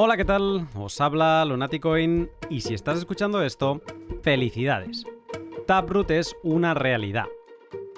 Hola, 0.00 0.16
¿qué 0.16 0.24
tal? 0.24 0.68
Os 0.76 1.00
habla 1.00 1.44
Lunaticoin 1.44 2.30
y 2.48 2.60
si 2.60 2.72
estás 2.72 2.98
escuchando 2.98 3.42
esto, 3.42 3.82
felicidades. 4.22 5.04
Taproot 5.66 6.12
es 6.12 6.36
una 6.44 6.72
realidad. 6.72 7.26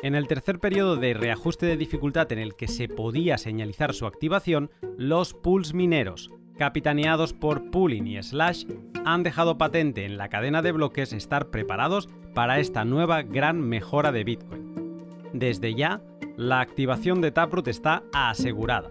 En 0.03 0.15
el 0.15 0.27
tercer 0.27 0.61
periodo 0.61 0.97
de 0.97 1.13
reajuste 1.13 1.67
de 1.67 1.77
dificultad 1.77 2.33
en 2.33 2.39
el 2.39 2.55
que 2.55 2.69
se 2.69 2.89
podía 2.89 3.37
señalizar 3.37 3.93
su 3.93 4.07
activación, 4.07 4.71
los 4.97 5.35
pools 5.35 5.75
mineros, 5.75 6.31
capitaneados 6.57 7.35
por 7.35 7.71
Pooling 7.71 8.07
y 8.07 8.23
Slash, 8.23 8.65
han 9.05 9.23
dejado 9.23 9.59
patente 9.59 10.07
en 10.07 10.17
la 10.17 10.31
cadena 10.31 10.63
de 10.63 10.73
bloques 10.73 11.13
estar 11.13 11.51
preparados 11.51 12.09
para 12.35 12.61
esta 12.61 12.87
nueva 12.87 13.21
gran 13.21 13.61
mejora 13.61 14.11
de 14.11 14.25
Bitcoin. 14.25 15.05
Desde 15.35 15.75
ya, 15.75 16.01
la 16.39 16.61
activación 16.61 17.21
de 17.21 17.31
Taproot 17.31 17.69
está 17.69 18.05
asegurada. 18.15 18.91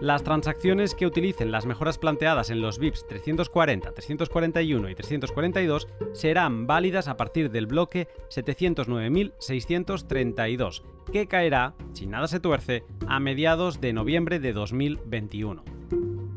Las 0.00 0.22
transacciones 0.22 0.94
que 0.94 1.06
utilicen 1.06 1.50
las 1.50 1.64
mejoras 1.64 1.96
planteadas 1.96 2.50
en 2.50 2.60
los 2.60 2.78
VIPs 2.78 3.06
340, 3.06 3.92
341 3.92 4.90
y 4.90 4.94
342 4.94 5.88
serán 6.12 6.66
válidas 6.66 7.08
a 7.08 7.16
partir 7.16 7.50
del 7.50 7.66
bloque 7.66 8.06
709.632, 8.28 10.82
que 11.10 11.26
caerá, 11.26 11.72
si 11.94 12.06
nada 12.06 12.28
se 12.28 12.40
tuerce, 12.40 12.84
a 13.08 13.20
mediados 13.20 13.80
de 13.80 13.94
noviembre 13.94 14.38
de 14.38 14.52
2021. 14.52 15.64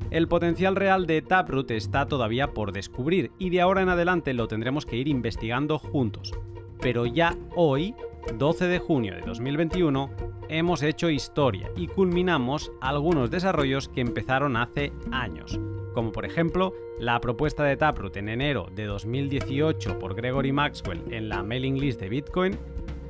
El 0.09 0.29
potencial 0.29 0.77
real 0.77 1.05
de 1.05 1.21
Taproot 1.21 1.71
está 1.71 2.07
todavía 2.07 2.53
por 2.53 2.71
descubrir 2.71 3.33
y 3.37 3.49
de 3.49 3.59
ahora 3.59 3.81
en 3.81 3.89
adelante 3.89 4.33
lo 4.33 4.47
tendremos 4.47 4.85
que 4.85 4.95
ir 4.95 5.09
investigando 5.09 5.79
juntos. 5.79 6.31
Pero 6.79 7.05
ya 7.05 7.35
hoy, 7.55 7.93
12 8.37 8.67
de 8.67 8.79
junio 8.79 9.15
de 9.15 9.21
2021, 9.21 10.09
hemos 10.49 10.83
hecho 10.83 11.09
historia 11.09 11.71
y 11.75 11.87
culminamos 11.87 12.71
algunos 12.81 13.31
desarrollos 13.31 13.89
que 13.89 14.01
empezaron 14.01 14.55
hace 14.55 14.93
años, 15.11 15.59
como 15.93 16.11
por 16.11 16.25
ejemplo 16.25 16.73
la 16.99 17.19
propuesta 17.19 17.63
de 17.63 17.77
Taproot 17.77 18.17
en 18.17 18.29
enero 18.29 18.67
de 18.73 18.85
2018 18.85 19.99
por 19.99 20.15
Gregory 20.15 20.51
Maxwell 20.51 21.03
en 21.11 21.29
la 21.29 21.43
mailing 21.43 21.79
list 21.79 21.99
de 21.99 22.09
Bitcoin, 22.09 22.57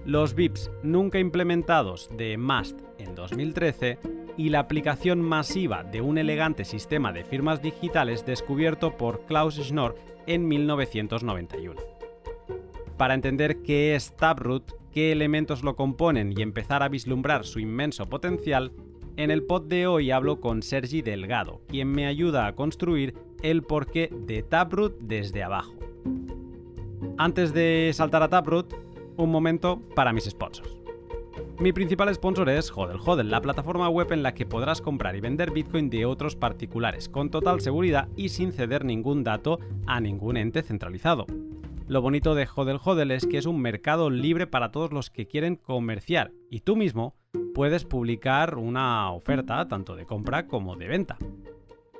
los 0.05 0.33
VIPs 0.33 0.71
nunca 0.83 1.19
implementados 1.19 2.09
de 2.15 2.37
Mast 2.37 2.79
en 2.97 3.15
2013 3.15 3.99
y 4.37 4.49
la 4.49 4.59
aplicación 4.59 5.21
masiva 5.21 5.83
de 5.83 6.01
un 6.01 6.17
elegante 6.17 6.65
sistema 6.65 7.11
de 7.11 7.25
firmas 7.25 7.61
digitales 7.61 8.25
descubierto 8.25 8.95
por 8.95 9.25
Klaus 9.25 9.55
Schnorr 9.55 9.95
en 10.27 10.47
1991. 10.47 11.79
Para 12.97 13.13
entender 13.13 13.61
qué 13.61 13.95
es 13.95 14.15
Taproot, 14.15 14.78
qué 14.99 15.13
elementos 15.13 15.63
lo 15.63 15.77
componen 15.77 16.33
y 16.37 16.41
empezar 16.41 16.83
a 16.83 16.89
vislumbrar 16.89 17.45
su 17.45 17.61
inmenso 17.61 18.09
potencial, 18.09 18.73
en 19.15 19.31
el 19.31 19.43
pod 19.43 19.61
de 19.61 19.87
hoy 19.87 20.11
hablo 20.11 20.41
con 20.41 20.61
Sergi 20.61 21.01
Delgado, 21.01 21.61
quien 21.69 21.89
me 21.89 22.05
ayuda 22.05 22.47
a 22.47 22.53
construir 22.53 23.13
el 23.41 23.63
porqué 23.63 24.09
de 24.11 24.43
Taproot 24.43 24.97
desde 24.99 25.41
abajo. 25.41 25.73
Antes 27.17 27.53
de 27.53 27.91
saltar 27.93 28.23
a 28.23 28.27
Taproot, 28.27 28.73
un 29.15 29.31
momento 29.31 29.79
para 29.95 30.11
mis 30.11 30.25
sponsors. 30.25 30.81
Mi 31.61 31.71
principal 31.71 32.13
sponsor 32.13 32.49
es 32.49 32.69
Hodel 32.69 32.99
Hodel, 32.99 33.31
la 33.31 33.39
plataforma 33.39 33.87
web 33.87 34.11
en 34.11 34.21
la 34.21 34.33
que 34.33 34.45
podrás 34.45 34.81
comprar 34.81 35.15
y 35.15 35.21
vender 35.21 35.51
Bitcoin 35.51 35.89
de 35.89 36.05
otros 36.05 36.35
particulares, 36.35 37.07
con 37.07 37.29
total 37.29 37.61
seguridad 37.61 38.09
y 38.17 38.27
sin 38.27 38.51
ceder 38.51 38.83
ningún 38.83 39.23
dato 39.23 39.61
a 39.85 40.01
ningún 40.01 40.35
ente 40.35 40.61
centralizado. 40.61 41.25
Lo 41.89 42.03
bonito 42.03 42.35
de 42.35 42.47
Hodel 42.55 42.77
Hodel 42.85 43.09
es 43.09 43.25
que 43.25 43.39
es 43.39 43.47
un 43.47 43.59
mercado 43.59 44.11
libre 44.11 44.45
para 44.45 44.71
todos 44.71 44.93
los 44.93 45.09
que 45.09 45.25
quieren 45.25 45.55
comerciar 45.55 46.31
y 46.51 46.59
tú 46.59 46.75
mismo 46.75 47.15
puedes 47.55 47.83
publicar 47.83 48.59
una 48.59 49.11
oferta 49.11 49.67
tanto 49.67 49.95
de 49.95 50.05
compra 50.05 50.45
como 50.45 50.75
de 50.75 50.87
venta. 50.87 51.17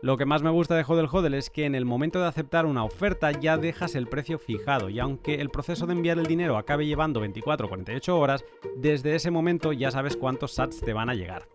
Lo 0.04 0.16
que 0.16 0.28
más 0.28 0.44
me 0.44 0.52
gusta 0.52 0.76
de 0.76 0.86
Hodel 0.88 1.10
Hodel 1.12 1.34
es 1.34 1.50
que 1.50 1.66
en 1.66 1.74
el 1.74 1.86
momento 1.86 2.20
de 2.20 2.28
aceptar 2.28 2.68
una 2.68 2.84
oferta 2.84 3.32
ya 3.32 3.58
dejas 3.58 3.96
el 3.96 4.06
precio 4.06 4.38
fijado 4.38 4.90
y 4.90 5.00
aunque 5.00 5.42
el 5.42 5.50
proceso 5.50 5.88
de 5.88 5.94
enviar 5.94 6.20
el 6.20 6.28
dinero 6.28 6.60
acabe 6.60 6.86
llevando 6.86 7.20
24 7.22 7.66
o 7.66 7.70
48 7.70 8.20
horas, 8.20 8.46
desde 8.78 9.16
ese 9.16 9.32
momento 9.32 9.74
ya 9.74 9.90
sabes 9.90 10.16
cuántos 10.16 10.52
sats 10.52 10.82
te 10.82 10.94
van 10.94 11.10
a 11.10 11.16
llegar. 11.16 11.48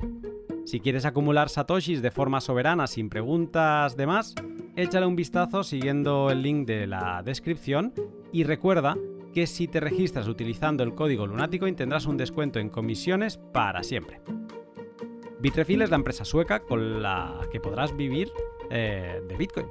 Si 0.65 0.81
quieres 0.81 1.05
acumular 1.05 1.50
satoshis 1.50 2.03
de 2.03 2.11
forma 2.11 2.41
soberana 2.41 2.89
sin 2.89 3.11
preguntas 3.11 3.97
de 3.97 4.09
más, 4.09 4.34
échale 4.75 5.06
un 5.06 5.15
vistazo 5.15 5.62
siguiendo 5.62 6.31
el 6.31 6.43
link 6.43 6.67
de 6.67 6.89
la 6.89 7.23
descripción 7.23 7.93
y 8.34 8.43
recuerda 8.43 8.99
que 9.33 9.47
si 9.47 9.69
te 9.69 9.78
registras 9.78 10.27
utilizando 10.27 10.83
el 10.83 10.97
código 10.97 11.25
lunático 11.25 11.72
tendrás 11.72 12.06
un 12.06 12.17
descuento 12.17 12.59
en 12.59 12.69
comisiones 12.69 13.39
para 13.39 13.84
siempre. 13.84 14.21
Bitrefil 15.39 15.83
es 15.83 15.91
la 15.91 15.97
empresa 15.97 16.25
sueca 16.25 16.59
con 16.59 17.00
la 17.00 17.39
que 17.53 17.61
podrás 17.61 17.97
vivir 17.97 18.33
eh, 18.71 19.23
de 19.28 19.37
Bitcoin. 19.37 19.69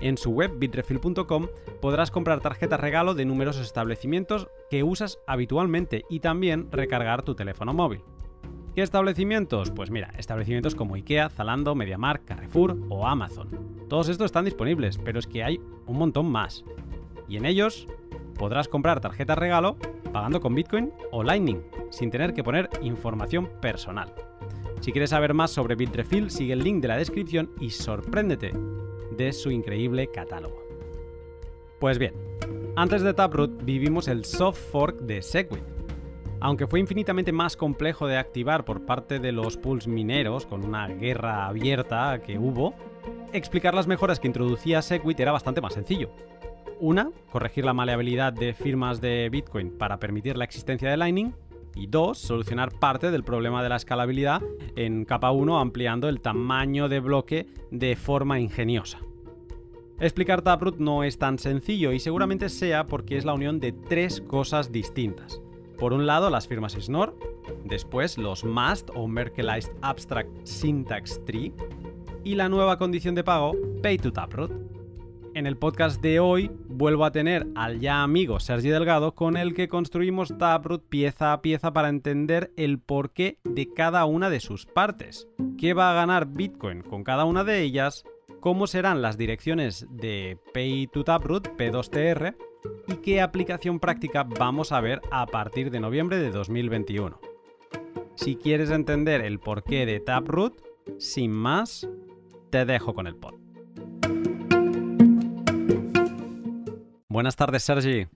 En 0.00 0.16
su 0.16 0.30
web 0.30 0.52
bitrefil.com 0.56 1.48
podrás 1.82 2.10
comprar 2.10 2.40
tarjetas 2.40 2.80
regalo 2.80 3.12
de 3.12 3.26
numerosos 3.26 3.66
establecimientos 3.66 4.48
que 4.70 4.82
usas 4.82 5.18
habitualmente 5.26 6.04
y 6.08 6.20
también 6.20 6.72
recargar 6.72 7.22
tu 7.22 7.34
teléfono 7.34 7.74
móvil. 7.74 8.00
¿Qué 8.74 8.80
establecimientos? 8.80 9.70
Pues 9.72 9.90
mira, 9.90 10.14
establecimientos 10.16 10.74
como 10.74 10.94
IKEA, 10.94 11.28
Zalando, 11.28 11.74
MediaMarkt, 11.74 12.24
Carrefour 12.24 12.78
o 12.88 13.06
Amazon. 13.06 13.50
Todos 13.90 14.08
estos 14.08 14.26
están 14.26 14.46
disponibles, 14.46 14.96
pero 14.96 15.18
es 15.18 15.26
que 15.26 15.44
hay 15.44 15.60
un 15.86 15.98
montón 15.98 16.30
más. 16.30 16.64
Y 17.30 17.36
en 17.36 17.46
ellos 17.46 17.86
podrás 18.36 18.66
comprar 18.66 19.00
tarjetas 19.00 19.38
regalo 19.38 19.76
pagando 20.12 20.40
con 20.40 20.52
Bitcoin 20.52 20.92
o 21.12 21.22
Lightning, 21.22 21.62
sin 21.90 22.10
tener 22.10 22.34
que 22.34 22.42
poner 22.42 22.68
información 22.82 23.48
personal. 23.62 24.12
Si 24.80 24.90
quieres 24.90 25.10
saber 25.10 25.32
más 25.32 25.52
sobre 25.52 25.76
Bitrefill, 25.76 26.30
sigue 26.30 26.54
el 26.54 26.64
link 26.64 26.82
de 26.82 26.88
la 26.88 26.96
descripción 26.96 27.52
y 27.60 27.70
sorpréndete 27.70 28.52
de 29.16 29.32
su 29.32 29.52
increíble 29.52 30.08
catálogo. 30.08 30.60
Pues 31.78 31.98
bien, 31.98 32.14
antes 32.74 33.02
de 33.02 33.14
Taproot 33.14 33.62
vivimos 33.62 34.08
el 34.08 34.24
soft 34.24 34.58
fork 34.72 34.98
de 35.02 35.22
Segwit. 35.22 35.62
Aunque 36.40 36.66
fue 36.66 36.80
infinitamente 36.80 37.30
más 37.30 37.56
complejo 37.56 38.08
de 38.08 38.16
activar 38.16 38.64
por 38.64 38.86
parte 38.86 39.20
de 39.20 39.30
los 39.30 39.56
pools 39.56 39.86
mineros, 39.86 40.46
con 40.46 40.64
una 40.64 40.88
guerra 40.88 41.46
abierta 41.46 42.20
que 42.22 42.38
hubo, 42.38 42.74
explicar 43.32 43.74
las 43.74 43.86
mejoras 43.86 44.18
que 44.18 44.26
introducía 44.26 44.82
Segwit 44.82 45.20
era 45.20 45.30
bastante 45.30 45.60
más 45.60 45.74
sencillo. 45.74 46.10
Una, 46.80 47.10
corregir 47.30 47.64
la 47.64 47.74
maleabilidad 47.74 48.32
de 48.32 48.54
firmas 48.54 49.00
de 49.00 49.28
Bitcoin 49.30 49.70
para 49.76 50.00
permitir 50.00 50.36
la 50.36 50.44
existencia 50.44 50.90
de 50.90 50.96
Lightning, 50.96 51.34
y 51.74 51.86
dos, 51.86 52.18
solucionar 52.18 52.72
parte 52.78 53.10
del 53.10 53.22
problema 53.22 53.62
de 53.62 53.68
la 53.68 53.76
escalabilidad 53.76 54.42
en 54.76 55.04
capa 55.04 55.30
1 55.30 55.58
ampliando 55.58 56.08
el 56.08 56.20
tamaño 56.20 56.88
de 56.88 57.00
bloque 57.00 57.46
de 57.70 57.96
forma 57.96 58.40
ingeniosa. 58.40 58.98
Explicar 59.98 60.42
Taproot 60.42 60.78
no 60.78 61.04
es 61.04 61.18
tan 61.18 61.38
sencillo 61.38 61.92
y 61.92 62.00
seguramente 62.00 62.48
sea 62.48 62.86
porque 62.86 63.18
es 63.18 63.24
la 63.24 63.34
unión 63.34 63.60
de 63.60 63.72
tres 63.72 64.22
cosas 64.22 64.72
distintas. 64.72 65.42
Por 65.78 65.92
un 65.92 66.06
lado, 66.06 66.30
las 66.30 66.48
firmas 66.48 66.72
Schnorr, 66.72 67.14
después 67.64 68.16
los 68.16 68.44
MAST 68.44 68.90
o 68.94 69.06
Merkleized 69.06 69.72
Abstract 69.82 70.30
Syntax 70.44 71.22
Tree 71.26 71.52
y 72.24 72.34
la 72.34 72.48
nueva 72.48 72.78
condición 72.78 73.14
de 73.14 73.24
pago 73.24 73.54
Pay 73.82 73.98
to 73.98 74.12
Taproot. 74.12 74.79
En 75.32 75.46
el 75.46 75.56
podcast 75.56 76.02
de 76.02 76.18
hoy 76.18 76.50
vuelvo 76.66 77.04
a 77.04 77.12
tener 77.12 77.46
al 77.54 77.78
ya 77.78 78.02
amigo 78.02 78.40
Sergi 78.40 78.68
Delgado 78.68 79.14
con 79.14 79.36
el 79.36 79.54
que 79.54 79.68
construimos 79.68 80.36
Taproot 80.36 80.88
pieza 80.88 81.32
a 81.32 81.40
pieza 81.40 81.72
para 81.72 81.88
entender 81.88 82.52
el 82.56 82.80
porqué 82.80 83.38
de 83.44 83.72
cada 83.72 84.04
una 84.06 84.28
de 84.28 84.40
sus 84.40 84.66
partes, 84.66 85.28
qué 85.56 85.72
va 85.72 85.92
a 85.92 85.94
ganar 85.94 86.26
Bitcoin 86.26 86.82
con 86.82 87.04
cada 87.04 87.24
una 87.24 87.44
de 87.44 87.62
ellas, 87.62 88.04
cómo 88.40 88.66
serán 88.66 89.02
las 89.02 89.18
direcciones 89.18 89.86
de 89.88 90.36
Pay 90.52 90.88
to 90.88 91.04
Taproot, 91.04 91.56
P2TR, 91.56 92.34
y 92.88 92.96
qué 92.96 93.20
aplicación 93.20 93.78
práctica 93.78 94.24
vamos 94.24 94.72
a 94.72 94.80
ver 94.80 95.00
a 95.12 95.26
partir 95.26 95.70
de 95.70 95.78
noviembre 95.78 96.18
de 96.18 96.32
2021. 96.32 97.20
Si 98.16 98.34
quieres 98.34 98.70
entender 98.70 99.20
el 99.20 99.38
porqué 99.38 99.86
de 99.86 100.00
Taproot, 100.00 100.60
sin 100.98 101.30
más, 101.30 101.88
te 102.50 102.64
dejo 102.64 102.94
con 102.94 103.06
el 103.06 103.14
pod. 103.14 103.49
Buenas 107.10 107.34
tardes, 107.34 107.64
Sergi. 107.64 108.06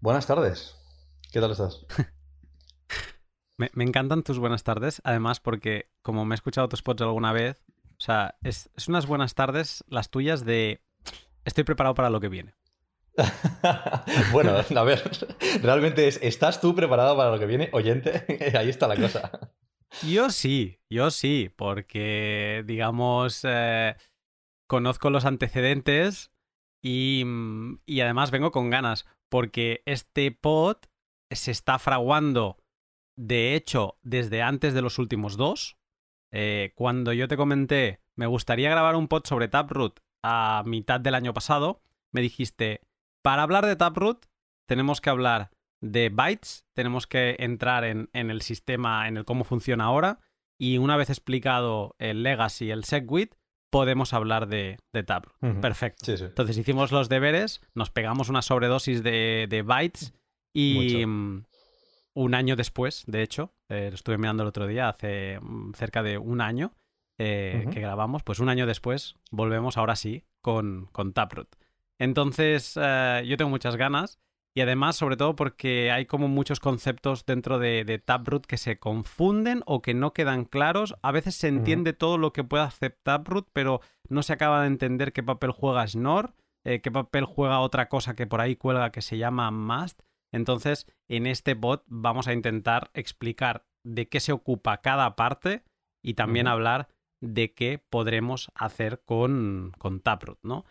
Buenas 0.00 0.26
tardes. 0.26 0.74
¿Qué 1.30 1.40
tal 1.40 1.52
estás? 1.52 1.86
me, 3.58 3.70
encantan 3.76 4.24
tus 4.24 4.40
buenas 4.40 4.64
tardes, 4.64 5.00
además 5.04 5.38
porque 5.38 5.88
como 6.02 6.24
me 6.24 6.34
he 6.34 6.38
escuchado 6.38 6.68
tus 6.68 6.82
pods 6.82 7.02
alguna 7.02 7.32
vez, 7.32 7.62
o 7.92 8.00
sea, 8.00 8.34
es, 8.42 8.68
unas 8.88 9.06
buenas 9.06 9.36
tardes 9.36 9.84
las 9.86 10.10
tuyas 10.10 10.44
de 10.44 10.82
estoy 11.44 11.62
preparado 11.62 11.94
para 11.94 12.10
lo 12.10 12.18
que 12.18 12.28
viene. 12.28 12.56
bueno, 14.32 14.56
a 14.56 14.82
ver, 14.82 15.08
realmente 15.62 16.08
es, 16.08 16.18
¿estás 16.24 16.60
tú 16.60 16.74
preparado 16.74 17.16
para 17.16 17.30
lo 17.30 17.38
que 17.38 17.46
viene, 17.46 17.70
oyente? 17.72 18.26
Ahí 18.58 18.68
está 18.68 18.88
la 18.88 18.96
cosa. 18.96 19.30
Yo 20.02 20.30
sí, 20.30 20.80
yo 20.90 21.12
sí, 21.12 21.52
porque, 21.54 22.64
digamos, 22.66 23.42
eh, 23.44 23.94
conozco 24.66 25.08
los 25.10 25.24
antecedentes 25.24 26.32
Mm, 26.82 27.74
y, 27.84 28.00
además 28.00 28.30
vengo 28.30 28.52
con 28.52 28.70
ganas, 28.70 29.06
porque 29.28 29.82
este 29.86 30.30
pod 30.30 30.76
se 31.30 31.50
está 31.50 31.78
fraguando, 31.78 32.58
de 33.16 33.54
hecho, 33.54 33.98
desde 34.02 34.42
antes 34.42 34.74
de 34.74 34.82
los 34.82 34.98
últimos 34.98 35.36
dos. 35.36 35.76
Eh, 36.32 36.72
cuando 36.74 37.12
yo 37.12 37.28
te 37.28 37.36
comenté 37.36 38.00
me 38.16 38.26
gustaría 38.26 38.70
grabar 38.70 38.96
un 38.96 39.08
pod 39.08 39.24
sobre 39.26 39.48
Taproot 39.48 40.00
a 40.22 40.64
mitad 40.66 40.98
del 41.00 41.14
año 41.14 41.34
pasado, 41.34 41.82
me 42.12 42.22
dijiste, 42.22 42.80
para 43.22 43.42
hablar 43.42 43.66
de 43.66 43.76
Taproot 43.76 44.26
tenemos 44.66 45.00
que 45.00 45.10
hablar 45.10 45.50
de 45.80 46.08
bytes, 46.08 46.66
tenemos 46.72 47.06
que 47.06 47.36
entrar 47.38 47.84
en, 47.84 48.08
el 48.12 48.40
sistema, 48.40 49.06
en 49.06 49.18
el 49.18 49.24
cómo 49.24 49.44
funciona 49.44 49.84
ahora, 49.84 50.18
y 50.58 50.78
una 50.78 50.96
vez 50.96 51.10
explicado 51.10 51.94
el 51.98 52.22
legacy, 52.22 52.70
el 52.70 52.84
segwit, 52.84 53.34
podemos 53.76 54.14
hablar 54.14 54.48
de, 54.48 54.78
de 54.94 55.02
Taproot. 55.02 55.60
Perfecto. 55.60 56.10
Entonces 56.12 56.56
hicimos 56.56 56.92
los 56.92 57.10
deberes, 57.10 57.60
nos 57.74 57.90
pegamos 57.90 58.30
una 58.30 58.40
sobredosis 58.40 59.02
de, 59.02 59.62
bytes 59.66 60.14
y 60.54 61.04
mm, 61.04 61.44
un 62.14 62.34
año 62.34 62.56
después, 62.56 63.04
de 63.06 63.22
hecho, 63.22 63.52
eh, 63.68 63.88
lo 63.90 63.94
estuve 63.94 64.16
mirando 64.16 64.44
el 64.44 64.48
otro 64.48 64.66
día, 64.66 64.88
hace 64.88 65.38
mm, 65.42 65.74
cerca 65.74 66.02
de 66.02 66.16
un 66.16 66.40
año 66.40 66.72
eh, 67.18 67.66
que 67.70 67.80
grabamos, 67.80 68.22
pues 68.22 68.38
un 68.38 68.48
año 68.48 68.64
después 68.64 69.16
volvemos 69.30 69.76
ahora 69.76 69.94
sí 69.94 70.24
con, 70.40 70.86
con 70.92 71.12
Taproot. 71.12 71.54
Entonces, 71.98 72.78
eh, 72.80 73.24
yo 73.26 73.36
tengo 73.36 73.50
muchas 73.50 73.76
ganas 73.76 74.18
y 74.56 74.62
además, 74.62 74.96
sobre 74.96 75.18
todo 75.18 75.36
porque 75.36 75.92
hay 75.92 76.06
como 76.06 76.28
muchos 76.28 76.60
conceptos 76.60 77.26
dentro 77.26 77.58
de, 77.58 78.02
Taproot 78.02 78.46
que 78.46 78.56
se 78.56 78.78
confunden 78.78 79.62
o 79.66 79.82
que 79.82 79.92
no 79.92 80.14
quedan 80.14 80.46
claros. 80.46 80.94
A 81.02 81.12
veces 81.12 81.34
se 81.34 81.48
entiende 81.48 81.92
todo 81.92 82.16
lo 82.16 82.32
que 82.32 82.42
puede 82.42 82.64
hacer 82.64 82.98
Taproot, 83.02 83.50
pero 83.52 83.82
no 84.08 84.22
se 84.22 84.32
acaba 84.32 84.62
de 84.62 84.68
entender 84.68 85.12
qué 85.12 85.22
papel 85.22 85.50
juega 85.50 85.86
Snor, 85.86 86.32
eh, 86.64 86.80
qué 86.80 86.90
papel 86.90 87.26
juega 87.26 87.60
otra 87.60 87.90
cosa 87.90 88.16
que 88.16 88.26
por 88.26 88.40
ahí 88.40 88.56
cuelga 88.56 88.92
que 88.92 89.02
se 89.02 89.18
llama 89.18 89.50
Must. 89.50 90.00
Entonces, 90.32 90.86
en 91.06 91.26
este 91.26 91.52
bot 91.52 91.84
vamos 91.86 92.26
a 92.26 92.32
intentar 92.32 92.90
explicar 92.94 93.66
de 93.84 94.08
qué 94.08 94.20
se 94.20 94.32
ocupa 94.32 94.80
cada 94.80 95.16
parte 95.16 95.64
y 96.02 96.14
también 96.14 96.48
hablar 96.48 96.88
de 97.20 97.52
qué 97.52 97.78
podremos 97.90 98.50
hacer 98.54 99.02
con, 99.04 99.74
con 99.76 100.00
Taproot, 100.00 100.38
¿no? 100.42 100.64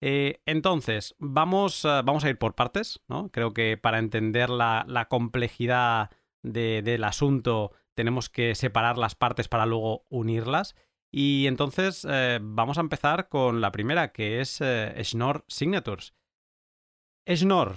Eh, 0.00 0.40
entonces, 0.46 1.14
vamos, 1.18 1.84
eh, 1.84 2.00
vamos 2.04 2.24
a 2.24 2.30
ir 2.30 2.38
por 2.38 2.54
partes, 2.54 3.00
¿no? 3.08 3.30
Creo 3.30 3.52
que 3.52 3.76
para 3.76 3.98
entender 3.98 4.48
la, 4.48 5.06
complejidad 5.10 6.10
del 6.42 7.04
asunto 7.04 7.72
tenemos 7.94 8.30
que 8.30 8.54
separar 8.54 8.96
las 8.96 9.14
partes 9.14 9.48
para 9.48 9.66
luego 9.66 10.06
unirlas. 10.08 10.74
Y 11.12 11.46
entonces 11.48 12.06
eh, 12.08 12.38
vamos 12.40 12.78
a 12.78 12.82
empezar 12.82 13.28
con 13.28 13.60
la 13.60 13.72
primera, 13.72 14.12
que 14.12 14.40
es 14.40 14.62
Schnorr 15.02 15.44
Signatures. 15.48 16.14
Schnorr. 17.28 17.74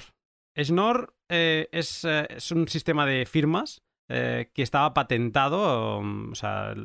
Schnorr 0.58 1.16
es, 1.28 2.06
es, 2.06 2.52
un 2.52 2.68
sistema 2.68 3.06
de 3.06 3.26
firmas 3.26 3.83
eh, 4.10 4.52
que 4.54 4.64
estaba 4.64 4.94
patentado, 4.94 6.00
um, 6.00 6.32
o 6.32 6.36
sea, 6.36 6.76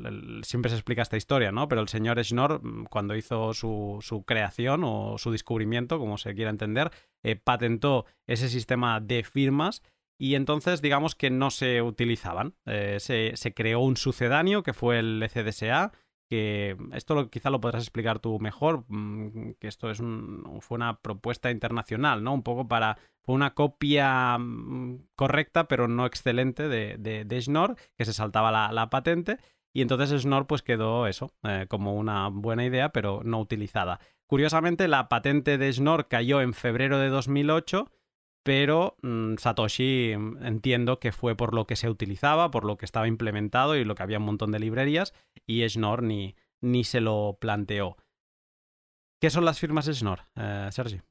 siempre 0.42 0.70
se 0.70 0.76
explica 0.76 1.02
esta 1.02 1.16
historia, 1.16 1.50
¿no? 1.50 1.66
Pero 1.68 1.80
el 1.80 1.88
señor 1.88 2.22
Schnorr, 2.22 2.60
mm, 2.62 2.84
cuando 2.84 3.16
hizo 3.16 3.52
su, 3.54 3.98
su 4.00 4.22
creación 4.24 4.82
o 4.84 5.18
su 5.18 5.32
descubrimiento, 5.32 5.98
como 5.98 6.16
se 6.16 6.34
quiera 6.34 6.50
entender, 6.50 6.90
eh, 7.24 7.34
patentó 7.34 8.06
ese 8.28 8.48
sistema 8.48 9.00
de 9.00 9.24
firmas 9.24 9.82
y 10.20 10.36
entonces 10.36 10.80
digamos 10.80 11.16
que 11.16 11.30
no 11.30 11.50
se 11.50 11.82
utilizaban. 11.82 12.54
Eh, 12.66 12.98
se, 13.00 13.36
se, 13.36 13.52
creó 13.52 13.80
un 13.80 13.96
sucedáneo 13.96 14.62
que 14.62 14.72
fue 14.72 15.00
el 15.00 15.22
ECDSA 15.22 15.92
que 16.28 16.76
esto 16.92 17.14
lo, 17.14 17.30
quizá 17.30 17.50
lo 17.50 17.60
podrás 17.60 17.82
explicar 17.82 18.18
tú 18.18 18.38
mejor, 18.38 18.84
mm, 18.88 19.52
que 19.58 19.68
esto 19.68 19.90
es 19.90 19.98
fue 19.98 20.76
una 20.76 21.00
propuesta 21.00 21.50
internacional, 21.50 22.22
¿no? 22.22 22.34
Un 22.34 22.42
poco 22.42 22.68
para, 22.68 22.98
fue 23.22 23.34
una 23.34 23.54
copia 23.54 24.36
mm, 24.38 25.08
correcta 25.16 25.68
pero 25.68 25.88
no 25.88 26.06
excelente 26.06 26.68
de, 26.68 26.96
de, 26.98 27.40
Schnorr, 27.40 27.76
que 27.96 28.04
se 28.04 28.12
saltaba 28.12 28.70
la, 28.70 28.90
patente, 28.90 29.38
y 29.72 29.82
entonces 29.82 30.22
Schnorr 30.22 30.46
pues 30.46 30.62
quedó 30.62 31.06
eso, 31.06 31.32
eh, 31.42 31.66
como 31.68 31.94
una 31.94 32.28
buena 32.28 32.64
idea 32.64 32.90
pero 32.90 33.22
no 33.24 33.40
utilizada. 33.40 34.00
Curiosamente 34.26 34.88
la 34.88 35.08
patente 35.08 35.56
de 35.56 35.72
Schnorr 35.72 36.08
cayó 36.08 36.42
en 36.42 36.52
febrero 36.52 36.98
de 36.98 37.08
2008 37.08 37.90
pero 38.48 38.96
mm, 39.02 39.34
Satoshi 39.36 40.14
mm, 40.16 40.42
entiendo 40.42 40.98
que 40.98 41.12
fue 41.12 41.36
por 41.36 41.52
lo 41.52 41.66
que 41.66 41.76
se 41.76 41.90
utilizaba, 41.90 42.50
por 42.50 42.64
lo 42.64 42.78
que 42.78 42.86
estaba 42.86 43.06
implementado 43.06 43.76
y 43.76 43.84
lo 43.84 43.94
que 43.94 44.02
había 44.02 44.16
un 44.16 44.24
montón 44.24 44.52
de 44.52 44.58
librerías, 44.58 45.12
y 45.46 45.68
Schnorr 45.68 46.02
ni, 46.02 46.34
ni 46.62 46.82
se 46.82 47.02
lo 47.02 47.36
planteó. 47.38 47.98
¿Qué 49.20 49.28
son 49.28 49.44
las 49.44 49.58
firmas 49.58 49.84
Schnorr, 49.84 50.20
eh, 50.34 50.70
Sergi? 50.72 51.02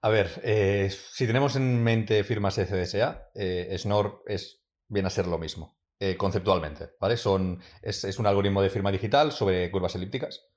A 0.00 0.08
ver, 0.08 0.40
eh, 0.42 0.90
si 0.90 1.26
tenemos 1.26 1.56
en 1.56 1.84
mente 1.84 2.24
firmas 2.24 2.54
CDSA, 2.54 3.28
eh, 3.34 3.76
Schnorr 3.76 4.22
es, 4.26 4.62
viene 4.88 5.08
a 5.08 5.10
ser 5.10 5.26
lo 5.26 5.36
mismo, 5.36 5.76
conceptualmente, 6.16 6.92
¿vale? 6.98 7.18
Son, 7.18 7.60
es, 7.82 8.18
un 8.18 8.26
algoritmo 8.26 8.62
de 8.62 8.70
firma 8.70 8.90
digital 8.90 9.30
sobre 9.30 9.70
curvas 9.70 9.94
elípticas 9.94 10.48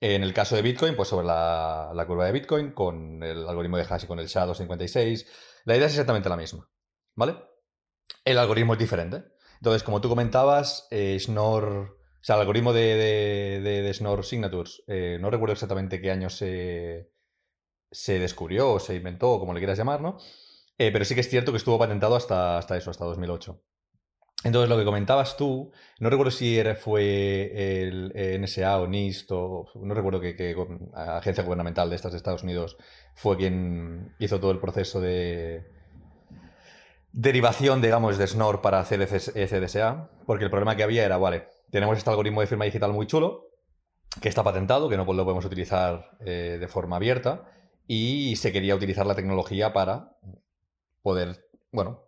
en 0.00 0.22
el 0.22 0.32
caso 0.32 0.54
de 0.56 0.62
Bitcoin, 0.62 0.94
pues 0.94 1.08
sobre 1.08 1.26
la, 1.26 2.04
curva 2.06 2.26
de 2.26 2.32
Bitcoin, 2.32 2.72
con 2.72 3.22
el 3.22 3.48
algoritmo 3.48 3.76
de 3.76 3.86
hash 3.88 4.04
y 4.04 4.06
con 4.06 4.18
el 4.18 4.28
SHA-256, 4.28 5.26
la 5.64 5.76
idea 5.76 5.86
es 5.86 5.92
exactamente 5.92 6.28
la 6.28 6.36
misma, 6.36 6.70
¿vale? 7.14 7.36
El 8.24 8.38
algoritmo 8.38 8.74
es 8.74 8.78
diferente. 8.78 9.24
Entonces, 9.56 9.82
como 9.82 10.00
tú 10.00 10.08
comentabas, 10.08 10.86
eh, 10.90 11.18
Schnorr, 11.18 11.98
o 12.20 12.24
sea, 12.24 12.36
el 12.36 12.42
algoritmo 12.42 12.72
de, 12.72 13.60
de, 13.60 13.94
Schnorr 13.94 14.24
Signatures, 14.24 14.84
eh, 14.86 15.18
no 15.20 15.30
recuerdo 15.30 15.54
exactamente 15.54 16.00
qué 16.00 16.10
año 16.12 16.30
se, 16.30 17.10
se 17.90 18.18
descubrió 18.18 18.72
o 18.72 18.80
se 18.80 18.94
inventó, 18.94 19.32
o 19.32 19.40
como 19.40 19.52
le 19.52 19.60
quieras 19.60 19.78
llamar, 19.78 20.00
¿no? 20.00 20.18
Eh, 20.78 20.92
pero 20.92 21.04
sí 21.04 21.14
que 21.14 21.22
es 21.22 21.28
cierto 21.28 21.52
que 21.52 21.58
estuvo 21.58 21.78
patentado 21.78 22.14
hasta, 22.14 22.56
hasta 22.58 22.76
eso, 22.76 22.90
hasta 22.90 23.04
2008. 23.04 23.60
Entonces, 24.44 24.70
lo 24.70 24.78
que 24.78 24.84
comentabas 24.84 25.36
tú, 25.36 25.72
no 25.98 26.10
recuerdo 26.10 26.30
si 26.30 26.58
era, 26.58 26.76
fue 26.76 27.82
el 27.82 28.40
NSA 28.40 28.80
o 28.80 28.86
NIST 28.86 29.32
o 29.32 29.66
no 29.74 29.94
recuerdo 29.94 30.20
qué, 30.20 30.54
agencia 30.94 31.42
gubernamental 31.42 31.90
de 31.90 31.96
estas 31.96 32.12
de 32.12 32.18
Estados 32.18 32.44
Unidos 32.44 32.76
fue 33.14 33.36
quien 33.36 34.14
hizo 34.20 34.38
todo 34.38 34.52
el 34.52 34.60
proceso 34.60 35.00
de 35.00 35.66
derivación, 37.12 37.82
digamos, 37.82 38.16
de 38.16 38.28
SNOR 38.28 38.60
para 38.60 38.78
hacer 38.78 39.04
CDSA, 39.06 40.10
porque 40.24 40.44
el 40.44 40.50
problema 40.50 40.76
que 40.76 40.84
había 40.84 41.04
era, 41.04 41.18
vale, 41.18 41.48
tenemos 41.70 41.98
este 41.98 42.10
algoritmo 42.10 42.40
de 42.40 42.46
firma 42.46 42.64
digital 42.64 42.92
muy 42.92 43.06
chulo, 43.08 43.48
que 44.20 44.28
está 44.28 44.44
patentado, 44.44 44.88
que 44.88 44.96
no 44.96 45.04
lo 45.04 45.24
podemos 45.24 45.44
utilizar 45.44 46.16
eh, 46.24 46.58
de 46.60 46.68
forma 46.68 46.96
abierta, 46.96 47.50
y 47.88 48.36
se 48.36 48.52
quería 48.52 48.76
utilizar 48.76 49.04
la 49.04 49.16
tecnología 49.16 49.72
para 49.72 50.12
poder, 51.02 51.44
bueno, 51.72 52.07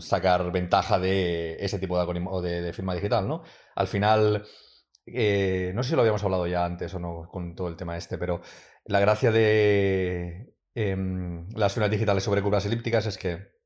sacar 0.00 0.50
ventaja 0.50 0.98
de 0.98 1.56
ese 1.60 1.78
tipo 1.78 1.94
de 1.94 2.00
algoritmo 2.00 2.42
de, 2.42 2.72
firma 2.72 2.94
digital, 2.94 3.28
¿no? 3.28 3.42
Al 3.76 3.86
final, 3.86 4.44
eh, 5.06 5.72
no 5.74 5.82
sé 5.82 5.90
si 5.90 5.94
lo 5.94 6.02
habíamos 6.02 6.24
hablado 6.24 6.46
ya 6.46 6.64
antes 6.64 6.92
o 6.94 6.98
no 6.98 7.28
con 7.30 7.54
todo 7.54 7.68
el 7.68 7.76
tema 7.76 7.96
este, 7.96 8.18
pero 8.18 8.40
la 8.84 9.00
gracia 9.00 9.30
de 9.30 10.54
em, 10.74 11.48
las 11.54 11.72
firmas 11.74 11.90
digitales 11.90 12.24
sobre 12.24 12.42
curvas 12.42 12.66
elípticas 12.66 13.06
es 13.06 13.18
que 13.18 13.58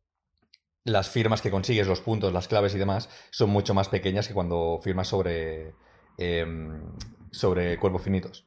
las 0.85 1.09
firmas 1.09 1.41
que 1.41 1.51
consigues, 1.51 1.87
los 1.87 2.01
puntos, 2.01 2.33
las 2.33 2.49
claves 2.49 2.75
y 2.75 2.79
demás, 2.79 3.09
son 3.31 3.51
mucho 3.51 3.73
más 3.73 3.89
pequeñas 3.89 4.29
que 4.29 4.35
cuando 4.35 4.81
firmas 4.83 5.09
sobre, 5.09 5.75
em, 6.19 6.93
sobre 7.31 7.79
cuerpos 7.79 8.03
finitos. 8.03 8.47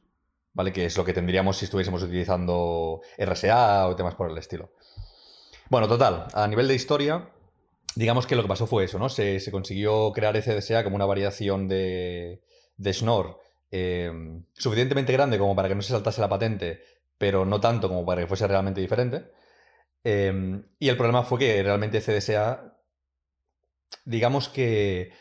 ¿Vale? 0.52 0.72
Que 0.72 0.86
es 0.86 0.96
lo 0.96 1.04
que 1.04 1.12
tendríamos 1.12 1.58
si 1.58 1.66
estuviésemos 1.66 2.02
utilizando 2.02 3.02
RSA 3.18 3.88
o 3.88 3.96
temas 3.96 4.14
por 4.14 4.30
el 4.30 4.38
estilo. 4.38 4.70
Bueno, 5.68 5.88
total, 5.88 6.28
a 6.32 6.46
nivel 6.46 6.68
de 6.68 6.74
historia, 6.74 7.28
digamos 7.96 8.26
que 8.26 8.36
lo 8.36 8.42
que 8.42 8.48
pasó 8.48 8.66
fue 8.66 8.84
eso, 8.84 8.98
¿no? 8.98 9.08
Se, 9.08 9.50
consiguió 9.50 10.12
crear 10.12 10.36
ECDSA 10.36 10.84
como 10.84 10.96
una 10.96 11.06
variación 11.06 11.66
de, 11.66 12.42
de 12.76 12.92
Schnorr 12.92 13.40
eh, 13.70 14.12
suficientemente 14.52 15.12
grande 15.12 15.38
como 15.38 15.56
para 15.56 15.68
que 15.68 15.74
no 15.74 15.82
se 15.82 15.92
saltase 15.92 16.20
la 16.20 16.28
patente, 16.28 16.82
pero 17.18 17.44
no 17.46 17.58
tanto 17.58 17.88
como 17.88 18.04
para 18.04 18.20
que 18.20 18.28
fuese 18.28 18.46
realmente 18.46 18.82
diferente. 18.82 19.30
Eh, 20.04 20.62
y 20.78 20.88
el 20.88 20.96
problema 20.96 21.24
fue 21.24 21.38
que 21.38 21.62
realmente 21.62 22.00
CDSA, 22.00 22.78
digamos 24.04 24.50
que 24.50 25.12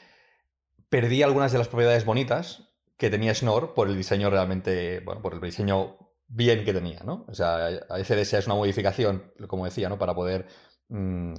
perdía 0.89 1.25
algunas 1.25 1.53
de 1.53 1.57
las 1.57 1.69
propiedades 1.69 2.05
bonitas 2.05 2.69
que 2.97 3.09
tenía 3.09 3.33
Schnorr 3.33 3.73
por 3.73 3.87
el 3.87 3.95
diseño 3.97 4.29
realmente, 4.29 4.99
bueno, 4.99 5.21
por 5.21 5.33
el 5.33 5.41
diseño 5.41 5.97
bien 6.27 6.65
que 6.65 6.73
tenía, 6.73 6.99
¿no? 7.05 7.25
O 7.29 7.33
sea, 7.33 7.69
CDSA 8.03 8.39
es 8.39 8.47
una 8.47 8.55
modificación, 8.55 9.31
como 9.47 9.65
decía, 9.65 9.89
¿no? 9.89 9.97
Para 9.97 10.13
poder 10.13 10.47
mm, 10.89 11.33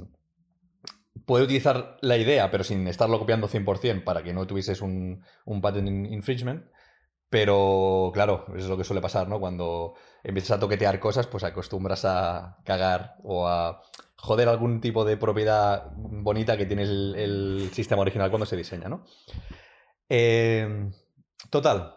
puede 1.26 1.44
utilizar 1.44 1.98
la 2.00 2.16
idea, 2.16 2.50
pero 2.50 2.64
sin 2.64 2.86
estarlo 2.88 3.18
copiando 3.18 3.48
100% 3.48 4.04
para 4.04 4.22
que 4.22 4.32
no 4.32 4.46
tuvieses 4.46 4.80
un, 4.80 5.22
un 5.44 5.60
patent 5.60 5.88
infringement. 5.88 6.64
Pero 7.28 8.12
claro, 8.14 8.46
eso 8.50 8.58
es 8.58 8.68
lo 8.68 8.76
que 8.78 8.84
suele 8.84 9.02
pasar, 9.02 9.28
¿no? 9.28 9.40
Cuando 9.40 9.94
empiezas 10.22 10.56
a 10.56 10.60
toquetear 10.60 11.00
cosas, 11.00 11.26
pues 11.26 11.42
acostumbras 11.42 12.04
a 12.04 12.58
cagar 12.64 13.16
o 13.24 13.48
a 13.48 13.82
joder 14.16 14.48
algún 14.48 14.80
tipo 14.80 15.04
de 15.04 15.16
propiedad 15.16 15.90
bonita 15.96 16.56
que 16.56 16.66
tiene 16.66 16.82
el, 16.82 17.70
sistema 17.72 18.02
original 18.02 18.30
cuando 18.30 18.46
se 18.46 18.56
diseña, 18.56 18.88
¿no? 18.88 19.04
Em, 20.08 20.92
total. 21.50 21.96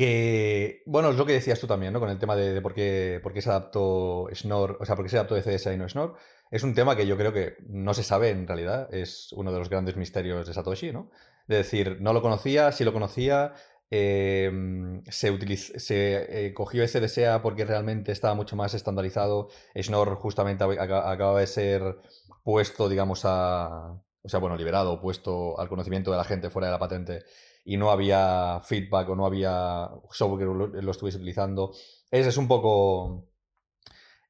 Que, 0.00 0.82
bueno, 0.86 1.10
es 1.10 1.16
lo 1.16 1.26
que 1.26 1.34
decías 1.34 1.60
tú 1.60 1.66
también, 1.66 1.92
¿no? 1.92 2.00
Con 2.00 2.08
el 2.08 2.18
tema 2.18 2.34
de, 2.34 2.62
por, 2.62 2.72
qué, 2.72 3.20
por, 3.22 3.34
qué, 3.34 3.42
se 3.42 3.50
adaptó 3.50 4.28
Schnorr, 4.32 4.78
o 4.80 4.86
sea, 4.86 4.96
por 4.96 5.04
qué 5.04 5.10
se 5.10 5.18
adaptó 5.18 5.34
de 5.34 5.42
CSA 5.42 5.74
y 5.74 5.76
no 5.76 5.86
Schnorr 5.86 6.16
es 6.50 6.62
un 6.62 6.74
tema 6.74 6.96
que 6.96 7.06
yo 7.06 7.18
creo 7.18 7.34
que 7.34 7.58
no 7.68 7.92
se 7.92 8.02
sabe 8.02 8.30
en 8.30 8.46
realidad, 8.46 8.88
es 8.94 9.30
uno 9.34 9.52
de 9.52 9.58
los 9.58 9.68
grandes 9.68 9.96
misterios 9.96 10.46
de 10.46 10.54
Satoshi, 10.54 10.90
¿no? 10.90 11.10
De 11.46 11.56
decir, 11.56 11.98
no 12.00 12.14
lo 12.14 12.22
conocía, 12.22 12.72
sí 12.72 12.82
lo 12.82 12.94
conocía, 12.94 13.52
em, 13.90 15.02
se, 15.04 15.58
se 15.78 16.46
eh, 16.46 16.54
cogió 16.54 16.88
SDSA 16.88 17.42
porque 17.42 17.66
realmente 17.66 18.10
estaba 18.10 18.34
mucho 18.34 18.56
más 18.56 18.72
estandarizado. 18.72 19.48
Schnorr 19.76 20.14
justamente 20.14 20.64
acaba 20.64 21.40
de 21.40 21.46
ser 21.46 21.98
puesto, 22.42 22.88
digamos, 22.88 23.26
a. 23.26 24.00
O 24.22 24.28
sea, 24.30 24.40
bueno, 24.40 24.56
liberado, 24.56 24.98
puesto 24.98 25.60
al 25.60 25.68
conocimiento 25.68 26.10
de 26.10 26.16
la 26.16 26.24
gente 26.24 26.48
fuera 26.48 26.68
de 26.68 26.72
la 26.72 26.78
patente 26.78 27.24
y 27.64 27.76
no 27.76 27.90
había 27.90 28.60
feedback 28.64 29.08
o 29.10 29.16
no 29.16 29.26
había 29.26 29.90
software 30.10 30.40
que 30.40 30.82
lo, 30.82 30.90
estuviese 30.90 31.18
utilizando. 31.18 31.72
Es, 32.10 32.26
es 32.26 32.36
un 32.36 32.48
poco. 32.48 33.28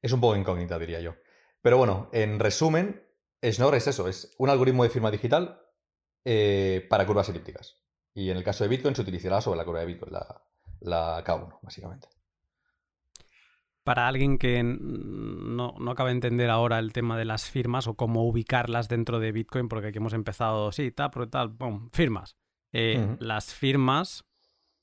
Es 0.01 0.11
un 0.11 0.21
poco 0.21 0.35
incógnita, 0.35 0.79
diría 0.79 0.99
yo. 0.99 1.15
Pero 1.61 1.77
bueno, 1.77 2.09
en 2.11 2.39
resumen, 2.39 3.03
Schnorr 3.43 3.75
es 3.75 3.87
eso, 3.87 4.07
es 4.07 4.35
un 4.39 4.49
algoritmo 4.49 4.83
de 4.83 4.89
firma 4.89 5.11
digital 5.11 5.61
eh, 6.25 6.85
para 6.89 7.05
curvas 7.05 7.29
elípticas. 7.29 7.77
Y 8.13 8.29
en 8.29 8.37
el 8.37 8.43
caso 8.43 8.63
de 8.63 8.69
Bitcoin 8.69 8.95
se 8.95 9.03
utilizará 9.03 9.41
sobre 9.41 9.57
la 9.57 9.65
curva 9.65 9.81
de 9.81 9.85
Bitcoin, 9.85 10.13
la, 10.13 10.43
la 10.81 11.23
K1, 11.23 11.59
básicamente. 11.61 12.07
Para 13.83 14.07
alguien 14.07 14.37
que 14.37 14.61
no, 14.63 15.73
no 15.79 15.91
acaba 15.91 16.09
de 16.09 16.15
entender 16.15 16.51
ahora 16.51 16.77
el 16.77 16.93
tema 16.93 17.17
de 17.17 17.25
las 17.25 17.49
firmas 17.49 17.87
o 17.87 17.95
cómo 17.95 18.27
ubicarlas 18.27 18.87
dentro 18.87 19.19
de 19.19 19.31
Bitcoin, 19.31 19.67
porque 19.67 19.87
aquí 19.87 19.97
hemos 19.97 20.13
empezado, 20.13 20.71
sí, 20.71 20.91
tal, 20.91 21.11
tal, 21.29 21.55
firmas. 21.91 22.37
Eh, 22.73 23.17
las 23.19 23.53
firmas 23.53 24.25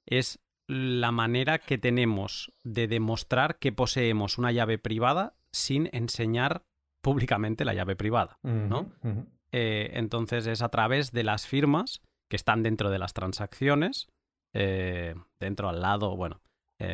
es 0.06 0.40
la 0.66 1.12
manera 1.12 1.58
que 1.58 1.78
tenemos 1.78 2.52
de 2.62 2.88
demostrar 2.88 3.58
que 3.58 3.72
poseemos 3.72 4.36
una 4.36 4.52
llave 4.52 4.78
privada 4.78 5.34
sin 5.50 5.88
enseñar 5.92 6.64
públicamente 7.00 7.64
la 7.64 7.72
llave 7.72 7.96
privada, 7.96 8.38
¿no? 8.42 8.92
Eh, 9.52 9.90
entonces 9.94 10.46
es 10.46 10.60
a 10.60 10.68
través 10.68 11.10
de 11.12 11.24
las 11.24 11.46
firmas 11.46 12.02
que 12.28 12.36
están 12.36 12.62
dentro 12.62 12.90
de 12.90 12.98
las 12.98 13.14
transacciones, 13.14 14.08
eh, 14.52 15.14
dentro 15.40 15.70
al 15.70 15.80
lado, 15.80 16.16
bueno, 16.16 16.42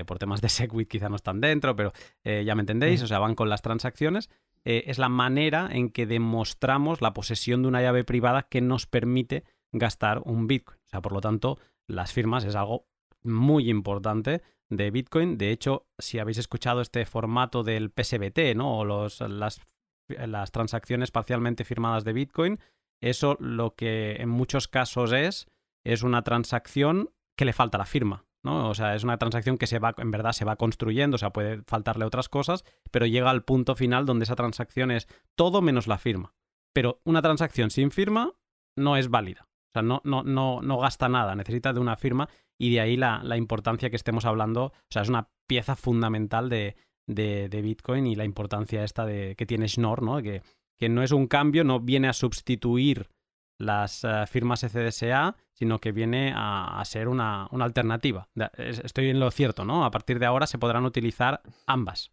por 0.06 0.18
temas 0.18 0.40
de 0.40 0.48
Segwit 0.48 0.88
quizá 0.88 1.08
no 1.10 1.16
están 1.16 1.40
dentro, 1.40 1.76
pero 1.76 1.92
ya 2.24 2.54
me 2.54 2.62
entendéis, 2.62 3.02
o 3.02 3.06
sea, 3.06 3.18
van 3.18 3.34
con 3.34 3.50
las 3.50 3.60
transacciones. 3.60 4.30
es 4.64 4.98
la 4.98 5.10
manera 5.10 5.68
en 5.70 5.90
que 5.90 6.06
demostramos 6.06 7.02
la 7.02 7.12
posesión 7.12 7.62
de 7.62 7.68
una 7.68 7.82
llave 7.82 8.04
privada 8.04 8.44
que 8.44 8.62
nos 8.62 8.86
permite 8.86 9.44
gastar 9.74 10.22
un 10.24 10.46
Bitcoin. 10.46 10.78
O 10.78 10.88
sea, 10.88 11.02
por 11.02 11.12
lo 11.12 11.20
tanto, 11.20 11.58
las 11.86 12.12
firmas 12.12 12.44
es 12.44 12.54
algo 12.54 12.86
muy 13.22 13.68
importante 13.68 14.42
de 14.70 14.90
Bitcoin. 14.90 15.36
De 15.36 15.50
hecho, 15.50 15.86
si 15.98 16.18
habéis 16.18 16.38
escuchado 16.38 16.80
este 16.80 17.04
formato 17.06 17.62
del 17.62 17.90
PSBT, 17.90 18.56
¿no? 18.56 18.78
O 18.78 18.84
las, 18.84 19.60
las 20.08 20.52
transacciones 20.52 21.10
parcialmente 21.10 21.64
firmadas 21.64 22.04
de 22.04 22.12
Bitcoin, 22.12 22.58
eso 23.02 23.36
lo 23.40 23.74
que 23.74 24.16
en 24.16 24.28
muchos 24.28 24.68
casos 24.68 25.12
es, 25.12 25.46
es 25.84 26.02
una 26.02 26.22
transacción 26.22 27.10
que 27.36 27.44
le 27.44 27.52
falta 27.52 27.78
la 27.78 27.86
firma. 27.86 28.24
¿no? 28.44 28.68
O 28.68 28.74
sea, 28.74 28.94
es 28.94 29.02
una 29.02 29.16
transacción 29.16 29.58
que 29.58 29.66
se 29.66 29.78
va, 29.78 29.94
en 29.96 30.10
verdad 30.10 30.32
se 30.32 30.44
va 30.44 30.56
construyendo, 30.56 31.16
o 31.16 31.18
sea, 31.18 31.30
puede 31.30 31.62
faltarle 31.66 32.04
otras 32.04 32.28
cosas, 32.28 32.64
pero 32.90 33.06
llega 33.06 33.30
al 33.30 33.42
punto 33.42 33.74
final 33.74 34.06
donde 34.06 34.24
esa 34.24 34.36
transacción 34.36 34.90
es 34.90 35.08
todo 35.34 35.62
menos 35.62 35.86
la 35.86 35.98
firma. 35.98 36.34
Pero 36.74 37.00
una 37.04 37.22
transacción 37.22 37.70
sin 37.70 37.90
firma 37.90 38.34
no 38.76 38.96
es 38.96 39.08
válida. 39.08 39.48
Sea, 39.74 39.82
no, 39.82 40.00
no, 40.04 40.22
no, 40.22 40.62
no 40.62 40.78
gasta 40.78 41.08
nada, 41.08 41.34
necesita 41.34 41.72
de 41.72 41.80
una 41.80 41.96
firma 41.96 42.28
y 42.56 42.72
de 42.72 42.80
ahí 42.80 42.96
la, 42.96 43.36
importancia 43.36 43.90
que 43.90 43.96
estemos 43.96 44.24
hablando. 44.24 44.66
O 44.66 44.72
sea, 44.88 45.02
es 45.02 45.08
una 45.08 45.28
pieza 45.48 45.74
fundamental 45.74 46.48
de, 46.48 46.76
de, 47.06 47.60
Bitcoin 47.60 48.06
y 48.06 48.14
la 48.14 48.24
importancia 48.24 48.84
esta 48.84 49.04
de, 49.04 49.34
que 49.36 49.46
tiene 49.46 49.68
Schnorr, 49.68 50.02
¿no? 50.02 50.22
Que, 50.22 50.42
que 50.78 50.88
no 50.88 51.02
es 51.02 51.10
un 51.10 51.26
cambio, 51.26 51.64
no 51.64 51.80
viene 51.80 52.08
a 52.08 52.12
sustituir 52.12 53.10
las 53.58 54.04
eh, 54.04 54.24
firmas 54.28 54.60
CDSA, 54.60 55.36
sino 55.52 55.80
que 55.80 55.90
viene 55.90 56.32
a, 56.36 56.80
ser 56.84 57.08
una, 57.08 57.48
una, 57.50 57.64
alternativa. 57.64 58.28
Estoy 58.56 59.10
en 59.10 59.20
lo 59.20 59.30
cierto, 59.32 59.64
¿no? 59.64 59.84
A 59.84 59.90
partir 59.90 60.20
de 60.20 60.26
ahora 60.26 60.46
se 60.46 60.58
podrán 60.58 60.84
utilizar 60.84 61.42
ambas. 61.66 62.12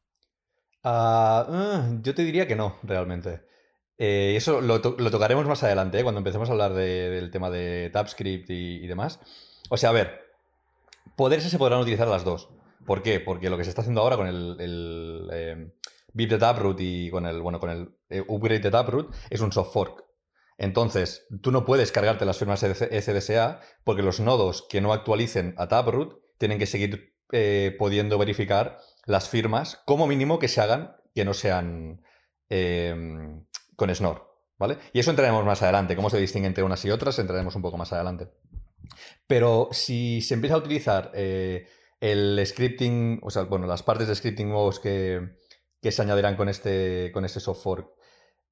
Ah, 0.83 1.45
ah, 1.47 1.89
yo 2.01 2.15
te 2.15 2.23
diría 2.23 2.47
que 2.47 2.55
no, 2.55 2.77
realmente. 2.83 3.50
Eh, 4.03 4.35
eso 4.35 4.61
lo, 4.61 4.81
tocaremos 4.81 5.45
más 5.45 5.61
adelante, 5.61 5.99
¿eh? 5.99 6.03
cuando 6.03 6.17
empecemos 6.17 6.49
a 6.49 6.53
hablar 6.53 6.73
del 6.73 7.29
tema 7.29 7.51
de 7.51 7.91
TypeScript 7.93 8.49
y, 8.49 8.87
demás. 8.87 9.19
O 9.69 9.77
sea, 9.77 9.89
a 9.89 9.93
ver, 9.93 10.21
poderse 11.15 11.51
se 11.51 11.59
podrán 11.59 11.81
utilizar 11.81 12.07
las 12.07 12.23
dos. 12.23 12.49
¿Por 12.87 13.03
qué? 13.03 13.19
Porque 13.19 13.51
lo 13.51 13.57
que 13.57 13.63
se 13.63 13.69
está 13.69 13.81
haciendo 13.81 14.01
ahora 14.01 14.17
con 14.17 14.25
el, 14.25 14.55
el 14.59 15.29
eh, 15.31 15.71
de 16.13 16.37
Taproot 16.39 16.79
y 16.79 17.11
con 17.11 17.27
el, 17.27 17.43
bueno, 17.43 17.59
con 17.59 17.69
el 17.69 17.95
eh, 18.09 18.23
upgrade 18.27 18.61
de 18.61 18.71
Taproot 18.71 19.15
es 19.29 19.39
un 19.39 19.51
soft 19.51 19.71
fork. 19.71 20.03
Entonces, 20.57 21.27
tú 21.43 21.51
no 21.51 21.63
puedes 21.63 21.91
cargarte 21.91 22.25
las 22.25 22.39
firmas 22.39 22.61
SDSA 22.61 23.59
porque 23.83 24.01
los 24.01 24.19
nodos 24.19 24.65
que 24.67 24.81
no 24.81 24.93
actualicen 24.93 25.53
a 25.59 25.67
Taproot 25.67 26.19
tienen 26.39 26.57
que 26.57 26.65
seguir 26.65 27.13
pudiendo 27.77 28.17
verificar 28.17 28.79
las 29.05 29.29
firmas, 29.29 29.79
como 29.85 30.07
mínimo 30.07 30.39
que 30.39 30.47
se 30.47 30.59
hagan 30.59 30.95
que 31.13 31.23
no 31.23 31.35
sean 31.35 32.01
con 33.81 33.95
Snor, 33.95 34.31
¿vale? 34.59 34.77
Y 34.93 34.99
eso 34.99 35.09
entraremos 35.09 35.43
más 35.43 35.63
adelante, 35.63 35.95
cómo 35.95 36.11
se 36.11 36.19
distingue 36.19 36.47
entre 36.47 36.63
unas 36.63 36.85
y 36.85 36.91
otras, 36.91 37.17
entraremos 37.17 37.55
un 37.55 37.63
poco 37.63 37.79
más 37.79 37.91
adelante. 37.91 38.29
Pero 39.25 39.69
si 39.71 40.21
se 40.21 40.35
empieza 40.35 40.55
a 40.55 40.59
utilizar 40.59 41.11
eh, 41.15 41.67
el 41.99 42.39
scripting, 42.45 43.21
o 43.23 43.31
sea, 43.31 43.43
bueno, 43.43 43.65
las 43.65 43.81
partes 43.81 44.07
de 44.07 44.13
scripting 44.13 44.49
nuevos 44.49 44.79
que, 44.79 45.35
se 45.81 46.01
añadirán 46.03 46.35
con 46.35 46.47
este, 46.47 47.11
con 47.11 47.25
este 47.25 47.39
software, 47.39 47.87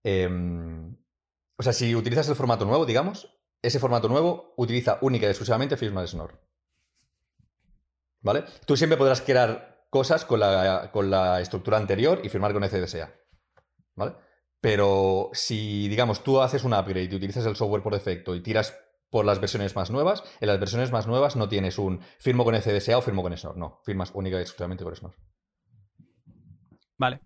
em, 0.02 0.98
o 1.58 1.62
sea, 1.62 1.74
si 1.74 1.94
utilizas 1.94 2.28
el 2.28 2.36
formato 2.36 2.66
nuevo, 2.66 2.88
digamos, 2.88 3.38
ese 3.62 3.78
formato 3.78 4.10
nuevo 4.10 4.56
utiliza 4.58 4.98
única 5.02 5.28
y 5.28 5.30
exclusivamente 5.30 5.78
firma 5.78 6.02
de 6.02 6.08
Snor. 6.08 6.42
¿Vale? 8.22 8.46
Tú 8.66 8.76
siempre 8.76 8.98
podrás 8.98 9.22
crear 9.22 9.86
cosas 9.92 10.26
con 10.26 10.40
la, 10.40 10.90
con 10.92 11.12
la 11.12 11.40
estructura 11.40 11.78
anterior 11.78 12.20
y 12.24 12.30
firmar 12.30 12.52
con 12.52 12.64
ECDSA. 12.64 13.14
¿Vale? 13.96 14.16
Pero 14.62 15.30
si, 15.34 15.88
digamos, 15.88 16.24
tú 16.24 16.42
haces 16.42 16.63
un 16.63 16.74
upgrade 16.74 17.10
y 17.12 17.16
utilizas 17.16 17.46
el 17.46 17.56
software 17.56 17.82
por 17.82 17.94
defecto 17.94 18.36
y 18.36 18.42
tiras 18.42 18.78
por 19.10 19.25
las 19.25 19.39
versiones 19.39 19.75
más 19.75 19.89
nuevas, 19.89 20.24
en 20.39 20.48
las 20.48 20.60
versiones 20.60 20.92
más 20.92 21.08
nuevas 21.08 21.36
no 21.36 21.50
tienes 21.50 21.80
un 21.80 22.01
firmo 22.20 22.44
con 22.44 22.56
CDSA 22.56 22.98
o 22.98 23.01
firmo 23.01 23.24
con 23.24 23.36
Snor. 23.36 23.58
No, 23.58 23.80
firmas 23.84 24.12
única 24.13 24.38
y 24.38 24.42
exclusivamente 24.42 24.84
con 24.84 24.96
Snor. 24.96 25.16
Vale. 26.98 27.22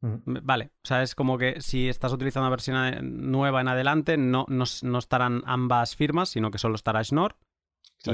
Vale, 0.00 0.70
o 0.84 0.86
sea, 0.86 1.02
es 1.02 1.14
como 1.14 1.38
que 1.38 1.60
si 1.60 1.88
estás 1.88 2.12
utilizando 2.12 2.46
una 2.46 2.50
versión 2.50 3.30
nueva 3.30 3.60
en 3.60 3.68
adelante, 3.68 4.16
no, 4.16 4.46
no, 4.48 4.98
estarán 4.98 5.42
ambas 5.46 5.96
firmas, 5.96 6.28
sino 6.28 6.50
que 6.50 6.58
solo 6.58 6.76
estará 6.76 7.02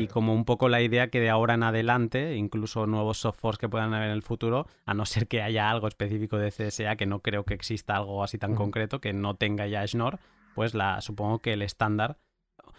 Y 0.00 0.06
como 0.08 0.34
un 0.34 0.44
poco 0.44 0.68
la 0.68 0.80
idea 0.82 1.08
que 1.08 1.20
de 1.20 1.30
ahora 1.30 1.54
en 1.54 1.62
adelante, 1.62 2.36
incluso 2.36 2.86
nuevos 2.86 3.18
softwares 3.18 3.58
que 3.58 3.68
puedan 3.68 3.94
haber 3.94 4.08
en 4.08 4.14
el 4.14 4.22
futuro, 4.22 4.66
a 4.84 4.94
no 4.94 5.06
ser 5.06 5.28
que 5.28 5.42
haya 5.42 5.70
algo 5.70 5.88
específico 5.88 6.38
de 6.38 6.50
CSA, 6.50 6.96
que 6.96 7.06
no 7.06 7.20
creo 7.20 7.44
que 7.44 7.54
exista 7.54 7.96
algo 7.96 8.22
así 8.22 8.38
tan 8.38 8.54
concreto, 8.54 9.00
que 9.00 9.12
no 9.12 9.34
tenga 9.34 9.66
ya 9.66 9.86
Schnorr, 9.86 10.18
pues 10.54 10.74
la, 10.74 11.00
supongo 11.00 11.40
que 11.40 11.52
el 11.52 11.62
estándar. 11.62 12.18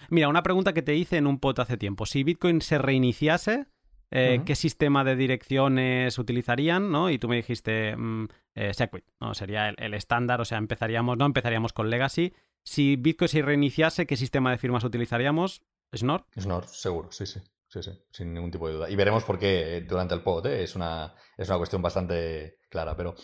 Mira, 0.09 0.27
una 0.27 0.43
pregunta 0.43 0.73
que 0.73 0.81
te 0.81 0.95
hice 0.95 1.17
en 1.17 1.27
un 1.27 1.39
pot 1.39 1.59
hace 1.59 1.77
tiempo. 1.77 2.05
Si 2.05 2.23
Bitcoin 2.23 2.61
se 2.61 2.77
reiniciase, 2.77 3.67
eh, 4.11 4.41
¿qué 4.45 4.55
sistema 4.55 5.03
de 5.03 5.15
direcciones 5.15 6.17
utilizarían? 6.19 6.91
¿no? 6.91 7.09
Y 7.09 7.17
tú 7.17 7.27
me 7.27 7.37
dijiste 7.37 7.95
mm, 7.95 8.27
eh, 8.55 8.73
Segwit, 8.73 9.05
¿no? 9.19 9.33
Sería 9.33 9.69
el 9.69 9.93
estándar, 9.93 10.41
o 10.41 10.45
sea, 10.45 10.57
empezaríamos, 10.57 11.17
no 11.17 11.25
empezaríamos 11.25 11.73
con 11.73 11.89
Legacy. 11.89 12.33
Si 12.63 12.95
Bitcoin 12.95 13.27
se 13.27 13.41
reiniciase, 13.41 14.05
¿qué 14.05 14.15
sistema 14.15 14.51
de 14.51 14.57
firmas 14.57 14.83
utilizaríamos? 14.83 15.63
¿Snor? 15.93 16.25
Snor, 16.37 16.67
seguro, 16.67 17.11
sí, 17.11 17.25
sí. 17.25 17.41
Sí, 17.73 17.81
sí, 17.81 17.91
sin 18.11 18.31
ningún 18.35 18.51
tipo 18.51 18.67
de 18.67 18.75
duda. 18.75 18.89
Y 18.89 18.95
veremos 18.95 19.23
por 19.23 19.39
qué 19.39 19.83
durante 19.87 20.13
el 20.13 20.21
pod, 20.21 20.45
¿eh? 20.45 20.61
es, 20.61 20.75
una, 20.75 21.15
es 21.35 21.49
una 21.49 21.57
cuestión 21.57 21.81
bastante 21.81 22.59
clara. 22.69 22.95
Pero 22.95 23.15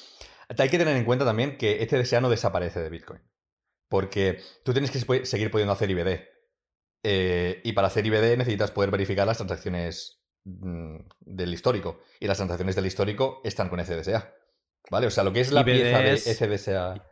hay 0.58 0.70
que 0.70 0.80
tener 0.80 0.98
en 0.98 1.06
cuenta 1.06 1.24
también 1.24 1.56
que 1.56 1.84
este 1.84 1.98
deseo 1.98 2.20
no 2.20 2.32
desaparece 2.32 2.80
de 2.80 2.90
Bitcoin. 2.90 3.22
Porque 3.88 4.42
tú 4.66 4.74
tienes 4.74 4.90
que 4.90 5.26
seguir 5.26 5.52
pudiendo 5.52 5.74
hacer 5.74 5.92
IBD. 5.92 6.22
Eh, 7.04 7.62
y 7.64 7.74
para 7.74 7.88
hacer 7.88 8.08
IBD 8.08 8.38
necesitas 8.38 8.72
poder 8.72 8.90
verificar 8.90 9.28
las 9.28 9.38
transacciones 9.38 10.24
mm, 10.46 10.98
del 11.20 11.54
histórico. 11.54 12.00
Y 12.20 12.26
las 12.26 12.38
transacciones 12.38 12.76
del 12.76 12.88
histórico 12.88 13.42
están 13.44 13.70
con 13.70 13.80
ECDSA. 13.80 14.34
¿Vale? 14.90 15.06
O 15.06 15.12
sea, 15.12 15.24
lo 15.24 15.32
que 15.32 15.42
es 15.42 15.52
la 15.52 15.64
pieza 15.64 16.00
de 16.00 16.14
ECDSA. 16.14 17.06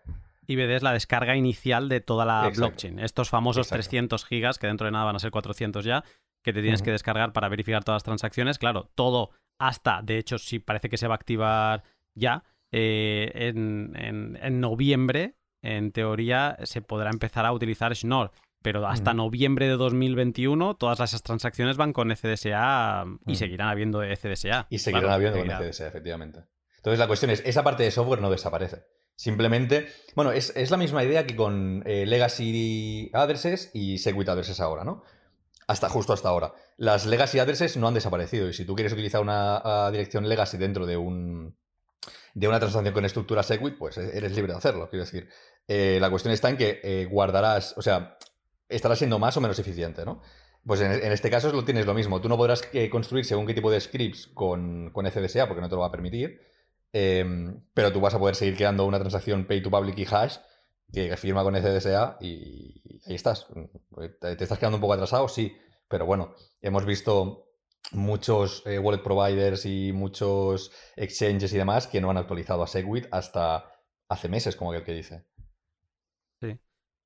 IBD 0.47 0.75
es 0.75 0.83
la 0.83 0.93
descarga 0.93 1.35
inicial 1.35 1.89
de 1.89 2.01
toda 2.01 2.25
la 2.25 2.49
blockchain. 2.49 2.99
Estos 2.99 3.29
famosos 3.29 3.67
300 3.67 4.25
gigas, 4.25 4.57
que 4.57 4.67
dentro 4.67 4.85
de 4.85 4.91
nada 4.91 5.05
van 5.05 5.15
a 5.15 5.19
ser 5.19 5.31
400 5.31 5.83
ya, 5.85 6.03
que 6.43 6.53
te 6.53 6.61
tienes 6.61 6.81
que 6.81 6.91
descargar 6.91 7.33
para 7.33 7.49
verificar 7.49 7.83
todas 7.83 7.97
las 7.97 8.03
transacciones. 8.03 8.57
Claro, 8.57 8.89
todo 8.95 9.31
hasta, 9.59 10.01
de 10.01 10.17
hecho, 10.17 10.37
sí 10.37 10.59
parece 10.59 10.89
que 10.89 10.97
se 10.97 11.07
va 11.07 11.15
a 11.15 11.17
activar 11.17 11.83
ya. 12.15 12.43
Eh, 12.71 13.31
en, 13.35 14.59
noviembre, 14.59 15.35
en 15.61 15.91
teoría, 15.91 16.57
se 16.63 16.81
podrá 16.81 17.09
empezar 17.09 17.45
a 17.45 17.51
utilizar 17.51 17.95
Schnorr. 17.95 18.31
Pero 18.63 18.87
hasta 18.87 19.13
noviembre 19.13 19.67
de 19.67 19.77
2021 19.77 20.75
todas 20.75 20.99
esas 20.99 21.21
transacciones 21.21 21.77
van 21.77 21.93
con 21.93 22.11
ECDSA 22.11 23.05
y 23.25 23.35
seguirán 23.35 23.69
habiendo 23.69 24.01
ECDSA. 24.01 24.67
Y 24.69 24.79
seguirán 24.79 25.11
habiendo 25.11 25.39
con 25.39 25.49
ECDSA, 25.49 25.87
efectivamente. 25.87 26.43
Entonces 26.77 26.99
la 26.99 27.07
cuestión 27.07 27.31
es, 27.31 27.43
esa 27.45 27.63
parte 27.63 27.83
de 27.83 27.91
software 27.91 28.19
no 28.19 28.29
desaparece. 28.29 28.83
Simplemente, 29.17 29.91
bueno, 30.13 30.31
es, 30.31 30.53
la 30.69 30.77
misma 30.77 31.03
idea 31.03 31.25
que 31.25 31.35
con 31.35 31.81
eh, 31.87 32.05
Legacy 32.05 33.09
Addresses 33.13 33.71
y 33.73 33.97
Segwit 33.97 34.29
Addresses 34.29 34.59
ahora, 34.59 34.83
¿no? 34.83 35.03
Hasta 35.65 35.89
justo 35.89 36.13
hasta 36.13 36.29
ahora. 36.29 36.53
Las 36.77 37.07
legacy 37.07 37.39
addresses 37.39 37.75
no 37.77 37.87
han 37.87 37.95
desaparecido. 37.95 38.47
Y 38.47 38.53
si 38.53 38.63
tú 38.63 38.75
quieres 38.75 38.93
utilizar 38.93 39.21
una 39.21 39.89
dirección 39.91 40.29
legacy 40.29 40.57
dentro 40.57 40.85
de 40.85 40.95
un 40.95 41.57
de 42.35 42.47
una 42.47 42.59
transacción 42.59 42.93
con 42.93 43.03
estructura 43.03 43.41
Segwit, 43.41 43.77
pues 43.77 43.97
e-, 43.97 44.15
eres 44.15 44.33
libre 44.33 44.53
de 44.53 44.59
hacerlo. 44.59 44.87
Quiero 44.87 45.03
decir, 45.03 45.27
eh, 45.67 45.97
la 45.99 46.11
cuestión 46.11 46.31
está 46.31 46.49
en 46.49 46.57
que 46.57 46.79
eh, 46.83 47.05
guardarás, 47.09 47.75
o 47.75 47.81
sea, 47.81 48.17
estará 48.69 48.95
siendo 48.95 49.17
más 49.17 49.35
o 49.35 49.41
menos 49.41 49.57
eficiente, 49.57 50.05
¿no? 50.05 50.21
Pues 50.63 50.79
en, 50.81 50.91
este 51.11 51.31
caso 51.31 51.51
lo 51.51 51.65
tienes 51.65 51.87
lo 51.87 51.95
mismo. 51.95 52.21
Tú 52.21 52.29
no 52.29 52.37
podrás 52.37 52.61
construir 52.91 53.25
según 53.25 53.47
qué 53.47 53.53
tipo 53.55 53.71
de 53.71 53.81
scripts 53.81 54.27
con, 54.27 54.91
con 54.91 55.09
FDSA 55.09 55.47
porque 55.47 55.61
no 55.61 55.69
te 55.69 55.75
lo 55.75 55.81
va 55.81 55.87
a 55.87 55.91
permitir. 55.91 56.41
Em, 56.93 57.61
pero 57.73 57.91
tú 57.91 57.99
vas 57.99 58.13
a 58.13 58.19
poder 58.19 58.35
seguir 58.35 58.55
creando 58.55 58.85
una 58.85 58.99
transacción 58.99 59.45
pay 59.45 59.61
to 59.61 59.69
public 59.69 59.97
y 59.97 60.05
hash 60.09 60.37
que 60.91 61.15
firma 61.17 61.43
con 61.43 61.55
FDSA 61.55 62.17
y 62.21 63.01
ahí 63.05 63.15
estás. 63.15 63.47
¿Te 64.21 64.43
estás 64.43 64.57
quedando 64.57 64.77
un 64.77 64.81
poco 64.81 64.93
atrasado? 64.93 65.27
Sí. 65.27 65.55
Pero 65.87 66.05
bueno, 66.05 66.33
hemos 66.61 66.85
visto 66.85 67.47
muchos 67.91 68.63
eh, 68.65 68.79
wallet 68.79 69.03
providers 69.03 69.65
y 69.65 69.91
muchos 69.93 70.71
exchanges 70.95 71.53
y 71.53 71.57
demás 71.57 71.87
que 71.87 72.01
no 72.01 72.09
han 72.09 72.17
actualizado 72.17 72.63
a 72.63 72.67
Segwit 72.67 73.07
hasta 73.11 73.71
hace 74.09 74.29
meses, 74.29 74.55
como 74.55 74.71
aquel 74.71 74.83
que 74.83 74.93
dice. 74.93 75.25
Sí. 76.41 76.57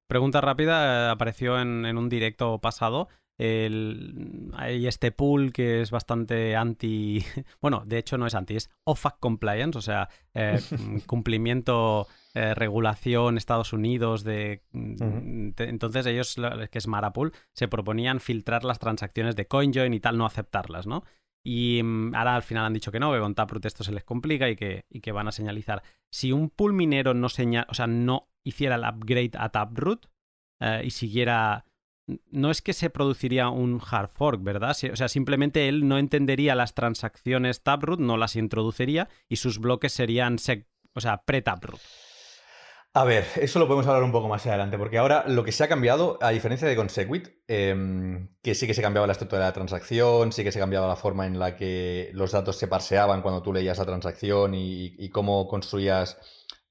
Pregunta 0.08 0.42
rápida, 0.42 1.08
eh, 1.08 1.12
apareció 1.12 1.60
en, 1.60 1.86
en 1.86 1.98
un 1.98 2.10
directo 2.10 2.60
pasado 2.60 3.10
el, 3.42 4.52
hay 4.54 4.86
este 4.86 5.12
pool 5.12 5.52
que 5.52 5.82
es 5.82 5.90
bastante 5.90 6.56
anti, 6.56 7.26
bueno, 7.62 7.82
de 7.86 7.98
hecho 7.98 8.18
no 8.20 8.28
es 8.28 8.36
anti, 8.36 8.56
es 8.56 8.70
OFAC 8.84 9.20
compliance, 9.20 9.78
o 9.78 9.82
sea, 9.82 10.10
eh, 10.36 10.60
cumplimiento, 11.08 12.08
eh, 12.36 12.54
regulación 12.54 13.38
Estados 13.38 13.74
Unidos 13.74 14.24
de, 14.24 14.62
Entonces 14.72 16.06
ellos, 16.06 16.36
que 16.70 16.78
es 16.78 16.88
Marapool, 16.88 17.34
se 17.54 17.68
proponían 17.68 18.20
filtrar 18.20 18.64
las 18.64 18.78
transacciones 18.78 19.36
de 19.36 19.48
CoinJoin 19.48 19.94
y 19.94 20.00
tal, 20.00 20.20
no 20.20 20.28
aceptarlas, 20.28 20.86
¿no? 20.86 21.04
Y 21.44 21.82
mm, 21.82 22.14
ahora 22.14 22.36
al 22.36 22.44
final 22.44 22.66
han 22.66 22.74
dicho 22.74 22.92
que 22.92 23.00
no, 23.00 23.12
que 23.12 23.20
con 23.20 23.34
Taproot 23.34 23.66
esto 23.66 23.84
se 23.84 23.92
les 23.92 24.04
complica 24.04 24.50
y 24.50 24.56
que, 24.56 24.86
y 24.88 25.02
que 25.02 25.12
van 25.12 25.28
a 25.28 25.32
señalizar. 25.32 25.82
Si 26.12 26.32
un 26.32 26.52
pool 26.52 26.74
minero 26.74 27.16
no 27.16 27.28
señala, 27.30 27.66
o 27.70 27.74
sea, 27.74 27.88
no 27.88 28.28
hiciera 28.44 28.76
el 28.76 28.84
upgrade 28.84 29.32
a 29.34 29.50
Taproot 29.50 30.08
eh, 30.60 30.84
y 30.86 30.92
siguiera 30.92 31.66
no 32.32 32.52
es 32.52 32.62
que 32.62 32.74
se 32.74 32.90
produciría 32.90 33.50
un 33.50 33.82
hard 33.90 34.10
fork, 34.10 34.44
¿verdad? 34.44 34.72
O 34.92 34.96
sea, 34.96 35.08
simplemente 35.08 35.68
él 35.70 35.88
no 35.88 35.98
entendería 35.98 36.56
las 36.56 36.74
transacciones 36.74 37.64
Taproot, 37.64 38.00
no 38.00 38.18
las 38.18 38.36
introduciría 38.36 39.10
y 39.28 39.38
sus 39.38 39.60
bloques 39.60 39.94
serían, 39.94 40.38
o 40.94 41.02
sea, 41.02 41.24
pre-Taproot. 41.26 41.80
A 42.94 43.06
ver, 43.06 43.26
eso 43.38 43.58
lo 43.58 43.68
podemos 43.68 43.88
hablar 43.88 44.04
un 44.04 44.12
poco 44.12 44.28
más 44.28 44.46
adelante, 44.46 44.78
porque 44.78 44.98
ahora 44.98 45.24
lo 45.26 45.46
que 45.46 45.54
se 45.54 45.64
ha 45.64 45.70
cambiado, 45.70 46.18
a 46.20 46.32
diferencia 46.32 46.68
de 46.68 46.76
con 46.76 46.90
Segwit, 46.90 47.30
em, 47.48 48.28
que 48.42 48.54
sí 48.54 48.68
que 48.68 48.74
se 48.74 48.82
cambiaba 48.82 49.08
la 49.08 49.14
estructura 49.14 49.40
de 49.44 49.48
la 49.48 49.54
transacción, 49.54 50.34
sí 50.34 50.44
que 50.44 50.52
se 50.52 50.60
cambiaba 50.60 50.88
la 50.88 50.98
forma 50.98 51.26
en 51.26 51.40
la 51.40 51.56
que 51.56 52.10
los 52.14 52.34
datos 52.34 52.58
se 52.58 52.68
parseaban 52.68 53.22
cuando 53.22 53.42
tú 53.42 53.54
leías 53.54 53.78
la 53.78 53.86
transacción 53.86 54.54
y, 54.56 55.10
cómo 55.10 55.48
construías 55.48 56.18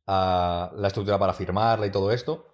ah, 0.06 0.70
la 0.76 0.88
estructura 0.88 1.18
para 1.18 1.32
firmarla 1.32 1.86
y 1.86 1.90
todo 1.90 2.12
esto. 2.12 2.49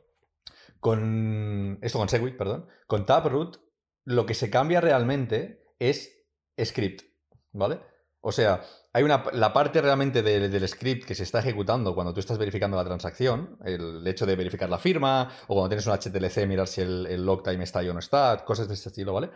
Con. 0.86 1.80
Esto 1.82 1.98
con 1.98 2.08
Segwit, 2.08 2.36
perdón. 2.36 2.68
Con 2.86 3.06
Taproot, 3.06 3.58
lo 4.04 4.24
que 4.24 4.34
se 4.34 4.50
cambia 4.50 4.80
realmente 4.80 5.64
es 5.80 6.28
script. 6.64 7.02
¿Vale? 7.50 7.80
O 8.20 8.30
sea, 8.30 8.62
hay 8.92 9.02
una, 9.02 9.24
la 9.32 9.52
parte 9.52 9.82
realmente 9.82 10.22
del 10.22 10.68
script 10.68 11.04
que 11.04 11.16
se 11.16 11.24
está 11.24 11.40
ejecutando 11.40 11.92
cuando 11.92 12.14
tú 12.14 12.20
estás 12.20 12.38
verificando 12.38 12.76
la 12.76 12.84
transacción, 12.84 13.58
el 13.64 14.06
hecho 14.06 14.26
de 14.26 14.36
verificar 14.36 14.70
la 14.70 14.78
firma, 14.78 15.28
o 15.48 15.54
cuando 15.54 15.70
tienes 15.70 15.88
un 15.88 15.94
HTLC, 15.94 16.46
mirar 16.46 16.68
si 16.68 16.82
el, 16.82 17.08
el 17.08 17.26
log 17.26 17.42
time 17.42 17.64
está 17.64 17.80
ahí 17.80 17.88
o 17.88 17.92
no 17.92 17.98
está, 17.98 18.44
cosas 18.44 18.68
de 18.68 18.74
este 18.74 18.90
estilo, 18.90 19.12
¿vale? 19.12 19.30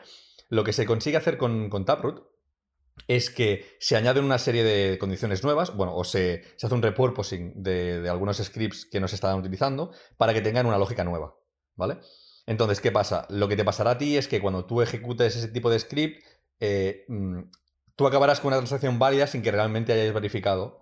Lo 0.51 0.63
que 0.63 0.73
se 0.73 0.87
consigue 0.87 1.17
hacer 1.17 1.37
con, 1.37 1.69
con 1.69 1.85
Taproot 1.85 2.31
es 3.09 3.29
que 3.31 3.77
se 3.81 3.97
añaden 3.97 4.25
una 4.25 4.39
serie 4.39 4.63
de 4.63 4.99
condiciones 4.99 5.43
nuevas, 5.43 5.75
bueno, 5.75 5.97
o 5.97 6.05
se, 6.05 6.45
hace 6.63 6.73
un 6.73 6.83
repurposing 6.83 7.61
de, 7.61 8.01
de, 8.03 8.09
algunos 8.09 8.37
scripts 8.37 8.87
que 8.87 9.01
no 9.01 9.09
se 9.09 9.17
estaban 9.17 9.41
utilizando 9.41 9.91
para 10.17 10.33
que 10.33 10.43
tengan 10.43 10.67
una 10.67 10.79
lógica 10.79 11.03
nueva, 11.03 11.35
¿vale? 11.81 11.99
Entonces, 12.47 12.81
¿qué 12.81 12.93
pasa? 12.93 13.27
Lo 13.31 13.49
que 13.49 13.57
te 13.57 13.65
pasará 13.65 13.93
a 13.93 13.99
ti 13.99 14.17
es 14.17 14.29
que 14.29 14.41
cuando 14.41 14.65
tú 14.65 14.83
ejecutes 14.83 15.35
ese 15.35 15.49
tipo 15.49 15.71
de 15.71 15.81
script, 15.81 16.25
eh, 16.61 17.05
mm, 17.09 17.41
tú 17.97 18.07
acabarás 18.07 18.41
con 18.41 18.49
una 18.49 18.59
transacción 18.59 18.99
válida 19.01 19.27
sin 19.27 19.43
que 19.43 19.51
realmente 19.51 19.93
hayas 19.93 20.15
verificado 20.15 20.81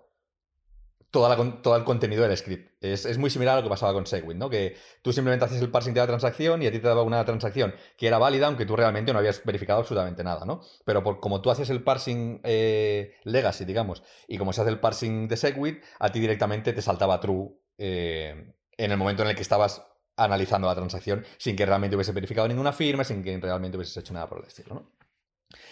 todo 1.11 1.75
el 1.75 1.83
contenido 1.83 2.23
del 2.23 2.37
script. 2.37 2.71
Es, 2.81 3.17
muy 3.17 3.29
similar 3.29 3.53
a 3.53 3.57
lo 3.57 3.63
que 3.63 3.69
pasaba 3.69 3.93
con 3.93 4.05
Segwit, 4.05 4.37
¿no? 4.37 4.49
Que 4.49 4.75
tú 5.01 5.11
simplemente 5.11 5.45
haces 5.45 5.61
el 5.61 5.71
parsing 5.71 5.93
de 5.93 6.01
la 6.01 6.07
transacción 6.07 6.61
y 6.61 6.67
a 6.67 6.71
ti 6.71 6.79
te 6.79 6.87
daba 6.87 7.01
una 7.01 7.25
transacción 7.25 7.73
que 7.97 8.07
era 8.07 8.19
válida, 8.19 8.47
aunque 8.47 8.65
tú 8.65 8.75
realmente 8.75 9.11
no 9.11 9.19
habías 9.19 9.43
verificado 9.43 9.79
absolutamente 9.79 10.23
nada, 10.23 10.45
¿no? 10.45 10.61
Pero 10.85 11.03
como 11.19 11.41
tú 11.41 11.49
haces 11.49 11.69
el 11.71 11.83
parsing 11.83 12.41
eh, 12.43 13.15
legacy, 13.23 13.65
digamos, 13.65 14.03
y 14.27 14.37
como 14.37 14.53
se 14.53 14.61
hace 14.61 14.69
el 14.69 14.79
parsing 14.79 15.27
de 15.27 15.37
Segwit, 15.37 15.83
a 15.99 16.11
ti 16.11 16.19
directamente 16.19 16.73
te 16.73 16.81
saltaba 16.81 17.19
true 17.19 17.49
eh, 17.77 18.53
en 18.77 18.91
el 18.91 18.97
momento 18.97 19.23
en 19.23 19.29
el 19.29 19.35
que 19.35 19.41
estabas 19.41 19.81
analizando 20.23 20.67
la 20.67 20.75
transacción 20.75 21.25
sin 21.37 21.55
que 21.55 21.65
realmente 21.65 21.95
hubiese 21.95 22.11
verificado 22.11 22.47
ninguna 22.47 22.73
firma, 22.73 23.03
sin 23.03 23.23
que 23.23 23.37
realmente 23.39 23.77
hubiese 23.77 23.99
hecho 23.99 24.13
nada 24.13 24.27
por 24.27 24.39
el 24.39 24.47
estilo, 24.47 24.75
¿no? 24.75 24.99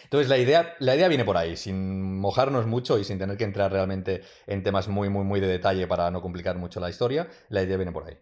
Entonces 0.03 0.29
la 0.29 0.37
idea, 0.37 0.75
la 0.79 0.95
idea 0.95 1.07
viene 1.07 1.25
por 1.25 1.37
ahí, 1.37 1.55
sin 1.55 2.17
mojarnos 2.19 2.65
mucho 2.65 2.97
y 2.97 3.03
sin 3.03 3.19
tener 3.19 3.37
que 3.37 3.43
entrar 3.43 3.71
realmente 3.71 4.21
en 4.47 4.63
temas 4.63 4.87
muy, 4.87 5.09
muy, 5.09 5.23
muy 5.23 5.39
de 5.39 5.47
detalle 5.47 5.85
para 5.85 6.09
no 6.09 6.21
complicar 6.21 6.57
mucho 6.57 6.79
la 6.79 6.89
historia, 6.89 7.29
la 7.49 7.61
idea 7.61 7.77
viene 7.77 7.91
por 7.91 8.05
ahí. 8.05 8.17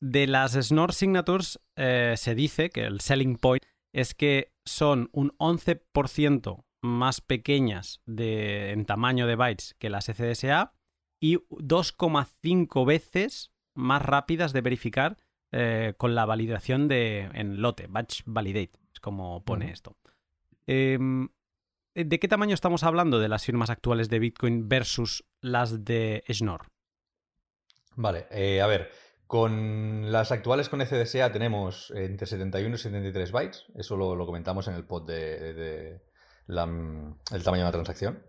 De 0.00 0.26
las 0.28 0.52
Snort 0.52 0.94
Signatures 0.94 1.58
eh, 1.76 2.14
se 2.16 2.34
dice 2.34 2.70
que 2.70 2.84
el 2.84 3.00
selling 3.00 3.36
point 3.36 3.64
es 3.92 4.14
que 4.14 4.52
son 4.64 5.10
un 5.12 5.36
11% 5.38 6.64
más 6.82 7.20
pequeñas 7.20 8.00
de, 8.06 8.70
en 8.70 8.84
tamaño 8.84 9.26
de 9.26 9.34
bytes 9.34 9.74
que 9.78 9.90
las 9.90 10.06
CDSA 10.06 10.72
y 11.20 11.36
2,5 11.36 12.86
veces 12.86 13.52
más 13.74 14.02
rápidas 14.02 14.52
de 14.52 14.60
verificar 14.60 15.16
eh, 15.52 15.94
con 15.96 16.14
la 16.14 16.26
validación 16.26 16.88
de, 16.88 17.30
en 17.32 17.62
lote, 17.62 17.86
batch 17.88 18.22
validate, 18.26 18.72
es 18.92 19.00
como 19.00 19.44
pone 19.44 19.70
esto. 19.70 19.96
Em, 20.66 21.28
¿De 21.94 22.18
qué 22.20 22.28
tamaño 22.28 22.54
estamos 22.54 22.84
hablando 22.84 23.18
de 23.18 23.28
las 23.28 23.44
firmas 23.44 23.70
actuales 23.70 24.08
de 24.08 24.18
Bitcoin 24.18 24.68
versus 24.68 25.24
las 25.40 25.84
de 25.84 26.22
Schnorr? 26.30 26.68
Vale, 27.96 28.26
eh, 28.30 28.60
a 28.60 28.66
ver, 28.66 28.90
con 29.26 30.12
las 30.12 30.30
actuales 30.30 30.68
con 30.68 30.80
ECDSA 30.80 31.32
tenemos 31.32 31.92
entre 31.96 32.26
71 32.26 32.74
y 32.74 32.78
73 32.78 33.32
bytes, 33.32 33.66
eso 33.74 33.96
lo, 33.96 34.24
comentamos 34.24 34.68
en 34.68 34.74
el 34.74 34.84
pod 34.84 35.06
de, 35.06 36.00
el 36.46 37.42
tamaño 37.42 37.62
de 37.62 37.68
la 37.68 37.72
transacción. 37.72 38.22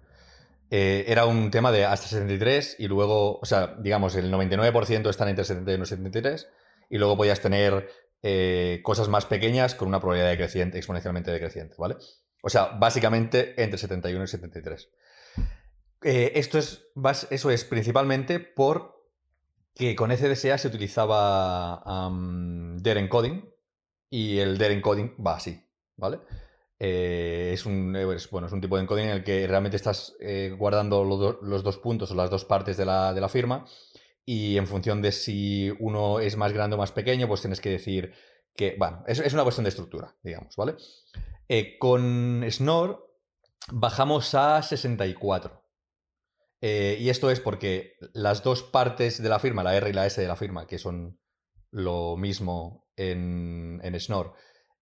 Eh, 0.72 1.06
era 1.08 1.26
un 1.26 1.52
tema 1.52 1.72
de 1.72 1.86
hasta 1.86 2.08
73 2.08 2.78
y 2.80 2.88
luego, 2.88 3.40
o 3.40 3.46
sea, 3.46 3.76
digamos, 3.80 4.16
el 4.16 4.32
99% 4.32 5.10
están 5.10 5.30
entre 5.30 5.46
71 5.46 5.84
y 5.84 5.88
73 5.88 6.48
y 6.90 6.98
luego 6.98 7.16
podías 7.16 7.40
tener 7.40 7.90
eh, 8.22 8.82
cosas 8.84 9.08
más 9.08 9.26
pequeñas 9.26 9.76
con 9.76 9.88
una 9.88 10.00
probabilidad 10.00 10.30
decreciente, 10.30 10.78
exponencialmente 10.78 11.32
decreciente, 11.32 11.76
¿vale? 11.78 11.96
O 12.42 12.50
sea, 12.50 12.66
básicamente 12.66 13.62
entre 13.62 13.78
71 13.78 14.24
y 14.24 14.28
73. 14.28 14.90
Eh, 16.04 16.32
esto 16.36 16.58
es, 16.58 16.86
eso 17.30 17.52
es 17.52 17.64
principalmente 17.64 18.40
por 18.40 19.00
que 19.74 19.96
con 19.96 20.12
ECDSA 20.12 20.58
se 20.58 20.68
utilizaba 20.68 22.08
um, 22.08 22.78
encoding 22.84 23.50
y 24.10 24.40
el 24.40 24.58
DER 24.58 24.72
encoding 24.72 25.16
va 25.26 25.36
así, 25.36 25.66
¿vale? 25.96 26.20
Eh, 26.78 27.52
es, 27.54 27.66
un, 27.66 27.94
bueno, 28.32 28.48
es 28.48 28.54
un 28.54 28.62
tipo 28.62 28.76
de 28.76 28.84
encoding 28.84 29.06
en 29.06 29.12
el 29.12 29.24
que 29.24 29.48
realmente 29.48 29.78
estás 29.78 30.16
guardando 30.58 31.04
los 31.06 31.64
dos 31.64 31.78
puntos 31.78 32.12
o 32.12 32.16
las 32.16 32.30
dos 32.30 32.44
partes 32.44 32.76
de 32.76 32.86
la, 32.86 33.14
de 33.14 33.22
la, 33.22 33.30
firma 33.30 33.66
y 34.32 34.60
en 34.60 34.68
función 34.68 35.02
de 35.02 35.12
si 35.12 35.74
uno 35.80 36.20
es 36.20 36.38
más 36.38 36.54
grande 36.54 36.76
o 36.76 36.78
más 36.78 36.92
pequeño, 36.92 37.28
pues 37.28 37.42
tienes 37.42 37.60
que 37.60 37.72
decir 37.72 38.14
que, 38.56 38.76
bueno, 38.78 39.04
es, 39.08 39.18
es 39.18 39.34
una 39.34 39.42
cuestión 39.42 39.64
de 39.64 39.70
estructura, 39.70 40.16
digamos, 40.22 40.56
¿vale? 40.56 40.76
Eh, 41.48 41.80
con 41.80 42.46
Snor 42.48 43.12
bajamos 43.72 44.36
a 44.36 44.62
64. 44.62 45.66
Eh, 46.62 46.98
y 47.00 47.10
esto 47.10 47.32
es 47.32 47.40
porque 47.40 47.96
las 48.14 48.44
dos 48.44 48.62
partes 48.62 49.20
de 49.20 49.30
la 49.30 49.40
firma, 49.40 49.64
la 49.64 49.76
R 49.76 49.90
y 49.90 49.94
la 49.94 50.06
S 50.06 50.22
de 50.22 50.28
la 50.28 50.36
firma, 50.36 50.68
que 50.68 50.78
son 50.78 51.20
lo 51.72 52.16
mismo 52.16 52.88
en, 52.98 53.82
en 53.82 54.00
Snor, 54.00 54.36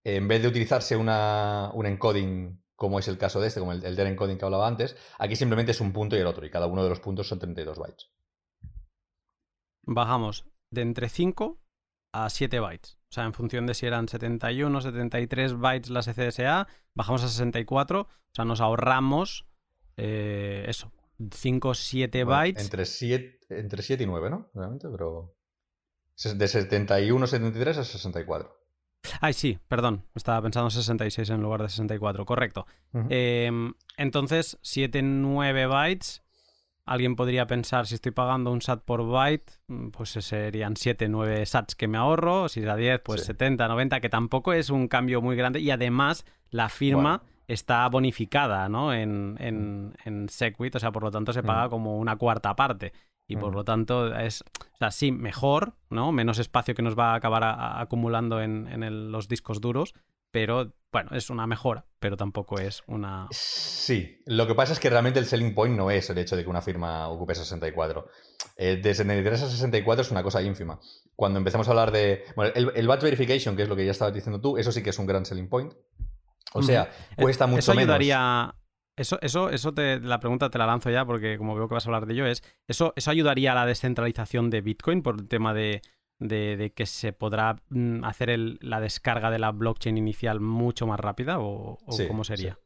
en 0.03 0.27
vez 0.27 0.41
de 0.41 0.49
utilizarse 0.49 0.97
una, 0.97 1.71
un 1.73 1.85
encoding 1.85 2.61
como 2.75 2.99
es 2.99 3.07
el 3.07 3.17
caso 3.17 3.39
de 3.39 3.47
este, 3.47 3.61
como 3.61 3.71
el, 3.71 3.85
el 3.85 3.95
del 3.95 4.07
encoding 4.07 4.37
que 4.37 4.43
hablaba 4.43 4.67
antes, 4.67 4.97
aquí 5.19 5.37
simplemente 5.37 5.71
es 5.71 5.79
un 5.79 5.93
punto 5.93 6.17
y 6.17 6.19
el 6.19 6.27
otro, 6.27 6.45
y 6.45 6.51
cada 6.51 6.67
uno 6.67 6.83
de 6.83 6.89
los 6.89 6.99
puntos 6.99 7.29
son 7.29 7.39
32 7.39 7.79
bytes. 7.79 8.11
Bajamos 9.87 10.45
de 10.71 10.81
entre 10.81 11.09
5 11.09 11.59
a 12.13 12.29
7 12.29 12.59
bytes. 12.59 12.99
O 13.09 13.13
sea, 13.13 13.23
en 13.23 13.33
función 13.33 13.65
de 13.65 13.73
si 13.73 13.85
eran 13.85 14.07
71 14.07 14.77
o 14.77 14.81
73 14.81 15.53
bytes 15.53 15.89
las 15.89 16.07
ECDSA, 16.07 16.67
bajamos 16.93 17.23
a 17.23 17.29
64. 17.29 18.01
O 18.01 18.07
sea, 18.33 18.45
nos 18.45 18.59
ahorramos 18.59 19.47
eh, 19.95 20.65
eso, 20.67 20.91
5 21.31 21.69
o 21.69 21.73
7 21.73 22.23
bytes. 22.25 22.63
Entre 22.63 22.85
7, 22.85 23.39
entre 23.49 23.81
7 23.81 24.03
y 24.03 24.05
9, 24.05 24.29
¿no? 24.29 24.49
Realmente, 24.53 24.87
pero. 24.89 25.35
De 26.35 26.47
71 26.47 27.23
a 27.23 27.27
73 27.27 27.77
a 27.77 27.83
64. 27.83 28.57
Ay, 29.21 29.33
sí, 29.33 29.59
perdón. 29.67 30.03
Estaba 30.15 30.41
pensando 30.41 30.69
66 30.69 31.29
en 31.29 31.41
lugar 31.41 31.61
de 31.61 31.69
64. 31.69 32.25
Correcto. 32.25 32.65
Em, 33.09 33.73
entonces, 33.97 34.57
7, 34.61 35.01
9 35.01 35.67
bytes. 35.67 36.23
Alguien 36.87 37.17
podría 37.17 37.45
pensar, 37.47 37.85
si 37.85 37.95
estoy 37.95 38.13
pagando 38.13 38.49
un 38.49 38.61
SAT 38.61 38.81
por 38.83 39.05
byte, 39.05 39.51
mm, 39.67 39.89
pues 39.89 40.11
serían 40.11 40.77
7, 40.77 41.09
9 41.09 41.45
SATs 41.45 41.75
que 41.75 41.89
me 41.89 41.97
ahorro. 41.97 42.47
Si 42.47 42.61
es 42.61 42.67
a 42.67 42.77
10, 42.77 43.01
pues 43.01 43.25
70, 43.25 43.67
90, 43.67 43.99
que 43.99 44.09
tampoco 44.09 44.53
es 44.53 44.69
un 44.69 44.87
cambio 44.87 45.21
muy 45.21 45.35
grande. 45.35 45.59
Y 45.59 45.69
además, 45.69 46.25
la 46.49 46.69
firma 46.69 47.23
está 47.47 47.87
bonificada 47.89 48.69
¿no? 48.69 48.93
en, 48.93 49.35
en, 49.39 49.95
en 50.05 50.29
Segwit, 50.29 50.75
o 50.75 50.79
sea, 50.79 50.91
por 50.91 51.03
lo 51.03 51.11
tanto 51.11 51.33
se 51.33 51.43
paga 51.43 51.69
como 51.69 51.97
una 51.97 52.15
cuarta 52.15 52.55
parte. 52.55 52.93
Y 53.29 53.35
por 53.35 53.53
lo 53.53 53.65
tanto 53.65 54.15
es, 54.17 54.41
o 54.41 54.77
sea, 54.77 54.89
sí, 54.89 55.11
mejor, 55.11 55.73
¿no? 55.89 56.13
Menos 56.13 56.39
espacio 56.39 56.73
que 56.73 56.81
nos 56.81 56.97
va 56.97 57.11
a 57.11 57.15
acabar 57.15 57.43
acumulando 57.81 58.41
en, 58.41 58.69
en 58.71 59.11
los 59.11 59.27
discos 59.27 59.59
duros, 59.59 59.93
pero 60.37 60.71
bueno, 60.91 61.09
es 61.13 61.31
una 61.31 61.47
mejora, 61.47 61.83
pero 61.97 62.15
tampoco 62.15 62.59
es 62.59 62.83
una... 62.85 63.27
Sí, 63.31 64.21
lo 64.27 64.45
que 64.45 64.53
pasa 64.53 64.73
es 64.73 64.79
que 64.79 64.87
realmente 64.87 65.17
el 65.17 65.25
selling 65.25 65.55
point 65.55 65.75
no 65.75 65.89
es 65.89 66.11
el 66.11 66.19
hecho 66.19 66.35
de 66.35 66.43
que 66.43 66.49
una 66.49 66.61
firma 66.61 67.07
ocupe 67.07 67.33
64. 67.33 68.07
Eh, 68.55 68.75
de 68.77 68.93
73 68.93 69.41
a 69.41 69.49
64 69.49 70.03
es 70.03 70.11
una 70.11 70.21
cosa 70.21 70.43
ínfima. 70.43 70.79
Cuando 71.15 71.39
empezamos 71.39 71.67
a 71.67 71.71
hablar 71.71 71.91
de... 71.91 72.23
Bueno, 72.35 72.51
el, 72.53 72.71
el 72.75 72.87
batch 72.87 73.01
verification, 73.01 73.55
que 73.55 73.63
es 73.63 73.69
lo 73.69 73.75
que 73.75 73.83
ya 73.83 73.89
estabas 73.89 74.13
diciendo 74.13 74.39
tú, 74.39 74.59
eso 74.59 74.71
sí 74.71 74.83
que 74.83 74.91
es 74.91 74.99
un 74.99 75.07
gran 75.07 75.25
selling 75.25 75.49
point. 75.49 75.73
O 76.53 76.61
sea, 76.61 76.91
cuesta 77.17 77.47
mucho 77.47 77.59
eso 77.59 77.71
ayudaría, 77.71 78.53
Eso, 78.95 79.17
eso, 79.23 79.49
eso 79.49 79.73
te, 79.73 79.99
la 79.99 80.19
pregunta 80.19 80.51
te 80.51 80.59
la 80.59 80.67
lanzo 80.67 80.91
ya 80.91 81.03
porque 81.03 81.39
como 81.39 81.55
veo 81.55 81.67
que 81.67 81.73
vas 81.73 81.87
a 81.87 81.89
hablar 81.89 82.05
de 82.05 82.13
ello 82.13 82.27
es, 82.27 82.43
¿eso, 82.67 82.93
eso 82.95 83.09
ayudaría 83.09 83.53
a 83.53 83.55
la 83.55 83.65
descentralización 83.65 84.51
de 84.51 84.61
Bitcoin 84.61 85.01
por 85.01 85.15
el 85.19 85.27
tema 85.27 85.55
de, 85.55 85.81
de, 86.19 86.73
que 86.75 86.85
se 86.85 87.13
podrá 87.13 87.61
mm, 87.69 88.03
hacer 88.03 88.29
el, 88.29 88.57
la 88.61 88.79
descarga 88.79 89.29
de 89.31 89.39
la 89.39 89.51
blockchain 89.51 89.97
inicial 89.97 90.39
mucho 90.39 90.87
más 90.87 90.99
rápida 90.99 91.39
o, 91.39 91.77
cómo 92.07 92.23
sería? 92.23 92.59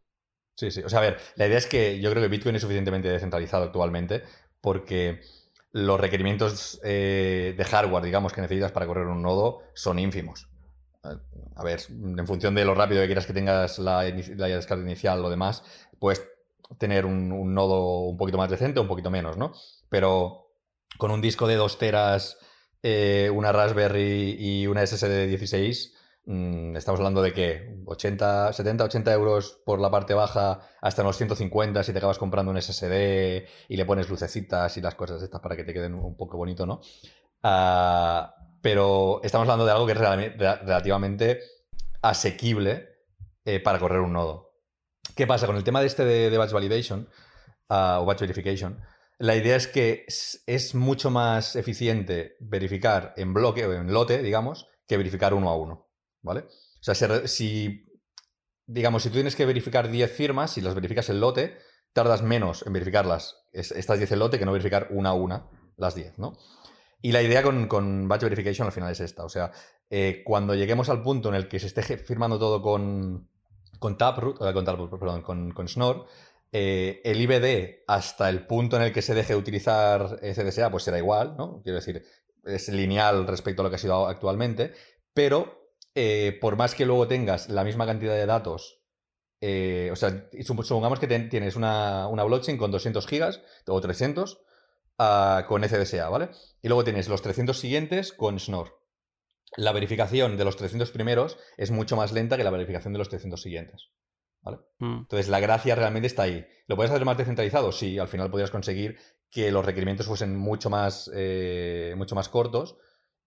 Sí. 0.56 0.72
sí. 0.72 0.82
O 0.84 0.90
sea, 0.90 1.00
a 1.00 1.04
ver, 1.04 1.18
la 1.36 1.48
idea 1.48 1.58
es 1.58 1.68
que 1.68 2.00
yo 2.00 2.10
creo 2.12 2.22
que 2.22 2.30
Bitcoin 2.30 2.56
es 2.56 2.62
suficientemente 2.62 3.10
descentralizado 3.10 3.64
actualmente 3.64 4.24
porque 4.62 5.22
los 5.72 6.00
requerimientos 6.00 6.80
eh, 6.84 7.56
de 7.58 7.64
hardware, 7.64 8.04
digamos, 8.04 8.34
que 8.34 8.42
necesitas 8.42 8.72
para 8.72 8.86
correr 8.86 9.08
un 9.08 9.22
nodo 9.22 9.62
son 9.74 10.00
ínfimos 10.00 10.52
a 11.04 11.64
ver, 11.64 11.82
en 11.90 12.28
función 12.28 12.56
de 12.56 12.66
lo 12.66 12.76
rápido 12.76 13.02
que 13.02 13.08
quieras 13.08 13.26
que 13.26 13.34
tengas 13.34 13.80
la, 13.80 14.02
descarga 14.04 14.84
inicial 14.84 15.24
o 15.24 15.30
demás, 15.30 15.64
puedes 16.00 16.28
tener 16.78 17.06
un, 17.06 17.54
nodo 17.54 18.02
un 18.02 18.18
poquito 18.18 18.38
más 18.38 18.50
decente 18.50 18.80
o 18.80 18.84
un 18.84 18.88
poquito 18.88 19.10
menos, 19.10 19.38
¿no? 19.38 19.54
Pero 19.90 20.52
con 20.98 21.12
un 21.12 21.22
disco 21.22 21.48
de 21.48 21.56
2 21.56 21.78
teras, 21.78 22.38
eh, 22.84 23.30
una 23.34 23.52
Raspberry 23.52 24.36
y 24.40 24.68
una 24.68 24.86
SSD 24.86 25.10
de 25.10 25.28
16, 25.28 25.94
mm, 26.26 26.76
estamos 26.76 27.00
hablando 27.00 27.22
de 27.22 27.34
que 27.34 27.82
80, 27.86 28.54
70, 28.54 28.84
80 28.86 29.14
euros 29.14 29.62
por 29.66 29.80
la 29.80 29.92
parte 29.92 30.14
baja, 30.14 30.62
hasta 30.82 31.02
unos 31.04 31.18
150 31.18 31.84
si 31.84 31.92
te 31.92 31.98
acabas 31.98 32.18
comprando 32.18 32.52
un 32.52 32.62
SSD 32.62 33.48
y 33.70 33.78
le 33.78 33.86
pones 33.86 34.10
lucecitas 34.10 34.76
y 34.78 34.82
las 34.82 34.96
cosas 34.96 35.22
estas 35.22 35.42
para 35.42 35.56
que 35.56 35.64
te 35.64 35.74
queden 35.74 35.94
un 35.96 36.18
poco 36.18 36.38
bonito, 36.38 36.66
¿no? 36.66 36.82
Ah, 37.44 38.36
pero 38.62 39.22
estamos 39.24 39.46
hablando 39.46 39.66
de 39.66 39.72
algo 39.72 39.86
que 39.86 39.94
es 39.94 39.98
relativamente 39.98 41.40
asequible 42.02 42.90
eh, 43.46 43.60
para 43.60 43.80
correr 43.80 44.00
un 44.00 44.14
nodo. 44.14 44.52
¿Qué 45.16 45.28
pasa? 45.28 45.48
Con 45.48 45.56
el 45.56 45.64
tema 45.64 45.82
de 45.82 45.88
este 45.88 46.06
de, 46.06 46.38
batch 46.38 46.52
validation 46.52 47.10
ah, 47.70 48.00
o 48.02 48.06
batch 48.06 48.22
verification, 48.22 48.80
la 49.22 49.36
idea 49.36 49.56
es 49.56 49.68
que 49.68 50.06
es, 50.08 50.74
mucho 50.74 51.12
más 51.12 51.56
eficiente 51.56 52.38
verificar 52.40 53.14
en 53.18 53.36
bloque 53.36 53.68
o 53.68 53.74
en 53.74 53.94
lote, 53.94 54.24
digamos, 54.24 54.68
que 54.88 54.98
verificar 54.98 55.36
uno 55.36 55.50
a 55.50 55.56
uno. 55.56 55.90
¿Vale? 56.24 56.42
O 56.42 56.84
sea, 56.84 56.96
si, 57.28 57.86
digamos, 58.66 59.04
si 59.04 59.10
tú 59.10 59.16
tienes 59.16 59.36
que 59.36 59.46
verificar 59.46 59.92
10 59.92 60.12
firmas, 60.12 60.54
si 60.54 60.62
las 60.62 60.74
verificas 60.74 61.10
en 61.10 61.20
lote, 61.20 61.58
tardas 61.94 62.24
menos 62.24 62.66
en 62.66 62.74
verificarlas, 62.74 63.38
estas 63.52 64.00
10 64.00 64.12
en 64.12 64.20
lote, 64.20 64.40
que 64.40 64.46
no 64.46 64.54
verificar 64.54 64.88
una 64.90 65.10
a 65.10 65.14
una 65.14 65.50
las 65.78 65.94
10, 65.94 66.18
¿no? 66.18 66.34
Y 67.04 67.12
la 67.12 67.22
idea 67.22 67.44
con, 67.44 68.08
Batch 68.08 68.24
Verification 68.24 68.66
al 68.66 68.74
final 68.74 68.92
es 68.92 69.02
esta. 69.02 69.24
O 69.24 69.30
sea, 69.30 69.52
eh, 69.92 70.24
cuando 70.26 70.56
lleguemos 70.56 70.90
al 70.90 71.04
punto 71.04 71.30
en 71.30 71.36
el 71.36 71.48
que 71.48 71.60
se 71.60 71.68
esté 71.68 71.84
firmando 71.98 72.40
todo 72.40 72.64
con, 72.64 73.30
con 73.78 73.98
Taproot, 74.00 74.42
eh, 74.42 74.54
con, 74.54 74.66
perdón, 75.00 75.22
con, 75.22 75.52
con 75.52 75.68
eh, 76.52 77.02
el 77.04 77.22
IBD 77.22 77.84
hasta 77.88 78.30
el 78.30 78.46
punto 78.46 78.76
en 78.76 78.84
el 78.84 78.94
que 78.94 79.02
se 79.02 79.14
deje 79.14 79.34
de 79.34 79.40
utilizar 79.40 80.20
CDSA, 80.20 80.70
pues 80.70 80.84
será 80.84 80.98
igual, 80.98 81.36
¿no? 81.38 81.62
Quiero 81.64 81.78
decir, 81.78 82.04
es 82.44 82.70
lineal 82.70 83.28
respecto 83.28 83.62
a 83.62 83.64
lo 83.64 83.70
que 83.70 83.76
ha 83.76 83.80
sido 83.80 84.08
actualmente, 84.08 84.74
pero 85.14 85.60
por 86.40 86.56
más 86.56 86.74
que 86.74 86.86
luego 86.86 87.08
tengas 87.08 87.50
la 87.50 87.64
misma 87.64 87.86
cantidad 87.86 88.14
de 88.14 88.26
datos, 88.26 88.82
o 89.42 89.96
sea, 89.96 90.30
supongamos 90.42 91.00
que 91.00 91.08
tienes 91.08 91.56
una, 91.56 92.08
una 92.08 92.24
blockchain 92.24 92.58
con 92.58 92.72
200 92.72 93.06
gigas 93.08 93.42
o 93.68 93.82
300, 93.82 94.42
con 95.48 95.64
FDSA, 95.64 96.10
¿vale? 96.10 96.30
Y 96.62 96.68
luego 96.68 96.84
tienes 96.84 97.08
los 97.08 97.22
300 97.22 97.58
siguientes 97.60 98.14
con 98.14 98.40
Snore. 98.40 98.72
La 99.58 99.74
verificación 99.74 100.38
de 100.38 100.46
los 100.46 100.56
300 100.56 100.92
primeros 100.92 101.38
es 101.58 101.72
mucho 101.72 101.96
más 101.96 102.12
lenta 102.12 102.38
que 102.38 102.44
la 102.44 102.52
verificación 102.52 102.94
de 102.94 103.00
los 103.00 103.10
300 103.10 103.42
siguientes. 103.42 103.90
¿Vale? 104.42 104.58
Mm. 104.80 105.00
Entonces, 105.00 105.30
la 105.30 105.40
gracia 105.40 105.76
realmente 105.76 106.08
está 106.08 106.24
ahí. 106.24 106.46
¿Lo 106.68 106.76
puedes 106.76 106.92
hacer 106.92 107.06
más 107.06 107.18
descentralizado? 107.18 107.72
Sí, 107.72 108.00
al 108.00 108.08
final 108.08 108.32
podrías 108.32 108.52
conseguir 108.52 108.98
que 109.30 109.52
los 109.52 109.66
requerimientos 109.66 110.08
fuesen 110.08 110.36
mucho 110.36 110.70
más, 110.70 111.10
eh, 111.14 111.94
mucho 111.98 112.16
más 112.16 112.30
cortos. 112.30 112.78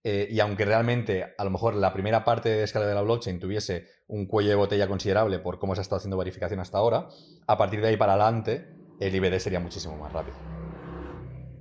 Eh, 0.07 0.29
y 0.31 0.39
aunque 0.41 0.67
realmente 0.67 1.35
a 1.39 1.45
lo 1.45 1.51
mejor 1.51 1.75
la 1.75 1.95
primera 1.95 2.25
parte 2.25 2.51
de 2.51 2.59
descarga 2.59 2.87
de 2.89 2.95
la 2.95 3.01
blockchain 3.01 3.41
tuviese 3.41 3.87
un 4.07 4.27
cuello 4.27 4.51
de 4.51 4.57
botella 4.57 4.87
considerable 4.87 5.39
por 5.39 5.59
cómo 5.59 5.75
se 5.75 5.81
ha 5.81 5.83
estado 5.83 5.97
haciendo 5.97 6.19
verificación 6.19 6.61
hasta 6.61 6.77
ahora, 6.77 7.09
a 7.47 7.57
partir 7.57 7.81
de 7.81 7.89
ahí 7.89 7.97
para 7.97 8.13
adelante 8.13 8.69
el 9.01 9.15
IBD 9.15 9.39
sería 9.39 9.61
muchísimo 9.61 9.97
más 9.97 10.13
rápido. 10.13 10.37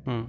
Mm. 0.06 0.26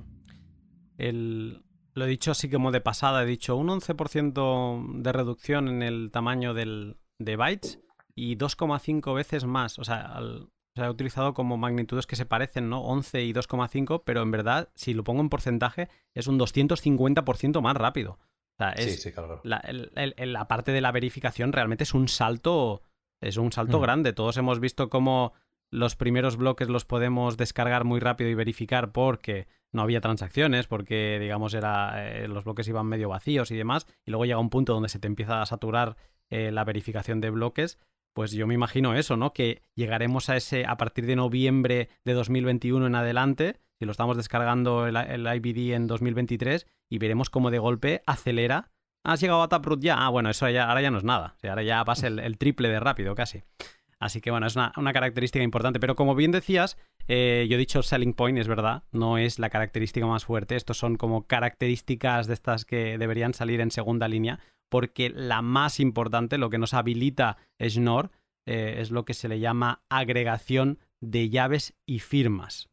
lo 1.95 2.05
he 2.05 2.09
dicho 2.09 2.31
así 2.31 2.49
como 2.49 2.71
de 2.71 2.81
pasada, 2.81 3.25
he 3.25 3.27
dicho 3.27 3.57
un 3.57 3.67
11% 3.67 5.03
de 5.03 5.13
reducción 5.13 5.67
en 5.67 5.83
el 5.83 6.13
tamaño 6.13 6.55
del, 6.55 6.99
de 7.19 7.35
bytes 7.35 7.84
y 8.15 8.37
2,5 8.37 9.15
veces 9.15 9.45
más. 9.45 9.79
O 9.79 9.85
sea, 9.85 10.21
se 10.75 10.83
ha 10.83 10.91
utilizado 10.91 11.35
como 11.35 11.57
magnitudes 11.57 12.07
que 12.07 12.17
se 12.17 12.27
parecen, 12.27 12.69
¿no? 12.69 12.81
11 12.83 13.25
y 13.25 13.33
2,5, 13.33 14.03
pero 14.05 14.23
en 14.23 14.31
verdad, 14.31 14.71
si 14.75 14.95
lo 14.95 15.05
pongo 15.05 15.21
en 15.21 15.29
porcentaje, 15.29 15.89
es 16.15 16.27
un 16.27 16.39
250% 16.39 17.61
más 17.61 17.77
rápido. 17.77 18.13
O 18.13 18.57
sea, 18.59 18.71
es 18.71 18.97
sí, 18.97 19.11
sí, 19.11 19.13
claro. 19.13 19.41
la, 19.43 20.49
parte 20.49 20.73
de 20.73 20.81
la 20.81 20.93
verificación 20.93 21.53
realmente 21.53 21.85
es 21.85 21.95
un 21.95 22.09
salto, 22.09 22.83
es 23.21 23.37
un 23.37 23.53
salto 23.53 23.79
mm. 23.79 23.83
grande. 23.83 24.13
Todos 24.13 24.37
hemos 24.37 24.61
visto 24.61 24.91
cómo 24.91 25.33
los 25.71 25.97
primeros 25.97 26.37
bloques 26.37 26.69
los 26.69 26.85
podemos 26.85 27.37
descargar 27.37 27.85
muy 27.85 27.99
rápido 27.99 28.31
y 28.31 28.35
verificar 28.35 28.93
porque 28.93 29.49
no 29.73 29.83
había 29.83 30.01
transacciones, 30.01 30.69
porque 30.69 31.19
digamos 31.21 31.53
era 31.53 32.09
eh, 32.09 32.29
los 32.29 32.45
bloques 32.45 32.69
iban 32.69 32.87
medio 32.87 33.09
vacíos 33.09 33.51
y 33.51 33.57
demás, 33.57 33.87
y 34.07 34.13
luego 34.13 34.25
llega 34.25 34.39
un 34.39 34.51
punto 34.51 34.73
donde 34.73 34.89
se 34.89 35.01
te 35.01 35.09
empieza 35.09 35.43
a 35.43 35.47
saturar 35.47 35.97
eh, 36.31 36.53
la 36.53 36.63
verificación 36.63 37.21
de 37.21 37.31
bloques, 37.31 37.81
pues 38.15 38.33
yo 38.33 38.47
me 38.47 38.55
imagino 38.55 38.95
eso, 38.95 39.17
¿no? 39.17 39.33
Que 39.33 39.63
llegaremos 39.75 40.31
a 40.31 40.37
ese 40.37 40.65
a 40.65 40.77
partir 40.77 41.05
de 41.07 41.17
noviembre 41.17 41.91
de 42.05 42.13
2021 42.15 42.87
en 42.87 42.95
adelante, 42.95 43.61
si 43.79 43.85
lo 43.85 43.93
estamos 43.93 44.17
descargando 44.17 44.87
el, 44.87 44.97
el 44.97 45.27
IBD 45.27 45.75
en 45.75 45.87
2023, 45.87 46.67
y 46.89 46.99
veremos 46.99 47.29
cómo 47.29 47.51
de 47.51 47.59
golpe 47.59 48.03
acelera. 48.07 48.71
¿Has 49.05 49.21
llegado 49.21 49.43
a 49.43 49.49
Taproot 49.49 49.83
ya? 49.83 49.97
Ah, 49.99 50.09
bueno, 50.09 50.31
eso 50.31 50.49
ya, 50.49 50.69
ahora 50.69 50.81
ya 50.81 50.91
no 50.91 50.99
es 50.99 51.05
nada. 51.05 51.37
ahora 51.43 51.63
ya 51.63 51.85
pasa 51.85 52.07
el 52.07 52.39
triple 52.39 52.71
de 52.71 52.81
rápido 52.81 53.15
casi. 53.15 53.43
Así 54.05 54.21
que 54.21 54.31
bueno, 54.31 54.47
es 54.47 54.55
una, 54.55 54.93
característica 54.93 55.43
importante. 55.43 55.81
Pero 55.81 55.97
como 55.97 56.15
bien 56.15 56.31
decías, 56.31 56.77
eh, 57.09 57.47
yo 57.49 57.55
he 57.55 57.59
dicho 57.59 57.83
selling 57.83 58.13
point, 58.13 58.39
es 58.39 58.49
verdad, 58.49 58.83
no 58.93 59.17
es 59.17 59.39
la 59.39 59.49
característica 59.49 60.07
más 60.07 60.27
fuerte. 60.27 60.57
Estos 60.57 60.77
son 60.77 60.97
como 60.97 61.27
características 61.27 62.27
de 62.27 62.35
estas 62.35 62.67
que 62.67 62.99
deberían 62.99 63.33
salir 63.33 63.63
en 63.63 63.71
segunda 63.71 64.07
línea, 64.07 64.41
porque 64.75 65.09
la 65.09 65.41
más 65.41 65.79
importante, 65.79 66.37
lo 66.37 66.51
que 66.51 66.59
nos 66.59 66.75
habilita 66.75 67.37
Schnorr, 67.63 68.11
eh, 68.45 68.79
es 68.79 68.91
lo 68.91 69.05
que 69.05 69.15
se 69.15 69.29
le 69.29 69.39
llama 69.39 69.85
agregación 69.89 70.81
de 71.01 71.31
llaves 71.31 71.77
y 71.87 72.01
firmas. 72.01 72.71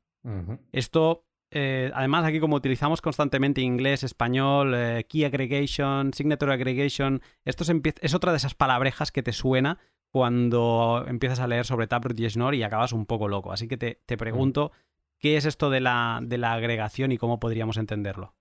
Esto, 0.71 1.27
eh, 1.51 1.91
además, 1.93 2.25
aquí 2.25 2.39
como 2.39 2.55
utilizamos 2.55 3.03
constantemente 3.03 3.61
inglés, 3.61 4.01
español, 4.01 4.75
key 5.09 5.25
aggregation, 5.25 6.11
signature 6.11 6.51
aggregation, 6.51 7.21
esto 7.45 7.63
es 8.01 8.13
otra 8.15 8.31
de 8.31 8.37
esas 8.37 8.55
palabrejas 8.55 9.11
que 9.11 9.21
te 9.21 9.31
suena 9.31 9.77
cuando 10.09 11.05
empiezas 11.07 11.39
a 11.39 11.45
leer 11.45 11.67
sobre 11.67 11.85
Taproot 11.85 12.19
y 12.19 12.27
Schnorr 12.27 12.55
y 12.55 12.63
acabas 12.63 12.93
un 12.93 13.05
poco 13.05 13.27
loco. 13.27 13.51
Así 13.51 13.67
que 13.67 13.77
te, 13.77 14.01
te 14.07 14.17
pregunto, 14.17 14.71
¿qué 15.19 15.37
es 15.37 15.45
esto 15.45 15.69
de 15.69 15.81
la, 15.81 16.17
de 16.23 16.39
la 16.39 16.53
agregación 16.53 17.11
y 17.11 17.19
cómo 17.19 17.39
podríamos 17.39 17.77
entenderlo? 17.77 18.33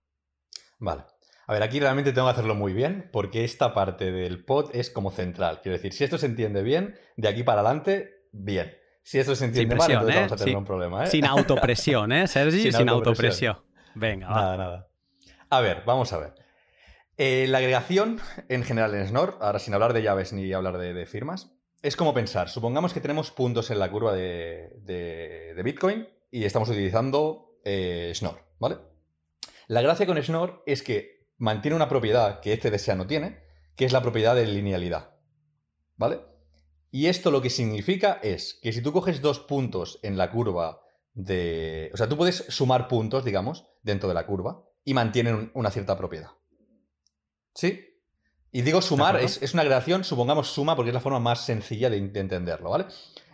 Vale. 0.79 1.03
A 1.51 1.53
ver, 1.53 1.65
aquí 1.65 1.81
realmente 1.81 2.13
tengo 2.13 2.29
que 2.29 2.31
hacerlo 2.31 2.55
muy 2.55 2.73
bien 2.73 3.11
porque 3.11 3.43
esta 3.43 3.75
parte 3.75 4.13
del 4.13 4.45
pod 4.45 4.71
es 4.73 4.89
como 4.89 5.11
central. 5.11 5.59
Quiero 5.61 5.77
decir, 5.77 5.93
si 5.93 6.05
esto 6.05 6.17
se 6.17 6.27
entiende 6.27 6.63
bien, 6.63 6.97
de 7.17 7.27
aquí 7.27 7.43
para 7.43 7.63
adelante, 7.63 8.29
bien. 8.31 8.73
Si 9.03 9.19
esto 9.19 9.35
se 9.35 9.47
entiende 9.47 9.75
mal, 9.75 9.91
entonces 9.91 10.15
vamos 10.15 10.33
a 10.33 10.37
tener 10.37 10.57
un 10.57 10.65
problema. 10.65 11.03
¿eh? 11.03 11.07
Sin 11.09 11.25
autopresión, 11.25 12.13
¿eh, 12.13 12.29
Sergi? 12.29 12.71
Sin, 12.73 12.89
autopresión. 12.89 13.59
Venga, 13.97 14.29
va. 14.29 14.35
Nada, 14.37 14.57
nada. 14.57 14.89
A 15.49 15.61
ver, 15.61 15.83
vamos 15.85 16.13
a 16.13 16.19
ver. 16.19 16.35
Eh, 17.17 17.47
la 17.49 17.59
agregación 17.59 18.21
en 18.49 18.63
general 18.63 18.95
en 18.95 19.09
Snor, 19.09 19.37
ahora 19.41 19.59
sin 19.59 19.75
hablar 19.75 19.93
de 19.93 20.05
llaves 20.05 20.33
ni 20.33 20.53
hablar 20.53 20.79
de, 20.79 21.05
firmas, 21.05 21.51
es 21.83 21.97
como 21.97 22.15
pensar, 22.15 22.49
supongamos 22.49 22.95
que 22.95 23.01
tenemos 23.01 23.33
puntos 23.33 23.73
en 23.73 23.81
la 23.81 23.91
curva 23.91 24.15
de, 24.15 25.61
Bitcoin 25.65 26.09
y 26.31 26.45
estamos 26.45 26.69
utilizando 26.69 27.57
eh, 27.65 28.13
Schnorr, 28.15 28.41
¿vale? 28.61 28.77
La 29.67 29.83
gracia 29.83 30.07
con 30.07 30.17
Schnorr 30.23 30.63
es 30.65 30.85
que 30.85 31.20
mantiene 31.41 31.75
una 31.75 31.89
propiedad 31.89 32.41
que 32.41 32.53
este 32.53 32.71
desea 32.71 32.95
no 32.95 33.07
tiene, 33.07 33.41
que 33.75 33.87
es 33.87 33.93
la 33.93 34.03
propiedad 34.03 34.37
de 34.37 34.47
linealidad, 34.47 35.17
¿vale? 35.97 36.21
Y 36.93 37.07
esto 37.07 37.31
lo 37.31 37.41
que 37.41 37.51
significa 37.51 38.21
es 38.23 38.59
que 38.63 38.73
si 38.73 38.83
tú 38.83 38.93
coges 38.93 39.23
dos 39.23 39.41
puntos 39.41 39.99
en 40.03 40.17
la 40.17 40.31
curva 40.31 40.83
de... 41.15 41.91
O 41.95 41.97
sea, 41.97 42.09
tú 42.09 42.17
puedes 42.17 42.45
sumar 42.49 42.89
puntos, 42.89 43.25
digamos, 43.25 43.67
dentro 43.83 44.09
de 44.09 44.15
la 44.15 44.27
curva 44.27 44.65
y 44.85 44.93
mantienen 44.93 45.51
una 45.55 45.71
cierta 45.71 45.97
propiedad. 45.97 46.31
¿Sí? 47.55 47.87
Y 48.53 48.63
digo 48.63 48.83
sumar, 48.83 49.17
es, 49.17 49.55
una 49.55 49.65
gradación, 49.65 50.05
supongamos 50.05 50.49
suma 50.49 50.77
porque 50.77 50.91
es 50.91 50.95
la 50.95 51.01
forma 51.01 51.21
más 51.21 51.45
sencilla 51.45 51.89
de, 51.89 51.97
entenderlo, 51.97 52.71
¿vale? 52.71 52.87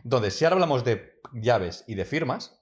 Entonces, 0.05 0.37
si 0.37 0.45
ahora 0.45 0.55
hablamos 0.55 0.85
de 0.85 1.19
llaves 1.33 1.85
y 1.87 1.95
de 1.95 2.05
firmas, 2.05 2.61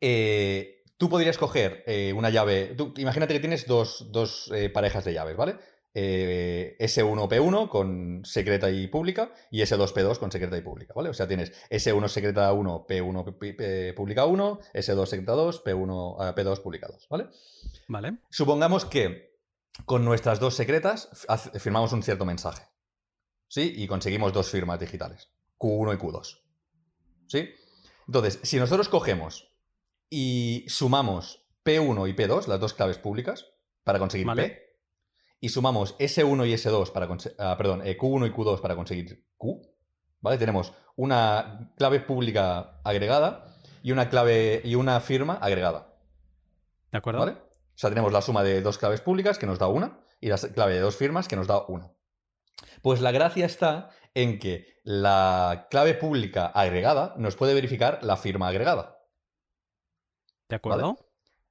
eh, 0.00 0.81
tú 1.02 1.08
podrías 1.08 1.36
coger 1.36 1.82
eh, 1.88 2.12
una 2.12 2.30
llave, 2.30 2.76
imagínate 2.96 3.34
que 3.34 3.40
tienes 3.40 3.66
dos, 3.66 4.52
eh, 4.54 4.70
parejas 4.70 5.04
de 5.04 5.12
llaves, 5.12 5.36
¿vale? 5.36 5.56
S1P1 5.92 7.68
con 7.68 8.24
secreta 8.24 8.70
y 8.70 8.86
pública 8.86 9.32
y 9.50 9.62
S2P2 9.62 10.18
con 10.18 10.30
secreta 10.30 10.56
y 10.56 10.60
pública, 10.60 10.94
¿vale? 10.94 11.08
O 11.08 11.12
sea, 11.12 11.26
tienes 11.26 11.52
S1 11.70 12.06
secreta 12.06 12.52
1, 12.52 12.86
P1 12.86 13.94
pública 13.96 14.26
1, 14.26 14.60
S2 14.74 15.06
secreta 15.06 15.32
2, 15.32 15.64
P1, 15.64 16.34
P2 16.36 16.62
pública 16.62 16.86
2, 16.88 17.08
¿vale? 17.10 17.26
Vale. 17.88 18.18
Supongamos 18.30 18.84
que 18.84 19.40
con 19.84 20.04
nuestras 20.04 20.38
dos 20.38 20.54
secretas 20.54 21.26
firmamos 21.58 21.92
un 21.92 22.04
cierto 22.04 22.24
mensaje. 22.24 22.62
¿Sí? 23.48 23.74
Y 23.76 23.88
conseguimos 23.88 24.32
dos 24.32 24.48
firmas 24.48 24.78
digitales. 24.78 25.32
Q1 25.58 25.94
y 25.94 25.98
Q2. 25.98 26.42
¿Sí? 27.26 27.48
Entonces, 28.06 28.38
si 28.44 28.58
nosotros 28.58 28.88
cogemos 28.88 29.51
y 30.14 30.66
sumamos 30.68 31.42
P1 31.64 32.10
y 32.10 32.12
P2, 32.12 32.46
las 32.46 32.60
dos 32.60 32.74
claves 32.74 32.98
públicas, 32.98 33.46
para 33.82 33.98
conseguir 33.98 34.26
P, 34.36 34.62
y 35.40 35.48
sumamos 35.48 35.96
S1 35.96 36.46
y 36.46 36.52
S2 36.52 36.92
para 36.92 37.08
ah, 37.38 37.56
perdón, 37.56 37.80
eh, 37.82 37.96
Q1 37.96 38.26
y 38.26 38.30
Q2 38.30 38.60
para 38.60 38.76
conseguir 38.76 39.26
Q, 39.38 39.62
¿vale? 40.20 40.36
Tenemos 40.36 40.74
una 40.96 41.72
clave 41.78 42.00
pública 42.00 42.82
agregada 42.84 43.56
y 43.82 43.90
una 43.92 44.10
clave 44.10 44.60
y 44.62 44.74
una 44.74 45.00
firma 45.00 45.38
agregada. 45.40 45.96
¿De 46.90 46.98
acuerdo? 46.98 47.20
¿Vale? 47.20 47.32
O 47.32 47.78
sea, 47.78 47.88
tenemos 47.88 48.12
la 48.12 48.20
suma 48.20 48.42
de 48.42 48.60
dos 48.60 48.76
claves 48.76 49.00
públicas 49.00 49.38
que 49.38 49.46
nos 49.46 49.58
da 49.58 49.68
una 49.68 49.98
y 50.20 50.28
la 50.28 50.36
clave 50.36 50.74
de 50.74 50.80
dos 50.80 50.96
firmas 50.96 51.26
que 51.26 51.36
nos 51.36 51.46
da 51.46 51.64
una. 51.68 51.90
Pues 52.82 53.00
la 53.00 53.12
gracia 53.12 53.46
está 53.46 53.88
en 54.12 54.38
que 54.38 54.66
la 54.84 55.68
clave 55.70 55.94
pública 55.94 56.48
agregada 56.48 57.14
nos 57.16 57.34
puede 57.34 57.54
verificar 57.54 58.00
la 58.02 58.18
firma 58.18 58.48
agregada. 58.48 59.01
¿De 60.52 60.56
acuerdo? 60.56 60.98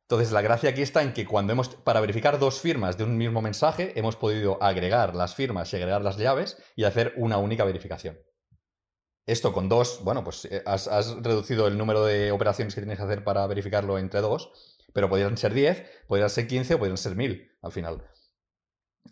Entonces, 0.03 0.31
la 0.31 0.43
gracia 0.43 0.69
aquí 0.69 0.83
está 0.83 1.01
en 1.01 1.11
que 1.11 1.25
cuando 1.25 1.53
hemos, 1.53 1.69
para 1.69 2.01
verificar 2.01 2.37
dos 2.37 2.61
firmas 2.61 2.99
de 2.99 3.03
un 3.03 3.17
mismo 3.17 3.41
mensaje, 3.41 3.97
hemos 3.97 4.15
podido 4.15 4.61
agregar 4.61 5.15
las 5.15 5.33
firmas 5.33 5.73
y 5.73 5.77
agregar 5.77 6.03
las 6.03 6.17
llaves 6.17 6.61
y 6.75 6.83
hacer 6.83 7.15
una 7.17 7.39
única 7.39 7.63
verificación. 7.63 8.19
Esto 9.25 9.53
con 9.53 9.69
dos, 9.69 10.01
bueno, 10.03 10.23
pues 10.23 10.45
eh, 10.45 10.61
has, 10.67 10.87
has 10.87 11.15
reducido 11.23 11.65
el 11.65 11.79
número 11.79 12.05
de 12.05 12.31
operaciones 12.31 12.75
que 12.75 12.81
tienes 12.81 12.99
que 12.99 13.05
hacer 13.05 13.23
para 13.23 13.47
verificarlo 13.47 13.97
entre 13.97 14.21
dos, 14.21 14.51
pero 14.93 15.09
podrían 15.09 15.35
ser 15.35 15.55
10, 15.55 15.83
podrían 16.07 16.29
ser 16.29 16.45
15 16.45 16.75
o 16.75 16.77
podrían 16.77 16.97
ser 16.97 17.15
1000 17.15 17.57
al 17.63 17.71
final. 17.71 18.03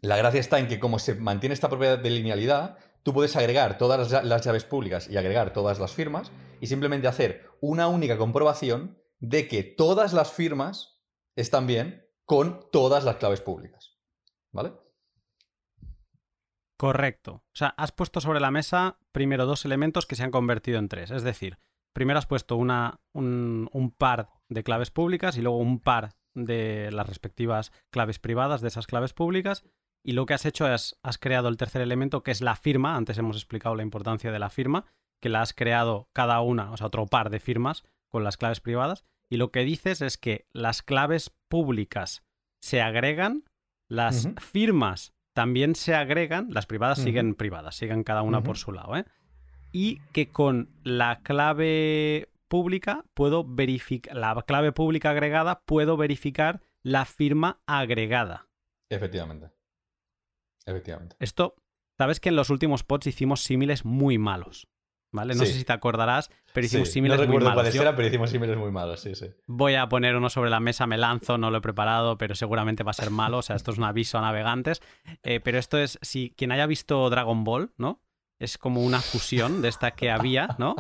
La 0.04 0.18
gracia 0.18 0.40
está 0.40 0.60
en 0.60 0.68
que 0.68 0.80
como 0.80 1.00
se 1.00 1.16
mantiene 1.16 1.56
esta 1.56 1.70
propiedad 1.70 1.98
de 1.98 2.12
linealidad, 2.12 2.78
tú 3.02 3.12
puedes 3.12 3.36
agregar 3.36 3.80
todas 3.80 4.24
las 4.24 4.46
llaves 4.46 4.66
públicas 4.66 5.10
y 5.10 5.18
agregar 5.18 5.52
todas 5.52 5.80
las 5.80 5.94
firmas 5.94 6.32
y 6.62 6.68
simplemente 6.68 7.08
hacer 7.08 7.50
una 7.60 7.88
única 7.88 8.20
comprobación 8.20 8.99
de 9.20 9.48
que 9.48 9.64
todas 9.64 10.14
las 10.14 10.32
firmas 10.32 11.02
están 11.36 11.68
bien 11.68 12.06
con 12.26 12.70
todas 12.72 13.04
las 13.04 13.18
claves 13.18 13.42
públicas. 13.42 13.98
¿Vale? 14.52 14.74
Correcto. 16.78 17.44
O 17.46 17.56
sea, 17.56 17.70
has 17.78 17.92
puesto 17.92 18.22
sobre 18.22 18.40
la 18.40 18.52
mesa 18.52 19.00
primero 19.12 19.46
dos 19.46 19.66
elementos 19.66 20.06
que 20.06 20.16
se 20.16 20.24
han 20.24 20.32
convertido 20.32 20.80
en 20.80 20.88
tres. 20.88 21.12
Es 21.12 21.24
decir, 21.24 21.58
primero 21.94 22.20
has 22.20 22.26
puesto 22.26 22.56
una, 22.56 23.02
un, 23.14 23.70
un 23.74 23.92
par 23.92 24.30
de 24.48 24.64
claves 24.64 24.90
públicas 24.90 25.38
y 25.38 25.42
luego 25.42 25.58
un 25.58 25.80
par 25.80 26.16
de 26.34 26.90
las 26.92 27.08
respectivas 27.08 27.72
claves 27.92 28.20
privadas 28.20 28.62
de 28.62 28.70
esas 28.70 28.88
claves 28.88 29.14
públicas. 29.14 29.66
Y 30.06 30.14
lo 30.14 30.26
que 30.26 30.34
has 30.34 30.46
hecho 30.46 30.74
es, 30.74 30.98
has 31.04 31.18
creado 31.18 31.50
el 31.50 31.58
tercer 31.58 31.82
elemento, 31.82 32.24
que 32.24 32.32
es 32.32 32.42
la 32.42 32.56
firma. 32.56 32.96
Antes 32.96 33.18
hemos 33.18 33.36
explicado 33.36 33.76
la 33.76 33.84
importancia 33.84 34.32
de 34.32 34.40
la 34.40 34.50
firma, 34.50 34.86
que 35.22 35.28
la 35.28 35.42
has 35.42 35.54
creado 35.54 36.10
cada 36.14 36.40
una, 36.40 36.72
o 36.72 36.78
sea, 36.78 36.88
otro 36.88 37.06
par 37.06 37.30
de 37.30 37.42
firmas 37.42 37.84
con 38.10 38.24
las 38.24 38.38
claves 38.38 38.60
privadas. 38.60 39.06
Y 39.30 39.38
lo 39.38 39.52
que 39.52 39.64
dices 39.64 40.02
es 40.02 40.18
que 40.18 40.48
las 40.52 40.82
claves 40.82 41.32
públicas 41.48 42.24
se 42.62 42.82
agregan, 42.82 43.46
las 43.88 44.30
firmas 44.40 45.14
también 45.34 45.76
se 45.76 45.96
agregan, 45.96 46.48
las 46.52 46.66
privadas 46.66 47.00
siguen 47.00 47.36
privadas, 47.36 47.76
siguen 47.76 48.04
cada 48.04 48.24
una 48.24 48.42
por 48.44 48.58
su 48.58 48.72
lado, 48.72 48.98
¿eh? 48.98 49.06
Y 49.72 50.00
que 50.12 50.30
con 50.30 50.70
la 50.84 51.22
clave 51.22 52.30
pública 52.48 53.06
puedo 53.14 53.46
verificar, 53.46 54.16
la 54.16 54.42
clave 54.42 54.72
pública 54.72 55.12
agregada, 55.12 55.62
puedo 55.62 55.96
verificar 55.96 56.62
la 56.84 57.06
firma 57.06 57.62
agregada. 57.68 58.48
Efectivamente. 58.90 59.52
Efectivamente. 60.66 61.16
Esto, 61.20 61.56
sabes 61.98 62.20
que 62.20 62.30
en 62.30 62.36
los 62.36 62.50
últimos 62.50 62.84
pods 62.84 63.08
hicimos 63.08 63.44
símiles 63.44 63.86
muy 63.86 64.18
malos. 64.18 64.68
¿Vale? 65.12 65.34
No 65.34 65.44
sé 65.44 65.54
si 65.54 65.64
te 65.64 65.74
acordarás, 65.74 66.30
pero 66.54 66.66
hicimos 66.66 66.92
símiles 66.92 67.18
muy 67.18 67.28
malos. 67.28 67.42
No 67.42 67.48
recuerdo 67.48 67.74
cuáles 67.74 67.96
pero 67.96 68.08
hicimos 68.08 68.30
símiles 68.30 68.58
muy 68.58 68.72
malos, 68.72 69.00
sí, 69.00 69.16
sí. 69.16 69.26
Voy 69.48 69.74
a 69.74 69.90
poner 69.90 70.16
uno 70.16 70.30
sobre 70.30 70.52
la 70.52 70.60
mesa, 70.60 70.86
me 70.86 70.98
lanzo, 70.98 71.40
no 71.40 71.50
lo 71.50 71.58
he 71.58 71.62
preparado, 71.62 72.18
pero 72.18 72.36
seguramente 72.36 72.84
va 72.84 72.92
a 72.92 72.94
ser 72.94 73.10
malo. 73.10 73.40
O 73.40 73.42
sea, 73.42 73.56
esto 73.56 73.72
es 73.72 73.80
un 73.80 73.86
aviso 73.86 74.20
a 74.20 74.22
navegantes. 74.22 74.82
Eh, 75.24 75.40
pero 75.40 75.58
esto 75.58 75.80
es, 75.80 75.98
si 76.04 76.34
quien 76.38 76.52
haya 76.52 76.68
visto 76.68 77.10
Dragon 77.10 77.44
Ball, 77.44 77.72
¿no? 77.78 78.02
Es 78.38 78.58
como 78.58 78.84
una 78.84 79.02
fusión 79.02 79.62
de 79.62 79.70
esta 79.70 79.92
que 79.92 80.12
había, 80.12 80.56
¿no? 80.60 80.76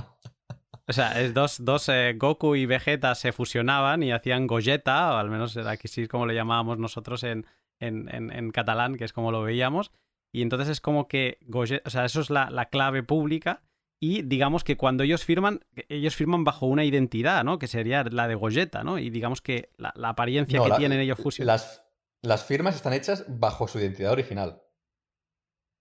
O 0.89 0.93
sea, 0.93 1.21
es 1.21 1.35
dos, 1.35 1.63
dos 1.63 1.87
eh, 1.89 2.15
Goku 2.17 2.55
y 2.55 2.65
Vegeta 2.65 3.13
se 3.13 3.31
fusionaban 3.31 4.01
y 4.01 4.11
hacían 4.11 4.47
Gogeta, 4.47 5.13
o 5.13 5.17
al 5.17 5.29
menos 5.29 5.55
aquí 5.55 5.87
sí 5.87 6.07
como 6.07 6.25
lo 6.25 6.33
llamábamos 6.33 6.79
nosotros 6.79 7.23
en, 7.23 7.45
en, 7.79 8.51
catalán, 8.51 8.95
que 8.95 9.05
es 9.05 9.13
como 9.13 9.31
lo 9.31 9.43
veíamos. 9.43 9.91
Y 10.33 10.41
entonces 10.41 10.67
es 10.67 10.81
como 10.81 11.07
que 11.07 11.37
Gogeta, 11.41 11.83
o 11.85 11.91
sea, 11.91 12.05
eso 12.05 12.21
es 12.21 12.31
la, 12.31 12.69
clave 12.71 13.03
pública. 13.03 13.61
Y 13.99 14.21
digamos 14.21 14.63
que 14.63 14.77
cuando 14.77 15.03
ellos 15.03 15.25
firman, 15.25 15.65
ellos 15.89 16.15
firman 16.15 16.45
bajo 16.45 16.65
una 16.65 16.85
identidad, 16.85 17.43
¿no? 17.43 17.59
Que 17.59 17.67
sería 17.67 18.03
la 18.03 18.27
de 18.27 18.35
Gogeta, 18.35 18.83
¿no? 18.83 18.97
Y 18.97 19.09
digamos 19.09 19.41
que 19.41 19.71
la, 19.77 19.93
apariencia 20.03 20.63
que 20.63 20.71
tienen 20.77 20.99
ellos 21.01 21.19
fusionados. 21.19 21.61
Las, 21.61 21.85
las 22.21 22.45
firmas 22.45 22.75
están 22.75 22.93
hechas 22.93 23.25
bajo 23.27 23.67
su 23.67 23.79
identidad 23.79 24.13
original. 24.13 24.61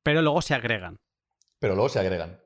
Pero 0.03 0.23
luego 0.23 0.43
se 0.43 0.55
agregan. 0.55 0.99
Pero 1.61 1.75
luego 1.75 1.89
se 1.89 2.01
agregan. 2.01 2.41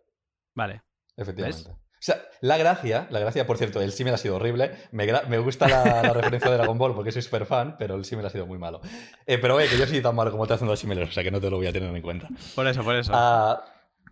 Vale. 0.54 0.82
Efectivamente. 1.16 1.70
O 2.02 2.04
sea, 2.04 2.20
la 2.40 2.56
gracia, 2.56 3.06
la 3.10 3.20
gracia, 3.20 3.46
por 3.46 3.58
cierto, 3.58 3.80
el 3.80 3.92
símil 3.92 4.12
ha 4.12 4.16
sido 4.16 4.34
horrible. 4.34 4.72
Me, 4.90 5.38
gusta 5.38 5.68
la, 5.68 6.02
referencia 6.12 6.50
de 6.50 6.56
Dragon 6.56 6.76
Ball 6.76 6.96
porque 6.96 7.12
soy 7.12 7.22
súper 7.22 7.46
fan, 7.46 7.76
pero 7.78 7.94
el 7.94 8.04
símil 8.04 8.26
ha 8.26 8.30
sido 8.30 8.44
muy 8.44 8.58
malo. 8.58 8.80
Eh, 9.24 9.38
pero 9.38 9.54
oye, 9.54 9.68
que 9.68 9.78
yo 9.78 9.86
soy 9.86 10.02
tan 10.02 10.16
malo 10.16 10.32
como 10.32 10.46
te 10.48 10.54
haciendo 10.54 10.74
símiles, 10.74 11.08
o 11.08 11.12
sea 11.12 11.22
que 11.22 11.30
no 11.30 11.40
te 11.40 11.48
lo 11.48 11.58
voy 11.58 11.68
a 11.68 11.72
tener 11.72 11.94
en 11.94 12.02
cuenta. 12.02 12.28
Por 12.56 12.66
eso, 12.66 12.82
por 12.82 12.96
eso. 12.96 13.12
Ah, 13.14 13.64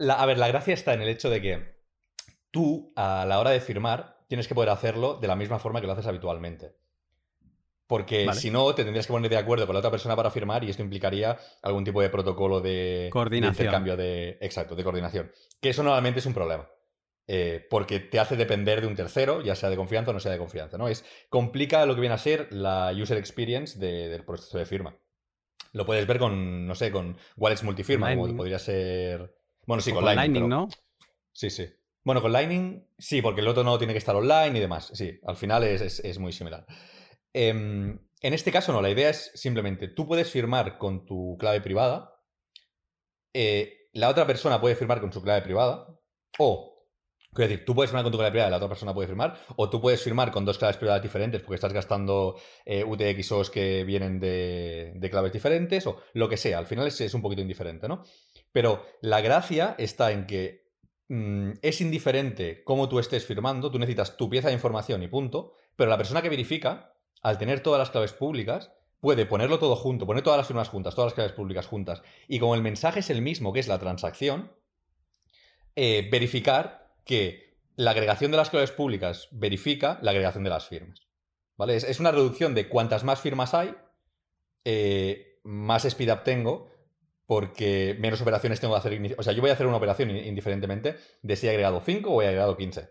a 0.09 0.27
ver, 0.27 0.39
la 0.39 0.49
gracia 0.49 0.75
está 0.75 0.95
en 0.95 1.03
el 1.03 1.09
hecho 1.09 1.31
de 1.31 1.41
que 1.41 1.81
tú, 2.51 2.93
a 2.97 3.25
la 3.27 3.39
hora 3.39 3.51
de 3.51 3.61
firmar, 3.61 4.19
tienes 4.29 4.49
que 4.49 4.55
poder 4.55 4.71
hacerlo 4.71 5.15
de 5.15 5.29
la 5.29 5.37
misma 5.37 5.59
forma 5.59 5.81
que 5.81 5.87
lo 5.87 5.93
haces 5.93 6.07
habitualmente. 6.07 6.77
Porque 7.87 8.33
si 8.35 8.53
no, 8.53 8.73
te 8.73 8.85
tendrías 8.85 9.09
que 9.09 9.13
poner 9.13 9.29
de 9.29 9.37
acuerdo 9.37 9.67
con 9.67 9.75
la 9.75 9.81
otra 9.81 9.91
persona 9.91 10.15
para 10.15 10.31
firmar 10.31 10.63
y 10.63 10.71
esto 10.71 10.83
implicaría 10.83 11.37
algún 11.61 11.85
tipo 11.85 12.01
de 12.01 12.09
protocolo 12.09 12.61
de, 12.61 13.09
coordinación. 13.11 13.57
de 13.57 13.63
intercambio 13.63 13.97
de. 13.97 14.39
Exacto, 14.41 14.77
de 14.77 14.85
coordinación. 14.85 15.33
Que 15.61 15.71
eso 15.71 15.83
normalmente 15.83 16.21
es 16.21 16.27
un 16.27 16.35
problema. 16.35 16.69
Eh, 17.27 17.67
porque 17.69 17.99
te 17.99 18.21
hace 18.21 18.37
depender 18.37 18.81
de 18.81 18.87
un 18.87 18.95
tercero, 18.95 19.41
ya 19.41 19.57
sea 19.57 19.71
de 19.71 19.77
confianza 19.77 20.13
o 20.13 20.15
no 20.15 20.21
sea 20.21 20.31
de 20.31 20.39
confianza. 20.39 20.79
¿no? 20.79 20.87
Es, 20.87 21.05
complica 21.29 21.85
lo 21.85 21.97
que 21.97 22.01
viene 22.01 22.15
a 22.15 22.19
ser 22.19 22.53
la 22.53 22.93
user 22.95 23.19
experience 23.19 23.79
del 23.79 24.25
proceso 24.25 24.57
de 24.57 24.67
firma. 24.67 24.97
Lo 25.73 25.85
puedes 25.85 26.07
ver 26.07 26.19
con, 26.21 26.69
no 26.69 26.75
sé, 26.77 26.93
con 26.93 27.17
wallets 27.37 27.65
multifirma, 27.65 28.15
como 28.15 28.37
podría 28.37 28.61
ser. 28.61 29.35
Bueno, 29.71 29.83
sí, 29.83 29.93
con, 29.93 30.05
Lightning. 30.05 30.49
¿no? 30.49 30.69
Sí, 31.31 31.49
sí. 31.49 31.69
Bueno, 32.03 32.21
con 32.21 32.33
Lightning, 32.33 32.89
sí, 32.99 33.23
porque 33.23 33.41
el 33.41 33.47
otro 33.47 33.63
no 33.63 33.79
tiene 33.79 33.93
que 33.93 34.01
estar 34.01 34.17
online 34.17 34.59
y 34.59 34.61
demás. 34.61 34.91
Sí, 34.95 35.21
al 35.25 35.37
final 35.37 35.63
es, 35.63 36.19
muy 36.19 36.33
similar. 36.33 36.67
Em, 37.33 37.97
en 38.21 38.35
este 38.35 38.51
caso, 38.51 38.73
no, 38.73 38.83
la 38.83 38.91
idea 38.91 39.11
es 39.11 39.31
simplemente 39.37 39.87
tú 39.87 40.09
puedes 40.09 40.29
firmar 40.29 40.77
con 40.77 41.07
tu 41.07 41.37
clave 41.39 41.61
privada, 41.61 42.21
eh, 43.33 43.89
la 43.93 44.09
otra 44.09 44.27
persona 44.27 44.61
puede 44.61 44.75
firmar 44.75 45.01
con 45.01 45.13
su 45.13 45.23
clave 45.23 45.43
privada, 45.43 45.87
o 46.41 46.71
Quiero 47.33 47.49
decir, 47.49 47.65
tú 47.65 47.77
puedes 47.77 47.91
firmar 47.91 48.03
con 48.03 48.11
tu 48.11 48.19
clave 48.19 48.33
privada 48.33 48.49
y 48.49 48.51
la 48.51 48.57
otra 48.57 48.69
persona 48.69 48.93
puede 48.93 49.07
firmar, 49.07 49.39
o 49.55 49.71
tú 49.71 49.81
puedes 49.81 50.03
firmar 50.03 50.33
con 50.33 50.45
dos 50.45 50.59
claves 50.59 50.77
privadas 50.79 51.01
diferentes 51.01 51.41
porque 51.43 51.55
estás 51.55 51.73
gastando 51.73 52.37
eh, 52.65 52.83
UTXOs 52.83 53.51
que 53.51 53.85
vienen 53.85 54.19
de, 54.19 55.09
claves 55.13 55.33
diferentes, 55.33 55.87
o 55.87 55.99
lo 56.15 56.29
que 56.29 56.37
sea. 56.37 56.59
Al 56.59 56.67
final 56.67 56.89
es, 56.89 57.15
un 57.15 57.23
poquito 57.23 57.41
indiferente, 57.41 57.87
¿no? 57.87 58.03
Pero 58.53 58.85
la 59.01 59.21
gracia 59.21 59.75
está 59.79 60.13
en 60.13 60.27
que 60.27 60.71
mm, 61.09 61.53
es 61.63 61.81
indiferente 61.81 62.65
cómo 62.65 62.89
tú 62.89 62.99
estés 62.99 63.25
firmando, 63.25 63.71
tú 63.71 63.79
necesitas 63.79 64.17
tu 64.17 64.29
pieza 64.29 64.49
de 64.49 64.55
información 64.55 65.03
y 65.03 65.09
punto, 65.09 65.55
pero 65.77 65.91
la 65.91 65.97
persona 65.97 66.23
que 66.23 66.29
verifica, 66.29 66.95
al 67.23 67.39
tener 67.39 67.61
todas 67.61 67.79
las 67.79 67.91
claves 67.91 68.13
públicas, 68.13 68.73
puede 69.01 69.27
ponerlo 69.27 69.59
todo 69.59 69.77
junto, 69.77 70.07
poner 70.07 70.23
todas 70.23 70.39
las 70.39 70.47
firmas 70.47 70.69
juntas, 70.69 70.95
todas 70.95 71.09
las 71.09 71.15
claves 71.15 71.33
públicas 71.33 71.67
juntas, 71.67 72.03
y 72.29 72.39
como 72.39 72.55
el 72.55 72.63
mensaje 72.63 73.01
es 73.01 73.11
el 73.11 73.23
mismo, 73.23 73.53
que 73.53 73.61
es 73.61 73.69
la 73.69 73.79
transacción, 73.79 74.53
eh, 75.77 76.09
verificar 76.11 76.95
que 77.05 77.59
la 77.77 77.93
agregación 77.93 78.31
de 78.31 78.37
las 78.37 78.51
claves 78.51 78.73
públicas 78.73 79.29
verifica 79.31 79.99
la 80.03 80.11
agregación 80.11 80.45
de 80.45 80.51
las 80.51 80.67
firmas. 80.67 81.07
¿Vale? 81.57 81.77
Es, 81.77 82.01
una 82.01 82.11
reducción 82.11 82.55
de 82.55 82.69
cuantas 82.69 83.05
más 83.05 83.21
firmas 83.21 83.55
hay, 83.55 83.75
eh, 84.65 85.41
más 85.45 85.85
speed 85.85 86.13
up 86.13 86.23
tengo, 86.25 86.70
porque 87.31 87.97
menos 88.01 88.21
operaciones 88.21 88.59
tengo 88.59 88.75
que 88.75 88.79
hacer. 88.81 89.15
O 89.17 89.23
sea, 89.23 89.33
yo 89.33 89.41
voy 89.41 89.51
a 89.51 89.53
hacer 89.53 89.69
una 89.69 89.77
operación 89.77 90.11
indiferentemente 90.11 90.97
de 91.23 91.37
si 91.37 91.47
he 91.47 91.51
agregado 91.51 91.81
5 91.81 92.11
o 92.11 92.23
he 92.23 92.27
agregado 92.27 92.57
15. 92.57 92.91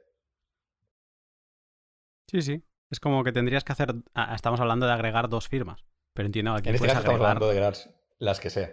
Sí, 2.26 2.42
sí. 2.42 2.64
Es 2.90 3.02
como 3.02 3.26
que 3.26 3.34
tendrías 3.34 3.66
que 3.66 3.74
hacer. 3.74 3.94
Ah, 4.14 4.34
estamos 4.34 4.62
hablando 4.62 4.86
de 4.86 4.94
agregar 4.94 5.28
dos 5.28 5.50
firmas. 5.50 5.84
Pero 6.14 6.28
entiendo 6.28 6.56
que. 6.64 6.70
En 6.70 6.76
este 6.76 6.88
caso 6.88 7.00
estamos 7.00 7.20
hablando 7.20 7.48
de 7.48 7.52
agregar 7.52 7.74
las 8.20 8.40
que 8.40 8.50
sea. 8.50 8.72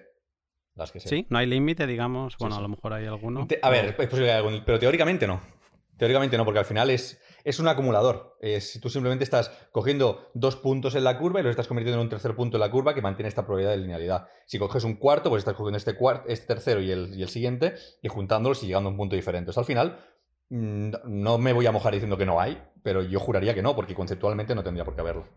Sí, 0.98 1.26
no 1.30 1.38
hay 1.38 1.46
límite, 1.46 1.88
digamos. 1.88 2.36
Bueno, 2.38 2.54
a 2.54 2.60
lo 2.60 2.68
mejor 2.68 2.92
hay 2.92 3.06
alguno. 3.06 3.48
a 3.60 3.70
ver, 3.70 3.86
es 3.86 3.94
posible 3.94 4.26
que 4.26 4.30
haya 4.30 4.36
algún, 4.36 4.62
pero 4.64 4.78
teóricamente 4.78 5.26
no. 5.26 5.40
Teóricamente 5.96 6.36
no, 6.36 6.44
porque 6.44 6.60
al 6.60 6.64
final 6.64 6.90
es, 6.90 7.20
es 7.46 7.60
un 7.60 7.68
acumulador. 7.68 8.36
Si 8.58 8.80
tú 8.80 8.90
simplemente 8.90 9.22
estás 9.22 9.52
cogiendo 9.70 10.28
dos 10.34 10.56
puntos 10.56 10.96
en 10.96 11.04
la 11.04 11.16
curva 11.16 11.38
y 11.38 11.44
los 11.44 11.50
estás 11.50 11.68
convirtiendo 11.68 12.00
en 12.00 12.06
un 12.06 12.10
tercer 12.10 12.34
punto 12.34 12.56
en 12.56 12.60
la 12.60 12.72
curva 12.72 12.92
que 12.92 13.00
mantiene 13.00 13.28
esta 13.28 13.46
probabilidad 13.46 13.70
de 13.70 13.82
linealidad. 13.82 14.26
Si 14.46 14.58
coges 14.58 14.82
un 14.82 14.96
cuarto, 14.96 15.30
pues 15.30 15.42
estás 15.42 15.54
cogiendo 15.54 15.78
este, 15.78 15.94
cuarto, 15.94 16.28
este 16.28 16.48
tercero 16.48 16.80
y 16.80 16.90
el, 16.90 17.14
y 17.14 17.22
el 17.22 17.28
siguiente 17.28 17.76
y 18.02 18.08
juntándolos 18.08 18.64
y 18.64 18.66
llegando 18.66 18.88
a 18.88 18.90
un 18.90 18.98
punto 18.98 19.14
diferente. 19.14 19.52
al 19.56 19.64
final, 19.64 19.96
mm, 20.48 20.90
no 21.04 21.38
me 21.38 21.52
voy 21.52 21.66
a 21.66 21.72
mojar 21.72 21.92
diciendo 21.92 22.18
que 22.18 22.26
no 22.26 22.40
hay, 22.40 22.60
pero 22.82 23.00
yo 23.02 23.20
juraría 23.20 23.54
que 23.54 23.62
no, 23.62 23.76
porque 23.76 23.94
conceptualmente 23.94 24.56
no 24.56 24.64
tendría 24.64 24.84
por 24.84 24.96
qué 24.96 25.02
haberlo. 25.02 25.28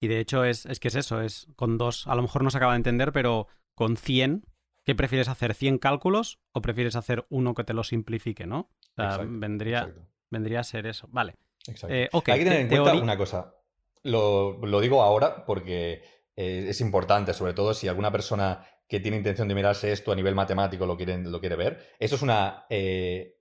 Y 0.00 0.08
de 0.08 0.18
hecho 0.18 0.42
es, 0.42 0.66
es 0.66 0.80
que 0.80 0.88
es 0.88 0.96
eso, 0.96 1.20
es 1.20 1.46
con 1.54 1.78
dos, 1.78 2.08
a 2.08 2.16
lo 2.16 2.22
mejor 2.22 2.42
no 2.42 2.50
se 2.50 2.56
acaba 2.56 2.72
de 2.72 2.78
entender, 2.78 3.12
pero 3.12 3.46
con 3.76 3.96
100, 3.96 4.46
¿qué 4.84 4.96
prefieres 4.96 5.28
hacer? 5.28 5.54
¿100 5.54 5.78
cálculos 5.78 6.40
o 6.50 6.60
prefieres 6.60 6.96
hacer 6.96 7.24
uno 7.28 7.54
que 7.54 7.62
te 7.62 7.72
lo 7.72 7.84
simplifique, 7.84 8.48
no? 8.48 8.68
O 8.96 9.02
sea, 9.02 9.18
vendría, 9.24 9.94
vendría 10.32 10.60
a 10.60 10.64
ser 10.64 10.86
eso. 10.86 11.06
Vale. 11.12 11.36
Exacto. 11.66 11.94
Eh, 11.94 12.08
Hay 12.12 12.38
que 12.38 12.44
tener 12.44 12.60
en 12.60 12.68
cuenta 12.68 12.94
una 12.94 13.16
cosa. 13.16 13.54
Lo, 14.02 14.80
digo 14.80 15.02
ahora 15.02 15.44
porque 15.46 16.02
eh, 16.34 16.66
es 16.68 16.80
importante, 16.80 17.34
sobre 17.34 17.54
todo 17.54 17.72
si 17.72 17.86
alguna 17.86 18.10
persona 18.10 18.66
que 18.88 18.98
tiene 18.98 19.16
intención 19.16 19.46
de 19.46 19.54
mirarse 19.54 19.92
esto 19.92 20.10
a 20.10 20.16
nivel 20.16 20.34
matemático 20.34 20.86
lo 20.86 20.96
quiere, 20.96 21.18
lo 21.18 21.38
quiere 21.38 21.54
ver. 21.54 21.94
Eso 22.00 22.16
es 22.16 22.22
una 22.22 22.66
eh, 22.68 23.36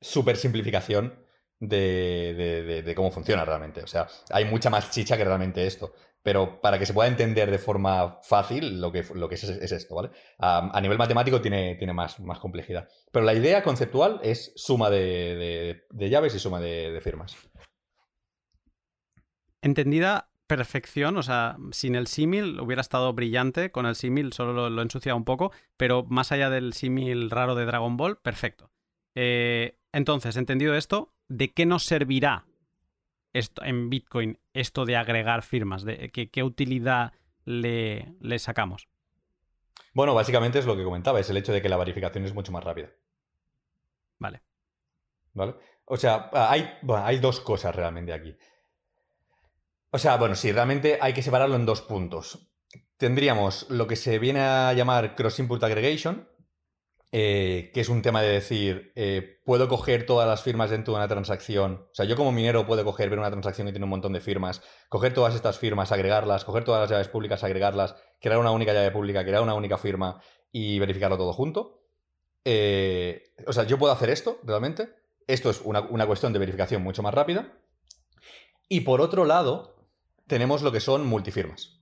super 0.00 0.36
simplificación 0.36 1.24
de, 1.58 2.82
de, 2.84 2.94
cómo 2.94 3.10
funciona 3.10 3.44
realmente. 3.44 3.82
O 3.82 3.86
sea, 3.86 4.06
hay 4.30 4.44
mucha 4.44 4.68
más 4.68 4.90
chicha 4.90 5.16
que 5.16 5.24
realmente 5.24 5.66
esto 5.66 5.94
pero 6.26 6.60
para 6.60 6.76
que 6.76 6.86
se 6.86 6.92
pueda 6.92 7.08
entender 7.08 7.52
de 7.52 7.58
forma 7.60 8.18
fácil 8.20 8.80
lo 8.80 8.90
que, 8.90 9.04
lo 9.14 9.30
es, 9.30 9.44
esto, 9.44 9.94
¿vale? 9.94 10.10
A, 10.40 10.80
nivel 10.80 10.98
matemático 10.98 11.40
tiene, 11.40 11.78
más, 11.94 12.16
complejidad. 12.40 12.88
Pero 13.12 13.24
la 13.24 13.32
idea 13.32 13.62
conceptual 13.62 14.18
es 14.24 14.52
suma 14.56 14.90
de, 14.90 15.86
llaves 15.92 16.34
y 16.34 16.40
suma 16.40 16.58
de, 16.58 17.00
firmas. 17.00 17.36
Entendida 19.62 20.32
perfección, 20.48 21.16
o 21.16 21.22
sea, 21.22 21.58
sin 21.70 21.94
el 21.94 22.08
símil 22.08 22.58
hubiera 22.58 22.80
estado 22.80 23.12
brillante, 23.12 23.70
con 23.70 23.86
el 23.86 23.94
símil 23.94 24.32
solo 24.32 24.68
lo, 24.68 24.80
he 24.80 24.82
ensuciado 24.82 25.16
un 25.16 25.24
poco, 25.24 25.52
pero 25.76 26.02
más 26.08 26.32
allá 26.32 26.50
del 26.50 26.72
símil 26.72 27.30
raro 27.30 27.54
de 27.54 27.66
Dragon 27.66 27.96
Ball, 27.96 28.18
perfecto. 28.18 28.72
Eh, 29.14 29.78
entonces, 29.92 30.36
entendido 30.36 30.74
esto, 30.74 31.14
¿de 31.28 31.52
qué 31.54 31.66
nos 31.66 31.84
servirá 31.84 32.46
esto, 33.38 33.62
en 33.64 33.90
Bitcoin 33.90 34.38
esto 34.52 34.84
de 34.84 34.96
agregar 34.96 35.42
firmas? 35.42 35.84
De, 35.84 36.10
¿qué, 36.10 36.42
utilidad 36.42 37.12
le, 37.44 38.38
sacamos? 38.38 38.88
Bueno, 39.94 40.14
básicamente 40.14 40.58
es 40.58 40.66
lo 40.66 40.76
que 40.76 40.84
comentaba, 40.84 41.20
es 41.20 41.30
el 41.30 41.36
hecho 41.36 41.52
de 41.52 41.62
que 41.62 41.68
la 41.68 41.76
verificación 41.76 42.24
es 42.24 42.34
mucho 42.34 42.52
más 42.52 42.64
rápida. 42.64 42.90
Vale. 44.18 44.42
¿Vale? 45.34 45.54
O 45.84 45.96
sea, 45.96 46.30
hay, 46.32 46.68
hay 46.88 47.18
dos 47.18 47.40
cosas 47.40 47.74
realmente 47.74 48.12
aquí. 48.12 48.36
O 49.90 49.98
sea, 49.98 50.16
bueno, 50.16 50.34
sí, 50.34 50.52
realmente 50.52 50.98
hay 51.00 51.12
que 51.12 51.22
separarlo 51.22 51.56
en 51.56 51.66
dos 51.66 51.82
puntos. 51.82 52.50
Tendríamos 52.96 53.66
lo 53.70 53.86
que 53.86 53.96
se 53.96 54.18
viene 54.18 54.40
a 54.40 54.72
llamar 54.72 55.14
Cross 55.14 55.38
Input 55.38 55.62
Aggregation, 55.62 56.28
eh, 57.12 57.70
que 57.72 57.80
es 57.80 57.88
un 57.88 58.02
tema 58.02 58.20
de 58.20 58.28
decir, 58.28 58.92
eh, 58.96 59.40
puedo 59.44 59.68
coger 59.68 60.06
todas 60.06 60.28
las 60.28 60.42
firmas 60.42 60.70
dentro 60.70 60.92
de 60.92 60.98
una 60.98 61.08
transacción. 61.08 61.86
O 61.90 61.94
sea, 61.94 62.04
yo 62.04 62.16
como 62.16 62.32
minero 62.32 62.66
puedo 62.66 62.84
coger, 62.84 63.08
ver 63.10 63.18
una 63.18 63.30
transacción 63.30 63.66
que 63.66 63.72
tiene 63.72 63.84
un 63.84 63.90
montón 63.90 64.12
de 64.12 64.20
firmas, 64.20 64.62
coger 64.88 65.14
todas 65.14 65.34
estas 65.34 65.58
firmas, 65.58 65.92
agregarlas, 65.92 66.44
coger 66.44 66.64
todas 66.64 66.80
las 66.80 66.90
llaves 66.90 67.08
públicas, 67.08 67.44
agregarlas, 67.44 67.94
crear 68.20 68.38
una 68.38 68.50
única 68.50 68.72
llave 68.72 68.90
pública, 68.90 69.24
crear 69.24 69.42
una 69.42 69.54
única 69.54 69.78
firma 69.78 70.20
y 70.50 70.78
verificarlo 70.78 71.16
todo 71.16 71.32
junto. 71.32 71.84
Eh, 72.44 73.34
o 73.46 73.52
sea, 73.52 73.64
yo 73.64 73.78
puedo 73.78 73.92
hacer 73.92 74.10
esto 74.10 74.38
realmente. 74.42 74.88
Esto 75.26 75.50
es 75.50 75.60
una, 75.62 75.80
una 75.80 76.06
cuestión 76.06 76.32
de 76.32 76.38
verificación 76.38 76.82
mucho 76.82 77.02
más 77.02 77.14
rápida. 77.14 77.52
Y 78.68 78.80
por 78.80 79.00
otro 79.00 79.24
lado, 79.24 79.76
tenemos 80.26 80.62
lo 80.62 80.72
que 80.72 80.80
son 80.80 81.06
multifirmas. 81.06 81.75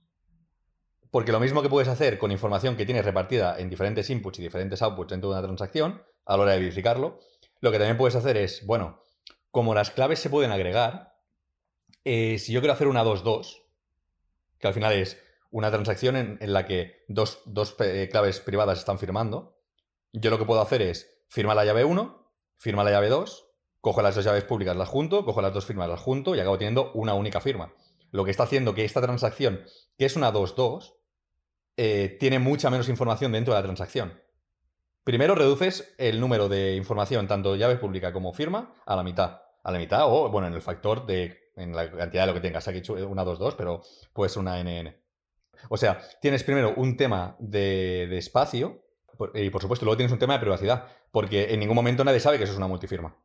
Porque 1.15 1.31
lo 1.31 1.39
mismo 1.39 1.61
que 1.61 1.69
puedes 1.69 1.87
hacer 1.87 2.17
con 2.17 2.33
información 2.33 2.75
que 2.75 2.85
tienes 2.85 3.05
repartida 3.05 3.57
en 3.57 3.69
diferentes 3.69 4.09
inputs 4.09 4.39
y 4.39 4.41
diferentes 4.41 4.81
outputs 4.81 5.11
dentro 5.11 5.29
de 5.29 5.35
una 5.37 5.47
transacción, 5.47 6.03
a 6.25 6.35
la 6.35 6.43
hora 6.43 6.51
de 6.51 6.59
verificarlo, 6.59 7.19
lo 7.61 7.71
que 7.71 7.77
también 7.77 7.95
puedes 7.95 8.17
hacer 8.17 8.35
es, 8.35 8.65
bueno, 8.65 9.01
como 9.49 9.73
las 9.73 9.91
claves 9.91 10.19
se 10.19 10.29
pueden 10.29 10.51
agregar, 10.51 11.15
eh, 12.03 12.37
si 12.37 12.51
yo 12.51 12.59
quiero 12.59 12.73
hacer 12.73 12.87
una 12.87 13.05
2-2, 13.05 13.61
que 14.59 14.67
al 14.67 14.73
final 14.73 14.91
es 14.91 15.17
una 15.51 15.71
transacción 15.71 16.17
en, 16.17 16.51
la 16.51 16.65
que 16.65 17.05
dos, 17.07 17.39
eh, 17.79 18.09
claves 18.11 18.41
privadas 18.41 18.79
están 18.79 18.99
firmando, 18.99 19.57
yo 20.11 20.29
lo 20.29 20.37
que 20.37 20.43
puedo 20.43 20.59
hacer 20.59 20.81
es 20.81 21.23
firmar 21.29 21.55
la 21.55 21.63
llave 21.63 21.85
1, 21.85 22.29
firma 22.57 22.83
la 22.83 22.91
llave 22.91 23.07
2, 23.07 23.47
cojo 23.79 24.01
las 24.01 24.15
dos 24.15 24.25
llaves 24.25 24.43
públicas, 24.43 24.75
las 24.75 24.89
junto, 24.89 25.23
cojo 25.23 25.41
las 25.41 25.53
dos 25.53 25.65
firmas, 25.65 25.87
las 25.87 26.01
junto 26.01 26.35
y 26.35 26.41
acabo 26.41 26.57
teniendo 26.57 26.91
una 26.91 27.13
única 27.13 27.39
firma. 27.39 27.73
Lo 28.11 28.25
que 28.25 28.31
está 28.31 28.43
haciendo 28.43 28.75
que 28.75 28.83
esta 28.83 29.01
transacción, 29.01 29.63
que 29.97 30.03
es 30.03 30.17
una 30.17 30.33
2-2, 30.33 30.94
eh, 31.77 32.17
tiene 32.19 32.39
mucha 32.39 32.69
menos 32.69 32.89
información 32.89 33.31
dentro 33.31 33.53
de 33.53 33.59
la 33.59 33.63
transacción. 33.63 34.21
Primero 35.03 35.35
reduces 35.35 35.93
el 35.97 36.19
número 36.19 36.49
de 36.49 36.75
información, 36.75 37.27
tanto 37.27 37.55
llave 37.55 37.75
pública 37.75 38.11
como 38.11 38.33
firma, 38.33 38.73
a 38.85 38.95
la 38.95 39.03
mitad. 39.03 39.41
A 39.63 39.71
la 39.71 39.77
mitad 39.77 40.05
o, 40.05 40.29
bueno, 40.29 40.47
en 40.47 40.53
el 40.53 40.61
factor 40.61 41.05
de, 41.05 41.51
en 41.55 41.75
la 41.75 41.91
cantidad 41.91 42.23
de 42.23 42.27
lo 42.27 42.33
que 42.33 42.41
tengas. 42.41 42.67
Aquí 42.67 42.81
una 42.91 43.23
2, 43.23 43.39
2, 43.39 43.55
pero 43.55 43.81
pues 44.13 44.35
una 44.37 44.61
NN. 44.63 44.95
O 45.69 45.77
sea, 45.77 46.01
tienes 46.21 46.43
primero 46.43 46.73
un 46.75 46.97
tema 46.97 47.35
de, 47.39 48.17
espacio 48.17 48.83
y 49.33 49.49
por 49.49 49.61
supuesto 49.61 49.85
luego 49.85 49.97
tienes 49.97 50.11
un 50.11 50.19
tema 50.19 50.33
de 50.33 50.39
privacidad, 50.39 50.87
porque 51.11 51.53
en 51.53 51.59
ningún 51.59 51.75
momento 51.75 52.03
nadie 52.03 52.19
sabe 52.19 52.37
que 52.37 52.43
eso 52.43 52.53
es 52.53 52.57
una 52.57 52.67
multifirma. 52.67 53.17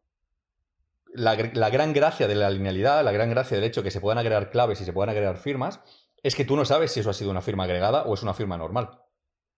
La, 1.12 1.34
la, 1.54 1.70
gran 1.70 1.92
gracia 1.92 2.28
de 2.28 2.36
la 2.36 2.50
linealidad, 2.50 3.02
la 3.04 3.10
gran 3.10 3.30
gracia 3.30 3.56
del 3.56 3.64
hecho 3.64 3.82
que 3.82 3.90
se 3.90 4.00
puedan 4.00 4.18
agregar 4.18 4.50
claves 4.50 4.80
y 4.80 4.84
se 4.84 4.92
puedan 4.92 5.10
agregar 5.10 5.38
firmas, 5.38 5.80
es 6.22 6.34
que 6.34 6.44
tú 6.44 6.56
no 6.56 6.64
sabes 6.64 6.92
si 6.92 7.00
eso 7.00 7.10
ha 7.10 7.14
sido 7.14 7.30
una 7.30 7.40
firma 7.40 7.64
agregada 7.64 8.02
o 8.04 8.14
es 8.14 8.22
una 8.22 8.34
firma 8.34 8.56
normal. 8.56 9.00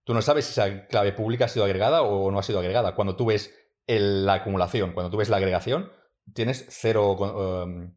Tú 0.04 0.14
no 0.14 0.22
sabes 0.22 0.46
si 0.46 0.52
esa 0.52 0.86
clave 0.86 1.12
pública 1.12 1.44
ha 1.44 1.48
sido 1.48 1.64
agregada 1.64 2.02
o 2.02 2.30
no 2.30 2.38
ha 2.38 2.42
sido 2.42 2.58
agregada. 2.58 2.94
Cuando 2.94 3.16
tú 3.16 3.26
ves 3.26 3.54
la 3.86 4.34
acumulación, 4.34 4.92
cuando 4.92 5.10
tú 5.10 5.16
ves 5.16 5.28
la 5.28 5.36
agregación, 5.36 5.92
tienes 6.34 6.66
cero 6.70 7.64
em, 7.64 7.94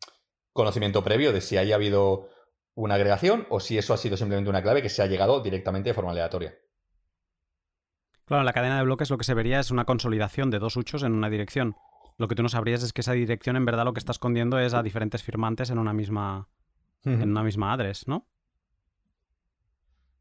conocimiento 0.52 1.04
previo 1.04 1.32
de 1.32 1.42
si 1.42 1.58
haya 1.58 1.76
habido 1.76 2.30
una 2.76 2.96
agregación 2.96 3.48
o 3.50 3.60
si 3.60 3.78
eso 3.78 3.94
ha 3.94 3.98
sido 3.98 4.18
simplemente 4.18 4.50
una 4.50 4.62
clave 4.62 4.82
que 4.82 4.90
se 4.90 5.02
ha 5.02 5.08
llegado 5.08 5.42
directamente 5.42 5.90
de 5.90 5.94
forma 5.94 6.12
aleatoria. 6.12 6.56
Claro, 8.26 8.42
en 8.42 8.46
la 8.46 8.54
cadena 8.54 8.78
de 8.78 8.84
bloques 8.84 9.10
lo 9.10 9.18
que 9.18 9.24
se 9.24 9.34
vería 9.34 9.60
es 9.60 9.72
una 9.72 9.86
consolidación 9.86 10.50
de 10.50 10.60
dos 10.60 10.76
huchos 10.76 11.04
en 11.04 11.14
una 11.14 11.30
dirección. 11.30 11.76
Lo 12.18 12.28
que 12.28 12.36
tú 12.36 12.44
no 12.44 12.50
sabrías 12.50 12.82
es 12.84 12.94
que 12.94 13.02
esa 13.02 13.14
dirección 13.14 13.56
en 13.56 13.66
verdad 13.66 13.86
lo 13.86 13.94
que 13.94 14.00
está 14.00 14.12
escondiendo 14.12 14.58
es 14.58 14.74
a 14.74 14.84
diferentes 14.84 15.22
firmantes 15.22 15.70
en 15.70 15.78
una 15.78 15.94
misma, 15.94 16.50
en 17.04 17.30
una 17.30 17.44
misma 17.44 17.74
address, 17.74 18.08
¿no? 18.08 18.28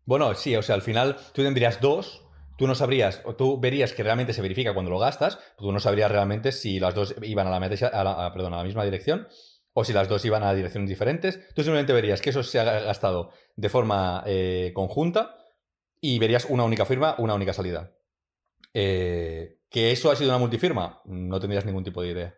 Bueno, 0.05 0.34
sí, 0.34 0.55
o 0.57 0.62
sea, 0.62 0.74
al 0.74 0.82
final 0.82 1.16
tú 1.32 1.42
tendrías 1.42 1.80
dos, 1.80 2.22
tú 2.59 2.66
no 2.66 2.74
sabrías, 2.74 3.22
o 3.24 3.34
tú 3.34 3.59
verías 3.59 3.92
que 3.92 4.02
realmente 4.02 4.32
se 4.32 4.42
verifica 4.42 4.74
cuando 4.74 4.90
lo 4.90 4.98
gastas, 4.98 5.38
tú 5.57 5.72
no 5.72 5.80
sabrías 5.80 6.11
realmente 6.11 6.52
si 6.52 6.78
las 6.78 6.94
dos 6.94 7.14
iban 7.22 7.46
a 7.46 7.59
la, 7.59 8.32
la 8.50 8.64
misma 8.64 8.84
dirección 8.84 9.28
o 9.72 9.84
si 9.84 9.92
las 9.92 10.09
dos 10.09 10.24
iban 10.24 10.42
a 10.42 10.55
direcciones 10.55 10.88
diferentes. 10.88 11.40
Tú 11.55 11.62
simplemente 11.62 11.92
verías 11.92 12.20
que 12.20 12.30
eso 12.30 12.42
se 12.42 12.61
ha 12.61 12.64
gastado 12.64 13.30
de 13.57 13.68
forma 13.68 14.22
eh, 14.26 14.72
conjunta 14.74 15.36
y 16.00 16.18
verías 16.18 16.46
una 16.48 16.64
única 16.64 16.86
firma, 16.86 17.16
una 17.18 17.34
única 17.34 17.52
salida. 17.52 17.92
Eh, 18.72 19.59
¿Que 19.68 19.90
eso 19.90 20.11
ha 20.11 20.16
sido 20.16 20.30
una 20.30 20.38
multifirma? 20.38 21.00
No 21.05 21.40
tendrías 21.40 21.64
ningún 21.64 21.82
tipo 21.82 22.02
de 22.02 22.11
idea. 22.11 22.34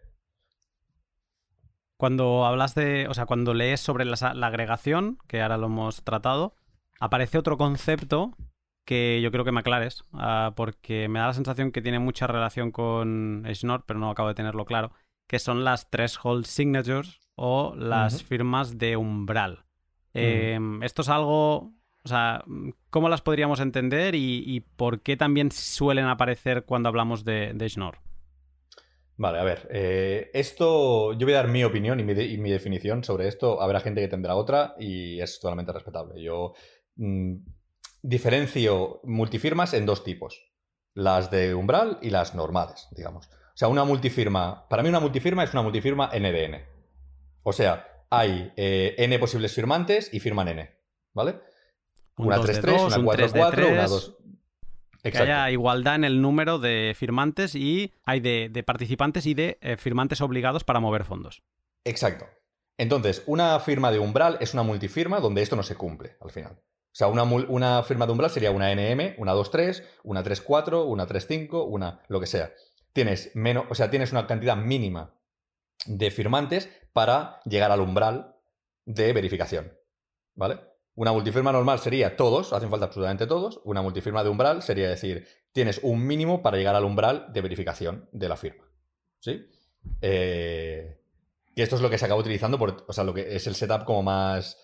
Cuando 1.98 2.44
hablas 2.44 2.74
de, 2.74 3.06
o 3.08 3.14
sea, 3.14 3.26
cuando 3.26 3.54
lees 3.54 3.80
sobre 3.80 4.04
la, 4.04 4.16
agregación, 4.46 5.18
que 5.26 5.42
ahora 5.42 5.56
lo 5.56 5.66
hemos 5.66 6.02
tratado, 6.02 6.54
aparece 7.00 7.38
otro 7.38 7.56
concepto 7.56 8.36
que 8.84 9.20
yo 9.20 9.32
creo 9.32 9.44
que 9.44 9.52
me 9.52 9.60
aclares, 9.60 10.04
ah, 10.12 10.52
porque 10.56 11.08
me 11.08 11.18
da 11.18 11.26
la 11.26 11.34
sensación 11.34 11.72
que 11.72 11.82
tiene 11.82 11.98
mucha 11.98 12.26
relación 12.26 12.70
con 12.70 13.44
Schnorr, 13.52 13.84
pero 13.84 13.98
no 13.98 14.10
acabo 14.10 14.28
de 14.28 14.36
tenerlo 14.36 14.64
claro, 14.64 14.92
que 15.26 15.38
son 15.40 15.64
las 15.64 15.90
threshold 15.90 16.46
signatures 16.46 17.20
o 17.34 17.74
las 17.76 18.22
firmas 18.22 18.78
de 18.78 18.96
umbral. 18.96 19.64
Em, 20.14 20.82
esto 20.82 21.02
es 21.02 21.08
algo, 21.08 21.56
o 21.56 22.08
sea, 22.08 22.44
¿cómo 22.88 23.08
las 23.08 23.20
podríamos 23.20 23.60
entender 23.60 24.14
y, 24.14 24.64
por 24.76 25.02
qué 25.02 25.16
también 25.16 25.50
suelen 25.50 26.06
aparecer 26.06 26.64
cuando 26.64 26.88
hablamos 26.88 27.24
de, 27.24 27.52
de 27.54 27.68
Schnorr? 27.68 27.98
Vale, 29.18 29.38
a 29.38 29.44
ver, 29.44 29.66
eh, 29.70 30.30
esto 30.34 31.14
yo 31.14 31.26
voy 31.26 31.32
a 31.32 31.38
dar 31.38 31.48
mi 31.48 31.64
opinión 31.64 31.98
y 32.00 32.04
mi, 32.04 32.50
definición 32.50 33.02
sobre 33.02 33.28
esto. 33.28 33.62
Habrá 33.62 33.80
gente 33.80 34.02
que 34.02 34.08
tendrá 34.08 34.34
otra 34.34 34.74
y 34.78 35.20
es 35.20 35.40
totalmente 35.40 35.72
respetable. 35.72 36.22
Yo 36.22 36.52
mm, 36.96 37.36
diferencio 38.02 39.00
multifirmas 39.04 39.74
en 39.74 39.86
dos 39.86 40.04
tipos, 40.04 40.52
las 40.94 41.30
de 41.30 41.54
umbral 41.54 41.98
y 42.02 42.10
las 42.10 42.34
normales, 42.34 42.88
digamos. 42.90 43.26
O 43.26 43.58
sea, 43.58 43.68
una 43.68 43.84
multifirma, 43.84 44.68
para 44.68 44.82
mí 44.82 44.88
una 44.88 45.00
multifirma 45.00 45.44
es 45.44 45.52
una 45.52 45.62
multifirma 45.62 46.10
NDN. 46.12 46.62
O 47.42 47.52
sea, 47.52 48.04
hay 48.10 48.52
eh, 48.56 48.94
N 48.98 49.18
posibles 49.18 49.54
firmantes 49.54 50.12
y 50.12 50.20
firman 50.20 50.48
N, 50.48 50.70
¿vale? 51.14 51.40
una 52.18 52.38
3-3, 52.38 52.86
una 52.86 52.96
4-4, 52.96 53.72
una 53.72 53.86
2... 53.86 54.16
Que 55.02 55.18
haya 55.18 55.50
igualdad 55.52 55.94
en 55.94 56.04
el 56.04 56.20
número 56.20 56.58
de 56.58 56.92
firmantes 56.96 57.54
y 57.54 57.92
hay 58.04 58.18
de, 58.18 58.64
participantes 58.66 59.26
y 59.26 59.34
de 59.34 59.56
eh, 59.60 59.76
firmantes 59.76 60.20
obligados 60.20 60.64
para 60.64 60.80
mover 60.80 61.04
fondos. 61.04 61.44
Exacto. 61.84 62.26
Entonces, 62.76 63.22
una 63.26 63.58
firma 63.60 63.92
de 63.92 64.00
umbral 64.00 64.36
es 64.40 64.52
una 64.52 64.64
multifirma 64.64 65.20
donde 65.20 65.42
esto 65.42 65.54
no 65.54 65.62
se 65.62 65.76
cumple 65.76 66.16
al 66.20 66.32
final. 66.32 66.60
O 66.96 66.98
sea, 66.98 67.08
una, 67.08 67.24
una 67.24 67.82
firma 67.82 68.06
de 68.06 68.12
umbral 68.12 68.30
sería 68.30 68.50
una 68.50 68.74
NM, 68.74 69.16
una 69.18 69.34
2-3, 69.34 69.84
una 70.04 70.24
3-4, 70.24 70.82
una 70.86 71.06
3-5, 71.06 71.66
una 71.68 72.00
lo 72.08 72.20
que 72.20 72.26
sea. 72.26 72.54
Tienes 72.94 73.36
menos, 73.36 73.66
o 73.68 73.74
sea, 73.74 73.90
tienes 73.90 74.12
una 74.12 74.26
cantidad 74.26 74.56
mínima 74.56 75.14
de 75.84 76.10
firmantes 76.10 76.70
para 76.94 77.42
llegar 77.44 77.70
al 77.70 77.82
umbral 77.82 78.36
de 78.86 79.12
verificación. 79.12 79.74
¿Vale? 80.36 80.58
Una 80.94 81.12
multifirma 81.12 81.52
normal 81.52 81.80
sería 81.80 82.16
todos, 82.16 82.54
hacen 82.54 82.70
falta 82.70 82.86
absolutamente 82.86 83.26
todos. 83.26 83.60
Una 83.64 83.82
multifirma 83.82 84.24
de 84.24 84.30
umbral 84.30 84.62
sería 84.62 84.88
decir, 84.88 85.28
tienes 85.52 85.80
un 85.82 86.06
mínimo 86.06 86.40
para 86.40 86.56
llegar 86.56 86.76
al 86.76 86.84
umbral 86.86 87.30
de 87.30 87.42
verificación 87.42 88.08
de 88.10 88.28
la 88.30 88.38
firma. 88.38 88.64
¿Sí? 89.20 89.46
Eh, 90.00 90.98
y 91.54 91.60
esto 91.60 91.76
es 91.76 91.82
lo 91.82 91.90
que 91.90 91.98
se 91.98 92.06
acaba 92.06 92.20
utilizando, 92.20 92.58
por, 92.58 92.86
o 92.88 92.92
sea, 92.94 93.04
lo 93.04 93.12
que 93.12 93.36
es 93.36 93.46
el 93.46 93.54
setup 93.54 93.84
como 93.84 94.02
más 94.02 94.56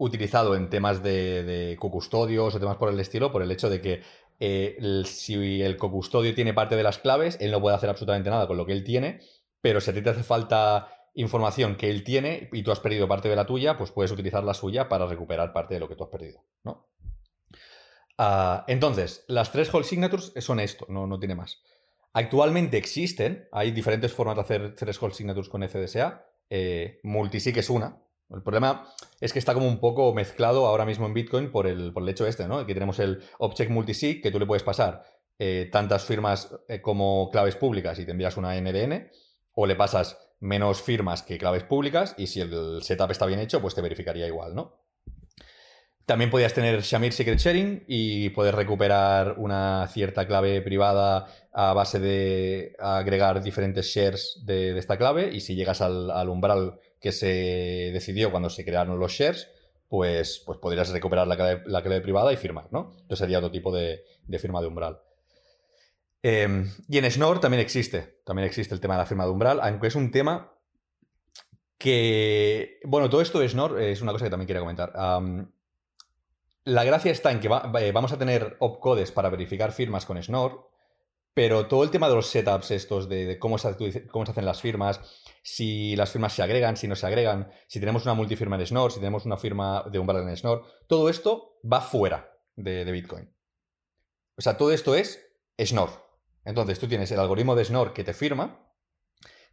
utilizado 0.00 0.56
en 0.56 0.70
temas 0.70 1.02
de, 1.02 1.44
de 1.44 1.76
cocustodios 1.76 2.54
o 2.54 2.58
temas 2.58 2.78
por 2.78 2.88
el 2.88 2.98
estilo, 2.98 3.30
por 3.30 3.42
el 3.42 3.50
hecho 3.50 3.70
de 3.70 3.80
que 3.80 4.02
eh, 4.40 5.02
si 5.04 5.60
el 5.60 5.76
cocustodio 5.76 6.34
tiene 6.34 6.54
parte 6.54 6.74
de 6.74 6.82
las 6.82 6.98
claves, 6.98 7.36
él 7.40 7.50
no 7.50 7.60
puede 7.60 7.76
hacer 7.76 7.90
absolutamente 7.90 8.30
nada 8.30 8.46
con 8.46 8.56
lo 8.56 8.64
que 8.64 8.72
él 8.72 8.82
tiene, 8.82 9.20
pero 9.60 9.80
si 9.80 9.90
a 9.90 9.94
ti 9.94 10.00
te 10.00 10.10
hace 10.10 10.22
falta 10.22 10.88
información 11.14 11.76
que 11.76 11.90
él 11.90 12.02
tiene 12.02 12.48
y 12.52 12.62
tú 12.62 12.72
has 12.72 12.80
perdido 12.80 13.06
parte 13.06 13.28
de 13.28 13.36
la 13.36 13.44
tuya, 13.44 13.76
pues 13.76 13.90
puedes 13.90 14.10
utilizar 14.10 14.42
la 14.42 14.54
suya 14.54 14.88
para 14.88 15.06
recuperar 15.06 15.52
parte 15.52 15.74
de 15.74 15.80
lo 15.80 15.88
que 15.88 15.96
tú 15.96 16.04
has 16.04 16.10
perdido, 16.10 16.42
¿no? 16.64 16.88
Ah, 18.16 18.64
entonces, 18.66 19.24
las 19.28 19.52
tres 19.52 19.72
hold 19.72 19.84
signatures 19.84 20.32
son 20.38 20.60
esto, 20.60 20.86
no, 20.88 21.06
no 21.06 21.18
tiene 21.18 21.34
más. 21.34 21.62
Actualmente 22.14 22.78
existen, 22.78 23.46
hay 23.52 23.70
diferentes 23.72 24.12
formas 24.12 24.36
de 24.36 24.42
hacer 24.42 24.74
tres 24.74 25.00
hold 25.02 25.14
signatures 25.14 25.48
con 25.48 25.62
FDSA. 25.62 26.26
Eh, 26.48 27.00
multisig 27.02 27.56
es 27.58 27.70
una. 27.70 28.02
El 28.32 28.42
problema 28.42 28.86
es 29.20 29.32
que 29.32 29.38
está 29.38 29.54
como 29.54 29.66
un 29.66 29.80
poco 29.80 30.14
mezclado 30.14 30.66
ahora 30.66 30.84
mismo 30.84 31.06
en 31.06 31.14
Bitcoin 31.14 31.50
por 31.50 31.66
el, 31.66 31.92
por 31.92 32.02
el 32.02 32.08
hecho 32.08 32.26
este, 32.26 32.46
¿no? 32.46 32.64
Que 32.66 32.74
tenemos 32.74 32.98
el 32.98 33.22
object 33.38 33.70
multisig, 33.70 34.22
que 34.22 34.30
tú 34.30 34.38
le 34.38 34.46
puedes 34.46 34.62
pasar 34.62 35.02
eh, 35.38 35.68
tantas 35.72 36.04
firmas 36.04 36.54
eh, 36.68 36.80
como 36.80 37.30
claves 37.30 37.56
públicas 37.56 37.98
y 37.98 38.04
te 38.04 38.12
envías 38.12 38.36
una 38.36 38.60
NDN, 38.60 39.10
o 39.54 39.66
le 39.66 39.74
pasas 39.74 40.18
menos 40.38 40.80
firmas 40.82 41.22
que 41.22 41.38
claves 41.38 41.64
públicas 41.64 42.14
y 42.16 42.26
si 42.26 42.40
el 42.40 42.82
setup 42.82 43.10
está 43.10 43.26
bien 43.26 43.40
hecho, 43.40 43.60
pues 43.60 43.74
te 43.74 43.82
verificaría 43.82 44.26
igual, 44.26 44.54
¿no? 44.54 44.80
También 46.10 46.28
podías 46.28 46.52
tener 46.52 46.80
Shamir 46.80 47.12
Secret 47.12 47.38
Sharing 47.38 47.84
y 47.86 48.30
poder 48.30 48.56
recuperar 48.56 49.36
una 49.38 49.86
cierta 49.92 50.26
clave 50.26 50.60
privada 50.60 51.28
a 51.52 51.72
base 51.72 52.00
de 52.00 52.74
agregar 52.80 53.40
diferentes 53.40 53.86
shares 53.86 54.42
de, 54.44 54.76
esta 54.76 54.98
clave 54.98 55.30
y 55.32 55.40
si 55.40 55.54
llegas 55.54 55.80
al, 55.80 56.28
umbral 56.28 56.80
que 57.00 57.12
se 57.12 57.90
decidió 57.92 58.30
cuando 58.30 58.50
se 58.50 58.64
crearon 58.64 58.98
los 58.98 59.12
shares, 59.12 59.48
pues, 59.88 60.42
pues 60.44 60.58
podrías 60.58 60.90
recuperar 60.90 61.26
la 61.26 61.36
clave, 61.36 62.00
privada 62.00 62.32
y 62.32 62.36
firmar, 62.36 62.68
¿no? 62.70 62.90
Entonces 62.92 63.18
sería 63.18 63.38
otro 63.38 63.50
tipo 63.50 63.72
de 63.72 64.04
firma 64.38 64.60
de 64.60 64.68
umbral. 64.68 65.00
Em, 66.22 66.70
y 66.88 66.98
en 66.98 67.10
Schnorr 67.10 67.40
también 67.40 67.62
existe, 67.62 68.20
también 68.24 68.46
existe 68.46 68.74
el 68.74 68.80
tema 68.80 68.94
de 68.94 68.98
la 68.98 69.06
firma 69.06 69.24
de 69.24 69.30
umbral, 69.30 69.60
aunque 69.62 69.86
es 69.86 69.94
un 69.94 70.10
tema 70.10 70.52
que, 71.78 72.78
bueno, 72.84 73.08
todo 73.08 73.22
esto 73.22 73.40
de 73.40 73.48
Schnorr 73.48 73.80
es 73.80 74.02
una 74.02 74.12
cosa 74.12 74.26
que 74.26 74.30
también 74.30 74.46
quería 74.46 74.60
comentar. 74.60 74.92
la 76.64 76.84
gracia 76.84 77.10
está 77.10 77.30
en 77.32 77.40
que 77.40 77.48
eh, 77.48 77.92
vamos 77.92 78.12
a 78.12 78.18
tener 78.18 78.56
opcodes 78.60 79.12
para 79.12 79.30
verificar 79.30 79.72
firmas 79.72 80.04
con 80.04 80.22
Schnorr, 80.22 80.68
pero 81.34 81.66
todo 81.66 81.84
el 81.84 81.90
tema 81.90 82.08
de 82.08 82.14
los 82.14 82.26
setups 82.26 82.70
estos, 82.70 83.08
de, 83.08 83.38
cómo, 83.38 83.58
se, 83.58 84.06
cómo, 84.08 84.26
se, 84.26 84.32
hacen 84.32 84.44
las 84.44 84.60
firmas, 84.60 85.00
si 85.42 85.94
las 85.96 86.10
firmas 86.10 86.32
se 86.32 86.42
agregan, 86.42 86.76
si 86.76 86.88
no 86.88 86.96
se 86.96 87.06
agregan, 87.06 87.50
si 87.68 87.80
tenemos 87.80 88.04
una 88.04 88.14
multifirma 88.14 88.56
en 88.56 88.66
Schnorr, 88.66 88.92
si 88.92 88.98
tenemos 88.98 89.26
una 89.26 89.36
firma 89.36 89.84
de 89.90 89.98
umbral 89.98 90.28
en 90.28 90.36
Schnorr, 90.36 90.64
todo 90.88 91.08
esto 91.08 91.60
va 91.70 91.80
fuera 91.80 92.30
de, 92.56 92.84
Bitcoin. 92.90 93.32
O 94.36 94.42
sea, 94.42 94.56
todo 94.56 94.72
esto 94.72 94.94
es 94.94 95.24
Schnorr. 95.58 95.90
Entonces 96.44 96.78
tú 96.78 96.88
tienes 96.88 97.10
el 97.12 97.20
algoritmo 97.20 97.54
de 97.54 97.64
Schnorr 97.64 97.92
que 97.92 98.04
te 98.04 98.14
firma, 98.14 98.66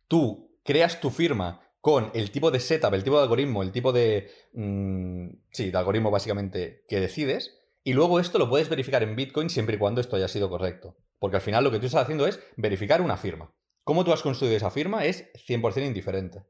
tú 0.08 0.60
creas 0.64 1.00
tu 1.00 1.10
firma 1.10 1.62
con 1.80 2.12
el 2.14 2.32
tipo 2.32 2.50
de 2.50 2.60
setup, 2.60 2.94
el 2.94 3.04
tipo 3.04 3.18
de 3.18 3.24
algoritmo, 3.24 3.62
el 3.62 3.72
tipo 3.72 3.94
de... 3.94 4.32
Mm, 4.54 5.30
sí, 5.52 5.70
de 5.70 5.78
algoritmo 5.78 6.12
básicamente 6.12 6.84
que 6.88 7.00
decides, 7.00 7.58
y 7.84 7.94
luego 7.94 8.20
esto 8.20 8.40
lo 8.40 8.50
puedes 8.50 8.68
verificar 8.68 9.04
en 9.04 9.16
Bitcoin 9.16 9.50
siempre 9.50 9.76
y 9.76 9.80
cuando 9.80 10.02
esto 10.02 10.16
haya 10.16 10.28
sido 10.28 10.50
correcto. 10.50 10.98
Porque 11.20 11.38
al 11.38 11.42
final 11.42 11.64
lo 11.64 11.72
que 11.72 11.80
tú 11.80 11.86
estás 11.88 12.04
haciendo 12.04 12.28
es 12.28 12.40
verificar 12.56 13.02
una 13.02 13.18
firma. 13.18 13.54
Cómo 13.84 14.04
tú 14.04 14.14
has 14.14 14.22
construido 14.22 14.56
esa 14.56 14.72
firma 14.72 15.06
es 15.06 15.32
100% 15.34 15.86
indiferente. 15.86 16.44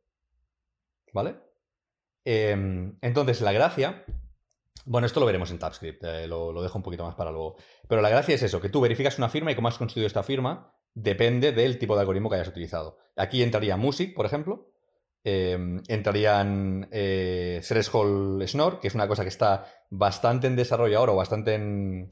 ¿Vale? 1.14 1.36
Em, 2.26 2.98
entonces, 3.02 3.42
la 3.42 3.54
gracia 3.54 4.06
bueno, 4.90 5.06
esto 5.06 5.20
lo 5.20 5.26
veremos 5.26 5.52
en 5.52 5.60
TypeScript, 5.60 6.04
eh, 6.06 6.28
lo, 6.28 6.62
dejo 6.62 6.78
un 6.78 6.84
poquito 6.84 7.04
más 7.04 7.16
para 7.16 7.30
luego. 7.30 7.58
Pero 7.90 8.02
la 8.02 8.10
gracia 8.10 8.36
es 8.36 8.44
eso, 8.44 8.62
que 8.62 8.70
tú 8.70 8.80
verificas 8.80 9.18
una 9.18 9.28
firma 9.28 9.52
y 9.52 9.56
cómo 9.56 9.68
has 9.68 9.78
construido 9.78 10.08
esta 10.08 10.24
firma 10.24 10.74
depende 10.94 11.52
del 11.52 11.78
tipo 11.78 11.94
de 11.94 12.02
algoritmo 12.02 12.30
que 12.30 12.36
hayas 12.38 12.48
utilizado. 12.48 12.98
Aquí 13.18 13.44
entraría 13.44 13.76
Music, 13.76 14.16
por 14.16 14.26
ejemplo. 14.26 14.72
Em, 15.26 15.84
entrarían 15.90 16.88
eh, 16.92 17.62
Threshold 17.68 18.48
Schnorr, 18.48 18.80
que 18.80 18.88
es 18.88 18.96
una 18.96 19.10
cosa 19.10 19.24
que 19.24 19.30
está 19.30 19.66
bastante 19.90 20.48
en 20.48 20.56
desarrollo 20.56 20.98
ahora 20.98 21.12
o 21.12 21.18
bastante 21.18 21.56
en, 21.56 22.10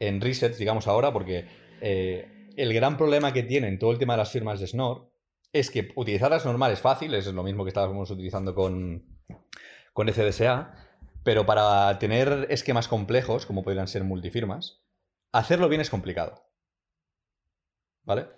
en 0.00 0.20
reset, 0.22 0.56
digamos 0.56 0.86
ahora, 0.86 1.12
porque 1.12 1.46
eh, 1.80 2.50
el 2.56 2.72
gran 2.72 2.96
problema 2.96 3.32
que 3.32 3.42
tienen 3.42 3.78
todo 3.78 3.92
el 3.92 3.98
tema 3.98 4.14
de 4.14 4.18
las 4.18 4.30
firmas 4.30 4.60
de 4.60 4.66
Schnorr 4.66 5.10
es 5.52 5.70
que 5.70 5.92
utilizarlas 5.94 6.44
normal 6.44 6.72
es 6.72 6.80
fácil, 6.80 7.14
es 7.14 7.26
lo 7.26 7.42
mismo 7.42 7.64
que 7.64 7.70
estábamos 7.70 8.10
utilizando 8.10 8.54
con, 8.54 9.04
con 9.92 10.08
FDSA, 10.08 10.74
pero 11.22 11.46
para 11.46 11.98
tener 11.98 12.46
esquemas 12.50 12.88
complejos, 12.88 13.46
como 13.46 13.62
podrían 13.62 13.88
ser 13.88 14.04
multifirmas, 14.04 14.82
hacerlo 15.32 15.68
bien 15.68 15.80
es 15.80 15.90
complicado. 15.90 16.44
¿Vale? 18.04 18.28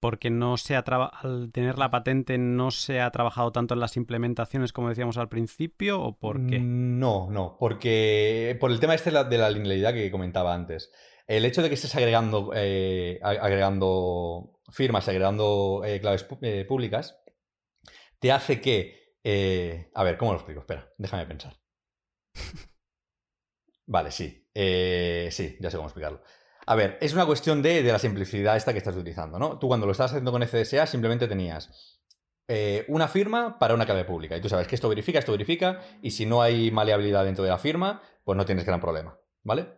Porque 0.00 0.30
no 0.30 0.56
se 0.56 0.76
ha 0.76 0.80
al 0.80 1.50
tener 1.52 1.78
la 1.78 1.90
patente 1.90 2.38
no 2.38 2.70
se 2.70 3.00
ha 3.00 3.10
trabajado 3.10 3.50
tanto 3.50 3.74
en 3.74 3.80
las 3.80 3.96
implementaciones 3.96 4.72
como 4.72 4.88
decíamos 4.88 5.18
al 5.18 5.28
principio 5.28 6.00
o 6.00 6.16
por 6.16 6.46
qué? 6.46 6.60
Mm, 6.60 6.98
no, 6.98 7.30
no, 7.30 7.56
porque 7.58 8.56
por 8.60 8.70
el 8.70 8.80
tema 8.80 8.94
este 8.94 9.10
de 9.10 9.38
la 9.38 9.50
linealidad 9.50 9.92
que 9.92 10.10
comentaba 10.10 10.54
antes. 10.54 10.92
El 11.28 11.44
hecho 11.44 11.62
de 11.62 11.68
que 11.68 11.74
estés 11.74 11.94
agregando, 11.94 12.52
eh, 12.54 13.20
agregando 13.22 14.60
firmas, 14.72 15.06
agregando 15.08 15.82
eh, 15.84 16.00
claves 16.00 16.26
eh, 16.40 16.64
públicas, 16.66 17.20
te 18.18 18.32
hace 18.32 18.60
que... 18.60 19.12
a 19.94 20.02
ver, 20.02 20.16
¿cómo 20.16 20.32
lo 20.32 20.38
explico? 20.38 20.60
Espera, 20.60 20.92
déjame 20.96 21.26
pensar. 21.26 21.60
Vale, 23.86 24.10
sí. 24.10 24.46
Sí, 24.54 25.56
ya 25.60 25.70
sé 25.70 25.76
cómo 25.76 25.88
explicarlo. 25.88 26.22
A 26.66 26.74
ver, 26.74 26.98
es 27.00 27.12
una 27.14 27.24
cuestión 27.24 27.62
de, 27.62 27.82
la 27.82 27.98
simplicidad 27.98 28.56
esta 28.56 28.72
que 28.72 28.78
estás 28.78 28.96
utilizando, 28.96 29.38
¿no? 29.38 29.58
Tú 29.58 29.68
cuando 29.68 29.86
lo 29.86 29.92
estabas 29.92 30.12
haciendo 30.12 30.32
con 30.32 30.46
FDSA 30.46 30.86
simplemente 30.86 31.28
tenías 31.28 31.98
eh, 32.46 32.86
una 32.88 33.08
firma 33.08 33.58
para 33.58 33.74
una 33.74 33.84
clave 33.84 34.04
pública. 34.04 34.36
Y 34.36 34.40
tú 34.40 34.48
sabes 34.48 34.66
que 34.66 34.74
esto 34.74 34.88
verifica, 34.88 35.18
esto 35.18 35.32
verifica, 35.32 35.80
y 36.02 36.10
si 36.10 36.24
no 36.24 36.40
hay 36.40 36.70
maleabilidad 36.70 37.24
dentro 37.24 37.44
de 37.44 37.50
la 37.50 37.58
firma, 37.58 38.02
pues 38.24 38.36
no 38.36 38.46
tienes 38.46 38.64
gran 38.64 38.80
problema, 38.80 39.18
¿vale? 39.42 39.77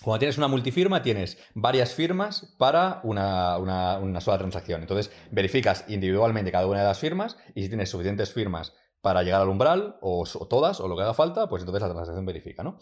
Cuando 0.00 0.18
tienes 0.18 0.38
una 0.38 0.48
multifirma, 0.48 1.02
tienes 1.02 1.38
varias 1.54 1.94
firmas 1.94 2.54
para 2.58 3.00
una, 3.04 4.20
sola 4.20 4.38
transacción. 4.38 4.80
Entonces, 4.80 5.12
verificas 5.30 5.84
individualmente 5.88 6.50
cada 6.50 6.66
una 6.66 6.80
de 6.80 6.86
las 6.86 6.98
firmas 6.98 7.36
y 7.54 7.62
si 7.62 7.68
tienes 7.68 7.90
suficientes 7.90 8.32
firmas 8.32 8.74
para 9.00 9.22
llegar 9.22 9.42
al 9.42 9.48
umbral, 9.48 9.98
o, 10.00 10.24
todas, 10.48 10.80
o 10.80 10.88
lo 10.88 10.96
que 10.96 11.02
haga 11.02 11.14
falta, 11.14 11.48
pues 11.48 11.62
entonces 11.62 11.82
la 11.82 11.92
transacción 11.92 12.24
verifica, 12.24 12.62
¿no? 12.62 12.78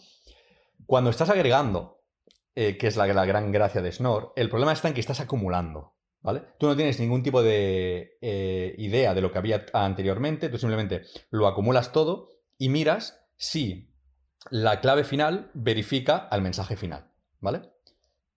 Cuando 0.85 1.09
estás 1.09 1.29
agregando, 1.29 2.03
eh, 2.55 2.77
que 2.77 2.87
es 2.87 2.95
la, 2.95 3.07
la, 3.07 3.25
gran 3.25 3.51
gracia 3.51 3.81
de 3.81 3.91
Snor, 3.91 4.33
el 4.35 4.49
problema 4.49 4.73
está 4.73 4.87
en 4.87 4.93
que 4.93 4.99
estás 4.99 5.19
acumulando, 5.19 5.95
¿vale? 6.21 6.43
Tú 6.59 6.67
no 6.67 6.75
tienes 6.75 6.99
ningún 6.99 7.23
tipo 7.23 7.41
de 7.41 8.17
eh, 8.21 8.75
idea 8.77 9.13
de 9.13 9.21
lo 9.21 9.31
que 9.31 9.37
había 9.39 9.65
anteriormente, 9.73 10.49
tú 10.49 10.57
simplemente 10.57 11.03
lo 11.29 11.47
acumulas 11.47 11.91
todo 11.91 12.29
y 12.57 12.69
miras 12.69 13.27
si 13.35 13.90
la 14.49 14.81
clave 14.81 15.03
final 15.03 15.51
verifica 15.53 16.17
al 16.17 16.41
mensaje 16.41 16.75
final, 16.75 17.11
¿vale? 17.39 17.61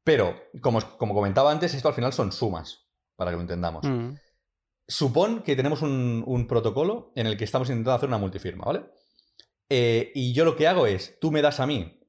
Pero, 0.02 0.36
como, 0.60 0.80
como 0.98 1.14
comentaba 1.14 1.50
antes, 1.50 1.72
esto 1.74 1.88
al 1.88 1.94
final 1.94 2.12
son 2.12 2.30
sumas, 2.30 2.86
para 3.16 3.30
que 3.30 3.36
lo 3.36 3.42
entendamos. 3.42 3.86
Mm. 3.86 4.16
Supón 4.86 5.42
que 5.42 5.56
tenemos 5.56 5.80
un, 5.80 6.46
protocolo 6.46 7.12
en 7.16 7.26
el 7.26 7.38
que 7.38 7.44
estamos 7.44 7.68
intentando 7.68 7.94
hacer 7.94 8.08
una 8.08 8.18
multifirma, 8.18 8.66
¿vale? 8.66 8.82
Eh, 9.70 10.12
y 10.14 10.34
yo 10.34 10.44
lo 10.44 10.56
que 10.56 10.68
hago 10.68 10.86
es, 10.86 11.18
tú 11.20 11.30
me 11.30 11.40
das 11.40 11.58
a 11.58 11.66
mí 11.66 12.00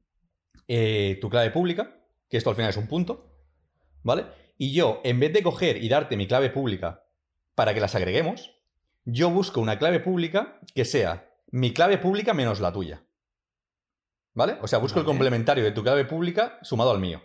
eh, 0.67 1.17
tu 1.21 1.29
clave 1.29 1.51
pública, 1.51 1.95
que 2.29 2.35
esto 2.35 2.49
al 2.49 2.57
final 2.57 2.71
es 2.71 2.77
un 2.77 2.87
punto, 2.87 3.31
¿vale? 4.03 4.25
Y 4.57 4.73
yo, 4.73 4.99
en 5.05 5.21
vez 5.21 5.31
de 5.31 5.41
coger 5.41 5.81
y 5.81 5.87
darte 5.87 6.17
mi 6.17 6.27
clave 6.27 6.49
pública 6.49 7.05
para 7.55 7.73
que 7.73 7.79
las 7.79 7.95
agreguemos, 7.95 8.51
yo 9.05 9.29
busco 9.29 9.61
una 9.61 9.79
clave 9.79 10.01
pública 10.01 10.59
que 10.73 10.83
sea 10.83 11.29
mi 11.51 11.73
clave 11.73 11.97
pública 11.97 12.33
menos 12.33 12.59
la 12.59 12.73
tuya. 12.73 13.04
¿Vale? 14.35 14.57
O 14.61 14.67
sea, 14.67 14.79
busco 14.79 14.99
el 14.99 15.05
complementario 15.05 15.63
de 15.63 15.71
tu 15.71 15.81
clave 15.81 16.05
pública 16.05 16.59
sumado 16.61 16.91
al 16.91 16.99
mío. 16.99 17.21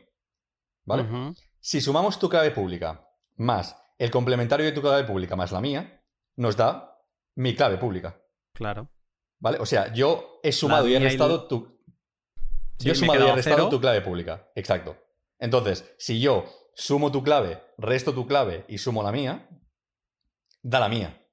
¿Vale? 0.84 1.34
Si 1.58 1.80
sumamos 1.80 2.18
tu 2.18 2.28
clave 2.28 2.52
pública 2.52 3.06
más 3.36 3.76
el 3.98 4.10
complementario 4.10 4.64
de 4.64 4.72
tu 4.72 4.80
clave 4.80 5.04
pública 5.04 5.36
más 5.36 5.52
la 5.52 5.60
mía, 5.60 6.02
nos 6.36 6.56
da 6.56 7.04
mi 7.36 7.54
clave 7.54 7.76
pública. 7.76 8.18
Claro. 8.54 8.88
¿Vale? 9.38 9.58
O 9.58 9.66
sea, 9.66 9.92
yo 9.92 10.40
he 10.42 10.52
sumado 10.52 10.88
y 10.88 10.94
he 10.94 10.98
restado 10.98 11.46
tu. 11.46 11.82
yo 12.78 12.92
he 12.92 12.94
sumado 12.94 13.26
y 13.26 13.28
he 13.28 13.34
restado 13.34 13.68
tu 13.68 13.78
clave 13.78 14.00
pública. 14.00 14.50
Exacto. 14.54 14.96
Entonces, 15.38 15.94
si 15.98 16.18
yo 16.18 16.46
sumo 16.74 17.12
tu 17.12 17.22
clave, 17.22 17.62
resto 17.76 18.14
tu 18.14 18.26
clave 18.26 18.64
y 18.68 18.78
sumo 18.78 19.02
la 19.02 19.12
mía, 19.12 19.48
da 20.62 20.80
la 20.80 20.88
mía. 20.88 21.26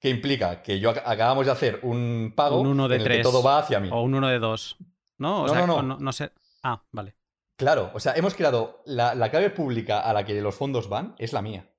¿Qué 0.00 0.08
implica? 0.08 0.60
Que 0.62 0.80
yo 0.80 0.90
acabamos 0.90 1.46
de 1.46 1.52
hacer 1.52 1.80
un 1.84 2.32
pago 2.34 2.60
un 2.60 2.66
uno 2.66 2.88
de 2.88 2.96
en 2.96 3.02
el 3.02 3.08
que 3.08 3.22
todo 3.22 3.44
va 3.44 3.58
hacia 3.58 3.78
mí. 3.78 3.90
O 3.92 4.02
un 4.02 4.14
uno 4.14 4.28
de 4.28 4.40
dos. 4.40 4.76
¿No? 5.22 5.46
no, 5.46 5.66
no, 5.66 5.82
no. 5.82 5.98
no, 5.98 6.12
sé. 6.12 6.32
Ah, 6.62 6.82
vale. 6.90 7.14
Claro, 7.56 7.90
o 7.94 8.00
sea, 8.00 8.14
hemos 8.14 8.34
creado 8.34 8.82
la, 8.86 9.14
la, 9.14 9.30
clave 9.30 9.50
pública 9.50 10.00
a 10.00 10.12
la 10.12 10.24
que 10.24 10.40
los 10.40 10.54
fondos 10.54 10.88
van 10.88 11.14
es 11.18 11.32
la 11.32 11.42
mía. 11.42 11.72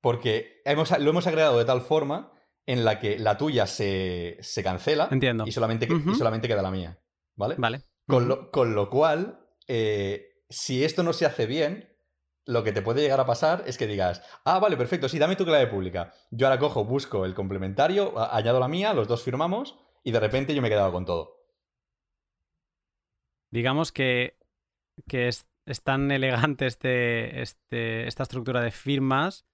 Porque 0.00 0.60
hemos, 0.64 0.96
lo 0.98 1.10
hemos 1.10 1.26
agregado 1.26 1.58
de 1.58 1.64
tal 1.64 1.80
forma 1.80 2.32
en 2.66 2.84
la 2.84 3.00
que 3.00 3.18
la 3.18 3.38
tuya 3.38 3.66
se, 3.66 4.38
cancela 4.62 5.08
Entiendo. 5.10 5.44
Y, 5.46 5.52
solamente, 5.52 5.88
solamente 6.16 6.48
queda 6.48 6.60
la 6.60 6.70
mía. 6.70 6.98
¿Vale? 7.34 7.54
Vale. 7.56 7.82
Con, 8.06 8.28
lo, 8.28 8.50
con 8.50 8.74
lo 8.74 8.90
cual, 8.90 9.40
eh, 9.66 10.44
si 10.50 10.84
esto 10.84 11.02
no 11.02 11.14
se 11.14 11.24
hace 11.24 11.46
bien, 11.46 11.96
lo 12.44 12.64
que 12.64 12.72
te 12.72 12.82
puede 12.82 13.00
llegar 13.00 13.20
a 13.20 13.26
pasar 13.26 13.64
es 13.66 13.78
que 13.78 13.86
digas, 13.86 14.22
ah, 14.44 14.58
vale, 14.58 14.76
perfecto, 14.76 15.08
sí, 15.08 15.18
dame 15.18 15.36
tu 15.36 15.44
clave 15.44 15.66
pública. 15.66 16.12
Yo 16.30 16.46
ahora 16.46 16.58
cojo, 16.58 16.84
busco 16.84 17.24
el 17.24 17.34
complementario, 17.34 18.14
añado 18.32 18.60
la 18.60 18.68
mía, 18.68 18.94
los 18.94 19.08
dos 19.08 19.22
firmamos 19.22 19.78
y 20.04 20.12
de 20.12 20.20
repente 20.20 20.54
yo 20.54 20.62
me 20.62 20.68
he 20.68 20.70
quedado 20.70 20.92
con 20.92 21.04
todo. 21.04 21.37
Digamos 23.50 23.92
que, 23.92 24.36
que 25.06 25.28
es, 25.28 25.46
tan 25.84 26.10
elegante 26.10 26.66
este, 26.66 27.42
este, 27.42 28.06
esta 28.06 28.22
estructura 28.22 28.60
de 28.60 28.70
firmas 28.70 29.46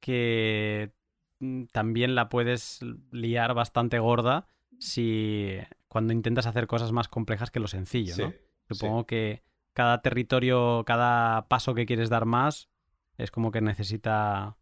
que 0.00 0.92
mm, 1.40 1.64
también 1.72 2.14
la 2.14 2.28
puedes 2.28 2.80
liar 3.10 3.54
bastante 3.54 3.98
gorda 3.98 4.46
si 4.78 5.56
cuando 5.88 6.12
intentas 6.12 6.46
hacer 6.46 6.66
cosas 6.66 6.92
más 6.92 7.08
complejas 7.08 7.50
que 7.50 7.60
lo 7.60 7.66
sencillo, 7.66 8.14
¿no? 8.16 8.32
Supongo 8.70 9.06
que 9.06 9.42
cada 9.72 10.02
territorio, 10.02 10.84
cada 10.86 11.48
paso 11.48 11.74
que 11.74 11.86
quieres 11.86 12.10
dar 12.10 12.26
más 12.26 12.68
es 13.16 13.30
como 13.30 13.50
que 13.50 13.60
necesita 13.60 14.58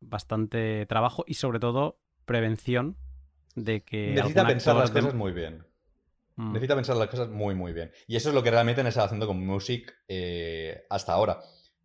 bastante 0.00 0.86
trabajo 0.86 1.24
y 1.26 1.34
sobre 1.34 1.60
todo 1.60 2.00
prevención 2.24 2.96
de 3.54 3.82
que 3.82 4.12
necesita 4.14 4.46
pensar 4.46 4.76
las 4.76 4.90
cosas 4.90 5.14
muy 5.14 5.32
bien. 5.32 5.66
Mm. 6.40 6.52
Necesita 6.52 6.74
pensar 6.74 6.96
las 6.96 7.08
cosas 7.08 7.28
muy 7.28 7.54
muy 7.54 7.72
bien. 7.72 7.92
Y 8.06 8.16
eso 8.16 8.30
es 8.30 8.34
lo 8.34 8.42
que 8.42 8.50
realmente 8.50 8.80
han 8.80 8.86
estado 8.86 9.06
haciendo 9.06 9.26
con 9.26 9.44
Music 9.44 9.94
eh, 10.08 10.84
hasta 10.88 11.12
ahora 11.12 11.40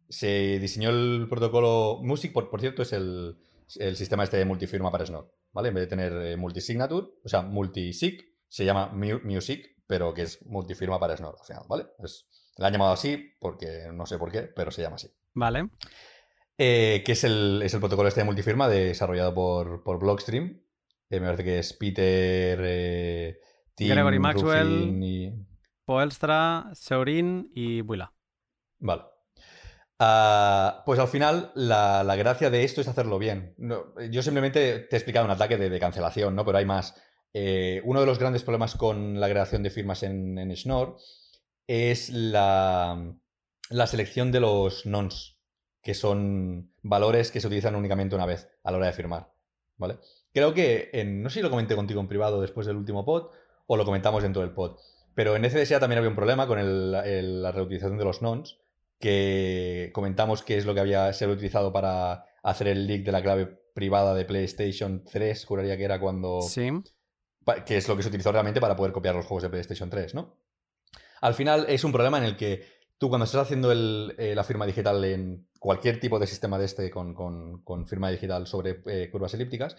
se 0.09 0.59
diseñó 0.59 0.89
el 0.89 1.27
protocolo 1.29 1.99
Music, 2.01 2.33
por, 2.33 2.49
por 2.49 2.61
cierto, 2.61 2.81
es 2.81 2.93
el, 2.93 3.37
sistema 3.67 4.23
este 4.23 4.37
de 4.37 4.45
multifirma 4.45 4.91
para 4.91 5.05
Snor, 5.05 5.33
¿vale? 5.51 5.69
En 5.69 5.75
vez 5.75 5.83
de 5.83 5.87
tener 5.87 6.13
eh, 6.13 6.37
multisignature, 6.37 7.07
o 7.23 7.29
sea, 7.29 7.41
multisig, 7.41 8.21
se 8.47 8.65
llama 8.65 8.91
Music, 8.93 9.83
pero 9.87 10.13
que 10.13 10.23
es 10.23 10.45
multifirma 10.45 10.99
para 10.99 11.17
Snor, 11.17 11.35
al 11.39 11.45
final, 11.45 11.63
¿vale? 11.67 11.87
Es, 12.03 12.27
la 12.57 12.67
han 12.67 12.73
llamado 12.73 12.93
así 12.93 13.33
porque 13.39 13.89
no 13.91 14.05
sé 14.05 14.17
por 14.17 14.31
qué, 14.31 14.43
pero 14.43 14.71
se 14.71 14.81
llama 14.81 14.95
así. 14.95 15.09
Vale. 15.33 15.69
Eh, 16.57 17.03
que 17.05 17.11
es 17.11 17.23
el, 17.25 17.61
es 17.63 17.73
el 17.73 17.81
protocolo 17.81 18.07
este 18.07 18.21
de 18.21 18.25
multifirma 18.25 18.69
desarrollado 18.69 19.33
por, 19.33 19.83
por 19.83 19.99
Blockstream. 19.99 20.61
me 21.09 21.19
parece 21.19 21.43
que 21.43 21.59
es 21.59 21.73
Peter, 21.73 23.39
Gregory 23.77 24.19
Maxwell, 24.19 25.03
y... 25.03 25.33
Poelstra, 25.85 26.69
Seurin 26.73 27.51
y 27.53 27.81
Willa. 27.81 28.11
Vale. 28.79 29.03
Ah, 29.99 30.83
pues 30.85 30.99
al 30.99 31.07
final 31.07 31.51
la, 31.55 32.03
gracia 32.17 32.49
de 32.49 32.63
esto 32.63 32.81
es 32.81 32.87
hacerlo 32.87 33.17
bien. 33.17 33.55
yo 34.09 34.21
simplemente 34.21 34.79
te 34.79 34.95
he 34.95 34.97
explicado 34.97 35.25
un 35.25 35.31
ataque 35.31 35.57
de, 35.57 35.79
cancelación, 35.79 36.35
¿no? 36.35 36.45
Pero 36.45 36.57
hay 36.57 36.65
más. 36.65 36.95
Eh, 37.33 37.81
uno 37.85 37.99
de 37.99 38.05
los 38.05 38.19
grandes 38.19 38.43
problemas 38.43 38.75
con 38.75 39.19
la 39.19 39.29
creación 39.29 39.61
de 39.63 39.69
firmas 39.69 40.03
en, 40.03 40.37
en 40.37 40.55
Schnorr 40.55 40.97
es 41.67 42.09
la, 42.09 43.15
selección 43.85 44.31
de 44.31 44.39
los 44.39 44.85
nons, 44.85 45.37
que 45.81 45.93
son 45.93 46.73
valores 46.81 47.31
que 47.31 47.41
se 47.41 47.47
utilizan 47.47 47.75
únicamente 47.75 48.15
una 48.15 48.25
vez 48.25 48.49
a 48.63 48.71
la 48.71 48.77
hora 48.77 48.87
de 48.87 48.93
firmar. 48.93 49.33
¿Vale? 49.77 49.99
Creo 50.33 50.53
que, 50.53 50.89
en, 50.93 51.21
no 51.21 51.29
sé 51.29 51.35
si 51.35 51.41
lo 51.41 51.49
comenté 51.49 51.75
contigo 51.75 51.99
en 51.99 52.07
privado 52.07 52.41
después 52.41 52.65
del 52.67 52.77
último 52.77 53.03
pod 53.03 53.31
o 53.67 53.77
lo 53.77 53.85
comentamos 53.85 54.23
dentro 54.23 54.41
del 54.41 54.53
pod, 54.53 54.77
pero 55.13 55.35
en 55.35 55.49
CDSA 55.49 55.79
también 55.79 55.99
había 55.99 56.09
un 56.09 56.15
problema 56.15 56.47
con 56.47 56.59
la 56.91 57.51
reutilización 57.51 57.97
de 57.97 58.05
los 58.05 58.21
nons 58.21 58.59
que 58.99 59.91
comentamos 59.93 60.43
que 60.43 60.57
es 60.57 60.65
lo 60.65 60.73
que 60.73 60.79
había 60.79 61.11
sido 61.13 61.31
utilizado 61.31 61.71
para 61.73 62.25
hacer 62.43 62.67
el 62.67 62.87
leak 62.87 63.03
de 63.03 63.11
la 63.11 63.21
clave 63.21 63.59
privada 63.73 64.13
de 64.13 64.25
PlayStation 64.25 65.03
3, 65.03 65.45
juraría 65.45 65.77
que 65.77 65.83
era 65.83 65.99
cuando... 65.99 66.41
Sí. 66.41 66.69
Que 67.65 67.77
es 67.77 67.87
lo 67.87 67.95
que 67.95 68.01
se 68.01 68.09
utilizó 68.09 68.31
realmente 68.31 68.61
para 68.61 68.75
poder 68.75 68.91
copiar 68.91 69.13
los 69.13 69.25
juegos 69.25 69.43
de 69.43 69.49
PlayStation 69.49 69.89
3, 69.89 70.15
¿no? 70.15 70.39
Al 71.21 71.33
final 71.33 71.65
es 71.69 71.83
un 71.83 71.91
problema 71.91 72.17
en 72.17 72.23
el 72.23 72.35
que 72.35 72.63
tú 72.97 73.09
cuando 73.09 73.25
estás 73.25 73.41
haciendo 73.41 73.71
eh, 73.71 74.33
la 74.33 74.43
firma 74.43 74.65
digital 74.65 75.03
en 75.03 75.47
cualquier 75.59 75.99
tipo 75.99 76.17
de 76.17 76.27
sistema 76.27 76.57
de 76.57 76.65
este 76.65 76.89
con, 76.89 77.87
firma 77.87 78.09
digital 78.09 78.47
sobre 78.47 78.81
eh, 78.87 79.09
curvas 79.11 79.33
elípticas, 79.33 79.75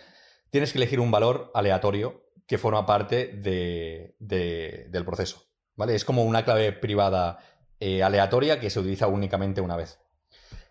tienes 0.50 0.72
que 0.72 0.78
elegir 0.78 1.00
un 1.00 1.10
valor 1.10 1.50
aleatorio 1.54 2.25
que 2.46 2.58
forma 2.58 2.86
parte 2.86 3.28
del 4.18 5.04
proceso. 5.04 5.42
¿Vale? 5.74 5.94
Es 5.94 6.04
como 6.04 6.24
una 6.24 6.44
clave 6.44 6.72
privada 6.72 7.38
eh, 7.80 8.02
aleatoria 8.02 8.58
que 8.60 8.70
se 8.70 8.80
utiliza 8.80 9.08
únicamente 9.08 9.60
una 9.60 9.76
vez. 9.76 9.98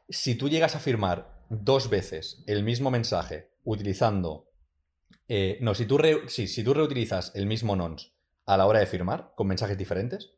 Si 0.10 0.36
tú 0.36 0.50
llegas 0.50 0.76
a 0.76 0.80
firmar 0.80 1.46
dos 1.50 1.90
veces 1.90 2.44
el 2.48 2.64
mismo 2.64 2.92
mensaje 2.92 3.52
utilizando... 3.64 4.52
Eh, 5.28 5.58
no, 5.62 5.74
si 5.76 5.86
tú, 5.86 6.00
si 6.28 6.64
tú 6.64 6.74
reutilizas 6.74 7.32
el 7.36 7.46
mismo 7.46 7.76
nonce 7.76 8.14
a 8.46 8.58
la 8.58 8.66
hora 8.66 8.80
de 8.80 8.86
firmar 8.86 9.34
con 9.36 9.48
mensajes 9.48 9.78
diferentes, 9.78 10.34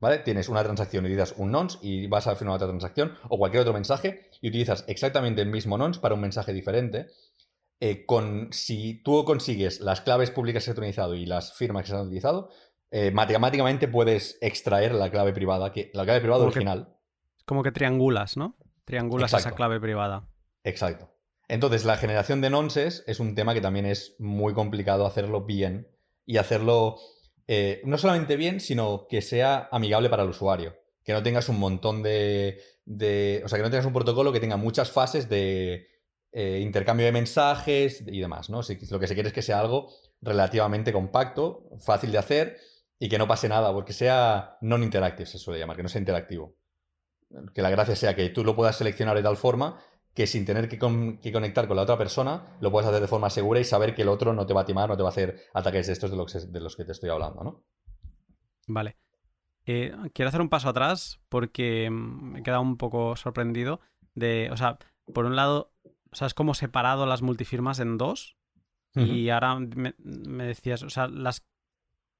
¿vale? 0.00 0.18
Tienes 0.18 0.48
una 0.48 0.62
transacción 0.62 1.04
y 1.04 1.08
utilizas 1.08 1.34
un 1.36 1.50
nonce 1.50 1.78
y 1.82 2.06
vas 2.06 2.26
a 2.26 2.36
firmar 2.36 2.56
otra 2.56 2.68
transacción 2.68 3.14
o 3.28 3.38
cualquier 3.38 3.62
otro 3.62 3.74
mensaje 3.74 4.30
y 4.40 4.48
utilizas 4.48 4.84
exactamente 4.88 5.42
el 5.42 5.48
mismo 5.48 5.76
nonce 5.78 6.00
para 6.00 6.14
un 6.14 6.20
mensaje 6.20 6.52
diferente. 6.52 7.08
Eh, 7.80 8.04
con, 8.06 8.52
si 8.52 9.02
tú 9.02 9.24
consigues 9.24 9.80
las 9.80 10.00
claves 10.00 10.30
públicas 10.30 10.64
que 10.64 10.70
has 10.70 10.76
utilizado 10.76 11.14
y 11.14 11.26
las 11.26 11.54
firmas 11.54 11.84
que 11.84 11.90
se 11.90 11.94
han 11.94 12.06
utilizado, 12.06 12.50
eh, 12.90 13.10
matemáticamente 13.10 13.86
puedes 13.86 14.38
extraer 14.40 14.94
la 14.94 15.10
clave 15.10 15.32
privada, 15.32 15.72
que, 15.72 15.90
la 15.94 16.04
clave 16.04 16.20
privada 16.20 16.44
original. 16.44 16.96
Es 17.36 17.44
como 17.44 17.62
que 17.62 17.70
triangulas, 17.70 18.36
¿no? 18.36 18.56
Triangulas 18.84 19.32
esa 19.32 19.52
clave 19.52 19.80
privada. 19.80 20.28
Exacto. 20.64 21.14
Entonces, 21.48 21.84
la 21.84 21.96
generación 21.96 22.40
de 22.40 22.50
nonces 22.50 23.04
es 23.06 23.20
un 23.20 23.34
tema 23.34 23.54
que 23.54 23.60
también 23.60 23.86
es 23.86 24.16
muy 24.18 24.54
complicado 24.54 25.06
hacerlo 25.06 25.44
bien 25.44 25.88
y 26.26 26.36
hacerlo 26.36 26.98
eh, 27.46 27.80
no 27.84 27.96
solamente 27.96 28.36
bien, 28.36 28.60
sino 28.60 29.06
que 29.08 29.22
sea 29.22 29.68
amigable 29.72 30.10
para 30.10 30.22
el 30.22 30.28
usuario. 30.28 30.76
Que 31.02 31.14
no 31.14 31.22
tengas 31.22 31.48
un 31.48 31.58
montón 31.58 32.02
de, 32.02 32.60
O 33.44 33.48
sea, 33.48 33.58
que 33.58 33.62
no 33.62 33.70
tengas 33.70 33.86
un 33.86 33.94
protocolo 33.94 34.32
que 34.32 34.40
tenga 34.40 34.58
muchas 34.58 34.90
fases 34.90 35.30
de 35.30 35.88
eh, 36.32 36.60
intercambio 36.60 37.06
de 37.06 37.12
mensajes 37.12 38.04
y 38.06 38.20
demás, 38.20 38.50
¿no? 38.50 38.60
lo 38.60 39.00
que 39.00 39.06
se 39.06 39.14
quiere 39.14 39.28
es 39.28 39.34
que 39.34 39.42
sea 39.42 39.60
algo 39.60 39.90
relativamente 40.20 40.92
compacto, 40.92 41.68
fácil 41.80 42.12
de 42.12 42.18
hacer 42.18 42.58
y 42.98 43.08
que 43.08 43.18
no 43.18 43.28
pase 43.28 43.48
nada, 43.48 43.72
porque 43.72 43.92
sea 43.92 44.58
non-interactive, 44.60 45.26
se 45.26 45.38
suele 45.38 45.60
llamar, 45.60 45.76
que 45.76 45.82
no 45.82 45.88
sea 45.88 46.00
interactivo. 46.00 46.56
Que 47.54 47.62
la 47.62 47.70
gracia 47.70 47.94
sea 47.94 48.16
que 48.16 48.28
tú 48.30 48.44
lo 48.44 48.56
puedas 48.56 48.76
seleccionar 48.76 49.16
de 49.16 49.22
tal 49.22 49.36
forma 49.36 49.80
que 50.14 50.26
sin 50.26 50.44
tener 50.44 50.68
que, 50.68 50.78
conectar 50.78 51.68
con 51.68 51.76
la 51.76 51.82
otra 51.82 51.96
persona, 51.96 52.56
lo 52.60 52.72
puedas 52.72 52.88
hacer 52.88 53.00
de 53.00 53.06
forma 53.06 53.30
segura 53.30 53.60
y 53.60 53.64
saber 53.64 53.94
que 53.94 54.02
el 54.02 54.08
otro 54.08 54.32
no 54.32 54.46
te 54.46 54.52
va 54.52 54.62
a 54.62 54.64
timar, 54.64 54.88
no 54.88 54.96
te 54.96 55.02
va 55.04 55.10
a 55.10 55.12
hacer 55.12 55.44
ataques 55.54 55.86
de 55.86 55.92
estos 55.92 56.10
de 56.10 56.16
los, 56.16 56.52
de 56.52 56.60
los 56.60 56.74
que 56.74 56.84
te 56.84 56.90
estoy 56.90 57.10
hablando, 57.10 57.44
¿no? 57.44 57.64
Vale. 58.66 58.96
Eh, 59.64 59.94
quiero 60.14 60.30
hacer 60.30 60.40
un 60.40 60.48
paso 60.48 60.70
atrás 60.70 61.20
porque 61.28 61.88
mm, 61.88 62.32
me 62.32 62.40
he 62.40 62.42
quedado 62.42 62.62
un 62.62 62.76
poco 62.78 63.14
sorprendido 63.14 63.80
de, 64.14 64.48
o 64.50 64.56
sea, 64.56 64.78
por 65.14 65.24
un 65.24 65.36
lado, 65.36 65.72
o 66.10 66.16
sea, 66.16 66.26
es 66.26 66.34
como 66.34 66.54
separado 66.54 67.06
las 67.06 67.22
multifirmas 67.22 67.80
en 67.80 67.98
dos 67.98 68.36
y 68.94 69.28
ahora 69.28 69.58
me, 69.58 69.94
decías, 70.44 70.82
o 70.82 70.90
sea, 70.90 71.06
las, 71.06 71.46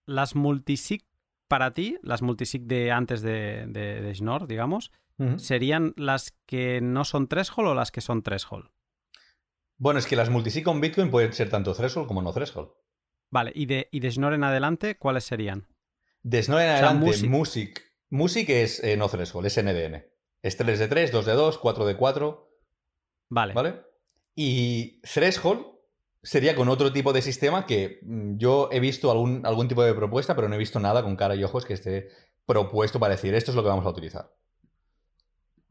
las 0.06 0.36
multisig 0.36 1.04
para 1.48 1.72
ti, 1.74 1.98
las 2.02 2.22
multisig 2.22 2.62
de 2.66 2.92
antes 2.92 3.20
de, 3.22 3.66
de, 3.66 4.14
Schnorr, 4.14 4.46
digamos, 4.46 4.92
¿serían 5.38 5.92
las 5.96 6.36
que 6.46 6.80
no 6.80 7.04
son 7.04 7.26
threshold 7.26 7.70
o 7.70 7.74
las 7.74 7.90
que 7.90 8.00
son 8.00 8.22
threshold? 8.22 8.70
Bueno, 9.76 9.98
es 9.98 10.06
que 10.06 10.16
las 10.16 10.30
multisig 10.30 10.62
con 10.62 10.80
Bitcoin 10.80 11.10
pueden 11.10 11.32
ser 11.32 11.50
tanto 11.50 11.72
threshold 11.72 12.06
como 12.06 12.22
no 12.22 12.32
threshold. 12.32 12.70
Vale, 13.30 13.52
y 13.54 13.66
de, 13.66 13.88
y 13.90 14.00
de 14.00 14.10
Schnorr 14.10 14.34
en 14.34 14.44
adelante, 14.44 14.96
¿cuáles 14.96 15.24
serían? 15.24 15.66
De 16.22 16.42
Schnorr 16.42 16.62
en 16.62 16.68
adelante, 16.70 17.28
Music. 17.28 17.82
Music, 18.10 18.48
es 18.48 18.82
eh, 18.82 18.96
no 18.96 19.08
threshold, 19.08 19.46
es 19.46 19.62
NDN. 19.62 20.04
Es 20.42 20.56
3 20.56 20.78
de 20.78 20.88
3, 20.88 21.12
2 21.12 21.26
de 21.26 21.32
2, 21.32 21.58
4 21.58 21.86
de 21.86 21.96
4. 21.96 22.47
Vale. 23.28 23.54
¿Vale? 23.54 23.82
Y 24.34 25.00
threshold 25.00 25.66
sería 26.22 26.54
con 26.54 26.68
otro 26.68 26.92
tipo 26.92 27.12
de 27.12 27.22
sistema 27.22 27.66
que 27.66 28.00
mm, 28.02 28.36
yo 28.36 28.68
he 28.72 28.80
visto 28.80 29.10
algún, 29.10 29.44
algún 29.44 29.68
tipo 29.68 29.82
de 29.82 29.94
propuesta, 29.94 30.34
pero 30.34 30.48
no 30.48 30.54
he 30.54 30.58
visto 30.58 30.80
nada 30.80 31.02
con 31.02 31.16
cara 31.16 31.34
y 31.34 31.44
ojos 31.44 31.64
que 31.64 31.74
esté 31.74 32.08
propuesto 32.46 32.98
para 32.98 33.14
decir 33.14 33.34
esto 33.34 33.50
es 33.50 33.56
lo 33.56 33.62
que 33.62 33.68
vamos 33.68 33.86
a 33.86 33.90
utilizar. 33.90 34.32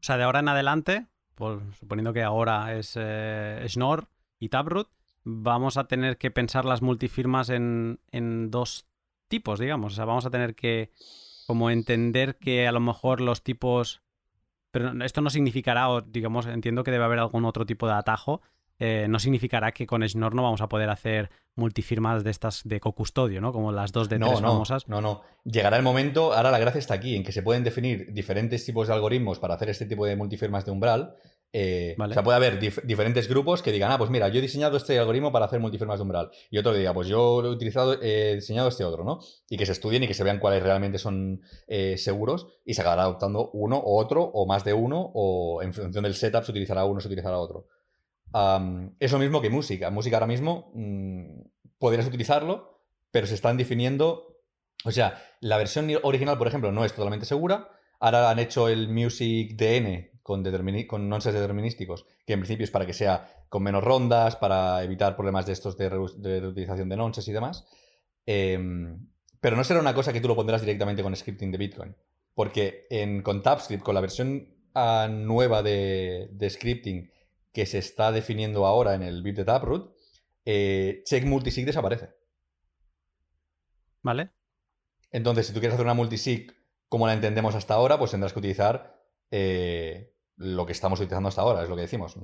O 0.00 0.02
sea, 0.02 0.16
de 0.16 0.24
ahora 0.24 0.40
en 0.40 0.48
adelante, 0.48 1.06
pues, 1.34 1.60
suponiendo 1.78 2.12
que 2.12 2.22
ahora 2.22 2.76
es 2.76 2.92
eh, 2.96 3.64
Schnorr 3.66 4.08
y 4.38 4.48
Taproot, 4.48 4.88
vamos 5.24 5.76
a 5.76 5.88
tener 5.88 6.16
que 6.18 6.30
pensar 6.30 6.64
las 6.64 6.82
multifirmas 6.82 7.50
en, 7.50 8.00
en 8.10 8.50
dos 8.50 8.86
tipos, 9.28 9.58
digamos. 9.58 9.92
O 9.92 9.96
sea, 9.96 10.04
vamos 10.04 10.24
a 10.24 10.30
tener 10.30 10.54
que 10.54 10.92
como 11.46 11.70
entender 11.70 12.36
que 12.36 12.68
a 12.68 12.72
lo 12.72 12.80
mejor 12.80 13.20
los 13.20 13.42
tipos... 13.42 14.02
Pero 14.70 14.92
esto 15.04 15.20
no 15.20 15.30
significará, 15.30 15.88
o 15.90 16.00
digamos, 16.00 16.46
entiendo 16.46 16.84
que 16.84 16.90
debe 16.90 17.04
haber 17.04 17.18
algún 17.18 17.44
otro 17.44 17.66
tipo 17.66 17.86
de 17.86 17.94
atajo. 17.94 18.42
Eh, 18.80 19.06
no 19.08 19.18
significará 19.18 19.72
que 19.72 19.86
con 19.86 20.06
Schnorr 20.06 20.34
no 20.34 20.42
vamos 20.44 20.60
a 20.60 20.68
poder 20.68 20.88
hacer 20.88 21.30
multifirmas 21.56 22.22
de 22.22 22.30
estas 22.30 22.62
de 22.64 22.78
cocustodio, 22.78 23.40
¿no? 23.40 23.52
Como 23.52 23.72
las 23.72 23.90
dos 23.90 24.08
de 24.08 24.18
tres 24.18 24.40
no, 24.40 24.48
famosas. 24.48 24.88
No, 24.88 25.00
no. 25.00 25.22
Llegará 25.44 25.76
el 25.76 25.82
momento, 25.82 26.32
ahora 26.32 26.52
la 26.52 26.60
gracia 26.60 26.78
está 26.78 26.94
aquí, 26.94 27.16
en 27.16 27.24
que 27.24 27.32
se 27.32 27.42
pueden 27.42 27.64
definir 27.64 28.12
diferentes 28.12 28.64
tipos 28.64 28.86
de 28.86 28.94
algoritmos 28.94 29.40
para 29.40 29.54
hacer 29.54 29.70
este 29.70 29.86
tipo 29.86 30.06
de 30.06 30.14
multifirmas 30.14 30.64
de 30.64 30.70
umbral 30.70 31.16
eh, 31.52 31.96
o 31.98 32.12
sea, 32.12 32.22
puede 32.22 32.36
haber 32.36 32.58
diferentes 32.58 33.26
grupos 33.28 33.62
que 33.62 33.72
digan, 33.72 33.90
ah, 33.90 33.98
pues 33.98 34.10
mira, 34.10 34.28
yo 34.28 34.38
he 34.38 34.42
diseñado 34.42 34.76
este 34.76 34.98
algoritmo 34.98 35.32
para 35.32 35.46
hacer 35.46 35.60
multifirmas 35.60 35.98
de 35.98 36.02
umbral. 36.02 36.30
Y 36.50 36.58
otro 36.58 36.72
que 36.72 36.78
diga, 36.78 36.92
pues 36.92 37.08
yo 37.08 37.42
he 37.42 37.48
utilizado, 37.48 38.00
he 38.02 38.34
diseñado 38.36 38.68
este 38.68 38.84
otro, 38.84 39.04
¿no? 39.04 39.20
Y 39.48 39.56
que 39.56 39.64
se 39.64 39.72
estudien 39.72 40.02
y 40.02 40.08
que 40.08 40.14
se 40.14 40.24
vean 40.24 40.38
cuáles 40.38 40.62
realmente 40.62 40.98
son 40.98 41.40
eh, 41.66 41.96
seguros 41.96 42.48
y 42.64 42.74
se 42.74 42.82
acabará 42.82 43.02
adoptando 43.02 43.50
uno 43.52 43.78
o 43.78 43.98
otro, 43.98 44.22
o 44.22 44.46
más 44.46 44.64
de 44.64 44.74
uno, 44.74 45.10
o 45.14 45.62
en 45.62 45.72
función 45.72 46.04
del 46.04 46.14
setup 46.14 46.44
se 46.44 46.50
utilizará 46.50 46.84
uno 46.84 47.00
se 47.00 47.08
utilizará 47.08 47.38
otro. 47.38 47.66
es 49.00 49.12
lo 49.12 49.18
mismo 49.18 49.40
que 49.40 49.48
música. 49.48 49.90
Música 49.90 50.16
ahora 50.16 50.26
mismo 50.26 50.70
mmm, 50.74 51.40
podrías 51.78 52.06
utilizarlo, 52.06 52.82
pero 53.10 53.26
se 53.26 53.34
están 53.34 53.56
definiendo. 53.56 54.36
O 54.84 54.92
sea, 54.92 55.22
la 55.40 55.56
versión 55.56 55.90
original, 56.02 56.36
por 56.36 56.46
ejemplo, 56.46 56.72
no 56.72 56.84
es 56.84 56.92
totalmente 56.92 57.26
segura. 57.26 57.70
Ahora 58.00 58.30
han 58.30 58.38
hecho 58.38 58.68
el 58.68 58.88
Music 58.88 59.56
DN, 59.56 60.17
con, 60.28 60.44
con 60.86 61.08
nonsense 61.08 61.40
determinísticos, 61.40 62.04
que 62.26 62.34
en 62.34 62.40
principio 62.40 62.64
es 62.64 62.70
para 62.70 62.84
que 62.84 62.92
sea 62.92 63.46
con 63.48 63.62
menos 63.62 63.82
rondas, 63.82 64.36
para 64.36 64.84
evitar 64.84 65.16
problemas 65.16 65.46
de 65.46 65.54
estos 65.54 65.78
de, 65.78 65.88
reutilización 65.88 66.90
de 66.90 66.96
nonsense 66.98 67.30
y 67.30 67.32
demás. 67.32 67.66
Em, 68.26 69.08
pero 69.40 69.56
no 69.56 69.64
será 69.64 69.80
una 69.80 69.94
cosa 69.94 70.12
que 70.12 70.20
tú 70.20 70.28
lo 70.28 70.36
pondrás 70.36 70.60
directamente 70.60 71.02
con 71.02 71.16
scripting 71.16 71.50
de 71.50 71.56
Bitcoin. 71.56 71.96
Porque 72.34 72.86
en, 72.90 73.22
con 73.22 73.42
TabScript, 73.42 73.82
con 73.82 73.94
la 73.94 74.02
versión 74.02 74.54
ah, 74.74 75.08
nueva 75.10 75.62
de, 75.62 76.28
scripting 76.50 77.10
que 77.50 77.64
se 77.64 77.78
está 77.78 78.12
definiendo 78.12 78.66
ahora 78.66 78.94
en 78.94 79.04
el 79.04 79.22
bit 79.22 79.36
de 79.36 79.46
Taproot, 79.46 79.96
eh, 80.44 81.02
check 81.06 81.24
multisig 81.24 81.64
desaparece. 81.64 82.10
¿Vale? 84.02 84.28
Entonces, 85.10 85.46
si 85.46 85.54
tú 85.54 85.60
quieres 85.60 85.72
hacer 85.72 85.86
una 85.86 85.94
multisig 85.94 86.54
como 86.90 87.06
la 87.06 87.14
entendemos 87.14 87.54
hasta 87.54 87.72
ahora, 87.72 87.98
pues 87.98 88.10
tendrás 88.10 88.34
que 88.34 88.40
utilizar 88.40 88.98
eh, 89.30 90.14
lo 90.38 90.66
que 90.66 90.72
estamos 90.72 91.00
utilizando 91.00 91.28
hasta 91.28 91.42
ahora, 91.42 91.62
es 91.62 91.68
lo 91.68 91.74
que 91.74 91.82
decimos. 91.82 92.16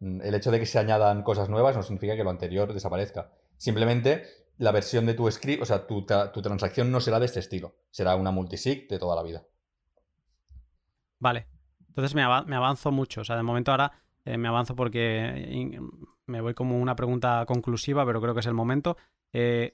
el 0.00 0.34
hecho 0.34 0.50
de 0.50 0.58
que 0.58 0.66
se 0.66 0.78
añadan 0.78 1.22
cosas 1.22 1.48
nuevas 1.48 1.76
no 1.76 1.82
significa 1.82 2.16
que 2.16 2.24
lo 2.24 2.30
anterior 2.30 2.72
desaparezca. 2.72 3.30
Simplemente 3.58 4.24
la 4.56 4.72
versión 4.72 5.06
de 5.06 5.14
tu 5.14 5.30
script, 5.30 5.62
o 5.62 5.66
sea, 5.66 5.86
tu, 5.86 6.04
transacción 6.04 6.90
no 6.90 7.00
será 7.00 7.20
de 7.20 7.26
este 7.26 7.40
estilo. 7.40 7.76
Será 7.90 8.16
una 8.16 8.30
multisig 8.30 8.88
de 8.88 8.98
toda 8.98 9.14
la 9.14 9.22
vida. 9.22 9.44
Vale. 11.18 11.46
Entonces 11.88 12.14
me, 12.14 12.22
avanzo 12.22 12.90
mucho. 12.90 13.20
O 13.20 13.24
sea, 13.24 13.36
de 13.36 13.42
momento 13.42 13.70
ahora 13.70 13.92
eh, 14.24 14.38
me 14.38 14.48
avanzo 14.48 14.74
porque 14.74 15.78
me 16.26 16.40
voy 16.40 16.54
como 16.54 16.78
una 16.78 16.96
pregunta 16.96 17.44
conclusiva, 17.46 18.06
pero 18.06 18.20
creo 18.20 18.34
que 18.34 18.40
es 18.40 18.46
el 18.46 18.54
momento. 18.54 18.96
Eh, 19.32 19.72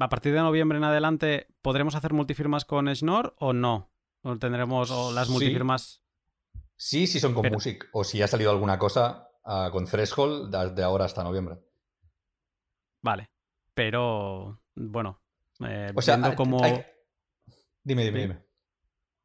a 0.00 0.08
partir 0.08 0.32
de 0.32 0.40
noviembre 0.40 0.78
en 0.78 0.84
adelante, 0.84 1.48
¿podremos 1.62 1.94
hacer 1.94 2.12
multifirmas 2.12 2.64
con 2.64 2.92
Schnorr 2.94 3.34
o 3.38 3.52
no? 3.52 3.90
¿O 4.22 4.36
tendremos 4.38 4.90
o 4.90 5.12
las 5.12 5.28
multifirmas? 5.28 5.82
Sí, 5.82 6.05
sí 6.76 7.06
son 7.20 7.34
con 7.34 7.50
Music. 7.50 7.88
O 7.92 8.04
si 8.04 8.22
ha 8.22 8.28
salido 8.28 8.50
alguna 8.50 8.78
cosa 8.78 9.30
ah, 9.44 9.70
con 9.72 9.86
Threshold 9.86 10.54
de 10.74 10.82
ahora 10.82 11.04
hasta 11.04 11.24
noviembre. 11.24 11.58
Vale. 13.02 13.30
Pero, 13.74 14.60
bueno, 14.74 15.20
eh, 15.60 15.92
o 15.94 16.02
sea, 16.02 16.16
viendo 16.16 16.36
cómo... 16.36 16.60
Dime, 17.82 18.04
dime, 18.04 18.20
dime. 18.20 18.46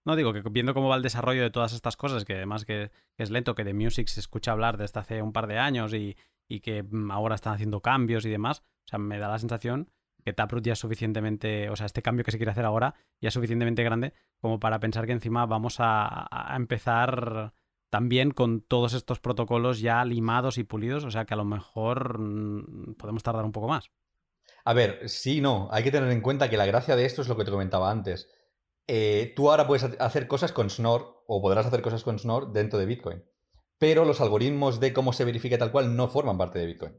No, 0.04 0.16
digo 0.16 0.34
que 0.34 0.41
viendo 0.49 0.74
cómo 0.74 0.89
va 0.89 0.95
el 0.95 1.04
desarrollo 1.04 1.41
de 1.41 1.52
todas 1.52 1.74
estas 1.74 1.95
cosas, 1.95 2.26
que 2.26 2.34
además 2.34 2.66
que, 2.66 2.91
es 3.18 3.30
lento, 3.30 3.56
que 3.56 3.64
de 3.64 3.74
Music 3.74 4.08
se 4.08 4.20
escucha 4.20 4.52
hablar 4.52 4.78
desde 4.78 4.99
hace 4.99 5.22
un 5.22 5.32
par 5.32 5.47
de 5.47 5.60
años 5.60 5.93
y, 5.93 6.18
y 6.47 6.60
que 6.62 6.84
mm, 6.84 7.12
ahora 7.12 7.36
están 7.36 7.54
haciendo 7.54 7.82
cambios 7.82 8.26
y 8.26 8.30
demás, 8.30 8.60
o 8.60 8.88
sea, 8.88 8.99
me 8.99 9.20
da 9.20 9.30
la 9.30 9.39
sensación 9.39 9.91
que 10.22 10.34
Taproot 10.34 10.63
ya 10.63 10.74
es 10.74 10.80
suficientemente, 10.80 11.69
o 11.69 11.76
sea, 11.76 11.86
este 11.86 12.01
cambio 12.01 12.24
que 12.24 12.32
se 12.32 12.38
quiere 12.38 12.51
hacer 12.51 12.65
ahora 12.65 12.95
ya 13.19 13.30
es 13.30 13.34
suficientemente 13.34 13.84
grande 13.84 14.13
como 14.39 14.59
para 14.59 14.80
pensar 14.80 15.05
que 15.05 15.11
encima 15.11 15.45
vamos 15.45 15.78
a, 15.80 16.28
empezar 16.55 17.53
también 17.89 18.32
con 18.32 18.61
todos 18.61 18.93
estos 18.93 19.19
protocolos 19.19 19.80
ya 19.80 20.03
limados 20.05 20.57
y 20.57 20.63
pulidos, 20.63 21.03
o 21.03 21.11
sea 21.11 21.26
que 21.26 21.34
a 21.34 21.38
lo 21.38 21.45
mejor 21.45 22.19
mm, 22.19 22.95
podemos 22.95 23.24
tardar 23.24 23.45
un 23.45 23.51
poco 23.51 23.67
más. 23.67 23.91
A 24.63 24.74
ver, 24.74 25.09
sí, 25.09 25.41
no, 25.41 25.69
hay 25.72 25.84
que 25.84 25.91
tener 25.91 26.11
en 26.11 26.22
cuenta 26.22 26.49
que 26.49 26.57
la 26.57 26.65
gracia 26.65 26.95
de 26.95 27.05
esto 27.05 27.22
es 27.22 27.28
lo 27.28 27.38
que 27.38 27.45
te 27.45 27.51
comentaba 27.51 27.91
antes. 27.91 28.30
Eh, 28.88 29.34
tú 29.36 29.49
ahora 29.49 29.67
puedes 29.67 29.84
hacer 29.99 30.28
cosas 30.28 30.51
con 30.51 30.69
Snor 30.69 31.24
o 31.28 31.41
podrás 31.41 31.65
hacer 31.65 31.82
cosas 31.82 32.03
con 32.03 32.19
Snor 32.19 32.51
dentro 32.51 32.80
de 32.80 32.86
Bitcoin, 32.86 33.24
pero 33.78 34.05
los 34.05 34.22
algoritmos 34.22 34.80
de 34.80 34.93
cómo 34.93 35.13
se 35.13 35.26
verifica 35.26 35.57
tal 35.57 35.72
cual 35.72 35.95
no 35.95 36.07
forman 36.07 36.38
parte 36.38 36.59
de 36.59 36.65
Bitcoin. 36.65 36.93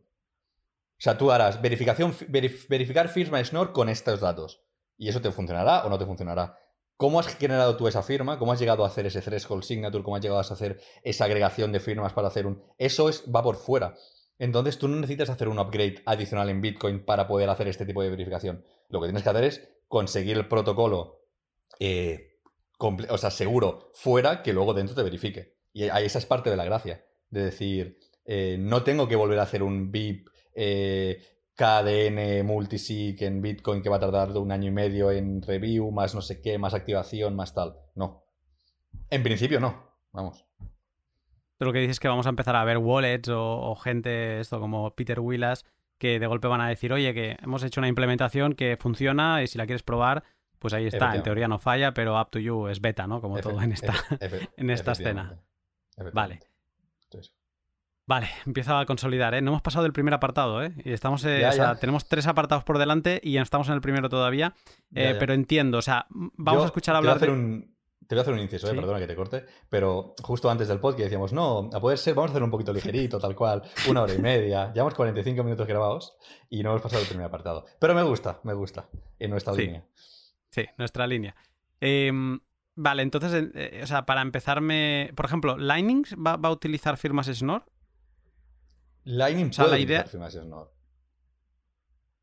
Sea, 1.02 1.18
tú 1.18 1.32
harás 1.32 1.60
verificación, 1.60 2.14
verificar 2.28 3.08
firma 3.08 3.42
Schnorr 3.42 3.72
con 3.72 3.88
estos 3.88 4.20
datos. 4.20 4.62
Y 4.96 5.08
eso 5.08 5.20
te 5.20 5.32
funcionará 5.32 5.84
o 5.84 5.88
no 5.88 5.98
te 5.98 6.06
funcionará. 6.06 6.56
¿Cómo 6.96 7.18
has 7.18 7.26
generado 7.26 7.76
tú 7.76 7.88
esa 7.88 8.04
firma? 8.04 8.38
¿Cómo 8.38 8.52
has 8.52 8.60
llegado 8.60 8.84
a 8.84 8.86
hacer 8.86 9.06
ese 9.06 9.20
threshold 9.20 9.64
signature? 9.64 10.04
¿Cómo 10.04 10.14
has 10.14 10.22
llegado 10.22 10.38
a 10.38 10.42
hacer 10.42 10.80
esa 11.02 11.24
agregación 11.24 11.72
de 11.72 11.80
firmas 11.80 12.12
para 12.12 12.28
hacer 12.28 12.46
un... 12.46 12.62
Eso 12.78 13.08
es, 13.08 13.24
va 13.24 13.42
por 13.42 13.56
fuera. 13.56 13.96
Entonces 14.38 14.78
tú 14.78 14.86
no 14.86 14.94
necesitas 14.94 15.28
hacer 15.28 15.48
un 15.48 15.58
upgrade 15.58 16.04
adicional 16.06 16.48
en 16.50 16.60
Bitcoin 16.60 17.04
para 17.04 17.26
poder 17.26 17.50
hacer 17.50 17.66
este 17.66 17.84
tipo 17.84 18.00
de 18.00 18.10
verificación. 18.10 18.64
Lo 18.88 19.00
que 19.00 19.08
tienes 19.08 19.24
que 19.24 19.28
hacer 19.28 19.42
es 19.42 19.68
conseguir 19.88 20.36
el 20.36 20.46
protocolo, 20.46 21.26
eh, 21.80 22.38
o 22.78 23.18
sea, 23.18 23.32
seguro, 23.32 23.90
fuera, 23.92 24.44
que 24.44 24.52
luego 24.52 24.72
dentro 24.72 24.94
te 24.94 25.02
verifique. 25.02 25.56
Y 25.72 25.82
esa 25.82 26.18
es 26.20 26.26
parte 26.26 26.48
de 26.48 26.56
la 26.56 26.64
gracia. 26.64 27.04
De 27.28 27.42
decir, 27.42 27.98
eh, 28.24 28.56
no 28.60 28.84
tengo 28.84 29.08
que 29.08 29.16
volver 29.16 29.40
a 29.40 29.42
hacer 29.42 29.64
un 29.64 29.90
BIP 29.90 30.28
eh, 30.54 31.22
KDN 31.54 32.44
multisig 32.46 33.22
en 33.22 33.42
Bitcoin 33.42 33.82
que 33.82 33.88
va 33.88 33.96
a 33.96 34.00
tardar 34.00 34.30
un 34.36 34.52
año 34.52 34.68
y 34.68 34.72
medio 34.72 35.10
en 35.10 35.42
review, 35.42 35.90
más 35.90 36.14
no 36.14 36.22
sé 36.22 36.40
qué, 36.40 36.58
más 36.58 36.74
activación, 36.74 37.36
más 37.36 37.54
tal. 37.54 37.76
No. 37.94 38.24
En 39.10 39.22
principio 39.22 39.60
no. 39.60 39.92
Vamos. 40.12 40.44
lo 41.58 41.72
que 41.72 41.78
dices 41.78 41.96
es 41.96 42.00
que 42.00 42.08
vamos 42.08 42.26
a 42.26 42.30
empezar 42.30 42.56
a 42.56 42.64
ver 42.64 42.78
wallets 42.78 43.30
o, 43.32 43.74
gente, 43.76 44.40
esto 44.40 44.60
como 44.60 44.94
Peter 44.94 45.20
Willas, 45.20 45.64
que 45.98 46.18
de 46.18 46.26
golpe 46.26 46.48
van 46.48 46.60
a 46.60 46.68
decir, 46.68 46.92
oye, 46.92 47.14
que 47.14 47.36
hemos 47.42 47.62
hecho 47.62 47.80
una 47.80 47.88
implementación 47.88 48.54
que 48.54 48.76
funciona 48.76 49.42
y 49.42 49.46
si 49.46 49.58
la 49.58 49.66
quieres 49.66 49.82
probar, 49.82 50.24
pues 50.58 50.74
ahí 50.74 50.86
está. 50.86 51.14
En 51.14 51.22
teoría 51.22 51.48
no 51.48 51.58
falla, 51.58 51.94
pero 51.94 52.20
up 52.20 52.30
to 52.30 52.38
you 52.38 52.68
es 52.68 52.80
beta, 52.80 53.06
¿no? 53.06 53.20
Como 53.20 53.38
todo 53.40 53.60
en 53.62 53.72
esta, 53.72 53.94
en 54.56 54.70
esta 54.70 54.92
escena. 54.92 55.40
Vale. 56.12 56.40
Vale, 58.06 58.28
empiezo 58.46 58.76
a 58.76 58.84
consolidar, 58.84 59.34
¿eh? 59.34 59.40
No 59.42 59.52
hemos 59.52 59.62
pasado 59.62 59.84
del 59.84 59.92
primer 59.92 60.12
apartado, 60.12 60.62
¿eh? 60.62 60.72
Y 60.84 60.92
estamos, 60.92 61.24
eh, 61.24 61.38
Ya, 61.40 61.50
o 61.50 61.52
sea, 61.52 61.72
ya. 61.74 61.80
tenemos 61.80 62.06
tres 62.08 62.26
apartados 62.26 62.64
por 62.64 62.78
delante 62.78 63.20
y 63.22 63.36
estamos 63.36 63.68
en 63.68 63.74
el 63.74 63.80
primero 63.80 64.08
todavía. 64.08 64.54
Eh, 64.94 65.12
ya. 65.12 65.18
Pero 65.18 65.34
entiendo, 65.34 65.78
o 65.78 65.82
sea, 65.82 66.06
vamos 66.10 66.60
Yo 66.60 66.62
a 66.64 66.66
escuchar 66.66 66.94
te 66.96 67.00
voy 67.00 67.08
hablar 67.10 67.16
hacer 67.16 67.28
de... 67.30 67.34
un- 67.34 67.72
Te 68.08 68.16
voy 68.16 68.18
a 68.18 68.22
hacer 68.22 68.34
un 68.34 68.40
inciso, 68.40 68.70
eh, 68.70 68.74
perdona 68.74 68.98
que 68.98 69.06
te 69.06 69.14
corte, 69.14 69.46
pero 69.70 70.14
justo 70.22 70.50
antes 70.50 70.66
del 70.68 70.80
podcast 70.80 71.04
decíamos, 71.04 71.32
no, 71.32 71.70
a 71.72 71.80
poder 71.80 71.96
ser, 71.96 72.14
vamos 72.14 72.30
a 72.30 72.32
hacer 72.32 72.42
un 72.42 72.50
poquito 72.50 72.72
ligerito, 72.72 73.18
tal 73.20 73.34
cual, 73.36 73.62
una 73.88 74.02
hora 74.02 74.12
y 74.12 74.18
media, 74.18 74.72
llevamos 74.72 74.94
45 74.94 75.42
minutos 75.44 75.66
grabados 75.68 76.16
y 76.50 76.62
no 76.62 76.70
hemos 76.70 76.82
pasado 76.82 77.00
el 77.02 77.08
primer 77.08 77.26
apartado. 77.26 77.64
Pero 77.78 77.94
me 77.94 78.02
gusta, 78.02 78.40
me 78.42 78.52
gusta, 78.52 78.88
en 79.20 79.30
nuestra 79.30 79.54
Sí. 79.54 79.62
línea. 79.62 79.84
Sí, 80.50 80.66
nuestra 80.76 81.06
línea. 81.06 81.34
Em, 81.80 82.40
vale, 82.74 83.02
entonces, 83.02 83.48
eh, 83.54 83.80
o 83.82 83.86
sea, 83.86 84.04
para 84.04 84.20
empezarme... 84.20 85.12
Por 85.14 85.24
ejemplo, 85.24 85.56
¿Lightning 85.56 86.02
va, 86.14 86.36
va 86.36 86.48
a 86.50 86.52
utilizar 86.52 86.98
firmas 86.98 87.28
Schnorr? 87.28 87.64
Lightning 89.04 89.52
sea, 89.52 89.64
puede 89.64 89.78
la 89.78 89.82
idea-. 89.82 90.04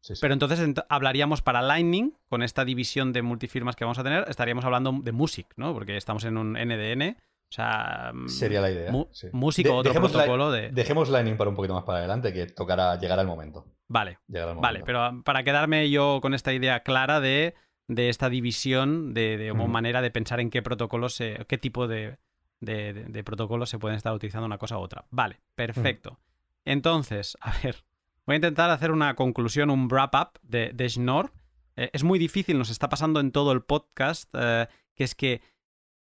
Sí, 0.02 0.16
sí. 0.16 0.22
Pero 0.22 0.34
entonces 0.34 0.60
ent- 0.62 0.86
hablaríamos 0.88 1.42
para 1.42 1.62
Lightning, 1.62 2.14
con 2.30 2.42
esta 2.42 2.64
división 2.64 3.12
de 3.12 3.22
multifirmas 3.22 3.76
que 3.76 3.84
vamos 3.84 4.00
a 4.00 4.04
tener, 4.04 4.26
estaríamos 4.30 4.64
hablando 4.64 4.94
de 5.04 5.12
Music, 5.12 5.48
¿no? 5.58 5.74
Porque 5.74 5.98
estamos 5.98 6.24
en 6.24 6.38
un 6.38 6.54
NDN, 6.56 7.18
o 7.18 7.52
sea... 7.52 8.12
mm, 8.14 8.28
Sería 8.30 8.62
la 8.62 8.72
idea. 8.72 8.92
sí. 9.12 9.28
Music 9.34 9.66
De- 9.66 9.72
o 9.72 9.76
otro 9.76 9.92
protocolo 9.94 10.52
de... 10.52 10.72
Dejemos 10.72 11.10
Lightning 11.10 11.36
para 11.36 11.50
un 11.50 11.56
poquito 11.58 11.74
más 11.74 11.84
para 11.84 11.98
adelante, 12.00 12.32
que 12.32 12.46
tocará, 12.48 12.98
llegará 12.98 13.22
el 13.24 13.28
momento. 13.28 13.66
Vale, 13.90 14.20
vale, 14.62 14.80
pero 14.86 15.02
ah, 15.02 15.22
para 15.26 15.44
quedarme 15.44 15.90
yo 15.90 16.20
con 16.22 16.34
esta 16.34 16.54
idea 16.54 16.82
clara 16.82 17.20
de, 17.20 17.56
de 17.88 18.08
esta 18.10 18.30
división, 18.30 19.14
de, 19.14 19.36
de 19.38 19.52
Ujú. 19.52 19.68
manera 19.68 20.02
de 20.02 20.12
pensar 20.12 20.40
en 20.40 20.50
qué 20.50 20.62
protocolos, 20.62 21.14
se- 21.16 21.44
qué 21.50 21.58
tipo 21.58 21.88
de, 21.90 22.18
de, 22.62 22.94
de- 22.94 23.04
de 23.06 23.24
protocolos 23.26 23.70
se 23.70 23.80
pueden 23.80 23.98
estar 23.98 24.14
utilizando 24.14 24.46
una 24.46 24.58
cosa 24.60 24.78
u 24.78 24.82
otra. 24.82 25.04
Vale, 25.10 25.42
perfecto. 25.56 26.20
Entonces, 26.70 27.36
a 27.42 27.58
ver, 27.64 27.84
voy 28.28 28.34
a 28.34 28.36
intentar 28.36 28.70
hacer 28.70 28.92
una 28.92 29.16
conclusión, 29.16 29.72
un 29.72 29.90
wrap-up 29.90 30.40
de, 30.44 30.72
de 30.72 30.88
Schnorr. 30.88 31.34
Eh, 31.76 31.90
es 31.94 32.04
muy 32.04 32.20
difícil, 32.20 32.60
nos 32.60 32.70
está 32.70 32.90
pasando 32.90 33.20
en 33.20 33.32
todo 33.32 33.54
el 33.54 33.64
podcast, 33.64 34.30
eh, 34.34 34.68
que 34.94 35.04
es 35.04 35.16
que 35.16 35.42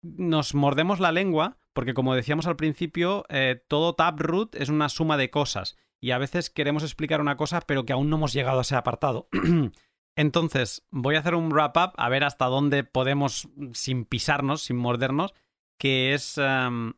nos 0.02 0.54
mordemos 0.54 1.00
la 1.00 1.10
lengua, 1.10 1.58
porque 1.72 1.94
como 1.94 2.14
decíamos 2.14 2.46
al 2.46 2.54
principio, 2.54 3.24
eh, 3.28 3.60
todo 3.66 3.96
Taproot 3.96 4.54
es 4.54 4.68
una 4.68 4.88
suma 4.88 5.16
de 5.16 5.30
cosas. 5.30 5.76
Y 6.00 6.12
a 6.12 6.18
veces 6.18 6.48
queremos 6.48 6.84
explicar 6.84 7.20
una 7.20 7.36
cosa, 7.36 7.62
pero 7.62 7.84
que 7.84 7.92
aún 7.92 8.08
no 8.08 8.14
hemos 8.14 8.32
llegado 8.32 8.60
a 8.60 8.62
ese 8.62 8.76
apartado. 8.76 9.28
Entonces, 10.14 10.86
voy 10.92 11.16
a 11.16 11.20
hacer 11.20 11.34
un 11.34 11.50
wrap-up, 11.50 11.92
a 11.96 12.08
ver 12.08 12.22
hasta 12.22 12.44
dónde 12.46 12.84
podemos, 12.84 13.48
sin 13.72 14.04
pisarnos, 14.04 14.62
sin 14.62 14.76
mordernos, 14.76 15.34
que 15.76 16.14
es 16.14 16.38
em, 16.38 16.92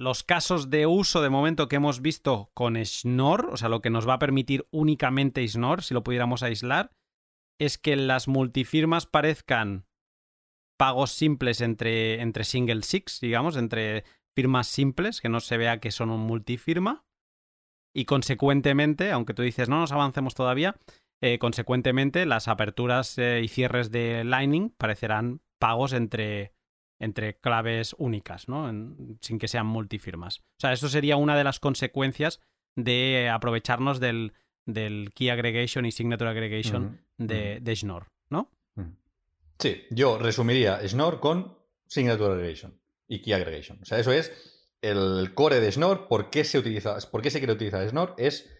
los 0.00 0.22
casos 0.22 0.70
de 0.70 0.86
uso 0.86 1.20
de 1.20 1.28
momento 1.28 1.68
que 1.68 1.76
hemos 1.76 2.00
visto 2.00 2.50
con 2.54 2.82
Schnorr, 2.82 3.50
o 3.52 3.58
sea, 3.58 3.68
lo 3.68 3.82
que 3.82 3.90
nos 3.90 4.08
va 4.08 4.14
a 4.14 4.18
permitir 4.18 4.66
únicamente 4.70 5.46
Schnorr, 5.46 5.82
si 5.82 5.92
lo 5.92 6.02
pudiéramos 6.02 6.42
aislar, 6.42 6.90
es 7.60 7.76
que 7.76 7.96
las 7.96 8.26
multifirmas 8.26 9.04
parezcan 9.04 9.86
pagos 10.78 11.10
simples 11.12 11.60
entre, 11.60 12.22
entre 12.22 12.44
single 12.44 12.82
six, 12.82 13.20
digamos, 13.20 13.58
entre 13.58 14.04
firmas 14.34 14.68
simples, 14.68 15.20
que 15.20 15.28
no 15.28 15.40
se 15.40 15.58
vea 15.58 15.80
que 15.80 15.90
son 15.90 16.08
un 16.08 16.20
multifirma. 16.20 17.04
Y 17.94 18.06
consecuentemente, 18.06 19.10
aunque 19.10 19.34
tú 19.34 19.42
dices 19.42 19.68
no 19.68 19.80
nos 19.80 19.92
avancemos 19.92 20.34
todavía, 20.34 20.76
eh, 21.20 21.38
consecuentemente 21.38 22.24
las 22.24 22.48
aperturas 22.48 23.18
eh, 23.18 23.42
y 23.44 23.48
cierres 23.48 23.90
de 23.90 24.24
Lightning 24.24 24.70
parecerán 24.70 25.42
pagos 25.58 25.92
entre, 25.92 26.54
entre 27.00 27.34
claves 27.40 27.96
únicas, 27.98 28.48
¿no? 28.48 28.68
En- 28.68 29.18
sin 29.20 29.38
que 29.38 29.48
sean 29.48 29.66
multifirmas. 29.66 30.38
O 30.38 30.60
sea, 30.60 30.72
eso 30.72 30.88
sería 30.88 31.16
una 31.16 31.36
de 31.36 31.42
las 31.44 31.58
consecuencias 31.58 32.40
de 32.76 33.28
aprovecharnos 33.28 33.98
del, 33.98 34.32
del 34.66 35.10
Key 35.14 35.30
Aggregation 35.30 35.84
y 35.86 35.90
Signature 35.92 36.30
Aggregation 36.30 37.00
de, 37.16 37.58
de 37.60 37.76
Schnorr, 37.76 38.06
¿no? 38.28 38.50
Sí, 39.58 39.82
yo 39.90 40.16
resumiría 40.18 40.80
Schnorr 40.88 41.20
con 41.20 41.58
Signature 41.86 42.32
Aggregation 42.32 42.80
y 43.08 43.20
Key 43.20 43.32
Aggregation. 43.34 43.78
O 43.82 43.84
sea, 43.84 43.98
eso 43.98 44.10
es 44.12 44.68
el 44.80 45.34
core 45.34 45.60
de 45.60 45.70
Schnorr. 45.70 46.08
¿Por 46.08 46.30
qué 46.30 46.44
se 46.44 46.58
utiliza, 46.58 46.96
por 47.10 47.20
qué 47.20 47.30
se 47.30 47.40
quiere 47.40 47.52
utilizar 47.52 47.86
Schnorr? 47.86 48.14
Es 48.16 48.50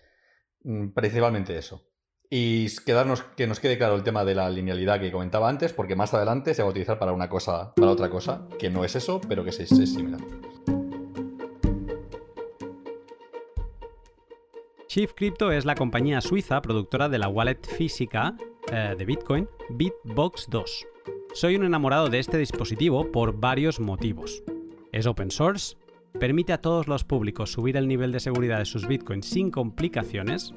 mm, 0.63 0.89
principalmente 0.89 1.57
eso. 1.57 1.87
Y 2.33 2.69
quedarnos, 2.85 3.25
que 3.37 3.49
nos 3.49 3.59
quede 3.59 3.77
claro 3.77 3.97
el 3.97 4.05
tema 4.05 4.25
de 4.25 4.37
la 4.37 4.49
linealidad 4.49 5.01
que 5.01 5.11
comentaba 5.11 5.49
antes, 5.49 5.73
porque 5.73 5.97
más 5.97 6.15
adelante 6.15 6.55
se 6.55 6.63
va 6.63 6.69
a 6.69 6.71
utilizar 6.71 6.97
para 6.97 7.13
una 7.13 7.29
cosa, 7.29 7.75
para 7.75 7.91
otra 7.91 8.09
cosa, 8.09 8.47
que 8.57 8.71
no 8.71 8.85
es 8.85 8.95
eso, 8.95 9.21
pero 9.29 9.43
que 9.43 9.51
es, 9.51 9.57
similar. 9.69 10.21
Chief 14.87 15.13
Crypto 15.13 15.51
es 15.51 15.65
la 15.65 15.75
compañía 15.75 16.21
suiza 16.21 16.63
productora 16.63 17.09
de 17.09 17.19
la 17.19 17.27
wallet 17.27 17.67
física 17.67 18.37
eh, 18.71 18.95
de 18.97 19.05
Bitcoin, 19.05 19.49
Bitbox 19.71 20.47
2. 20.51 20.87
Soy 21.33 21.57
un 21.57 21.65
enamorado 21.65 22.11
de 22.11 22.21
este 22.21 22.39
dispositivo 22.39 23.11
por 23.11 23.41
varios 23.41 23.81
motivos. 23.81 24.45
Es 24.93 25.07
open 25.07 25.33
source, 25.33 25.77
permite 26.21 26.53
a 26.53 26.61
todos 26.61 26.87
los 26.87 27.03
públicos 27.03 27.51
subir 27.51 27.77
el 27.77 27.89
nivel 27.89 28.13
de 28.13 28.21
seguridad 28.21 28.59
de 28.59 28.67
sus 28.67 28.87
bitcoins 28.87 29.27
sin 29.27 29.51
complicaciones, 29.51 30.55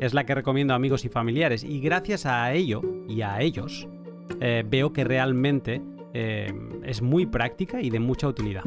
es 0.00 0.14
la 0.14 0.24
que 0.24 0.34
recomiendo 0.34 0.72
a 0.72 0.76
amigos 0.76 1.04
y 1.04 1.08
familiares 1.08 1.64
y 1.64 1.80
gracias 1.80 2.26
a 2.26 2.52
ello 2.52 2.82
y 3.08 3.22
a 3.22 3.40
ellos 3.40 3.88
eh, 4.40 4.64
veo 4.66 4.92
que 4.92 5.04
realmente 5.04 5.82
eh, 6.12 6.52
es 6.82 7.02
muy 7.02 7.26
práctica 7.26 7.80
y 7.80 7.90
de 7.90 8.00
mucha 8.00 8.28
utilidad. 8.28 8.64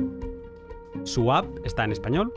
Su 1.03 1.31
app 1.31 1.45
está 1.63 1.83
en 1.83 1.91
español, 1.91 2.33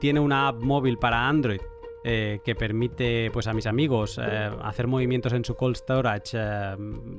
tiene 0.00 0.20
una 0.20 0.48
app 0.48 0.62
móvil 0.62 0.98
para 0.98 1.28
Android 1.28 1.60
eh, 2.02 2.40
que 2.44 2.54
permite 2.54 3.30
pues, 3.30 3.46
a 3.46 3.52
mis 3.52 3.66
amigos 3.66 4.18
hacer 4.18 4.86
movimientos 4.86 5.32
en 5.32 5.44
su 5.44 5.54
cold 5.54 5.76
storage 5.76 6.36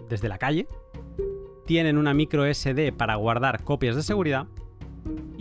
desde 0.09 0.27
la 0.27 0.37
calle. 0.37 0.67
Tienen 1.65 1.97
una 1.97 2.13
micro 2.13 2.51
SD 2.51 2.91
para 2.91 3.15
guardar 3.15 3.63
copias 3.63 3.95
de 3.95 4.03
seguridad. 4.03 4.47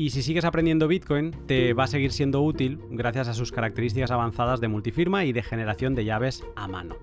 Y 0.01 0.09
si 0.09 0.22
sigues 0.22 0.46
aprendiendo 0.46 0.88
Bitcoin, 0.88 1.30
te 1.46 1.74
va 1.74 1.84
a 1.84 1.86
seguir 1.86 2.12
siendo 2.12 2.40
útil 2.40 2.78
gracias 2.88 3.28
a 3.28 3.34
sus 3.34 3.53
características 3.53 4.11
avanzadas 4.11 4.59
de 4.59 4.66
multifirma 4.66 5.26
y 5.26 5.34
de 5.34 5.42
generación 5.42 5.94
de 5.94 6.07
llaves 6.07 6.42
a 6.57 6.66
mano. 6.68 6.96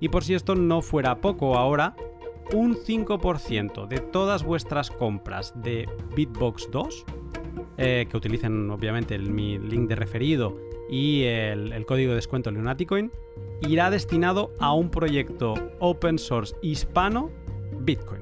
Y 0.00 0.10
por 0.10 0.22
si 0.22 0.34
esto 0.34 0.54
no 0.54 0.82
fuera 0.82 1.22
poco 1.22 1.56
ahora, 1.56 1.96
un 2.52 2.74
5% 2.76 3.86
de 3.88 4.00
todas 4.00 4.44
vuestras 4.44 4.90
compras 4.90 5.54
de 5.62 5.88
Bitbox 6.14 6.68
2, 6.70 7.06
eh, 7.78 8.06
que 8.10 8.16
utilicen 8.18 8.70
obviamente 8.70 9.14
el- 9.14 9.30
mi 9.30 9.58
link 9.58 9.88
de 9.88 9.96
referido 9.96 10.58
y 10.90 11.22
el, 11.22 11.72
el 11.72 11.86
código 11.86 12.10
de 12.10 12.16
descuento 12.16 12.50
Lunaticoin, 12.50 13.10
irá 13.62 13.88
destinado 13.90 14.52
a 14.58 14.74
un 14.74 14.90
proyecto 14.90 15.54
open 15.78 16.18
source 16.18 16.54
hispano 16.60 17.30
Bitcoin. 17.80 18.20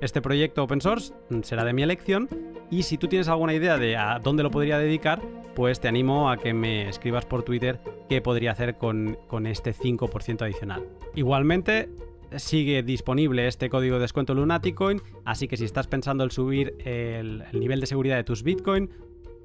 Este 0.00 0.20
proyecto 0.20 0.62
open 0.62 0.80
source 0.80 1.14
mm, 1.30 1.40
será 1.42 1.64
de 1.64 1.72
mi 1.72 1.82
elección 1.82 2.28
y 2.70 2.82
si 2.82 2.98
tú 2.98 3.08
tienes 3.08 3.28
alguna 3.28 3.54
idea 3.54 3.78
de 3.78 3.96
a 3.96 4.18
dónde 4.18 4.42
lo 4.42 4.50
podría 4.50 4.78
dedicar, 4.78 5.22
pues 5.54 5.80
te 5.80 5.88
animo 5.88 6.30
a 6.30 6.36
que 6.36 6.52
me 6.52 6.88
escribas 6.88 7.24
por 7.24 7.42
Twitter 7.42 7.80
qué 8.08 8.20
podría 8.20 8.52
hacer 8.52 8.76
con, 8.76 9.18
con 9.28 9.46
este 9.46 9.72
5% 9.72 10.42
adicional. 10.42 10.86
Igualmente, 11.14 11.88
sigue 12.36 12.82
disponible 12.82 13.46
este 13.46 13.70
código 13.70 13.96
de 13.96 14.02
descuento 14.02 14.34
Lunaticoin, 14.34 15.00
así 15.24 15.46
que 15.46 15.56
si 15.56 15.64
estás 15.64 15.86
pensando 15.86 16.24
en 16.24 16.30
subir 16.30 16.74
el, 16.84 17.44
el 17.52 17.60
nivel 17.60 17.80
de 17.80 17.86
seguridad 17.86 18.16
de 18.16 18.24
tus 18.24 18.42
Bitcoin, 18.42 18.90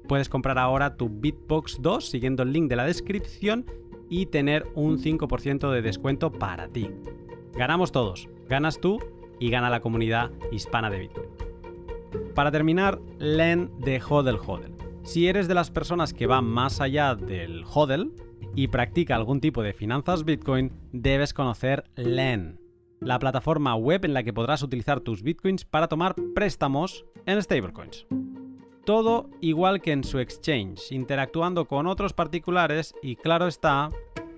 puedes 0.08 0.28
comprar 0.28 0.58
ahora 0.58 0.96
tu 0.96 1.08
Bitbox 1.08 1.80
2 1.80 2.04
siguiendo 2.04 2.42
el 2.42 2.52
link 2.52 2.68
de 2.68 2.76
la 2.76 2.84
descripción 2.84 3.66
y 4.08 4.26
tener 4.26 4.66
un 4.74 4.98
5% 4.98 5.70
de 5.70 5.82
descuento 5.82 6.32
para 6.32 6.68
ti. 6.68 6.90
Ganamos 7.54 7.92
todos, 7.92 8.28
ganas 8.48 8.80
tú 8.80 8.98
y 9.40 9.50
gana 9.50 9.70
la 9.70 9.80
comunidad 9.80 10.30
hispana 10.52 10.90
de 10.90 11.00
Bitcoin. 11.00 11.28
Para 12.34 12.52
terminar, 12.52 13.00
LEN 13.18 13.70
de 13.80 14.00
HODL 14.00 14.38
HODL. 14.46 14.74
Si 15.02 15.26
eres 15.26 15.48
de 15.48 15.54
las 15.54 15.70
personas 15.70 16.14
que 16.14 16.26
van 16.26 16.44
más 16.44 16.80
allá 16.80 17.16
del 17.16 17.64
HODL 17.64 18.12
y 18.54 18.68
practica 18.68 19.16
algún 19.16 19.40
tipo 19.40 19.62
de 19.62 19.72
finanzas 19.72 20.24
Bitcoin, 20.24 20.72
debes 20.92 21.34
conocer 21.34 21.84
LEN, 21.96 22.60
la 23.00 23.18
plataforma 23.18 23.74
web 23.74 24.04
en 24.04 24.14
la 24.14 24.22
que 24.22 24.32
podrás 24.32 24.62
utilizar 24.62 25.00
tus 25.00 25.22
Bitcoins 25.22 25.64
para 25.64 25.88
tomar 25.88 26.14
préstamos 26.34 27.06
en 27.26 27.42
stablecoins. 27.42 28.06
Todo 28.84 29.30
igual 29.40 29.80
que 29.80 29.92
en 29.92 30.04
su 30.04 30.18
exchange, 30.18 30.92
interactuando 30.92 31.66
con 31.66 31.86
otros 31.86 32.12
particulares 32.12 32.94
y 33.02 33.16
claro 33.16 33.46
está, 33.46 33.90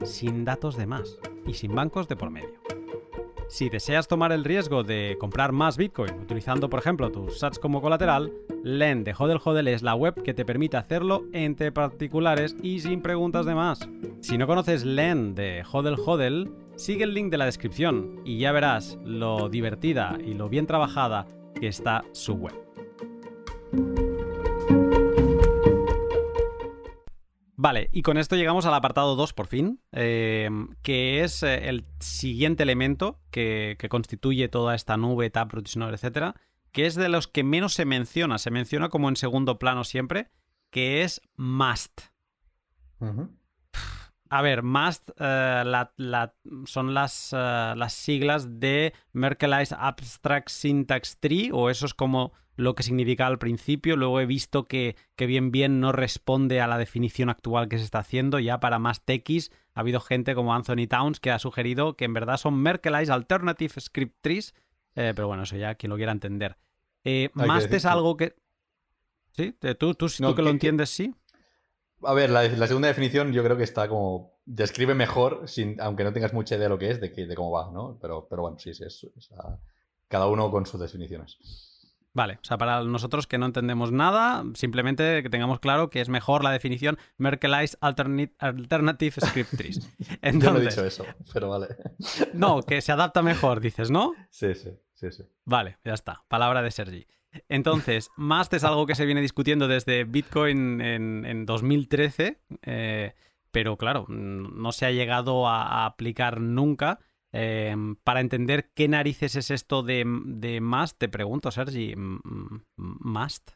sin 0.04 0.44
datos 0.44 0.76
de 0.76 0.86
más 0.86 1.18
y 1.46 1.54
sin 1.54 1.74
bancos 1.74 2.08
de 2.08 2.16
por 2.16 2.30
medio. 2.30 2.60
Si 3.52 3.68
deseas 3.68 4.08
tomar 4.08 4.32
el 4.32 4.44
riesgo 4.44 4.82
de 4.82 5.18
comprar 5.20 5.52
más 5.52 5.76
Bitcoin 5.76 6.14
utilizando, 6.22 6.70
por 6.70 6.80
ejemplo, 6.80 7.12
tus 7.12 7.40
sats 7.40 7.58
como 7.58 7.82
colateral, 7.82 8.32
LEN 8.64 9.04
de 9.04 9.12
Hodel 9.12 9.40
Hodel 9.44 9.68
es 9.68 9.82
la 9.82 9.94
web 9.94 10.22
que 10.22 10.32
te 10.32 10.46
permite 10.46 10.78
hacerlo 10.78 11.26
entre 11.34 11.70
particulares 11.70 12.56
y 12.62 12.80
sin 12.80 13.02
preguntas 13.02 13.44
de 13.44 13.54
más. 13.54 13.86
Si 14.22 14.38
no 14.38 14.46
conoces 14.46 14.86
LEN 14.86 15.34
de 15.34 15.62
Hodel 15.70 15.96
Hodel, 16.02 16.50
sigue 16.76 17.04
el 17.04 17.12
link 17.12 17.30
de 17.30 17.36
la 17.36 17.44
descripción 17.44 18.22
y 18.24 18.38
ya 18.38 18.52
verás 18.52 18.98
lo 19.04 19.50
divertida 19.50 20.16
y 20.24 20.32
lo 20.32 20.48
bien 20.48 20.66
trabajada 20.66 21.26
que 21.60 21.66
está 21.66 22.04
su 22.12 22.32
web. 22.32 22.54
Vale, 27.62 27.90
y 27.92 28.02
con 28.02 28.18
esto 28.18 28.34
llegamos 28.34 28.66
al 28.66 28.74
apartado 28.74 29.14
2 29.14 29.34
por 29.34 29.46
fin, 29.46 29.80
eh, 29.92 30.50
que 30.82 31.22
es 31.22 31.44
eh, 31.44 31.68
el 31.68 31.86
siguiente 32.00 32.64
elemento 32.64 33.20
que, 33.30 33.76
constituye 33.88 34.48
toda 34.48 34.74
esta 34.74 34.96
nube, 34.96 35.30
Taproot, 35.30 35.68
Snore, 35.68 35.94
etcétera, 35.94 36.34
que 36.72 36.86
es 36.86 36.96
de 36.96 37.08
los 37.08 37.28
que 37.28 37.44
menos 37.44 37.72
se 37.72 37.84
menciona, 37.84 38.38
se 38.38 38.50
menciona 38.50 38.88
como 38.88 39.08
en 39.08 39.14
segundo 39.14 39.60
plano 39.60 39.84
siempre, 39.84 40.32
que 40.70 41.04
es 41.04 41.20
must. 41.36 42.00
A 44.28 44.42
ver, 44.42 44.64
must 44.64 45.10
eh, 45.20 45.62
son 46.64 46.94
las, 46.94 47.30
las 47.30 47.92
siglas 47.92 48.58
de 48.58 48.92
Merkelize 49.12 49.76
Abstract 49.78 50.48
Syntax 50.48 51.20
Tree, 51.20 51.50
o 51.52 51.70
eso 51.70 51.86
es 51.86 51.94
como 51.94 52.32
lo 52.56 52.74
que 52.74 52.82
significaba 52.82 53.28
al 53.28 53.38
principio. 53.38 53.96
Luego 53.96 54.20
he 54.20 54.26
visto 54.26 54.64
que, 54.64 54.96
que, 55.16 55.26
bien 55.26 55.50
bien 55.50 55.80
no 55.80 55.92
responde 55.92 56.60
a 56.60 56.66
la 56.66 56.78
definición 56.78 57.28
actual 57.30 57.68
que 57.68 57.78
se 57.78 57.84
está 57.84 58.00
haciendo. 58.00 58.38
Ya 58.38 58.60
para 58.60 58.78
más 58.78 59.04
TX 59.04 59.50
ha 59.74 59.80
habido 59.80 60.00
gente 60.00 60.34
como 60.34 60.54
Anthony 60.54 60.86
Towns 60.88 61.20
que 61.20 61.30
ha 61.30 61.38
sugerido 61.38 61.96
que 61.96 62.04
en 62.04 62.14
verdad 62.14 62.36
son 62.36 62.54
Merkelize 62.54 63.12
Alternative 63.12 63.80
Script 63.80 64.16
Trees. 64.20 64.54
Eh, 64.94 65.12
pero 65.14 65.28
bueno, 65.28 65.44
eso 65.44 65.56
ya 65.56 65.74
quien 65.74 65.90
lo 65.90 65.96
quiera 65.96 66.12
entender. 66.12 66.56
Eh, 67.04 67.30
Mast 67.34 67.72
es 67.72 67.84
algo 67.84 68.16
que... 68.16 68.36
¿Sí? 69.32 69.56
¿Tú, 69.78 69.94
tú, 69.94 70.06
tú 70.08 70.34
que, 70.34 70.42
lo 70.42 70.50
entiendes, 70.50 70.90
sí? 70.90 71.14
A 72.02 72.12
ver, 72.12 72.28
la, 72.28 72.66
segunda 72.66 72.88
definición 72.88 73.32
yo 73.32 73.42
creo 73.42 73.56
que 73.56 73.64
está 73.64 73.88
como... 73.88 74.32
Describe 74.44 74.94
mejor, 74.94 75.48
sin, 75.48 75.80
aunque 75.80 76.02
no 76.02 76.12
tengas 76.12 76.32
mucha 76.32 76.56
idea 76.56 76.64
de 76.64 76.68
lo 76.68 76.78
que 76.78 76.90
es, 76.90 77.00
de, 77.00 77.08
de 77.08 77.34
cómo 77.36 77.52
va, 77.52 77.70
¿no? 77.72 77.96
Pero, 78.02 78.26
pero 78.28 78.42
bueno, 78.42 78.58
sí, 78.58 78.74
sí, 78.74 78.82
es, 78.84 79.06
cada 80.08 80.26
uno 80.26 80.50
con 80.50 80.66
sus 80.66 80.80
definiciones. 80.80 81.38
Vale, 82.14 82.34
o 82.42 82.44
sea, 82.44 82.58
para 82.58 82.82
nosotros 82.84 83.26
que 83.26 83.38
no 83.38 83.46
entendemos 83.46 83.90
nada, 83.90 84.44
simplemente 84.54 85.22
que 85.22 85.30
tengamos 85.30 85.60
claro 85.60 85.88
que 85.88 86.00
es 86.00 86.10
mejor 86.10 86.44
la 86.44 86.50
definición 86.50 86.98
Merkelize 87.16 87.76
Alternative 87.80 89.14
Script 89.18 89.56
Trees. 89.56 89.90
Entonces, 90.20 90.42
Yo 90.42 90.52
no 90.52 90.58
he 90.58 90.68
dicho 90.68 90.84
eso, 90.84 91.06
pero 91.32 91.48
vale. 91.48 91.68
No, 92.34 92.62
que 92.62 92.82
se 92.82 92.92
adapta 92.92 93.22
mejor, 93.22 93.60
dices, 93.60 93.90
¿no? 93.90 94.12
Sí, 94.28 94.54
sí, 94.54 94.70
sí, 94.92 95.10
sí. 95.10 95.22
Vale, 95.44 95.78
ya 95.84 95.94
está. 95.94 96.24
Palabra 96.28 96.60
de 96.60 96.70
Sergi. 96.70 97.06
Entonces, 97.48 98.10
Mast 98.16 98.52
es 98.52 98.64
algo 98.64 98.86
que 98.86 98.94
se 98.94 99.06
viene 99.06 99.22
discutiendo 99.22 99.66
desde 99.66 100.04
Bitcoin 100.04 100.82
en, 100.82 101.46
2013, 101.46 102.40
eh, 102.62 103.14
pero 103.50 103.78
claro, 103.78 104.04
no 104.08 104.72
se 104.72 104.84
ha 104.84 104.90
llegado 104.90 105.48
a 105.48 105.86
aplicar 105.86 106.40
nunca. 106.40 106.98
Em, 107.32 107.96
para 107.96 108.20
entender 108.20 108.72
qué 108.74 108.88
narices 108.88 109.36
es 109.36 109.50
esto 109.50 109.82
de, 109.82 110.04
de 110.26 110.60
must, 110.60 110.98
te 110.98 111.08
pregunto, 111.08 111.50
Sergi, 111.50 111.94
¿must? 111.96 113.52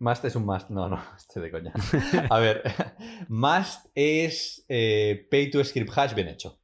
Must 0.00 0.24
es 0.26 0.36
un 0.36 0.44
must. 0.44 0.68
No, 0.68 0.88
no, 0.88 1.02
estoy 1.16 1.42
de 1.42 1.50
coña. 1.50 1.72
A 2.30 2.38
ver, 2.38 2.62
must 3.28 3.86
es 3.94 4.64
eh, 4.68 5.26
pay 5.30 5.50
to 5.50 5.64
script 5.64 5.90
hash 5.96 6.14
bien 6.14 6.28
hecho. 6.28 6.60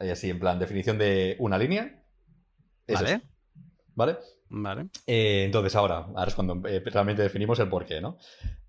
Y 0.00 0.08
así, 0.08 0.30
en 0.30 0.40
plan, 0.40 0.58
definición 0.58 0.98
de 0.98 1.36
una 1.38 1.58
línea. 1.58 2.02
vale. 2.88 3.22
¿Vale? 3.94 4.18
Vale. 4.48 4.88
Eh, 5.06 5.44
entonces, 5.44 5.76
ahora, 5.76 5.98
ahora 5.98 6.26
es 6.26 6.34
cuando 6.34 6.60
eh, 6.68 6.82
realmente 6.84 7.22
definimos 7.22 7.58
el 7.60 7.68
porqué, 7.68 8.00
¿no? 8.00 8.18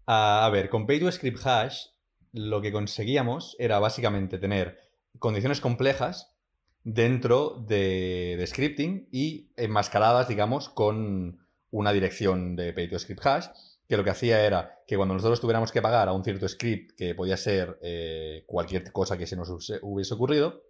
a 0.07 0.47
ver, 0.53 0.69
con 0.69 0.85
pay 0.85 0.99
to 0.99 1.11
script 1.11 1.43
hash, 1.47 1.87
lo 2.31 2.61
que 2.61 2.71
conseguíamos 2.71 3.55
era 3.57 3.79
básicamente 3.79 4.37
tener 4.37 4.84
condiciones 5.19 5.61
complejas 5.61 6.35
dentro 6.83 7.63
de, 7.67 8.43
scripting 8.47 9.09
y 9.11 9.51
enmascaradas, 9.57 10.27
digamos, 10.27 10.69
con 10.69 11.39
una 11.71 11.91
dirección 11.91 12.55
de 12.55 12.73
pay 12.73 12.89
to 12.89 12.99
script 12.99 13.25
hash, 13.25 13.47
que 13.87 13.97
lo 13.97 14.03
que 14.03 14.11
hacía 14.11 14.45
era 14.45 14.79
que 14.87 14.95
cuando 14.95 15.15
nosotros 15.15 15.41
tuviéramos 15.41 15.71
que 15.71 15.81
pagar 15.81 16.07
a 16.07 16.13
un 16.13 16.23
cierto 16.23 16.47
script, 16.47 16.95
que 16.95 17.15
podía 17.15 17.37
ser 17.37 17.79
eh, 17.81 18.43
cualquier 18.45 18.91
cosa 18.91 19.17
que 19.17 19.27
se 19.27 19.35
nos 19.35 19.49
hubiese 19.81 20.13
ocurrido, 20.13 20.63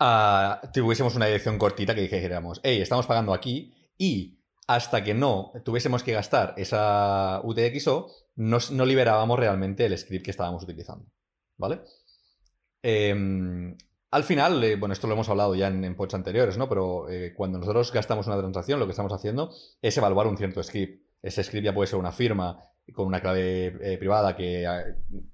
uh, 0.00 0.66
tuviésemos 0.72 1.14
una 1.14 1.26
dirección 1.26 1.56
cortita 1.56 1.94
que 1.94 2.02
dijéramos, 2.02 2.60
hey, 2.64 2.80
estamos 2.80 3.06
pagando 3.06 3.32
aquí 3.32 3.72
y 3.96 4.40
hasta 4.66 5.04
que 5.04 5.14
no 5.14 5.52
tuviésemos 5.64 6.02
que 6.02 6.12
gastar 6.12 6.54
esa 6.56 7.40
UTXO, 7.44 8.10
no 8.34 8.86
liberábamos 8.86 9.38
realmente 9.38 9.86
el 9.86 9.96
script 9.96 10.24
que 10.24 10.32
estábamos 10.32 10.64
utilizando. 10.64 11.06
¿Vale? 11.56 11.80
Em, 12.88 13.76
al 14.12 14.22
final, 14.22 14.62
eh, 14.62 14.76
bueno, 14.76 14.92
esto 14.92 15.08
lo 15.08 15.14
hemos 15.14 15.28
hablado 15.28 15.56
ya 15.56 15.66
en, 15.66 15.82
en 15.82 15.96
anteriores, 16.12 16.56
¿no? 16.56 16.68
Pero 16.68 17.10
eh, 17.10 17.34
cuando 17.34 17.58
nosotros 17.58 17.90
gastamos 17.92 18.28
una 18.28 18.38
transacción, 18.38 18.78
lo 18.78 18.86
que 18.86 18.92
estamos 18.92 19.12
haciendo 19.12 19.50
es 19.82 19.98
evaluar 19.98 20.28
un 20.28 20.36
cierto 20.36 20.62
script. 20.62 21.04
Ese 21.20 21.42
script 21.42 21.64
ya 21.64 21.74
puede 21.74 21.88
ser 21.88 21.98
una 21.98 22.12
firma 22.12 22.62
con 22.94 23.08
una 23.08 23.20
clave 23.20 23.76
eh, 23.80 23.98
privada 23.98 24.36
que 24.36 24.64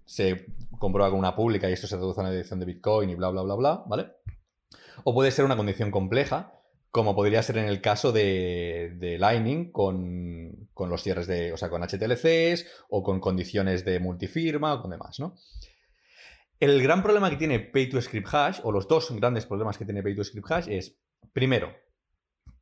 se 0.07 0.47
comprueba 0.79 1.11
con 1.11 1.19
una 1.19 1.37
pública 1.37 1.69
y 1.69 1.75
esto 1.75 1.87
se 1.87 1.97
traduce 1.97 2.21
a 2.21 2.23
una 2.23 2.31
dirección 2.31 2.59
de 2.59 2.65
Bitcoin 2.65 3.11
y 3.11 3.17
bla, 3.17 3.29
bla, 3.29 3.43
bla, 3.43 3.55
bla, 3.55 3.85
¿vale? 3.87 4.07
O 5.05 5.13
puede 5.13 5.31
ser 5.31 5.45
una 5.45 5.59
condición 5.59 5.91
compleja, 5.91 6.55
como 6.91 7.15
podría 7.15 7.43
ser 7.43 7.59
en 7.59 7.67
el 7.67 7.83
caso 7.83 8.13
de, 8.13 8.95
de 8.97 9.19
Lightning 9.19 9.73
con, 9.73 10.71
con, 10.73 10.89
los 10.89 11.03
cierres 11.03 11.27
de, 11.27 11.53
o 11.53 11.59
sea, 11.59 11.69
con 11.69 11.83
HTLCs 11.83 12.67
o 12.89 13.03
con 13.03 13.21
condiciones 13.21 13.85
de 13.85 14.01
multifirma 14.01 14.73
o 14.73 14.81
con 14.81 14.91
demás, 14.91 15.21
¿no? 15.21 15.35
El 16.63 16.81
gran 16.81 17.03
problema 17.03 17.29
que 17.29 17.37
tiene 17.37 17.59
Pay 17.59 17.89
to 17.89 18.01
Script 18.01 18.29
Hash, 18.33 18.61
o 18.63 18.71
los 18.71 18.87
dos 18.87 19.11
grandes 19.11 19.47
problemas 19.47 19.77
que 19.77 19.85
tiene 19.85 20.01
Pay 20.01 20.15
to 20.15 20.23
Script 20.23 20.49
Hash, 20.49 20.69
es, 20.69 20.97
primero, 21.33 21.75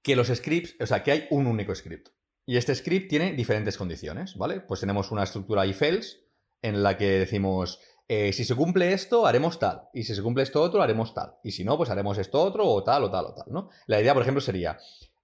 que 0.00 0.16
los 0.16 0.28
scripts, 0.28 0.74
o 0.80 0.86
sea, 0.86 1.02
que 1.02 1.12
hay 1.12 1.26
un 1.28 1.46
único 1.46 1.74
script. 1.74 2.08
Y 2.46 2.56
este 2.56 2.74
script 2.74 3.10
tiene 3.10 3.34
diferentes 3.34 3.76
condiciones, 3.76 4.38
¿vale? 4.38 4.62
Pues 4.62 4.80
tenemos 4.80 5.10
una 5.10 5.24
estructura 5.24 5.66
if 5.66 5.82
else 5.82 6.16
en 6.62 6.82
la 6.82 6.96
que 6.96 7.10
decimos, 7.10 7.78
eh, 8.08 8.32
si 8.32 8.46
se 8.46 8.54
cumple 8.54 8.94
esto, 8.94 9.26
haremos 9.26 9.58
tal. 9.58 9.90
Y 9.92 10.04
si 10.04 10.14
se 10.14 10.22
cumple 10.22 10.44
esto 10.44 10.62
otro, 10.62 10.80
haremos 10.80 11.12
tal. 11.12 11.34
Y 11.44 11.52
si 11.52 11.62
no, 11.62 11.76
pues 11.76 11.90
haremos 11.90 12.16
esto 12.16 12.40
otro, 12.40 12.66
o 12.66 12.82
tal, 12.82 13.04
o 13.04 13.10
tal, 13.10 13.26
o 13.26 13.34
tal, 13.34 13.52
¿no? 13.52 13.68
La 13.86 14.00
idea, 14.00 14.14
por 14.14 14.22
ejemplo, 14.22 14.40
sería, 14.40 14.78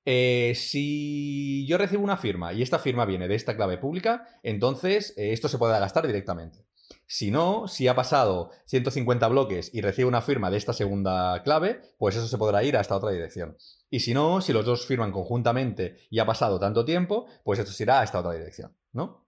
eh, 0.04 0.52
si 0.54 1.66
yo 1.66 1.78
recibo 1.78 2.04
una 2.04 2.18
firma 2.18 2.52
y 2.52 2.60
esta 2.60 2.78
firma 2.78 3.06
viene 3.06 3.26
de 3.26 3.36
esta 3.36 3.56
clave 3.56 3.78
pública, 3.78 4.28
entonces 4.42 5.14
eh, 5.16 5.32
esto 5.32 5.48
se 5.48 5.56
puede 5.56 5.80
gastar 5.80 6.06
directamente. 6.06 6.66
Si 7.06 7.30
no, 7.30 7.68
si 7.68 7.86
ha 7.86 7.94
pasado 7.94 8.50
150 8.66 9.28
bloques 9.28 9.70
y 9.72 9.80
recibe 9.80 10.08
una 10.08 10.22
firma 10.22 10.50
de 10.50 10.56
esta 10.56 10.72
segunda 10.72 11.42
clave, 11.44 11.80
pues 11.98 12.16
eso 12.16 12.26
se 12.26 12.38
podrá 12.38 12.64
ir 12.64 12.76
a 12.76 12.80
esta 12.80 12.96
otra 12.96 13.10
dirección. 13.10 13.56
Y 13.90 14.00
si 14.00 14.12
no, 14.12 14.40
si 14.40 14.52
los 14.52 14.64
dos 14.64 14.86
firman 14.86 15.12
conjuntamente 15.12 15.98
y 16.10 16.18
ha 16.18 16.26
pasado 16.26 16.58
tanto 16.58 16.84
tiempo, 16.84 17.26
pues 17.44 17.60
esto 17.60 17.70
se 17.70 17.84
irá 17.84 18.00
a 18.00 18.04
esta 18.04 18.18
otra 18.18 18.32
dirección, 18.32 18.76
¿no? 18.92 19.24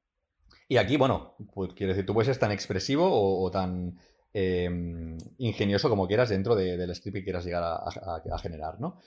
Y 0.66 0.76
aquí, 0.76 0.96
bueno, 0.96 1.36
pues 1.54 1.72
quiero 1.74 1.92
decir, 1.92 2.04
tú 2.04 2.14
puedes 2.14 2.26
ser 2.26 2.36
tan 2.36 2.52
expresivo 2.52 3.08
o, 3.10 3.50
tan 3.50 3.98
em, 4.32 5.16
ingenioso 5.38 5.88
como 5.88 6.06
quieras 6.06 6.28
dentro 6.28 6.56
del 6.56 6.94
script 6.94 7.18
que 7.18 7.24
quieras 7.24 7.44
llegar 7.44 7.62
a 7.62 8.38
generar, 8.38 8.80
¿no? 8.80 8.98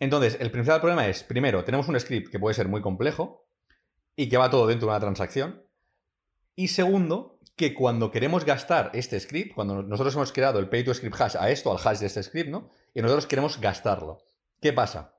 Entonces, 0.00 0.36
el 0.40 0.50
principal 0.50 0.80
problema 0.80 1.06
es, 1.06 1.22
primero, 1.22 1.64
tenemos 1.64 1.88
un 1.88 1.98
script 1.98 2.30
que 2.30 2.38
puede 2.38 2.54
ser 2.54 2.68
muy 2.68 2.80
complejo 2.80 3.46
y 4.16 4.28
que 4.28 4.36
va 4.36 4.50
todo 4.50 4.66
dentro 4.66 4.86
de 4.86 4.92
una 4.92 5.00
transacción. 5.00 5.62
Y 6.56 6.68
segundo, 6.68 7.33
que 7.56 7.74
cuando 7.74 8.10
queremos 8.10 8.44
gastar 8.44 8.90
este 8.94 9.18
script, 9.20 9.54
cuando 9.54 9.82
nosotros 9.82 10.14
hemos 10.14 10.32
creado 10.32 10.58
el 10.58 10.68
pay 10.68 10.84
to 10.84 10.92
script 10.92 11.20
hash 11.20 11.36
a 11.38 11.50
esto, 11.50 11.70
al 11.70 11.78
hash 11.78 12.00
de 12.00 12.06
este 12.06 12.22
script, 12.22 12.50
¿no? 12.50 12.70
Y 12.92 13.02
nosotros 13.02 13.26
queremos 13.26 13.60
gastarlo. 13.60 14.22
¿Qué 14.60 14.72
pasa? 14.72 15.14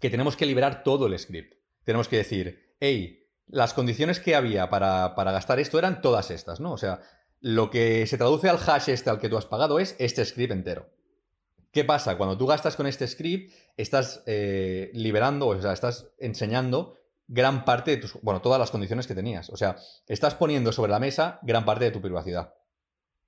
Que 0.00 0.10
tenemos 0.10 0.36
que 0.36 0.46
liberar 0.46 0.84
todo 0.84 1.06
el 1.06 1.18
script. 1.18 1.54
Tenemos 1.84 2.08
que 2.08 2.18
decir, 2.18 2.76
hey, 2.80 3.28
las 3.46 3.74
condiciones 3.74 4.20
que 4.20 4.34
había 4.34 4.70
para, 4.70 5.14
para 5.14 5.32
gastar 5.32 5.58
esto 5.58 5.78
eran 5.78 6.00
todas 6.00 6.30
estas, 6.30 6.60
¿no? 6.60 6.72
O 6.72 6.78
sea, 6.78 7.00
lo 7.40 7.70
que 7.70 8.06
se 8.06 8.18
traduce 8.18 8.48
al 8.48 8.58
hash 8.58 8.88
este 8.88 9.10
al 9.10 9.18
que 9.18 9.28
tú 9.28 9.36
has 9.36 9.46
pagado 9.46 9.78
es 9.78 9.96
este 9.98 10.24
script 10.24 10.52
entero. 10.52 10.88
¿Qué 11.72 11.84
pasa? 11.84 12.16
Cuando 12.16 12.38
tú 12.38 12.46
gastas 12.46 12.76
con 12.76 12.86
este 12.86 13.08
script, 13.08 13.52
estás 13.76 14.22
eh, 14.26 14.90
liberando, 14.94 15.48
o 15.48 15.60
sea, 15.60 15.72
estás 15.72 16.08
enseñando 16.18 16.96
gran 17.26 17.64
parte 17.64 17.92
de 17.92 17.96
tus, 17.98 18.14
bueno, 18.22 18.40
todas 18.40 18.58
las 18.58 18.70
condiciones 18.70 19.06
que 19.06 19.14
tenías. 19.14 19.50
O 19.50 19.56
sea, 19.56 19.76
estás 20.06 20.34
poniendo 20.34 20.72
sobre 20.72 20.92
la 20.92 21.00
mesa 21.00 21.38
gran 21.42 21.64
parte 21.64 21.84
de 21.84 21.90
tu 21.90 22.00
privacidad. 22.00 22.54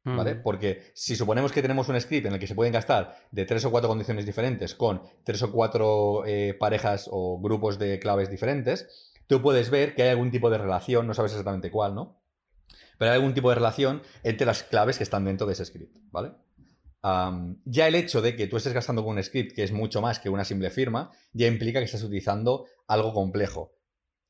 ¿Vale? 0.05 0.37
Porque 0.37 0.93
si 0.95 1.17
suponemos 1.17 1.51
que 1.51 1.63
tenemos 1.63 1.89
un 1.89 2.01
script 2.01 2.27
en 2.27 2.35
el 2.35 2.39
que 2.39 2.47
se 2.47 2.55
pueden 2.55 2.73
gastar 2.73 3.17
de 3.33 3.45
tres 3.45 3.65
o 3.65 3.73
cuatro 3.73 3.89
condiciones 3.89 4.25
diferentes 4.25 4.77
con 4.77 5.03
tres 5.25 5.43
o 5.43 5.51
cuatro 5.51 6.25
eh, 6.25 6.55
parejas 6.55 7.09
o 7.11 7.41
grupos 7.41 7.77
de 7.81 7.99
claves 7.99 8.31
diferentes, 8.31 8.87
tú 9.27 9.43
puedes 9.43 9.69
ver 9.69 9.97
que 9.97 10.05
hay 10.05 10.11
algún 10.11 10.31
tipo 10.31 10.49
de 10.49 10.59
relación, 10.59 11.09
no 11.09 11.15
sabes 11.15 11.33
exactamente 11.33 11.73
cuál, 11.73 11.97
¿no? 11.97 12.21
Pero 12.99 13.11
hay 13.11 13.17
algún 13.17 13.35
tipo 13.35 13.49
de 13.49 13.57
relación 13.57 14.01
entre 14.23 14.47
las 14.47 14.63
claves 14.63 14.97
que 14.97 15.03
están 15.03 15.25
dentro 15.25 15.45
de 15.45 15.55
ese 15.55 15.65
script, 15.65 15.97
¿vale? 16.13 16.35
ya 17.65 17.87
el 17.87 17.95
hecho 17.95 18.21
de 18.21 18.35
que 18.35 18.49
tú 18.49 18.57
estés 18.57 18.73
gastando 18.73 19.05
con 19.05 19.17
un 19.17 19.23
script 19.23 19.55
que 19.55 19.63
es 19.63 19.71
mucho 19.71 20.01
más 20.01 20.19
que 20.19 20.29
una 20.29 20.45
simple 20.45 20.71
firma, 20.71 21.13
ya 21.33 21.47
implica 21.47 21.79
que 21.79 21.85
estás 21.85 22.03
utilizando 22.03 22.67
algo 22.89 23.13
complejo. 23.13 23.73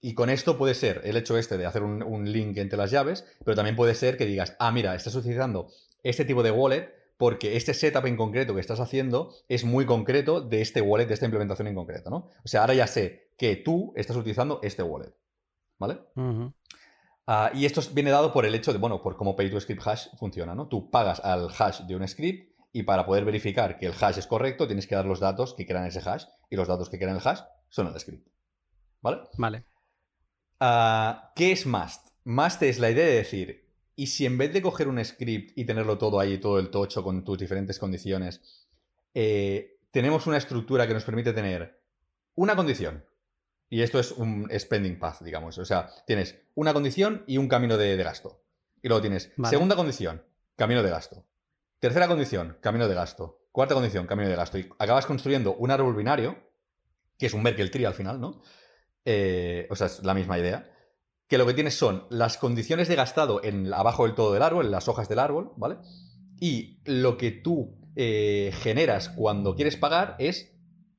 Y 0.00 0.14
con 0.14 0.30
esto 0.30 0.58
puede 0.58 0.74
ser 0.74 1.00
el 1.04 1.16
hecho 1.16 1.36
este 1.38 1.56
de 1.56 1.66
hacer 1.66 1.82
un, 1.82 2.32
link 2.32 2.56
entre 2.58 2.78
las 2.78 2.90
llaves, 2.90 3.24
pero 3.44 3.56
también 3.56 3.76
puede 3.76 3.94
ser 3.94 4.16
que 4.16 4.26
digas, 4.26 4.54
ah, 4.58 4.70
mira, 4.70 4.94
estás 4.94 5.14
utilizando 5.14 5.68
este 6.02 6.24
tipo 6.24 6.42
de 6.42 6.50
wallet 6.50 6.94
porque 7.16 7.56
este 7.56 7.74
setup 7.74 8.06
en 8.06 8.16
concreto 8.16 8.54
que 8.54 8.60
estás 8.60 8.78
haciendo 8.78 9.32
es 9.48 9.64
muy 9.64 9.86
concreto 9.86 10.40
de 10.40 10.60
este 10.60 10.80
wallet, 10.80 11.06
de 11.06 11.14
esta 11.14 11.24
implementación 11.24 11.66
en 11.68 11.74
concreto, 11.74 12.10
¿no? 12.10 12.30
O 12.44 12.48
sea, 12.48 12.60
ahora 12.60 12.74
ya 12.74 12.86
sé 12.86 13.30
que 13.38 13.56
tú 13.56 13.92
estás 13.96 14.16
utilizando 14.16 14.60
este 14.62 14.82
wallet, 14.82 15.14
¿vale? 15.78 15.98
Ah, 17.26 17.50
y 17.54 17.64
esto 17.64 17.80
viene 17.92 18.10
dado 18.10 18.32
por 18.32 18.44
el 18.44 18.54
hecho 18.54 18.72
de, 18.72 18.78
bueno, 18.78 19.02
por 19.02 19.16
cómo 19.16 19.34
Pay 19.34 19.50
to 19.50 19.60
Script 19.60 19.82
Hash 19.86 20.08
funciona, 20.18 20.54
¿no? 20.54 20.68
Tú 20.68 20.90
pagas 20.90 21.20
al 21.20 21.48
hash 21.58 21.80
de 21.80 21.96
un 21.96 22.06
script 22.06 22.54
y 22.72 22.82
para 22.82 23.06
poder 23.06 23.24
verificar 23.24 23.78
que 23.78 23.86
el 23.86 23.94
hash 23.98 24.18
es 24.18 24.26
correcto 24.26 24.66
tienes 24.66 24.86
que 24.86 24.94
dar 24.94 25.06
los 25.06 25.18
datos 25.18 25.54
que 25.54 25.66
crean 25.66 25.86
ese 25.86 26.00
hash 26.08 26.26
y 26.50 26.56
los 26.56 26.68
datos 26.68 26.90
que 26.90 26.98
crean 26.98 27.16
el 27.16 27.22
hash 27.26 27.40
son 27.70 27.88
el 27.88 27.98
script. 27.98 28.28
¿Vale? 29.00 29.22
Vale. 29.38 29.64
Ah, 30.60 31.32
¿Qué 31.36 31.52
es 31.52 31.66
must? 31.66 32.08
Must 32.24 32.62
es 32.62 32.78
la 32.78 32.90
idea 32.90 33.04
de 33.04 33.14
decir, 33.14 33.68
¿y 33.94 34.08
si 34.08 34.26
en 34.26 34.38
vez 34.38 34.52
de 34.52 34.62
coger 34.62 34.88
un 34.88 35.04
script 35.04 35.56
y 35.56 35.64
tenerlo 35.64 35.98
todo 35.98 36.18
ahí, 36.18 36.38
todo 36.38 36.58
el 36.58 36.70
tocho 36.70 37.02
con 37.02 37.24
tus 37.24 37.38
diferentes 37.38 37.78
condiciones, 37.78 38.66
eh, 39.14 39.78
tenemos 39.90 40.26
una 40.26 40.36
estructura 40.36 40.86
que 40.86 40.94
nos 40.94 41.04
permite 41.04 41.32
tener 41.32 41.80
una 42.34 42.56
condición, 42.56 43.04
y 43.68 43.82
esto 43.82 43.98
es 43.98 44.12
un 44.12 44.48
spending 44.56 44.98
path, 44.98 45.22
digamos. 45.22 45.58
O 45.58 45.64
sea, 45.64 45.90
tienes 46.06 46.38
una 46.54 46.72
condición 46.72 47.24
y 47.26 47.38
un 47.38 47.48
camino 47.48 47.76
de, 47.76 47.96
gasto. 47.96 48.42
Y 48.82 48.88
luego 48.88 49.00
tienes 49.00 49.32
segunda 49.48 49.74
condición, 49.74 50.24
camino 50.54 50.82
de 50.82 50.90
gasto. 50.90 51.24
Tercera 51.80 52.06
condición, 52.06 52.58
camino 52.60 52.88
de 52.88 52.94
gasto. 52.94 53.46
Cuarta 53.52 53.74
condición, 53.74 54.06
camino 54.06 54.28
de 54.28 54.36
gasto. 54.36 54.58
Y 54.58 54.68
acabas 54.78 55.06
construyendo 55.06 55.54
un 55.54 55.70
árbol 55.70 55.96
binario, 55.96 56.36
que 57.18 57.26
es 57.26 57.34
un 57.34 57.42
Merkle 57.42 57.68
tree 57.70 57.86
al 57.86 57.94
final, 57.94 58.20
¿no? 58.20 58.42
Eh, 59.06 59.68
o 59.70 59.76
sea, 59.76 59.86
es 59.86 60.04
la 60.04 60.14
misma 60.14 60.38
idea. 60.38 60.70
Que 61.28 61.38
lo 61.38 61.46
que 61.46 61.54
tienes 61.54 61.76
son 61.78 62.06
las 62.10 62.36
condiciones 62.36 62.88
de 62.88 62.96
gastado 62.96 63.42
en, 63.42 63.72
abajo 63.72 64.04
del 64.04 64.14
todo 64.14 64.32
del 64.32 64.42
árbol, 64.42 64.66
en 64.66 64.72
las 64.72 64.88
hojas 64.88 65.08
del 65.08 65.20
árbol, 65.20 65.52
¿vale? 65.56 65.78
Y 66.38 66.80
lo 66.84 67.16
que 67.16 67.30
tú 67.30 67.78
eh, 67.94 68.52
generas 68.52 69.08
cuando 69.08 69.54
quieres 69.54 69.76
pagar 69.76 70.16
es 70.18 70.52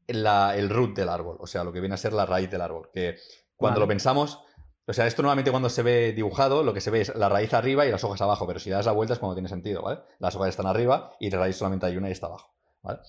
el 0.07 0.69
root 0.69 0.95
del 0.95 1.09
árbol, 1.09 1.37
o 1.39 1.47
sea, 1.47 1.65
lo 1.65 1.73
que 1.73 1.81
viene 1.81 1.95
a 1.95 1.97
ser 1.97 2.13
la 2.13 2.25
raíz 2.25 2.49
del 2.49 2.61
árbol. 2.61 2.89
Que 2.93 3.17
cuando 3.57 3.81
lo 3.81 3.87
pensamos, 3.87 4.39
o 4.85 4.93
sea, 4.93 5.05
esto 5.05 5.21
normalmente 5.21 5.51
cuando 5.51 5.69
se 5.69 5.83
ve 5.83 6.13
dibujado, 6.13 6.63
lo 6.63 6.73
que 6.73 6.79
se 6.79 6.91
ve 6.91 7.01
es 7.01 7.13
la 7.13 7.27
raíz 7.27 7.53
arriba 7.53 7.85
y 7.85 7.91
las 7.91 8.05
hojas 8.05 8.21
abajo, 8.21 8.47
pero 8.47 8.59
si 8.59 8.69
das 8.69 8.85
la 8.85 8.93
vuelta 8.93 9.13
es 9.13 9.19
cuando 9.19 9.35
tiene 9.35 9.49
sentido, 9.49 9.81
¿vale? 9.81 9.99
Las 10.19 10.35
hojas 10.35 10.49
están 10.49 10.65
arriba 10.65 11.11
y 11.19 11.29
de 11.29 11.37
raíz 11.37 11.57
solamente 11.57 11.85
hay 11.85 11.97
una 11.97 12.07
y 12.07 12.13
está 12.13 12.27
abajo, 12.27 12.55
¿vale? 12.81 12.99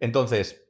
Entonces, 0.00 0.63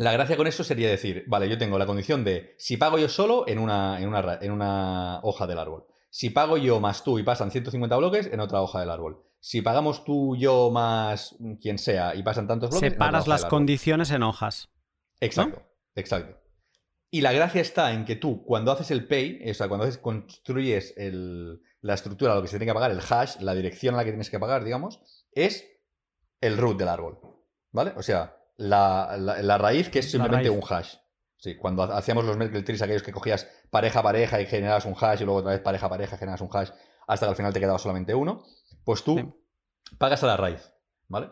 la 0.00 0.12
gracia 0.12 0.38
con 0.38 0.46
eso 0.46 0.64
sería 0.64 0.88
decir, 0.88 1.24
vale, 1.26 1.46
yo 1.46 1.58
tengo 1.58 1.78
la 1.78 1.84
condición 1.84 2.24
de 2.24 2.54
si 2.56 2.78
pago 2.78 2.96
yo 2.96 3.10
solo 3.10 3.46
en 3.46 3.58
una, 3.58 4.00
en 4.00 4.08
una, 4.08 4.38
en 4.40 4.50
una 4.50 5.20
hoja 5.22 5.46
del 5.46 5.58
árbol. 5.58 5.84
Si 6.08 6.30
pago 6.30 6.56
yo 6.56 6.80
más 6.80 7.04
tú 7.04 7.18
y 7.18 7.22
pasan 7.22 7.50
150 7.50 7.94
bloques 7.98 8.30
en 8.32 8.40
otra 8.40 8.62
hoja 8.62 8.80
del 8.80 8.88
árbol. 8.88 9.22
Si 9.40 9.60
pagamos 9.60 10.02
tú, 10.02 10.36
yo 10.36 10.70
más 10.70 11.36
quien 11.60 11.76
sea 11.76 12.14
y 12.14 12.22
pasan 12.22 12.48
tantos 12.48 12.70
bloques. 12.70 12.92
Separas 12.92 13.28
las 13.28 13.44
condiciones 13.44 14.10
en 14.10 14.22
hojas. 14.22 14.70
Exacto, 15.20 15.62
exacto. 15.94 16.40
Y 17.10 17.20
la 17.20 17.32
gracia 17.32 17.60
está 17.60 17.92
en 17.92 18.06
que 18.06 18.16
tú, 18.16 18.42
cuando 18.42 18.72
haces 18.72 18.90
el 18.90 19.06
pay, 19.06 19.50
o 19.50 19.52
sea, 19.52 19.68
cuando 19.68 19.84
haces, 19.84 19.98
construyes 19.98 20.94
la 20.96 21.92
estructura, 21.92 22.34
lo 22.34 22.40
que 22.40 22.48
se 22.48 22.56
tiene 22.56 22.70
que 22.70 22.74
pagar, 22.74 22.90
el 22.90 23.00
hash, 23.06 23.38
la 23.40 23.54
dirección 23.54 23.94
a 23.94 23.98
la 23.98 24.04
que 24.04 24.12
tienes 24.12 24.30
que 24.30 24.38
pagar, 24.38 24.64
digamos, 24.64 25.02
es 25.32 25.68
el 26.40 26.56
root 26.56 26.78
del 26.78 26.88
árbol. 26.88 27.18
¿Vale? 27.70 27.92
O 27.98 28.02
sea, 28.02 28.39
la, 28.60 29.58
raíz 29.58 29.88
que 29.88 30.00
es 30.00 30.10
simplemente 30.10 30.50
un 30.50 30.62
hash. 30.68 30.96
Sí, 31.36 31.56
cuando 31.56 31.82
hacíamos 31.84 32.24
los 32.24 32.36
Merkle 32.36 32.62
trees, 32.62 32.82
aquellos 32.82 33.02
que 33.02 33.12
cogías 33.12 33.48
pareja 33.70 34.02
pareja 34.02 34.40
y 34.40 34.46
generabas 34.46 34.84
un 34.84 34.94
hash 35.00 35.22
y 35.22 35.24
luego 35.24 35.40
otra 35.40 35.52
vez 35.52 35.60
pareja 35.60 35.88
pareja 35.88 36.18
generas 36.18 36.42
un 36.42 36.50
hash 36.52 36.70
hasta 37.06 37.26
que 37.26 37.30
al 37.30 37.36
final 37.36 37.52
te 37.52 37.60
quedaba 37.60 37.78
solamente 37.78 38.14
uno, 38.14 38.44
pues 38.84 39.02
tú 39.02 39.42
pagas 39.98 40.22
a 40.22 40.26
la 40.26 40.36
raíz, 40.36 40.72
¿vale? 41.08 41.30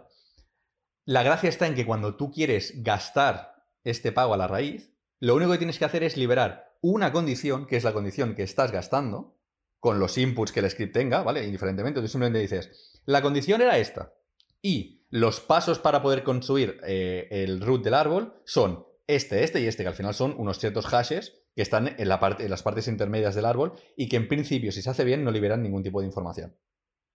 La 1.05 1.23
gracia 1.23 1.49
está 1.49 1.67
en 1.67 1.75
que 1.75 1.87
cuando 1.87 2.17
tú 2.17 2.31
quieres 2.31 2.83
gastar 2.83 3.65
este 3.85 4.11
pago 4.11 4.35
a 4.35 4.39
la 4.39 4.49
raíz, 4.49 4.95
lo 5.21 5.35
único 5.35 5.53
que 5.53 5.59
tienes 5.59 5.79
que 5.79 5.85
hacer 5.85 6.03
es 6.03 6.17
liberar 6.17 6.77
una 6.81 7.13
condición, 7.13 7.67
que 7.67 7.77
es 7.77 7.85
la 7.85 7.93
condición 7.93 8.35
que 8.35 8.43
estás 8.43 8.73
gastando, 8.73 9.39
con 9.79 10.01
los 10.01 10.19
inputs 10.19 10.53
que 10.53 10.61
el 10.61 10.71
script 10.71 10.95
tenga, 10.95 11.23
¿vale? 11.23 11.45
Indiferentemente, 11.45 12.01
tú 12.01 12.09
simplemente 12.09 12.41
dices, 12.41 13.01
la 13.05 13.23
condición 13.23 13.61
era 13.61 13.79
esta. 13.79 14.15
Y 14.61 14.98
los 15.11 15.41
pasos 15.41 15.79
para 15.79 16.03
poder 16.03 16.23
construir 16.23 16.81
eh, 16.87 17.29
el 17.31 17.61
root 17.61 17.83
del 17.83 17.95
árbol 17.95 18.41
son 18.45 18.87
este, 19.07 19.43
este 19.43 19.61
y 19.61 19.67
este, 19.67 19.83
que 19.83 19.89
al 19.89 19.95
final 19.95 20.15
son 20.15 20.35
unos 20.37 20.59
ciertos 20.59 20.87
hashes 20.87 21.43
que 21.57 21.63
están 21.63 21.97
en, 21.99 22.09
las 22.09 22.63
partes 22.63 22.89
intermedias 22.89 23.35
del 23.35 23.47
árbol 23.47 23.73
y 23.97 24.09
que 24.09 24.17
en 24.17 24.29
principio, 24.29 24.71
si 24.71 24.83
se 24.83 24.91
hace 24.91 25.05
bien, 25.05 25.25
no 25.25 25.31
liberan 25.31 25.63
ningún 25.63 25.83
tipo 25.83 26.01
de 26.01 26.07
información. 26.07 26.57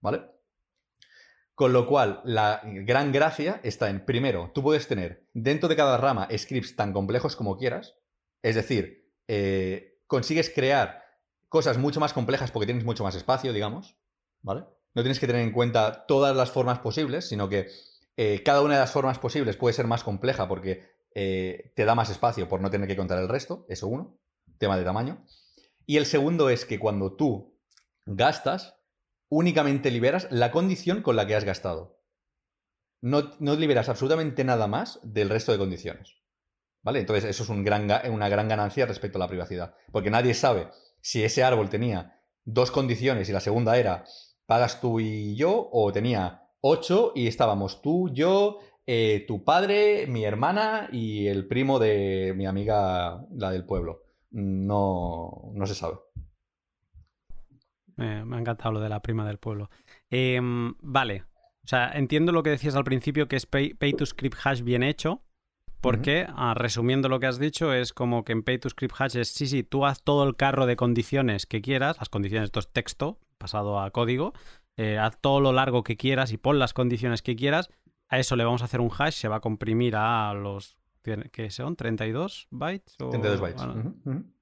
¿Vale? 0.00 0.22
Con 1.54 1.72
lo 1.72 1.86
cual, 1.86 2.20
la 2.24 2.60
gran 2.64 3.12
gracia 3.12 3.60
está 3.62 3.88
en, 3.88 4.04
primero, 4.04 4.50
tú 4.52 4.62
puedes 4.62 4.88
tener 4.88 5.28
dentro 5.32 5.68
de 5.68 5.76
cada 5.76 5.96
rama 5.96 6.28
scripts 6.36 6.74
tan 6.74 6.92
complejos 6.92 7.36
como 7.36 7.56
quieras, 7.56 7.96
es 8.42 8.56
decir, 8.56 9.14
eh, 9.28 10.00
consigues 10.08 10.50
crear 10.50 11.04
cosas 11.48 11.78
mucho 11.78 12.00
más 12.00 12.12
complejas 12.12 12.50
porque 12.50 12.66
tienes 12.66 12.84
mucho 12.84 13.04
más 13.04 13.14
espacio, 13.14 13.52
digamos, 13.52 13.96
¿vale? 14.42 14.64
No 14.94 15.02
tienes 15.02 15.18
que 15.18 15.26
tener 15.26 15.42
en 15.42 15.52
cuenta 15.52 16.06
todas 16.06 16.36
las 16.36 16.50
formas 16.50 16.78
posibles, 16.78 17.28
sino 17.28 17.48
que 17.48 17.68
eh, 18.16 18.42
cada 18.44 18.62
una 18.62 18.74
de 18.74 18.80
las 18.80 18.92
formas 18.92 19.18
posibles 19.18 19.56
puede 19.56 19.74
ser 19.74 19.86
más 19.86 20.04
compleja 20.04 20.46
porque 20.46 20.94
eh, 21.14 21.72
te 21.74 21.84
da 21.84 21.94
más 21.94 22.10
espacio 22.10 22.48
por 22.48 22.60
no 22.60 22.70
tener 22.70 22.88
que 22.88 22.96
contar 22.96 23.18
el 23.18 23.28
resto, 23.28 23.66
eso 23.68 23.88
uno, 23.88 24.18
tema 24.58 24.76
de 24.76 24.84
tamaño. 24.84 25.24
Y 25.86 25.96
el 25.96 26.06
segundo 26.06 26.48
es 26.48 26.64
que 26.64 26.78
cuando 26.78 27.14
tú 27.14 27.58
gastas, 28.06 28.76
únicamente 29.28 29.90
liberas 29.90 30.28
la 30.30 30.50
condición 30.50 31.02
con 31.02 31.16
la 31.16 31.26
que 31.26 31.34
has 31.34 31.44
gastado. 31.44 32.00
No, 33.00 33.32
liberas 33.56 33.88
absolutamente 33.88 34.44
nada 34.44 34.66
más 34.66 34.98
del 35.02 35.28
resto 35.28 35.52
de 35.52 35.58
condiciones. 35.58 36.16
¿Vale? 36.82 37.00
Entonces, 37.00 37.24
eso 37.24 37.42
es 37.42 37.48
un 37.48 37.64
gran, 37.64 37.90
una 38.10 38.28
gran 38.28 38.48
ganancia 38.48 38.86
respecto 38.86 39.18
a 39.18 39.20
la 39.20 39.28
privacidad. 39.28 39.74
Porque 39.90 40.10
nadie 40.10 40.34
sabe 40.34 40.70
si 41.00 41.22
ese 41.22 41.42
árbol 41.42 41.68
tenía 41.68 42.20
dos 42.44 42.70
condiciones 42.70 43.28
y 43.28 43.32
la 43.32 43.40
segunda 43.40 43.76
era 43.76 44.04
pagas 44.46 44.80
tú 44.80 45.00
y 45.00 45.34
yo, 45.36 45.68
o 45.72 45.92
tenía 45.92 46.48
ocho 46.60 47.12
y 47.14 47.26
estábamos 47.26 47.82
tú, 47.82 48.10
yo, 48.12 48.60
eh, 48.86 49.24
tu 49.26 49.44
padre, 49.44 50.06
mi 50.06 50.24
hermana 50.24 50.88
y 50.92 51.26
el 51.26 51.46
primo 51.46 51.78
de 51.78 52.34
mi 52.36 52.46
amiga, 52.46 53.26
la 53.32 53.50
del 53.50 53.64
pueblo. 53.64 54.02
No, 54.30 55.52
no 55.54 55.66
se 55.66 55.74
sabe 55.74 55.96
me 57.96 58.36
ha 58.36 58.40
encantado 58.40 58.72
lo 58.72 58.80
de 58.80 58.88
la 58.88 59.00
prima 59.02 59.26
del 59.26 59.38
pueblo. 59.38 59.70
Em, 60.10 60.74
vale. 60.80 61.24
O 61.64 61.66
sea, 61.66 61.92
entiendo 61.92 62.32
lo 62.32 62.42
que 62.42 62.50
decías 62.50 62.74
al 62.74 62.84
principio, 62.84 63.28
que 63.28 63.36
es 63.36 63.46
pay, 63.46 63.72
to 63.96 64.04
script 64.04 64.36
hash 64.44 64.62
bien 64.62 64.82
hecho. 64.82 65.22
Porque, 65.80 66.26
ah, 66.28 66.54
resumiendo 66.54 67.08
lo 67.08 67.20
que 67.20 67.26
has 67.26 67.38
dicho, 67.38 67.72
es 67.74 67.92
como 67.92 68.24
que 68.24 68.32
en 68.32 68.42
Pay 68.42 68.58
to 68.58 68.70
Script 68.70 68.94
Hash 68.98 69.18
es, 69.18 69.28
sí, 69.28 69.46
sí, 69.46 69.62
tú 69.62 69.84
haz 69.84 70.02
todo 70.02 70.26
el 70.26 70.34
carro 70.34 70.64
de 70.64 70.76
condiciones 70.76 71.44
que 71.44 71.60
quieras, 71.60 71.98
las 71.98 72.08
condiciones, 72.08 72.46
esto 72.46 72.60
es 72.60 72.72
texto 72.72 73.18
pasado 73.38 73.80
a 73.80 73.90
código, 73.90 74.32
eh, 74.76 74.98
haz 74.98 75.18
todo 75.20 75.40
lo 75.40 75.52
largo 75.52 75.82
que 75.82 75.96
quieras 75.96 76.32
y 76.32 76.36
pon 76.36 76.58
las 76.58 76.72
condiciones 76.72 77.22
que 77.22 77.36
quieras, 77.36 77.70
a 78.08 78.18
eso 78.18 78.36
le 78.36 78.44
vamos 78.44 78.62
a 78.62 78.66
hacer 78.66 78.80
un 78.80 78.90
hash, 78.96 79.14
se 79.14 79.28
va 79.28 79.36
a 79.36 79.40
comprimir 79.40 79.96
a 79.96 80.34
los, 80.34 80.76
¿qué 81.02 81.50
son? 81.50 81.76
¿32 81.76 82.46
bytes? 82.50 82.96
32 82.96 83.40
bytes. 83.40 83.62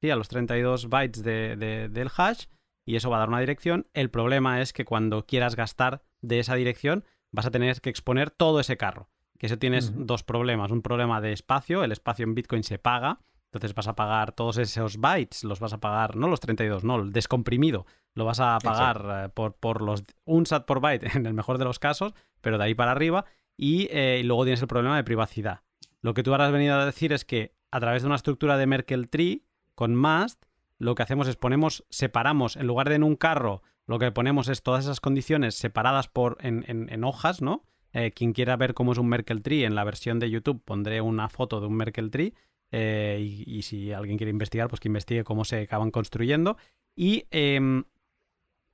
Sí, 0.01 0.11
a 0.11 0.17
los 0.17 0.29
32 0.29 0.89
bytes 0.89 1.23
del 1.23 2.11
hash 2.17 2.47
y 2.85 2.97
eso 2.97 3.11
va 3.11 3.17
a 3.17 3.21
dar 3.21 3.29
una 3.29 3.41
dirección. 3.41 3.87
El 3.95 4.11
problema 4.11 4.61
es 4.61 4.73
que 4.73 4.85
cuando 4.85 5.27
quieras 5.27 5.57
gastar 5.57 6.03
de 6.21 6.39
esa 6.39 6.55
dirección 6.55 7.05
vas 7.31 7.47
a 7.47 7.51
tener 7.51 7.81
que 7.81 7.91
exponer 7.91 8.31
todo 8.31 8.61
ese 8.61 8.77
carro. 8.77 9.09
Que 9.39 9.47
eso 9.47 9.59
tienes 9.59 9.93
dos 10.07 10.23
problemas. 10.23 10.71
Un 10.71 10.83
problema 10.83 11.21
de 11.21 11.33
espacio, 11.33 11.83
el 11.83 11.93
espacio 11.93 12.25
en 12.25 12.35
Bitcoin 12.35 12.63
se 12.63 12.79
paga, 12.79 13.21
entonces 13.53 13.75
vas 13.75 13.89
a 13.89 13.95
pagar 13.95 14.33
todos 14.33 14.57
esos 14.57 14.97
bytes, 14.97 15.45
los 15.45 15.61
vas 15.61 15.73
a 15.73 15.79
pagar, 15.79 16.17
no 16.17 16.29
los 16.29 16.41
32, 16.41 16.85
no, 16.85 16.97
el 16.97 17.13
descomprimido, 17.13 17.87
lo 18.15 18.25
vas 18.25 18.41
a 18.41 18.59
pagar 18.59 19.27
eh, 19.27 19.29
por, 19.29 19.55
por, 19.55 19.83
los 19.83 20.05
un 20.25 20.47
SAT 20.47 20.65
por 20.65 20.81
byte 20.81 21.07
en 21.17 21.27
el 21.27 21.35
mejor 21.35 21.59
de 21.59 21.65
los 21.65 21.79
casos, 21.79 22.15
pero 22.41 22.59
de 22.59 22.65
ahí 22.65 22.75
para 22.75 22.93
arriba. 22.93 23.25
Y, 23.57 23.89
eh, 23.91 24.21
y 24.21 24.23
luego 24.25 24.45
tienes 24.45 24.63
el 24.63 24.69
problema 24.69 24.97
de 24.97 25.05
privacidad. 25.05 25.61
Lo 26.01 26.15
que 26.15 26.23
tú 26.23 26.33
ahora 26.33 26.47
has 26.47 26.53
venido 26.53 26.75
a 26.75 26.87
decir 26.87 27.13
es 27.13 27.25
que 27.25 27.55
a 27.71 27.81
través 27.81 28.03
de 28.03 28.07
una 28.07 28.17
estructura 28.17 28.57
de 28.57 28.67
Merkle 28.67 29.07
Tree 29.07 29.45
con 29.75 29.95
Mast 29.95 30.45
lo 30.83 30.97
que 30.97 31.05
hacemos 31.05 31.29
es 31.29 31.37
ponemos, 31.37 31.85
separamos, 31.91 32.57
en 32.57 32.67
lugar 32.67 32.89
de 32.89 32.97
en 32.97 33.05
un 33.05 33.15
carro, 33.15 33.63
lo 33.87 34.01
que 34.01 34.11
ponemos 34.11 34.49
es 34.49 34.65
todas 34.65 34.85
esas 34.85 34.99
condiciones 34.99 35.55
separadas 35.55 36.09
por, 36.09 36.39
en, 36.41 37.05
hojas, 37.05 37.41
¿no? 37.41 37.63
Eh, 37.93 38.11
quien 38.11 38.33
quiera 38.33 38.57
ver 38.57 38.75
cómo 38.75 38.91
es 38.91 38.99
un 38.99 39.09
Merkle 39.09 39.43
Tree, 39.43 39.65
en 39.65 39.77
la 39.77 39.85
versión 39.85 40.19
de 40.19 40.29
YouTube 40.29 40.61
pondré 40.65 41.01
una 41.01 41.29
foto 41.29 41.61
de 41.61 41.69
un 41.69 41.75
Merkle 41.75 42.11
Tree. 42.11 42.35
Eh, 42.73 43.45
y, 43.47 43.63
si 43.63 43.93
alguien 43.93 44.17
quiere 44.17 44.31
investigar, 44.31 44.69
pues 44.69 44.81
que 44.81 44.89
investigue 44.89 45.25
cómo 45.25 45.45
se 45.45 45.61
acaban 45.61 45.91
construyendo. 45.91 46.57
Y, 46.97 47.27
em, 47.31 47.85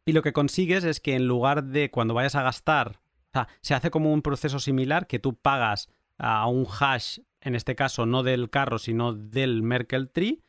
y 0.06 0.12
lo 0.12 0.22
que 0.22 0.32
consigues 0.32 0.84
es 0.84 1.00
que 1.00 1.16
en 1.16 1.26
lugar 1.26 1.64
de 1.64 1.90
cuando 1.90 2.14
vayas 2.14 2.36
a 2.36 2.42
gastar, 2.42 3.00
o 3.00 3.30
sea, 3.32 3.48
se 3.60 3.74
hace 3.74 3.90
como 3.90 4.12
un 4.12 4.22
proceso 4.22 4.60
similar 4.60 5.06
que 5.06 5.18
tú 5.18 5.34
pagas 5.34 5.90
a 6.16 6.46
un 6.46 6.66
hash, 6.66 7.18
en 7.40 7.54
este 7.54 7.74
caso 7.74 8.06
no 8.06 8.22
del 8.22 8.50
carro, 8.50 8.78
sino 8.78 9.12
del 9.12 9.62
Merkle 9.62 10.06
Tree, 10.06 10.42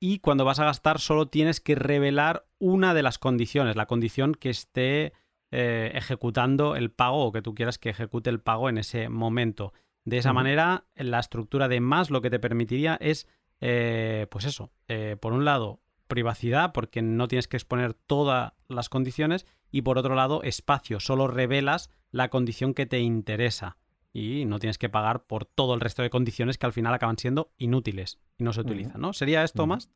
y 0.00 0.18
cuando 0.18 0.44
vas 0.44 0.58
a 0.58 0.64
gastar 0.64 0.98
solo 0.98 1.26
tienes 1.26 1.60
que 1.60 1.74
revelar 1.74 2.46
una 2.58 2.94
de 2.94 3.02
las 3.02 3.18
condiciones, 3.18 3.76
la 3.76 3.86
condición 3.86 4.34
que 4.34 4.50
esté 4.50 5.12
eh, 5.52 5.92
ejecutando 5.94 6.74
el 6.76 6.90
pago 6.90 7.26
o 7.26 7.32
que 7.32 7.42
tú 7.42 7.54
quieras 7.54 7.78
que 7.78 7.90
ejecute 7.90 8.30
el 8.30 8.40
pago 8.40 8.68
en 8.68 8.78
ese 8.78 9.08
momento. 9.08 9.72
De 10.04 10.18
esa 10.18 10.32
manera, 10.32 10.86
la 10.96 11.20
estructura 11.20 11.68
de 11.68 11.80
más 11.80 12.10
lo 12.10 12.22
que 12.22 12.30
te 12.30 12.40
permitiría 12.40 12.96
es, 13.00 13.28
eh, 13.60 14.26
pues 14.30 14.44
eso, 14.44 14.72
eh, 14.88 15.16
por 15.20 15.32
un 15.32 15.44
lado, 15.44 15.80
privacidad 16.08 16.72
porque 16.72 17.02
no 17.02 17.28
tienes 17.28 17.48
que 17.48 17.56
exponer 17.56 17.94
todas 17.94 18.52
las 18.68 18.88
condiciones 18.88 19.46
y 19.70 19.82
por 19.82 19.98
otro 19.98 20.14
lado 20.14 20.42
espacio, 20.42 21.00
solo 21.00 21.26
revelas 21.28 21.88
la 22.10 22.28
condición 22.28 22.74
que 22.74 22.86
te 22.86 23.00
interesa 23.00 23.78
y 24.12 24.44
no 24.44 24.58
tienes 24.58 24.76
que 24.76 24.90
pagar 24.90 25.24
por 25.24 25.46
todo 25.46 25.74
el 25.74 25.80
resto 25.80 26.02
de 26.02 26.10
condiciones 26.10 26.58
que 26.58 26.66
al 26.66 26.72
final 26.72 26.92
acaban 26.92 27.16
siendo 27.16 27.52
inútiles 27.56 28.20
y 28.36 28.44
no 28.44 28.52
se 28.52 28.60
utilizan, 28.60 29.00
¿no? 29.00 29.12
¿Sería 29.14 29.42
esto 29.42 29.66
más? 29.66 29.90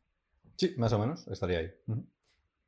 Sí, 0.55 0.73
más 0.77 0.91
o 0.93 0.99
menos, 0.99 1.27
estaría 1.27 1.59
ahí. 1.59 1.71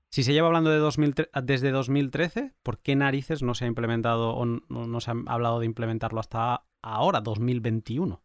Si 0.09 0.23
se 0.23 0.33
lleva 0.33 0.47
hablando 0.47 0.69
de 0.69 1.41
desde 1.43 1.71
2013, 1.71 2.53
¿por 2.61 2.79
qué 2.79 2.95
narices 2.95 3.41
no 3.41 3.55
se 3.55 3.65
ha 3.65 3.67
implementado 3.67 4.35
o 4.35 4.45
no, 4.45 5.01
se 5.01 5.11
ha 5.11 5.15
hablado 5.25 5.59
de 5.59 5.65
implementarlo 5.65 6.19
hasta 6.19 6.65
ahora, 6.81 7.21
2021? 7.21 8.21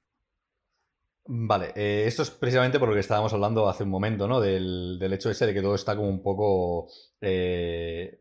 Vale, 1.26 1.72
eh, 1.74 2.04
esto 2.06 2.22
es 2.22 2.30
precisamente 2.30 2.78
por 2.78 2.88
lo 2.88 2.94
que 2.94 3.00
estábamos 3.00 3.32
hablando 3.32 3.68
hace 3.68 3.84
un 3.84 3.90
momento, 3.90 4.28
¿no? 4.28 4.40
Del, 4.40 5.00
hecho 5.12 5.30
ese 5.30 5.46
de 5.46 5.54
que 5.54 5.62
todo 5.62 5.74
está 5.74 5.96
como 5.96 6.08
un 6.08 6.22
poco, 6.22 6.88
eh, 7.20 8.18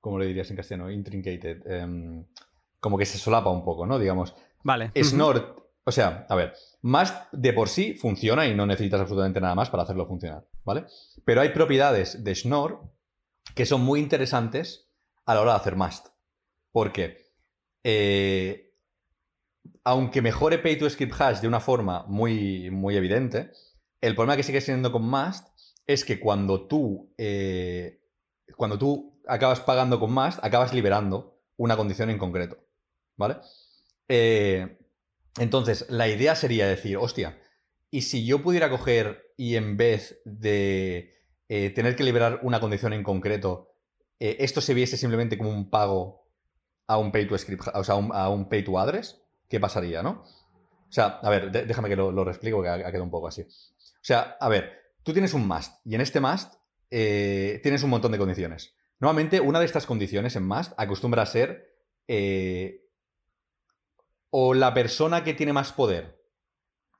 ¿cómo 0.00 0.18
le 0.18 0.26
dirías 0.26 0.50
en 0.50 0.56
castellano? 0.56 0.90
Intrincated. 0.90 1.66
Em, 1.66 2.24
como 2.80 2.96
que 2.96 3.04
se 3.04 3.18
solapa 3.18 3.50
un 3.50 3.64
poco, 3.64 3.84
¿no? 3.84 3.98
Digamos. 3.98 4.34
Vale. 4.62 4.92
Snort, 4.96 5.58
o 5.84 5.92
sea, 5.92 6.26
a 6.28 6.34
ver, 6.34 6.54
Mast 6.82 7.32
de 7.32 7.52
por 7.52 7.68
sí 7.68 7.94
funciona 7.94 8.46
y 8.46 8.54
no 8.54 8.66
necesitas 8.66 9.00
absolutamente 9.00 9.40
nada 9.40 9.54
más 9.54 9.70
para 9.70 9.82
hacerlo 9.82 10.06
funcionar, 10.06 10.46
¿vale? 10.64 10.84
Pero 11.24 11.40
hay 11.40 11.50
propiedades 11.50 12.22
de 12.22 12.34
Schnorr 12.34 12.80
que 13.54 13.66
son 13.66 13.80
muy 13.82 14.00
interesantes 14.00 14.90
a 15.24 15.34
la 15.34 15.40
hora 15.40 15.52
de 15.52 15.56
hacer 15.58 15.76
Mast. 15.76 16.08
Porque, 16.72 17.32
eh, 17.82 18.67
aunque 19.88 20.20
mejore 20.20 20.58
Pay 20.58 20.76
to 20.76 20.90
Script 20.90 21.18
Hash 21.18 21.40
de 21.40 21.48
una 21.48 21.60
forma 21.60 22.04
muy, 22.08 22.70
muy 22.70 22.94
evidente, 22.94 23.52
el 24.02 24.14
problema 24.14 24.36
que 24.36 24.42
sigue 24.42 24.60
siendo 24.60 24.92
con 24.92 25.08
Mast 25.08 25.48
es 25.86 26.04
que 26.04 26.20
cuando 26.20 26.68
tú, 26.68 27.14
eh, 27.16 28.02
cuando 28.54 28.78
tú 28.78 29.18
acabas 29.26 29.60
pagando 29.60 29.98
con 29.98 30.12
Mast, 30.12 30.44
acabas 30.44 30.74
liberando 30.74 31.40
una 31.56 31.74
condición 31.78 32.10
en 32.10 32.18
concreto, 32.18 32.58
¿vale? 33.16 33.36
Eh, 34.08 34.76
entonces, 35.38 35.86
la 35.88 36.06
idea 36.06 36.34
sería 36.34 36.68
decir, 36.68 36.98
hostia, 36.98 37.40
¿y 37.90 38.02
si 38.02 38.26
yo 38.26 38.42
pudiera 38.42 38.68
coger 38.68 39.32
y 39.38 39.56
en 39.56 39.78
vez 39.78 40.20
de 40.26 41.14
eh, 41.48 41.70
tener 41.70 41.96
que 41.96 42.04
liberar 42.04 42.40
una 42.42 42.60
condición 42.60 42.92
en 42.92 43.02
concreto, 43.02 43.72
esto 44.20 44.60
se 44.60 44.74
viese 44.74 44.98
simplemente 44.98 45.38
como 45.38 45.48
un 45.48 45.70
pago 45.70 46.28
a 46.88 46.98
un 46.98 47.10
pay 47.10 47.26
to 47.26 47.38
script, 47.38 47.68
o 47.72 47.84
sea, 47.84 47.94
a 47.94 48.28
un, 48.28 48.48
pay 48.50 48.62
to 48.62 48.78
address? 48.78 49.24
¿Qué 49.48 49.60
pasaría, 49.60 50.02
no? 50.02 50.22
O 50.88 50.92
sea, 50.92 51.20
a 51.22 51.30
ver, 51.30 51.50
déjame 51.50 51.88
que 51.88 51.96
lo, 51.96 52.12
lo 52.12 52.28
explique 52.28 52.54
porque 52.54 52.70
ha, 52.70 52.78
quedado 52.78 53.04
un 53.04 53.10
poco 53.10 53.28
así. 53.28 53.42
O 53.42 54.02
sea, 54.02 54.36
a 54.40 54.48
ver, 54.48 54.72
tú 55.02 55.12
tienes 55.12 55.34
un 55.34 55.46
must 55.46 55.74
y 55.84 55.94
en 55.94 56.00
este 56.00 56.20
must 56.20 56.54
eh, 56.90 57.60
tienes 57.62 57.82
un 57.82 57.90
montón 57.90 58.12
de 58.12 58.18
condiciones. 58.18 58.74
Nuevamente, 59.00 59.40
una 59.40 59.60
de 59.60 59.66
estas 59.66 59.86
condiciones 59.86 60.34
en 60.36 60.46
must 60.46 60.72
acostumbra 60.76 61.22
a 61.22 61.26
ser 61.26 61.68
o 64.30 64.54
la 64.54 64.74
persona 64.74 65.24
que 65.24 65.34
tiene 65.34 65.52
más 65.52 65.72
poder 65.72 66.22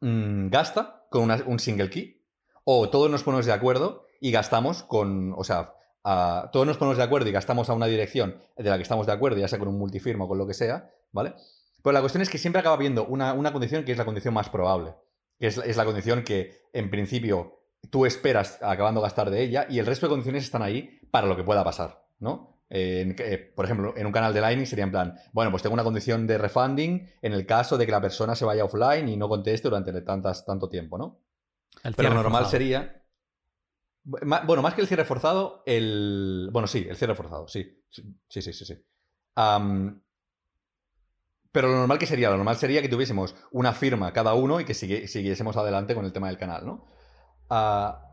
mm, 0.00 0.48
gasta 0.48 1.06
con 1.10 1.30
un 1.46 1.58
single 1.58 1.90
key, 1.90 2.22
o 2.64 2.90
todos 2.90 3.10
nos 3.10 3.22
ponemos 3.22 3.46
de 3.46 3.52
acuerdo 3.52 4.06
y 4.20 4.30
gastamos 4.30 4.82
con, 4.82 5.34
o 5.36 5.44
sea, 5.44 5.74
todos 6.52 6.66
nos 6.66 6.76
ponemos 6.76 6.98
de 6.98 7.04
acuerdo 7.04 7.28
y 7.28 7.32
gastamos 7.32 7.70
a 7.70 7.74
una 7.74 7.86
dirección 7.86 8.36
de 8.56 8.68
la 8.68 8.76
que 8.76 8.82
estamos 8.82 9.06
de 9.06 9.12
acuerdo, 9.12 9.38
ya 9.38 9.48
sea 9.48 9.58
con 9.58 9.68
un 9.68 9.78
multifirma 9.78 10.24
o 10.24 10.28
con 10.28 10.38
lo 10.38 10.46
que 10.46 10.54
sea, 10.54 10.90
¿vale? 11.12 11.34
Pero 11.82 11.92
la 11.92 12.00
cuestión 12.00 12.22
es 12.22 12.30
que 12.30 12.38
siempre 12.38 12.60
acaba 12.60 12.74
habiendo 12.74 13.06
una, 13.06 13.52
condición 13.52 13.84
que 13.84 13.92
es 13.92 13.98
la 13.98 14.04
condición 14.04 14.34
más 14.34 14.48
probable, 14.48 14.94
que 15.38 15.46
es, 15.46 15.58
es, 15.58 15.76
la 15.76 15.84
condición 15.84 16.22
que 16.24 16.68
en 16.72 16.90
principio 16.90 17.60
tú 17.90 18.06
esperas 18.06 18.58
acabando 18.62 19.00
de 19.00 19.06
gastar 19.06 19.30
de 19.30 19.42
ella 19.42 19.66
y 19.68 19.78
el 19.78 19.86
resto 19.86 20.06
de 20.06 20.10
condiciones 20.10 20.44
están 20.44 20.62
ahí 20.62 21.00
para 21.10 21.26
lo 21.26 21.36
que 21.36 21.44
pueda 21.44 21.64
pasar, 21.64 22.06
¿no? 22.18 22.58
Eh, 22.70 23.52
por 23.54 23.64
ejemplo, 23.64 23.94
en 23.96 24.06
un 24.06 24.12
canal 24.12 24.34
de 24.34 24.40
Lightning 24.40 24.66
sería 24.66 24.84
en 24.84 24.90
plan, 24.90 25.18
bueno, 25.32 25.50
pues 25.50 25.62
tengo 25.62 25.74
una 25.74 25.84
condición 25.84 26.26
de 26.26 26.36
refunding 26.36 27.08
en 27.22 27.32
el 27.32 27.46
caso 27.46 27.78
de 27.78 27.86
que 27.86 27.92
la 27.92 28.00
persona 28.00 28.34
se 28.34 28.44
vaya 28.44 28.64
offline 28.64 29.08
y 29.08 29.16
no 29.16 29.28
conteste 29.28 29.68
durante 29.68 29.98
tantas, 30.02 30.44
tanto 30.44 30.68
tiempo, 30.68 30.98
¿no? 30.98 31.20
Pero 31.96 32.10
lo 32.10 32.16
normal 32.16 32.46
sería... 32.46 32.94
Bueno, 34.04 34.62
más 34.62 34.74
que 34.74 34.80
el 34.80 34.86
cierre 34.86 35.04
forzado, 35.04 35.62
el... 35.66 36.48
Bueno, 36.50 36.66
sí, 36.66 36.86
el 36.88 36.96
cierre 36.96 37.14
forzado, 37.14 37.46
sí. 37.46 37.84
Sí, 37.90 38.02
sí, 38.28 38.52
sí, 38.52 38.64
sí. 38.64 38.86
Pero 41.52 41.68
lo 41.68 41.76
normal 41.76 41.98
que 41.98 42.06
sería, 42.06 42.30
lo 42.30 42.36
normal 42.36 42.56
sería 42.56 42.82
que 42.82 42.88
tuviésemos 42.88 43.34
una 43.52 43.72
firma 43.72 44.12
cada 44.12 44.34
uno 44.34 44.60
y 44.60 44.64
que 44.64 44.74
siguiésemos 44.74 45.56
adelante 45.56 45.94
con 45.94 46.04
el 46.04 46.12
tema 46.12 46.28
del 46.28 46.36
canal, 46.36 46.66
¿no? 46.66 46.86
Ah, 47.48 48.04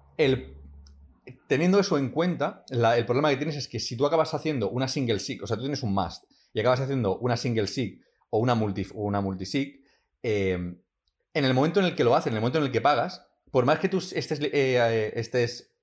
teniendo 1.47 1.79
eso 1.79 1.97
en 1.97 2.09
cuenta, 2.09 2.63
el 2.69 3.05
problema 3.05 3.29
que 3.29 3.37
tienes 3.37 3.55
es 3.55 3.67
que 3.67 3.79
si 3.79 3.97
tú 3.97 4.05
acabas 4.05 4.33
haciendo 4.33 4.69
una 4.69 4.87
single 4.87 5.19
sig, 5.19 5.43
o 5.43 5.47
sea, 5.47 5.57
tú 5.57 5.63
tienes 5.63 5.83
un 5.83 5.93
must 5.93 6.23
y 6.53 6.59
acabas 6.59 6.79
haciendo 6.79 7.17
una 7.17 7.35
single 7.35 7.67
sig 7.67 8.01
o 8.29 8.39
una 8.39 8.55
multi, 8.55 8.87
una 8.93 9.21
multisig, 9.21 9.81
eh, 10.23 10.53
en 10.53 11.45
el 11.45 11.53
momento 11.53 11.79
en 11.81 11.87
el 11.87 11.95
que 11.95 12.03
lo 12.03 12.15
haces, 12.15 12.27
en 12.27 12.35
el 12.35 12.41
momento 12.41 12.59
en 12.59 12.65
el 12.65 12.71
que 12.71 12.81
pagas, 12.81 13.27
por 13.51 13.65
más 13.65 13.79
que 13.79 13.89
tú 13.89 13.97
estés, 13.97 14.39
eh, 14.39 14.51
eh, 14.53 15.13
estés 15.15 15.75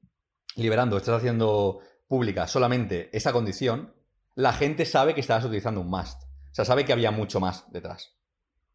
liberando, 0.56 0.96
estés 0.96 1.14
haciendo 1.14 1.80
pública 2.08 2.46
solamente 2.46 3.10
esa 3.16 3.32
condición, 3.32 3.94
la 4.34 4.52
gente 4.52 4.86
sabe 4.86 5.14
que 5.14 5.20
estabas 5.20 5.44
utilizando 5.44 5.80
un 5.80 5.90
must. 5.90 6.22
O 6.52 6.54
sea, 6.54 6.64
sabe 6.64 6.84
que 6.84 6.92
había 6.92 7.10
mucho 7.10 7.40
más 7.40 7.70
detrás. 7.72 8.14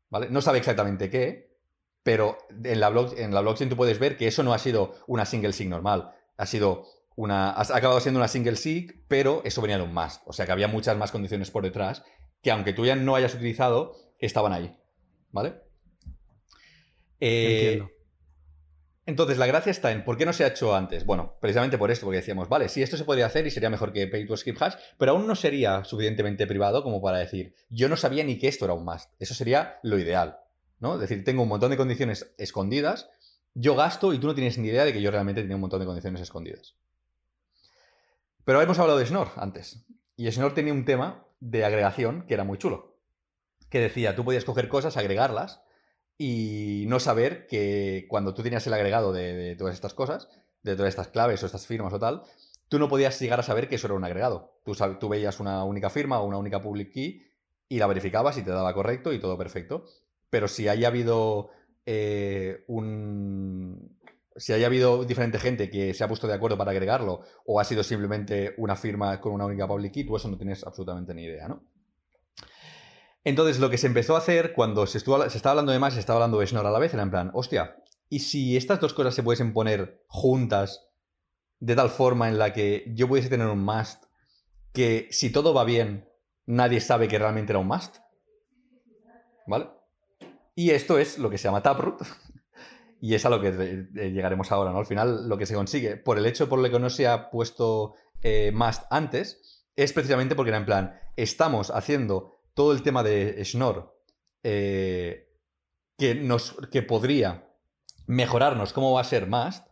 ¿Vale? 0.09 0.29
No 0.29 0.41
sabe 0.41 0.57
exactamente 0.57 1.09
qué, 1.09 1.55
pero 2.03 2.37
en 2.49 2.79
la, 2.79 2.87
en 3.17 3.33
la 3.33 3.41
blockchain 3.41 3.69
tú 3.69 3.77
puedes 3.77 3.99
ver 3.99 4.17
que 4.17 4.27
eso 4.27 4.43
no 4.43 4.53
ha 4.53 4.59
sido 4.59 4.95
una 5.07 5.25
single 5.25 5.53
sig 5.53 5.69
normal 5.69 6.13
ha 6.37 6.45
sido 6.45 6.85
una. 7.15 7.49
Ha 7.51 7.61
acabado 7.61 7.99
siendo 7.99 8.19
una 8.19 8.27
single 8.27 8.55
sig, 8.55 9.03
pero 9.07 9.41
eso 9.43 9.61
venía 9.61 9.77
de 9.77 9.83
un 9.83 9.93
must. 9.93 10.21
O 10.25 10.33
sea 10.33 10.45
que 10.45 10.51
había 10.51 10.67
muchas 10.67 10.97
más 10.97 11.11
condiciones 11.11 11.51
por 11.51 11.63
detrás 11.63 12.03
que, 12.41 12.51
aunque 12.51 12.73
tú 12.73 12.85
ya 12.85 12.95
no 12.95 13.15
hayas 13.15 13.33
utilizado, 13.33 13.97
estaban 14.19 14.53
ahí. 14.53 14.77
¿Vale? 15.31 15.55
Eh, 17.19 17.73
Entiendo. 17.73 17.89
Entonces, 19.07 19.39
la 19.39 19.47
gracia 19.47 19.71
está 19.71 19.91
en 19.91 20.03
por 20.03 20.17
qué 20.17 20.25
no 20.25 20.33
se 20.33 20.43
ha 20.43 20.47
hecho 20.47 20.75
antes. 20.75 21.05
Bueno, 21.05 21.37
precisamente 21.41 21.79
por 21.79 21.89
esto, 21.89 22.05
porque 22.05 22.17
decíamos, 22.17 22.47
vale, 22.49 22.69
sí, 22.69 22.83
esto 22.83 22.97
se 22.97 23.05
podría 23.05 23.25
hacer 23.25 23.47
y 23.47 23.51
sería 23.51 23.71
mejor 23.71 23.91
que 23.91 24.07
Pay 24.07 24.27
to 24.27 24.37
Skip 24.37 24.61
Hash, 24.61 24.75
pero 24.99 25.13
aún 25.13 25.25
no 25.25 25.33
sería 25.33 25.83
suficientemente 25.83 26.45
privado 26.45 26.83
como 26.83 27.01
para 27.01 27.17
decir, 27.17 27.55
yo 27.69 27.89
no 27.89 27.97
sabía 27.97 28.23
ni 28.23 28.37
que 28.37 28.47
esto 28.47 28.65
era 28.65 28.75
un 28.75 28.85
must. 28.85 29.09
Eso 29.17 29.33
sería 29.33 29.79
lo 29.81 29.97
ideal, 29.97 30.37
¿no? 30.79 30.95
Es 30.95 31.01
decir, 31.01 31.23
tengo 31.23 31.41
un 31.41 31.49
montón 31.49 31.71
de 31.71 31.77
condiciones 31.77 32.33
escondidas 32.37 33.09
yo 33.59 33.75
gasto 33.75 34.13
y 34.13 34.19
tú 34.19 34.27
no 34.27 34.35
tienes 34.35 34.59
ni 34.59 34.67
idea 34.67 34.85
de 34.85 34.93
que 34.93 35.01
yo 35.01 35.09
realmente 35.09 35.41
tenía 35.41 35.55
un 35.55 35.61
montón 35.61 35.79
de 35.79 35.87
condiciones 35.87 36.21
escondidas. 36.21 36.75
Pero 38.45 38.61
hemos 38.61 38.77
hablado 38.77 38.99
de 38.99 39.05
Schnorr 39.07 39.31
antes. 39.35 39.83
Y 40.15 40.29
Schnorr 40.29 40.53
tenía 40.53 40.73
un 40.73 40.85
tema 40.85 41.25
de 41.39 41.65
agregación 41.65 42.27
que 42.27 42.35
era 42.35 42.43
muy 42.43 42.59
chulo. 42.59 42.99
Que 43.71 43.79
decía, 43.79 44.15
tú 44.15 44.23
podías 44.23 44.45
coger 44.45 44.67
cosas, 44.67 44.95
agregarlas 44.95 45.61
y 46.17 46.85
no 46.87 46.99
saber 46.99 47.47
que 47.47 48.05
cuando 48.09 48.33
tú 48.33 48.41
tenías 48.41 48.65
el 48.65 48.73
agregado 48.73 49.13
de, 49.13 49.55
todas 49.57 49.75
estas 49.75 49.93
cosas, 49.93 50.29
de 50.63 50.75
todas 50.75 50.89
estas 50.89 51.09
claves 51.09 51.43
o 51.43 51.45
estas 51.45 51.67
firmas 51.67 51.93
o 51.93 51.99
tal, 51.99 52.23
tú 52.69 52.79
no 52.79 52.89
podías 52.89 53.19
llegar 53.19 53.39
a 53.39 53.43
saber 53.43 53.67
que 53.67 53.75
eso 53.75 53.87
era 53.87 53.93
un 53.93 54.03
agregado. 54.03 54.59
Tú, 54.63 54.75
tú 54.99 55.09
veías 55.09 55.39
una 55.39 55.63
única 55.63 55.89
firma 55.89 56.19
o 56.19 56.25
una 56.25 56.37
única 56.37 56.61
public 56.61 56.91
key 56.91 57.21
y 57.69 57.77
la 57.77 57.87
verificabas 57.87 58.37
y 58.37 58.43
te 58.43 58.49
daba 58.49 58.73
correcto 58.73 59.13
y 59.13 59.19
todo 59.19 59.37
perfecto. 59.37 59.85
Pero 60.29 60.47
si 60.47 60.67
haya 60.67 60.87
habido 60.87 61.51
eh, 61.85 62.63
un... 62.67 63.95
Si 64.35 64.53
haya 64.53 64.67
habido 64.67 65.03
diferente 65.03 65.39
gente 65.39 65.69
que 65.69 65.95
se 65.95 66.03
ha 66.03 66.07
puesto 66.07 66.27
de 66.27 66.33
acuerdo 66.33 66.57
para 66.59 66.69
agregarlo 66.69 67.21
o 67.45 67.59
ha 67.59 67.63
sido 67.63 67.83
simplemente 67.83 68.53
una 68.57 68.75
firma 68.75 69.19
con 69.19 69.33
una 69.33 69.45
única 69.45 69.67
public 69.67 69.93
key, 69.93 70.03
tú 70.05 70.15
eso 70.15 70.29
no 70.29 70.37
tienes 70.37 70.63
absolutamente 70.63 71.15
ni 71.15 71.23
idea, 71.23 71.47
¿no? 71.47 71.63
Entonces, 73.23 73.59
lo 73.59 73.69
que 73.69 73.77
se 73.77 73.87
empezó 73.87 74.15
a 74.15 74.19
hacer 74.19 74.53
cuando 74.53 74.87
se, 74.87 74.97
estuvo, 74.97 75.29
se 75.29 75.37
estaba 75.37 75.51
hablando 75.51 75.71
de 75.71 75.79
más, 75.79 75.93
se 75.93 75.99
estaba 75.99 76.17
hablando 76.17 76.39
de 76.39 76.47
Schnorr 76.47 76.67
a 76.67 76.71
la 76.71 76.79
vez, 76.79 76.93
era 76.93 77.03
en 77.03 77.11
plan, 77.11 77.31
hostia, 77.33 77.75
¿y 78.09 78.19
si 78.19 78.55
estas 78.55 78.79
dos 78.79 78.93
cosas 78.93 79.15
se 79.15 79.23
pudiesen 79.23 79.53
poner 79.53 80.03
juntas 80.07 80.87
de 81.59 81.75
tal 81.75 81.89
forma 81.89 82.29
en 82.29 82.37
la 82.37 82.53
que 82.53 82.85
yo 82.95 83.07
pudiese 83.07 83.29
tener 83.29 83.47
un 83.47 83.63
must 83.63 84.05
que 84.73 85.07
si 85.11 85.31
todo 85.31 85.53
va 85.53 85.63
bien, 85.63 86.07
nadie 86.45 86.79
sabe 86.79 87.07
que 87.07 87.19
realmente 87.19 87.51
era 87.51 87.59
un 87.59 87.67
must? 87.67 87.97
¿Vale? 89.47 89.69
Y 90.55 90.71
esto 90.71 90.97
es 90.97 91.17
lo 91.17 91.29
que 91.29 91.37
se 91.37 91.45
llama 91.45 91.61
Taproot. 91.61 92.01
y 93.01 93.13
es 93.13 93.25
a 93.25 93.29
lo 93.29 93.39
que 93.39 93.49
eh, 93.49 94.11
llegaremos 94.11 94.51
ahora, 94.51 94.71
¿no? 94.71 94.79
Al 94.79 94.85
final, 94.85 95.27
lo 95.29 95.37
que 95.37 95.45
se 95.45 95.53
consigue, 95.53 95.97
por 95.97 96.17
el 96.17 96.25
hecho 96.25 96.49
por 96.49 96.63
el 96.63 96.71
que 96.71 96.79
no 96.79 96.89
se 96.89 97.07
ha 97.07 97.29
puesto 97.29 97.93
eh, 98.21 98.51
Mast 98.53 98.85
antes, 98.89 99.65
es 99.75 99.93
precisamente 99.93 100.35
porque 100.35 100.49
era 100.49 100.57
en 100.57 100.65
plan, 100.65 100.99
estamos 101.15 101.69
haciendo 101.69 102.36
todo 102.57 102.71
el 102.71 102.81
tema 102.81 103.03
de 103.03 103.45
Schnorr 103.45 103.95
eh, 104.41 105.29
que, 105.95 106.15
nos, 106.15 106.57
que 106.71 106.81
podría 106.81 107.53
mejorarnos 108.07 108.73
cómo 108.73 108.93
va 108.93 109.01
a 109.01 109.03
ser 109.05 109.27
Mast. 109.27 109.67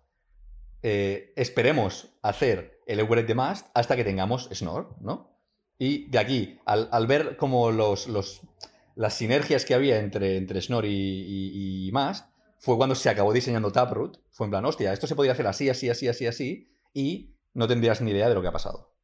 esperemos 0.81 2.09
hacer 2.21 2.79
el 2.85 3.01
upgrade 3.01 3.25
de 3.25 3.33
Mast 3.33 3.67
hasta 3.73 3.95
que 3.95 4.03
tengamos 4.03 4.49
Schnorr, 4.53 4.95
¿no? 5.01 5.35
Y 5.79 6.07
de 6.09 6.19
aquí, 6.19 6.59
al, 6.65 7.07
ver 7.07 7.37
cómo 7.37 7.71
los 7.71 8.07
las 8.95 9.13
sinergias 9.15 9.65
que 9.65 9.73
había 9.73 9.99
entre, 9.99 10.37
entre 10.37 10.59
y, 10.87 11.87
y, 11.87 11.91
Mast 11.91 12.29
fue 12.59 12.77
cuando 12.77 12.93
se 12.93 13.09
acabó 13.09 13.33
diseñando 13.33 13.71
Taproot. 13.71 14.19
Fue 14.29 14.45
en 14.45 14.51
plan, 14.51 14.63
hostia, 14.63 14.93
esto 14.93 15.07
se 15.07 15.15
podía 15.15 15.31
hacer 15.31 15.47
así, 15.47 15.69
así, 15.69 15.89
así, 15.89 16.07
así, 16.07 16.27
así. 16.27 16.69
y 16.93 17.35
no 17.55 17.67
tendrías 17.67 18.01
ni 18.01 18.11
idea 18.11 18.29
de 18.29 18.35
lo 18.35 18.43
que 18.43 18.47
ha 18.47 18.53
pasado. 18.53 18.94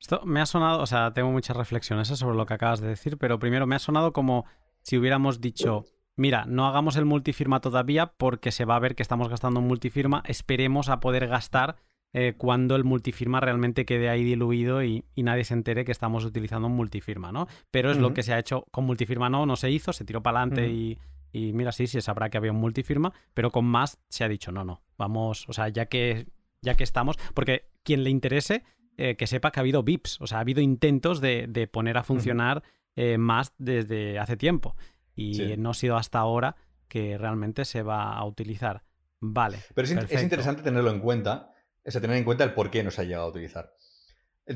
Esto 0.00 0.22
me 0.24 0.40
ha 0.40 0.46
sonado, 0.46 0.80
o 0.80 0.86
sea, 0.86 1.12
tengo 1.12 1.30
muchas 1.30 1.56
reflexiones 1.56 2.10
¿eh? 2.10 2.16
sobre 2.16 2.36
lo 2.36 2.46
que 2.46 2.54
acabas 2.54 2.80
de 2.80 2.88
decir, 2.88 3.16
pero 3.18 3.38
primero 3.38 3.66
me 3.66 3.76
ha 3.76 3.80
sonado 3.80 4.12
como 4.12 4.44
si 4.82 4.98
hubiéramos 4.98 5.40
dicho, 5.40 5.84
mira, 6.16 6.44
no 6.46 6.66
hagamos 6.66 6.96
el 6.96 7.04
multifirma 7.04 7.60
todavía 7.60 8.12
porque 8.16 8.52
se 8.52 8.64
va 8.64 8.76
a 8.76 8.80
ver 8.80 8.94
que 8.94 9.02
estamos 9.02 9.28
gastando 9.28 9.60
un 9.60 9.66
multifirma, 9.66 10.22
esperemos 10.26 10.88
a 10.88 11.00
poder 11.00 11.26
gastar 11.26 11.76
eh, 12.12 12.34
cuando 12.36 12.76
el 12.76 12.84
multifirma 12.84 13.40
realmente 13.40 13.84
quede 13.84 14.08
ahí 14.08 14.24
diluido 14.24 14.82
y, 14.82 15.04
nadie 15.16 15.44
se 15.44 15.54
entere 15.54 15.84
que 15.84 15.92
estamos 15.92 16.24
utilizando 16.24 16.68
un 16.68 16.76
multifirma, 16.76 17.32
¿no? 17.32 17.46
Pero 17.70 17.90
es 17.90 17.98
lo 17.98 18.14
que 18.14 18.22
se 18.22 18.32
ha 18.32 18.38
hecho 18.38 18.64
con 18.70 18.84
multifirma, 18.84 19.28
no, 19.28 19.44
no 19.44 19.56
se 19.56 19.70
hizo, 19.70 19.92
se 19.92 20.04
tiró 20.04 20.22
para 20.22 20.40
adelante 20.40 20.68
y, 20.68 20.98
y, 21.32 21.52
mira, 21.52 21.72
sí, 21.72 21.86
se 21.86 22.00
sabrá 22.00 22.30
que 22.30 22.38
había 22.38 22.52
un 22.52 22.60
multifirma, 22.60 23.12
pero 23.34 23.50
con 23.50 23.64
más 23.64 23.98
se 24.08 24.24
ha 24.24 24.28
dicho, 24.28 24.52
no, 24.52 24.64
no, 24.64 24.82
vamos, 24.96 25.46
o 25.48 25.52
sea, 25.52 25.68
ya 25.68 25.86
que, 25.86 26.26
ya 26.62 26.74
que 26.74 26.84
estamos, 26.84 27.18
porque 27.34 27.68
quien 27.82 28.02
le 28.02 28.10
interese, 28.10 28.62
eh, 28.96 29.16
que 29.16 29.26
sepa 29.26 29.50
que 29.50 29.60
ha 29.60 29.62
habido 29.62 29.82
VIPs, 29.82 30.20
o 30.20 30.26
sea, 30.26 30.38
ha 30.38 30.40
habido 30.40 30.60
intentos 30.60 31.20
de, 31.20 31.68
poner 31.70 31.98
a 31.98 32.02
funcionar 32.02 32.62
eh, 32.94 33.18
más 33.18 33.52
desde 33.58 34.18
hace 34.18 34.36
tiempo 34.36 34.76
y 35.14 35.56
no 35.56 35.70
ha 35.70 35.74
sido 35.74 35.96
hasta 35.96 36.18
ahora 36.18 36.56
que 36.88 37.18
realmente 37.18 37.64
se 37.64 37.82
va 37.82 38.12
a 38.12 38.24
utilizar. 38.24 38.84
Vale. 39.20 39.58
Pero 39.74 39.86
es, 39.86 40.22
interesante 40.22 40.62
tenerlo 40.62 40.90
en 40.90 41.00
cuenta, 41.00 41.52
es 41.82 41.94
tener 41.94 42.16
en 42.16 42.24
cuenta 42.24 42.44
el 42.44 42.54
por 42.54 42.70
qué 42.70 42.82
no 42.82 42.90
se 42.90 43.02
ha 43.02 43.04
llegado 43.04 43.26
a 43.26 43.30
utilizar. 43.30 43.74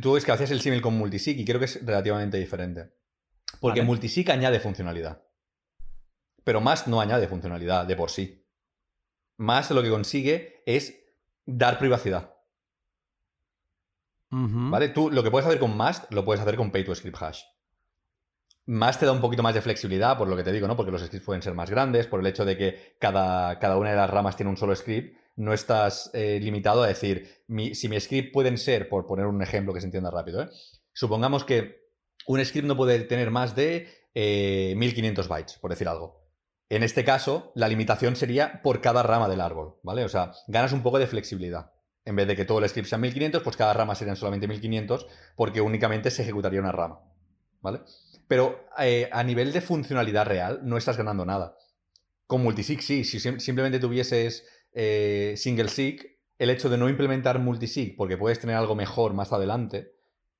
Tú 0.00 0.12
ves 0.12 0.24
que 0.24 0.32
hacías 0.32 0.50
el 0.50 0.60
símil 0.60 0.82
con 0.82 0.96
multisig 0.96 1.38
y 1.38 1.44
creo 1.44 1.58
que 1.58 1.64
es 1.64 1.84
relativamente 1.84 2.38
diferente. 2.38 2.92
Porque 3.60 3.82
multisig 3.82 4.30
añade 4.30 4.60
funcionalidad. 4.60 5.24
Pero 6.44 6.60
más 6.60 6.86
no 6.86 7.00
añade 7.00 7.26
funcionalidad 7.26 7.86
de 7.86 7.96
por 7.96 8.10
sí. 8.10 8.46
Más 9.36 9.70
lo 9.70 9.82
que 9.82 9.90
consigue 9.90 10.62
es 10.66 11.02
dar 11.44 11.78
privacidad. 11.78 12.34
¿Vale? 14.30 14.90
Tú 14.90 15.10
lo 15.10 15.22
que 15.22 15.30
puedes 15.30 15.46
hacer 15.46 15.58
con 15.58 15.76
Mast 15.76 16.10
lo 16.12 16.24
puedes 16.24 16.40
hacer 16.40 16.56
con 16.56 16.70
Pay 16.70 16.84
to 16.84 16.94
Script 16.94 17.20
Hash. 17.20 17.42
Mast 18.66 19.00
te 19.00 19.06
da 19.06 19.12
un 19.12 19.20
poquito 19.20 19.42
más 19.42 19.54
de 19.54 19.62
flexibilidad, 19.62 20.16
por 20.16 20.28
lo 20.28 20.36
que 20.36 20.44
te 20.44 20.52
digo, 20.52 20.68
¿no? 20.68 20.76
Porque 20.76 20.92
los 20.92 21.02
scripts 21.02 21.26
pueden 21.26 21.42
ser 21.42 21.54
más 21.54 21.70
grandes, 21.70 22.06
por 22.06 22.20
el 22.20 22.26
hecho 22.26 22.44
de 22.44 22.56
que 22.56 22.96
cada, 23.00 23.58
cada 23.58 23.76
una 23.76 23.90
de 23.90 23.96
las 23.96 24.08
ramas 24.08 24.36
tiene 24.36 24.50
un 24.50 24.56
solo 24.56 24.76
script. 24.76 25.16
No 25.34 25.52
estás 25.52 26.10
eh, 26.14 26.38
limitado 26.40 26.84
a 26.84 26.86
decir, 26.86 27.42
si 27.72 27.88
mi 27.88 28.00
script 28.00 28.32
pueden 28.32 28.58
ser, 28.58 28.88
por 28.88 29.06
poner 29.06 29.26
un 29.26 29.42
ejemplo 29.42 29.74
que 29.74 29.80
se 29.80 29.86
entienda 29.86 30.10
rápido, 30.10 30.42
¿eh? 30.42 30.48
supongamos 30.92 31.44
que 31.44 31.80
un 32.26 32.44
script 32.44 32.66
no 32.66 32.76
puede 32.76 33.00
tener 33.00 33.30
más 33.30 33.56
de 33.56 33.88
1500 34.14 35.24
eh, 35.24 35.28
bytes, 35.28 35.58
por 35.58 35.70
decir 35.70 35.88
algo. 35.88 36.20
En 36.68 36.84
este 36.84 37.04
caso, 37.04 37.50
la 37.56 37.66
limitación 37.66 38.14
sería 38.14 38.62
por 38.62 38.80
cada 38.80 39.02
rama 39.02 39.28
del 39.28 39.40
árbol, 39.40 39.80
¿vale? 39.82 40.04
O 40.04 40.08
sea, 40.08 40.32
ganas 40.46 40.72
un 40.72 40.82
poco 40.82 41.00
de 41.00 41.08
flexibilidad. 41.08 41.72
En 42.04 42.16
vez 42.16 42.26
de 42.26 42.36
que 42.36 42.44
todo 42.44 42.58
el 42.58 42.68
script 42.68 42.88
sea 42.88 42.98
1500, 42.98 43.42
pues 43.42 43.56
cada 43.56 43.72
rama 43.72 43.94
serían 43.94 44.16
solamente 44.16 44.48
1500 44.48 45.06
porque 45.36 45.60
únicamente 45.60 46.10
se 46.10 46.22
ejecutaría 46.22 46.60
una 46.60 46.72
rama. 46.72 47.00
¿Vale? 47.60 47.80
Pero 48.26 48.66
eh, 48.78 49.08
a 49.12 49.22
nivel 49.22 49.52
de 49.52 49.60
funcionalidad 49.60 50.26
real 50.26 50.60
no 50.62 50.76
estás 50.76 50.96
ganando 50.96 51.26
nada. 51.26 51.56
Con 52.26 52.42
multisig 52.42 52.80
sí, 52.82 53.04
si 53.04 53.18
simplemente 53.18 53.80
tuvieses 53.80 54.46
eh, 54.72 55.34
single 55.36 55.68
sig, 55.68 56.18
el 56.38 56.50
hecho 56.50 56.70
de 56.70 56.78
no 56.78 56.88
implementar 56.88 57.38
multisig 57.38 57.96
porque 57.96 58.16
puedes 58.16 58.38
tener 58.38 58.56
algo 58.56 58.74
mejor 58.74 59.12
más 59.12 59.32
adelante, 59.32 59.92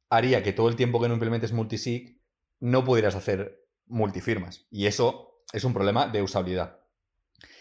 haría 0.09 0.43
que 0.43 0.53
todo 0.53 0.69
el 0.69 0.77
tiempo 0.77 1.01
que 1.01 1.09
no 1.09 1.15
implementes 1.15 1.53
multisig 1.53 2.21
no 2.59 2.85
pudieras 2.85 3.17
hacer 3.17 3.67
multifirmas. 3.87 4.67
Y 4.71 4.87
eso 4.87 5.43
es 5.53 5.65
un 5.65 5.75
problema 5.75 6.07
de 6.07 6.23
usabilidad. 6.23 6.79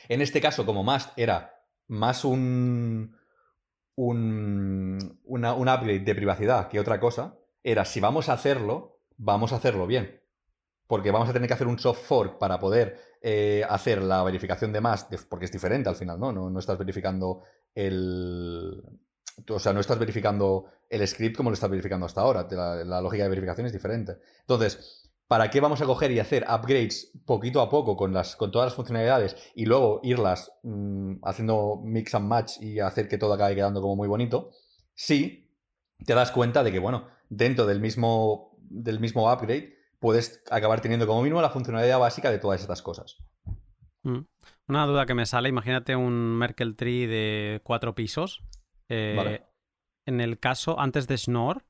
En 0.07 0.21
este 0.21 0.41
caso, 0.41 0.65
como 0.65 0.84
Mast 0.84 1.17
era 1.17 1.65
más 1.88 2.23
un, 2.23 3.17
un, 4.01 5.19
una, 5.26 5.53
upgrade 5.53 5.99
de 5.99 6.15
privacidad 6.15 6.69
que 6.69 6.80
otra 6.80 7.01
cosa, 7.01 7.38
era 7.61 7.84
si 7.84 7.99
vamos 7.99 8.30
a 8.30 8.34
hacerlo, 8.34 9.01
vamos 9.17 9.51
a 9.51 9.57
hacerlo 9.57 9.88
bien. 9.88 10.21
Porque 10.88 11.11
vamos 11.11 11.30
a 11.30 11.34
tener 11.34 11.49
que 11.49 11.53
hacer 11.53 11.67
un 11.67 11.77
soft 11.77 12.07
fork 12.07 12.38
para 12.39 12.59
poder 12.59 12.97
eh, 13.21 13.63
hacer 13.69 14.01
la 14.01 14.23
verificación 14.23 14.71
de 14.71 14.80
más, 14.80 15.05
porque 15.30 15.45
es 15.45 15.51
diferente 15.51 15.89
al 15.89 15.97
final, 15.97 16.17
¿no? 16.17 16.31
No, 16.31 16.59
estás 16.59 16.77
verificando 16.77 17.43
el. 17.76 18.81
O 19.49 19.59
sea, 19.59 19.73
no 19.73 19.81
estás 19.81 19.99
verificando 19.99 20.65
el 20.89 21.05
script 21.05 21.35
como 21.35 21.49
lo 21.49 21.55
estás 21.55 21.69
verificando 21.69 22.05
hasta 22.05 22.21
ahora. 22.21 22.47
la 22.49 23.01
lógica 23.01 23.23
de 23.23 23.30
verificación 23.30 23.67
es 23.67 23.73
diferente. 23.73 24.17
Entonces, 24.39 24.98
¿Para 25.30 25.51
qué 25.51 25.61
vamos 25.61 25.80
a 25.80 25.85
coger 25.85 26.10
y 26.10 26.18
hacer 26.18 26.43
upgrades 26.49 27.11
poquito 27.27 27.61
a 27.61 27.69
poco 27.69 27.95
con, 27.95 28.11
las, 28.11 28.35
con 28.35 28.49
todas 28.49 28.65
las 28.65 28.73
funcionalidades 28.73 29.38
y 29.53 29.65
luego 29.65 29.99
irlas 30.01 30.51
mm, 30.64 31.18
haciendo 31.22 31.80
mix 31.84 32.15
and 32.15 32.27
match 32.27 32.53
y 32.60 32.80
hacer 32.80 33.07
que 33.07 33.19
todo 33.19 33.34
acabe 33.34 33.53
quedando 33.53 33.80
como 33.80 33.95
muy 33.95 34.07
bonito? 34.07 34.49
Si 34.95 35.53
te 36.03 36.15
das 36.15 36.31
cuenta 36.31 36.64
de 36.64 36.72
que, 36.72 36.80
bueno, 36.80 37.10
dentro 37.30 37.68
del 37.68 37.80
mismo, 37.80 38.57
del 38.57 38.99
mismo 38.99 39.31
upgrade 39.31 39.77
puedes 39.99 40.41
acabar 40.49 40.81
teniendo 40.81 41.06
como 41.06 41.22
mínimo 41.22 41.43
la 41.43 41.51
funcionalidad 41.51 41.99
básica 41.99 42.31
de 42.31 42.39
todas 42.39 42.61
estas 42.61 42.81
cosas. 42.81 43.18
Mm. 44.01 44.22
Una 44.68 44.88
duda 44.88 45.06
que 45.06 45.14
me 45.14 45.27
sale, 45.27 45.47
imagínate 45.49 45.95
un 45.95 46.39
Merkle 46.39 46.73
Tree 46.73 47.06
de 47.06 47.61
cuatro 47.64 47.93
pisos. 47.93 48.43
Eh, 48.88 49.45
en 50.07 50.22
el 50.22 50.39
caso 50.39 50.80
antes 50.80 51.06
de 51.06 51.19
Schnorr, 51.19 51.64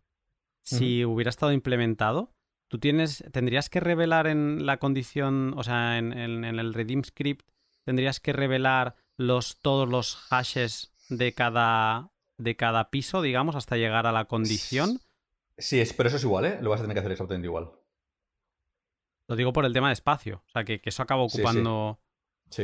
si 0.61 1.03
hubiera 1.03 1.29
estado 1.29 1.51
implementado, 1.51 2.33
tú 2.69 2.79
tienes, 2.79 3.23
tendrías 3.33 3.69
que 3.69 3.81
revelar 3.81 4.27
en 4.27 4.65
la 4.65 4.77
condición, 4.77 5.53
o 5.57 5.63
sea, 5.63 5.97
en, 5.97 6.13
el 6.13 6.73
redeem 6.73 7.03
script, 7.03 7.49
tendrías 7.83 8.19
que 8.19 8.31
revelar 8.31 8.95
los, 9.17 9.59
todos 9.59 9.89
los 9.89 10.15
hashes 10.15 10.93
de 11.09 11.33
cada, 11.33 12.11
de 12.37 12.55
cada 12.55 12.89
piso, 12.89 13.21
digamos, 13.21 13.55
hasta 13.55 13.75
llegar 13.75 14.07
a 14.07 14.11
la 14.11 14.25
condición. 14.25 15.01
Sí, 15.57 15.81
es, 15.81 15.91
pero 15.93 16.07
eso 16.07 16.17
es 16.17 16.23
igual, 16.23 16.45
¿eh? 16.45 16.59
Lo 16.61 16.69
vas 16.69 16.79
a 16.79 16.83
tener 16.83 16.95
que 16.95 16.99
hacer 16.99 17.11
exactamente 17.11 17.47
igual. 17.47 17.71
Lo 19.27 19.35
digo 19.35 19.51
por 19.51 19.65
el 19.65 19.73
tema 19.73 19.87
de 19.87 19.93
espacio, 19.93 20.43
o 20.47 20.49
sea, 20.51 20.63
que, 20.63 20.79
eso 20.83 21.03
acaba 21.03 21.23
ocupando... 21.23 21.99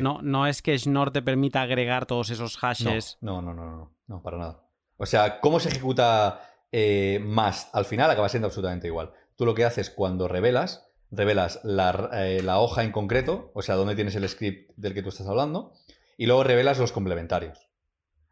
No, 0.02 0.20
no 0.24 0.48
es 0.48 0.64
que 0.64 0.76
Schnorr 0.80 1.12
te 1.12 1.22
permita 1.22 1.62
agregar 1.62 2.08
todos 2.08 2.32
esos 2.32 2.58
hashes. 2.58 3.20
No, 3.22 3.40
no, 3.44 3.54
no, 3.54 3.66
no, 3.66 3.96
no, 4.08 4.22
para 4.24 4.40
nada. 4.40 4.68
O 4.98 5.06
sea, 5.06 5.40
cómo 5.40 5.60
se 5.60 5.70
ejecuta 5.70 6.42
eh, 6.78 7.20
más 7.24 7.70
al 7.72 7.86
final 7.86 8.12
acaba 8.12 8.28
siendo 8.28 8.48
absolutamente 8.48 8.88
igual. 8.88 9.14
Tú 9.36 9.46
lo 9.46 9.54
que 9.54 9.66
haces 9.66 9.90
cuando 9.90 10.28
revelas, 10.28 10.88
revelas 11.12 11.60
eh, 11.64 12.42
la, 12.44 12.60
hoja 12.60 12.84
en 12.84 12.92
concreto, 12.92 13.52
o 13.54 13.62
sea, 13.62 13.76
dónde 13.76 13.96
tienes 13.96 14.16
el 14.16 14.28
script 14.28 14.72
del 14.78 14.94
que 14.94 15.04
tú 15.04 15.10
estás 15.10 15.28
hablando, 15.28 15.74
y 16.18 16.26
luego 16.26 16.44
revelas 16.44 16.80
los 16.80 16.92
complementarios. 16.92 17.70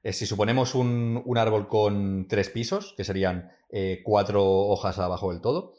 Eh, 0.01 0.13
si 0.13 0.25
suponemos 0.25 0.75
un, 0.75 1.23
árbol 1.37 1.67
con 1.67 2.27
tres 2.27 2.49
pisos, 2.49 2.93
que 2.95 3.03
serían 3.03 3.51
eh, 3.69 4.01
cuatro 4.03 4.43
hojas 4.45 4.97
abajo 4.99 5.31
del 5.31 5.41
todo, 5.41 5.73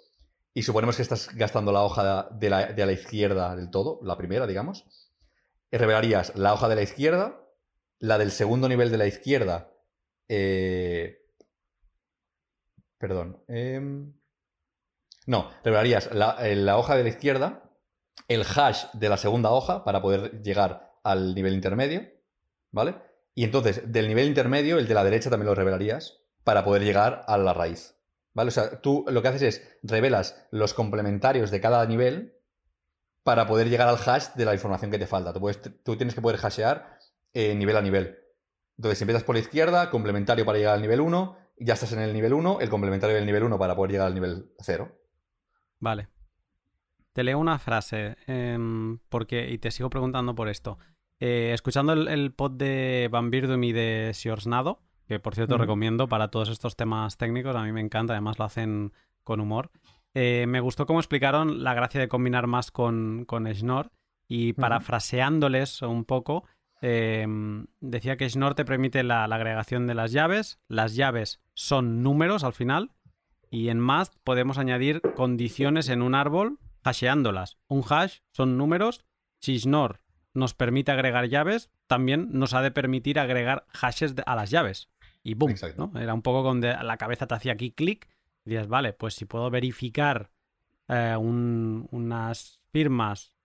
y 0.52 0.62
suponemos 0.62 0.96
que 0.96 1.02
estás 1.02 1.34
gastando 1.34 1.72
la 1.72 1.82
hoja 1.82 2.28
de 2.30 2.50
la, 2.50 2.92
izquierda 2.92 3.56
del 3.56 3.70
todo, 3.70 3.98
la 4.02 4.16
primera, 4.16 4.46
digamos, 4.46 4.84
revelarías 5.72 6.36
la 6.36 6.52
hoja 6.52 6.68
de 6.68 6.76
la 6.76 6.82
izquierda, 6.82 7.40
la 7.98 8.18
del 8.18 8.30
segundo 8.30 8.68
nivel 8.68 8.90
de 8.90 8.98
la 8.98 9.06
izquierda, 9.06 9.72
perdón, 12.98 13.42
em, 13.48 14.12
no, 15.26 15.50
revelarías 15.62 16.08
eh, 16.40 16.54
la, 16.56 16.78
hoja 16.78 16.96
de 16.96 17.02
la 17.02 17.08
izquierda, 17.08 17.70
el 18.28 18.42
hash 18.42 18.86
de 18.92 19.08
la 19.08 19.16
segunda 19.16 19.50
hoja 19.50 19.84
para 19.84 20.02
poder 20.02 20.42
llegar 20.42 20.92
al 21.02 21.34
nivel 21.34 21.54
intermedio, 21.54 22.02
¿vale? 22.70 22.96
Y 23.34 23.44
entonces, 23.44 23.82
del 23.86 24.08
nivel 24.08 24.28
intermedio, 24.28 24.78
el 24.78 24.86
de 24.86 24.94
la 24.94 25.04
derecha 25.04 25.30
también 25.30 25.46
lo 25.46 25.54
revelarías 25.54 26.20
para 26.44 26.64
poder 26.64 26.84
llegar 26.84 27.24
a 27.26 27.36
la 27.36 27.52
raíz. 27.52 27.96
¿Vale? 28.32 28.48
O 28.48 28.50
sea, 28.50 28.80
tú 28.80 29.04
lo 29.08 29.22
que 29.22 29.28
haces 29.28 29.42
es 29.42 29.78
revelas 29.82 30.46
los 30.50 30.74
complementarios 30.74 31.50
de 31.50 31.60
cada 31.60 31.84
nivel 31.86 32.36
para 33.22 33.46
poder 33.46 33.68
llegar 33.70 33.88
al 33.88 33.98
hash 34.04 34.34
de 34.34 34.44
la 34.44 34.54
información 34.54 34.90
que 34.90 34.98
te 34.98 35.06
falta. 35.06 35.32
Tú, 35.32 35.96
tienes 35.96 36.14
que 36.14 36.20
poder 36.20 36.38
hashear 36.38 36.98
eh, 37.32 37.54
nivel 37.54 37.76
a 37.76 37.82
nivel. 37.82 38.18
Entonces, 38.76 38.98
si 38.98 39.04
empiezas 39.04 39.24
por 39.24 39.36
la 39.36 39.40
izquierda, 39.40 39.90
complementario 39.90 40.44
para 40.44 40.58
llegar 40.58 40.74
al 40.74 40.82
nivel 40.82 41.00
1, 41.00 41.38
ya 41.58 41.74
estás 41.74 41.92
en 41.92 42.00
el 42.00 42.12
nivel 42.12 42.34
1, 42.34 42.60
el 42.60 42.68
complementario 42.68 43.16
del 43.16 43.26
nivel 43.26 43.44
1 43.44 43.58
para 43.58 43.76
poder 43.76 43.92
llegar 43.92 44.08
al 44.08 44.14
nivel 44.14 44.52
0. 44.58 44.92
Vale. 45.84 46.08
Te 47.12 47.22
leo 47.22 47.38
una 47.38 47.58
frase 47.58 48.16
em, 48.26 48.98
porque, 49.10 49.50
y 49.50 49.58
te 49.58 49.70
sigo 49.70 49.90
preguntando 49.90 50.34
por 50.34 50.48
esto. 50.48 50.78
Eh, 51.20 51.50
escuchando 51.52 51.92
el, 51.92 52.32
pod 52.32 52.52
de 52.52 53.08
Van 53.12 53.30
Birdum 53.30 53.62
y 53.62 53.72
de 53.72 54.12
Siorsnado, 54.14 54.80
que 55.06 55.20
por 55.20 55.34
cierto 55.34 55.58
recomiendo 55.58 56.08
para 56.08 56.28
todos 56.28 56.48
estos 56.48 56.74
temas 56.74 57.18
técnicos, 57.18 57.54
a 57.54 57.62
mí 57.62 57.70
me 57.70 57.82
encanta, 57.82 58.14
además 58.14 58.38
lo 58.38 58.46
hacen 58.46 58.94
con 59.24 59.40
humor. 59.40 59.70
Eh, 60.14 60.46
me 60.48 60.60
gustó 60.60 60.86
cómo 60.86 61.00
explicaron 61.00 61.62
la 61.62 61.74
gracia 61.74 62.00
de 62.00 62.08
combinar 62.08 62.46
más 62.46 62.70
con, 62.70 63.26
con 63.26 63.46
Schnorr 63.46 63.90
y 64.26 64.54
parafraseándoles 64.54 65.82
un 65.82 66.06
poco, 66.06 66.44
em, 66.80 67.66
decía 67.80 68.16
que 68.16 68.30
Schnorr 68.30 68.54
te 68.54 68.64
permite 68.64 69.02
la, 69.02 69.24
agregación 69.24 69.86
de 69.86 69.94
las 69.94 70.12
llaves, 70.12 70.58
las 70.66 70.94
llaves 70.94 71.42
son 71.52 72.02
números 72.02 72.42
al 72.42 72.54
final 72.54 72.90
y 73.54 73.68
en 73.68 73.78
más 73.78 74.10
podemos 74.24 74.58
añadir 74.58 75.00
condiciones 75.14 75.88
en 75.88 76.02
un 76.02 76.16
árbol 76.16 76.58
hasheándolas. 76.82 77.56
Un 77.68 77.84
hash 77.88 78.18
son 78.32 78.58
números. 78.58 79.04
Si 79.38 79.60
Schnorr 79.60 80.00
nos 80.32 80.54
permite 80.54 80.90
agregar 80.90 81.28
llaves, 81.28 81.70
también 81.86 82.30
nos 82.32 82.52
ha 82.52 82.62
de 82.62 82.72
permitir 82.72 83.20
agregar 83.20 83.64
hashes 83.68 84.16
a 84.26 84.34
las 84.34 84.50
llaves. 84.50 84.88
y 85.22 85.34
boom. 85.34 85.54
¿no? 85.76 85.92
Era 86.00 86.14
un 86.14 86.22
poco 86.22 86.42
donde 86.42 86.74
la 86.82 86.96
cabeza 86.96 87.28
te 87.28 87.34
hacía 87.34 87.52
aquí 87.52 87.70
clic 87.70 88.08
y 88.44 88.50
dices, 88.50 88.66
vale, 88.66 88.92
pues 88.92 89.14
si 89.14 89.24
puedo 89.24 89.48
verificar 89.50 90.30
eh, 90.88 91.14
unas 91.16 92.60
firmas 92.72 93.36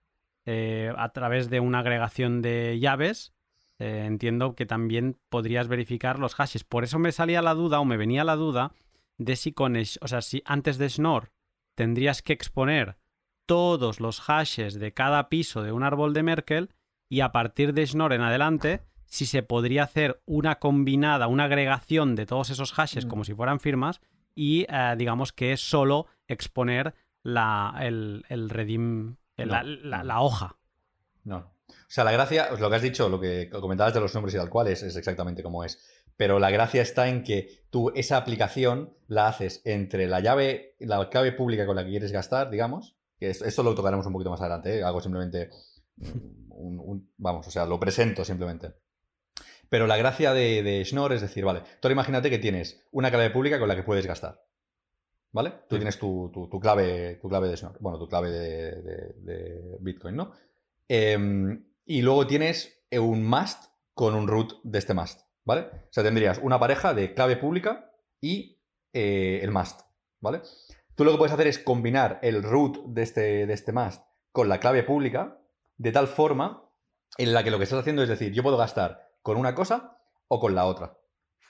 eh, 0.44 0.92
a 0.96 1.10
través 1.10 1.50
de 1.50 1.60
una 1.60 1.78
agregación 1.78 2.42
de 2.42 2.80
llaves, 2.80 3.32
eh, 3.78 4.06
entiendo 4.06 4.56
que 4.56 4.66
también 4.66 5.20
podrías 5.28 5.68
verificar 5.68 6.18
los 6.18 6.34
hashes. 6.34 6.64
Por 6.64 6.82
eso 6.82 6.98
me 6.98 7.12
salía 7.12 7.42
la 7.42 7.54
duda 7.54 7.78
o 7.78 7.84
me 7.84 7.96
venía 7.96 8.24
la 8.24 8.34
duda 8.34 8.72
de 9.20 9.36
si 9.36 9.52
con, 9.52 9.76
o 9.76 10.08
sea, 10.08 10.22
si 10.22 10.42
antes 10.46 10.78
de 10.78 10.88
Schnorr 10.88 11.30
tendrías 11.74 12.22
que 12.22 12.32
exponer 12.32 12.96
todos 13.44 14.00
los 14.00 14.20
hashes 14.20 14.80
de 14.80 14.94
cada 14.94 15.28
piso 15.28 15.62
de 15.62 15.72
un 15.72 15.82
árbol 15.82 16.14
de 16.14 16.22
Merkel 16.22 16.70
y 17.08 17.20
a 17.20 17.30
partir 17.30 17.74
de 17.74 17.86
Schnorr 17.86 18.14
en 18.14 18.22
adelante, 18.22 18.80
si 19.04 19.26
se 19.26 19.42
podría 19.42 19.82
hacer 19.82 20.22
una 20.24 20.58
combinada, 20.58 21.26
una 21.26 21.44
agregación 21.44 22.16
de 22.16 22.24
todos 22.24 22.48
esos 22.48 22.72
hashes 22.72 23.04
como 23.04 23.24
si 23.24 23.34
fueran 23.34 23.60
firmas 23.60 24.00
y 24.34 24.64
eh, 24.70 24.94
digamos 24.96 25.32
que 25.32 25.52
es 25.52 25.60
solo 25.60 26.06
exponer 26.26 26.94
la, 27.22 27.76
el, 27.80 28.24
el 28.30 28.48
redeem, 28.48 29.16
la, 29.36 30.20
hoja. 30.20 30.56
No. 31.24 31.36
O 31.68 31.92
sea, 31.92 32.04
la 32.04 32.12
gracia, 32.12 32.50
lo 32.58 32.70
que 32.70 32.76
has 32.76 32.82
dicho, 32.82 33.08
lo 33.10 33.20
que 33.20 33.50
comentabas 33.50 33.92
de 33.92 34.00
los 34.00 34.14
nombres 34.14 34.34
y 34.34 34.38
tal 34.38 34.48
cual 34.48 34.68
es, 34.68 34.82
es 34.82 34.96
exactamente 34.96 35.42
como 35.42 35.62
es. 35.62 35.78
Pero 36.20 36.38
la 36.38 36.50
gracia 36.50 36.82
está 36.82 37.08
en 37.08 37.22
que 37.22 37.64
tú 37.70 37.92
esa 37.94 38.18
aplicación 38.18 38.94
la 39.06 39.28
haces 39.28 39.62
entre 39.64 40.06
la 40.06 40.20
llave, 40.20 40.76
la 40.78 41.08
clave 41.08 41.32
pública 41.32 41.64
con 41.64 41.76
la 41.76 41.82
que 41.82 41.88
quieres 41.88 42.12
gastar, 42.12 42.50
digamos, 42.50 42.94
que 43.18 43.30
esto, 43.30 43.62
lo 43.62 43.74
tocaremos 43.74 44.04
un 44.04 44.12
poquito 44.12 44.28
más 44.28 44.42
adelante, 44.42 44.76
¿eh? 44.76 44.82
hago 44.82 45.00
simplemente 45.00 45.48
un, 46.50 47.10
vamos, 47.16 47.48
o 47.48 47.50
sea, 47.50 47.64
lo 47.64 47.80
presento 47.80 48.22
simplemente. 48.22 48.74
Pero 49.70 49.86
la 49.86 49.96
gracia 49.96 50.34
de, 50.34 50.62
de 50.62 50.84
Schnorr 50.84 51.14
es 51.14 51.22
decir, 51.22 51.42
vale, 51.42 51.62
tú 51.80 51.88
imagínate 51.88 52.28
que 52.28 52.38
tienes 52.38 52.86
una 52.90 53.10
clave 53.10 53.30
pública 53.30 53.58
con 53.58 53.68
la 53.68 53.76
que 53.76 53.82
puedes 53.82 54.06
gastar. 54.06 54.44
¿Vale? 55.32 55.54
Tú 55.70 55.76
tienes 55.76 55.98
tu, 55.98 56.30
clave, 56.60 57.14
tu 57.14 57.30
clave 57.30 57.48
de 57.48 57.56
Schnorr, 57.56 57.78
bueno, 57.80 57.98
tu 57.98 58.06
clave 58.06 58.30
de, 58.30 59.78
Bitcoin, 59.80 60.16
¿no? 60.16 60.32
Em, 60.86 61.64
y 61.86 62.02
luego 62.02 62.26
tienes 62.26 62.84
un 62.92 63.24
must 63.24 63.70
con 63.94 64.14
un 64.14 64.28
root 64.28 64.60
de 64.64 64.78
este 64.78 64.92
must, 64.92 65.29
¿vale? 65.50 65.62
O 65.62 65.92
sea, 65.92 66.04
tendrías 66.04 66.38
una 66.38 66.60
pareja 66.60 66.94
de 66.94 67.12
clave 67.12 67.36
pública 67.36 67.90
y 68.20 68.62
eh, 68.92 69.40
el 69.42 69.50
must, 69.50 69.80
¿vale? 70.20 70.42
Tú 70.94 71.04
lo 71.04 71.10
que 71.10 71.18
puedes 71.18 71.34
hacer 71.34 71.48
es 71.48 71.58
combinar 71.58 72.20
el 72.22 72.44
root 72.44 72.84
de 72.86 73.02
este, 73.02 73.46
de 73.48 73.52
este 73.52 73.72
must 73.72 74.00
con 74.30 74.48
la 74.48 74.60
clave 74.60 74.84
pública 74.84 75.40
de 75.76 75.90
tal 75.90 76.06
forma 76.06 76.70
en 77.18 77.32
la 77.32 77.42
que 77.42 77.50
lo 77.50 77.58
que 77.58 77.64
estás 77.64 77.80
haciendo 77.80 78.00
es 78.04 78.08
decir, 78.08 78.32
yo 78.32 78.44
puedo 78.44 78.56
gastar 78.56 79.10
con 79.22 79.36
una 79.36 79.56
cosa 79.56 79.98
o 80.28 80.38
con 80.38 80.54
la 80.54 80.66
otra, 80.66 80.96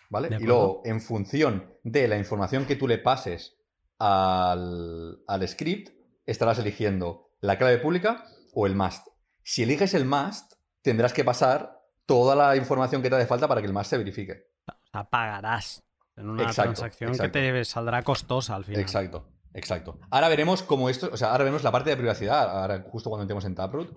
¿vale? 0.09 0.35
Y 0.41 0.45
luego, 0.45 0.81
en 0.87 1.03
función 1.03 1.77
de 1.85 2.09
la 2.09 2.17
información 2.17 2.65
que 2.65 2.77
tú 2.77 2.89
le 2.89 2.97
pases 2.97 3.59
al, 3.99 5.19
script, 5.47 5.91
estarás 6.25 6.59
eligiendo 6.59 7.35
la 7.43 7.59
clave 7.59 7.77
pública 7.77 8.25
o 8.55 8.67
el 8.67 8.75
must. 8.75 9.09
Si 9.43 9.63
eliges 9.63 9.93
el 9.93 10.07
must, 10.07 10.55
tendrás 10.81 11.13
que 11.13 11.23
pasar 11.23 11.80
toda 12.11 12.35
la 12.35 12.57
información 12.57 13.03
que 13.03 13.09
te 13.09 13.15
hace 13.15 13.27
falta 13.27 13.47
para 13.47 13.61
que 13.61 13.69
el 13.69 13.73
must 13.73 13.89
se 13.89 13.97
verifique. 13.97 14.49
O 14.67 14.73
sea, 14.91 15.09
pagarás 15.09 15.85
en 16.17 16.29
una 16.29 16.51
transacción 16.51 17.17
que 17.17 17.29
te 17.29 17.65
saldrá 17.65 18.03
costosa 18.03 18.57
al 18.57 18.65
final. 18.65 18.81
Exacto, 18.81 19.29
exacto. 19.55 20.01
Ahora 20.11 20.29
veremos 20.29 20.65
cómo 20.65 20.91
esto, 20.91 21.09
o 21.13 21.17
sea, 21.17 21.31
ahora 21.31 21.45
veremos 21.45 21.63
la 21.63 21.71
parte 21.71 21.91
de 21.91 21.97
privacidad, 21.97 22.51
ahora 22.51 22.85
justo 22.91 23.11
cuando 23.11 23.23
entremos 23.23 23.45
en 23.45 23.55
Taproot, 23.55 23.97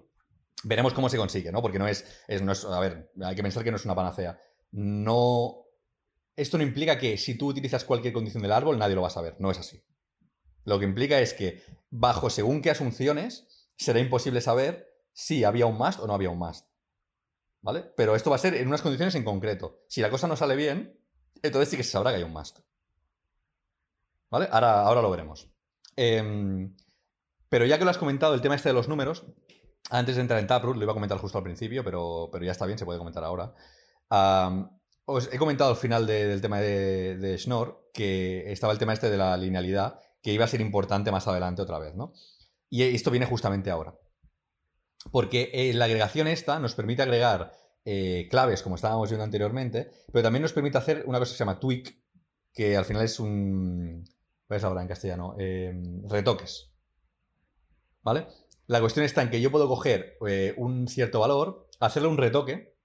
veremos 0.63 0.93
cómo 0.93 1.09
se 1.09 1.17
consigue, 1.17 1.51
¿no? 1.51 1.63
Porque 1.63 1.79
no 1.79 1.87
es, 1.87 2.05
es, 2.27 2.43
no 2.43 2.51
es, 2.51 2.63
a 2.65 2.79
ver, 2.79 3.11
hay 3.19 3.33
que 3.33 3.41
pensar 3.41 3.63
que 3.63 3.71
no 3.71 3.77
es 3.77 3.85
una 3.85 3.95
panacea. 3.95 4.39
No, 4.69 5.63
esto 6.35 6.59
no 6.59 6.63
implica 6.63 6.99
que 6.99 7.17
si 7.17 7.35
tú 7.35 7.47
utilizas 7.47 7.83
cualquier 7.83 8.13
condición 8.13 8.43
del 8.43 8.51
árbol, 8.51 8.77
nadie 8.77 8.93
lo 8.93 9.01
va 9.01 9.07
a 9.07 9.11
saber, 9.11 9.37
no 9.39 9.49
es 9.49 9.57
así. 9.57 9.83
Lo 10.65 10.77
que 10.77 10.85
implica 10.85 11.19
es 11.19 11.33
que 11.33 11.63
bajo 11.89 12.29
según 12.29 12.61
qué 12.61 12.69
asunciones 12.69 13.71
será 13.75 13.99
imposible 13.99 14.39
saber 14.39 14.87
si 15.13 15.43
había 15.45 15.65
un 15.65 15.79
must 15.79 15.99
o 15.99 16.05
no 16.05 16.13
había 16.13 16.29
un 16.29 16.37
must. 16.37 16.67
¿Vale? 17.63 17.81
Pero 17.95 18.15
esto 18.15 18.29
va 18.29 18.35
a 18.35 18.39
ser 18.39 18.55
en 18.55 18.67
unas 18.67 18.81
condiciones 18.81 19.15
en 19.15 19.23
concreto. 19.23 19.79
Si 19.87 20.01
la 20.01 20.09
cosa 20.09 20.27
no 20.27 20.35
sale 20.35 20.55
bien, 20.57 20.99
entonces 21.41 21.69
sí 21.69 21.77
que 21.77 21.83
se 21.83 21.91
sabrá 21.91 22.11
que 22.11 22.17
hay 22.17 22.23
un 22.23 22.33
must. 22.33 22.59
¿Vale? 24.29 24.49
Ahora, 24.51 24.81
ahora 24.81 25.01
lo 25.01 25.09
veremos. 25.09 25.49
Em, 25.95 26.75
pero 27.47 27.65
ya 27.65 27.77
que 27.77 27.85
lo 27.85 27.91
has 27.91 27.97
comentado, 27.97 28.33
el 28.33 28.41
tema 28.41 28.55
este 28.55 28.69
de 28.69 28.73
los 28.73 28.89
números, 28.89 29.23
antes 29.89 30.15
de 30.15 30.21
entrar 30.21 30.41
en 30.41 30.47
Taproot, 30.47 30.75
lo 30.75 30.83
iba 30.83 30.91
a 30.91 30.95
comentar 30.95 31.17
justo 31.19 31.37
al 31.37 31.43
principio, 31.43 31.85
pero, 31.85 32.29
pero 32.31 32.43
ya 32.43 32.51
está 32.51 32.65
bien, 32.65 32.77
se 32.77 32.85
puede 32.85 32.99
comentar 32.99 33.23
ahora. 33.23 33.53
os 35.05 35.29
he 35.31 35.37
comentado 35.37 35.69
al 35.69 35.77
final 35.77 36.05
del 36.05 36.41
tema 36.41 36.59
de, 36.59 37.17
de 37.17 37.37
Schnorr 37.37 37.89
que 37.93 38.51
estaba 38.51 38.73
el 38.73 38.79
tema 38.79 38.93
este 38.93 39.09
de 39.09 39.17
la 39.17 39.37
linealidad 39.37 39.99
que 40.21 40.33
iba 40.33 40.43
a 40.43 40.49
ser 40.49 40.59
importante 40.59 41.11
más 41.11 41.27
adelante 41.27 41.61
otra 41.61 41.79
vez, 41.79 41.95
¿no? 41.95 42.13
Y 42.69 42.83
esto 42.83 43.11
viene 43.11 43.25
justamente 43.25 43.69
ahora. 43.69 43.95
Porque 45.11 45.51
eh, 45.53 45.73
la 45.73 45.85
agregación 45.85 46.27
esta 46.27 46.59
nos 46.59 46.75
permite 46.75 47.01
agregar 47.01 47.53
eh, 47.85 48.27
claves, 48.29 48.61
como 48.61 48.75
estábamos 48.75 49.09
viendo 49.09 49.23
anteriormente, 49.23 49.91
pero 50.11 50.23
también 50.23 50.41
nos 50.41 50.53
permite 50.53 50.77
hacer 50.77 51.03
una 51.05 51.19
cosa 51.19 51.31
que 51.31 51.37
se 51.37 51.43
llama 51.43 51.59
tweak, 51.59 51.97
que 52.53 52.77
al 52.77 52.85
final 52.85 53.03
es 53.03 53.19
un... 53.19 54.05
¿Ves 54.47 54.63
ahora 54.63 54.81
en 54.81 54.87
castellano? 54.87 55.35
Em, 55.37 56.07
retoques. 56.07 56.71
¿Vale? 58.01 58.27
La 58.67 58.79
cuestión 58.79 59.05
está 59.05 59.21
en 59.21 59.29
que 59.29 59.41
yo 59.41 59.51
puedo 59.51 59.67
coger 59.67 60.17
eh, 60.27 60.53
un 60.57 60.87
cierto 60.87 61.19
valor, 61.19 61.67
hacerle 61.79 62.07
un 62.09 62.17
retoque, 62.17 62.77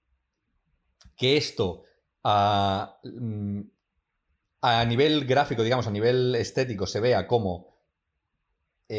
que 1.15 1.37
esto 1.37 1.83
a, 2.23 2.99
mm, 3.03 3.61
a 4.61 4.85
nivel 4.85 5.25
gráfico, 5.25 5.63
digamos, 5.63 5.87
a 5.87 5.91
nivel 5.91 6.35
estético, 6.35 6.87
se 6.87 6.99
vea 6.99 7.27
como 7.27 7.69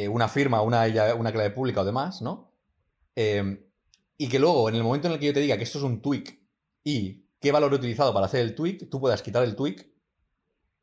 una 0.09 0.29
firma, 0.29 0.63
una, 0.63 0.85
una 1.17 1.33
clave 1.33 1.51
pública 1.51 1.81
o 1.81 1.85
demás, 1.85 2.23
¿no? 2.23 2.50
Em, 3.15 3.65
y 4.17 4.29
que 4.29 4.39
luego, 4.39 4.69
en 4.69 4.75
el 4.75 4.83
momento 4.83 5.09
en 5.09 5.15
el 5.15 5.21
que 5.21 5.27
yo 5.27 5.33
te 5.33 5.41
diga 5.41 5.57
que 5.57 5.65
esto 5.65 5.79
es 5.79 5.85
un 5.85 6.03
tweak 6.03 6.39
y 6.85 7.27
qué 7.41 7.53
valor 7.53 7.73
he 7.73 7.77
utilizado 7.77 8.13
para 8.13 8.27
hacer 8.27 8.41
el 8.41 8.55
tweak, 8.55 8.89
tú 8.91 9.01
puedas 9.01 9.23
quitar 9.23 9.43
el 9.45 9.57
tweak 9.57 9.89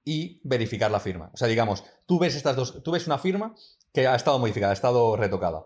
y 0.03 0.41
verificar 0.43 0.89
la 0.89 0.99
firma. 0.99 1.29
O 1.33 1.37
sea, 1.37 1.47
digamos, 1.47 1.83
tú 2.05 2.19
ves 2.19 2.35
estas 2.35 2.55
dos, 2.55 2.81
tú 2.83 2.91
ves 2.91 3.07
una 3.07 3.17
firma 3.17 3.55
que 3.93 4.07
ha 4.07 4.15
estado 4.15 4.39
modificada, 4.39 4.71
ha 4.71 4.73
estado 4.73 5.15
retocada. 5.15 5.65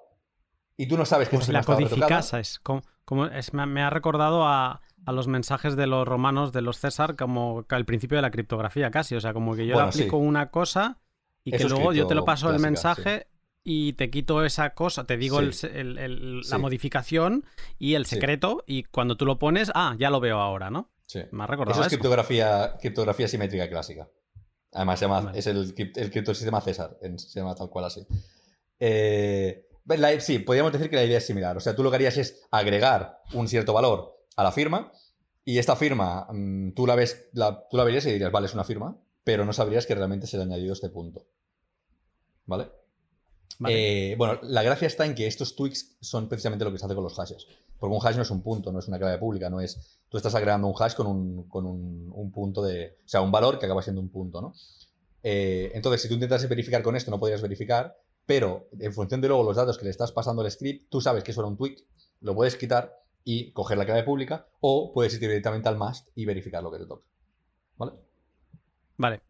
Y 0.77 0.88
tú 0.88 0.97
no 0.97 1.05
sabes 1.05 1.29
que 1.29 1.39
si 1.41 1.51
la 1.51 1.63
codificas, 1.63 2.33
es 2.33 2.59
como, 2.59 2.81
es, 3.27 3.53
me 3.53 3.83
ha 3.83 3.89
recordado 3.89 4.47
a, 4.47 4.81
a 5.05 5.11
los 5.11 5.27
mensajes 5.27 5.75
de 5.75 5.88
los 5.88 6.07
romanos, 6.07 6.51
de 6.51 6.61
los 6.61 6.79
César, 6.79 7.15
como 7.15 7.65
al 7.69 7.85
principio 7.85 8.17
de 8.17 8.21
la 8.21 8.31
criptografía 8.31 8.91
casi. 8.91 9.15
O 9.15 9.21
sea, 9.21 9.33
como 9.33 9.55
que 9.55 9.65
yo 9.65 9.75
le 9.75 9.81
aplico 9.81 10.17
una 10.17 10.49
cosa 10.49 10.99
y 11.43 11.51
que 11.51 11.63
luego 11.65 11.93
yo 11.93 12.07
te 12.07 12.15
lo 12.15 12.25
paso 12.25 12.49
el 12.51 12.59
mensaje 12.59 13.27
y 13.63 13.93
te 13.93 14.09
quito 14.09 14.43
esa 14.43 14.73
cosa, 14.73 15.05
te 15.05 15.17
digo 15.17 15.39
la 15.41 16.57
modificación 16.57 17.45
y 17.77 17.93
el 17.93 18.05
secreto 18.05 18.63
y 18.65 18.83
cuando 18.83 19.17
tú 19.17 19.25
lo 19.25 19.38
pones, 19.38 19.71
ah, 19.75 19.95
ya 19.99 20.09
lo 20.09 20.19
veo 20.19 20.39
ahora, 20.39 20.69
¿no? 20.69 20.91
Sí. 21.05 21.19
Me 21.31 21.43
ha 21.43 21.47
recordado 21.47 21.79
eso. 21.79 21.88
es 21.88 21.89
Criptografía, 21.89 22.77
criptografía 22.79 23.27
simétrica 23.27 23.69
clásica. 23.69 24.09
Además, 24.73 24.99
se 24.99 25.05
llama, 25.05 25.31
es 25.35 25.47
el, 25.47 25.73
el 25.95 26.11
criptosistema 26.11 26.61
César, 26.61 26.97
se 27.17 27.39
llama 27.39 27.55
tal 27.55 27.69
cual 27.69 27.85
así. 27.85 28.07
Eh, 28.79 29.67
sí, 30.19 30.39
podríamos 30.39 30.71
decir 30.71 30.89
que 30.89 30.95
la 30.95 31.03
idea 31.03 31.17
es 31.17 31.25
similar. 31.25 31.57
O 31.57 31.59
sea, 31.59 31.75
tú 31.75 31.83
lo 31.83 31.89
que 31.89 31.97
harías 31.97 32.17
es 32.17 32.47
agregar 32.51 33.19
un 33.33 33.47
cierto 33.47 33.73
valor 33.73 34.17
a 34.38 34.43
la 34.43 34.51
firma 34.51 34.91
y 35.43 35.59
esta 35.59 35.75
firma 35.75 36.27
mm, 36.31 36.71
tú, 36.71 36.88
la 36.88 36.95
ves, 36.95 37.29
tú 37.69 37.77
la 37.77 37.83
verías 37.83 38.05
y 38.05 38.11
dirías, 38.11 38.31
vale, 38.31 38.47
es 38.47 38.53
una 38.53 38.63
firma, 38.63 38.97
pero 39.23 39.45
no 39.45 39.53
sabrías 39.53 39.85
que 39.85 39.93
realmente 39.93 40.25
se 40.25 40.38
le 40.38 40.43
ha 40.43 40.45
añadido 40.45 40.73
este 40.73 40.89
punto. 40.89 41.27
¿Vale? 42.45 42.71
Eh, 43.67 44.15
bueno, 44.17 44.39
la 44.43 44.63
gracia 44.63 44.88
está 44.88 45.05
en 45.05 45.13
que 45.13 45.27
estos 45.27 45.55
tweaks 45.55 45.97
son 46.01 46.27
precisamente 46.27 46.65
lo 46.65 46.71
que 46.71 46.77
se 46.77 46.85
hace 46.85 46.95
con 46.95 47.03
los 47.03 47.15
hashes. 47.15 47.47
Porque 47.79 47.95
un 47.95 48.05
hash 48.05 48.15
no 48.15 48.21
es 48.21 48.29
un 48.29 48.41
punto, 48.41 48.71
no 48.71 48.79
es 48.79 48.88
una 48.88 48.99
clave 48.99 49.17
pública, 49.17 49.49
no 49.49 49.59
es. 49.59 49.99
Tú 50.07 50.17
estás 50.17 50.35
agregando 50.35 50.67
un 50.67 50.75
hash 50.77 50.93
con 50.93 51.07
un, 51.07 51.49
con 51.49 51.65
un, 51.65 52.31
punto 52.31 52.61
de. 52.61 52.99
O 53.03 53.07
sea, 53.07 53.21
un 53.21 53.31
valor 53.31 53.57
que 53.57 53.65
acaba 53.65 53.81
siendo 53.81 54.01
un 54.01 54.09
punto, 54.09 54.41
¿no? 54.41 54.53
Eh, 55.23 55.71
entonces, 55.73 56.01
si 56.01 56.07
tú 56.07 56.13
intentas 56.13 56.47
verificar 56.47 56.83
con 56.83 56.95
esto, 56.95 57.11
no 57.11 57.19
podrías 57.19 57.41
verificar, 57.41 57.97
pero 58.25 58.67
en 58.79 58.93
función 58.93 59.19
de 59.21 59.27
luego 59.27 59.43
los 59.43 59.55
datos 59.55 59.77
que 59.77 59.85
le 59.85 59.91
estás 59.91 60.11
pasando 60.11 60.41
al 60.41 60.51
script, 60.51 60.89
tú 60.89 61.01
sabes 61.01 61.23
que 61.23 61.31
eso 61.31 61.41
era 61.41 61.47
un 61.47 61.57
tweak, 61.57 61.83
lo 62.21 62.35
puedes 62.35 62.55
quitar 62.55 63.01
y 63.23 63.51
coger 63.51 63.77
la 63.77 63.85
clave 63.85 64.03
pública, 64.03 64.47
o 64.59 64.93
puedes 64.93 65.13
ir 65.15 65.19
directamente 65.19 65.69
al 65.69 65.77
must 65.77 66.09
y 66.15 66.25
verificar 66.25 66.63
lo 66.63 66.71
que 66.71 66.79
te 66.79 66.85
toca. 66.85 67.05
¿Vale? 67.77 67.93
Vale. 68.97 69.21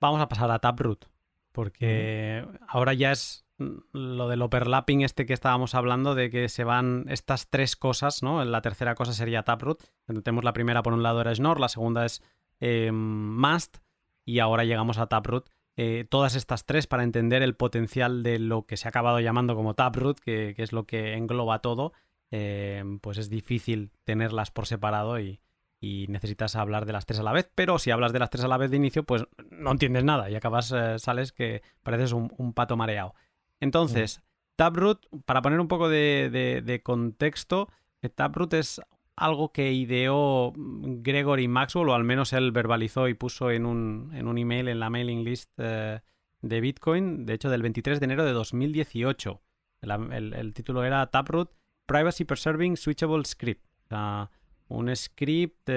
Vamos 0.00 0.20
a 0.20 0.28
pasar 0.28 0.50
a 0.50 0.58
Taproot, 0.58 1.06
porque 1.52 2.44
ahora 2.68 2.94
ya 2.94 3.12
es 3.12 3.44
lo 3.92 4.28
del 4.28 4.42
overlapping 4.42 5.02
este 5.02 5.26
que 5.26 5.34
estábamos 5.34 5.74
hablando, 5.74 6.14
de 6.14 6.30
que 6.30 6.48
se 6.48 6.64
van 6.64 7.04
estas 7.08 7.48
tres 7.48 7.76
cosas, 7.76 8.22
¿no? 8.22 8.44
La 8.44 8.62
tercera 8.62 8.94
cosa 8.94 9.12
sería 9.12 9.42
Taproot. 9.42 9.82
Tenemos 10.22 10.44
la 10.44 10.52
primera 10.52 10.82
por 10.82 10.94
un 10.94 11.02
lado 11.02 11.20
era 11.20 11.34
Schnorr, 11.34 11.60
la 11.60 11.68
segunda 11.68 12.06
es 12.06 12.22
eh, 12.60 12.90
Must, 12.92 13.78
y 14.24 14.38
ahora 14.38 14.64
llegamos 14.64 14.98
a 14.98 15.06
Taproot. 15.06 15.50
Eh, 15.76 16.06
todas 16.08 16.34
estas 16.34 16.66
tres 16.66 16.86
para 16.86 17.04
entender 17.04 17.42
el 17.42 17.54
potencial 17.54 18.22
de 18.22 18.38
lo 18.38 18.66
que 18.66 18.76
se 18.76 18.88
ha 18.88 18.90
acabado 18.90 19.20
llamando 19.20 19.54
como 19.54 19.74
Taproot, 19.74 20.20
que, 20.20 20.54
que 20.56 20.62
es 20.62 20.72
lo 20.72 20.86
que 20.86 21.14
engloba 21.14 21.60
todo, 21.60 21.92
eh, 22.30 22.82
pues 23.02 23.18
es 23.18 23.28
difícil 23.28 23.90
tenerlas 24.04 24.50
por 24.50 24.66
separado 24.66 25.18
y, 25.20 25.40
y 25.80 26.06
necesitas 26.08 26.56
hablar 26.56 26.84
de 26.84 26.92
las 26.92 27.06
tres 27.06 27.20
a 27.20 27.22
la 27.22 27.32
vez, 27.32 27.50
pero 27.54 27.78
si 27.78 27.90
hablas 27.90 28.12
de 28.12 28.18
las 28.18 28.30
tres 28.30 28.44
a 28.44 28.48
la 28.48 28.58
vez 28.58 28.70
de 28.70 28.76
inicio, 28.76 29.04
pues 29.04 29.24
no 29.50 29.72
entiendes 29.72 30.04
nada 30.04 30.30
y 30.30 30.34
acabas, 30.34 30.72
eh, 30.72 30.98
sales 30.98 31.32
que 31.32 31.62
pareces 31.82 32.12
un, 32.12 32.52
pato 32.52 32.76
mareado. 32.76 33.14
Entonces, 33.60 34.22
Taproot, 34.56 35.06
para 35.24 35.40
poner 35.40 35.58
un 35.58 35.68
poco 35.68 35.88
de, 35.88 36.80
contexto, 36.84 37.68
eh, 38.02 38.10
Taproot 38.10 38.54
es 38.54 38.80
algo 39.16 39.52
que 39.52 39.72
ideó 39.72 40.52
Gregory 40.56 41.48
Maxwell, 41.48 41.88
o 41.88 41.94
al 41.94 42.04
menos 42.04 42.32
él 42.32 42.52
verbalizó 42.52 43.08
y 43.08 43.14
puso 43.14 43.50
en 43.50 43.66
un, 43.66 44.10
en 44.14 44.28
un 44.28 44.38
email 44.38 44.68
en 44.68 44.80
la 44.80 44.90
mailing 44.90 45.24
list 45.24 45.50
eh, 45.58 46.00
de 46.42 46.60
Bitcoin, 46.60 47.26
de 47.26 47.34
hecho 47.34 47.50
del 47.50 47.62
23 47.62 48.00
de 48.00 48.04
enero 48.04 48.24
de 48.24 48.32
2018. 48.32 49.40
El, 49.82 50.52
título 50.52 50.84
era 50.84 51.06
Taproot 51.10 51.50
Privacy 51.86 52.24
Preserving 52.24 52.76
Switchable 52.76 53.24
Script. 53.24 53.64
O 53.84 53.88
sea, 53.88 54.30
un 54.70 54.94
script 54.94 55.68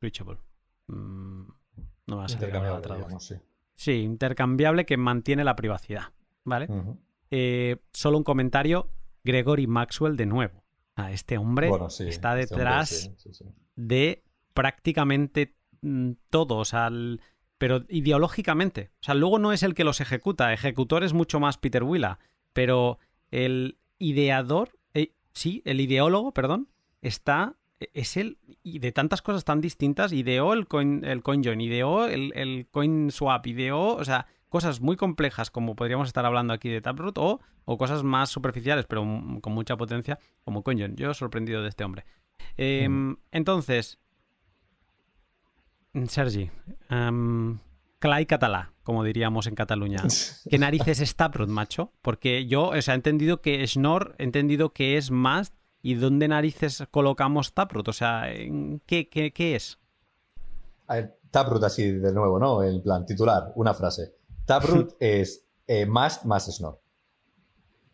switchable. 0.00 0.38
Mm, 0.88 1.42
no 2.06 2.16
va 2.16 2.24
a 2.24 2.28
ser 2.28 2.52
la 2.52 2.80
traducción. 2.80 3.40
sí. 3.74 3.92
intercambiable 3.92 4.86
que 4.86 4.96
mantiene 4.96 5.44
la 5.44 5.54
privacidad. 5.56 6.12
¿Vale? 6.44 6.68
Eh, 7.30 7.76
solo 7.92 8.18
un 8.18 8.24
comentario. 8.24 8.90
Gregory 9.24 9.66
Maxwell 9.66 10.16
de 10.16 10.26
nuevo. 10.26 10.64
este 11.10 11.36
hombre 11.36 11.70
está 12.00 12.38
este 12.38 12.54
detrás 12.54 13.10
de 13.76 14.24
prácticamente 14.54 15.54
mm, 15.82 16.12
todo. 16.30 16.56
O 16.56 16.64
sea, 16.64 16.90
pero 17.58 17.84
ideológicamente. 17.88 18.90
O 18.94 19.04
sea, 19.04 19.14
luego 19.14 19.38
no 19.38 19.52
es 19.52 19.62
el 19.62 19.74
que 19.74 19.84
los 19.84 20.00
ejecuta. 20.00 20.52
Ejecutor 20.52 21.04
es 21.04 21.12
mucho 21.12 21.40
más 21.40 21.58
Peter 21.58 21.82
Willa. 21.82 22.18
Pero 22.54 22.98
el 23.30 23.78
ideador, 23.98 24.78
eh, 24.94 25.12
sí, 25.32 25.60
el 25.66 25.80
ideólogo, 25.80 26.32
perdón, 26.32 26.68
está, 27.02 27.56
es 27.80 28.16
el, 28.16 28.38
y 28.62 28.78
de 28.78 28.92
tantas 28.92 29.22
cosas 29.22 29.44
tan 29.44 29.60
distintas, 29.60 30.12
ideó 30.12 30.52
el, 30.52 30.66
coin, 30.66 31.04
el 31.04 31.22
CoinJoin, 31.22 31.60
ideó 31.60 32.06
el, 32.06 32.32
el 32.34 32.66
CoinSwap, 32.70 33.46
ideó, 33.46 33.96
o 33.96 34.04
sea, 34.04 34.26
cosas 34.48 34.80
muy 34.80 34.96
complejas 34.96 35.50
como 35.50 35.76
podríamos 35.76 36.08
estar 36.08 36.24
hablando 36.24 36.52
aquí 36.52 36.68
de 36.68 36.80
Taproot 36.80 37.18
o, 37.18 37.40
o 37.64 37.78
cosas 37.78 38.02
más 38.02 38.30
superficiales 38.30 38.86
pero 38.86 39.02
con 39.40 39.52
mucha 39.52 39.76
potencia 39.76 40.18
como 40.44 40.62
CoinJoin. 40.62 40.96
Yo 40.96 41.14
sorprendido 41.14 41.62
de 41.62 41.68
este 41.68 41.84
hombre. 41.84 42.04
Em, 42.56 43.16
entonces, 43.30 43.98
Sergi, 46.06 46.50
um, 46.90 47.58
Clay 47.98 48.26
catalá, 48.26 48.72
como 48.82 49.04
diríamos 49.04 49.46
en 49.46 49.54
Cataluña. 49.54 50.02
¿Qué 50.48 50.58
narices 50.58 51.00
es 51.00 51.16
Taproot, 51.16 51.48
macho? 51.48 51.92
Porque 52.00 52.46
yo, 52.46 52.68
o 52.68 52.82
sea, 52.82 52.94
he 52.94 52.96
entendido 52.96 53.42
que 53.42 53.66
Schnorr, 53.66 54.14
he 54.18 54.24
entendido 54.24 54.72
que 54.72 54.96
es 54.96 55.10
más 55.10 55.52
y 55.88 55.94
dónde 55.94 56.28
narices 56.28 56.84
colocamos 56.90 57.54
Taproot, 57.54 57.88
o 57.88 57.92
sea, 57.94 58.26
¿qué, 58.84 59.08
qué, 59.08 59.54
es? 59.56 59.78
A 60.86 60.96
ver, 60.96 61.18
Taproot 61.30 61.64
así 61.64 61.92
de 61.92 62.12
nuevo, 62.12 62.38
¿no? 62.38 62.62
El 62.62 62.82
plan 62.82 63.06
titular, 63.06 63.52
una 63.54 63.72
frase. 63.72 64.14
Taproot 64.44 64.96
es 65.00 65.46
eh, 65.66 65.86
más 65.86 66.26
más 66.26 66.54
Schnorr. 66.54 66.78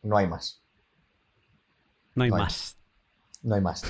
No 0.02 0.16
hay 0.16 0.26
más. 0.26 0.60
No 2.16 2.24
hay 2.24 2.32
más. 2.32 2.76
No 3.42 3.54
hay 3.54 3.60
más. 3.60 3.84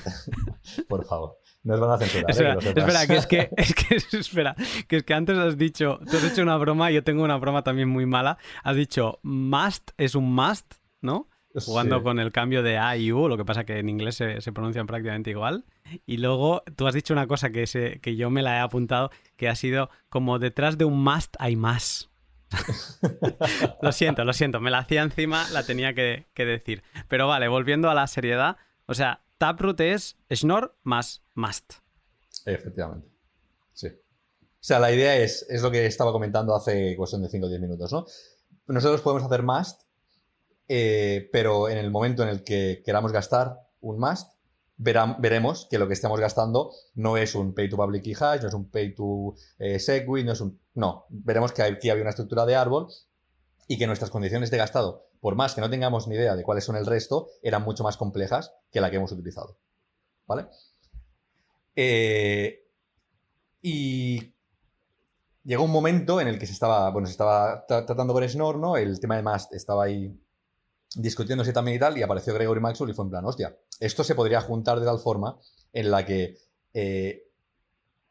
Por 0.89 1.07
favor. 1.07 1.39
Nos 1.63 1.81
van 1.81 1.93
a 1.93 1.97
censurar. 1.97 2.31
Espera, 2.31 2.55
¿eh? 2.57 2.75
espera, 2.77 3.07
que 3.07 3.17
es 3.17 3.27
que, 3.27 3.51
es 3.57 3.75
que, 3.75 4.19
espera, 4.19 4.55
que 4.87 4.97
es 4.99 5.05
que 5.05 5.15
antes 5.15 5.39
has 5.39 5.57
dicho, 5.57 5.99
tú 6.11 6.19
has 6.19 6.25
hecho 6.25 6.43
una 6.43 6.59
broma, 6.59 6.91
yo 6.91 7.03
tengo 7.03 7.25
una 7.25 7.39
broma 7.39 7.65
también 7.65 7.89
muy 7.89 8.05
mala. 8.05 8.37
Has 8.65 8.77
dicho 8.77 9.19
must 9.23 9.93
es 9.97 10.15
un 10.15 10.35
must, 10.35 10.75
¿no? 11.01 11.31
Jugando 11.55 12.03
con 12.03 12.19
el 12.19 12.33
cambio 12.33 12.63
de 12.63 12.79
A 12.79 12.97
y 12.97 13.13
U, 13.13 13.29
lo 13.29 13.37
que 13.37 13.45
pasa 13.45 13.65
que 13.65 13.79
en 13.79 13.89
inglés 13.89 14.17
se, 14.17 14.41
se, 14.41 14.53
pronuncian 14.53 14.87
prácticamente 14.87 15.31
igual. 15.31 15.65
Y 16.05 16.17
luego 16.17 16.65
tú 16.75 16.87
has 16.87 16.95
dicho 16.95 17.13
una 17.13 17.29
cosa 17.29 17.51
que, 17.51 17.67
se, 17.67 18.01
que 18.01 18.17
yo 18.17 18.29
me 18.29 18.43
la 18.43 18.57
he 18.57 18.61
apuntado, 18.61 19.11
que 19.37 19.49
ha 19.49 19.55
sido 19.55 19.89
como 20.09 20.39
detrás 20.41 20.79
de 20.79 20.85
un 20.85 21.03
must 21.05 21.37
hay 21.39 21.55
más. 21.55 22.11
lo 23.83 23.93
siento, 23.93 24.25
lo 24.25 24.33
siento, 24.33 24.61
me 24.61 24.71
la 24.71 24.79
hacía 24.79 25.03
encima, 25.03 25.49
la 25.51 25.65
tenía 25.65 25.95
que, 25.95 26.27
que 26.35 26.45
decir. 26.45 26.83
Pero 27.09 27.29
vale, 27.29 27.47
volviendo 27.49 27.89
a 27.89 27.95
la 27.95 28.07
seriedad, 28.07 28.57
o 28.87 28.95
sea, 28.95 29.23
Taproot 29.39 29.81
es 29.81 30.17
Schnorr 30.33 30.77
más 30.83 31.23
must. 31.35 31.75
Efectivamente. 32.47 33.09
Sí. 33.73 33.89
O 33.89 34.67
sea, 34.67 34.79
la 34.79 34.93
idea 34.93 35.17
es, 35.17 35.47
es 35.49 35.63
lo 35.63 35.71
que 35.71 35.87
estaba 35.87 36.13
comentando 36.13 36.55
hace 36.55 36.97
cuestión 36.97 37.23
de 37.23 37.29
5 37.29 37.47
o 37.47 37.49
10 37.49 37.61
minutos, 37.61 37.93
¿no? 37.93 38.07
Nosotros 38.67 39.03
podemos 39.03 39.25
hacer 39.25 39.43
must, 39.43 39.83
eh, 40.69 41.29
pero 41.33 41.69
en 41.69 41.79
el 41.79 41.91
momento 41.91 42.23
en 42.23 42.29
el 42.29 42.45
que 42.45 42.83
queramos 42.85 43.13
gastar 43.13 43.59
un 43.81 43.99
must, 43.99 44.33
veremos 44.77 45.69
que 45.71 45.79
lo 45.79 45.87
que 45.87 45.95
estamos 45.95 46.19
gastando 46.19 46.73
no 46.95 47.17
es 47.17 47.35
un 47.35 47.55
pay 47.55 47.69
to 47.69 47.77
public 47.77 48.03
key 48.03 48.15
hash, 48.19 48.43
no 48.43 48.49
es 48.49 48.55
un 48.55 48.71
pay 48.71 48.95
to 48.95 49.35
eh, 49.59 49.79
segwit, 49.79 50.27
no 50.27 50.33
es 50.33 50.41
un... 50.41 50.61
No, 50.75 51.07
veremos 51.11 51.53
que 51.53 51.63
aquí 51.63 51.91
había 51.91 52.03
una 52.03 52.11
estructura 52.11 52.45
de 52.47 52.57
árbol 52.57 52.89
y 53.69 53.79
que 53.79 53.87
nuestras 53.87 54.11
condiciones 54.11 54.51
de 54.51 54.57
gastado 54.59 55.07
por 55.25 55.37
más 55.37 55.55
que 55.55 55.63
no 55.63 55.71
tengamos 55.71 56.07
ni 56.07 56.17
idea 56.17 56.37
de 56.37 56.43
cuáles 56.43 56.65
son 56.65 56.77
el 56.77 56.85
resto, 56.85 57.29
eran 57.43 57.63
mucho 57.63 57.83
más 57.83 57.97
complejas 57.97 58.53
que 58.71 58.83
la 58.83 58.91
que 58.91 58.97
hemos 58.97 59.11
utilizado. 59.11 59.57
¿Vale? 60.27 60.49
Eh, 61.75 62.69
y 63.63 64.35
llegó 65.43 65.65
un 65.65 65.71
momento 65.71 66.21
en 66.21 66.29
el 66.29 66.39
que 66.39 66.45
se 66.45 66.53
estaba, 66.53 66.91
bueno, 66.91 67.07
se 67.07 67.13
estaba 67.13 67.65
tratando 67.67 68.13
con 68.13 68.29
Snor, 68.29 68.59
¿no? 68.59 68.77
El 68.77 69.01
tema 69.01 69.17
de 69.17 69.23
Mast 69.23 69.55
estaba 69.55 69.85
ahí 69.85 70.15
discutiéndose 70.97 71.53
también 71.53 71.77
y 71.77 71.81
tal, 71.81 71.99
y 71.99 72.03
apareció 72.03 72.35
Gregory 72.35 72.61
Maxwell 72.61 72.91
y 72.91 72.95
fue 72.95 73.05
en 73.05 73.11
plan, 73.11 73.25
hostia, 73.25 73.57
esto 73.81 74.05
se 74.05 74.15
podría 74.15 74.41
juntar 74.41 74.81
de 74.81 74.87
tal 74.87 74.99
forma 74.99 75.39
en 75.73 75.91
la 75.91 76.05
que, 76.05 76.39
eh, 76.73 77.31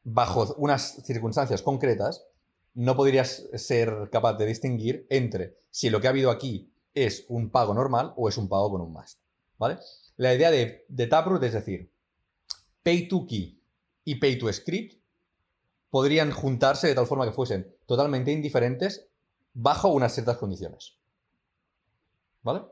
bajo 0.03 0.53
unas 0.57 1.03
circunstancias 1.05 1.61
concretas, 1.61 2.25
no 2.73 2.95
podrías 2.95 3.43
ser 3.53 4.09
capaz 4.11 4.33
de 4.33 4.45
distinguir 4.45 5.05
entre 5.09 5.57
si 5.69 5.89
lo 5.89 6.01
que 6.01 6.07
ha 6.07 6.09
habido 6.09 6.31
aquí 6.31 6.71
es 6.93 7.25
un 7.29 7.49
pago 7.49 7.73
normal 7.73 8.13
o 8.17 8.29
es 8.29 8.37
un 8.37 8.49
pago 8.49 8.71
con 8.71 8.81
un 8.81 8.91
must. 8.91 9.19
¿Vale? 9.57 9.77
La 10.17 10.33
idea 10.33 10.51
de, 10.51 10.85
de 10.87 11.07
Taproot 11.07 11.43
es 11.43 11.53
decir, 11.53 11.91
pay 12.81 13.07
to 13.07 13.25
key 13.25 13.61
y 14.03 14.15
pay 14.15 14.37
to 14.37 14.51
script 14.51 15.01
podrían 15.89 16.31
juntarse 16.31 16.87
de 16.87 16.95
tal 16.95 17.07
forma 17.07 17.25
que 17.25 17.31
fuesen 17.31 17.75
totalmente 17.85 18.31
indiferentes 18.31 19.07
bajo 19.53 19.89
unas 19.89 20.13
ciertas 20.13 20.37
condiciones. 20.37 20.97
¿Vale? 22.41 22.63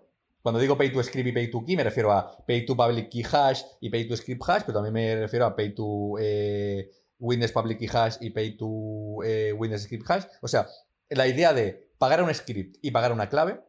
Cuando 0.41 0.59
digo 0.59 0.77
pay 0.77 0.91
to 0.91 1.03
script 1.03 1.27
y 1.27 1.31
pay 1.31 1.51
to 1.51 1.63
key 1.63 1.76
me 1.76 1.84
refiero 1.84 2.11
a 2.11 2.45
pay 2.45 2.65
to 2.65 2.76
public 2.76 3.09
key 3.09 3.23
hash 3.23 3.61
y 3.80 3.89
pay 3.89 4.07
to 4.07 4.18
script 4.18 4.41
hash, 4.47 4.63
pero 4.65 4.81
también 4.81 4.93
me 4.93 5.15
refiero 5.15 5.45
a 5.45 5.55
pay 5.55 5.73
to 5.73 6.15
eh, 6.19 6.89
Windows 7.19 7.51
public 7.51 7.77
key 7.77 7.89
hash 7.91 8.15
y 8.19 8.31
pay 8.31 8.57
to 8.57 9.23
eh, 9.23 9.53
Windows 9.53 9.84
script 9.84 10.09
hash. 10.09 10.26
O 10.41 10.47
sea, 10.47 10.68
la 11.09 11.27
idea 11.27 11.53
de 11.53 11.91
pagar 11.97 12.23
un 12.23 12.34
script 12.34 12.77
y 12.81 12.91
pagar 12.91 13.11
una 13.11 13.30
clave 13.30 13.61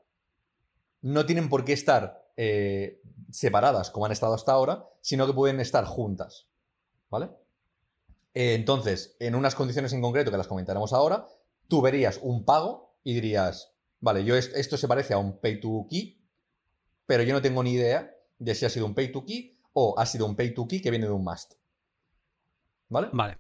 no 1.03 1.27
tienen 1.27 1.49
por 1.49 1.65
qué 1.65 1.73
estar 1.73 2.31
eh, 2.36 3.03
separadas 3.31 3.90
como 3.90 4.07
han 4.07 4.12
estado 4.12 4.35
hasta 4.35 4.53
ahora, 4.53 4.89
sino 5.01 5.27
que 5.27 5.35
pueden 5.35 5.61
estar 5.61 5.85
juntas. 5.85 6.49
¿Vale? 7.11 7.31
Eh, 8.35 8.55
entonces, 8.55 9.16
en 9.20 9.35
unas 9.35 9.55
condiciones 9.55 9.93
en 9.93 10.01
concreto 10.01 10.31
que 10.31 10.36
las 10.36 10.47
comentaremos 10.47 10.93
ahora, 10.93 11.27
tú 11.69 11.82
verías 11.82 12.19
un 12.23 12.44
pago 12.44 12.97
y 13.05 13.15
dirías, 13.15 13.74
vale, 14.01 14.24
yo 14.24 14.36
esto 14.36 14.77
se 14.77 14.89
parece 14.89 15.15
a 15.15 15.19
un 15.19 15.39
pay 15.39 15.61
to 15.61 15.86
key, 15.90 16.22
pero 17.07 17.23
yo 17.23 17.35
no 17.35 17.43
tengo 17.43 17.62
ni 17.62 17.73
idea 17.73 18.15
de 18.39 18.55
si 18.55 18.65
ha 18.65 18.70
sido 18.70 18.87
un 18.87 18.95
pay 18.95 19.12
to 19.12 19.24
key 19.24 19.59
o 19.73 19.99
ha 19.99 20.07
sido 20.07 20.27
un 20.27 20.37
pay 20.37 20.55
to 20.55 20.66
key 20.66 20.81
que 20.81 20.91
viene 20.91 21.07
de 21.07 21.12
un 21.12 21.24
must. 21.24 21.55
¿Vale? 22.89 23.09
Vale. 23.12 23.39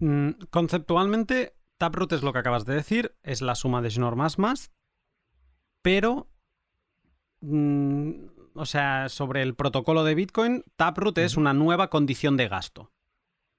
Mm, 0.00 0.30
conceptualmente, 0.50 1.56
Taproot 1.78 2.12
es 2.12 2.22
lo 2.22 2.32
que 2.32 2.38
acabas 2.38 2.64
de 2.64 2.74
decir, 2.74 3.16
es 3.22 3.42
la 3.42 3.54
suma 3.54 3.82
de 3.82 3.90
Schnorr 3.90 4.16
más 4.16 4.38
must, 4.38 4.72
pero, 5.82 6.30
mm, 7.40 8.12
o 8.54 8.66
sea, 8.66 9.08
sobre 9.08 9.42
el 9.42 9.54
protocolo 9.54 10.04
de 10.04 10.14
Bitcoin, 10.14 10.64
Taproot 10.76 11.18
es 11.18 11.36
una 11.36 11.52
nueva 11.52 11.90
condición 11.90 12.36
de 12.36 12.48
gasto. 12.48 12.93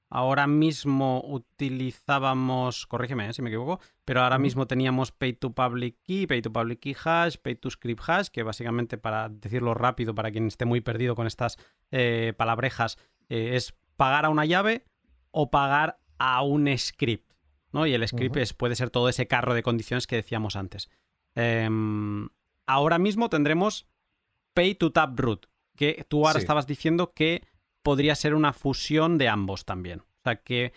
Ahora 0.09 0.45
mismo 0.47 1.21
utilizábamos, 1.25 2.85
corrígeme 2.85 3.27
eh, 3.27 3.33
si 3.33 3.41
me 3.41 3.49
equivoco, 3.49 3.79
pero 4.05 4.21
ahora 4.21 4.37
mismo 4.37 4.67
teníamos 4.67 5.11
Pay 5.11 5.33
to 5.33 5.51
Public 5.53 5.97
Key, 6.03 6.27
Pay 6.27 6.41
to 6.43 6.53
Public 6.53 6.79
Key 6.79 6.95
Hash, 7.03 7.37
Pay 7.37 7.55
to 7.55 7.69
Script 7.71 8.03
Hash, 8.07 8.27
que 8.27 8.43
básicamente, 8.43 8.97
para 8.97 9.29
decirlo 9.29 9.73
rápido, 9.73 10.13
para 10.13 10.31
quien 10.31 10.47
esté 10.47 10.65
muy 10.65 10.81
perdido 10.81 11.15
con 11.15 11.25
estas 11.25 11.57
eh, 11.91 12.33
palabrejas, 12.37 12.97
eh, 13.29 13.55
es 13.55 13.73
pagar 13.97 14.25
a 14.25 14.29
una 14.29 14.45
llave 14.45 14.85
o 15.31 15.49
pagar 15.49 15.99
a 16.19 16.43
un 16.43 16.67
script. 16.77 17.33
¿no? 17.71 17.85
Y 17.85 17.93
el 17.93 18.07
script 18.07 18.53
puede 18.55 18.75
ser 18.75 18.89
todo 18.89 19.09
ese 19.09 19.27
carro 19.27 19.53
de 19.53 19.63
condiciones 19.63 20.07
que 20.07 20.15
decíamos 20.15 20.55
antes. 20.55 20.89
Em, 21.35 22.29
ahora 22.65 22.99
mismo 22.99 23.29
tendremos 23.29 23.87
Pay 24.53 24.75
to 24.75 24.91
Tap 24.91 25.19
Root, 25.19 25.47
que 25.75 26.05
tú 26.07 26.25
ahora 26.25 26.39
estabas 26.39 26.67
diciendo 26.67 27.11
que 27.13 27.43
podría 27.85 28.15
ser 28.15 28.33
una 28.33 28.51
fusión 28.51 29.19
de 29.19 29.29
ambos 29.29 29.63
también. 29.63 29.99
O 29.99 30.21
sea 30.23 30.37
que 30.37 30.73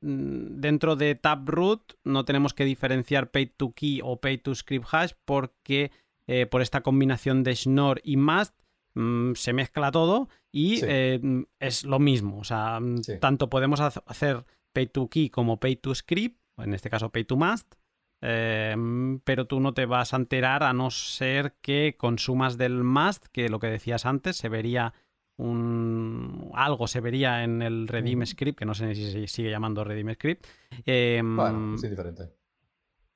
dentro 0.00 0.94
de 0.94 1.16
Taproot 1.16 1.94
no 2.04 2.24
tenemos 2.24 2.54
que 2.54 2.64
diferenciar 2.64 3.32
Pay 3.32 3.46
to 3.46 3.72
Key 3.72 4.00
o 4.04 4.20
Pay 4.20 4.38
to 4.38 4.54
Script 4.54 4.86
Hash 4.92 5.12
porque 5.24 5.90
eh, 6.28 6.46
por 6.46 6.62
esta 6.62 6.82
combinación 6.82 7.42
de 7.42 7.56
Schnorr 7.56 8.00
y 8.04 8.16
Mast 8.16 8.54
mm, 8.94 9.32
se 9.34 9.52
mezcla 9.52 9.90
todo 9.90 10.28
y 10.52 10.78
eh, 10.84 11.20
es 11.58 11.82
lo 11.82 11.98
mismo. 11.98 12.38
O 12.38 12.44
sea, 12.44 12.78
mm, 12.78 13.18
tanto 13.20 13.50
podemos 13.50 13.80
hacer 13.80 14.44
pay 14.72 14.86
to 14.86 15.08
key 15.08 15.28
como 15.28 15.58
pay 15.58 15.74
to 15.74 15.92
script, 15.92 16.38
en 16.58 16.72
este 16.72 16.88
caso 16.88 17.10
pay 17.10 17.24
to 17.24 17.36
must, 17.36 17.74
pero 18.20 19.46
tú 19.48 19.58
no 19.58 19.74
te 19.74 19.86
vas 19.86 20.14
a 20.14 20.18
enterar 20.18 20.62
a 20.62 20.72
no 20.72 20.92
ser 20.92 21.56
que 21.60 21.96
consumas 21.98 22.58
del 22.58 22.84
must, 22.84 23.26
que 23.32 23.48
lo 23.48 23.58
que 23.58 23.66
decías 23.66 24.06
antes, 24.06 24.36
se 24.36 24.48
vería 24.48 24.94
un 25.40 26.50
algo 26.54 26.86
se 26.86 27.00
vería 27.00 27.42
en 27.44 27.62
el 27.62 27.88
Redeem 27.88 28.24
Script, 28.26 28.58
que 28.58 28.64
no 28.64 28.74
sé 28.74 28.94
si 28.94 29.10
se 29.10 29.26
sigue 29.26 29.50
llamando 29.50 29.84
Redeem 29.84 30.14
Script. 30.14 30.46
Em, 30.84 31.36
bueno, 31.36 31.78
sí, 31.78 31.88
diferente. 31.88 32.30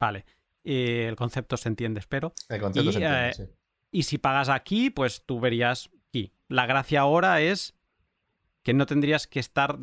Vale. 0.00 0.24
el 0.64 1.16
concepto 1.16 1.56
se 1.56 1.68
entiende, 1.68 2.00
espero. 2.00 2.32
El 2.48 2.60
concepto 2.60 2.92
se 2.92 2.98
entiende, 2.98 3.30
eh, 3.38 3.56
Y 3.90 4.04
si 4.04 4.18
pagas 4.18 4.48
aquí, 4.48 4.90
pues 4.90 5.24
tú 5.24 5.40
verías 5.40 5.90
aquí. 6.08 6.32
La 6.48 6.66
gracia 6.66 7.00
ahora 7.00 7.40
es 7.40 7.74
que 8.62 8.72
no 8.72 8.86
tendrías 8.86 9.26
que 9.26 9.40
estar. 9.40 9.78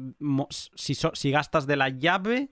Si, 0.49 0.95
si 0.95 1.31
gastas 1.31 1.67
de 1.67 1.75
la 1.75 1.89
llave, 1.89 2.51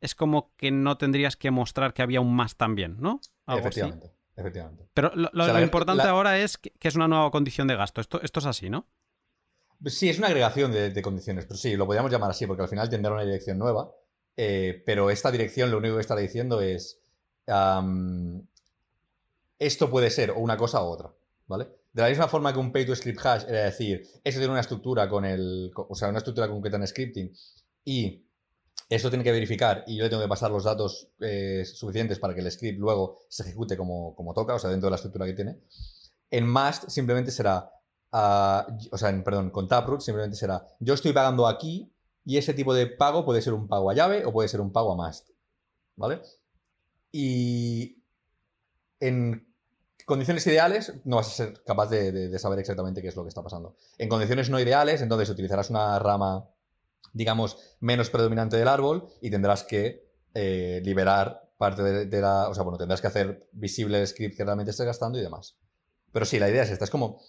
es 0.00 0.14
como 0.14 0.54
que 0.56 0.70
no 0.70 0.98
tendrías 0.98 1.36
que 1.36 1.50
mostrar 1.50 1.94
que 1.94 2.02
había 2.02 2.20
un 2.20 2.34
más 2.34 2.56
también, 2.56 2.96
¿no? 3.00 3.20
efectivamente, 3.46 4.12
efectivamente. 4.36 4.88
Pero 4.94 5.12
lo, 5.14 5.60
importante 5.60 6.04
ahora 6.04 6.38
es 6.38 6.58
que, 6.58 6.72
es 6.80 6.96
una 6.96 7.08
nueva 7.08 7.30
condición 7.30 7.68
de 7.68 7.76
gasto. 7.76 8.00
Esto, 8.00 8.20
esto 8.22 8.40
es 8.40 8.46
así, 8.46 8.70
¿no? 8.70 8.86
Sí, 9.86 10.10
es 10.10 10.18
una 10.18 10.26
agregación 10.26 10.72
de, 10.72 11.02
condiciones, 11.02 11.46
pero 11.46 11.56
sí, 11.56 11.74
lo 11.74 11.86
podríamos 11.86 12.10
llamar 12.10 12.30
así, 12.30 12.46
porque 12.46 12.62
al 12.62 12.68
final 12.68 12.88
tendrá 12.88 13.12
una 13.12 13.24
dirección 13.24 13.58
nueva. 13.58 13.90
Eh, 14.36 14.82
pero 14.86 15.10
esta 15.10 15.30
dirección 15.30 15.70
lo 15.70 15.78
único 15.78 15.96
que 15.96 16.00
está 16.02 16.16
diciendo 16.16 16.60
es. 16.60 17.00
esto 19.58 19.90
puede 19.90 20.10
ser 20.10 20.30
o 20.30 20.38
una 20.38 20.56
cosa 20.56 20.82
u 20.82 20.86
otra, 20.86 21.12
¿vale? 21.46 21.68
De 21.92 22.02
la 22.02 22.08
misma 22.08 22.28
forma 22.28 22.52
que 22.52 22.58
un 22.58 22.72
pay 22.72 22.86
to 22.86 22.94
script 22.94 23.24
hash 23.24 23.44
era 23.48 23.64
decir, 23.64 24.02
esto 24.22 24.38
tiene 24.40 24.52
una 24.52 24.60
estructura 24.60 25.08
con 25.08 25.24
el. 25.24 25.72
O 25.74 25.94
sea, 25.94 26.08
una 26.08 26.18
estructura 26.18 26.48
concreta 26.48 26.76
en 26.76 26.86
scripting 26.86 27.32
y 27.84 28.24
esto 28.88 29.08
tiene 29.08 29.24
que 29.24 29.32
verificar 29.32 29.84
y 29.86 29.96
yo 29.96 30.04
le 30.04 30.10
tengo 30.10 30.22
que 30.22 30.28
pasar 30.28 30.50
los 30.50 30.64
datos 30.64 31.08
eh, 31.20 31.64
suficientes 31.64 32.18
para 32.18 32.34
que 32.34 32.40
el 32.40 32.50
script 32.50 32.78
luego 32.78 33.20
se 33.28 33.44
ejecute 33.44 33.76
como, 33.76 34.14
como 34.14 34.34
toca, 34.34 34.54
o 34.54 34.58
sea, 34.58 34.68
dentro 34.70 34.86
de 34.86 34.90
la 34.90 34.96
estructura 34.96 35.26
que 35.26 35.32
tiene. 35.32 35.58
En 36.30 36.48
must 36.48 36.88
simplemente 36.88 37.30
será 37.30 37.72
o 38.12 38.98
sea, 38.98 39.24
perdón, 39.24 39.50
con 39.50 39.68
Taproot 39.68 40.00
simplemente 40.00 40.36
será, 40.36 40.66
yo 40.80 40.94
estoy 40.94 41.12
pagando 41.12 41.46
aquí 41.46 41.92
y 42.24 42.36
ese 42.36 42.54
tipo 42.54 42.74
de 42.74 42.86
pago 42.86 43.24
puede 43.24 43.42
ser 43.42 43.52
un 43.54 43.68
pago 43.68 43.90
a 43.90 43.94
llave 43.94 44.24
o 44.24 44.32
puede 44.32 44.48
ser 44.48 44.60
un 44.60 44.72
pago 44.72 44.92
a 44.92 45.06
must. 45.06 45.30
¿Vale? 45.96 46.22
Y 47.12 48.02
en 49.00 49.46
condiciones 50.06 50.46
ideales 50.46 50.94
no 51.04 51.16
vas 51.16 51.28
a 51.28 51.30
ser 51.30 51.62
capaz 51.64 51.88
de, 51.90 52.38
saber 52.38 52.58
exactamente 52.58 53.02
qué 53.02 53.08
es 53.08 53.16
lo 53.16 53.22
que 53.22 53.28
está 53.28 53.42
pasando. 53.42 53.76
En 53.98 54.08
condiciones 54.08 54.50
no 54.50 54.58
ideales, 54.60 55.02
entonces 55.02 55.28
utilizarás 55.28 55.70
una 55.70 55.98
rama, 55.98 56.48
digamos, 57.12 57.58
menos 57.80 58.10
predominante 58.10 58.56
del 58.56 58.68
árbol 58.68 59.08
y 59.20 59.30
tendrás 59.30 59.64
que 59.64 60.08
eh, 60.34 60.80
liberar 60.84 61.50
parte 61.58 61.82
de, 61.82 62.06
de, 62.06 62.20
la... 62.20 62.48
O 62.48 62.54
sea, 62.54 62.62
bueno, 62.62 62.78
tendrás 62.78 63.00
que 63.00 63.06
hacer 63.06 63.48
visible 63.52 64.00
el 64.00 64.06
script 64.06 64.36
que 64.36 64.44
realmente 64.44 64.70
estés 64.70 64.86
gastando 64.86 65.18
y 65.18 65.22
demás. 65.22 65.56
Pero 66.12 66.24
sí, 66.24 66.38
la 66.38 66.48
idea 66.48 66.62
es 66.62 66.70
esta. 66.70 66.84
Es 66.84 66.90
como 66.90 67.20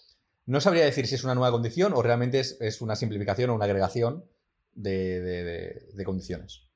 no 0.46 0.62
sabría 0.62 0.86
decir 0.86 1.08
si 1.08 1.16
es 1.16 1.24
una 1.24 1.36
nueva 1.36 1.52
condición 1.52 1.94
o 1.94 2.02
realmente 2.02 2.40
es, 2.40 2.82
una 2.82 2.96
simplificación 2.96 3.50
o 3.50 3.56
una 3.56 3.66
agregación 3.66 4.26
de, 4.74 6.04
condiciones. 6.06 6.68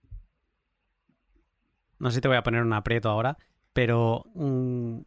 No 2.00 2.10
sé 2.10 2.16
si 2.16 2.22
te 2.22 2.28
voy 2.28 2.38
a 2.38 2.44
poner 2.44 2.62
un 2.62 2.74
aprieto 2.74 3.10
ahora, 3.10 3.38
pero 3.74 4.26
mm, 4.36 5.00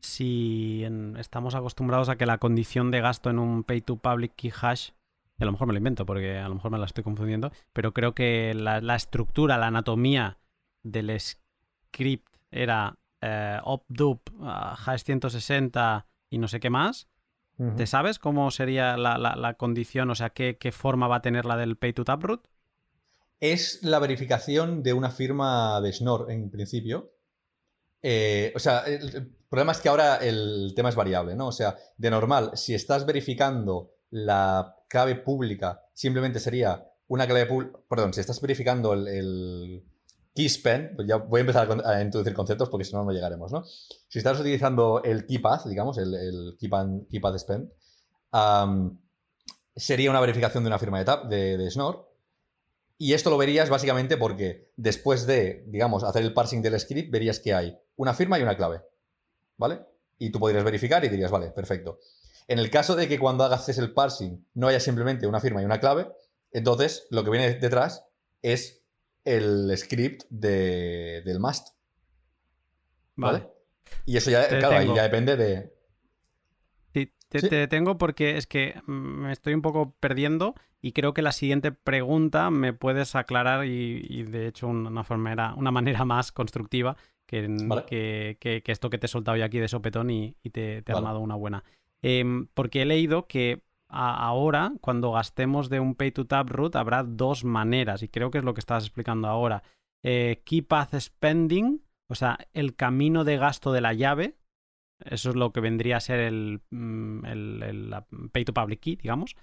si 0.00 0.84
estamos 1.18 1.54
acostumbrados 1.54 2.08
a 2.08 2.16
que 2.16 2.26
la 2.26 2.38
condición 2.38 2.90
de 2.90 3.00
gasto 3.00 3.30
en 3.30 3.38
un 3.38 3.64
pay 3.64 3.80
to 3.80 3.96
public 3.96 4.34
key 4.34 4.52
hash, 4.60 4.90
a 5.38 5.44
lo 5.44 5.52
mejor 5.52 5.66
me 5.66 5.72
lo 5.72 5.78
invento 5.78 6.06
porque 6.06 6.38
a 6.38 6.48
lo 6.48 6.54
mejor 6.54 6.70
me 6.70 6.78
la 6.78 6.86
estoy 6.86 7.04
confundiendo, 7.04 7.52
pero 7.72 7.92
creo 7.92 8.14
que 8.14 8.54
la, 8.54 8.94
estructura, 8.94 9.58
la 9.58 9.66
anatomía 9.66 10.38
del 10.82 11.18
script 11.18 12.36
era 12.50 12.98
eh, 13.20 13.58
opdup, 13.64 14.20
ah, 14.40 14.76
hash 14.86 15.02
160 15.02 16.06
y 16.30 16.38
no 16.38 16.48
sé 16.48 16.60
qué 16.60 16.70
más. 16.70 17.09
¿Te 17.76 17.86
sabes 17.86 18.18
cómo 18.18 18.50
sería 18.50 18.96
la, 18.96 19.54
condición, 19.58 20.10
o 20.10 20.14
sea, 20.14 20.30
qué, 20.30 20.72
forma 20.72 21.08
va 21.08 21.16
a 21.16 21.22
tener 21.22 21.44
la 21.44 21.56
del 21.56 21.76
Pay 21.76 21.92
to 21.92 22.04
Taproot? 22.04 22.46
Es 23.38 23.82
la 23.82 23.98
verificación 23.98 24.82
de 24.82 24.92
una 24.92 25.10
firma 25.10 25.80
de 25.80 25.92
Schnorr, 25.92 26.30
en 26.30 26.50
principio. 26.50 27.12
Eh, 28.02 28.52
o 28.56 28.58
sea, 28.58 28.80
el, 28.80 29.34
problema 29.48 29.72
es 29.72 29.78
que 29.78 29.90
ahora 29.90 30.16
el 30.16 30.72
tema 30.74 30.88
es 30.88 30.94
variable, 30.94 31.34
¿no? 31.34 31.48
O 31.48 31.52
sea, 31.52 31.76
de 31.96 32.10
normal, 32.10 32.52
si 32.54 32.74
estás 32.74 33.04
verificando 33.04 33.92
la 34.10 34.76
clave 34.88 35.16
pública, 35.16 35.82
simplemente 35.92 36.40
sería 36.40 36.86
una 37.08 37.26
clave 37.26 37.46
pública. 37.46 37.78
Perdón, 37.88 38.14
si 38.14 38.20
estás 38.20 38.40
verificando 38.40 38.94
el 38.94 39.84
KeySpend, 40.34 40.96
pues 40.96 41.08
ya 41.08 41.16
voy 41.16 41.38
a 41.38 41.42
empezar 41.42 41.68
a, 41.84 42.02
introducir 42.02 42.34
conceptos 42.34 42.68
porque 42.68 42.84
si 42.84 42.92
no, 42.92 43.04
no 43.04 43.10
llegaremos, 43.10 43.52
¿no? 43.52 43.64
Si 43.64 44.18
estás 44.18 44.38
utilizando 44.38 45.02
el 45.02 45.26
KeyPath, 45.26 45.66
digamos, 45.66 45.98
el, 45.98 46.14
el 46.14 46.56
KeyPath 46.58 47.38
Spend, 47.38 47.70
sería 49.76 50.10
una 50.10 50.20
verificación 50.20 50.62
de 50.64 50.68
una 50.68 50.78
firma 50.78 51.02
de, 51.02 51.58
de, 51.58 51.70
Schnorr. 51.70 52.08
Y 52.98 53.14
esto 53.14 53.30
lo 53.30 53.38
verías 53.38 53.70
básicamente 53.70 54.16
porque 54.16 54.70
después 54.76 55.26
de, 55.26 55.64
digamos, 55.68 56.04
hacer 56.04 56.22
el 56.22 56.34
parsing 56.34 56.60
del 56.60 56.78
script, 56.78 57.10
verías 57.10 57.40
que 57.40 57.54
hay 57.54 57.78
una 57.96 58.12
firma 58.14 58.38
y 58.38 58.42
una 58.42 58.56
clave, 58.56 58.82
¿vale? 59.56 59.86
Y 60.18 60.30
tú 60.30 60.38
podrías 60.38 60.64
verificar 60.64 61.04
y 61.04 61.08
dirías, 61.08 61.30
vale, 61.30 61.50
perfecto. 61.50 61.98
En 62.46 62.58
el 62.58 62.70
caso 62.70 62.96
de 62.96 63.08
que 63.08 63.18
cuando 63.18 63.44
hagas 63.44 63.68
el 63.78 63.94
parsing 63.94 64.46
no 64.54 64.68
haya 64.68 64.80
simplemente 64.80 65.26
una 65.26 65.40
firma 65.40 65.62
y 65.62 65.64
una 65.64 65.80
clave, 65.80 66.12
entonces 66.52 67.06
lo 67.10 67.24
que 67.24 67.30
viene 67.30 67.54
detrás 67.54 68.04
es 68.42 68.79
el 69.24 69.76
script 69.76 70.24
de, 70.30 71.22
del 71.24 71.40
must. 71.40 71.68
Vale. 73.16 73.48
Y 74.06 74.16
eso 74.16 74.30
ya, 74.30 74.46
claro, 74.48 74.94
ya 74.94 75.02
depende 75.02 75.36
de. 75.36 75.72
Sí, 76.92 77.12
te, 77.28 77.40
detengo 77.48 77.98
porque 77.98 78.36
es 78.36 78.46
que 78.46 78.80
me 78.86 79.32
estoy 79.32 79.54
un 79.54 79.62
poco 79.62 79.94
perdiendo 80.00 80.54
y 80.80 80.92
creo 80.92 81.12
que 81.14 81.22
la 81.22 81.32
siguiente 81.32 81.72
pregunta 81.72 82.50
me 82.50 82.72
puedes 82.72 83.14
aclarar 83.14 83.66
y, 83.66 84.22
de 84.24 84.46
hecho 84.48 84.68
una, 84.68 85.04
forma, 85.04 85.54
una 85.56 85.70
manera 85.70 86.04
más 86.04 86.32
constructiva 86.32 86.96
que, 87.26 87.46
que, 88.40 88.62
esto 88.66 88.90
que 88.90 88.98
te 88.98 89.06
he 89.06 89.08
soltado 89.08 89.36
yo 89.36 89.44
aquí 89.44 89.58
de 89.58 89.68
sopetón 89.68 90.10
y, 90.10 90.34
te, 90.50 90.78
he 90.78 90.92
armado 90.92 91.20
una 91.20 91.36
buena. 91.36 91.62
Em, 92.02 92.46
porque 92.54 92.82
he 92.82 92.86
leído 92.86 93.26
que 93.26 93.62
ahora, 93.90 94.72
cuando 94.80 95.12
gastemos 95.12 95.68
de 95.68 95.80
un 95.80 95.94
pay 95.94 96.12
to 96.12 96.26
tab 96.26 96.48
root, 96.50 96.76
habrá 96.76 97.02
dos 97.02 97.44
maneras, 97.44 98.02
y 98.02 98.08
creo 98.08 98.30
que 98.30 98.38
es 98.38 98.44
lo 98.44 98.54
que 98.54 98.60
estás 98.60 98.84
explicando 98.84 99.28
ahora. 99.28 99.62
Eh, 100.02 100.42
key 100.44 100.62
path 100.62 100.94
spending, 100.98 101.82
o 102.08 102.14
sea, 102.14 102.38
el 102.52 102.76
camino 102.76 103.24
de 103.24 103.36
gasto 103.36 103.72
de 103.72 103.80
la 103.80 103.92
llave, 103.92 104.36
eso 105.04 105.30
es 105.30 105.36
lo 105.36 105.52
que 105.52 105.60
vendría 105.60 105.96
a 105.96 106.00
ser 106.00 106.20
el, 106.20 106.60
mm, 106.70 107.22
pay 108.32 108.44
to 108.44 108.54
public 108.54 108.80
key, 108.80 108.96
digamos, 108.96 109.36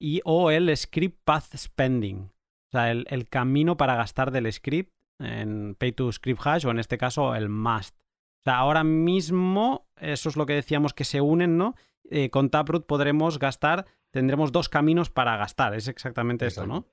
y 0.00 0.20
o 0.24 0.50
el 0.50 0.74
script 0.76 1.20
path 1.24 1.56
spending, 1.56 2.18
o 2.22 2.70
sea, 2.70 2.90
el, 2.90 3.06
el 3.10 3.28
camino 3.28 3.76
para 3.76 3.96
gastar 3.96 4.30
del 4.30 4.52
script 4.52 4.92
en 5.18 5.76
pay 5.76 5.92
to 5.92 6.10
script 6.10 6.40
hash 6.44 6.66
o 6.66 6.70
en 6.70 6.78
este 6.78 6.98
caso 6.98 7.34
el 7.34 7.48
must. 7.48 7.96
O 7.96 8.44
sea, 8.44 8.56
ahora 8.58 8.82
mismo, 8.82 9.86
eso 9.96 10.28
es 10.28 10.36
lo 10.36 10.46
que 10.46 10.54
decíamos 10.54 10.94
que 10.94 11.04
se 11.04 11.20
unen, 11.20 11.56
¿no? 11.56 11.76
Eh, 12.12 12.28
con 12.28 12.50
Taproot 12.50 12.86
podremos 12.86 13.38
gastar, 13.38 13.86
tendremos 14.10 14.52
dos 14.52 14.68
caminos 14.68 15.08
para 15.08 15.38
gastar. 15.38 15.74
Es 15.74 15.88
exactamente 15.88 16.46
esto, 16.46 16.66
¿no? 16.66 16.86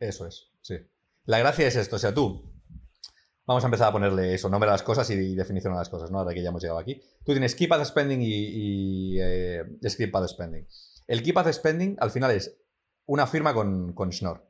Eso 0.00 0.26
es, 0.26 0.50
sí. 0.62 0.78
La 1.26 1.38
gracia 1.38 1.68
es 1.68 1.76
esto, 1.76 1.96
o 1.96 1.98
sea, 1.98 2.12
tú. 2.12 2.52
Vamos 3.46 3.62
a 3.62 3.68
empezar 3.68 3.88
a 3.88 3.92
ponerle 3.92 4.34
eso, 4.34 4.48
nombre 4.48 4.68
a 4.68 4.72
las 4.72 4.82
cosas 4.82 5.08
y 5.10 5.34
definición 5.36 5.74
a 5.74 5.76
las 5.76 5.88
cosas, 5.88 6.10
¿no? 6.10 6.18
Ahora 6.18 6.34
que 6.34 6.42
ya 6.42 6.48
hemos 6.48 6.60
llegado 6.60 6.80
aquí. 6.80 7.00
Tú 7.24 7.32
tienes 7.32 7.54
Keep 7.54 7.68
Path 7.68 7.84
Spending 7.84 8.20
y, 8.20 9.16
eh, 9.20 9.64
Script 9.88 10.12
Path 10.12 10.28
Spending. 10.28 10.66
El 11.06 11.22
Keep 11.22 11.34
Path 11.34 11.52
Spending 11.52 11.96
al 12.00 12.10
final 12.10 12.32
es 12.32 12.58
una 13.06 13.28
firma 13.28 13.54
con, 13.54 13.92
con 13.92 14.12
Schnorr. 14.12 14.44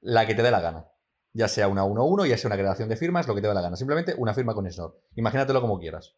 La 0.00 0.26
que 0.26 0.34
te 0.36 0.42
dé 0.42 0.50
la 0.52 0.60
gana. 0.60 0.86
Ya 1.32 1.48
sea 1.48 1.66
una 1.66 1.82
1-1, 1.84 2.28
ya 2.28 2.38
sea 2.38 2.48
una 2.48 2.56
creación 2.56 2.88
de 2.88 2.96
firmas, 2.96 3.26
lo 3.26 3.34
que 3.34 3.40
te 3.40 3.48
dé 3.48 3.54
la 3.54 3.62
gana. 3.62 3.76
Simplemente 3.76 4.14
una 4.16 4.32
firma 4.32 4.54
con 4.54 4.70
Schnorr. 4.70 5.00
Imagínatelo 5.16 5.60
como 5.60 5.80
quieras. 5.80 6.14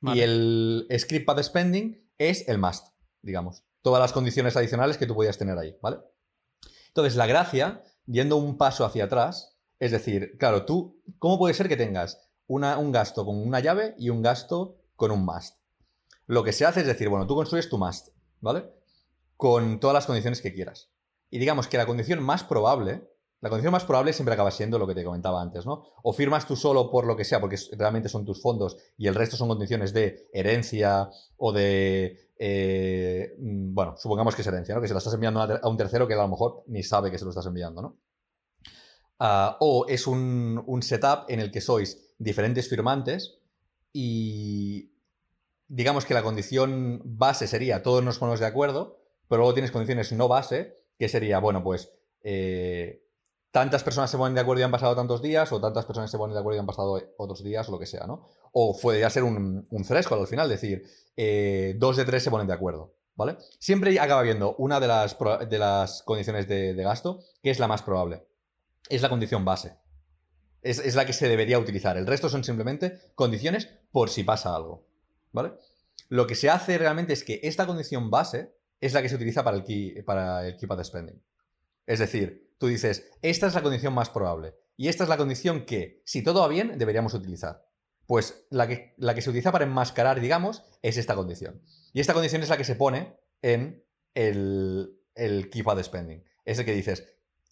Y 0.00 0.20
el 0.20 0.86
Script 0.98 1.26
Path 1.26 1.42
Spending 1.42 2.01
es 2.18 2.48
el 2.48 2.58
must, 2.58 2.88
digamos. 3.22 3.64
Todas 3.82 4.00
las 4.00 4.12
condiciones 4.12 4.56
adicionales 4.56 4.96
que 4.96 5.06
tú 5.06 5.14
podías 5.14 5.38
tener 5.38 5.58
ahí, 5.58 5.76
¿vale? 5.82 5.98
Entonces, 6.88 7.16
la 7.16 7.26
gracia, 7.26 7.82
yendo 8.06 8.36
un 8.36 8.58
paso 8.58 8.84
hacia 8.84 9.04
atrás, 9.04 9.58
es 9.78 9.90
decir, 9.90 10.36
claro, 10.38 10.64
tú, 10.64 11.02
¿cómo 11.18 11.38
puede 11.38 11.54
ser 11.54 11.68
que 11.68 11.76
tengas 11.76 12.28
un 12.46 12.92
gasto 12.92 13.24
con 13.24 13.36
una 13.36 13.60
llave 13.60 13.94
y 13.98 14.10
un 14.10 14.22
gasto 14.22 14.76
con 14.94 15.10
un 15.10 15.24
must? 15.24 15.56
Lo 16.26 16.44
que 16.44 16.52
se 16.52 16.64
hace 16.64 16.80
es 16.80 16.86
decir, 16.86 17.08
bueno, 17.08 17.26
tú 17.26 17.34
construyes 17.34 17.68
tu 17.68 17.78
must, 17.78 18.08
¿vale? 18.40 18.70
Con 19.36 19.80
todas 19.80 19.94
las 19.94 20.06
condiciones 20.06 20.40
que 20.40 20.52
quieras. 20.52 20.90
Y 21.30 21.38
digamos 21.38 21.66
que 21.66 21.78
la 21.78 21.86
condición 21.86 22.22
más 22.22 22.44
probable 22.44 23.10
La 23.42 23.50
condición 23.50 23.72
más 23.72 23.84
probable 23.84 24.12
siempre 24.12 24.34
acaba 24.34 24.52
siendo 24.52 24.78
lo 24.78 24.86
que 24.86 24.94
te 24.94 25.04
comentaba 25.04 25.42
antes, 25.42 25.66
¿no? 25.66 25.82
O 26.04 26.12
firmas 26.12 26.46
tú 26.46 26.54
solo 26.54 26.88
por 26.88 27.04
lo 27.06 27.16
que 27.16 27.24
sea, 27.24 27.40
porque 27.40 27.56
realmente 27.72 28.08
son 28.08 28.24
tus 28.24 28.40
fondos 28.40 28.76
y 28.96 29.08
el 29.08 29.16
resto 29.16 29.36
son 29.36 29.48
condiciones 29.48 29.92
de 29.92 30.28
herencia 30.32 31.10
o 31.36 31.52
de. 31.52 32.30
Eh, 32.38 33.34
mm, 33.36 33.74
bueno, 33.74 33.96
supongamos 33.98 34.36
que 34.36 34.42
es 34.42 34.46
herencia, 34.48 34.76
¿no? 34.76 34.80
Que 34.80 34.86
se 34.86 34.94
la 34.94 34.98
estás 34.98 35.14
enviando 35.14 35.40
a 35.40 35.68
un 35.68 35.76
tercero 35.76 36.06
que 36.06 36.14
a 36.14 36.18
lo 36.18 36.28
mejor 36.28 36.62
ni 36.68 36.84
sabe 36.84 37.10
que 37.10 37.18
se 37.18 37.24
lo 37.24 37.30
estás 37.30 37.46
enviando, 37.46 37.82
¿no? 37.82 37.96
Ah, 39.18 39.56
o 39.58 39.86
es 39.88 40.06
un, 40.06 40.62
un 40.64 40.82
setup 40.82 41.24
en 41.28 41.40
el 41.40 41.50
que 41.50 41.60
sois 41.60 42.14
diferentes 42.18 42.68
firmantes 42.68 43.40
y 43.92 44.92
digamos 45.66 46.04
que 46.04 46.14
la 46.14 46.22
condición 46.22 47.02
base 47.04 47.48
sería 47.48 47.82
todos 47.82 48.04
nos 48.04 48.18
ponemos 48.18 48.38
de 48.38 48.46
acuerdo, 48.46 49.00
pero 49.26 49.40
luego 49.40 49.54
tienes 49.54 49.72
condiciones 49.72 50.12
no 50.12 50.28
base, 50.28 50.76
que 50.96 51.08
sería, 51.08 51.40
bueno, 51.40 51.64
pues 51.64 51.92
eh, 52.22 53.02
tantas 53.52 53.84
personas 53.84 54.10
se 54.10 54.16
ponen 54.16 54.34
de 54.34 54.40
acuerdo 54.40 54.60
y 54.60 54.64
han 54.64 54.70
pasado 54.70 54.96
tantos 54.96 55.22
días, 55.22 55.52
o 55.52 55.60
tantas 55.60 55.84
personas 55.84 56.10
se 56.10 56.16
ponen 56.16 56.34
de 56.34 56.40
acuerdo 56.40 56.56
y 56.56 56.60
han 56.60 56.66
pasado 56.66 57.00
otros 57.18 57.44
días, 57.44 57.68
o 57.68 57.72
lo 57.72 57.78
que 57.78 57.86
sea, 57.86 58.06
¿no? 58.06 58.26
O 58.52 58.76
podría 58.80 59.08
ser 59.10 59.22
un, 59.22 59.66
un 59.70 59.84
threshold 59.84 60.22
al 60.22 60.26
final, 60.26 60.48
decir, 60.48 60.84
eh, 61.16 61.74
dos 61.76 61.98
de 61.98 62.06
tres 62.06 62.22
se 62.22 62.30
ponen 62.30 62.46
de 62.46 62.54
acuerdo, 62.54 62.94
¿vale? 63.14 63.36
Siempre 63.58 64.00
acaba 64.00 64.20
habiendo 64.20 64.56
una 64.56 64.80
de 64.80 64.88
las, 64.88 65.16
de 65.48 65.58
las 65.58 66.02
condiciones 66.02 66.48
de, 66.48 66.74
gasto 66.74 67.20
que 67.42 67.50
es 67.50 67.58
la 67.58 67.68
más 67.68 67.82
probable. 67.82 68.26
Es 68.88 69.02
la 69.02 69.10
condición 69.10 69.44
base. 69.44 69.76
Es, 70.62 70.78
es 70.78 70.94
la 70.94 71.04
que 71.04 71.12
se 71.12 71.28
debería 71.28 71.58
utilizar. 71.58 71.96
El 71.98 72.06
resto 72.06 72.30
son 72.30 72.44
simplemente 72.44 73.12
condiciones 73.14 73.68
por 73.90 74.08
si 74.08 74.24
pasa 74.24 74.56
algo, 74.56 74.86
¿vale? 75.30 75.52
Lo 76.08 76.26
que 76.26 76.34
se 76.34 76.48
hace 76.48 76.78
realmente 76.78 77.12
es 77.12 77.22
que 77.22 77.40
esta 77.42 77.66
condición 77.66 78.10
base 78.10 78.54
es 78.80 78.94
la 78.94 79.02
que 79.02 79.10
se 79.10 79.16
utiliza 79.16 79.44
para 79.44 79.58
el 79.58 79.64
key, 79.64 80.02
para 80.02 80.46
el 80.46 80.56
keep 80.56 80.70
spending. 80.82 81.22
Es 81.86 81.98
decir, 81.98 82.51
tú 82.62 82.68
dices, 82.68 83.10
esta 83.22 83.48
es 83.48 83.54
la 83.54 83.62
condición 83.62 83.92
más 83.92 84.08
probable 84.08 84.54
y 84.76 84.86
esta 84.86 85.02
es 85.02 85.10
la 85.10 85.16
condición 85.16 85.66
que, 85.66 86.00
si 86.04 86.22
todo 86.22 86.42
va 86.42 86.46
bien, 86.46 86.78
deberíamos 86.78 87.12
utilizar. 87.12 87.66
Pues 88.06 88.46
la 88.50 88.68
que, 88.68 88.94
la 88.98 89.16
que 89.16 89.20
se 89.20 89.30
utiliza 89.30 89.50
para 89.50 89.64
enmascarar, 89.64 90.20
digamos, 90.20 90.62
es 90.80 90.96
esta 90.96 91.16
condición. 91.16 91.60
Y 91.92 91.98
esta 91.98 92.14
condición 92.14 92.40
es 92.40 92.50
la 92.50 92.56
que 92.56 92.62
se 92.62 92.76
pone 92.76 93.16
en 93.42 93.84
el, 94.14 94.96
keep 95.50 95.66
spending. 95.82 96.24
Es 96.44 96.60
el 96.60 96.64
que 96.64 96.72
dices, 96.72 97.04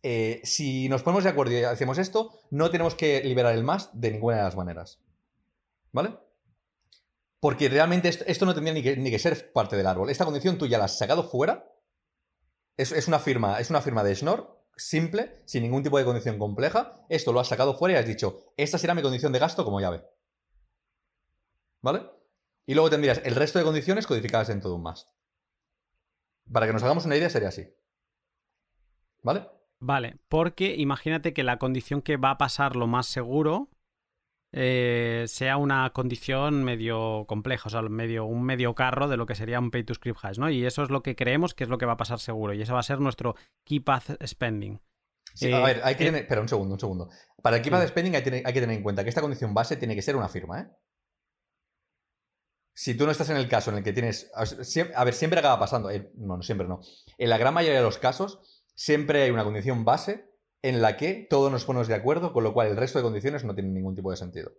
eh, 0.05 0.41
si 0.45 0.89
nos 0.89 1.03
ponemos 1.03 1.24
de 1.24 1.31
acuerdo 1.31 1.55
y 1.55 1.65
hacemos 1.65 1.99
esto, 1.99 2.39
no 2.53 2.70
tenemos 2.70 2.95
que 2.95 3.20
liberar 3.24 3.57
el 3.57 3.65
más 3.65 3.91
de 3.93 4.12
ninguna 4.12 4.37
de 4.37 4.43
las 4.45 4.55
maneras. 4.55 5.01
¿Vale? 5.91 6.19
Porque 7.41 7.69
realmente 7.69 8.11
esto, 8.11 8.47
no 8.47 8.55
tendría 8.55 8.74
ni 8.74 8.82
que, 8.85 8.97
ni 8.97 9.11
que, 9.11 9.19
ser 9.19 9.51
parte 9.51 9.77
del 9.77 9.89
árbol. 9.89 10.09
Esta 10.09 10.24
condición 10.24 10.57
tú 10.57 10.69
ya 10.69 10.78
la 10.78 10.85
has 10.85 10.97
sacado 10.97 11.24
fuera 11.28 11.66
es, 12.77 13.09
una 13.09 13.19
firma, 13.19 13.61
es 13.61 13.70
una 13.70 13.81
firma 13.81 14.03
de 14.05 14.15
Schnorr 14.15 14.60
simple, 14.81 15.43
sin 15.44 15.62
ningún 15.62 15.82
tipo 15.82 15.98
de 15.98 16.05
condición 16.05 16.39
compleja. 16.39 17.05
Esto 17.09 17.32
lo 17.32 17.40
has 17.40 17.48
sacado 17.48 17.74
fuera 17.74 17.94
y 17.94 17.98
has 17.98 18.07
dicho, 18.07 18.52
esta 18.57 18.78
será 18.78 18.94
mi 18.94 19.02
condición 19.02 19.32
de 19.32 19.39
gasto 19.39 19.65
como 19.65 19.81
llave. 19.81 20.02
¿Vale? 21.82 22.11
Y 22.66 22.74
luego 22.74 22.90
tendrías 22.90 23.20
el 23.24 23.35
resto 23.35 23.59
de 23.59 23.65
condiciones 23.65 24.07
codificadas 24.07 24.51
en 24.51 24.61
todo 24.61 24.77
un 24.77 24.82
must. 24.82 25.09
Para 26.52 26.66
que 26.66 26.73
nos 26.73 26.82
hagamos 26.82 27.05
una 27.05 27.16
idea, 27.16 27.31
sería 27.31 27.48
así. 27.48 27.69
¿Vale? 29.23 29.48
Vale, 29.78 30.19
porque 30.28 30.74
imagínate 30.77 31.32
que 31.32 31.43
la 31.43 31.59
condición 31.59 32.02
que 32.02 32.16
va 32.16 32.32
a 32.32 32.39
pasar 32.39 32.77
lo 32.77 32.86
más 32.86 33.07
seguro 33.07 33.70
eh, 34.52 35.24
sea 35.28 35.56
una 35.56 35.90
condición 35.90 36.64
medio 36.64 37.24
compleja, 37.28 37.68
o 37.68 37.70
sea, 37.70 37.82
medio, 37.82 38.24
un 38.24 38.43
medio 38.43 38.74
carro 38.74 39.09
de 39.09 39.16
lo 39.16 39.27
que 39.27 39.35
sería 39.35 39.60
un 39.60 39.70
pay 39.70 39.85
to 39.85 39.94
script 39.94 40.18
hash, 40.22 40.39
¿no? 40.39 40.51
Y 40.51 40.66
eso 40.66 40.82
es 40.82 40.90
lo 40.90 41.02
que 41.02 41.14
creemos 41.14 41.55
que 41.55 41.64
es 41.64 41.70
lo 41.70 41.78
que 41.78 41.86
va 41.86 41.93
a 41.93 41.97
pasar 41.97 42.18
seguro, 42.18 42.52
y 42.52 42.62
ese 42.62 42.72
va 42.72 42.81
a 42.81 42.85
ser 42.85 43.01
nuestro 43.01 43.36
key 43.64 43.81
path 43.81 44.10
spending. 44.27 44.81
Sí, 45.35 45.52
a 45.52 45.60
ver, 45.60 45.81
hay 45.85 45.94
que 45.94 46.02
eh, 46.02 46.06
tener. 46.06 46.22
Espera 46.22 46.40
un 46.40 46.48
segundo, 46.48 46.74
un 46.74 46.81
segundo. 46.81 47.10
Para 47.43 47.56
el 47.56 47.62
key 47.62 47.70
path 47.70 47.89
spending 47.89 48.16
hay, 48.16 48.22
que 48.22 48.31
tener 48.60 48.70
en 48.70 48.82
cuenta 48.82 49.05
que 49.05 49.09
esta 49.09 49.20
condición 49.20 49.55
base 49.55 49.77
tiene 49.77 49.94
que 49.94 50.02
ser 50.02 50.16
una 50.16 50.28
firma, 50.28 50.60
¿eh? 50.60 50.66
Si 52.74 52.94
tú 52.94 53.05
no 53.05 53.12
estás 53.12 53.28
en 53.31 53.36
el 53.36 53.48
caso 53.48 53.70
en 53.70 53.78
el 53.78 53.85
que 53.85 53.93
tienes. 53.93 54.31
A 54.35 55.05
ver, 55.05 55.14
siempre 55.14 55.39
acaba 55.39 55.59
pasando. 55.59 55.90
Eh, 55.90 56.10
no, 56.16 56.36
no, 56.36 56.43
siempre 56.43 56.66
no. 56.66 56.81
En 57.18 57.28
la 57.28 57.36
gran 57.36 57.52
mayoría 57.52 57.78
de 57.78 57.85
los 57.85 57.98
casos, 57.98 58.64
siempre 58.74 59.22
hay 59.22 59.31
una 59.31 59.44
condición 59.44 59.85
base 59.85 60.30
en 60.62 60.82
la 60.82 60.97
que 60.97 61.27
todos 61.28 61.51
nos 61.51 61.65
ponemos 61.65 61.89
de 61.89 61.95
acuerdo, 61.95 62.32
con 62.32 62.45
lo 62.45 62.53
cual 62.53 62.69
el 62.69 62.77
resto 62.77 62.99
de 62.99 63.05
condiciones 63.05 63.45
no 63.45 63.55
tienen 63.55 63.74
ningún 63.74 63.95
tipo 63.95 64.11
de 64.11 64.16
sentido. 64.16 64.53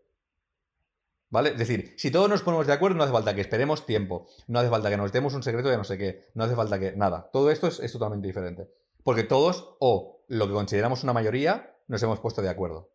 ¿Vale? 1.31 1.51
Es 1.51 1.57
decir, 1.57 1.93
si 1.97 2.11
todos 2.11 2.29
nos 2.29 2.41
ponemos 2.41 2.67
de 2.67 2.73
acuerdo, 2.73 2.97
no 2.97 3.03
hace 3.03 3.13
falta 3.13 3.33
que 3.33 3.39
esperemos 3.39 3.85
tiempo, 3.85 4.27
no 4.47 4.59
hace 4.59 4.69
falta 4.69 4.89
que 4.89 4.97
nos 4.97 5.13
demos 5.13 5.33
un 5.33 5.41
secreto 5.41 5.69
de 5.69 5.77
no 5.77 5.85
sé 5.85 5.97
qué, 5.97 6.25
no 6.33 6.43
hace 6.43 6.55
falta 6.55 6.77
que. 6.77 6.91
Nada. 6.91 7.29
Todo 7.31 7.51
esto 7.51 7.67
es, 7.67 7.91
totalmente 7.91 8.27
diferente. 8.27 8.67
Porque 9.01 9.23
todos, 9.23 9.77
o 9.79 10.25
lo 10.27 10.47
que 10.47 10.53
consideramos 10.53 11.03
una 11.03 11.13
mayoría, 11.13 11.77
nos 11.87 12.03
hemos 12.03 12.19
puesto 12.19 12.41
de 12.41 12.49
acuerdo. 12.49 12.91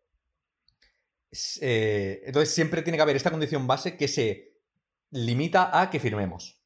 Eh, 1.61 2.21
entonces, 2.25 2.53
siempre 2.53 2.83
tiene 2.83 2.97
que 2.97 3.01
haber 3.01 3.15
esta 3.15 3.31
condición 3.31 3.65
base 3.65 3.97
que 3.97 4.07
se 4.07 4.59
limita 5.09 5.81
a 5.81 5.89
que 5.89 5.99
firmemos. 5.99 6.61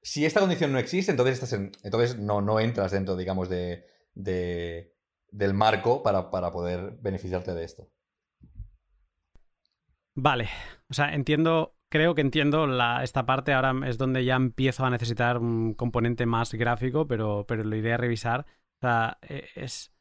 Si 0.00 0.24
esta 0.24 0.40
condición 0.40 0.72
no 0.72 0.78
existe, 0.78 1.10
entonces, 1.10 1.52
entonces 1.82 2.16
no, 2.16 2.40
no 2.40 2.60
entras 2.60 2.92
dentro, 2.92 3.14
digamos, 3.14 3.50
de, 3.50 3.84
del 5.36 5.52
marco 5.54 6.02
para, 6.02 6.30
poder 6.30 6.96
beneficiarte 7.00 7.52
de 7.54 7.64
esto. 7.64 7.88
Vale, 10.14 10.48
o 10.88 10.94
sea, 10.94 11.14
entiendo, 11.14 11.76
creo 11.90 12.14
que 12.14 12.22
entiendo 12.22 12.66
la, 12.66 13.04
esta 13.04 13.26
parte, 13.26 13.52
ahora 13.52 13.74
es 13.86 13.98
donde 13.98 14.24
ya 14.24 14.34
empiezo 14.34 14.86
a 14.86 14.90
necesitar 14.90 15.36
un 15.38 15.74
componente 15.74 16.24
más 16.24 16.54
gráfico, 16.54 17.06
pero, 17.06 17.44
pero 17.46 17.64
lo 17.64 17.76
iré 17.76 17.92
a 17.92 17.98
revisar. 17.98 18.46
O 18.78 18.80
sea, 18.80 19.18
e, 19.22 19.44
es 19.54 19.92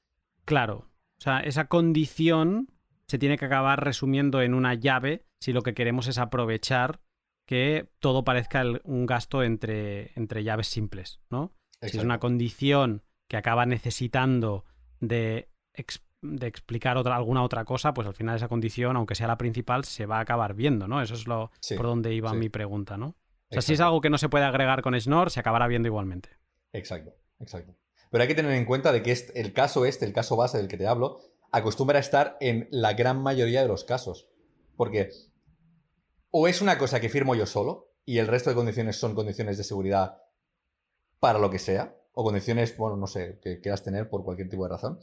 claro, 0.45 0.89
o 1.19 1.21
sea, 1.21 1.41
esa 1.41 1.67
condición 1.67 2.69
se 3.07 3.19
tiene 3.19 3.37
que 3.37 3.45
acabar 3.45 3.83
resumiendo 3.83 4.41
en 4.41 4.53
una 4.53 4.73
llave 4.73 5.25
si 5.41 5.51
lo 5.51 5.63
que 5.63 5.73
queremos 5.73 6.07
es 6.07 6.17
aprovechar 6.17 7.01
que 7.45 7.91
todo 7.99 8.23
parezca 8.23 8.63
un 8.85 9.05
gasto 9.05 9.43
entre, 9.43 10.11
entre 10.15 10.43
llaves 10.43 10.67
simples, 10.67 11.19
¿no? 11.29 11.53
Si 11.81 11.97
es 11.97 12.03
una 12.03 12.19
condición 12.19 13.03
que 13.27 13.37
acaba 13.37 13.65
necesitando 13.65 14.65
de, 15.07 15.49
de 16.21 16.47
explicar 16.47 16.97
otra, 16.97 17.15
alguna 17.15 17.43
otra 17.43 17.65
cosa, 17.65 17.93
pues 17.93 18.07
al 18.07 18.13
final 18.13 18.35
esa 18.35 18.47
condición, 18.47 18.95
aunque 18.95 19.15
sea 19.15 19.27
la 19.27 19.37
principal, 19.37 19.85
se 19.85 20.05
va 20.05 20.17
a 20.17 20.21
acabar 20.21 20.53
viendo, 20.53 20.87
¿no? 20.87 21.01
Eso 21.01 21.13
es 21.13 21.27
lo 21.27 21.51
por 21.75 21.85
donde 21.85 22.13
iba 22.13 22.33
mi 22.33 22.49
pregunta, 22.49 22.97
¿no? 22.97 23.15
O 23.49 23.53
sea, 23.53 23.61
si 23.61 23.73
es 23.73 23.79
algo 23.79 24.01
que 24.01 24.09
no 24.09 24.17
se 24.17 24.29
puede 24.29 24.45
agregar 24.45 24.81
con 24.81 24.99
Schnorr, 24.99 25.29
se 25.29 25.39
acabará 25.39 25.67
viendo 25.67 25.87
igualmente. 25.87 26.29
Exacto, 26.73 27.13
exacto. 27.39 27.75
Pero 28.09 28.21
hay 28.21 28.27
que 28.27 28.35
tener 28.35 28.51
en 28.51 28.65
cuenta 28.65 28.91
de 28.91 29.03
que 29.03 29.15
el 29.35 29.53
caso 29.53 29.85
este, 29.85 30.05
el 30.05 30.13
caso 30.13 30.35
base 30.35 30.57
del 30.57 30.67
que 30.67 30.77
te 30.77 30.87
hablo, 30.87 31.19
acostumbra 31.51 31.97
a 31.97 32.01
estar 32.01 32.37
en 32.39 32.67
la 32.71 32.93
gran 32.93 33.21
mayoría 33.21 33.61
de 33.61 33.67
los 33.67 33.83
casos. 33.83 34.29
Porque 34.75 35.09
o 36.31 36.47
es 36.47 36.61
una 36.61 36.77
cosa 36.77 36.99
que 36.99 37.09
firmo 37.09 37.35
yo 37.35 37.45
solo 37.45 37.93
y 38.03 38.17
el 38.17 38.27
resto 38.27 38.49
de 38.49 38.55
condiciones 38.55 38.97
son 38.97 39.15
condiciones 39.15 39.57
de 39.57 39.63
seguridad 39.63 40.17
para 41.19 41.39
lo 41.39 41.49
que 41.49 41.59
sea, 41.59 41.95
o 42.15 42.23
condiciones, 42.23 42.75
bueno, 42.77 42.97
no 42.97 43.05
sé, 43.05 43.39
que 43.41 43.61
quieras 43.61 43.83
tener 43.83 44.09
por 44.09 44.23
cualquier 44.23 44.49
tipo 44.49 44.63
de 44.63 44.69
razón, 44.69 44.99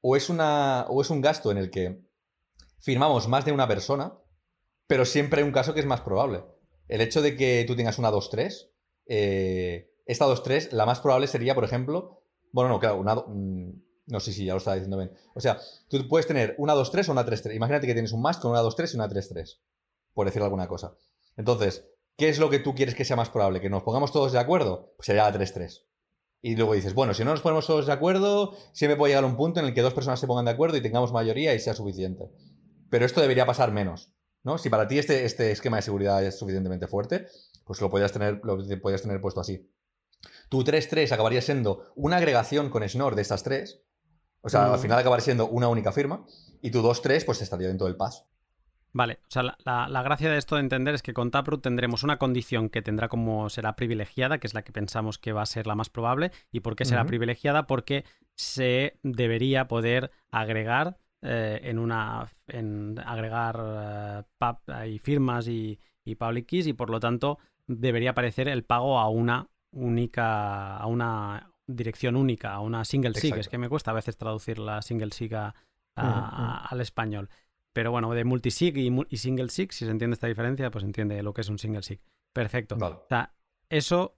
o 0.00 0.16
es, 0.16 0.30
una, 0.30 0.86
o 0.88 1.02
es 1.02 1.10
un 1.10 1.20
gasto 1.20 1.50
en 1.50 1.58
el 1.58 1.70
que 1.70 2.00
firmamos 2.80 3.28
más 3.28 3.44
de 3.44 3.52
una 3.52 3.68
persona, 3.68 4.14
pero 4.86 5.04
siempre 5.04 5.40
hay 5.40 5.46
un 5.46 5.52
caso 5.52 5.74
que 5.74 5.80
es 5.80 5.86
más 5.86 6.00
probable. 6.00 6.44
El 6.88 7.00
hecho 7.00 7.20
de 7.20 7.36
que 7.36 7.64
tú 7.66 7.76
tengas 7.76 7.98
una 7.98 8.10
2-3, 8.10 8.70
eh, 9.06 9.92
esta 10.06 10.26
2-3, 10.26 10.70
la 10.72 10.86
más 10.86 11.00
probable 11.00 11.26
sería, 11.26 11.54
por 11.54 11.64
ejemplo, 11.64 12.22
bueno, 12.52 12.70
no, 12.70 12.80
claro, 12.80 12.96
una... 12.98 13.14
Mm, 13.16 13.82
no 14.06 14.20
sé 14.20 14.32
si 14.32 14.44
ya 14.44 14.52
lo 14.52 14.58
estaba 14.58 14.74
diciendo 14.74 14.98
bien. 14.98 15.12
O 15.34 15.40
sea, 15.40 15.60
tú 15.88 16.06
puedes 16.08 16.26
tener 16.26 16.56
una 16.58 16.74
2-3 16.74 17.08
o 17.08 17.12
una 17.12 17.24
3-3. 17.24 17.54
Imagínate 17.54 17.86
que 17.86 17.92
tienes 17.94 18.12
un 18.12 18.20
más 18.20 18.38
con 18.38 18.50
una 18.50 18.60
2-3 18.60 18.92
y 18.92 18.96
una 18.96 19.08
3-3, 19.08 19.58
por 20.12 20.26
decir 20.26 20.42
alguna 20.42 20.66
cosa. 20.66 20.96
Entonces, 21.36 21.88
¿qué 22.16 22.28
es 22.28 22.38
lo 22.38 22.50
que 22.50 22.58
tú 22.58 22.74
quieres 22.74 22.96
que 22.96 23.04
sea 23.04 23.16
más 23.16 23.30
probable? 23.30 23.60
¿Que 23.60 23.70
nos 23.70 23.84
pongamos 23.84 24.12
todos 24.12 24.32
de 24.32 24.40
acuerdo? 24.40 24.92
Pues 24.96 25.06
sería 25.06 25.30
la 25.30 25.38
3-3. 25.38 25.84
Y 26.44 26.56
luego 26.56 26.74
dices, 26.74 26.92
bueno, 26.92 27.14
si 27.14 27.24
no 27.24 27.30
nos 27.30 27.40
ponemos 27.40 27.66
todos 27.66 27.86
de 27.86 27.92
acuerdo, 27.92 28.56
siempre 28.72 28.96
puede 28.96 29.12
llegar 29.12 29.22
a 29.22 29.28
un 29.28 29.36
punto 29.36 29.60
en 29.60 29.66
el 29.66 29.74
que 29.74 29.80
dos 29.80 29.94
personas 29.94 30.18
se 30.18 30.26
pongan 30.26 30.44
de 30.44 30.50
acuerdo 30.50 30.76
y 30.76 30.82
tengamos 30.82 31.12
mayoría 31.12 31.54
y 31.54 31.60
sea 31.60 31.72
suficiente. 31.72 32.32
Pero 32.90 33.06
esto 33.06 33.20
debería 33.20 33.46
pasar 33.46 33.70
menos, 33.70 34.12
¿no? 34.42 34.58
Si 34.58 34.68
para 34.68 34.88
ti 34.88 34.98
este, 34.98 35.24
este 35.24 35.52
esquema 35.52 35.76
de 35.76 35.82
seguridad 35.82 36.22
es 36.24 36.36
suficientemente 36.36 36.88
fuerte, 36.88 37.26
pues 37.64 37.80
lo 37.80 37.88
podrías 37.90 38.12
tener, 38.12 38.40
lo 38.42 38.58
podrías 38.80 39.02
tener 39.02 39.20
puesto 39.20 39.40
así. 39.40 39.70
Tu 40.48 40.64
3-3 40.64 41.12
acabaría 41.12 41.40
siendo 41.40 41.92
una 41.94 42.16
agregación 42.16 42.70
con 42.70 42.86
Schnorr 42.86 43.14
de 43.14 43.22
estas 43.22 43.42
tres. 43.44 43.80
O 44.40 44.48
sea, 44.48 44.72
al 44.72 44.78
mm. 44.78 44.82
final 44.82 44.98
acabaría 44.98 45.24
siendo 45.24 45.46
una 45.48 45.68
única 45.68 45.92
firma. 45.92 46.26
Y 46.60 46.70
tu 46.70 46.82
2-3, 46.82 47.24
pues 47.24 47.40
estaría 47.40 47.68
dentro 47.68 47.86
del 47.86 47.96
paso. 47.96 48.26
Vale, 48.94 49.20
o 49.22 49.30
sea, 49.30 49.42
la, 49.64 50.02
gracia 50.02 50.30
de 50.30 50.36
esto 50.36 50.56
de 50.56 50.60
entender 50.60 50.94
es 50.94 51.02
que 51.02 51.14
con 51.14 51.30
Taproot 51.30 51.62
tendremos 51.62 52.02
una 52.02 52.18
condición 52.18 52.68
que 52.68 52.82
tendrá 52.82 53.08
como 53.08 53.48
será 53.48 53.74
privilegiada, 53.74 54.38
que 54.38 54.46
es 54.46 54.52
la 54.52 54.62
que 54.62 54.72
pensamos 54.72 55.18
que 55.18 55.32
va 55.32 55.42
a 55.42 55.46
ser 55.46 55.66
la 55.66 55.74
más 55.74 55.88
probable. 55.88 56.30
¿Y 56.50 56.60
por 56.60 56.76
qué 56.76 56.84
será 56.84 57.06
privilegiada? 57.06 57.66
Porque 57.66 58.04
se 58.34 58.98
debería 59.02 59.66
poder 59.66 60.10
agregar 60.30 60.98
eh, 61.22 61.60
en 61.64 61.78
una. 61.78 62.30
en 62.48 62.98
agregar 62.98 64.24
eh, 64.38 64.98
firmas 65.02 65.48
y, 65.48 65.80
y 66.04 66.16
public 66.16 66.46
keys, 66.46 66.66
y 66.66 66.74
por 66.74 66.90
lo 66.90 67.00
tanto 67.00 67.38
debería 67.66 68.10
aparecer 68.10 68.46
el 68.46 68.62
pago 68.62 68.98
a 68.98 69.08
una 69.08 69.48
única. 69.70 70.76
a 70.76 70.86
una 70.86 71.50
dirección 71.66 72.16
única, 72.16 72.52
a 72.52 72.60
una 72.60 72.84
single 72.84 73.14
sig. 73.14 73.38
Es 73.38 73.48
que 73.48 73.56
me 73.56 73.70
cuesta 73.70 73.92
a 73.92 73.94
veces 73.94 74.18
traducir 74.18 74.58
la 74.58 74.82
single 74.82 75.12
sig 75.12 75.32
al 75.94 76.80
español. 76.80 77.30
Pero 77.72 77.90
bueno, 77.90 78.12
de 78.12 78.24
multisig 78.24 78.76
y, 78.76 78.90
y 79.08 79.16
single 79.16 79.48
sig, 79.48 79.72
si 79.72 79.84
se 79.84 79.90
entiende 79.90 80.14
esta 80.14 80.26
diferencia, 80.26 80.70
pues 80.70 80.84
entiende 80.84 81.22
lo 81.22 81.32
que 81.32 81.40
es 81.40 81.48
un 81.48 81.58
single 81.58 81.82
sig. 81.82 82.00
Perfecto. 82.32 82.76
O 82.76 83.06
sea, 83.08 83.34
eso, 83.68 84.16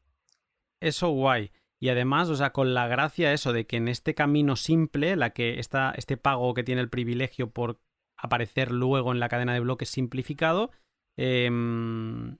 eso 0.80 1.08
guay. 1.10 1.52
Y 1.80 1.88
además, 1.88 2.28
o 2.30 2.36
sea, 2.36 2.50
con 2.50 2.74
la 2.74 2.88
gracia 2.88 3.32
eso 3.32 3.52
de 3.52 3.66
que 3.66 3.76
en 3.76 3.88
este 3.88 4.14
camino 4.14 4.56
simple, 4.56 5.16
la 5.16 5.30
que 5.30 5.58
está, 5.58 5.92
este 5.96 6.16
pago 6.16 6.54
que 6.54 6.64
tiene 6.64 6.80
el 6.80 6.88
privilegio 6.88 7.50
por 7.50 7.78
aparecer 8.16 8.70
luego 8.70 9.12
en 9.12 9.20
la 9.20 9.28
cadena 9.28 9.52
de 9.52 9.60
bloques 9.60 9.90
simplificado, 9.90 10.70
em, 11.16 12.38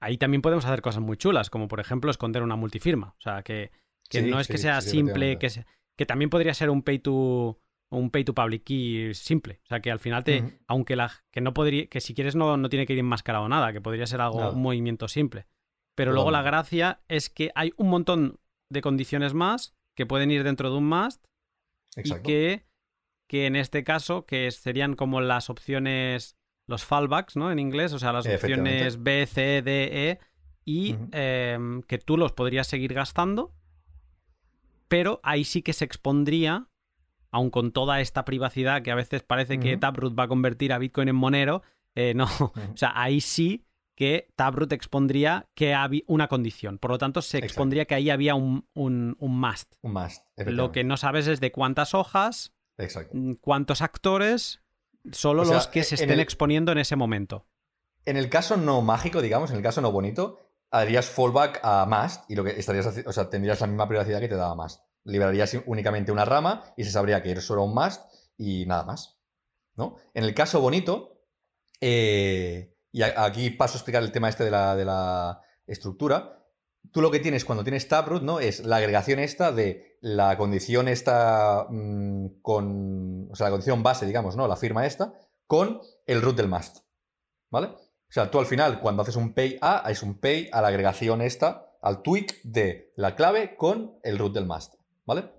ahí 0.00 0.18
también 0.18 0.42
podemos 0.42 0.64
hacer 0.64 0.82
cosas 0.82 1.02
muy 1.02 1.16
chulas, 1.16 1.48
como 1.48 1.68
por 1.68 1.80
ejemplo 1.80 2.10
esconder 2.10 2.42
una 2.42 2.56
multifirma. 2.56 3.14
O 3.18 3.20
sea, 3.20 3.42
que, 3.42 3.70
no 4.26 4.40
es 4.40 4.48
que 4.48 4.58
sea 4.58 4.80
simple, 4.80 5.38
que, 5.38 5.48
que 5.96 6.06
también 6.06 6.28
podría 6.28 6.52
ser 6.52 6.68
un 6.68 6.82
pay 6.82 6.98
to 6.98 7.61
un 7.98 8.10
pay 8.10 8.24
to 8.24 8.34
public 8.34 8.64
key 8.64 9.14
simple. 9.14 9.60
O 9.64 9.66
sea, 9.66 9.80
que 9.80 9.90
al 9.90 9.98
final 9.98 10.24
te, 10.24 10.60
aunque 10.66 10.96
la, 10.96 11.12
que 11.30 11.40
no 11.40 11.52
podría, 11.52 11.86
que 11.86 12.00
si 12.00 12.14
quieres 12.14 12.34
no, 12.34 12.56
no 12.56 12.68
tiene 12.68 12.86
que 12.86 12.94
ir 12.94 12.98
enmascarado 12.98 13.48
nada, 13.48 13.72
que 13.72 13.80
podría 13.80 14.06
ser 14.06 14.20
algo, 14.20 14.50
un 14.50 14.62
movimiento 14.62 15.08
simple. 15.08 15.46
Pero 15.94 16.12
luego 16.12 16.30
la 16.30 16.42
gracia 16.42 17.02
es 17.08 17.28
que 17.28 17.50
hay 17.54 17.72
un 17.76 17.88
montón 17.88 18.40
de 18.70 18.80
condiciones 18.80 19.34
más 19.34 19.74
que 19.94 20.06
pueden 20.06 20.30
ir 20.30 20.42
dentro 20.42 20.70
de 20.70 20.78
un 20.78 20.88
must 20.88 21.22
y 21.96 22.14
que, 22.22 22.64
que 23.28 23.46
en 23.46 23.56
este 23.56 23.84
caso, 23.84 24.24
que 24.24 24.50
serían 24.50 24.96
como 24.96 25.20
las 25.20 25.50
opciones, 25.50 26.38
los 26.66 26.84
fallbacks, 26.84 27.36
¿no? 27.36 27.52
En 27.52 27.58
inglés, 27.58 27.92
o 27.92 27.98
sea, 27.98 28.12
las 28.14 28.26
opciones 28.26 29.02
B, 29.02 29.26
C, 29.26 29.60
D, 29.60 30.10
E, 30.10 30.18
y 30.64 30.96
em, 31.12 31.82
que 31.82 31.98
tú 31.98 32.16
los 32.16 32.32
podrías 32.32 32.66
seguir 32.66 32.94
gastando, 32.94 33.54
pero 34.88 35.20
ahí 35.22 35.44
sí 35.44 35.60
que 35.60 35.74
se 35.74 35.84
expondría 35.84 36.68
aun 37.32 37.50
con 37.50 37.72
toda 37.72 38.00
esta 38.00 38.24
privacidad 38.24 38.82
que 38.82 38.92
a 38.92 38.94
veces 38.94 39.22
parece 39.22 39.58
que 39.58 39.76
Taproot 39.76 40.16
va 40.16 40.24
a 40.24 40.28
convertir 40.28 40.72
a 40.72 40.78
Bitcoin 40.78 41.08
en 41.08 41.16
monero, 41.16 41.62
eh, 41.94 42.12
no. 42.14 42.26
O 42.74 42.76
sea, 42.76 42.92
ahí 42.94 43.20
sí 43.20 43.64
que 43.96 44.28
Taproot 44.36 44.72
expondría 44.72 45.48
que 45.54 45.74
había 45.74 46.02
una 46.06 46.28
condición. 46.28 46.78
Por 46.78 46.90
lo 46.92 46.98
tanto, 46.98 47.22
se 47.22 47.38
expondría 47.38 47.86
que 47.86 47.94
ahí 47.94 48.10
había 48.10 48.34
un, 48.34 48.66
un, 48.74 49.16
must. 49.18 49.74
Un 49.82 49.94
must. 49.94 50.24
Lo 50.36 50.72
que 50.72 50.84
no 50.84 50.96
sabes 50.96 51.26
es 51.26 51.40
de 51.40 51.52
cuántas 51.52 51.94
hojas, 51.94 52.52
Exacto. 52.78 53.16
Mm, 53.16 53.34
cuántos 53.34 53.80
actores, 53.80 54.60
solo 55.10 55.44
los 55.44 55.66
que 55.68 55.84
se 55.84 55.96
estén 55.96 56.20
exponiendo 56.20 56.70
en 56.72 56.78
ese 56.78 56.96
momento. 56.96 57.46
En 58.04 58.16
el 58.16 58.28
caso 58.28 58.56
no 58.56 58.82
mágico, 58.82 59.22
digamos, 59.22 59.50
en 59.50 59.56
el 59.56 59.62
caso 59.62 59.80
no 59.80 59.92
bonito, 59.92 60.38
harías 60.70 61.08
fallback 61.08 61.60
a 61.62 61.86
must 61.86 62.30
y 62.30 62.34
lo 62.34 62.44
que 62.44 62.50
estarías, 62.50 62.86
o 63.06 63.12
sea, 63.12 63.30
tendrías 63.30 63.60
la 63.60 63.68
misma 63.68 63.88
privacidad 63.88 64.20
que 64.20 64.28
te 64.28 64.34
daba 64.34 64.54
must 64.54 64.80
liberarías 65.04 65.56
únicamente 65.66 66.12
una 66.12 66.24
rama 66.24 66.62
y 66.76 66.84
se 66.84 66.90
sabría 66.90 67.22
que 67.22 67.30
eres 67.30 67.44
solo 67.44 67.64
un 67.64 67.74
must 67.74 68.02
y 68.36 68.66
nada 68.66 68.84
más. 68.84 69.18
¿no? 69.74 69.96
En 70.14 70.24
el 70.24 70.34
caso 70.34 70.60
bonito, 70.60 71.22
eh, 71.80 72.76
y 72.90 73.02
aquí 73.02 73.50
paso 73.50 73.74
a 73.74 73.78
explicar 73.78 74.02
el 74.02 74.12
tema 74.12 74.28
este 74.28 74.44
de 74.44 74.50
la, 74.50 74.76
de 74.76 74.84
la 74.84 75.40
estructura, 75.66 76.42
tú 76.90 77.00
lo 77.00 77.10
que 77.10 77.20
tienes 77.20 77.44
cuando 77.44 77.64
tienes 77.64 77.88
Taproot, 77.88 78.22
¿no? 78.22 78.40
Es 78.40 78.64
la 78.64 78.76
agregación 78.76 79.18
esta 79.18 79.52
de 79.52 79.98
la 80.00 80.36
condición 80.36 80.88
esta 80.88 81.66
mm, 81.68 82.40
con. 82.42 83.28
O 83.30 83.36
sea, 83.36 83.46
la 83.46 83.52
condición 83.52 83.82
base, 83.82 84.06
digamos, 84.06 84.36
¿no? 84.36 84.48
La 84.48 84.56
firma 84.56 84.86
esta, 84.86 85.14
con 85.46 85.80
el 86.06 86.22
root 86.22 86.36
del 86.36 86.48
must. 86.48 86.78
¿Vale? 87.50 87.68
O 87.68 88.14
sea, 88.14 88.30
tú 88.30 88.38
al 88.38 88.46
final, 88.46 88.80
cuando 88.80 89.02
haces 89.02 89.16
un 89.16 89.32
pay 89.32 89.58
a, 89.60 89.90
es 89.90 90.02
un 90.02 90.18
pay 90.18 90.48
a 90.52 90.60
la 90.60 90.68
agregación 90.68 91.22
esta, 91.22 91.70
al 91.80 92.02
tweak 92.02 92.42
de 92.42 92.92
la 92.96 93.14
clave 93.14 93.56
con 93.56 93.98
el 94.02 94.18
root 94.18 94.34
del 94.34 94.46
must. 94.46 94.74
¿Vale? 95.04 95.30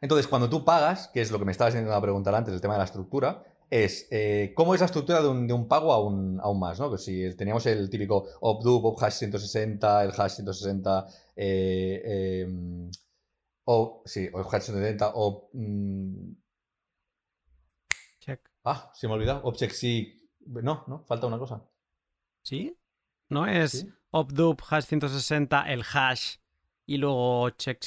Entonces, 0.00 0.26
cuando 0.26 0.50
tú 0.50 0.64
pagas, 0.64 1.08
que 1.08 1.20
es 1.20 1.30
lo 1.30 1.38
que 1.38 1.44
me 1.44 1.52
estabas 1.52 1.74
intentando 1.74 2.00
preguntar 2.02 2.34
antes, 2.34 2.52
el 2.52 2.60
tema 2.60 2.74
de 2.74 2.78
la 2.78 2.84
estructura, 2.84 3.44
es 3.70 4.06
eh, 4.10 4.52
cómo 4.54 4.74
es 4.74 4.80
la 4.80 4.86
estructura 4.86 5.20
de 5.22 5.28
un, 5.28 5.68
pago 5.68 5.92
a 5.92 6.00
un, 6.00 6.40
más, 6.58 6.78
¿no? 6.78 6.90
Que 6.90 6.98
si 6.98 7.34
teníamos 7.36 7.66
el 7.66 7.90
típico 7.90 8.26
opdup, 8.40 8.84
ophash 8.84 9.14
160, 9.14 10.04
el 10.04 10.12
hash 10.16 10.34
160, 10.34 11.06
eh, 11.34 12.42
em, 12.44 12.90
o, 13.64 14.02
sí, 14.04 14.28
o 14.32 14.40
hash 14.40 14.62
160, 14.64 15.12
o... 15.14 15.50
Mm, 15.52 16.32
check. 18.20 18.40
Ah, 18.64 18.92
se 18.94 19.06
me 19.06 19.14
ha 19.14 19.16
olvidado. 19.16 19.40
Object 19.44 19.72
sí. 19.72 20.30
No, 20.46 20.84
no, 20.86 21.04
falta 21.04 21.26
una 21.26 21.38
cosa. 21.38 21.64
¿Sí? 22.42 22.78
¿No 23.28 23.46
es 23.46 23.86
opdup, 24.10 24.62
hash 24.70 24.84
160, 24.84 25.62
el 25.72 25.82
hash 25.82 26.36
y 26.86 26.98
luego 26.98 27.50
check 27.50 27.80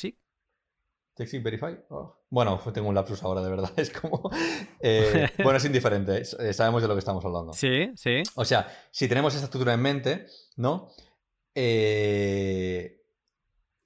Texting 1.20 1.44
Verify. 1.44 1.78
Oh. 1.90 2.16
Bueno, 2.30 2.62
tengo 2.74 2.88
un 2.88 2.96
lapsus 2.96 3.22
ahora, 3.24 3.42
de 3.42 3.50
verdad. 3.50 3.72
Es 3.78 3.90
como. 3.90 4.32
Eh, 4.80 5.28
bueno, 5.44 5.58
es 5.58 5.66
indiferente. 5.66 6.22
Eh, 6.22 6.54
sabemos 6.54 6.82
de 6.82 6.88
lo 6.88 6.96
que 6.96 7.00
estamos 7.00 7.24
hablando. 7.26 7.52
Sí, 7.52 7.92
sí. 7.96 8.24
O 8.36 8.46
sea, 8.46 8.68
si 8.90 9.10
tenemos 9.10 9.36
esta 9.36 9.46
estructura 9.46 9.74
en 9.74 9.82
mente, 9.82 10.28
¿no? 10.56 10.88
Eh, 11.54 13.04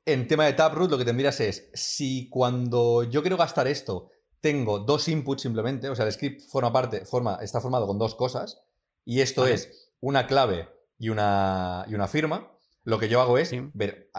en 0.05 0.27
tema 0.27 0.45
de 0.45 0.53
Taproot, 0.53 0.91
lo 0.91 0.97
que 0.99 1.05
tendrías 1.05 1.39
es: 1.39 1.72
si 1.73 2.30
cuando 2.30 3.03
yo 3.03 3.22
quiero 3.22 3.38
gastar 3.38 3.68
esto, 3.68 4.11
tengo 4.39 4.77
dos 4.77 5.07
inputs 5.07 5.41
simplemente, 5.41 5.89
o 5.89 5.95
sea, 5.95 6.05
el 6.05 6.11
script 6.11 6.41
forma 6.41 6.72
parte, 6.72 7.03
forma, 7.03 7.39
está 7.41 7.61
formado 7.61 7.88
con 7.88 7.97
dos 7.97 8.14
cosas, 8.14 8.61
y 9.05 9.22
esto 9.22 9.47
es 9.47 9.91
una 10.01 10.27
clave 10.27 10.69
y 10.99 11.10
una, 11.10 11.85
y 11.89 11.95
una 11.95 12.07
firma, 12.07 12.51
lo 12.84 12.99
que 12.99 13.10
yo 13.10 13.22
hago 13.22 13.39
es 13.39 13.51
ver, 13.73 14.11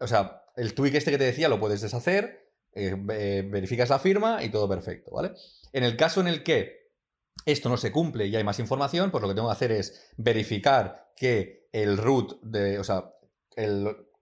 o 0.00 0.06
sea, 0.06 0.42
el 0.56 0.74
tweak 0.74 0.94
este 0.94 1.10
que 1.10 1.18
te 1.18 1.24
decía 1.24 1.48
lo 1.48 1.60
puedes 1.60 1.80
deshacer, 1.80 2.41
eh, 2.74 3.42
verificas 3.50 3.90
la 3.90 3.98
firma 3.98 4.42
y 4.42 4.50
todo 4.50 4.68
perfecto, 4.68 5.10
¿vale? 5.12 5.32
En 5.72 5.84
el 5.84 5.96
caso 5.96 6.20
en 6.20 6.28
el 6.28 6.42
que 6.42 6.92
esto 7.44 7.68
no 7.68 7.76
se 7.76 7.92
cumple 7.92 8.26
y 8.26 8.36
hay 8.36 8.44
más 8.44 8.58
información, 8.58 9.10
pues 9.10 9.22
lo 9.22 9.28
que 9.28 9.34
tengo 9.34 9.48
que 9.48 9.52
hacer 9.52 9.72
es 9.72 10.12
verificar 10.16 11.12
que 11.16 11.68
el 11.72 11.98
root 11.98 12.40
de, 12.42 12.78
o 12.78 12.84
sea, 12.84 13.12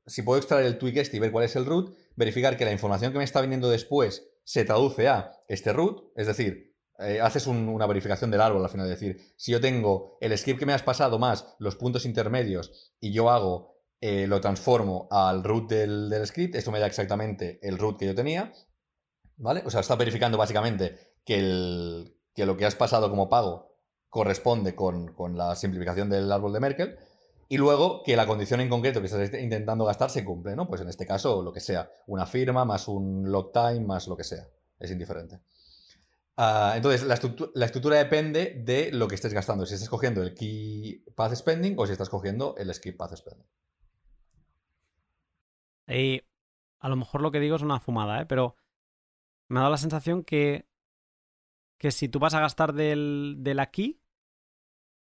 si 0.06 0.22
puedo 0.22 0.38
extraer 0.38 0.66
el 0.66 0.78
tweak 0.78 0.96
este 0.96 1.16
y 1.16 1.20
ver 1.20 1.32
cuál 1.32 1.44
es 1.44 1.56
el 1.56 1.66
root, 1.66 1.94
verificar 2.16 2.56
que 2.56 2.64
la 2.64 2.72
información 2.72 3.12
que 3.12 3.18
me 3.18 3.24
está 3.24 3.40
viniendo 3.40 3.70
después 3.70 4.28
se 4.44 4.64
traduce 4.64 5.08
a 5.08 5.32
este 5.48 5.72
root, 5.72 6.12
es 6.16 6.26
decir, 6.26 6.76
eh, 6.98 7.20
haces 7.20 7.46
una 7.46 7.86
verificación 7.86 8.30
del 8.30 8.40
árbol 8.40 8.62
al 8.62 8.70
final, 8.70 8.86
es 8.86 9.00
decir, 9.00 9.32
si 9.36 9.52
yo 9.52 9.60
tengo 9.60 10.18
el 10.20 10.36
script 10.36 10.58
que 10.58 10.66
me 10.66 10.72
has 10.72 10.82
pasado 10.82 11.18
más 11.18 11.54
los 11.58 11.76
puntos 11.76 12.04
intermedios 12.04 12.92
y 13.00 13.12
yo 13.12 13.30
hago 13.30 13.79
eh, 14.00 14.26
lo 14.26 14.40
transformo 14.40 15.08
al 15.10 15.44
root 15.44 15.68
del, 15.68 16.26
script, 16.26 16.54
esto 16.54 16.70
me 16.70 16.80
da 16.80 16.86
exactamente 16.86 17.58
el 17.62 17.76
root 17.76 17.98
que 17.98 18.06
yo 18.06 18.14
tenía, 18.14 18.52
¿vale? 19.36 19.62
O 19.66 19.70
sea, 19.70 19.80
está 19.80 19.94
verificando 19.96 20.38
básicamente 20.38 21.16
que, 21.24 21.38
el, 21.38 22.16
que 22.34 22.46
lo 22.46 22.56
que 22.56 22.64
has 22.64 22.74
pasado 22.76 23.10
como 23.10 23.28
pago 23.28 23.76
corresponde 24.08 24.74
con, 24.74 25.14
la 25.36 25.54
simplificación 25.54 26.08
del 26.08 26.32
árbol 26.32 26.54
de 26.54 26.60
Merkel, 26.60 26.98
y 27.48 27.58
luego 27.58 28.02
que 28.02 28.16
la 28.16 28.26
condición 28.26 28.60
en 28.60 28.70
concreto 28.70 29.00
que 29.00 29.06
estás 29.06 29.34
intentando 29.40 29.84
gastar 29.84 30.08
se 30.08 30.24
cumple, 30.24 30.56
¿no? 30.56 30.66
Pues 30.66 30.80
en 30.80 30.88
este 30.88 31.04
caso, 31.06 31.42
lo 31.42 31.52
que 31.52 31.60
sea, 31.60 31.90
una 32.06 32.24
firma 32.24 32.64
más 32.64 32.88
un 32.88 33.30
log 33.30 33.52
time 33.52 33.80
más 33.80 34.08
lo 34.08 34.16
que 34.16 34.24
sea, 34.24 34.48
es 34.78 34.90
indiferente. 34.90 35.40
Ah, 36.36 36.72
entonces, 36.74 37.02
la, 37.02 37.20
la, 37.54 37.66
estructura 37.66 37.98
depende 37.98 38.62
de 38.64 38.92
lo 38.92 39.08
que 39.08 39.14
estés 39.16 39.34
gastando, 39.34 39.66
si 39.66 39.74
estás 39.74 39.90
cogiendo 39.90 40.22
el 40.22 40.34
key 40.34 41.04
path 41.14 41.34
spending 41.34 41.74
o 41.78 41.86
si 41.86 41.92
estás 41.92 42.08
cogiendo 42.08 42.54
el 42.56 42.72
script 42.72 42.96
path 42.96 43.14
spending. 43.16 43.46
Y 45.90 46.22
a 46.78 46.88
lo 46.88 46.96
mejor 46.96 47.20
lo 47.20 47.30
que 47.30 47.40
digo 47.40 47.56
es 47.56 47.62
una 47.62 47.80
fumada, 47.80 48.22
¿eh? 48.22 48.26
Pero 48.26 48.56
me 49.48 49.58
ha 49.58 49.62
dado 49.62 49.72
la 49.72 49.78
sensación 49.78 50.24
que, 50.24 50.66
que 51.78 51.90
si 51.90 52.08
tú 52.08 52.18
vas 52.18 52.34
a 52.34 52.40
gastar 52.40 52.72
del, 52.72 53.36
del 53.38 53.58
aquí, 53.58 54.00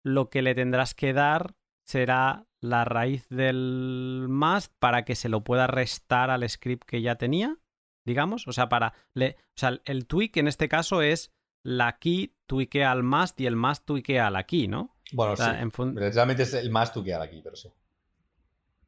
lo 0.02 0.30
que 0.30 0.42
le 0.42 0.54
tendrás 0.54 0.94
que 0.94 1.12
dar 1.12 1.54
será 1.84 2.46
la 2.60 2.84
raíz 2.84 3.28
del 3.28 4.26
must 4.28 4.72
para 4.78 5.04
que 5.04 5.14
se 5.14 5.28
lo 5.28 5.44
pueda 5.44 5.66
restar 5.66 6.30
al 6.30 6.48
script 6.48 6.84
que 6.84 7.02
ya 7.02 7.16
tenía, 7.16 7.58
digamos. 8.04 8.46
O 8.48 8.52
sea, 8.52 8.68
para. 8.68 8.94
Le, 9.14 9.36
o 9.38 9.56
sea, 9.56 9.80
el 9.84 10.06
tweak 10.06 10.36
en 10.36 10.48
este 10.48 10.68
caso 10.68 11.02
es 11.02 11.32
la 11.62 11.98
key 11.98 12.34
tweakea 12.46 12.90
al 12.90 13.02
must 13.02 13.40
y 13.40 13.46
el 13.46 13.56
must 13.56 13.84
tweakea 13.84 14.28
al 14.28 14.36
aquí, 14.36 14.68
¿no? 14.68 14.96
Bueno, 15.12 15.36
sí. 15.36 15.42
Realmente 15.44 16.44
es 16.44 16.54
el 16.54 16.70
must 16.70 16.94
tweakea 16.94 17.16
al 17.16 17.22
aquí, 17.22 17.40
pero 17.42 17.56
sí. 17.56 17.68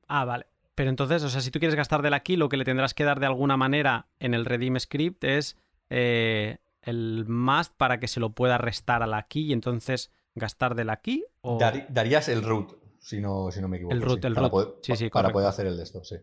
Ah, 0.09 0.25
vale. 0.25 0.47
Pero 0.75 0.91
entonces, 0.91 1.23
o 1.23 1.29
sea, 1.29 1.41
si 1.41 1.51
tú 1.51 1.59
quieres 1.59 1.77
gastar 1.77 2.03
del 2.03 2.15
aquí, 2.15 2.37
lo 2.37 2.49
que 2.49 2.57
le 2.57 2.65
tendrás 2.65 2.95
que 2.95 3.05
dar 3.05 3.21
de 3.21 3.27
alguna 3.27 3.57
manera 3.57 4.09
en 4.19 4.35
el 4.35 4.45
redeem 4.45 4.79
script 4.79 5.23
es 5.25 5.57
eh, 5.91 6.59
el 6.83 7.27
must 7.27 7.75
para 7.77 8.01
que 8.01 8.09
se 8.09 8.21
lo 8.21 8.35
pueda 8.35 8.59
restar 8.59 9.03
al 9.03 9.15
aquí 9.15 9.47
y 9.47 9.53
entonces 9.53 10.11
gastar 10.35 10.75
del 10.75 10.91
aquí. 10.91 11.25
O... 11.43 11.59
darías 11.59 12.29
el 12.29 12.43
root, 12.43 12.73
si 12.99 13.21
no, 13.21 13.51
si 13.53 13.61
no 13.61 13.69
me 13.69 13.77
equivoco. 13.77 13.95
El 13.95 14.03
root, 14.03 14.25
el 14.25 14.35
para 14.35 14.49
root. 14.49 14.51
Poder, 14.51 14.75
sí, 14.83 14.97
sí, 14.97 15.11
para 15.11 15.31
poder 15.31 15.49
hacer 15.49 15.67
el 15.67 15.77
de 15.77 15.85
esto, 15.85 16.03
sí, 16.03 16.17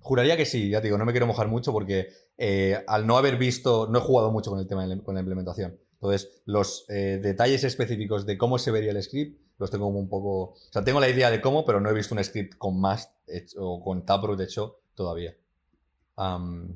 Juraría 0.00 0.36
que 0.36 0.44
sí, 0.44 0.68
ya 0.68 0.80
te 0.80 0.88
digo, 0.88 0.98
no 0.98 1.06
me 1.06 1.12
quiero 1.12 1.26
mojar 1.26 1.48
mucho 1.48 1.72
porque 1.72 2.08
eh, 2.36 2.84
al 2.86 3.06
no 3.06 3.16
haber 3.16 3.38
visto, 3.38 3.88
no 3.90 3.98
he 3.98 4.02
jugado 4.02 4.30
mucho 4.30 4.50
con 4.50 4.60
el 4.60 4.66
tema 4.66 4.86
de 4.86 4.96
la, 4.96 5.02
con 5.02 5.14
la 5.14 5.20
implementación. 5.20 5.78
Entonces, 5.94 6.42
los 6.44 6.84
eh, 6.90 7.18
detalles 7.22 7.64
específicos 7.64 8.26
de 8.26 8.36
cómo 8.36 8.58
se 8.58 8.70
vería 8.70 8.90
el 8.90 9.02
script 9.02 9.40
los 9.58 9.70
tengo 9.70 9.86
como 9.86 9.98
un 9.98 10.08
poco... 10.08 10.52
O 10.52 10.56
sea, 10.70 10.84
tengo 10.84 11.00
la 11.00 11.08
idea 11.08 11.30
de 11.30 11.40
cómo, 11.40 11.64
pero 11.64 11.80
no 11.80 11.90
he 11.90 11.94
visto 11.94 12.14
un 12.14 12.22
script 12.22 12.56
con 12.56 12.80
más 12.80 13.12
o 13.56 13.82
con 13.82 14.04
Taproot 14.04 14.40
hecho 14.40 14.80
todavía. 14.94 15.34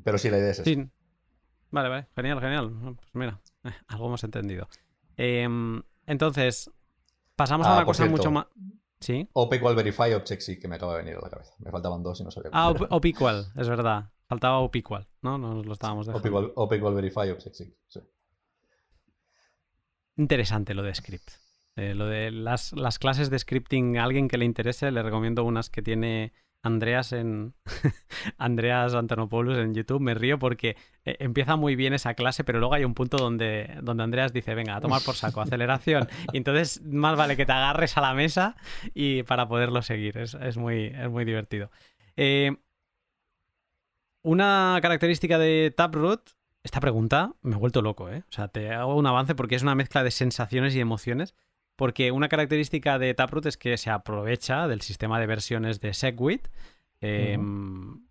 pero 0.05 0.19
sí, 0.19 0.31
la 0.31 0.39
idea 0.39 0.51
es 0.51 0.59
esa. 0.59 0.65
Sí. 0.65 0.89
Vale, 1.71 1.89
vale, 1.89 2.07
genial, 2.17 2.41
genial. 2.41 2.97
Pues 2.97 3.15
mira, 3.15 3.41
eh, 3.65 3.71
algo 3.89 4.07
hemos 4.07 4.25
entendido. 4.25 4.69
Em, 5.17 5.83
entonces, 6.07 6.71
pasamos 7.37 7.67
a 7.67 7.73
ah, 7.73 7.77
una 7.77 7.85
cosa 7.85 8.07
mucho 8.07 8.31
más. 8.31 8.47
¿Sí? 8.99 9.27
OPQual 9.33 9.77
Verify 9.77 10.13
Object 10.13 10.61
que 10.61 10.69
me 10.69 10.77
acaba 10.77 10.93
de 10.93 10.99
venir 11.05 11.17
a 11.17 11.23
la 11.23 11.31
cabeza. 11.31 11.55
Me 11.59 11.71
faltaban 11.71 12.03
dos 12.03 12.21
y 12.21 12.25
no 12.25 12.31
sabía. 12.31 12.51
Ah, 12.53 12.71
OPQual, 12.71 13.53
es 13.57 13.69
verdad. 13.69 14.11
Faltaba 14.27 14.59
OPQual, 14.61 15.09
¿no? 15.23 15.39
Nos 15.39 15.65
lo 15.65 15.73
estábamos 15.73 16.07
dejando. 16.07 16.53
OPQual, 16.55 16.95
Verify 16.95 17.31
Object 17.31 17.55
sí. 17.55 17.75
Interesante 20.17 20.75
lo 20.75 20.83
de 20.83 20.95
script. 20.95 21.31
Eh, 21.81 21.95
lo 21.95 22.07
de 22.07 22.31
las, 22.31 22.75
las, 22.75 22.99
clases 22.99 23.31
de 23.31 23.39
scripting, 23.39 23.97
a 23.97 24.05
alguien 24.05 24.29
que 24.29 24.37
le 24.37 24.45
interese, 24.45 24.91
le 24.91 25.03
recomiendo 25.03 25.45
unas 25.45 25.71
que 25.71 25.81
tiene 25.81 26.35
Andreas 26.63 27.13
en 27.13 27.55
Andreas 28.37 28.93
Antonopoulos 28.93 29.57
en 29.57 29.73
YouTube. 29.73 30.03
Me 30.03 30.13
río 30.13 30.39
porque 30.39 30.77
eh, 31.07 31.17
empieza 31.21 31.57
muy 31.57 31.77
bien 31.77 31.95
esa 31.95 32.13
clase, 32.13 32.45
pero 32.45 32.59
luego 32.59 32.75
hay 32.75 32.85
un 32.85 32.93
punto 32.93 33.17
donde, 33.17 33.79
donde 33.83 34.03
Andreas 34.03 34.35
dice, 34.35 34.55
venga, 34.55 34.77
a 34.77 34.83
tomar 34.83 35.01
por 35.01 35.15
saco, 35.15 35.41
aceleración. 35.41 36.07
Y 36.35 36.37
entonces 36.37 36.83
más 36.85 37.17
vale 37.17 37.35
que 37.35 37.47
te 37.47 37.53
agarres 37.53 37.97
a 37.97 38.03
la 38.03 38.13
mesa 38.13 38.57
y 38.93 39.23
para 39.23 39.49
poderlo 39.49 39.81
seguir. 39.81 40.19
Es, 40.19 40.59
muy, 40.59 40.93
es 40.95 41.09
muy 41.09 41.25
divertido. 41.25 41.71
Eh, 42.15 42.59
una 44.23 44.79
característica 44.83 45.39
de 45.39 45.73
Taproot, 45.75 46.33
esta 46.63 46.81
pregunta 46.81 47.33
me 47.41 47.55
ha 47.55 47.59
vuelto 47.59 47.81
loco, 47.81 48.11
¿eh? 48.11 48.23
O 48.29 48.33
sea, 48.33 48.49
te 48.49 48.71
hago 48.71 48.97
un 48.97 49.07
avance 49.07 49.35
porque 49.35 49.55
es 49.55 49.63
una 49.63 49.75
mezcla 49.75 50.05
de 50.05 50.11
sensaciones 50.11 50.77
y 50.77 50.81
emociones 50.81 51.35
porque 51.81 52.13
una 52.13 52.29
característica 52.29 52.99
de 52.99 53.15
Taproot 53.15 53.47
es 53.47 53.57
que 53.57 53.79
se 53.79 53.89
aprovecha 53.89 54.69
del 54.69 54.83
sistema 54.83 55.19
de 55.19 55.27
versiones 55.27 55.81
de 55.81 55.95
Segwit. 55.95 56.49
Em, 57.01 58.03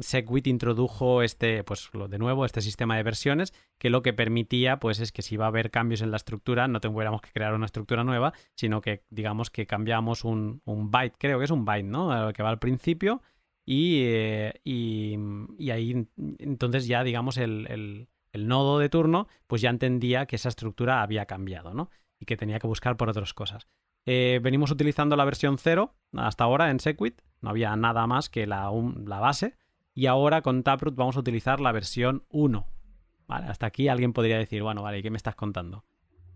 Segwit 0.00 0.46
introdujo 0.46 1.20
este, 1.20 1.62
pues 1.62 1.90
de 2.08 2.16
nuevo, 2.16 2.46
este 2.46 2.62
sistema 2.62 2.96
de 2.96 3.02
versiones 3.02 3.52
que 3.76 3.90
lo 3.90 4.00
que 4.00 4.14
permitía, 4.14 4.78
pues, 4.78 4.98
es 4.98 5.12
que 5.12 5.20
si 5.20 5.34
iba 5.34 5.44
a 5.44 5.48
haber 5.48 5.70
cambios 5.70 6.00
en 6.00 6.10
la 6.10 6.16
estructura, 6.16 6.68
no 6.68 6.80
tuviéramos 6.80 7.20
que 7.20 7.32
crear 7.32 7.52
una 7.52 7.66
estructura 7.66 8.02
nueva, 8.02 8.32
sino 8.54 8.80
que, 8.80 9.02
digamos, 9.10 9.50
que 9.50 9.66
cambiamos 9.66 10.24
un, 10.24 10.62
byte, 10.64 11.16
creo 11.18 11.38
que 11.38 11.44
es 11.44 11.50
un 11.50 11.66
byte, 11.66 11.84
¿no? 11.84 12.32
Que 12.32 12.42
va 12.42 12.48
al 12.48 12.60
principio 12.60 13.20
y, 13.66 14.04
eh, 14.04 14.54
y, 14.64 15.68
ahí, 15.68 16.08
entonces 16.38 16.86
ya, 16.86 17.04
digamos, 17.04 17.36
el, 17.36 18.08
el 18.32 18.48
nodo 18.48 18.78
de 18.78 18.88
turno, 18.88 19.28
pues 19.46 19.60
ya 19.60 19.68
entendía 19.68 20.24
que 20.24 20.36
esa 20.36 20.48
estructura 20.48 21.02
había 21.02 21.26
cambiado, 21.26 21.74
¿no? 21.74 21.90
Y 22.22 22.24
que 22.24 22.36
tenía 22.36 22.60
que 22.60 22.68
buscar 22.68 22.96
por 22.96 23.10
otras 23.10 23.34
cosas. 23.34 23.66
Eh, 24.06 24.38
venimos 24.40 24.70
utilizando 24.70 25.16
la 25.16 25.24
versión 25.24 25.58
0 25.58 25.92
hasta 26.12 26.44
ahora 26.44 26.70
en 26.70 26.78
Segwit, 26.78 27.20
no 27.40 27.50
había 27.50 27.74
nada 27.74 28.06
más 28.06 28.28
que 28.28 28.46
la, 28.46 28.70
la 29.04 29.18
base, 29.18 29.56
y 29.92 30.06
ahora 30.06 30.40
con 30.40 30.62
Taproot 30.62 30.94
vamos 30.94 31.16
a 31.16 31.20
utilizar 31.20 31.58
la 31.58 31.72
versión 31.72 32.24
1. 32.28 32.64
Vale, 33.26 33.46
hasta 33.46 33.66
aquí 33.66 33.88
alguien 33.88 34.12
podría 34.12 34.38
decir, 34.38 34.62
bueno, 34.62 34.82
vale, 34.82 35.00
¿y 35.00 35.02
qué 35.02 35.10
me 35.10 35.16
estás 35.16 35.34
contando? 35.34 35.84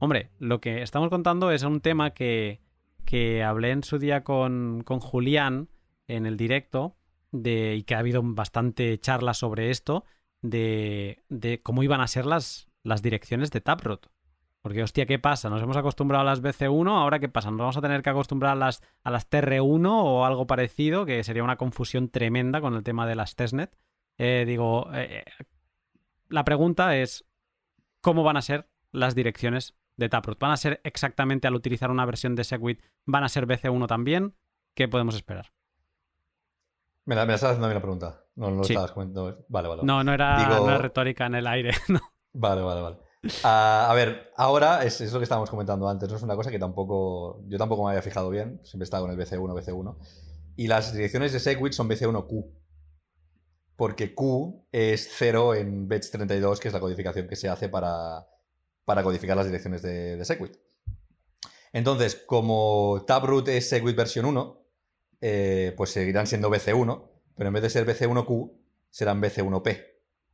Hombre, 0.01 0.31
lo 0.41 0.61
que 0.61 0.83
estamos 0.83 1.09
contando 1.09 1.53
es 1.53 1.63
un 1.63 1.81
tema 1.81 2.11
que, 2.11 2.61
que 3.05 3.45
hablé 3.45 3.71
en 3.71 3.85
su 3.85 4.01
día 4.01 4.25
con, 4.25 4.83
con 4.85 4.99
Julián 4.99 5.69
en 6.09 6.27
el 6.27 6.37
directo 6.37 6.97
de, 7.31 7.77
y 7.77 7.85
que 7.85 7.95
ha 7.95 8.01
habido 8.01 8.23
bastante 8.25 8.99
charla 8.99 9.35
sobre 9.35 9.71
esto, 9.71 10.05
de, 10.43 11.23
de 11.29 11.63
cómo 11.63 11.85
iban 11.85 12.01
a 12.01 12.09
ser 12.09 12.27
las, 12.27 12.69
las 12.83 13.03
direcciones 13.03 13.53
de 13.53 13.61
Taproot. 13.61 14.09
Porque, 14.67 14.83
hostia, 14.83 15.07
¿qué 15.07 15.21
pasa? 15.21 15.49
Nos 15.49 15.63
hemos 15.63 15.77
acostumbrado 15.77 16.23
a 16.23 16.25
las 16.25 16.43
BC1, 16.43 16.91
¿ahora 16.91 17.21
qué 17.21 17.29
pasa? 17.29 17.53
¿Nos 17.53 17.61
vamos 17.61 17.77
a 17.77 17.81
tener 17.81 18.03
que 18.03 18.11
acostumbrar 18.11 18.51
a 18.51 18.55
las, 18.57 18.83
a 19.05 19.13
las 19.13 19.31
TR1 19.31 19.89
o 19.89 20.25
algo 20.25 20.49
parecido? 20.49 21.07
Que 21.07 21.23
sería 21.23 21.45
una 21.45 21.55
confusión 21.55 22.09
tremenda 22.09 22.61
con 22.61 22.75
el 22.75 22.83
tema 22.83 23.07
de 23.07 23.15
las 23.15 23.37
testnet. 23.37 23.79
Eh, 24.19 24.43
digo, 24.45 24.89
eh, 24.93 25.25
la 26.29 26.45
pregunta 26.45 26.97
es, 26.97 27.25
¿cómo 28.01 28.25
van 28.25 28.39
a 28.39 28.43
ser 28.43 28.69
las 28.91 29.15
direcciones 29.15 29.77
de 29.97 30.09
Taproot? 30.09 30.41
¿Van 30.41 30.51
a 30.51 30.57
ser 30.57 30.81
exactamente 30.83 31.47
al 31.47 31.55
utilizar 31.55 31.93
una 31.93 32.05
versión 32.05 32.35
de 32.35 32.43
Segwit? 32.43 32.83
¿Van 33.05 33.23
a 33.23 33.29
ser 33.29 33.47
BC1 33.47 33.87
también? 33.87 34.35
¿Qué 34.75 34.89
podemos 34.89 35.15
esperar? 35.15 35.53
Me 37.05 37.15
la, 37.15 37.23
estás 37.23 37.45
haciendo 37.45 37.69
bien 37.69 37.77
la 37.77 37.83
pregunta. 37.83 38.25
No, 38.35 38.51
no 38.51 38.57
lo 38.57 38.63
estabas 38.63 38.91
comentando. 38.91 39.45
Vale, 39.49 39.69
vale. 39.69 39.83
No, 39.85 40.03
no 40.03 40.13
era, 40.13 40.79
retórica 40.79 41.27
en 41.27 41.37
el 41.37 41.47
aire. 41.47 41.71
Vale, 42.39 42.61
vale, 42.61 42.83
vale. 42.83 43.06
Ah, 43.45 43.89
a 43.91 43.95
ver, 43.95 44.33
ahora 44.37 44.85
es, 44.85 45.01
lo 45.13 45.19
que 45.19 45.25
estábamos 45.25 45.51
comentando 45.51 45.89
antes, 45.89 46.09
¿no? 46.09 46.17
Es 46.17 46.23
una 46.23 46.37
cosa 46.37 46.51
que 46.51 46.59
tampoco. 46.59 47.43
Yo 47.49 47.59
tampoco 47.59 47.85
me 47.85 47.91
había 47.91 48.03
fijado 48.03 48.31
bien. 48.31 48.61
Siempre 48.63 48.85
he 48.85 48.85
estado 48.85 49.07
con 49.07 49.13
el 49.13 49.19
BC1, 49.19 49.55
BC1. 49.55 49.97
Y 50.57 50.69
las 50.69 50.93
direcciones 50.93 51.33
de 51.33 51.41
Segwit 51.41 51.73
son 51.73 51.89
BC1Q. 51.89 52.51
Porque 53.77 54.15
Q 54.15 54.67
es 54.73 55.11
0 55.17 55.55
en 55.55 55.87
Bets 55.87 56.11
32, 56.11 56.61
que 56.61 56.69
es 56.69 56.75
la 56.75 56.81
codificación 56.81 57.29
que 57.29 57.37
se 57.37 57.49
hace 57.49 57.69
para, 57.69 58.27
codificar 58.87 59.37
las 59.37 59.47
direcciones 59.47 59.83
de, 59.83 60.25
Segwit. 60.25 60.57
Entonces, 61.73 62.15
como 62.15 63.05
Taproot 63.07 63.49
es 63.49 63.69
Segwit 63.69 63.97
versión 63.97 64.25
1, 64.25 64.67
eh, 65.21 65.75
pues 65.77 65.91
seguirán 65.91 66.27
siendo 66.27 66.51
BC1, 66.51 67.11
pero 67.37 67.49
en 67.49 67.53
vez 67.53 67.63
de 67.63 67.71
ser 67.71 67.87
BC1Q, 67.87 68.53
serán 68.89 69.21
BC1P. 69.21 69.85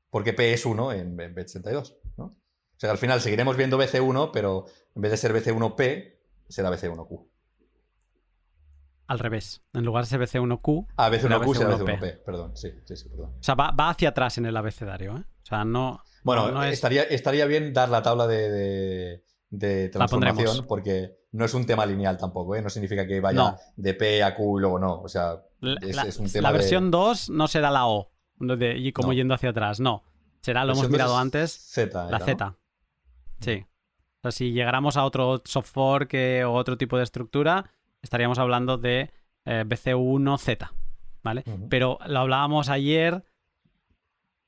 Porque 0.09 0.32
P 0.35 0.52
es 0.52 0.64
1 0.64 0.93
en, 0.93 1.19
en 1.20 1.35
Bets 1.35 1.52
32, 1.52 2.01
¿no? 2.72 2.78
sea 2.78 2.90
al 2.90 2.98
final 2.98 3.20
seguiremos 3.20 3.56
viendo 3.56 3.78
BC1, 3.78 4.30
pero 4.32 4.66
en 4.94 5.02
vez 5.02 5.10
de 5.12 5.16
ser 5.16 5.32
BC1P, 5.34 6.14
será 6.48 6.70
BC1Q. 6.70 7.26
Al 9.06 9.18
revés. 9.18 9.62
En 9.72 9.84
lugar 9.84 10.04
de 10.04 10.10
ser 10.10 10.20
BC1Q. 10.20 10.86
Ah, 10.96 11.10
BC1Q 11.10 11.56
será 11.56 11.76
BC1P, 11.76 12.24
perdón. 12.24 12.56
Sí, 12.56 12.70
sí, 12.84 12.96
sí, 12.96 13.08
perdón. 13.08 13.34
O 13.38 13.42
sea, 13.42 13.54
va, 13.54 13.72
hacia 13.90 14.10
atrás 14.10 14.38
en 14.38 14.46
el 14.46 14.56
abecedario, 14.56 15.16
¿eh? 15.16 15.24
O 15.42 15.46
sea, 15.46 15.64
no. 15.64 16.00
Bueno, 16.22 16.62
estaría, 16.64 17.02
estaría 17.02 17.46
bien 17.46 17.72
dar 17.72 17.88
la 17.88 18.02
tabla 18.02 18.26
de, 18.26 19.22
transformación, 19.92 20.64
porque 20.66 21.18
no 21.32 21.44
es 21.44 21.52
un 21.54 21.66
tema 21.66 21.84
lineal 21.84 22.16
tampoco, 22.16 22.54
¿eh? 22.54 22.62
No 22.62 22.70
significa 22.70 23.06
que 23.06 23.20
vaya 23.20 23.56
de 23.76 23.94
P 23.94 24.22
a 24.22 24.34
Q 24.34 24.58
y 24.58 24.60
luego 24.60 24.78
no. 24.78 25.00
O 25.00 25.08
sea, 25.08 25.42
es, 25.60 26.18
un 26.18 26.30
tema. 26.30 26.48
La 26.48 26.52
versión 26.52 26.90
2 26.90 27.30
no 27.30 27.48
será 27.48 27.70
la 27.70 27.86
O, 27.86 28.12
y 28.40 28.92
como 28.92 29.12
yendo 29.12 29.34
hacia 29.34 29.50
atrás, 29.50 29.80
no. 29.80 30.04
Será, 30.40 30.64
lo 30.64 30.72
hemos 30.72 30.88
mirado 30.88 31.16
antes, 31.16 31.52
Z, 31.52 32.10
la 32.10 32.18
Z. 32.18 32.56
Sí. 33.43 33.64
O 33.64 34.23
sea, 34.23 34.32
si 34.32 34.52
llegáramos 34.52 34.97
a 34.97 35.05
otro 35.05 35.43
software 35.44 36.06
que, 36.06 36.44
o 36.44 36.52
otro 36.52 36.78
tipo 36.78 36.97
de 36.97 37.05
estructura, 37.05 37.70
estaríamos 38.02 38.39
hablando 38.39 38.78
de 38.78 39.10
eh, 39.44 39.64
BC1Z, 39.66 40.70
¿vale? 41.23 41.44
Pero 41.69 41.98
lo 42.06 42.20
hablábamos 42.20 42.69
ayer, 42.69 43.24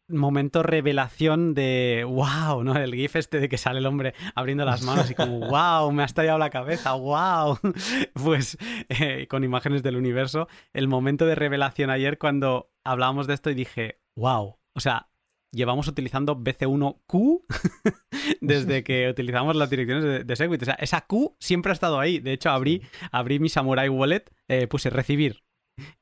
momento 0.09 0.63
revelación 0.63 1.55
de 1.55 2.05
wow, 2.07 2.63
¿no? 2.63 2.77
El 2.77 2.95
GIF 2.95 3.17
este 3.17 3.41
de 3.41 3.49
que 3.49 3.59
sale 3.59 3.79
el 3.79 3.87
hombre 3.87 4.15
abriendo 4.35 4.65
las 4.65 4.83
manos 4.83 5.11
y 5.11 5.15
como 5.15 5.41
wow, 5.41 5.91
me 5.93 6.03
ha 6.03 6.07
estallado 6.07 6.39
la 6.39 6.51
cabeza, 6.51 6.93
wow. 6.93 7.59
pues 8.13 8.59
eh, 8.89 9.27
con 9.29 9.45
imágenes 9.45 9.83
del 9.83 9.97
universo, 9.97 10.49
el 10.73 10.89
momento 10.89 11.27
de 11.27 11.35
revelación 11.35 11.91
ayer 11.91 12.19
cuando 12.19 12.71
hablábamos 12.85 13.27
de 13.27 13.35
esto 13.35 13.51
y 13.51 13.55
dije, 13.55 14.01
wow, 14.15 14.57
o 14.75 14.81
sea, 14.81 15.09
llevamos 15.55 15.89
utilizando 15.89 16.37
BC1Q 16.37 17.45
desde 18.41 18.85
que 18.85 19.09
utilizamos 19.09 19.57
las 19.57 19.71
direcciones 19.71 20.27
de, 20.27 20.37
Segwit. 20.37 20.63
O 20.63 20.65
sea, 20.65 20.75
esa 20.75 21.03
Q 21.03 21.37
siempre 21.39 21.71
ha 21.71 21.75
estado 21.75 21.99
ahí. 21.99 22.19
De 22.21 22.33
hecho, 22.33 22.51
abrí, 22.51 22.83
abrí 23.11 23.39
mi 23.39 23.49
Samurai 23.49 23.89
Wallet, 23.89 24.25
eh, 24.49 24.67
puse 24.67 24.91
recibir 24.91 25.45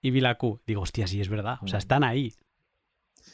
y 0.01 0.11
vi 0.11 0.21
la 0.21 0.37
Q. 0.39 0.61
Digo, 0.67 0.83
hostia, 0.83 1.07
sí, 1.07 1.21
es 1.21 1.29
verdad. 1.29 1.59
O 1.63 1.69
sea, 1.69 1.79
están 1.79 2.05
ahí. 2.05 2.35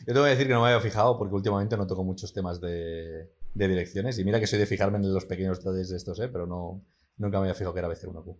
Yo 0.06 0.14
te 0.14 0.20
voy 0.20 0.28
a 0.28 0.30
decir 0.30 0.46
que 0.46 0.52
no 0.52 0.62
me 0.62 0.68
había 0.68 0.80
fijado 0.80 1.18
porque 1.18 1.34
últimamente 1.34 1.76
no 1.76 1.86
toco 1.86 2.04
muchos 2.04 2.32
temas 2.32 2.60
de, 2.60 3.30
direcciones. 3.54 4.18
Y 4.18 4.24
mira 4.24 4.40
que 4.40 4.46
soy 4.46 4.58
de 4.58 4.66
fijarme 4.66 4.98
en 4.98 5.12
los 5.12 5.24
pequeños 5.24 5.58
detalles 5.58 5.88
de 5.88 5.96
estos, 5.96 6.20
¿eh? 6.20 6.28
pero 6.28 6.46
no, 6.46 6.84
nunca 7.16 7.38
me 7.38 7.44
había 7.44 7.54
fijado 7.54 7.74
que 7.74 7.80
era 7.80 7.88
BC1Q. 7.88 8.36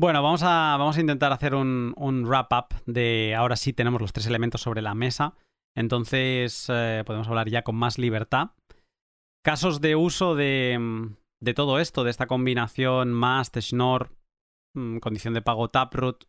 Bueno, 0.00 0.22
vamos 0.22 0.42
a, 0.42 0.78
vamos 0.78 0.96
a 0.96 1.00
intentar 1.02 1.30
hacer 1.30 1.54
un, 1.54 2.24
wrap-up 2.24 2.74
de 2.86 3.34
ahora 3.36 3.54
sí 3.54 3.74
tenemos 3.74 4.00
los 4.00 4.14
tres 4.14 4.26
elementos 4.26 4.62
sobre 4.62 4.80
la 4.80 4.94
mesa. 4.94 5.34
Entonces 5.76 6.68
eh, 6.70 7.02
podemos 7.04 7.28
hablar 7.28 7.50
ya 7.50 7.60
con 7.64 7.76
más 7.76 7.98
libertad. 7.98 8.52
Casos 9.44 9.82
de 9.82 9.96
uso 9.96 10.34
de, 10.34 11.10
de 11.40 11.52
todo 11.52 11.78
esto, 11.78 12.02
de 12.02 12.12
esta 12.12 12.26
combinación 12.26 13.12
más 13.12 13.52
Schnorr, 13.54 14.10
mm, 14.74 15.00
condición 15.00 15.34
de 15.34 15.42
pago 15.42 15.68
Taproot. 15.68 16.24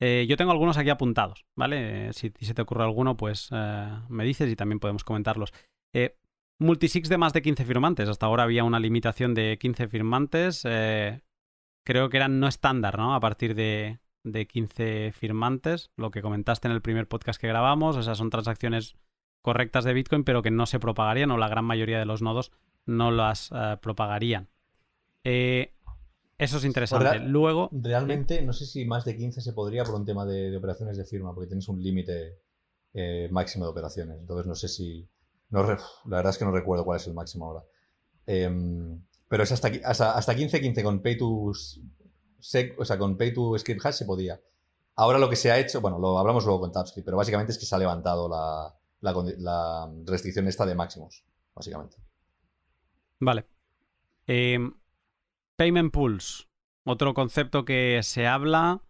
Eh, 0.00 0.26
yo 0.28 0.36
tengo 0.36 0.50
algunos 0.50 0.76
aquí 0.76 0.90
apuntados, 0.90 1.46
¿vale? 1.56 2.12
Si, 2.12 2.32
se 2.40 2.54
te 2.54 2.62
ocurre 2.62 2.82
alguno, 2.82 3.16
pues 3.16 3.50
eh, 3.52 3.88
me 4.08 4.24
dices 4.24 4.50
y 4.50 4.56
también 4.56 4.80
podemos 4.80 5.04
comentarlos. 5.04 5.52
multisix 6.58 7.08
de 7.08 7.18
más 7.18 7.32
de 7.32 7.42
15 7.42 7.64
firmantes. 7.66 8.08
Hasta 8.08 8.26
ahora 8.26 8.42
había 8.42 8.64
una 8.64 8.80
limitación 8.80 9.32
de 9.32 9.58
15 9.60 9.86
firmantes 9.86 10.64
creo 11.86 12.10
que 12.10 12.16
eran 12.16 12.40
no 12.40 12.48
estándar, 12.48 12.98
¿no? 12.98 13.14
A 13.14 13.20
partir 13.20 13.54
de, 13.54 14.00
15 14.24 15.12
firmantes, 15.12 15.92
lo 15.96 16.10
que 16.10 16.20
comentaste 16.20 16.66
en 16.66 16.74
el 16.74 16.82
primer 16.82 17.06
podcast 17.06 17.40
que 17.40 17.46
grabamos, 17.46 17.96
o 17.96 18.02
sea, 18.02 18.16
son 18.16 18.28
transacciones 18.28 18.96
correctas 19.40 19.84
de 19.84 19.94
Bitcoin, 19.94 20.24
pero 20.24 20.42
que 20.42 20.50
no 20.50 20.66
se 20.66 20.80
propagarían, 20.80 21.30
o 21.30 21.38
la 21.38 21.48
gran 21.48 21.64
mayoría 21.64 22.00
de 22.00 22.04
los 22.04 22.22
nodos 22.22 22.50
no 22.86 23.12
las 23.12 23.52
eh, 23.54 23.76
propagarían. 23.80 24.48
Eh, 25.22 25.74
Eso 26.38 26.58
es 26.58 26.64
interesante. 26.64 27.20
Luego. 27.20 27.70
Realmente, 27.70 28.42
no 28.42 28.52
sé 28.52 28.66
si 28.66 28.84
más 28.84 29.04
de 29.04 29.16
15 29.16 29.40
se 29.40 29.52
podría 29.52 29.84
por 29.84 29.94
un 29.94 30.04
tema 30.04 30.26
de, 30.26 30.56
operaciones 30.56 30.96
de 30.96 31.04
firma, 31.04 31.32
porque 31.32 31.46
tienes 31.46 31.68
un 31.68 31.80
límite 31.80 32.40
eh, 32.94 33.28
máximo 33.30 33.64
de 33.64 33.70
operaciones. 33.70 34.18
Entonces, 34.18 34.46
no 34.46 34.56
sé 34.56 34.66
si. 34.66 35.08
No, 35.50 35.62
la 35.62 35.78
verdad 36.04 36.30
es 36.30 36.38
que 36.38 36.44
no 36.44 36.50
recuerdo 36.50 36.84
cuál 36.84 36.98
es 36.98 37.06
el 37.06 37.14
máximo 37.14 37.46
ahora. 37.46 37.64
Pero 39.28 39.42
es 39.42 39.52
hasta, 39.52 39.70
hasta, 39.84 40.16
hasta 40.16 40.34
15, 40.34 40.60
15 40.60 40.82
con 40.82 41.02
Pay 41.02 41.18
to. 41.18 41.52
Sec, 42.38 42.78
o 42.78 42.84
sea, 42.84 42.98
con 42.98 43.16
Pay 43.16 43.34
to 43.34 43.58
Script 43.58 43.84
Hash 43.84 43.94
se 43.96 44.04
podía. 44.04 44.40
Ahora 44.96 45.18
lo 45.18 45.28
que 45.28 45.36
se 45.36 45.52
ha 45.52 45.58
hecho, 45.58 45.80
bueno, 45.80 45.98
lo 45.98 46.18
hablamos 46.18 46.44
luego 46.46 46.60
con 46.60 46.72
TapScript, 46.72 47.04
pero 47.04 47.18
básicamente 47.18 47.52
es 47.52 47.58
que 47.58 47.66
se 47.66 47.74
ha 47.74 47.78
levantado 47.78 48.28
la, 48.28 48.74
la, 49.00 49.92
restricción 50.06 50.48
esta 50.48 50.64
de 50.64 50.74
máximos, 50.74 51.22
básicamente. 51.54 51.98
Vale. 53.20 53.46
Em, 54.26 54.72
payment 55.56 55.92
pools. 55.92 56.48
Otro 56.84 57.12
concepto 57.12 57.64
que 57.64 58.00
se 58.02 58.26
habla 58.26 58.82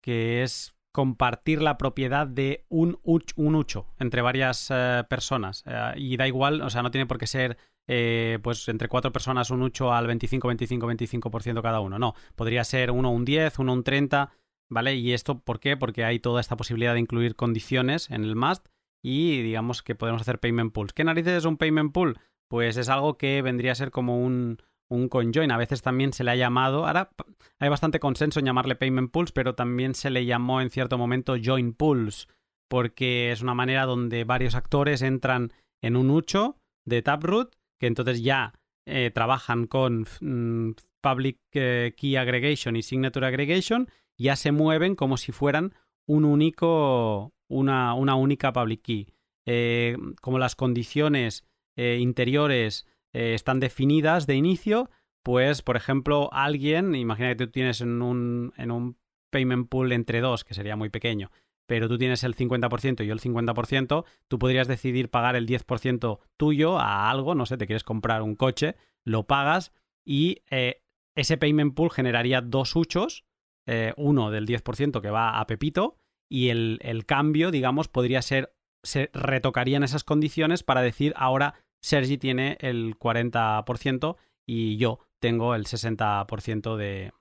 que 0.00 0.42
es 0.42 0.74
compartir 0.92 1.60
la 1.60 1.76
propiedad 1.76 2.26
de 2.26 2.64
un, 2.68 2.98
un 3.02 3.54
ucho 3.54 3.86
entre 3.98 4.22
varias 4.22 4.68
eh, 4.70 5.04
personas. 5.10 5.62
Eh, 5.66 5.92
y 5.96 6.16
da 6.16 6.26
igual, 6.26 6.62
o 6.62 6.70
sea, 6.70 6.82
no 6.82 6.90
tiene 6.90 7.06
por 7.06 7.18
qué 7.18 7.26
ser 7.26 7.58
eh, 7.92 8.38
pues 8.40 8.68
entre 8.68 8.86
cuatro 8.86 9.10
personas 9.10 9.50
un 9.50 9.62
ucho 9.62 9.92
al 9.92 10.06
25, 10.06 10.46
25, 10.46 10.86
25% 10.86 11.60
cada 11.60 11.80
uno. 11.80 11.98
No, 11.98 12.14
podría 12.36 12.62
ser 12.62 12.92
uno 12.92 13.10
un 13.10 13.24
10, 13.24 13.58
uno 13.58 13.72
un 13.72 13.82
30, 13.82 14.30
¿vale? 14.68 14.94
Y 14.94 15.12
esto, 15.12 15.40
¿por 15.40 15.58
qué? 15.58 15.76
Porque 15.76 16.04
hay 16.04 16.20
toda 16.20 16.40
esta 16.40 16.56
posibilidad 16.56 16.94
de 16.94 17.00
incluir 17.00 17.34
condiciones 17.34 18.08
en 18.08 18.22
el 18.22 18.36
must 18.36 18.68
y 19.02 19.42
digamos 19.42 19.82
que 19.82 19.96
podemos 19.96 20.22
hacer 20.22 20.38
payment 20.38 20.72
pools. 20.72 20.92
¿Qué 20.92 21.02
narices 21.02 21.38
es 21.38 21.44
un 21.44 21.56
payment 21.56 21.92
pool? 21.92 22.20
Pues 22.46 22.76
es 22.76 22.88
algo 22.88 23.18
que 23.18 23.42
vendría 23.42 23.72
a 23.72 23.74
ser 23.74 23.90
como 23.90 24.22
un, 24.22 24.58
un 24.88 25.08
conjoin. 25.08 25.50
A 25.50 25.56
veces 25.56 25.82
también 25.82 26.12
se 26.12 26.22
le 26.22 26.30
ha 26.30 26.36
llamado, 26.36 26.86
ahora 26.86 27.10
hay 27.58 27.68
bastante 27.70 27.98
consenso 27.98 28.38
en 28.38 28.46
llamarle 28.46 28.76
payment 28.76 29.10
pools, 29.10 29.32
pero 29.32 29.56
también 29.56 29.96
se 29.96 30.10
le 30.10 30.26
llamó 30.26 30.60
en 30.60 30.70
cierto 30.70 30.96
momento 30.96 31.34
join 31.42 31.72
pools, 31.72 32.28
porque 32.68 33.32
es 33.32 33.42
una 33.42 33.54
manera 33.54 33.84
donde 33.84 34.22
varios 34.22 34.54
actores 34.54 35.02
entran 35.02 35.52
en 35.82 35.96
un 35.96 36.10
ucho 36.10 36.56
de 36.86 37.02
Taproot, 37.02 37.56
que 37.80 37.86
entonces 37.86 38.22
ya 38.22 38.52
eh, 38.86 39.10
trabajan 39.12 39.66
con 39.66 40.06
mm, 40.20 40.72
Public 41.00 41.38
eh, 41.52 41.94
Key 41.96 42.16
Aggregation 42.16 42.76
y 42.76 42.82
Signature 42.82 43.26
Aggregation, 43.26 43.88
ya 44.18 44.36
se 44.36 44.52
mueven 44.52 44.94
como 44.94 45.16
si 45.16 45.32
fueran 45.32 45.74
un 46.06 46.24
único, 46.26 47.32
una, 47.48 47.94
una 47.94 48.14
única 48.14 48.52
public 48.52 48.82
key. 48.82 49.08
Eh, 49.46 49.96
como 50.20 50.38
las 50.38 50.54
condiciones 50.54 51.44
interiores 51.76 52.86
están 53.14 53.58
definidas 53.58 54.26
de 54.26 54.34
inicio, 54.34 54.90
pues, 55.22 55.62
por 55.62 55.76
ejemplo, 55.76 56.28
alguien, 56.30 56.94
imagina 56.94 57.30
que 57.30 57.46
tú 57.46 57.50
tienes 57.50 57.80
en 57.80 58.02
un, 58.02 58.52
en 58.58 58.70
un 58.70 58.98
payment 59.30 59.70
pool 59.70 59.92
entre 59.92 60.20
dos, 60.20 60.44
que 60.44 60.52
sería 60.52 60.76
muy 60.76 60.90
pequeño, 60.90 61.30
pero 61.70 61.86
tú 61.86 61.98
tienes 61.98 62.24
el 62.24 62.34
50% 62.34 63.04
y 63.04 63.06
yo 63.06 63.12
el 63.12 63.20
50%, 63.20 64.04
tú 64.26 64.38
podrías 64.40 64.66
decidir 64.66 65.08
pagar 65.08 65.36
el 65.36 65.46
10% 65.46 66.18
tuyo 66.36 66.80
a 66.80 67.08
algo, 67.08 67.36
no 67.36 67.46
sé, 67.46 67.56
te 67.58 67.68
quieres 67.68 67.84
comprar 67.84 68.22
un 68.22 68.34
coche, 68.34 68.74
lo 69.04 69.28
pagas 69.28 69.70
y 70.04 70.42
eh, 70.50 70.82
ese 71.14 71.36
payment 71.36 71.76
pool 71.76 71.92
generaría 71.92 72.40
dos 72.40 72.74
huchos, 72.74 73.24
eh, 73.66 73.92
uno 73.96 74.32
del 74.32 74.48
10% 74.48 75.00
que 75.00 75.10
va 75.10 75.38
a 75.38 75.46
Pepito 75.46 75.94
y 76.28 76.48
el, 76.48 76.80
el 76.82 77.06
cambio, 77.06 77.52
digamos, 77.52 77.86
podría 77.86 78.20
ser, 78.20 78.52
se 78.82 79.08
retocarían 79.12 79.84
esas 79.84 80.02
condiciones 80.02 80.64
para 80.64 80.82
decir 80.82 81.12
ahora 81.14 81.54
Sergi 81.80 82.18
tiene 82.18 82.58
el 82.58 82.98
40% 82.98 84.16
y 84.44 84.76
yo 84.76 84.98
tengo 85.20 85.54
el 85.54 85.66
60% 85.66 86.76
de, 86.76 87.12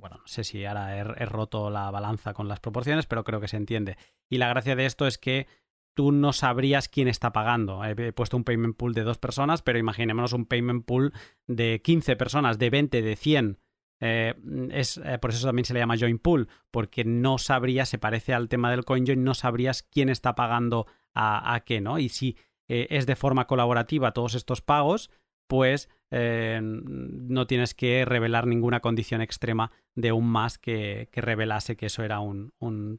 Bueno, 0.00 0.18
no 0.18 0.26
sé 0.26 0.44
si 0.44 0.64
ahora 0.64 0.96
he, 0.96 1.26
roto 1.26 1.68
la 1.68 1.90
balanza 1.90 2.32
con 2.32 2.48
las 2.48 2.60
proporciones, 2.60 3.06
pero 3.06 3.24
creo 3.24 3.40
que 3.40 3.48
se 3.48 3.56
entiende. 3.56 3.96
Y 4.28 4.38
la 4.38 4.48
gracia 4.48 4.76
de 4.76 4.86
esto 4.86 5.06
es 5.06 5.18
que 5.18 5.46
tú 5.94 6.12
no 6.12 6.32
sabrías 6.32 6.88
quién 6.88 7.08
está 7.08 7.32
pagando. 7.32 7.84
He 7.84 8.12
puesto 8.12 8.36
un 8.36 8.44
payment 8.44 8.76
pool 8.76 8.94
de 8.94 9.02
dos 9.02 9.18
personas, 9.18 9.62
pero 9.62 9.78
imaginémonos 9.78 10.32
un 10.32 10.46
payment 10.46 10.86
pool 10.86 11.12
de 11.46 11.82
15 11.82 12.16
personas, 12.16 12.58
de 12.58 12.70
20, 12.70 13.02
de 13.02 13.16
100. 13.16 13.58
Eh, 14.02 14.34
es, 14.70 14.98
eh, 15.04 15.18
por 15.18 15.30
eso 15.30 15.46
también 15.46 15.66
se 15.66 15.74
le 15.74 15.80
llama 15.80 15.98
join 15.98 16.18
pool, 16.18 16.48
porque 16.70 17.04
no 17.04 17.36
sabrías, 17.36 17.88
se 17.88 17.98
parece 17.98 18.32
al 18.32 18.48
tema 18.48 18.70
del 18.70 18.84
CoinJoin, 18.84 19.22
no 19.22 19.34
sabrías 19.34 19.82
quién 19.82 20.08
está 20.08 20.34
pagando 20.34 20.86
a, 21.12 21.54
a 21.54 21.60
qué, 21.64 21.82
¿no? 21.82 21.98
Y 21.98 22.08
si 22.08 22.36
eh, 22.72 22.86
es 22.90 23.04
de 23.04 23.16
forma 23.16 23.48
colaborativa 23.48 24.12
todos 24.12 24.36
estos 24.36 24.62
pagos, 24.62 25.10
pues 25.50 25.88
eh, 26.12 26.60
no 26.62 27.48
tienes 27.48 27.74
que 27.74 28.04
revelar 28.04 28.46
ninguna 28.46 28.78
condición 28.78 29.20
extrema 29.20 29.72
de 29.96 30.12
un 30.12 30.28
más 30.28 30.58
que, 30.58 31.08
revelase 31.12 31.76
que 31.76 31.86
eso 31.86 32.04
era 32.04 32.20
un, 32.20 32.52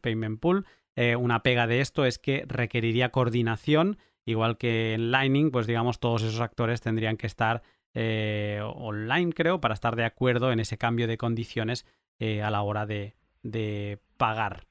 payment 0.03 0.41
pool. 0.41 0.65
Eh, 0.97 1.15
una 1.15 1.43
pega 1.43 1.65
de 1.65 1.79
esto 1.79 2.03
es 2.03 2.19
que 2.19 2.43
requeriría 2.45 3.09
coordinación, 3.09 3.97
igual 4.25 4.57
que 4.57 4.93
en 4.95 5.11
Lightning, 5.11 5.49
pues 5.49 5.65
digamos 5.65 6.01
todos 6.01 6.23
esos 6.23 6.41
actores 6.41 6.81
tendrían 6.81 7.15
que 7.15 7.27
estar 7.27 7.63
online, 7.95 9.31
creo, 9.31 9.61
para 9.61 9.73
estar 9.73 9.95
de 9.95 10.03
acuerdo 10.03 10.51
en 10.51 10.59
ese 10.59 10.77
cambio 10.77 11.07
de 11.07 11.17
condiciones 11.17 11.85
a 12.19 12.51
la 12.51 12.61
hora 12.63 12.85
de, 12.85 13.15
de 13.43 13.99
pagar. 14.17 14.67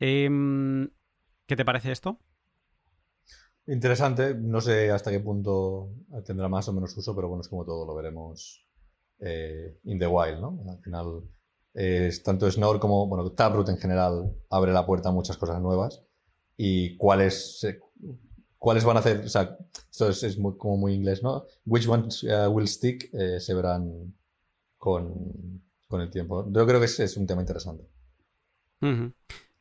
Em, 0.00 0.88
¿Qué 1.46 1.56
te 1.56 1.64
parece 1.64 1.92
esto? 1.92 2.18
Interesante, 3.68 4.34
no 4.34 4.62
sé 4.62 4.90
hasta 4.90 5.10
qué 5.10 5.20
punto 5.20 5.90
tendrá 6.24 6.48
más 6.48 6.66
o 6.68 6.72
menos 6.72 6.96
uso, 6.96 7.14
pero 7.14 7.28
bueno, 7.28 7.42
es 7.42 7.48
como 7.48 7.66
todo, 7.66 7.86
lo 7.86 7.94
veremos 7.94 8.66
eh, 9.20 9.78
in 9.84 9.98
the 9.98 10.06
wild, 10.06 10.40
¿no? 10.40 10.58
Al 10.70 10.80
final, 10.80 11.22
es 11.74 12.22
tanto 12.22 12.50
Snore 12.50 12.80
como, 12.80 13.06
bueno, 13.06 13.30
Taproot 13.30 13.68
en 13.68 13.76
general 13.76 14.34
abre 14.48 14.72
la 14.72 14.86
puerta 14.86 15.10
a 15.10 15.12
muchas 15.12 15.36
cosas 15.36 15.60
nuevas 15.60 16.02
y 16.56 16.96
cuáles, 16.96 17.66
cuáles 18.56 18.84
van 18.84 18.96
a 18.96 19.00
hacer, 19.00 19.18
o 19.18 19.28
sea, 19.28 19.58
esto 19.90 20.08
es, 20.08 20.38
como 20.56 20.78
muy 20.78 20.94
inglés, 20.94 21.22
¿no? 21.22 21.44
Which 21.66 21.86
ones 21.86 22.24
uh, 22.24 22.48
will 22.50 22.68
stick 22.68 23.10
eh, 23.12 23.38
se 23.38 23.52
verán 23.54 24.14
con, 24.78 25.62
el 25.90 26.10
tiempo. 26.10 26.50
Yo 26.50 26.66
creo 26.66 26.80
que 26.80 26.86
es, 26.86 27.16
un 27.18 27.26
tema 27.26 27.42
interesante. 27.42 27.84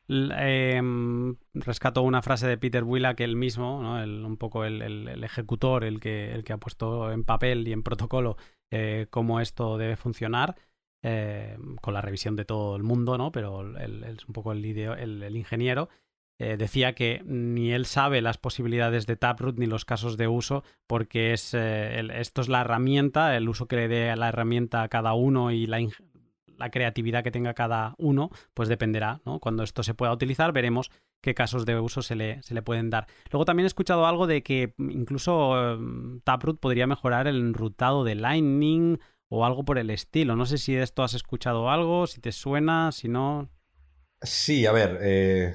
Em, 0.10 1.36
rescato 1.54 2.02
una 2.02 2.22
frase 2.22 2.48
de 2.48 2.58
Peter 2.58 2.84
que 3.16 3.26
él 3.26 3.36
mismo, 3.36 3.80
un 3.80 4.38
poco 4.38 4.64
el, 4.64 5.24
ejecutor, 5.24 5.84
el 5.84 6.00
que, 6.00 6.34
el 6.34 6.44
que 6.44 6.54
ha 6.54 6.58
puesto 6.58 7.12
en 7.12 7.24
papel 7.26 7.68
y 7.68 7.74
en 7.74 7.84
protocolo 7.84 8.38
eh, 8.72 9.08
cómo 9.10 9.42
esto 9.42 9.78
debe 9.78 9.98
funcionar, 9.98 10.56
eh, 11.04 11.58
con 11.82 11.94
la 11.94 12.02
revisión 12.02 12.36
de 12.36 12.46
todo 12.46 12.76
el 12.78 12.84
mundo, 12.84 13.18
¿no? 13.18 13.32
pero 13.32 13.78
es 13.78 14.26
un 14.26 14.34
poco 14.34 14.54
el, 14.54 14.64
el 14.66 15.36
ingeniero. 15.36 15.90
Eh, 16.40 16.56
decía 16.56 16.94
que 16.94 17.24
ni 17.26 17.72
él 17.72 17.88
sabe 17.88 18.22
las 18.22 18.38
posibilidades 18.38 19.08
de 19.08 19.16
Taproot 19.16 19.58
ni 19.58 19.66
los 19.66 19.86
casos 19.86 20.18
de 20.18 20.28
uso, 20.28 20.64
porque 20.86 21.34
es, 21.34 21.54
esto 21.54 22.42
es 22.42 22.48
la 22.48 22.62
herramienta, 22.62 23.36
el 23.36 23.50
uso 23.50 23.68
que 23.68 23.76
le 23.76 23.88
dé 23.88 24.12
a 24.12 24.16
la 24.16 24.30
herramienta 24.30 24.84
a 24.84 24.88
cada 24.88 25.16
uno 25.16 25.52
y 25.52 25.66
la, 25.66 25.80
la 26.58 26.72
creatividad 26.72 27.24
que 27.24 27.32
tenga 27.32 27.54
cada 27.54 27.96
uno, 27.98 28.30
pues 28.54 28.70
dependerá, 28.70 29.22
¿no? 29.26 29.40
Cuando 29.40 29.64
esto 29.64 29.84
se 29.84 29.94
pueda 29.94 30.14
utilizar, 30.14 30.52
veremos 30.52 30.92
qué 31.22 31.34
casos 31.34 31.66
de 31.66 31.80
uso 31.80 32.02
se 32.02 32.16
le, 32.16 32.42
se 32.44 32.54
le 32.54 32.62
pueden 32.62 32.90
dar. 32.90 33.08
Luego 33.32 33.46
también 33.46 33.66
he 33.66 33.68
escuchado 33.68 34.06
algo 34.06 34.28
de 34.28 34.44
que 34.44 34.74
incluso 34.78 35.74
em, 35.74 36.22
Taproot 36.22 36.60
podría 36.60 36.88
mejorar 36.88 37.28
el 37.28 37.38
enrutado 37.38 38.04
de 38.04 38.16
Lightning 38.16 39.00
o 39.30 39.46
algo 39.46 39.66
por 39.66 39.78
el 39.78 39.90
estilo. 39.90 40.36
No 40.36 40.46
sé 40.46 40.58
si 40.58 40.74
de 40.74 40.84
esto 40.84 41.04
has 41.04 41.14
escuchado 41.14 41.70
algo, 41.70 42.08
si 42.08 42.22
te 42.22 42.32
suena, 42.32 42.92
si 42.92 43.10
no. 43.10 43.50
Sí, 44.22 44.66
a 44.66 44.72
ver, 44.72 44.98
eh, 45.02 45.54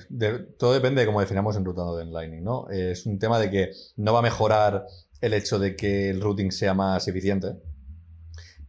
todo 0.56 0.72
depende 0.72 1.00
de 1.00 1.06
cómo 1.06 1.20
definamos 1.20 1.56
enrutado 1.56 1.96
de 1.96 2.04
Lightning, 2.04 2.44
¿no? 2.44 2.68
es 2.70 3.06
un 3.06 3.18
tema 3.18 3.40
de 3.40 3.50
que 3.50 3.70
no 3.96 4.12
va 4.12 4.20
a 4.20 4.22
mejorar 4.22 4.86
el 5.20 5.34
hecho 5.34 5.58
de 5.58 5.74
que 5.74 6.10
el 6.10 6.20
routing 6.20 6.52
sea 6.52 6.72
más 6.72 7.08
eficiente, 7.08 7.54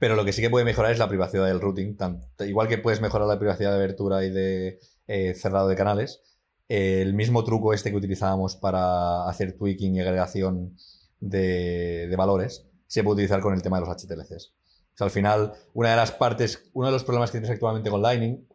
pero 0.03 0.17
lo 0.17 0.25
que 0.25 0.34
sí 0.34 0.41
que 0.41 0.49
puede 0.49 0.65
mejorar 0.65 0.91
es 0.91 0.99
la 0.99 1.07
privacidad 1.07 1.45
del 1.45 1.61
routing. 1.61 1.95
igual 2.39 2.67
que 2.67 2.77
puedes 2.77 2.99
mejorar 2.99 3.25
la 3.25 3.39
privacidad 3.39 3.69
de 3.69 3.77
abertura 3.77 4.25
y 4.25 4.31
de 4.31 4.81
eh, 5.07 5.34
cerrado 5.34 5.69
de 5.69 5.77
canales, 5.77 6.19
el 6.67 7.13
mismo 7.13 7.45
truco 7.45 7.73
este 7.73 7.89
que 7.89 7.95
utilizábamos 7.95 8.57
para 8.57 9.30
hacer 9.30 9.55
tweaking 9.57 9.95
y 9.95 10.01
agregación 10.01 10.75
de, 11.21 12.13
valores 12.17 12.67
se 12.85 13.01
puede 13.01 13.13
utilizar 13.13 13.39
con 13.39 13.53
el 13.53 13.61
tema 13.61 13.80
de 13.80 13.85
los 13.85 13.95
HTLCs. 13.95 14.53
al 14.99 15.09
final, 15.09 15.53
una 15.73 15.91
de 15.91 15.95
las 15.95 16.11
partes, 16.11 16.69
uno 16.73 16.88
de 16.88 16.91
los 16.91 17.05
problemas 17.05 17.31
que 17.31 17.38
tienes 17.38 17.51
actualmente 17.51 17.89
con 17.89 18.01
Lightning 18.01 18.45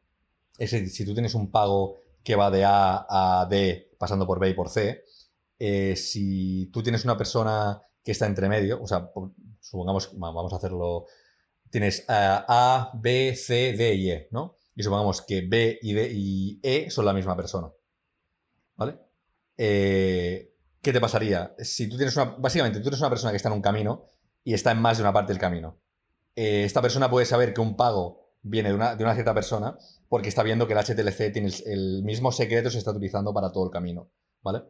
es 0.58 0.68
si 0.68 1.06
tú 1.06 1.14
tienes 1.14 1.34
un 1.34 1.50
pago 1.50 1.96
que 2.22 2.36
va 2.36 2.50
de 2.50 2.66
A 2.66 3.06
a 3.08 3.46
D 3.46 3.92
pasando 3.98 4.26
por 4.26 4.38
B 4.38 4.50
y 4.50 4.54
por 4.54 4.68
C, 4.68 5.02
eh, 5.58 5.96
si 5.96 6.66
tú 6.66 6.82
tienes 6.82 7.06
una 7.06 7.16
persona 7.16 7.80
que 8.04 8.12
está 8.12 8.26
entre 8.26 8.50
medio, 8.50 8.82
o 8.82 8.86
sea, 8.86 9.10
supongamos, 9.60 10.10
vamos 10.18 10.52
a 10.52 10.56
hacerlo 10.56 11.06
tienes 11.70 12.04
A, 12.08 12.90
B, 12.94 13.34
C, 13.34 13.74
D 13.76 13.94
y 13.94 14.10
E, 14.10 14.28
¿no? 14.30 14.56
Y 14.74 14.82
supongamos 14.82 15.22
que 15.22 15.42
B 15.42 15.78
y 15.82 15.92
D 15.92 16.10
y 16.12 16.60
E 16.62 16.90
son 16.90 17.04
la 17.04 17.12
misma 17.12 17.36
persona. 17.36 17.70
¿Vale? 18.76 18.98
Eh, 19.56 20.54
¿Qué 20.80 20.92
te 20.92 21.00
pasaría? 21.00 21.54
Si 21.58 21.88
tú 21.88 21.96
tienes 21.96 22.16
una. 22.16 22.36
Básicamente, 22.38 22.78
tú 22.78 22.84
tienes 22.84 23.00
una 23.00 23.10
persona 23.10 23.32
que 23.32 23.36
está 23.36 23.48
en 23.48 23.56
un 23.56 23.62
camino 23.62 24.06
y 24.44 24.54
está 24.54 24.70
en 24.70 24.80
más 24.80 24.98
de 24.98 25.02
una 25.02 25.12
parte 25.12 25.32
del 25.32 25.40
camino. 25.40 25.80
Eh, 26.36 26.64
esta 26.64 26.80
persona 26.80 27.10
puede 27.10 27.26
saber 27.26 27.52
que 27.52 27.60
un 27.60 27.76
pago 27.76 28.28
viene 28.42 28.68
de 28.68 28.76
una, 28.76 28.94
de 28.94 29.02
una 29.02 29.14
cierta 29.14 29.34
persona 29.34 29.76
porque 30.08 30.28
está 30.28 30.44
viendo 30.44 30.66
que 30.68 30.74
el 30.74 30.78
HTLC 30.78 31.32
tiene 31.32 31.48
el, 31.48 31.54
el 31.66 32.02
mismo 32.04 32.30
secreto 32.30 32.70
se 32.70 32.78
está 32.78 32.92
utilizando 32.92 33.34
para 33.34 33.50
todo 33.50 33.64
el 33.64 33.70
camino, 33.72 34.12
¿vale? 34.42 34.62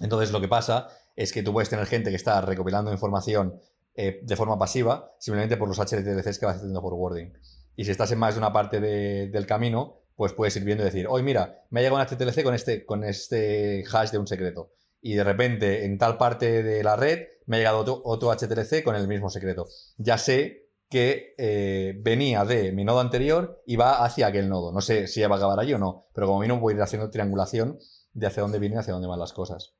Entonces 0.00 0.30
lo 0.30 0.40
que 0.40 0.48
pasa 0.48 0.88
es 1.16 1.32
que 1.32 1.42
tú 1.42 1.52
puedes 1.52 1.70
tener 1.70 1.86
gente 1.86 2.10
que 2.10 2.16
está 2.16 2.40
recopilando 2.42 2.92
información 2.92 3.60
eh, 4.00 4.20
de 4.22 4.36
forma 4.36 4.56
pasiva 4.58 5.12
simplemente 5.18 5.56
por 5.56 5.68
los 5.68 5.78
HTLCs 5.78 6.38
que 6.38 6.46
vas 6.46 6.56
haciendo 6.56 6.80
forwarding. 6.80 7.32
Y 7.74 7.84
si 7.84 7.90
estás 7.90 8.10
en 8.12 8.18
más 8.18 8.34
de 8.34 8.38
una 8.38 8.52
parte 8.52 8.80
de- 8.80 9.28
del 9.28 9.44
camino, 9.46 10.02
pues 10.16 10.32
puedes 10.32 10.56
ir 10.56 10.64
viendo 10.64 10.82
y 10.82 10.86
decir, 10.86 11.06
oye, 11.08 11.22
mira, 11.24 11.64
me 11.70 11.80
ha 11.80 11.82
llegado 11.82 12.00
un 12.00 12.06
HTLC 12.06 12.42
con 12.44 12.54
este, 12.54 12.84
con 12.86 13.04
este 13.04 13.84
hash 13.92 14.10
de 14.10 14.18
un 14.18 14.26
secreto. 14.26 14.72
Y 15.00 15.14
de 15.14 15.24
repente, 15.24 15.84
en 15.84 15.98
tal 15.98 16.16
parte 16.16 16.62
de 16.62 16.82
la 16.82 16.96
red, 16.96 17.26
me 17.46 17.56
ha 17.56 17.60
llegado 17.60 17.78
otro, 17.78 18.00
otro 18.04 18.30
HTLC 18.32 18.82
con 18.84 18.94
el 18.96 19.06
mismo 19.08 19.30
secreto. 19.30 19.66
Ya 19.96 20.16
sé 20.18 20.68
que 20.90 21.34
eh, 21.38 21.94
venía 22.00 22.44
de 22.44 22.72
mi 22.72 22.84
nodo 22.84 23.00
anterior 23.00 23.62
y 23.66 23.76
va 23.76 24.04
hacia 24.04 24.26
aquel 24.28 24.48
nodo. 24.48 24.72
No 24.72 24.80
sé 24.80 25.06
si 25.06 25.20
va 25.22 25.34
a 25.34 25.38
acabar 25.38 25.58
allí 25.60 25.74
o 25.74 25.78
no, 25.78 26.06
pero 26.14 26.26
como 26.26 26.40
mínimo 26.40 26.60
voy 26.60 26.72
a 26.74 26.76
ir 26.76 26.82
haciendo 26.82 27.10
triangulación 27.10 27.78
de 28.12 28.26
hacia 28.26 28.42
dónde 28.42 28.58
viene 28.58 28.76
y 28.76 28.78
hacia 28.78 28.94
dónde 28.94 29.06
van 29.08 29.18
las 29.20 29.32
cosas. 29.32 29.74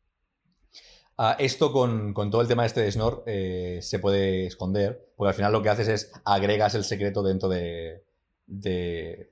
Ah, 1.21 1.35
esto 1.41 1.73
con, 1.73 2.15
con 2.15 2.31
todo 2.31 2.41
el 2.43 2.47
tema 2.49 2.65
este 2.65 2.81
de 2.81 2.93
Snort 2.93 3.25
eh, 3.27 3.81
se 3.83 3.99
puede 3.99 4.47
esconder, 4.47 5.13
porque 5.17 5.29
al 5.31 5.35
final 5.35 5.53
lo 5.53 5.61
que 5.63 5.69
haces 5.69 5.89
es 5.89 6.13
agregas 6.25 6.75
el 6.77 6.85
secreto 6.85 7.23
dentro 7.25 7.49
de... 7.49 8.05
de- 8.47 9.29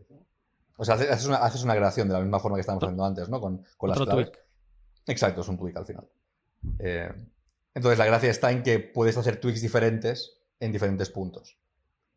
o 0.77 0.85
sea, 0.85 0.97
haces 0.97 1.27
una, 1.27 1.37
haces 1.37 1.63
una 1.63 1.73
agregación 1.73 2.09
de 2.09 2.15
la 2.15 2.21
misma 2.21 2.41
forma 2.41 2.57
que 2.57 2.61
estábamos 2.63 2.83
haciendo 2.85 3.05
antes, 3.05 3.29
¿no? 3.29 3.41
Con, 3.41 3.65
con 3.79 3.89
las 3.89 3.99
claves. 3.99 4.31
tweak. 4.31 4.45
Exacto, 5.07 5.41
es 5.43 5.49
un 5.49 5.57
tweak 5.57 5.77
al 5.77 5.87
final. 5.87 6.09
Eh, 6.81 7.09
entonces 7.73 7.99
la 7.99 8.05
gracia 8.05 8.31
está 8.31 8.51
en 8.51 8.63
que 8.63 8.81
puedes 8.81 9.17
hacer 9.17 9.41
tweaks 9.41 9.63
diferentes 9.63 10.39
en 10.59 10.73
diferentes 10.73 11.09
puntos. 11.09 11.57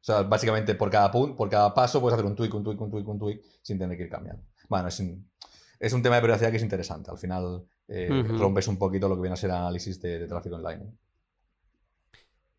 O 0.02 0.04
sea, 0.04 0.24
básicamente 0.24 0.74
por 0.76 0.90
cada, 0.90 1.12
punto, 1.12 1.36
por 1.38 1.50
cada 1.50 1.74
paso 1.74 2.02
puedes 2.02 2.16
hacer 2.16 2.26
un 2.26 2.36
tweak, 2.36 2.54
un 2.56 2.64
tweak, 2.64 2.82
un 2.82 2.90
tweak, 2.90 3.08
un 3.08 3.20
tweak, 3.20 3.42
sin 3.62 3.78
tener 3.78 3.96
que 3.98 4.04
ir 4.04 4.10
cambiando. 4.10 4.44
Bueno, 4.68 4.88
es 4.88 5.00
un, 5.00 5.30
es 5.80 5.94
un 5.94 6.04
tema 6.04 6.16
de 6.16 6.22
privacidad 6.22 6.52
que 6.52 6.58
es 6.58 6.64
interesante. 6.64 7.10
Al 7.10 7.18
final 7.18 7.64
eh, 7.88 8.24
rompes 8.28 8.68
un 8.68 8.78
poquito 8.78 9.08
lo 9.08 9.16
que 9.16 9.22
viene 9.22 9.34
a 9.34 9.38
ser 9.38 9.52
análisis 9.52 10.02
de, 10.02 10.20
de 10.20 10.28
tráfico 10.28 10.58
online. 10.58 10.92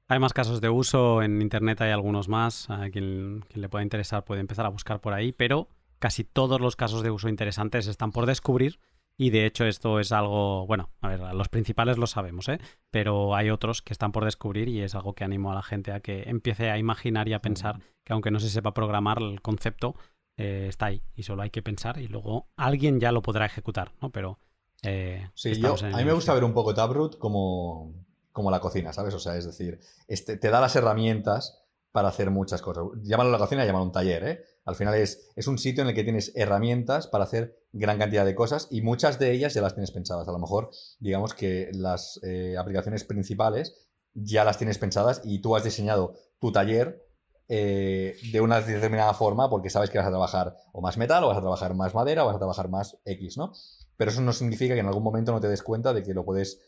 Hay 0.09 0.19
más 0.19 0.33
casos 0.33 0.61
de 0.61 0.69
uso, 0.69 1.23
en 1.23 1.41
Internet 1.41 1.83
hay 1.83 1.93
algunos 1.93 2.29
más. 2.29 2.69
A 2.69 2.91
quien, 2.91 3.45
quien 3.49 3.61
le 3.61 3.69
pueda 3.69 3.85
interesar 3.85 4.25
puede 4.25 4.41
empezar 4.41 4.67
a 4.67 4.71
buscar 4.71 5.01
por 5.01 5.13
ahí, 5.13 5.31
pero 5.31 5.69
casi 6.01 6.25
todos 6.25 6.61
los 6.61 6.75
casos 6.75 7.03
de 7.03 7.11
uso 7.11 7.29
interesantes 7.29 7.87
están 7.87 8.11
por 8.11 8.27
descubrir. 8.27 8.81
Y 9.17 9.31
de 9.31 9.45
hecho 9.45 9.67
esto 9.67 10.01
es 10.01 10.13
algo, 10.13 10.67
bueno, 10.67 10.89
a 11.03 11.09
ver, 11.09 11.21
los 11.35 11.51
principales 11.51 11.99
lo 11.99 12.07
sabemos, 12.07 12.49
¿eh? 12.49 12.59
Pero 12.91 13.37
hay 13.37 13.51
otros 13.51 13.83
que 13.83 13.93
están 13.93 14.13
por 14.13 14.25
descubrir 14.25 14.69
y 14.69 14.81
es 14.81 14.95
algo 14.95 15.13
que 15.13 15.25
animo 15.25 15.53
a 15.53 15.55
la 15.55 15.63
gente 15.63 15.93
a 15.93 16.01
que 16.01 16.23
empiece 16.23 16.71
a 16.71 16.79
imaginar 16.79 17.29
y 17.29 17.35
a 17.35 17.43
pensar 17.43 17.81
que 18.03 18.15
aunque 18.15 18.31
no 18.31 18.41
se 18.41 18.49
sepa 18.49 18.73
programar 18.73 19.21
el 19.21 19.43
concepto, 19.43 19.95
eh, 20.41 20.67
está 20.69 20.87
ahí 20.87 21.03
y 21.15 21.23
solo 21.23 21.43
hay 21.43 21.51
que 21.51 21.63
pensar 21.63 21.99
y 21.99 22.09
luego 22.09 22.49
alguien 22.57 22.99
ya 23.01 23.13
lo 23.13 23.23
podrá 23.23 23.47
ejecutar, 23.47 23.93
¿no? 24.01 24.11
Pero 24.11 24.39
eh, 24.83 25.29
Sí, 25.35 25.61
yo, 25.61 25.75
a 25.81 25.97
mí 25.99 26.05
me 26.05 26.13
gusta 26.13 26.35
ver 26.35 26.45
un 26.45 26.55
poco 26.55 26.75
Taproot 26.75 27.19
como, 27.19 27.95
como 28.33 28.51
la 28.51 28.61
cocina, 28.61 28.93
¿sabes? 28.93 29.15
O 29.15 29.19
sea, 29.19 29.37
es 29.37 29.45
decir, 29.45 29.81
este, 30.09 30.37
te 30.37 30.51
da 30.51 30.61
las 30.61 30.75
herramientas 30.77 31.63
para 31.93 32.09
hacer 32.09 32.31
muchas 32.31 32.63
cosas. 32.63 32.85
Llámalo 33.03 33.31
la 33.31 33.39
cocina, 33.39 33.65
llámalo 33.65 33.85
un 33.85 33.93
taller, 33.93 34.25
¿eh? 34.25 34.45
Al 34.65 34.77
final 34.77 34.95
es, 34.95 35.31
es 35.37 35.47
un 35.47 35.59
sitio 35.59 35.83
en 35.83 35.89
el 35.89 35.95
que 35.95 36.05
tienes 36.05 36.33
herramientas 36.37 37.09
para 37.09 37.25
hacer 37.25 37.65
gran 37.73 37.99
cantidad 37.99 38.25
de 38.25 38.35
cosas 38.35 38.69
y 38.71 38.83
muchas 38.83 39.19
de 39.19 39.33
ellas 39.33 39.55
ya 39.55 39.63
las 39.63 39.75
tienes 39.75 39.91
pensadas. 39.91 40.29
A 40.29 40.33
lo 40.33 40.39
mejor, 40.39 40.71
digamos 41.01 41.35
que 41.35 41.71
las 41.73 42.21
eh, 42.23 42.57
aplicaciones 42.57 43.05
principales 43.05 43.89
ya 44.15 44.45
las 44.45 44.59
tienes 44.59 44.79
pensadas 44.79 45.23
y 45.25 45.41
tú 45.41 45.57
has 45.57 45.65
diseñado 45.65 46.15
tu 46.39 46.53
taller 46.53 47.10
eh, 47.53 48.17
de 48.31 48.41
una 48.41 48.61
determinada 48.61 49.13
forma 49.13 49.51
porque 49.51 49.71
sabes 49.71 49.91
que 49.91 49.99
vas 49.99 50.07
a 50.07 50.11
trabajar 50.11 50.57
o 50.73 50.81
más 50.81 50.97
metal 50.97 51.25
o 51.25 51.29
vas 51.29 51.39
a 51.39 51.41
trabajar 51.41 51.75
más 51.75 51.97
madera 51.97 52.23
o 52.23 52.27
vas 52.29 52.37
a 52.37 52.39
trabajar 52.39 52.69
más 52.69 53.01
X, 53.05 53.37
¿no? 53.37 53.53
Pero 53.97 54.13
eso 54.13 54.21
no 54.21 54.33
significa 54.33 54.75
que 54.75 54.81
en 54.81 54.87
algún 54.87 55.03
momento 55.03 55.33
no 55.33 55.41
te 55.41 55.49
des 55.49 55.65
cuenta 55.65 55.93
de 55.93 56.05
que 56.05 56.15
lo 56.15 56.25
puedes 56.25 56.61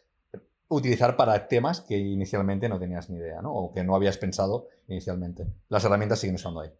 utilizar 0.66 1.16
para 1.16 1.46
temas 1.46 1.82
que 1.82 1.96
inicialmente 1.96 2.68
no 2.68 2.80
tenías 2.80 3.10
ni 3.10 3.18
idea, 3.18 3.40
¿no? 3.42 3.54
O 3.54 3.72
que 3.72 3.84
no 3.84 3.94
habías 3.94 4.18
pensado 4.18 4.66
inicialmente. 4.88 5.46
Las 5.68 5.84
herramientas 5.84 6.18
siguen 6.18 6.34
estando 6.34 6.62
ahí. 6.62 6.70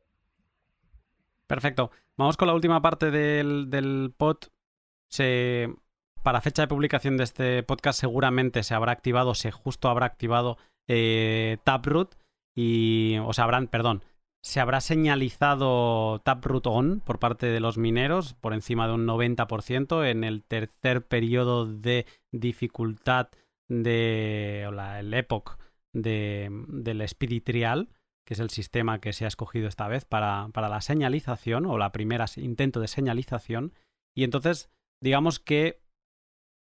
Perfecto. 1.47 1.93
Vamos 2.17 2.37
con 2.37 2.49
la 2.49 2.55
última 2.55 2.83
parte 2.83 3.13
del, 3.13 3.71
del 3.71 4.13
pod. 4.17 4.39
Se, 5.07 5.73
para 6.25 6.41
fecha 6.41 6.63
de 6.63 6.69
publicación 6.69 7.17
de 7.17 7.23
este 7.23 7.63
podcast 7.63 8.01
seguramente 8.01 8.65
se 8.65 8.75
habrá 8.75 8.91
activado, 8.91 9.37
se 9.37 9.53
justo 9.53 9.89
habrá 9.89 10.07
activado 10.07 10.59
eh, 10.89 11.59
Taproot 11.63 12.17
y, 12.55 13.17
o 13.25 13.33
sea, 13.33 13.45
habrán, 13.45 13.69
perdón, 13.69 14.03
se 14.43 14.61
habrá 14.61 14.81
señalizado 14.81 16.21
Taproot 16.25 16.67
on 16.67 17.01
por 17.01 17.19
parte 17.19 17.47
de 17.47 17.61
los 17.61 17.79
mineros 17.79 18.35
por 18.35 18.55
encima 18.55 18.89
de 18.89 18.95
un 18.95 19.07
90% 19.07 20.05
en 20.09 20.25
el 20.25 20.43
tercer 20.43 21.07
periodo 21.07 21.67
de 21.67 22.07
dificultad 22.33 23.29
de, 23.69 24.65
o 24.67 24.73
la, 24.73 25.01
el 25.01 25.15
epoch 25.15 25.59
de, 25.95 26.49
del 26.69 27.09
Speedy 27.09 27.41
que 27.41 28.35
es 28.35 28.41
el 28.41 28.51
sistema 28.51 29.01
que 29.01 29.13
se 29.13 29.25
ha 29.25 29.29
escogido 29.29 29.69
esta 29.69 29.89
vez 29.89 30.05
para, 30.05 30.49
para 30.53 30.69
la 30.69 30.81
señalización 30.81 31.67
o 31.67 31.79
la 31.79 31.93
primera 31.93 32.27
intento 32.37 32.81
de 32.81 32.89
señalización. 32.89 33.73
Y 34.15 34.25
entonces, 34.25 34.71
digamos 35.01 35.39
que 35.41 35.83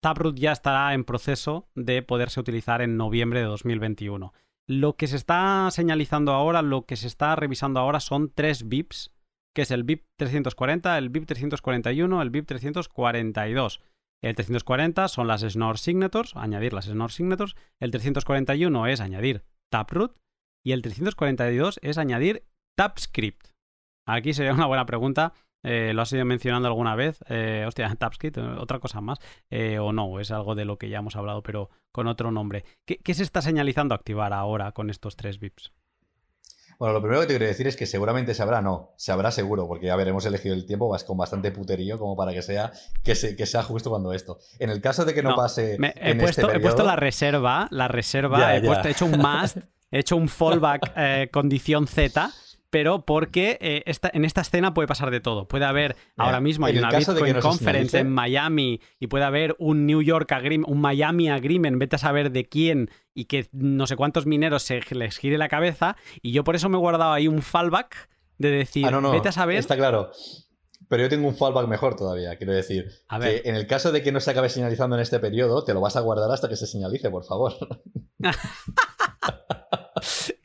Taproot 0.03 0.37
ya 0.39 0.53
estará 0.53 0.93
en 0.95 1.05
proceso 1.05 1.69
de 1.75 2.03
poderse 2.03 2.41
utilizar 2.41 2.83
en 2.83 2.97
noviembre 2.97 3.41
de 3.41 3.47
2021. 3.47 4.33
Lo 4.69 4.97
que 4.97 5.07
se 5.07 5.17
está 5.17 5.69
señalizando 5.71 6.33
ahora, 6.33 6.63
lo 6.63 6.87
que 6.87 6.97
se 6.97 7.07
está 7.07 7.37
revisando 7.37 7.79
ahora 7.81 8.01
son 8.01 8.33
tres 8.35 8.69
VIPs, 8.69 9.13
que 9.55 9.63
es 9.63 9.71
el 9.71 9.85
VIP 9.85 10.05
340, 10.19 10.99
el 10.99 11.09
VIP 11.09 11.27
341, 11.27 12.21
el 12.21 12.31
VIP 12.31 12.47
342. 12.47 13.81
El 14.23 14.35
340 14.35 15.09
son 15.09 15.29
las 15.29 15.43
Snore 15.43 15.79
Signatures, 15.79 16.35
añadir 16.37 16.73
las 16.73 16.87
Snore 16.87 17.13
Signatures. 17.13 17.55
El 17.81 17.91
341 17.91 18.87
es 18.87 19.01
añadir 19.01 19.45
Taproot. 19.71 20.17
Y 20.65 20.73
el 20.73 20.83
342 20.83 21.79
es 21.83 21.97
añadir 21.97 22.45
TypeScript. 22.77 23.49
Aquí 24.07 24.35
sería 24.35 24.53
una 24.53 24.67
buena 24.67 24.85
pregunta. 24.85 25.33
Eh, 25.69 25.93
¿Lo 25.95 26.03
has 26.03 26.13
ido 26.13 26.25
mencionando 26.25 26.69
alguna 26.69 26.95
vez? 26.95 27.19
Eh, 27.29 27.65
hostia, 27.67 27.89
TypeScript, 27.99 28.39
otra 28.39 28.79
cosa 28.79 29.01
más. 29.01 29.19
Eh, 29.51 29.79
o 29.81 29.93
no, 29.93 30.21
es 30.21 30.31
algo 30.31 30.55
de 30.55 30.65
lo 30.65 30.79
que 30.79 30.89
ya 30.89 30.99
hemos 30.99 31.17
hablado, 31.17 31.43
pero 31.43 31.71
con 31.91 32.07
otro 32.07 32.31
nombre. 32.31 32.65
¿Qué, 32.85 32.99
qué 32.99 33.15
se 33.15 33.23
está 33.25 33.43
señalizando 33.43 33.95
activar 33.95 34.33
ahora 34.33 34.71
con 34.73 34.91
estos 34.91 35.17
tres 35.17 35.41
VIPs? 35.41 35.73
Bueno, 36.79 36.93
lo 36.93 37.01
primero 37.01 37.23
que 37.23 37.27
te 37.29 37.33
quiero 37.33 37.47
decir 37.47 37.67
es 37.67 37.75
que 37.75 37.87
seguramente 37.87 38.35
se 38.35 38.43
habrá, 38.43 38.61
no, 38.61 38.93
se 38.99 39.11
habrá 39.11 39.31
seguro, 39.31 39.67
porque 39.67 39.87
ya 39.87 39.97
veremos 39.97 40.27
elegido 40.27 40.55
el 40.55 40.67
tiempo 40.67 40.95
con 41.07 41.17
bastante 41.17 41.51
puterío 41.51 41.99
como 41.99 42.15
para 42.17 42.35
que 42.35 42.43
sea 42.43 42.71
que, 43.03 43.15
se, 43.15 43.35
que 43.35 43.47
sea 43.47 43.63
justo 43.63 43.89
cuando 43.89 44.13
esto. 44.13 44.39
En 44.59 44.69
el 44.69 44.83
caso 44.83 45.07
de 45.07 45.15
que 45.15 45.23
no, 45.23 45.31
No, 45.31 45.37
pase 45.37 45.77
Me- 45.79 45.95
he, 45.97 46.11
en 46.11 46.19
puesto, 46.19 46.43
este 46.43 46.57
he 46.59 46.61
puesto 46.61 46.85
la 46.85 46.97
reserva, 46.97 47.67
la 47.71 47.89
reserva, 47.89 48.39
Ya, 48.41 48.57
he, 48.57 48.61
ya. 48.61 48.67
puesto- 48.69 48.89
he 48.89 48.91
hecho 48.91 49.07
un 49.07 49.19
must, 49.19 49.57
he 49.91 49.99
hecho 50.01 50.17
un 50.17 50.29
fallback 50.29 50.93
eh, 50.97 51.31
condición 51.33 51.87
Z, 51.87 52.31
pero 52.77 53.07
porque 53.07 53.57
eh, 53.63 53.83
esta- 53.87 54.11
en 54.13 54.27
esta 54.27 54.43
escena 54.43 54.75
puede 54.75 54.87
pasar 54.87 55.11
de 55.11 55.21
todo. 55.21 55.49
Puede 55.49 55.65
haber, 55.65 55.97
ahora 56.19 56.43
mismo 56.43 56.67
hay 56.67 56.77
una 56.77 56.91
que 56.91 56.99
Bitcoin 56.99 57.41
Conference 57.41 57.99
en 57.99 58.11
Miami 58.11 58.83
y 59.01 59.07
puede 59.07 59.25
haber 59.25 59.57
un 59.59 59.87
New 59.87 60.03
York 60.03 60.31
Agreement, 60.33 60.69
un 60.69 60.83
Miami 60.83 61.31
Agreement, 61.31 61.79
vete 61.79 61.97
a 61.97 61.99
saber 61.99 62.31
de 62.33 62.47
quién 62.51 62.91
y 63.15 63.25
que 63.25 63.47
no 63.53 63.87
sé 63.87 63.97
cuántos 63.97 64.27
mineros 64.27 64.63
se 64.63 64.83
les 64.91 65.17
gire 65.17 65.39
la 65.39 65.49
cabeza 65.49 65.97
y 66.21 66.33
yo 66.33 66.45
por 66.45 66.55
eso 66.55 66.69
me 66.69 66.77
he 66.77 66.81
guardado 66.81 67.15
ahí 67.15 67.29
un 67.29 67.41
fallback 67.41 68.11
de 68.37 68.51
decir, 68.51 68.85
Ah, 68.87 68.91
no, 68.91 69.01
no, 69.01 69.11
vete 69.13 69.31
a 69.31 69.33
saber... 69.33 69.57
está 69.57 69.75
claro. 69.75 70.11
Pero 70.89 71.05
yo 71.05 71.09
tengo 71.09 71.27
un 71.29 71.35
fallback 71.35 71.69
mejor 71.69 71.97
todavía, 71.97 72.37
quiero 72.37 72.53
decir. 72.53 72.91
A 73.09 73.19
que 73.19 73.25
ver. 73.27 73.43
en 73.47 73.57
el 73.57 73.67
caso 73.67 73.91
de 73.91 74.03
que 74.03 74.13
no 74.13 74.21
se 74.21 74.33
acabe 74.33 74.51
señalizando 74.51 74.97
en 74.97 75.03
este 75.03 75.19
periodo, 75.19 75.65
te 75.65 75.73
lo 75.73 75.81
vas 75.81 75.97
a 75.97 76.01
guardar 76.01 76.31
hasta 76.31 76.47
que 76.51 76.57
se 76.57 76.67
señalice, 76.67 77.09
por 77.09 77.25
favor. 77.25 77.55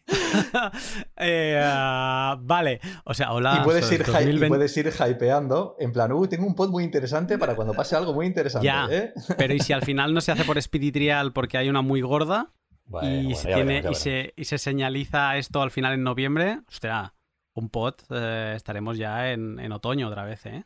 Eh, 1.18 1.62
ah, 1.64 2.38
vale, 2.42 2.80
o 3.06 3.14
sea, 3.14 3.32
hola. 3.34 3.60
y, 3.62 3.64
puedes 3.64 3.92
ir, 3.92 4.02
y 4.02 4.04
2020 4.04 4.48
puedes 4.48 4.76
ir 4.78 4.88
hypeando, 5.08 5.76
en 5.80 5.92
plan, 5.92 6.12
uh, 6.12 6.28
tengo 6.28 6.46
un 6.48 6.56
pod 6.56 6.70
muy 6.70 6.84
interesante 6.84 7.38
para 7.38 7.56
cuando 7.56 7.74
pase 7.74 7.96
algo 7.96 8.14
muy 8.14 8.26
interesante. 8.26 8.66
Ya. 8.66 8.88
¿eh? 8.90 9.14
Pero 9.38 9.54
¿y 9.54 9.60
si 9.60 9.74
al 9.74 9.82
final 9.86 10.14
no 10.14 10.22
se 10.22 10.32
hace 10.32 10.44
por 10.44 10.62
Speedy 10.62 10.92
Trial 10.92 11.32
porque 11.34 11.58
hay 11.58 11.70
una 11.70 11.82
muy 11.82 12.02
gorda 12.02 12.52
Bueno, 12.86 13.08
y, 13.10 13.24
bueno, 13.26 13.38
se 13.38 13.48
tiene, 13.48 13.64
veremos, 13.76 13.98
y, 14.00 14.02
se, 14.02 14.34
y 14.36 14.46
se 14.46 14.58
señaliza 14.58 15.38
esto 15.38 15.62
al 15.62 15.72
final 15.72 15.94
en 15.94 16.04
noviembre? 16.04 16.60
Ostras, 16.68 17.12
un 17.54 17.70
pot 17.70 18.02
eh, 18.10 18.54
estaremos 18.56 18.98
ya 18.98 19.32
en, 19.32 19.60
en 19.60 19.72
otoño 19.72 20.08
otra 20.08 20.24
vez, 20.24 20.46
¿eh? 20.46 20.64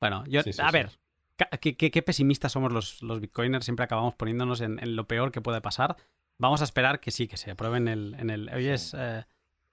Bueno, 0.00 0.24
yo, 0.26 0.42
Sí, 0.42 0.52
sí, 0.52 0.62
a 0.62 0.68
sí. 0.68 0.72
ver, 0.72 0.90
qué, 1.60 1.76
qué- 1.76 1.90
qué 1.90 2.02
pesimistas 2.02 2.52
somos 2.52 2.72
los, 2.72 3.02
los 3.02 3.20
bitcoiners, 3.20 3.64
siempre 3.64 3.84
acabamos 3.84 4.14
poniéndonos 4.14 4.60
en, 4.60 4.78
en 4.78 4.96
lo 4.96 5.06
peor 5.08 5.32
que 5.32 5.40
puede 5.40 5.60
pasar. 5.60 5.96
Vamos 6.38 6.60
a 6.60 6.64
esperar 6.64 7.00
que 7.00 7.10
sí, 7.10 7.26
que 7.26 7.36
se 7.36 7.50
apruebe 7.50 7.78
en 7.78 7.88
el... 7.88 8.14
En 8.18 8.30
el 8.30 8.48
hoy 8.54 8.68
es, 8.68 8.94
eh, 8.94 9.26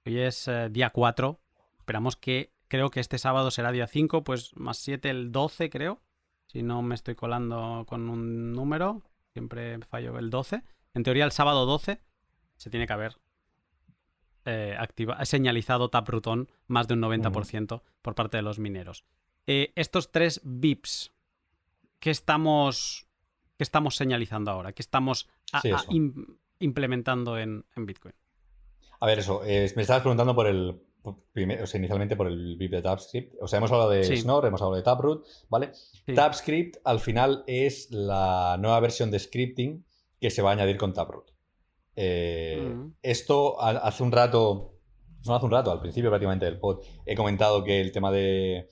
hoy 0.05 0.19
es 0.19 0.47
eh, 0.47 0.69
día 0.69 0.89
4, 0.89 1.39
esperamos 1.77 2.15
que, 2.15 2.51
creo 2.67 2.89
que 2.89 2.99
este 2.99 3.17
sábado 3.17 3.51
será 3.51 3.71
día 3.71 3.87
5, 3.87 4.23
pues 4.23 4.55
más 4.55 4.77
7 4.77 5.09
el 5.09 5.31
12 5.31 5.69
creo, 5.69 6.01
si 6.47 6.63
no 6.63 6.81
me 6.81 6.95
estoy 6.95 7.15
colando 7.15 7.85
con 7.87 8.09
un 8.09 8.53
número, 8.53 9.03
siempre 9.33 9.79
fallo 9.89 10.17
el 10.17 10.29
12. 10.29 10.63
En 10.93 11.03
teoría 11.03 11.25
el 11.25 11.31
sábado 11.31 11.65
12 11.65 12.01
se 12.57 12.69
tiene 12.69 12.87
que 12.87 12.93
haber 12.93 13.17
eh, 14.45 14.75
activa, 14.79 15.23
señalizado 15.25 15.89
Taproot 15.89 16.27
on 16.27 16.51
más 16.67 16.87
de 16.87 16.93
un 16.93 17.01
90% 17.01 17.81
por 18.01 18.15
parte 18.15 18.37
de 18.37 18.43
los 18.43 18.59
mineros. 18.59 19.03
Eh, 19.47 19.73
estos 19.75 20.11
tres 20.11 20.41
VIPs, 20.43 21.11
¿qué 21.99 22.11
estamos, 22.11 23.07
qué 23.57 23.63
estamos 23.63 23.95
señalizando 23.95 24.51
ahora? 24.51 24.71
¿Qué 24.71 24.81
estamos 24.81 25.27
implementando 26.59 27.37
en, 27.37 27.65
Bitcoin? 27.75 28.13
A 28.99 29.05
ver, 29.05 29.19
eso. 29.19 29.41
me 29.43 29.81
estabas 29.81 30.01
preguntando 30.01 30.35
por 30.35 30.47
el. 30.47 30.81
O 31.03 31.67
sea, 31.67 31.77
inicialmente 31.77 32.15
por 32.15 32.25
el 32.27 32.57
VIP 32.57 32.71
de 32.71 32.81
TabScript. 32.81 33.35
O 33.39 33.47
sea, 33.47 33.57
hemos 33.57 33.71
hablado 33.71 33.91
de 33.91 34.03
Snore, 34.17 34.47
hemos 34.47 34.61
hablado 34.61 34.77
de 34.77 34.81
Taproot, 34.81 35.23
¿vale? 35.49 35.71
TabScript 36.13 36.77
al 36.83 36.99
final 36.99 37.43
es 37.45 37.91
la 37.91 38.57
nueva 38.59 38.79
versión 38.79 39.11
de 39.11 39.19
scripting 39.19 39.85
que 40.19 40.31
se 40.31 40.41
va 40.41 40.49
a 40.49 40.53
añadir 40.53 40.77
con 40.77 40.93
Taproot. 40.93 41.35
Eh, 41.95 42.73
mm. 42.73 42.95
Esto 43.01 43.61
hace 43.61 44.03
un 44.03 44.11
rato, 44.11 44.79
no 45.25 45.35
hace 45.35 45.45
un 45.45 45.51
rato, 45.51 45.71
al 45.71 45.79
principio 45.79 46.09
prácticamente 46.09 46.45
del 46.45 46.59
pod, 46.59 46.83
he 47.05 47.15
comentado 47.15 47.63
que 47.63 47.79
el 47.79 47.91
tema 47.91 48.11
de 48.11 48.67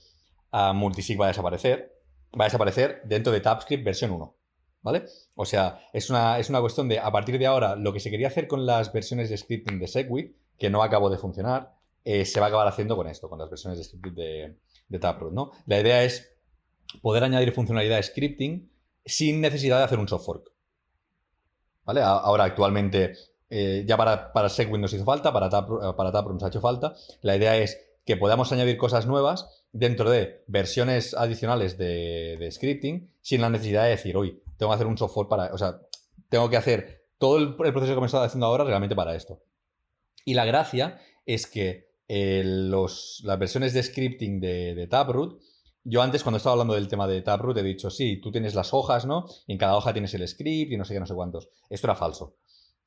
uh, 0.51 0.73
multisig 0.73 1.19
va 1.19 1.25
a 1.25 1.29
desaparecer. 1.29 1.93
Va 2.39 2.45
a 2.45 2.47
desaparecer 2.47 3.01
dentro 3.05 3.31
de 3.31 3.41
TypeScript 3.41 3.83
versión 3.83 4.11
1. 4.11 4.35
¿Vale? 4.83 5.05
O 5.35 5.45
sea, 5.45 5.79
es 5.93 6.09
una, 6.09 6.37
es 6.39 6.49
una 6.49 6.59
cuestión 6.59 6.89
de, 6.89 6.99
a 6.99 7.11
partir 7.11 7.39
de 7.39 7.47
ahora, 7.47 7.75
lo 7.75 7.93
que 7.93 7.99
se 7.99 8.11
quería 8.11 8.27
hacer 8.27 8.47
con 8.47 8.65
las 8.65 8.91
versiones 8.91 9.29
de 9.29 9.37
scripting 9.37 9.79
de 9.79 9.87
Segwit, 9.87 10.35
que 10.59 10.69
no 10.69 10.83
acabó 10.83 11.09
de 11.09 11.17
funcionar, 11.17 11.73
eh, 12.03 12.25
se 12.25 12.39
va 12.39 12.47
a 12.47 12.49
acabar 12.49 12.67
haciendo 12.67 12.97
con 12.97 13.07
esto, 13.07 13.29
con 13.29 13.39
las 13.39 13.49
versiones 13.49 13.79
de 13.79 13.85
scripting 13.85 14.13
de, 14.13 14.57
de 14.89 14.99
Taproot, 14.99 15.33
¿no? 15.33 15.51
La 15.65 15.79
idea 15.79 16.03
es 16.03 16.33
poder 17.01 17.23
añadir 17.23 17.53
funcionalidad 17.53 17.95
de 17.95 18.03
scripting 18.03 18.69
sin 19.05 19.41
necesidad 19.41 19.77
de 19.79 19.85
hacer 19.85 19.99
un 19.99 20.07
soft 20.07 20.25
fork. 20.25 20.51
¿Vale? 21.85 22.01
Ahora, 22.01 22.45
actualmente, 22.45 23.13
eh, 23.49 23.83
ya 23.85 23.97
para, 23.97 24.31
para 24.31 24.49
Segwit 24.49 24.81
nos 24.81 24.93
hizo 24.93 25.05
falta, 25.05 25.33
para 25.33 25.49
Taproot, 25.49 25.95
para 25.95 26.11
nos 26.11 26.43
ha 26.43 26.47
hecho 26.47 26.61
falta. 26.61 26.93
La 27.21 27.35
idea 27.35 27.57
es 27.57 27.77
que 28.05 28.17
podamos 28.17 28.51
añadir 28.51 28.77
cosas 28.77 29.05
nuevas 29.05 29.65
dentro 29.71 30.09
de 30.09 30.43
versiones 30.47 31.13
adicionales 31.13 31.77
de, 31.77 32.47
scripting 32.51 33.11
sin 33.21 33.41
la 33.41 33.49
necesidad 33.49 33.83
de 33.83 33.91
decir, 33.91 34.17
uy, 34.17 34.41
tengo 34.63 34.71
que 34.71 34.75
hacer 34.75 34.87
un 34.87 34.97
software 34.97 35.27
para. 35.27 35.53
O 35.53 35.57
sea, 35.57 35.79
tengo 36.29 36.49
que 36.49 36.57
hacer 36.57 37.05
todo 37.17 37.37
el, 37.37 37.55
proceso 37.55 37.93
que 37.93 37.99
me 37.99 38.07
estado 38.07 38.23
haciendo 38.23 38.47
ahora 38.47 38.63
realmente 38.63 38.95
para 38.95 39.15
esto. 39.15 39.41
Y 40.25 40.33
la 40.33 40.45
gracia 40.45 40.99
es 41.25 41.47
que 41.47 41.87
eh, 42.07 42.43
los, 42.45 43.21
las 43.23 43.39
versiones 43.39 43.73
de 43.73 43.83
scripting 43.83 44.39
de, 44.39 44.75
de 44.75 44.87
Taproot 44.87 45.41
yo 45.85 46.01
antes, 46.01 46.23
cuando 46.23 46.37
estaba 46.37 46.53
hablando 46.53 46.75
del 46.75 46.87
tema 46.87 47.07
de 47.07 47.21
Taproot, 47.21 47.57
he 47.57 47.63
dicho, 47.63 47.89
sí, 47.89 48.17
tú 48.21 48.31
tienes 48.31 48.55
las 48.55 48.73
hojas, 48.73 49.05
¿no? 49.05 49.25
Y 49.47 49.53
en 49.53 49.57
cada 49.57 49.75
hoja 49.75 49.91
tienes 49.91 50.13
el 50.13 50.25
script 50.27 50.71
y 50.71 50.77
no 50.77 50.85
sé 50.85 50.93
qué, 50.93 50.99
no 50.99 51.05
sé 51.05 51.13
cuántos. 51.13 51.49
Esto 51.69 51.87
era 51.87 51.95
falso. 51.95 52.37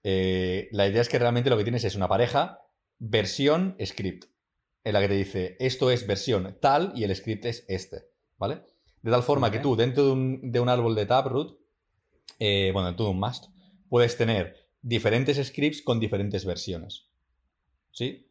Eh, 0.03 0.69
la 0.73 0.89
idea 0.89 1.03
es 1.03 1.09
que 1.09 1.19
realmente 1.19 1.51
lo 1.51 1.59
que 1.59 1.65
tienes 1.65 1.85
es 1.85 1.95
una 1.95 2.09
pareja 2.09 2.61
versión 2.99 3.77
script, 3.85 4.25
en 4.83 4.95
la 4.95 5.01
que 5.01 5.09
te 5.09 5.15
dice, 5.15 5.57
esto 5.59 5.91
es 5.91 6.07
versión 6.07 6.57
tal 6.61 6.93
y 6.95 7.05
el 7.05 7.15
script 7.15 7.45
es 7.45 7.67
este, 7.69 8.05
¿vale? 8.39 8.63
De 9.03 9.11
tal 9.11 9.23
forma 9.23 9.51
que 9.51 9.59
tú, 9.59 9.77
dentro 9.77 10.05
de 10.05 10.61
un, 10.61 10.69
árbol 10.69 10.95
de 10.95 11.05
Taproot, 11.05 11.59
eh, 12.39 12.71
bueno, 12.73 12.93
de 12.93 13.03
un 13.03 13.19
must, 13.19 13.47
puedes 13.89 14.17
tener 14.17 14.67
diferentes 14.83 15.45
scripts 15.47 15.83
con 15.83 16.01
diferentes 16.01 16.45
versiones. 16.45 17.09
¿Sí? 17.93 18.27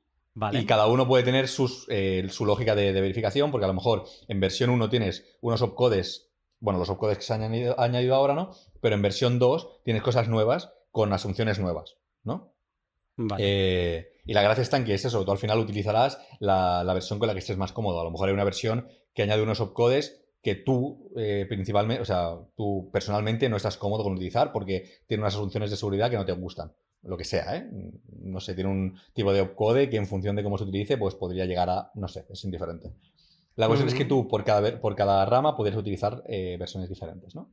Y 0.52 0.66
cada 0.66 0.88
uno 0.88 1.08
puede 1.08 1.24
tener 1.24 1.46
eh, 1.88 2.28
su 2.30 2.46
lógica 2.46 2.76
de, 2.76 2.92
verificación, 2.92 3.52
porque 3.52 3.66
a 3.66 3.68
lo 3.70 3.74
mejor 3.74 4.04
en 4.28 4.42
versión 4.42 4.70
1 4.70 4.90
tienes 4.90 5.38
unos 5.40 5.62
opcodes, 5.62 6.30
bueno, 6.60 6.78
los 6.78 6.90
opcodes 6.90 7.18
que 7.18 7.24
se 7.24 7.34
han 7.34 7.44
añadido, 7.44 8.16
ahora, 8.16 8.34
¿no? 8.34 8.52
Pero 8.82 8.96
en 8.96 9.02
versión 9.02 9.40
2 9.40 9.84
tienes 9.84 10.04
cosas 10.04 10.28
nuevas 10.28 10.74
con 10.92 11.14
asunciones 11.14 11.58
nuevas, 11.60 11.96
¿no? 12.24 12.54
Eh, 13.38 14.12
y 14.26 14.34
la 14.34 14.42
gracia 14.42 14.62
está 14.62 14.76
en 14.76 14.84
que 14.84 14.94
es 14.94 15.06
eso, 15.06 15.24
tú 15.24 15.32
al 15.32 15.38
final 15.38 15.58
utilizarás 15.60 16.20
la, 16.40 16.84
versión 16.94 17.18
con 17.18 17.28
la 17.28 17.34
que 17.34 17.40
estés 17.40 17.58
más 17.58 17.72
cómodo. 17.72 18.02
A 18.02 18.04
lo 18.04 18.12
mejor 18.12 18.28
hay 18.28 18.34
una 18.34 18.44
versión 18.44 18.90
que 19.14 19.24
añade 19.24 19.42
unos 19.42 19.62
opcodes 19.62 20.25
que 20.46 20.54
tú 20.54 21.12
eh, 21.16 21.48
principalmente, 21.50 22.04
o 22.04 22.06
sea, 22.06 22.38
tú 22.56 22.92
personalmente 22.94 23.50
no 23.50 23.58
estás 23.58 23.78
cómodo 23.78 24.04
con 24.04 24.14
utilizar 24.14 24.52
porque 24.52 24.88
tiene 25.08 25.24
unas 25.24 25.34
asunciones 25.34 25.72
de 25.72 25.76
seguridad 25.76 26.12
que 26.12 26.18
no 26.18 26.26
te 26.26 26.34
gustan 26.34 26.72
lo 27.02 27.18
que 27.18 27.24
sea, 27.24 27.58
¿eh? 27.58 27.68
No 28.20 28.40
sé, 28.40 28.54
tiene 28.54 28.70
un 28.70 28.96
tipo 29.16 29.34
de 29.34 29.42
opcode 29.42 29.90
que 29.90 29.98
en 29.98 30.06
función 30.06 30.36
de 30.36 30.44
cómo 30.44 30.60
se 30.60 30.66
utilice, 30.66 31.00
pues 31.00 31.16
podría 31.16 31.46
llegar 31.46 31.72
a, 31.72 31.90
no 31.96 32.08
sé, 32.08 32.28
es 32.30 32.44
indiferente. 32.44 32.94
La 33.56 33.66
cuestión 33.66 33.90
es 33.90 33.96
que 33.96 34.06
tú 34.06 34.28
por 34.28 34.44
cada, 34.44 34.80
por 34.80 34.96
cada 34.96 35.26
rama 35.26 35.56
podrías 35.56 35.80
utilizar 35.80 36.22
eh, 36.28 36.58
versiones 36.60 36.90
diferentes, 36.90 37.34
¿no? 37.34 37.50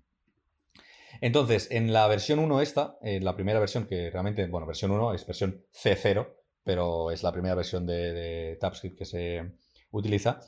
Entonces, 1.22 1.68
en 1.70 1.94
la 1.94 2.06
versión 2.08 2.40
1 2.40 2.60
esta, 2.60 2.98
en 3.00 3.24
la 3.24 3.34
primera 3.34 3.58
versión 3.58 3.86
que 3.86 4.10
realmente, 4.10 4.46
bueno, 4.48 4.66
versión 4.66 4.90
1 4.90 5.14
es 5.14 5.26
versión 5.26 5.64
C0, 5.72 6.28
pero 6.62 7.10
es 7.10 7.22
la 7.22 7.32
primera 7.32 7.54
versión 7.54 7.86
de, 7.86 8.12
de 8.12 8.58
TypeScript 8.60 8.98
que 8.98 9.06
se 9.06 9.52
utiliza. 9.92 10.40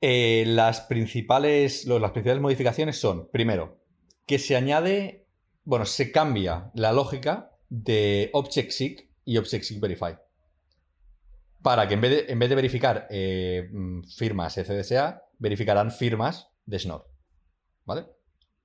Eh, 0.00 0.44
las, 0.46 0.80
principales, 0.82 1.84
las 1.86 2.10
principales 2.12 2.40
modificaciones 2.40 2.98
son, 2.98 3.28
primero, 3.30 3.82
que 4.26 4.38
se 4.38 4.56
añade, 4.56 5.26
bueno, 5.64 5.84
se 5.84 6.10
cambia 6.10 6.70
la 6.74 6.92
lógica 6.92 7.50
de 7.68 8.30
ObjectSeek 8.32 9.10
y 9.24 9.36
ObjectSeek 9.36 9.80
Verify. 9.80 10.16
Para 11.62 11.86
que 11.86 11.94
en 11.94 12.00
vez 12.00 12.10
de, 12.10 12.32
en 12.32 12.38
vez 12.38 12.48
de 12.48 12.54
verificar 12.54 13.06
eh, 13.10 13.68
mm, 13.70 14.04
firmas 14.04 14.54
CDSA, 14.54 15.22
verificarán 15.38 15.90
firmas 15.90 16.48
de 16.64 16.78
Schnorr. 16.78 17.06
¿Vale? 17.84 18.06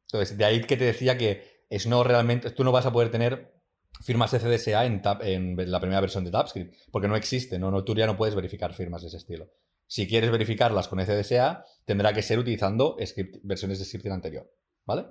Entonces, 0.03 0.37
de 0.37 0.45
ahí 0.45 0.61
que 0.61 0.77
te 0.77 0.85
decía 0.85 1.17
que 1.17 1.65
Schnorr 1.69 2.07
realmente, 2.07 2.51
tú 2.51 2.63
no 2.63 2.71
vas 2.71 2.85
a 2.85 2.93
poder 2.93 3.11
tener 3.11 3.53
firmas 4.01 4.31
CDSA 4.31 4.85
en, 4.85 5.01
en 5.21 5.71
la 5.71 5.81
primera 5.81 5.99
versión 5.99 6.23
de 6.23 6.31
TypeScript, 6.31 6.75
porque 6.91 7.09
no 7.09 7.17
existe, 7.17 7.59
no, 7.59 7.71
no, 7.71 7.83
tú 7.83 7.93
ya 7.93 8.05
no 8.05 8.15
puedes 8.15 8.35
verificar 8.35 8.73
firmas 8.73 9.01
de 9.01 9.09
ese 9.09 9.17
estilo. 9.17 9.49
Si 9.87 10.07
quieres 10.07 10.31
verificarlas 10.31 10.87
con 10.87 11.03
CDSA, 11.03 11.63
tendrá 11.85 12.13
que 12.13 12.21
ser 12.21 12.39
utilizando 12.39 12.97
script, 13.05 13.37
versiones 13.43 13.79
de 13.79 13.85
scripting 13.85 14.11
anterior. 14.11 14.51
¿Vale? 14.85 15.07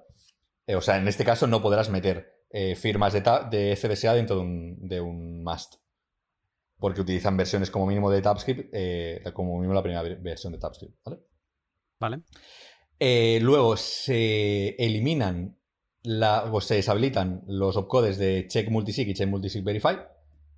Eh, 0.66 0.76
o 0.76 0.80
sea, 0.80 0.96
en 0.96 1.08
este 1.08 1.24
caso 1.24 1.46
no 1.46 1.62
podrás 1.62 1.90
meter 1.90 2.34
eh, 2.50 2.76
firmas 2.76 3.12
de, 3.12 3.20
de, 3.50 3.76
CDSA 3.76 4.14
dentro 4.14 4.36
de 4.36 4.42
un, 4.42 4.88
de 4.88 5.00
un, 5.00 5.42
must. 5.42 5.74
Porque 6.78 7.00
utilizan 7.00 7.36
versiones 7.36 7.70
como 7.70 7.86
mínimo 7.86 8.10
de 8.10 8.22
TypeScript, 8.22 8.70
eh, 8.72 9.22
como 9.32 9.56
mínimo 9.56 9.74
la 9.74 9.82
primera 9.82 10.02
versión 10.20 10.52
de 10.52 10.58
TypeScript. 10.58 10.96
¿Vale? 11.04 11.18
Vale. 11.98 12.22
Eh, 12.98 13.38
luego 13.42 13.76
se 13.76 14.76
eliminan 14.76 15.58
la, 16.02 16.44
o 16.44 16.60
se 16.60 16.76
deshabilitan 16.76 17.42
los 17.46 17.76
opcodes 17.76 18.18
de 18.18 18.46
check 18.48 18.68
multisig 18.68 19.08
y 19.08 19.14
check 19.14 19.28
multisig 19.28 19.64
verify. 19.64 19.96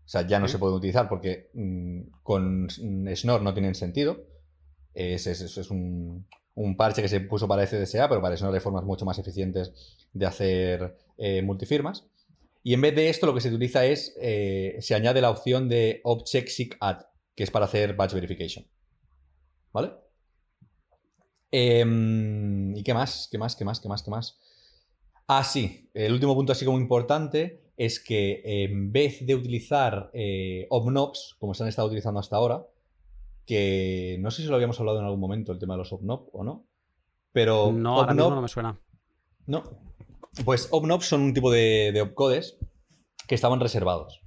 O 0.06 0.08
sea, 0.08 0.24
ya 0.24 0.38
no 0.38 0.46
se 0.46 0.58
pueden 0.58 0.76
utilizar 0.76 1.08
porque 1.08 1.50
mm, 1.52 2.22
con 2.22 2.68
Schnorr 2.70 3.42
no 3.42 3.52
tienen 3.52 3.74
sentido. 3.74 4.24
Es, 4.94 5.26
es, 5.26 5.70
un, 5.70 6.26
un, 6.54 6.76
parche 6.76 7.02
que 7.02 7.08
se 7.08 7.20
puso 7.20 7.48
para 7.48 7.66
CDSA, 7.66 8.08
pero 8.08 8.22
para 8.22 8.36
Schnorr 8.36 8.54
hay 8.54 8.60
formas 8.60 8.84
mucho 8.84 9.04
más 9.04 9.18
eficientes 9.18 9.72
de 10.12 10.26
hacer 10.26 10.96
eh, 11.18 11.42
multifirmas. 11.42 12.06
Y 12.62 12.72
en 12.74 12.82
vez 12.82 12.94
de 12.94 13.08
esto, 13.08 13.26
lo 13.26 13.34
que 13.34 13.40
se 13.40 13.48
utiliza 13.48 13.84
es, 13.84 14.14
eh, 14.20 14.76
se 14.80 14.94
añade 14.94 15.20
la 15.20 15.30
opción 15.30 15.68
de 15.68 16.00
Object 16.04 16.48
Seek 16.48 16.76
Add, 16.80 17.06
que 17.34 17.42
es 17.42 17.50
para 17.50 17.64
hacer 17.64 17.96
batch 17.96 18.14
verification. 18.14 18.64
¿Vale? 19.72 19.92
Em, 21.50 22.76
¿Y 22.76 22.82
qué 22.84 22.94
más? 22.94 23.28
¿Qué 23.30 23.38
más? 23.38 23.56
¿Qué 23.56 23.64
más? 23.64 23.80
¿Qué 23.80 23.88
más? 23.88 24.02
¿Qué 24.04 24.10
más? 24.10 24.38
Ah, 25.26 25.42
sí. 25.42 25.90
El 25.94 26.12
último 26.12 26.34
punto 26.36 26.52
así 26.52 26.64
como 26.64 26.78
importante 26.78 27.65
es 27.76 28.00
que 28.00 28.42
en 28.44 28.92
vez 28.92 29.24
de 29.26 29.34
utilizar 29.34 30.10
eh, 30.12 30.66
como 30.68 31.54
se 31.54 31.62
han 31.62 31.68
estado 31.68 31.88
utilizando 31.88 32.20
hasta 32.20 32.36
ahora, 32.36 32.66
que 33.44 34.16
no 34.20 34.30
sé 34.30 34.42
si 34.42 34.48
lo 34.48 34.54
habíamos 34.54 34.80
hablado 34.80 34.98
en 34.98 35.04
algún 35.04 35.20
momento, 35.20 35.52
el 35.52 35.58
tema 35.58 35.74
de 35.74 35.78
los 35.78 35.92
ObNob 35.92 36.28
o 36.32 36.44
no, 36.44 36.64
pero... 37.32 37.72
No, 37.72 38.00
ahora 38.00 38.14
mismo 38.14 38.34
no 38.34 38.42
me 38.42 38.48
suena. 38.48 38.78
No, 39.46 39.62
pues 40.44 40.68
OpNops 40.70 41.06
son 41.06 41.22
un 41.22 41.34
tipo 41.34 41.50
de, 41.50 41.98
opcodes 42.02 42.58
que 43.26 43.34
estaban 43.34 43.60
reservados. 43.60 44.20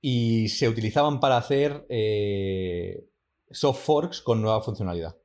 Y 0.00 0.48
se 0.48 0.68
utilizaban 0.68 1.20
para 1.20 1.36
hacer 1.36 1.86
eh, 1.90 3.06
soft 3.50 3.84
forks 3.84 4.22
con 4.22 4.40
nueva 4.40 4.62
funcionalidad. 4.62 5.16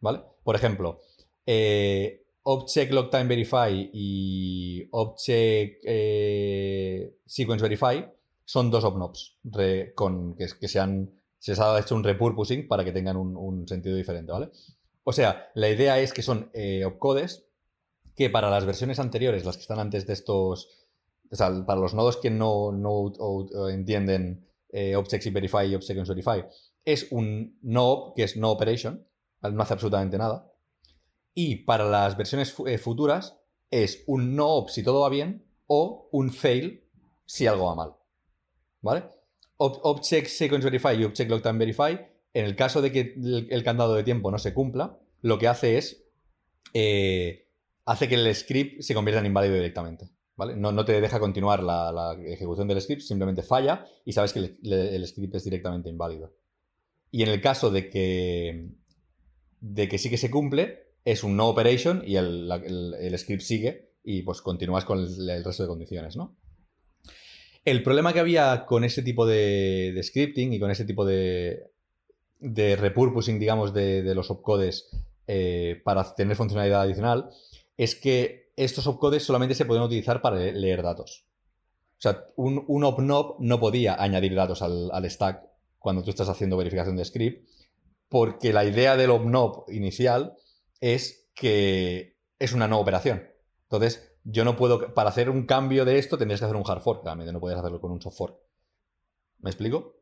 ¿Vale? 0.00 0.22
Por 0.42 0.56
ejemplo, 0.56 1.00
eh, 1.44 2.24
Object 2.52 2.92
Verify 3.28 3.90
y 3.92 4.88
Object 4.90 5.82
eh, 5.84 7.16
Sequence 7.26 7.62
Verify 7.62 8.12
son 8.44 8.70
dos 8.70 8.84
OpNops 8.84 9.38
con, 9.94 10.34
que, 10.34 10.68
se, 10.68 10.80
han, 10.80 11.12
se 11.38 11.52
ha 11.52 11.78
hecho 11.78 11.94
un 11.94 12.02
repurposing 12.02 12.66
para 12.66 12.84
que 12.84 12.92
tengan 12.92 13.16
un, 13.16 13.68
sentido 13.68 13.94
diferente, 13.94 14.32
¿vale? 14.32 14.50
O 15.04 15.12
sea, 15.12 15.50
la 15.54 15.68
idea 15.68 16.00
es 16.00 16.12
que 16.12 16.22
son 16.22 16.50
opcodes 16.84 17.46
que 18.20 18.28
para 18.28 18.50
las 18.50 18.66
versiones 18.66 18.98
anteriores, 18.98 19.44
las 19.44 19.56
que 19.56 19.62
están 19.62 19.78
antes 19.78 20.06
de 20.06 20.12
estos, 20.12 20.68
o 21.30 21.36
sea, 21.36 21.64
para 21.64 21.80
los 21.80 21.94
nodos 21.94 22.16
que 22.16 22.30
no, 22.30 22.70
entienden 23.70 24.46
eh, 24.68 24.96
Objects 24.96 25.32
Verify 25.32 25.72
y 25.72 25.76
Verify, 25.76 26.44
es 26.84 27.06
un 27.12 27.58
no 27.62 28.12
que 28.14 28.24
es 28.24 28.36
no 28.36 28.50
operation, 28.50 29.06
no 29.40 29.62
hace 29.62 29.72
absolutamente 29.72 30.18
nada. 30.18 30.49
Y 31.42 31.56
para 31.56 31.88
las 31.88 32.18
versiones 32.18 32.54
eh, 32.66 32.76
futuras 32.76 33.38
es 33.70 34.04
un 34.06 34.36
no 34.36 34.46
op 34.46 34.68
si 34.68 34.82
todo 34.82 35.00
va 35.00 35.08
bien 35.08 35.42
o 35.68 36.06
un 36.12 36.30
fail 36.30 36.84
si 37.24 37.46
algo 37.46 37.64
va 37.64 37.74
mal. 37.74 37.96
¿Vale? 38.82 39.04
Object 39.56 40.26
Sequence 40.26 40.66
Verify 40.66 41.00
y 41.00 41.04
Object 41.04 41.30
Logtime 41.30 41.58
Verify, 41.58 41.98
en 42.34 42.44
el 42.44 42.56
caso 42.56 42.82
de 42.82 42.92
que 42.92 43.14
el, 43.16 43.64
candado 43.64 43.94
de 43.94 44.04
tiempo 44.04 44.30
no 44.30 44.38
se 44.38 44.52
cumpla, 44.52 44.98
lo 45.22 45.38
que 45.38 45.48
hace 45.48 45.78
es 45.78 46.04
eh, 46.74 47.48
hace 47.86 48.06
que 48.06 48.16
el 48.16 48.34
script 48.34 48.82
se 48.82 48.94
convierta 48.94 49.20
en 49.20 49.26
inválido 49.26 49.54
directamente. 49.54 50.10
¿vale? 50.36 50.56
No, 50.56 50.84
te 50.84 51.00
deja 51.00 51.20
continuar 51.20 51.62
la, 51.62 52.18
ejecución 52.22 52.68
del 52.68 52.82
script, 52.82 53.00
simplemente 53.00 53.42
falla 53.42 53.86
y 54.04 54.12
sabes 54.12 54.34
que 54.34 54.40
el, 54.40 55.06
script 55.06 55.36
es 55.36 55.44
directamente 55.44 55.88
inválido. 55.88 56.34
Y 57.10 57.22
en 57.22 57.30
el 57.30 57.40
caso 57.40 57.70
de 57.70 57.88
que, 57.88 58.72
de 59.62 59.88
que 59.88 59.96
sí 59.96 60.10
que 60.10 60.18
se 60.18 60.30
cumple, 60.30 60.89
es 61.04 61.24
un 61.24 61.36
no 61.36 61.48
operation 61.48 62.02
y 62.06 62.16
el, 62.16 63.14
script 63.16 63.42
sigue 63.42 63.90
y 64.04 64.22
pues 64.22 64.40
continúas 64.40 64.84
con 64.84 64.98
el, 64.98 65.44
resto 65.44 65.62
de 65.62 65.68
condiciones, 65.68 66.16
¿no? 66.16 66.36
El 67.64 67.82
problema 67.82 68.12
que 68.12 68.20
había 68.20 68.64
con 68.66 68.84
ese 68.84 69.02
tipo 69.02 69.26
de, 69.26 69.98
scripting 70.02 70.52
y 70.52 70.58
con 70.58 70.70
ese 70.70 70.84
tipo 70.84 71.04
de, 71.04 71.70
de 72.38 72.76
repurposing, 72.76 73.38
digamos, 73.38 73.74
de, 73.74 74.14
los 74.14 74.30
opcodes 74.30 74.88
eh, 75.26 75.80
para 75.84 76.14
tener 76.14 76.36
funcionalidad 76.36 76.82
adicional 76.82 77.30
es 77.76 77.94
que 77.94 78.52
estos 78.56 78.86
opcodes 78.86 79.24
solamente 79.24 79.54
se 79.54 79.64
pueden 79.64 79.82
utilizar 79.82 80.20
para 80.20 80.36
leer 80.36 80.82
datos. 80.82 81.26
O 82.00 82.02
sea, 82.02 82.24
un, 82.36 82.64
un 82.66 82.84
opnob 82.84 83.36
no 83.40 83.60
podía 83.60 83.94
añadir 84.02 84.34
datos 84.34 84.62
al, 84.62 85.10
stack 85.10 85.42
cuando 85.78 86.02
tú 86.02 86.08
estás 86.08 86.30
haciendo 86.30 86.56
verificación 86.56 86.96
de 86.96 87.04
script, 87.04 87.46
porque 88.08 88.54
la 88.54 88.64
idea 88.64 88.96
del 88.96 89.10
opnob 89.10 89.64
inicial 89.68 90.34
es 90.80 91.30
que 91.34 92.18
es 92.38 92.52
una 92.52 92.68
no 92.68 92.78
operación. 92.78 93.28
Entonces, 93.62 94.18
yo 94.24 94.44
no 94.44 94.56
puedo, 94.56 94.94
para 94.94 95.10
hacer 95.10 95.30
un 95.30 95.46
cambio 95.46 95.84
de 95.84 95.98
esto 95.98 96.18
tendrías 96.18 96.40
que 96.40 96.46
hacer 96.46 96.56
un 96.56 96.64
hard 96.66 96.82
fork, 96.82 97.04
realmente 97.04 97.32
no 97.32 97.40
puedes 97.40 97.58
hacerlo 97.58 97.80
con 97.80 97.92
un 97.92 98.02
soft 98.02 98.16
fork. 98.16 98.38
¿Me 99.38 99.50
explico? 99.50 99.96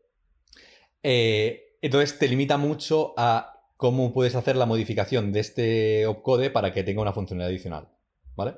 Eh, 1.02 1.78
entonces 1.80 2.18
te 2.18 2.28
limita 2.28 2.56
mucho 2.56 3.14
a 3.16 3.58
cómo 3.76 4.12
puedes 4.12 4.34
hacer 4.34 4.56
la 4.56 4.66
modificación 4.66 5.32
de 5.32 5.40
este 5.40 6.06
opcode 6.06 6.50
para 6.50 6.72
que 6.72 6.82
tenga 6.82 7.02
una 7.02 7.12
funcionalidad 7.12 7.50
adicional. 7.50 7.88
¿Vale? 8.34 8.56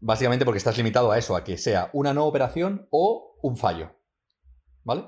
Básicamente 0.00 0.44
porque 0.44 0.58
estás 0.58 0.76
limitado 0.76 1.10
a 1.10 1.18
eso, 1.18 1.34
a 1.34 1.44
que 1.44 1.58
sea 1.58 1.90
una 1.92 2.14
no 2.14 2.26
operación 2.26 2.88
o 2.90 3.36
un 3.42 3.56
fallo. 3.56 3.92
¿Vale? 4.84 5.04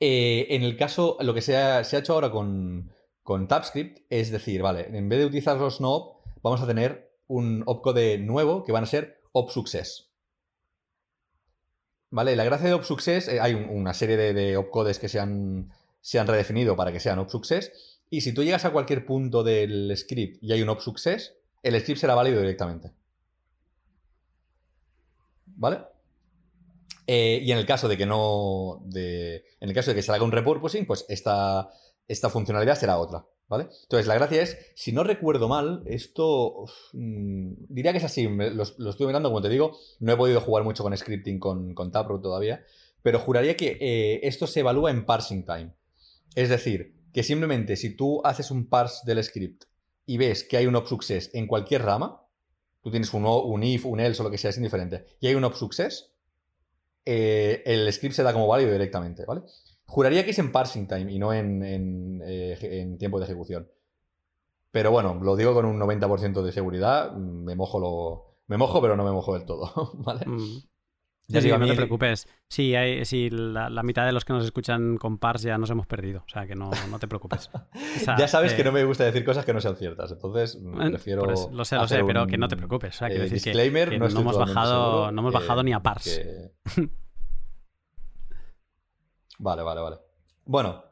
Eh, 0.00 0.46
en 0.50 0.62
el 0.62 0.76
caso, 0.76 1.16
lo 1.20 1.32
que 1.34 1.42
se 1.42 1.56
ha, 1.56 1.80
hecho 1.80 2.14
ahora 2.14 2.30
con, 2.30 2.92
con 3.26 3.48
TypeScript 3.48 4.06
es 4.08 4.30
decir, 4.30 4.62
vale, 4.62 4.86
en 4.96 5.08
vez 5.08 5.18
de 5.18 5.26
utilizar 5.26 5.56
los 5.56 5.80
no 5.80 6.20
vamos 6.42 6.62
a 6.62 6.66
tener 6.66 7.12
un 7.26 7.64
opcode 7.66 8.18
nuevo 8.18 8.62
que 8.62 8.70
van 8.70 8.84
a 8.84 8.86
ser 8.86 9.20
opsuccess. 9.32 10.12
¿Vale? 12.10 12.36
La 12.36 12.44
gracia 12.44 12.68
de 12.68 12.74
opsuccess, 12.74 13.26
eh, 13.26 13.40
hay 13.40 13.54
una 13.54 13.94
serie 13.94 14.16
de, 14.16 14.56
opcodes 14.56 15.00
que 15.00 15.08
se 15.08 15.18
han, 15.18 15.72
se 16.00 16.20
han, 16.20 16.28
redefinido 16.28 16.76
para 16.76 16.92
que 16.92 17.00
sean 17.00 17.18
opsuccess, 17.18 17.98
y 18.08 18.20
si 18.20 18.32
tú 18.32 18.44
llegas 18.44 18.64
a 18.64 18.70
cualquier 18.70 19.04
punto 19.04 19.42
del 19.42 19.92
script 19.96 20.40
y 20.40 20.52
hay 20.52 20.62
un 20.62 20.68
opsuccess, 20.68 21.34
el 21.64 21.80
script 21.80 22.00
será 22.00 22.14
válido 22.14 22.40
directamente. 22.40 22.92
¿Vale? 25.46 25.80
Eh, 27.08 27.40
y 27.42 27.50
en 27.50 27.58
el 27.58 27.66
caso 27.66 27.88
de 27.88 27.96
que 27.96 28.06
no. 28.06 28.82
De, 28.84 29.44
en 29.58 29.68
el 29.68 29.74
caso 29.74 29.90
de 29.90 29.96
que 29.96 30.02
se 30.02 30.12
haga 30.12 30.24
un 30.24 30.30
repurposing, 30.30 30.86
pues 30.86 31.04
esta, 31.08 31.70
esta 32.08 32.30
funcionalidad 32.30 32.78
será 32.78 32.98
otra. 32.98 33.26
¿Vale? 33.48 33.68
Entonces, 33.82 34.08
la 34.08 34.16
gracia 34.16 34.42
es, 34.42 34.58
si 34.74 34.90
no 34.90 35.04
recuerdo 35.04 35.46
mal, 35.46 35.84
esto 35.86 36.64
mm, 36.92 37.52
diría 37.68 37.92
que 37.92 37.98
es 37.98 38.04
así, 38.04 38.26
lo, 38.26 38.64
estoy 38.64 39.06
mirando, 39.06 39.28
como 39.28 39.40
te 39.40 39.48
digo, 39.48 39.76
no 40.00 40.12
he 40.12 40.16
podido 40.16 40.40
jugar 40.40 40.64
mucho 40.64 40.82
con 40.82 40.96
scripting 40.96 41.38
con, 41.38 41.72
con 41.72 41.92
todavía, 41.92 42.64
pero 43.02 43.20
juraría 43.20 43.56
que 43.56 43.78
eh, 43.80 44.20
esto 44.24 44.48
se 44.48 44.60
evalúa 44.60 44.90
en 44.90 45.06
parsing 45.06 45.44
time. 45.44 45.76
Es 46.34 46.48
decir, 46.48 46.96
que 47.12 47.22
simplemente 47.22 47.76
si 47.76 47.94
tú 47.94 48.20
haces 48.24 48.50
un 48.50 48.68
parse 48.68 49.02
del 49.06 49.22
script 49.22 49.64
y 50.06 50.18
ves 50.18 50.42
que 50.42 50.56
hay 50.56 50.66
un 50.66 50.84
success 50.84 51.30
en 51.32 51.46
cualquier 51.46 51.82
rama, 51.82 52.26
tú 52.82 52.90
tienes 52.90 53.14
un, 53.14 53.24
un 53.26 53.62
if, 53.62 53.86
un 53.86 54.00
else 54.00 54.22
o 54.22 54.24
lo 54.24 54.30
que 54.30 54.38
sea, 54.38 54.50
es 54.50 54.56
indiferente, 54.56 55.06
y 55.20 55.28
hay 55.28 55.36
un 55.36 55.54
success, 55.54 56.12
eh, 57.04 57.62
el 57.64 57.92
script 57.92 58.16
se 58.16 58.24
da 58.24 58.32
como 58.32 58.48
válido 58.48 58.72
directamente, 58.72 59.24
¿vale? 59.24 59.42
Juraría 59.86 60.24
que 60.24 60.32
es 60.32 60.38
en 60.38 60.52
parsing 60.52 60.88
time 60.88 61.12
y 61.12 61.18
no 61.18 61.32
en, 61.32 62.20
eh, 62.24 62.96
tiempo 62.98 63.18
de 63.18 63.24
ejecución. 63.24 63.70
Pero 64.70 64.90
bueno, 64.90 65.18
lo 65.22 65.36
digo 65.36 65.54
con 65.54 65.64
un 65.64 65.78
90% 65.78 66.42
de 66.42 66.52
seguridad. 66.52 67.12
Me 67.12 67.54
mojo 67.54 67.78
lo. 67.78 68.36
Me 68.48 68.56
mojo, 68.56 68.82
pero 68.82 68.96
no 68.96 69.04
me 69.04 69.12
mojo 69.12 69.34
del 69.34 69.46
todo. 69.46 69.92
¿Vale? 69.94 70.26
Mm. 70.26 70.60
Ya 71.28 71.58
no 71.58 71.66
te 71.66 71.74
preocupes. 71.74 72.28
Sí, 72.48 72.76
hay, 72.76 73.02
la, 73.30 73.82
mitad 73.82 74.06
de 74.06 74.12
los 74.12 74.24
que 74.24 74.32
nos 74.32 74.44
escuchan 74.44 74.96
con 74.96 75.18
pars 75.18 75.42
ya 75.42 75.58
nos 75.58 75.70
hemos 75.70 75.86
perdido. 75.86 76.22
O 76.24 76.28
sea 76.28 76.46
que 76.46 76.54
no, 76.54 76.70
te 77.00 77.08
preocupes. 77.08 77.50
ya 78.18 78.28
sabes 78.28 78.54
que 78.54 78.62
no 78.62 78.70
me 78.70 78.84
gusta 78.84 79.04
decir 79.04 79.24
cosas 79.24 79.44
que 79.44 79.52
no 79.52 79.60
sean 79.60 79.76
ciertas. 79.76 80.12
Entonces 80.12 80.58
mm, 80.60 80.90
prefiero. 80.90 81.24
lo 81.24 81.64
sé, 81.64 81.76
lo 81.76 81.88
sé, 81.88 82.04
pero 82.04 82.26
que 82.26 82.38
no 82.38 82.46
te 82.48 82.56
preocupes. 82.56 82.94
O 82.94 82.98
sea, 82.98 83.08
eh, 83.08 83.18
decir 83.18 83.42
que, 83.42 83.98
no, 83.98 84.06
hemos 84.06 84.38
bajado, 84.38 85.10
no 85.10 85.20
hemos 85.20 85.32
bajado 85.32 85.62
ni 85.62 85.72
a 85.72 85.80
pars. 85.80 86.20
Vale, 89.38 89.62
vale, 89.62 89.80
vale. 89.80 89.96
Bueno, 90.44 90.84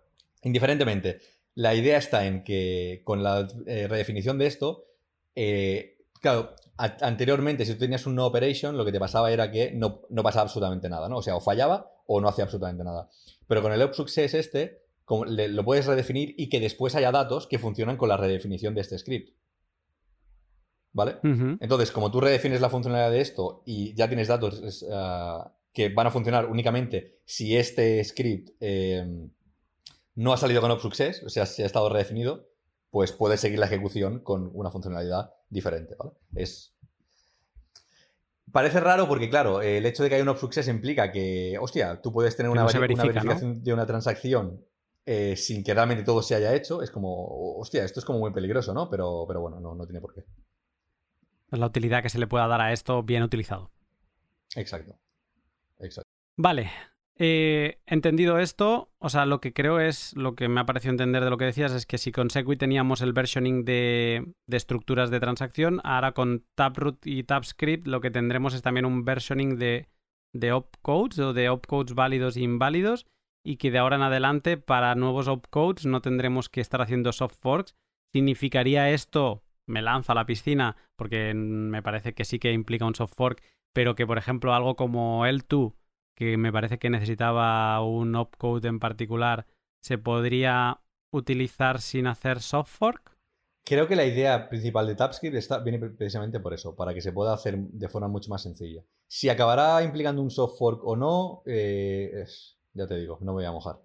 indiferentemente, 0.43 1.21
la 1.55 1.75
idea 1.75 1.99
está 1.99 2.27
en 2.27 2.43
que 2.45 3.03
con 3.05 3.23
la 3.23 3.47
eh, 3.66 3.87
redefinición 3.89 4.39
de 4.39 4.47
esto, 4.47 4.87
eh, 5.35 5.99
claro, 6.21 6.55
anteriormente 6.77 7.65
si 7.65 7.75
tú 7.75 7.81
tenías 7.81 8.07
un 8.07 8.16
no 8.16 8.27
operation, 8.27 8.77
lo 8.77 8.85
que 8.85 8.93
te 8.93 8.99
pasaba 8.99 9.31
era 9.31 9.51
que 9.51 9.71
no, 9.73 10.03
pasaba 10.23 10.43
absolutamente 10.43 10.89
nada, 10.89 11.09
¿no? 11.09 11.19
O 11.19 11.23
sea, 11.23 11.37
o 11.37 11.41
fallaba 11.41 11.93
o 12.07 12.21
no 12.21 12.29
hacía 12.29 12.45
absolutamente 12.45 12.85
nada. 12.85 13.09
Pero 13.47 13.62
con 13.62 13.73
el 13.73 13.83
up 13.83 13.95
success 13.95 14.35
este, 14.35 14.83
lo 15.09 15.65
puedes 15.65 15.87
redefinir 15.87 16.35
y 16.37 16.49
que 16.49 16.61
después 16.61 16.95
haya 16.97 17.12
datos 17.12 17.47
que 17.47 17.59
funcionan 17.59 17.97
con 17.97 18.09
la 18.09 18.16
redefinición 18.16 18.75
de 18.75 18.81
este 18.81 18.99
script. 18.99 19.37
¿Vale? 20.93 21.16
Entonces, 21.25 21.91
como 21.91 22.12
tú 22.12 22.21
redefines 22.21 22.61
la 22.61 22.71
funcionalidad 22.71 23.11
de 23.11 23.21
esto 23.21 23.62
y 23.66 23.95
ya 23.95 24.07
tienes 24.07 24.29
datos 24.29 24.85
ah, 24.93 25.53
que 25.75 25.89
van 25.89 26.07
a 26.07 26.11
funcionar 26.11 26.47
únicamente 26.47 27.21
si 27.27 27.57
este 27.57 28.03
script 28.05 28.51
em, 28.61 29.31
no 30.15 30.33
ha 30.33 30.37
salido 30.37 30.61
con 30.61 30.81
success, 30.81 31.23
o 31.25 31.29
sea, 31.29 31.45
si 31.45 31.63
ha 31.63 31.67
estado 31.67 31.89
redefinido, 31.89 32.49
pues 32.91 33.11
puedes 33.11 33.41
seguir 33.41 33.59
la 33.59 33.67
ejecución 33.67 34.21
con 34.21 34.51
una 34.55 34.71
funcionalidad 34.71 35.35
diferente, 35.51 35.97
¿vale? 35.99 36.13
Es... 36.37 36.77
Parece 38.53 38.79
raro 38.79 39.09
porque, 39.09 39.29
claro, 39.29 39.63
el 39.63 39.85
hecho 39.85 40.05
de 40.05 40.09
que 40.09 40.15
haya 40.15 40.31
un 40.31 40.39
success 40.39 40.69
implica 40.69 41.11
que, 41.11 41.59
hostia, 41.61 42.01
tú 42.01 42.13
puedes 42.13 42.37
tener 42.37 42.51
una, 42.51 42.65
verificación 42.67 43.65
de 43.65 43.73
una 43.73 43.85
transacción 43.85 44.65
eh, 45.07 45.35
sin 45.35 45.65
que 45.65 45.75
realmente 45.75 46.05
todo 46.05 46.23
se 46.23 46.37
haya 46.37 46.55
hecho. 46.55 46.83
Es 46.83 46.93
como, 46.93 47.57
hostia, 47.59 47.83
esto 47.85 47.99
es 47.99 48.07
como 48.07 48.21
muy 48.21 48.33
peligroso, 48.33 48.73
¿no? 48.73 48.89
Pero, 48.89 49.25
pero 49.27 49.41
bueno, 49.41 49.59
no, 49.59 49.75
no 49.75 49.87
tiene 49.87 50.01
por 50.01 50.15
qué. 50.15 50.25
Es 51.51 51.59
la 51.59 51.67
utilidad 51.67 52.01
que 52.01 52.11
se 52.11 52.21
le 52.21 52.29
pueda 52.29 52.47
dar 52.47 52.61
a 52.61 52.73
esto 52.73 53.03
bien 53.03 53.25
utilizado. 53.25 53.73
Exacto. 54.55 54.97
Vale. 56.36 56.70
Eh, 57.16 57.78
entendido 57.86 58.40
esto, 58.40 58.93
o 58.98 59.09
sea, 59.09 59.24
lo 59.24 59.40
que 59.40 59.52
creo 59.52 59.78
es, 59.78 60.16
lo 60.16 60.35
que 60.35 60.48
me 60.48 60.61
ha 60.61 60.66
parecido 60.66 60.90
entender 60.90 61.23
de 61.23 61.31
lo 61.31 61.39
que 61.39 61.44
decías, 61.44 61.73
es 61.73 61.86
que 61.86 61.97
si 61.97 62.11
con 62.11 62.28
Segwit 62.28 62.59
teníamos 62.59 63.02
el 63.02 63.12
versioning 63.12 63.65
de, 63.65 64.35
estructuras 64.48 65.11
de 65.11 65.20
transacción, 65.20 65.81
ahora 65.85 66.12
con 66.12 66.44
Taproot 66.56 67.06
y 67.06 67.23
TapScript 67.23 67.86
lo 67.86 68.01
que 68.01 68.11
tendremos 68.11 68.52
es 68.55 68.62
también 68.62 68.85
un 68.85 69.05
versioning 69.05 69.59
de, 69.59 69.89
de 70.32 70.52
opcodes 70.52 71.20
o 71.20 71.32
de 71.32 71.48
opcodes 71.51 71.94
válidos 71.94 72.36
e 72.36 72.40
inválidos 72.40 73.06
y 73.44 73.56
que 73.56 73.70
de 73.70 73.78
ahora 73.78 73.97
en 73.97 74.02
adelante 74.02 74.56
para 74.56 74.94
nuevos 74.97 75.28
opcodes 75.28 75.86
no 75.86 76.01
tendremos 76.01 76.48
que 76.48 76.61
estar 76.61 76.82
haciendo 76.82 77.12
soft 77.12 77.36
forks. 77.40 77.77
¿Significaría 78.12 78.90
esto, 78.90 79.44
me 79.69 79.82
lanzo 79.82 80.12
a 80.12 80.15
la 80.16 80.27
piscina, 80.27 80.77
porque 80.97 81.32
me 81.35 81.82
parece 81.82 82.15
que 82.15 82.24
sí 82.24 82.40
que 82.40 82.52
implica 82.52 82.86
un 82.86 82.94
soft 82.97 83.15
fork, 83.15 83.43
pero 83.73 83.94
que 83.94 84.06
por 84.06 84.19
ejemplo 84.19 84.52
algo 84.52 84.74
como 84.74 85.27
L2, 85.27 85.74
que 86.15 86.36
me 86.36 86.53
parece 86.53 86.78
que 86.78 86.91
necesitaba 86.91 87.82
un 87.82 88.15
opcode 88.15 88.69
en 88.69 88.78
particular, 88.78 89.47
se 89.81 89.99
podría 89.99 90.81
utilizar 91.11 91.81
sin 91.81 92.07
hacer 92.07 92.41
soft 92.41 92.70
fork? 92.70 93.15
Creo 93.65 93.89
que 93.89 93.97
la 93.97 94.05
idea 94.05 94.49
principal 94.49 94.86
de 94.86 94.95
TypeScript 94.95 95.36
está, 95.36 95.59
viene 95.59 95.78
precisamente 95.78 96.39
por 96.39 96.53
eso, 96.53 96.77
para 96.77 96.93
que 96.93 97.01
se 97.01 97.12
pueda 97.12 97.32
hacer 97.32 97.57
de 97.57 97.89
forma 97.89 98.09
mucho 98.09 98.31
más 98.31 98.43
sencilla. 98.43 98.82
Si 99.07 99.31
acabará 99.31 99.82
implicando 99.82 100.20
un 100.20 100.31
soft 100.31 100.59
fork 100.59 100.85
o 100.85 100.97
no, 100.97 101.43
eh, 101.47 102.27
ya 102.74 102.86
te 102.86 102.99
digo, 102.99 103.19
no 103.20 103.32
me 103.32 103.39
voy 103.39 103.45
a 103.47 103.53
mojar. 103.53 103.81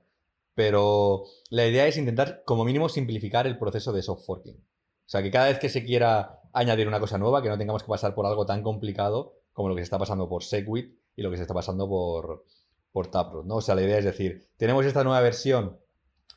Pero 0.53 1.23
la 1.49 1.65
idea 1.65 1.87
es 1.87 1.95
intentar, 1.95 2.43
como 2.45 2.65
mínimo, 2.65 2.89
simplificar 2.89 3.47
el 3.47 3.57
proceso 3.57 3.93
de 3.93 4.01
soft 4.01 4.25
forking. 4.25 4.57
O 4.57 5.11
sea, 5.11 5.23
que 5.23 5.31
cada 5.31 5.47
vez 5.47 5.59
que 5.59 5.69
se 5.69 5.85
quiera 5.85 6.41
añadir 6.51 6.87
una 6.87 6.99
cosa 6.99 7.17
nueva, 7.17 7.41
que 7.41 7.47
no 7.47 7.57
tengamos 7.57 7.83
que 7.83 7.89
pasar 7.89 8.13
por 8.13 8.25
algo 8.25 8.45
tan 8.45 8.61
complicado 8.61 9.35
como 9.53 9.69
lo 9.69 9.75
que 9.75 9.81
se 9.81 9.85
está 9.85 9.97
pasando 9.97 10.27
por 10.27 10.43
Segwit 10.43 10.98
y 11.15 11.21
lo 11.21 11.31
que 11.31 11.37
se 11.37 11.43
está 11.43 11.53
pasando 11.53 11.87
por, 11.87 12.45
por 12.91 13.07
Taproot, 13.07 13.45
¿no? 13.45 13.55
O 13.57 13.61
sea, 13.61 13.75
la 13.75 13.83
idea 13.83 13.97
es 13.97 14.05
decir, 14.05 14.47
tenemos 14.57 14.85
esta 14.85 15.03
nueva 15.03 15.21
versión 15.21 15.77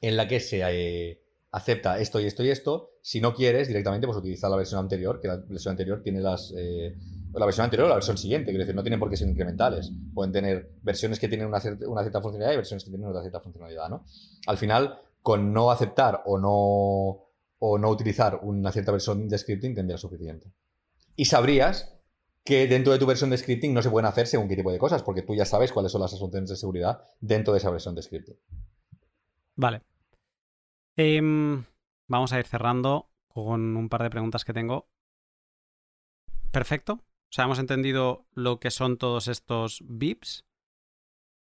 en 0.00 0.16
la 0.16 0.26
que 0.28 0.40
se, 0.40 0.62
eh, 0.62 1.22
acepta 1.52 2.00
esto 2.00 2.18
y 2.18 2.26
esto 2.26 2.42
y 2.42 2.50
esto. 2.50 2.90
Si 3.02 3.20
no 3.20 3.34
quieres, 3.34 3.68
directamente 3.68 4.06
pues 4.06 4.18
utiliza 4.18 4.48
la 4.48 4.56
versión 4.56 4.80
anterior, 4.80 5.20
que 5.20 5.28
la 5.28 5.36
versión 5.36 5.72
anterior 5.72 6.02
tiene 6.02 6.20
las... 6.20 6.52
Eh, 6.56 6.96
la 7.34 7.46
versión 7.46 7.64
anterior 7.64 7.86
o 7.86 7.88
la 7.88 7.94
versión 7.94 8.18
siguiente, 8.18 8.50
quiero 8.50 8.60
decir, 8.60 8.74
no 8.74 8.82
tienen 8.82 9.00
por 9.00 9.08
qué 9.08 9.16
ser 9.16 9.26
incrementales. 9.26 9.90
Pueden 10.12 10.32
tener 10.32 10.72
versiones 10.82 11.18
que 11.18 11.28
tienen 11.28 11.46
una 11.46 11.60
cierta, 11.60 11.88
una 11.88 12.02
cierta 12.02 12.20
funcionalidad 12.20 12.52
y 12.52 12.56
versiones 12.56 12.84
que 12.84 12.90
tienen 12.90 13.08
otra 13.08 13.22
cierta 13.22 13.40
funcionalidad, 13.40 13.88
¿no? 13.88 14.04
Al 14.46 14.58
final, 14.58 15.00
con 15.22 15.50
no 15.50 15.70
aceptar 15.70 16.22
o 16.26 16.36
no, 16.38 17.24
o 17.58 17.78
no 17.78 17.88
utilizar 17.88 18.40
una 18.42 18.70
cierta 18.70 18.92
versión 18.92 19.30
de 19.30 19.38
scripting 19.38 19.74
tendría 19.74 19.96
suficiente. 19.96 20.52
Y 21.16 21.24
sabrías 21.24 21.94
que 22.44 22.66
dentro 22.66 22.92
de 22.92 22.98
tu 22.98 23.06
versión 23.06 23.30
de 23.30 23.38
scripting 23.38 23.72
no 23.72 23.82
se 23.82 23.90
pueden 23.90 24.06
hacer 24.06 24.26
según 24.26 24.48
qué 24.48 24.56
tipo 24.56 24.72
de 24.72 24.78
cosas, 24.78 25.02
porque 25.02 25.22
tú 25.22 25.34
ya 25.34 25.44
sabes 25.44 25.72
cuáles 25.72 25.92
son 25.92 26.00
las 26.00 26.12
asunciones 26.12 26.50
de 26.50 26.56
seguridad 26.56 27.04
dentro 27.20 27.52
de 27.52 27.58
esa 27.58 27.70
versión 27.70 27.94
de 27.94 28.02
scripting. 28.02 28.36
Vale. 29.54 29.82
Em, 30.96 31.64
vamos 32.08 32.32
a 32.32 32.38
ir 32.38 32.46
cerrando 32.46 33.10
con 33.28 33.76
un 33.76 33.88
par 33.88 34.02
de 34.02 34.10
preguntas 34.10 34.44
que 34.44 34.52
tengo. 34.52 34.88
Perfecto. 36.50 36.94
O 36.94 37.34
sea, 37.34 37.44
hemos 37.44 37.58
entendido 37.58 38.26
lo 38.34 38.60
que 38.60 38.70
son 38.70 38.98
todos 38.98 39.28
estos 39.28 39.82
VIPs. 39.86 40.44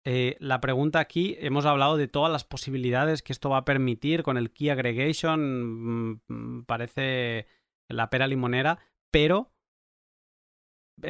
Eh, 0.04 0.36
la 0.40 0.60
pregunta 0.60 1.00
aquí, 1.00 1.36
hemos 1.38 1.66
hablado 1.66 1.96
de 1.96 2.08
todas 2.08 2.32
las 2.32 2.44
posibilidades 2.44 3.22
que 3.22 3.32
esto 3.32 3.50
va 3.50 3.58
a 3.58 3.64
permitir 3.64 4.22
con 4.22 4.38
el 4.38 4.50
Key 4.50 4.70
Aggregation. 4.70 6.12
Mm, 6.12 6.20
mm, 6.28 6.64
parece 6.64 7.46
la 7.88 8.10
pera 8.10 8.26
limonera, 8.26 8.78
pero 9.10 9.52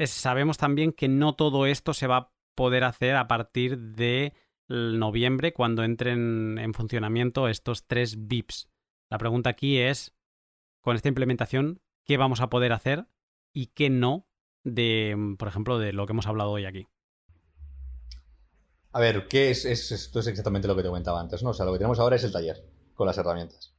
sabemos 0.07 0.59
también 0.59 0.93
que 0.93 1.09
no 1.09 1.35
todo 1.35 1.67
esto 1.67 1.95
se 1.95 2.07
va 2.07 2.17
a 2.17 2.33
poder 2.55 2.85
hacer 2.85 3.17
a 3.17 3.29
partir 3.29 3.79
de 3.79 4.35
noviembre 4.69 5.53
cuando 5.53 5.85
entren 5.85 6.59
en 6.59 6.75
funcionamiento 6.75 7.49
estos 7.49 7.87
tres 7.87 8.29
VIPs. 8.29 8.69
La 9.11 9.19
pregunta 9.19 9.51
aquí 9.51 9.79
es, 9.79 10.15
con 10.83 10.97
esta 10.97 11.09
implementación, 11.09 11.81
¿qué 12.05 12.17
vamos 12.17 12.41
a 12.41 12.51
poder 12.51 12.73
hacer 12.73 13.07
y 13.55 13.67
qué 13.69 13.91
no 13.91 14.27
de, 14.65 15.17
por 15.39 15.49
ejemplo, 15.49 15.79
de 15.79 15.93
lo 15.93 16.07
que 16.07 16.13
hemos 16.13 16.27
hablado 16.27 16.51
hoy 16.51 16.67
aquí? 16.67 16.87
A 18.93 19.01
ver, 19.01 19.29
¿qué 19.29 19.51
es, 19.51 19.65
esto 19.65 20.21
es 20.21 20.27
exactamente 20.27 20.69
lo 20.69 20.75
que 20.75 20.83
te 20.83 20.89
comentaba 20.89 21.21
antes, 21.21 21.43
¿no? 21.43 21.51
O 21.51 21.55
sea, 21.55 21.65
lo 21.65 21.73
que 21.73 21.79
tenemos 21.79 21.99
ahora 21.99 22.17
es 22.17 22.25
el 22.25 22.33
taller 22.33 22.65
con 22.95 23.07
las 23.07 23.19
herramientas. 23.19 23.75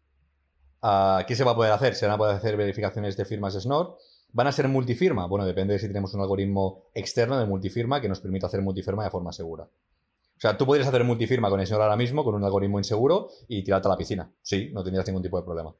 Ah, 0.81 1.25
¿Qué 1.27 1.35
se 1.35 1.43
va 1.43 1.51
a 1.51 1.55
poder 1.55 1.71
hacer? 1.71 1.95
Se 1.95 2.05
van 2.05 2.15
a 2.15 2.17
poder 2.17 2.35
hacer 2.35 2.55
verificaciones 2.55 3.17
de 3.17 3.25
firmas 3.25 3.53
SNOR. 3.53 3.97
¿Van 4.31 4.47
a 4.47 4.51
ser 4.51 4.67
multifirma? 4.67 5.25
Bueno, 5.27 5.45
depende 5.45 5.73
de 5.73 5.79
si 5.79 5.87
tenemos 5.87 6.13
un 6.13 6.21
algoritmo 6.21 6.83
externo 6.93 7.39
de 7.39 7.45
multifirma 7.45 7.99
que 7.99 8.07
nos 8.07 8.19
permita 8.19 8.47
hacer 8.47 8.61
multifirma 8.61 9.03
de 9.03 9.09
forma 9.09 9.31
segura. 9.31 9.63
O 9.63 10.41
sea, 10.41 10.57
tú 10.57 10.65
podrías 10.65 10.87
hacer 10.87 11.03
multifirma 11.03 11.49
con 11.49 11.65
SNOR 11.65 11.81
ahora 11.81 11.97
mismo 11.97 12.23
con 12.23 12.35
un 12.35 12.43
algoritmo 12.43 12.79
inseguro 12.79 13.29
y 13.47 13.63
tirarte 13.63 13.87
a 13.87 13.91
la 13.91 13.97
piscina. 13.97 14.31
Sí, 14.41 14.69
no 14.71 14.83
tendrías 14.83 15.05
ningún 15.07 15.23
tipo 15.23 15.37
de 15.37 15.43
problema. 15.43 15.75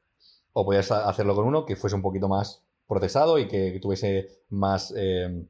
O 0.52 0.64
podrías 0.64 0.90
hacerlo 0.90 1.34
con 1.34 1.46
uno 1.46 1.64
que 1.64 1.76
fuese 1.76 1.96
un 1.96 2.02
poquito 2.02 2.28
más 2.28 2.62
procesado 2.86 3.38
y 3.38 3.46
que, 3.46 3.78
tuviese 3.80 4.28
más 4.50 4.92
eh, 4.96 5.46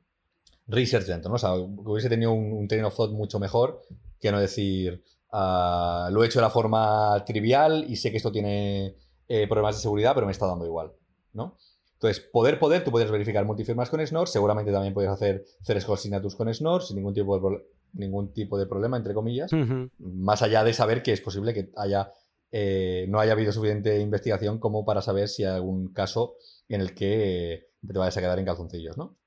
research 0.68 1.06
dentro, 1.06 1.30
¿no? 1.30 1.36
O 1.36 1.38
sea, 1.38 1.54
que 1.54 1.90
hubiese 1.90 2.08
tenido 2.08 2.32
un, 2.32 2.52
un 2.52 2.68
training 2.68 2.86
of 2.86 2.94
thought 2.94 3.12
mucho 3.12 3.40
mejor 3.40 3.82
que 4.20 4.30
no 4.30 4.38
decir, 4.38 5.02
ah, 5.32 6.08
lo 6.12 6.22
he 6.22 6.26
hecho 6.26 6.38
de 6.38 6.44
la 6.44 6.50
forma 6.50 7.24
trivial 7.26 7.86
y 7.88 7.96
sé 7.96 8.10
que 8.10 8.18
esto 8.18 8.30
tiene 8.30 8.94
eh, 9.26 9.48
problemas 9.48 9.76
de 9.76 9.82
seguridad, 9.82 10.14
pero 10.14 10.26
me 10.26 10.32
está 10.32 10.46
dando 10.46 10.66
igual, 10.66 10.92
¿no? 11.32 11.56
Entonces, 12.00 12.24
poder, 12.32 12.58
poder, 12.58 12.82
tú 12.82 12.90
puedes 12.90 13.10
verificar 13.10 13.44
multifirmas 13.44 13.90
con 13.90 14.04
Snor, 14.06 14.26
seguramente 14.26 14.72
también 14.72 14.94
puedes 14.94 15.10
hacer 15.10 15.44
Threshold 15.62 15.98
Signatures 15.98 16.34
con 16.34 16.52
Snor 16.52 16.82
sin 16.82 16.96
ningún 16.96 17.12
tipo 17.12 17.38
de, 17.38 17.62
ningún 17.92 18.32
tipo 18.32 18.56
de 18.58 18.64
problema, 18.66 18.96
entre 18.96 19.12
comillas, 19.12 19.50
más 19.98 20.40
allá 20.40 20.64
de 20.64 20.72
saber 20.72 21.02
que 21.02 21.12
es 21.12 21.20
posible 21.20 21.52
que 21.52 21.70
haya 21.76 22.10
eh, 22.52 23.04
no 23.10 23.20
haya 23.20 23.32
habido 23.32 23.52
suficiente 23.52 24.00
investigación 24.00 24.58
como 24.58 24.86
para 24.86 25.02
saber 25.02 25.28
si 25.28 25.44
hay 25.44 25.52
algún 25.52 25.92
caso 25.92 26.36
en 26.68 26.80
el 26.80 26.94
que 26.94 27.68
te 27.86 27.98
vayas 27.98 28.16
a 28.16 28.20
quedar 28.22 28.38
en 28.38 28.46
calzoncillos, 28.46 28.96
¿no? 28.96 29.18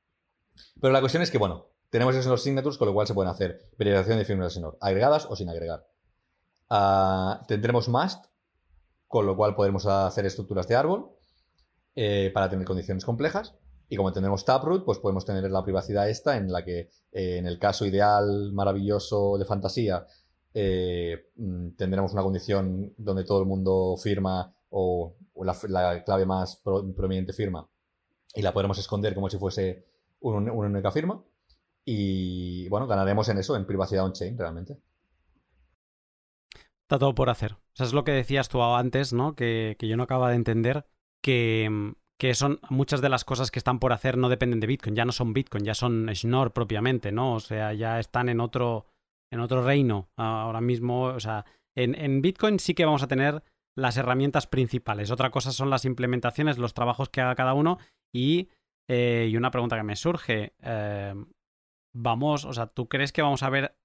Pero 0.81 0.91
la 0.91 0.99
cuestión 0.99 1.21
es 1.21 1.29
que, 1.29 1.37
bueno, 1.37 1.67
tenemos 1.91 2.15
esos 2.15 2.41
signatures, 2.41 2.79
con 2.79 2.87
lo 2.87 2.93
cual 2.95 3.05
se 3.05 3.13
pueden 3.13 3.29
hacer 3.29 3.69
verificación 3.77 4.17
de 4.17 4.25
firmas 4.25 4.51
de 4.51 4.59
Snor, 4.59 4.79
agregadas 4.81 5.27
o 5.29 5.35
sin 5.35 5.47
agregar. 5.47 5.85
Ah, 6.71 7.45
tendremos 7.47 7.87
must, 7.87 8.25
con 9.07 9.27
lo 9.27 9.35
cual 9.37 9.53
podremos 9.53 9.85
hacer 9.85 10.25
estructuras 10.25 10.67
de 10.67 10.75
árbol 10.75 11.11
eh, 11.95 12.31
para 12.33 12.49
tener 12.49 12.65
condiciones 12.65 13.05
complejas. 13.05 13.55
Y 13.87 13.95
como 13.95 14.11
tenemos 14.11 14.45
Taproot, 14.45 14.85
pues 14.85 14.97
podemos 14.97 15.25
tener 15.25 15.49
la 15.51 15.63
privacidad 15.63 16.09
esta 16.09 16.37
en 16.37 16.51
la 16.51 16.65
que 16.65 16.89
eh, 17.11 17.37
en 17.37 17.45
el 17.45 17.59
caso 17.59 17.85
ideal, 17.85 18.51
maravilloso 18.53 19.37
de 19.37 19.45
fantasía, 19.45 20.07
eh, 20.55 21.29
mm, 21.35 21.75
tendremos 21.75 22.13
una 22.13 22.23
condición 22.23 22.93
donde 22.97 23.23
todo 23.23 23.41
el 23.41 23.45
mundo 23.45 23.95
firma 24.01 24.55
o, 24.69 25.15
la, 25.35 26.03
clave 26.03 26.25
más 26.25 26.61
prominente 26.63 27.33
firma 27.33 27.67
y 28.33 28.41
la 28.41 28.53
podremos 28.53 28.79
esconder 28.79 29.13
como 29.13 29.29
si 29.29 29.37
fuese 29.37 29.85
una 30.21 30.51
única 30.51 30.91
firma. 30.91 31.23
Y 31.85 32.67
bueno, 32.69 32.87
ganaremos 32.87 33.29
en 33.29 33.37
eso, 33.37 33.55
en 33.55 33.67
privacidad 33.67 34.05
on-chain 34.05 34.37
realmente. 34.37 34.79
Está 36.81 36.97
todo 36.97 37.13
por 37.13 37.29
hacer. 37.29 37.53
O 37.53 37.75
sea, 37.75 37.85
es 37.85 37.93
lo 37.93 38.03
que 38.03 38.13
decías 38.13 38.49
tú 38.49 38.63
antes, 38.63 39.13
¿no? 39.13 39.35
Que, 39.35 39.75
que 39.77 39.87
yo 39.87 39.97
no 39.97 40.03
acaba 40.03 40.29
de 40.29 40.37
entender 40.37 40.87
que, 41.23 41.93
que 42.19 42.35
son 42.35 42.59
muchas 42.69 43.01
de 43.01 43.09
las 43.09 43.25
cosas 43.25 43.49
que 43.49 43.59
están 43.59 43.79
por 43.79 43.93
hacer 43.93 44.17
no 44.17 44.29
dependen 44.29 44.59
de 44.59 44.67
Bitcoin, 44.67 44.95
ya 44.95 45.05
no 45.05 45.11
son 45.11 45.33
Bitcoin, 45.33 45.63
ya 45.63 45.73
son 45.73 46.07
Schnorr 46.13 46.51
propiamente, 46.51 47.11
¿no? 47.11 47.33
O 47.35 47.39
sea, 47.39 47.73
ya 47.73 47.99
están 47.99 48.29
en 48.29 48.39
otro, 48.39 48.85
en 49.31 49.39
otro 49.39 49.63
reino 49.63 50.09
ahora 50.17 50.61
mismo. 50.61 51.03
O 51.03 51.19
sea, 51.19 51.45
en, 51.75 51.95
en 51.95 52.21
Bitcoin 52.21 52.59
sí 52.59 52.73
que 52.73 52.85
vamos 52.85 53.03
a 53.03 53.07
tener 53.07 53.43
las 53.75 53.97
herramientas 53.97 54.45
principales. 54.45 55.09
Otra 55.09 55.31
cosa 55.31 55.51
son 55.51 55.69
las 55.69 55.85
implementaciones, 55.85 56.57
los 56.57 56.73
trabajos 56.73 57.09
que 57.09 57.21
haga 57.21 57.35
cada 57.35 57.53
uno 57.53 57.79
y, 58.13 58.49
eh, 58.87 59.27
y 59.31 59.37
una 59.37 59.49
pregunta 59.49 59.77
que 59.77 59.83
me 59.83 59.95
surge. 59.95 60.53
Eh, 60.61 61.15
vamos, 61.95 62.45
o 62.45 62.53
sea, 62.53 62.67
¿tú 62.67 62.87
crees 62.87 63.11
que 63.11 63.23
vamos 63.23 63.41
a 63.41 63.49
ver 63.49 63.75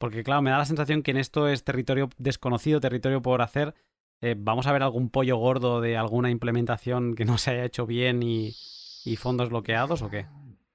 porque 0.00 0.24
claro, 0.24 0.40
me 0.40 0.50
da 0.50 0.56
la 0.58 0.64
sensación 0.64 1.02
que 1.02 1.10
en 1.10 1.18
esto 1.18 1.46
es 1.46 1.62
territorio 1.62 2.08
desconocido, 2.16 2.80
territorio 2.80 3.20
por 3.20 3.42
hacer. 3.42 3.74
Eh, 4.22 4.34
¿Vamos 4.36 4.66
a 4.66 4.72
ver 4.72 4.82
algún 4.82 5.10
pollo 5.10 5.36
gordo 5.36 5.80
de 5.80 5.96
alguna 5.96 6.30
implementación 6.30 7.14
que 7.14 7.24
no 7.24 7.38
se 7.38 7.52
haya 7.52 7.64
hecho 7.64 7.86
bien 7.86 8.22
y, 8.22 8.54
fondos 9.16 9.48
bloqueados 9.48 10.02
o 10.02 10.10
qué? 10.10 10.26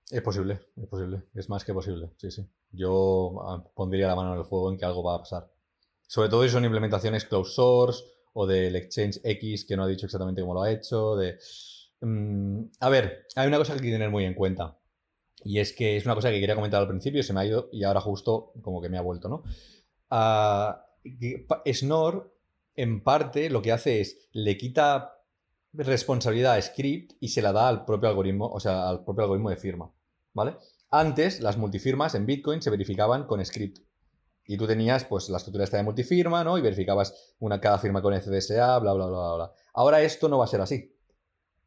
Es 0.09 0.21
posible, 0.21 0.59
es 0.75 0.87
posible. 0.87 1.23
Es 1.33 1.49
más 1.49 1.63
que 1.63 1.73
posible, 1.73 2.09
sí, 2.17 2.31
sí. 2.31 2.45
Yo 2.71 3.41
ah, 3.47 3.63
pondría 3.73 4.07
la 4.07 4.15
mano 4.15 4.33
en 4.33 4.39
el 4.39 4.45
fuego 4.45 4.71
en 4.71 4.77
que 4.77 4.85
algo 4.85 5.03
va 5.03 5.15
a 5.15 5.19
pasar. 5.19 5.51
Sobre 6.07 6.29
todo 6.29 6.43
si 6.43 6.49
son 6.49 6.65
implementaciones 6.65 7.25
closed 7.25 7.53
source 7.53 8.03
o 8.33 8.45
del 8.45 8.75
Exchange 8.75 9.21
X 9.23 9.65
que 9.65 9.77
no 9.77 9.83
ha 9.83 9.87
dicho 9.87 10.05
exactamente 10.05 10.41
cómo 10.41 10.55
lo 10.55 10.63
ha 10.63 10.71
hecho. 10.71 11.15
Mm, 12.01 12.65
a 12.79 12.89
ver, 12.89 13.25
hay 13.35 13.47
una 13.47 13.57
cosa 13.57 13.73
que 13.73 13.79
hay 13.79 13.85
que 13.85 13.91
tener 13.91 14.09
muy 14.09 14.25
en 14.25 14.33
cuenta. 14.33 14.77
Y 15.43 15.59
es 15.59 15.73
que 15.73 15.97
es 15.97 16.05
una 16.05 16.15
cosa 16.15 16.31
que 16.31 16.39
quería 16.39 16.55
comentar 16.55 16.81
al 16.81 16.87
principio, 16.87 17.21
se 17.21 17.33
me 17.33 17.41
ha 17.41 17.45
ido 17.45 17.69
y 17.71 17.83
ahora 17.83 18.01
justo 18.01 18.53
como 18.61 18.81
que 18.81 18.89
me 18.89 18.97
ha 18.97 19.01
vuelto, 19.01 19.29
¿no? 19.29 19.43
Uh, 20.09 20.73
en 22.75 23.03
parte, 23.03 23.49
lo 23.49 23.61
que 23.61 23.71
hace 23.71 24.01
es 24.01 24.29
le 24.31 24.57
quita 24.57 25.21
responsabilidad 25.73 26.53
a 26.53 26.61
script 26.61 27.13
y 27.19 27.29
se 27.29 27.41
la 27.41 27.51
da 27.51 27.67
al 27.67 27.85
propio 27.85 28.09
algoritmo, 28.09 28.47
o 28.47 28.59
sea, 28.59 28.89
al 28.89 29.03
propio 29.03 29.23
algoritmo 29.23 29.49
de 29.49 29.57
firma, 29.57 29.91
¿vale? 30.33 30.55
Antes, 30.89 31.41
las 31.41 31.57
multifirmas 31.57 32.15
en 32.15 32.25
Bitcoin 32.25 32.61
se 32.61 32.69
verificaban 32.69 33.25
con 33.25 33.43
script. 33.45 33.79
Y 34.47 34.57
tú 34.57 34.67
tenías, 34.67 35.05
pues, 35.05 35.29
la 35.29 35.37
estructura 35.37 35.63
esta 35.63 35.77
de 35.77 35.83
multifirma, 35.83 36.43
¿no? 36.43 36.57
Y 36.57 36.61
verificabas 36.61 37.35
una 37.39 37.59
cada 37.59 37.79
firma 37.79 38.01
con 38.01 38.13
CDSA, 38.13 38.77
bla, 38.79 38.93
bla, 38.93 39.07
bla, 39.07 39.35
bla. 39.35 39.51
Ahora 39.73 40.01
esto 40.01 40.29
no 40.29 40.37
va 40.37 40.45
a 40.45 40.47
ser 40.47 40.61
así. 40.61 40.95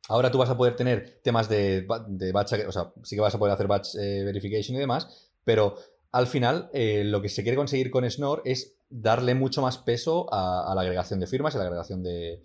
Ahora 0.08 0.30
tú 0.30 0.38
vas 0.38 0.48
a 0.48 0.56
poder 0.56 0.76
tener 0.76 1.20
temas 1.22 1.48
de, 1.48 1.84
batch, 1.86 2.52
o 2.66 2.72
sea, 2.72 2.92
sí 3.02 3.16
que 3.16 3.20
vas 3.20 3.34
a 3.34 3.38
poder 3.38 3.52
hacer 3.52 3.66
batch 3.66 3.96
eh, 3.96 4.22
verification 4.24 4.76
y 4.76 4.80
demás, 4.80 5.30
pero 5.44 5.76
al 6.12 6.26
final 6.26 6.70
eh, 6.72 7.04
lo 7.04 7.20
que 7.22 7.28
se 7.28 7.42
quiere 7.42 7.56
conseguir 7.56 7.90
con 7.90 8.08
Snor 8.08 8.42
es 8.44 8.76
darle 8.88 9.34
mucho 9.34 9.62
más 9.62 9.78
peso 9.78 10.26
a, 10.32 10.72
la 10.74 10.80
agregación 10.80 11.20
de 11.20 11.26
firmas 11.26 11.54
y 11.54 11.56
a 11.56 11.60
la 11.60 11.66
agregación 11.66 12.02
de, 12.02 12.42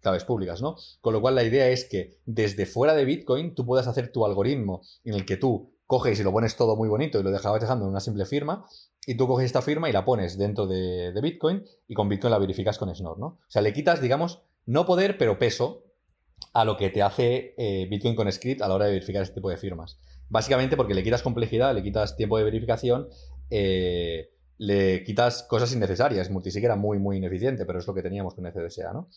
claves 0.00 0.24
públicas, 0.24 0.62
¿no? 0.62 0.76
Con 1.00 1.12
lo 1.14 1.20
cual 1.20 1.34
la 1.34 1.42
idea 1.42 1.68
es 1.68 1.84
que 1.86 2.18
desde 2.24 2.66
fuera 2.66 2.94
de 2.94 3.04
Bitcoin 3.04 3.54
tú 3.54 3.66
puedas 3.66 3.88
hacer 3.88 4.12
tu 4.12 4.24
algoritmo 4.24 4.82
en 5.04 5.14
el 5.14 5.24
que 5.24 5.36
tú 5.36 5.72
coges 5.86 6.20
y 6.20 6.22
lo 6.22 6.32
pones 6.32 6.56
todo 6.56 6.76
muy 6.76 6.88
bonito 6.88 7.18
y 7.18 7.22
lo 7.22 7.30
dejabas 7.30 7.60
dejando 7.60 7.86
en 7.86 7.90
una 7.90 8.00
simple 8.00 8.26
firma 8.26 8.66
y 9.06 9.16
tú 9.16 9.26
coges 9.26 9.46
esta 9.46 9.62
firma 9.62 9.88
y 9.88 9.92
la 9.92 10.04
pones 10.04 10.36
dentro 10.36 10.66
de, 10.66 11.12
de 11.12 11.20
Bitcoin 11.22 11.64
y 11.88 11.94
con 11.94 12.08
Bitcoin 12.08 12.30
la 12.30 12.38
verificas 12.38 12.78
con 12.78 12.94
Snor, 12.94 13.18
¿no? 13.18 13.26
O 13.26 13.38
sea, 13.48 13.62
le 13.62 13.72
quitas, 13.72 14.02
digamos, 14.02 14.42
no 14.66 14.84
poder, 14.84 15.16
pero 15.16 15.38
peso 15.38 15.84
a 16.52 16.64
lo 16.64 16.76
que 16.76 16.90
te 16.90 17.02
hace 17.02 17.54
eh, 17.56 17.86
Bitcoin 17.90 18.14
con 18.14 18.30
Script 18.30 18.62
a 18.62 18.68
la 18.68 18.74
hora 18.74 18.86
de 18.86 18.92
verificar 18.92 19.22
este 19.22 19.34
tipo 19.34 19.50
de 19.50 19.56
firmas. 19.56 19.98
Básicamente 20.28 20.76
porque 20.76 20.94
le 20.94 21.02
quitas 21.02 21.22
complejidad, 21.22 21.74
le 21.74 21.82
quitas 21.82 22.16
tiempo 22.16 22.38
de 22.38 22.44
verificación, 22.44 23.08
eh, 23.50 24.30
le 24.58 25.02
quitas 25.04 25.42
cosas 25.44 25.72
innecesarias. 25.72 26.30
Multisig 26.30 26.64
era 26.64 26.76
muy, 26.76 26.98
muy 26.98 27.16
ineficiente, 27.16 27.64
pero 27.64 27.78
es 27.78 27.86
lo 27.86 27.94
que 27.94 28.02
teníamos 28.02 28.34
con 28.34 28.44
CDSA, 28.44 28.92
¿no? 28.92 29.08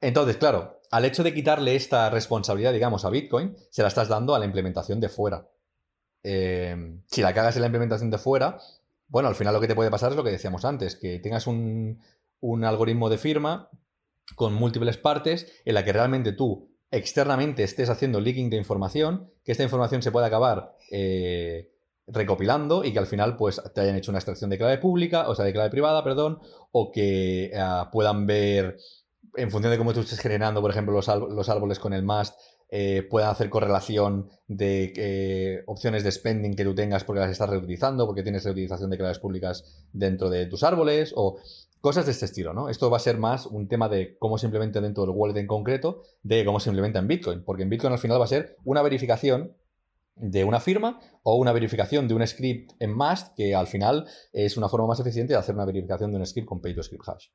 Entonces, 0.00 0.36
claro, 0.36 0.80
al 0.90 1.04
hecho 1.04 1.22
de 1.22 1.32
quitarle 1.32 1.74
esta 1.76 2.10
responsabilidad, 2.10 2.72
digamos, 2.72 3.04
a 3.04 3.10
Bitcoin, 3.10 3.56
se 3.70 3.82
la 3.82 3.88
estás 3.88 4.08
dando 4.08 4.34
a 4.34 4.38
la 4.38 4.44
implementación 4.44 5.00
de 5.00 5.08
fuera. 5.08 5.48
Eh, 6.22 7.00
si 7.06 7.22
la 7.22 7.34
cagas 7.34 7.56
en 7.56 7.62
la 7.62 7.68
implementación 7.68 8.10
de 8.10 8.18
fuera, 8.18 8.58
bueno, 9.08 9.28
al 9.28 9.34
final 9.34 9.54
lo 9.54 9.60
que 9.60 9.68
te 9.68 9.74
puede 9.74 9.90
pasar 9.90 10.10
es 10.10 10.16
lo 10.16 10.24
que 10.24 10.30
decíamos 10.30 10.64
antes, 10.64 10.96
que 10.96 11.18
tengas 11.20 11.46
un, 11.46 12.00
un 12.40 12.64
algoritmo 12.64 13.08
de 13.08 13.18
firma 13.18 13.70
con 14.34 14.54
múltiples 14.54 14.96
partes 14.96 15.50
en 15.64 15.74
la 15.74 15.84
que 15.84 15.92
realmente 15.92 16.32
tú 16.32 16.73
externamente 16.94 17.64
estés 17.64 17.90
haciendo 17.90 18.20
leaking 18.20 18.50
de 18.50 18.56
información, 18.56 19.30
que 19.44 19.52
esta 19.52 19.64
información 19.64 20.02
se 20.02 20.12
pueda 20.12 20.26
acabar 20.26 20.76
eh, 20.90 21.72
recopilando 22.06 22.84
y 22.84 22.92
que 22.92 22.98
al 22.98 23.06
final 23.06 23.36
pues 23.36 23.60
te 23.74 23.80
hayan 23.80 23.96
hecho 23.96 24.12
una 24.12 24.18
extracción 24.18 24.48
de 24.50 24.58
clave 24.58 24.78
pública, 24.78 25.28
o 25.28 25.34
sea, 25.34 25.44
de 25.44 25.52
clave 25.52 25.70
privada, 25.70 26.04
perdón, 26.04 26.38
o 26.70 26.92
que 26.92 27.46
eh, 27.46 27.82
puedan 27.90 28.26
ver, 28.26 28.78
en 29.36 29.50
función 29.50 29.72
de 29.72 29.78
cómo 29.78 29.92
tú 29.92 30.00
estés 30.00 30.20
generando, 30.20 30.60
por 30.60 30.70
ejemplo, 30.70 30.94
los, 30.94 31.08
árboles 31.48 31.78
con 31.80 31.92
el 31.92 32.04
mast, 32.04 32.38
eh, 32.70 33.06
puedan 33.08 33.30
hacer 33.30 33.50
correlación 33.50 34.30
de 34.46 35.62
opciones 35.66 36.04
de 36.04 36.12
spending 36.12 36.54
que 36.54 36.64
tú 36.64 36.74
tengas 36.74 37.04
porque 37.04 37.20
las 37.20 37.30
estás 37.30 37.50
reutilizando, 37.50 38.06
porque 38.06 38.22
tienes 38.22 38.44
reutilización 38.44 38.90
de 38.90 38.98
claves 38.98 39.18
públicas 39.18 39.84
dentro 39.92 40.30
de 40.30 40.46
tus 40.46 40.62
árboles, 40.62 41.12
o 41.16 41.38
Cosas 41.84 42.06
de 42.06 42.12
este 42.12 42.24
estilo, 42.24 42.54
¿no? 42.54 42.70
Esto 42.70 42.88
va 42.88 42.96
a 42.96 42.98
ser 42.98 43.18
más 43.18 43.44
un 43.44 43.68
tema 43.68 43.90
de 43.90 44.16
cómo 44.18 44.38
se 44.38 44.46
implementa 44.46 44.80
dentro 44.80 45.02
del 45.02 45.14
wallet 45.14 45.38
en 45.38 45.46
concreto, 45.46 46.00
de 46.22 46.42
cómo 46.42 46.58
se 46.58 46.70
implementa 46.70 46.98
en 46.98 47.06
Bitcoin, 47.06 47.44
porque 47.44 47.62
en 47.62 47.68
Bitcoin 47.68 47.92
al 47.92 47.98
final 47.98 48.18
va 48.18 48.24
a 48.24 48.28
ser 48.28 48.56
una 48.64 48.80
verificación 48.80 49.54
de 50.16 50.44
una 50.44 50.60
firma 50.60 50.98
o 51.22 51.36
una 51.36 51.52
verificación 51.52 52.08
de 52.08 52.14
un 52.14 52.26
script 52.26 52.72
en 52.80 52.96
Mast, 52.96 53.36
que 53.36 53.54
al 53.54 53.66
final 53.66 54.06
es 54.32 54.56
una 54.56 54.70
forma 54.70 54.86
más 54.86 54.98
eficiente 55.00 55.34
de 55.34 55.38
hacer 55.38 55.54
una 55.54 55.66
verificación 55.66 56.10
de 56.10 56.16
un 56.16 56.24
script 56.24 56.48
con 56.48 56.62
pay 56.62 56.74
to 56.74 56.82
script 56.82 57.06
hash. 57.06 57.26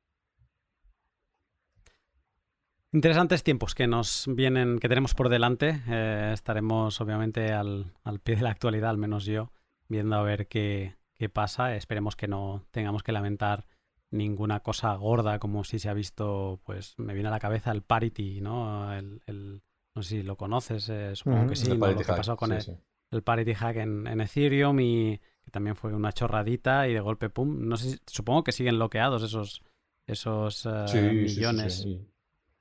Interesantes 2.91 3.43
tiempos 3.43 3.75
que 3.75 3.85
nos 3.85 4.25
vienen, 4.33 4.79
que 4.79 4.89
tenemos 4.89 5.13
por 5.13 5.29
delante. 5.29 5.83
Eh, 5.87 6.31
estaremos 6.33 6.99
obviamente 7.01 7.53
al, 7.53 7.93
pie 8.23 8.37
de 8.37 8.41
la 8.41 8.49
actualidad, 8.49 8.89
al 8.89 8.97
menos 8.97 9.25
yo, 9.25 9.51
viendo 9.89 10.15
a 10.15 10.23
ver 10.23 10.47
qué, 10.47 10.95
qué 11.19 11.29
pasa. 11.29 11.75
Esperemos 11.75 12.15
que 12.15 12.27
no 12.27 12.65
tengamos 12.71 13.03
que 13.03 13.11
lamentar 13.11 13.67
ninguna 14.11 14.61
cosa 14.61 14.93
gorda 14.95 15.39
como 15.39 15.63
si 15.63 15.79
se 15.79 15.89
ha 15.89 15.93
visto, 15.93 16.59
pues 16.65 16.95
me 16.97 17.13
viene 17.13 17.29
a 17.29 17.31
la 17.31 17.39
cabeza 17.39 17.71
el 17.71 17.81
parity, 17.81 18.41
¿no? 18.41 18.93
El, 18.93 19.61
no 19.95 20.03
sé 20.03 20.09
si 20.09 20.23
lo 20.23 20.35
conoces, 20.35 20.89
eh, 20.89 21.15
supongo 21.15 21.47
que 21.47 21.55
sí, 21.55 21.69
lo 21.75 21.95
que 21.95 22.03
pasó 22.05 22.35
con 22.37 22.51
el, 22.53 23.23
parity 23.23 23.53
hack 23.53 23.77
en, 23.77 24.21
Ethereum 24.21 24.79
y 24.79 25.19
que 25.43 25.51
también 25.51 25.75
fue 25.75 25.93
una 25.93 26.11
chorradita 26.11 26.87
y 26.87 26.93
de 26.93 26.99
golpe, 26.99 27.29
pum, 27.29 27.67
no 27.67 27.77
sé, 27.77 27.99
supongo 28.05 28.43
que 28.43 28.51
siguen 28.51 28.75
bloqueados 28.75 29.23
esos, 29.23 29.61
esos 30.05 30.65
uh, 30.65 30.85
millones. 30.93 31.81
Sí, 31.81 32.07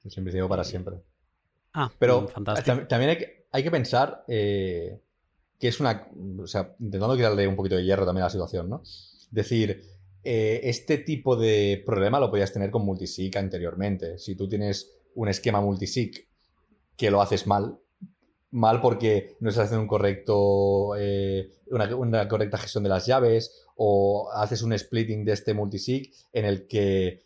siempre 0.09 0.33
digo 0.33 0.49
para 0.49 0.65
siempre. 0.65 1.03
Ah, 1.75 1.91
pero 1.99 2.23
mm, 2.23 2.29
fantástico. 2.29 2.87
también 2.87 3.11
hay 3.11 3.19
que, 3.19 3.47
hay 3.53 3.63
que 3.63 3.71
pensar 3.71 4.25
eh, 4.27 5.01
que 5.59 5.69
es 5.69 5.81
una, 5.81 6.09
o 6.39 6.47
sea, 6.47 6.75
intentando 6.79 7.17
quitarle 7.17 7.47
un 7.47 7.57
poquito 7.57 7.77
de 7.77 7.85
hierro 7.85 8.07
también 8.07 8.23
a 8.23 8.27
la 8.27 8.31
situación, 8.31 8.69
¿no? 8.69 8.83
Decir, 9.31 9.98
eh, 10.25 10.61
este 10.65 10.99
tipo 10.99 11.37
de 11.37 11.83
problema 11.85 12.21
lo 12.21 12.31
podías 12.31 12.53
tener 12.53 12.71
con 12.71 12.85
multisig 12.85 13.37
anteriormente. 13.39 14.19
Si 14.19 14.35
tú 14.35 14.49
tienes 14.49 14.93
un 15.15 15.29
esquema 15.29 15.61
multisig 15.61 16.29
que 16.97 17.11
lo 17.11 17.23
haces 17.23 17.47
mal, 17.47 17.79
mal 18.51 18.81
porque 18.81 19.37
no 19.41 19.51
estás 19.51 19.67
haciendo 19.67 19.83
un 19.83 19.89
correcto, 19.89 20.97
eh, 20.97 21.51
una, 21.71 22.29
correcta 22.29 22.59
gestión 22.59 22.83
de 22.83 22.91
las 22.91 23.07
llaves 23.07 23.67
o 23.77 24.31
haces 24.33 24.63
un 24.63 24.77
splitting 24.77 25.25
de 25.25 25.33
este 25.33 25.55
multisig 25.55 26.13
en 26.33 26.45
el 26.45 26.67
que 26.67 27.23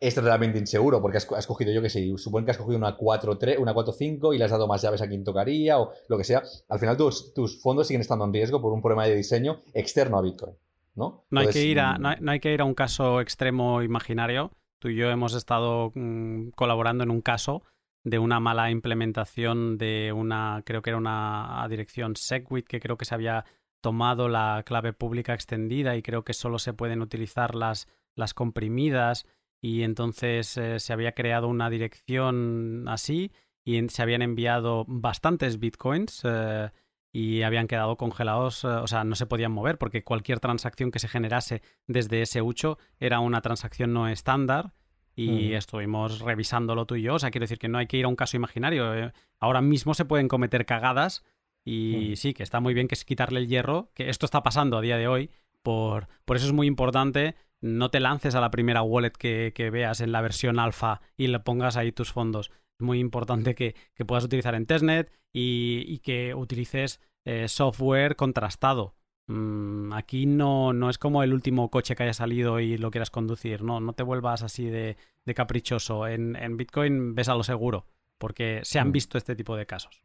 es 0.00 0.16
realmente 0.16 0.58
inseguro 0.58 1.00
porque 1.00 1.16
has, 1.18 1.46
cogido, 1.46 1.72
yo 1.72 1.80
que 1.80 1.88
sé, 1.88 2.06
supongo 2.18 2.44
que 2.44 2.50
has 2.50 2.58
cogido 2.58 2.76
una 2.76 2.96
4-3, 2.96 3.58
una 3.58 3.74
4-5 3.74 4.34
y 4.34 4.38
le 4.38 4.44
has 4.44 4.50
dado 4.50 4.68
más 4.68 4.82
llaves 4.82 5.00
a 5.00 5.08
quien 5.08 5.24
tocaría 5.24 5.80
o 5.80 5.92
lo 6.08 6.18
que 6.18 6.24
sea. 6.24 6.42
Al 6.68 6.78
final 6.78 6.96
tus, 6.96 7.32
tus 7.32 7.60
fondos 7.60 7.86
siguen 7.86 8.02
estando 8.02 8.24
en 8.24 8.32
riesgo 8.32 8.60
por 8.60 8.72
un 8.72 8.82
problema 8.82 9.06
de 9.06 9.14
diseño 9.14 9.62
externo 9.72 10.18
a 10.18 10.22
Bitcoin. 10.22 10.54
¿No? 10.94 11.26
hay 11.32 11.48
que 11.48 11.64
ir 11.64 11.80
a, 11.80 11.98
mm, 11.98 12.16
no 12.20 12.30
hay, 12.30 12.40
que 12.40 12.52
ir 12.52 12.60
a 12.60 12.64
un 12.64 12.74
caso 12.74 13.20
extremo 13.20 13.82
imaginario. 13.82 14.52
Tú 14.78 14.88
y 14.88 14.96
yo 14.96 15.10
hemos 15.10 15.34
estado 15.34 15.92
mm, 15.94 16.50
colaborando 16.50 17.04
en 17.04 17.10
un 17.10 17.20
caso 17.20 17.62
de 18.04 18.18
una 18.18 18.38
mala 18.38 18.70
implementación 18.70 19.78
de 19.78 20.12
una, 20.14 20.62
creo 20.64 20.82
que 20.82 20.90
era 20.90 20.98
una 20.98 21.66
dirección 21.70 22.16
SegWit, 22.16 22.66
que 22.66 22.80
creo 22.80 22.98
que 22.98 23.06
se 23.06 23.14
había 23.14 23.44
tomado 23.80 24.28
la 24.28 24.62
clave 24.64 24.92
pública 24.92 25.34
extendida 25.34 25.96
y 25.96 26.02
creo 26.02 26.24
que 26.24 26.34
solo 26.34 26.58
se 26.58 26.74
pueden 26.74 27.02
utilizar 27.02 27.54
las, 27.54 27.88
las 28.14 28.34
comprimidas 28.34 29.26
y 29.60 29.82
entonces 29.82 30.56
eh, 30.58 30.78
se 30.78 30.92
había 30.92 31.12
creado 31.12 31.48
una 31.48 31.70
dirección 31.70 32.84
así 32.88 33.32
y 33.64 33.88
se 33.88 34.02
habían 34.02 34.20
enviado 34.22 34.84
bastantes 34.86 35.58
bitcoins. 35.58 36.22
Eh, 36.24 36.70
y 37.14 37.42
habían 37.42 37.68
quedado 37.68 37.96
congelados, 37.96 38.64
eh, 38.64 38.66
o 38.66 38.88
sea, 38.88 39.04
no 39.04 39.14
se 39.14 39.26
podían 39.26 39.52
mover 39.52 39.78
porque 39.78 40.02
cualquier 40.02 40.40
transacción 40.40 40.90
que 40.90 40.98
se 40.98 41.06
generase 41.06 41.62
desde 41.86 42.22
ese 42.22 42.42
ucho 42.42 42.76
era 42.98 43.20
una 43.20 43.40
transacción 43.40 43.92
no 43.92 44.08
estándar 44.08 44.72
y 45.16 45.52
estuvimos 45.52 46.18
revisándolo 46.18 46.86
tú 46.86 46.96
y 46.96 47.02
yo, 47.02 47.14
o 47.14 47.18
sea, 47.20 47.30
quiero 47.30 47.44
decir 47.44 47.60
que 47.60 47.68
no 47.68 47.78
hay 47.78 47.86
que 47.86 47.98
ir 47.98 48.04
a 48.04 48.08
un 48.08 48.16
caso 48.16 48.36
imaginario, 48.36 48.92
eh. 48.96 49.12
ahora 49.38 49.60
mismo 49.60 49.94
se 49.94 50.04
pueden 50.04 50.26
cometer 50.26 50.66
cagadas 50.66 51.22
y 51.64 52.16
sí, 52.16 52.34
que 52.34 52.42
está 52.42 52.58
muy 52.58 52.74
bien 52.74 52.88
que 52.88 52.96
es 52.96 53.04
quitarle 53.04 53.38
el 53.38 53.46
hierro, 53.46 53.92
que 53.94 54.10
esto 54.10 54.26
está 54.26 54.42
pasando 54.42 54.76
a 54.76 54.80
día 54.80 54.98
de 54.98 55.06
hoy, 55.06 55.30
por, 55.62 56.08
por 56.24 56.36
eso 56.36 56.46
es 56.46 56.52
muy 56.52 56.66
importante 56.66 57.36
no 57.60 57.90
te 57.90 58.00
lances 58.00 58.34
a 58.34 58.40
la 58.40 58.50
primera 58.50 58.82
wallet 58.82 59.12
que, 59.12 59.52
que 59.54 59.70
veas 59.70 60.00
en 60.00 60.10
la 60.10 60.20
versión 60.20 60.58
alfa 60.58 61.00
y 61.16 61.28
le 61.28 61.38
pongas 61.38 61.76
ahí 61.76 61.92
tus 61.92 62.12
fondos 62.12 62.50
muy 62.78 62.98
importante 62.98 63.54
que, 63.54 63.74
puedas 64.06 64.24
utilizar 64.24 64.54
en 64.54 64.66
testnet 64.66 65.12
y, 65.32 65.98
que 65.98 66.34
utilices 66.34 67.00
eh, 67.24 67.48
software 67.48 68.16
contrastado. 68.16 68.94
Mm, 69.26 69.92
aquí 69.94 70.26
no, 70.26 70.72
no 70.72 70.90
es 70.90 70.98
como 70.98 71.22
el 71.22 71.32
último 71.32 71.70
coche 71.70 71.96
que 71.96 72.02
haya 72.02 72.12
salido 72.12 72.60
y 72.60 72.76
lo 72.76 72.90
quieras 72.90 73.10
conducir, 73.10 73.62
no, 73.62 73.80
no 73.80 73.94
te 73.94 74.02
vuelvas 74.02 74.42
así 74.42 74.66
de, 74.66 74.96
caprichoso. 75.34 76.06
En, 76.06 76.56
Bitcoin 76.56 77.14
ves 77.14 77.28
a 77.28 77.34
lo 77.34 77.42
seguro, 77.42 77.86
porque 78.18 78.60
se 78.64 78.78
han 78.78 78.88
mm. 78.88 78.92
visto 78.92 79.18
este 79.18 79.34
tipo 79.34 79.56
de 79.56 79.66
casos. 79.66 80.02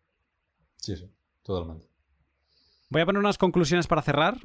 Sí, 0.78 0.96
sí, 0.96 1.10
totalmente. 1.44 1.88
Voy 2.90 3.02
a 3.02 3.06
poner 3.06 3.20
unas 3.20 3.38
conclusiones 3.38 3.88
para 3.88 4.02
cerrar. 4.02 4.38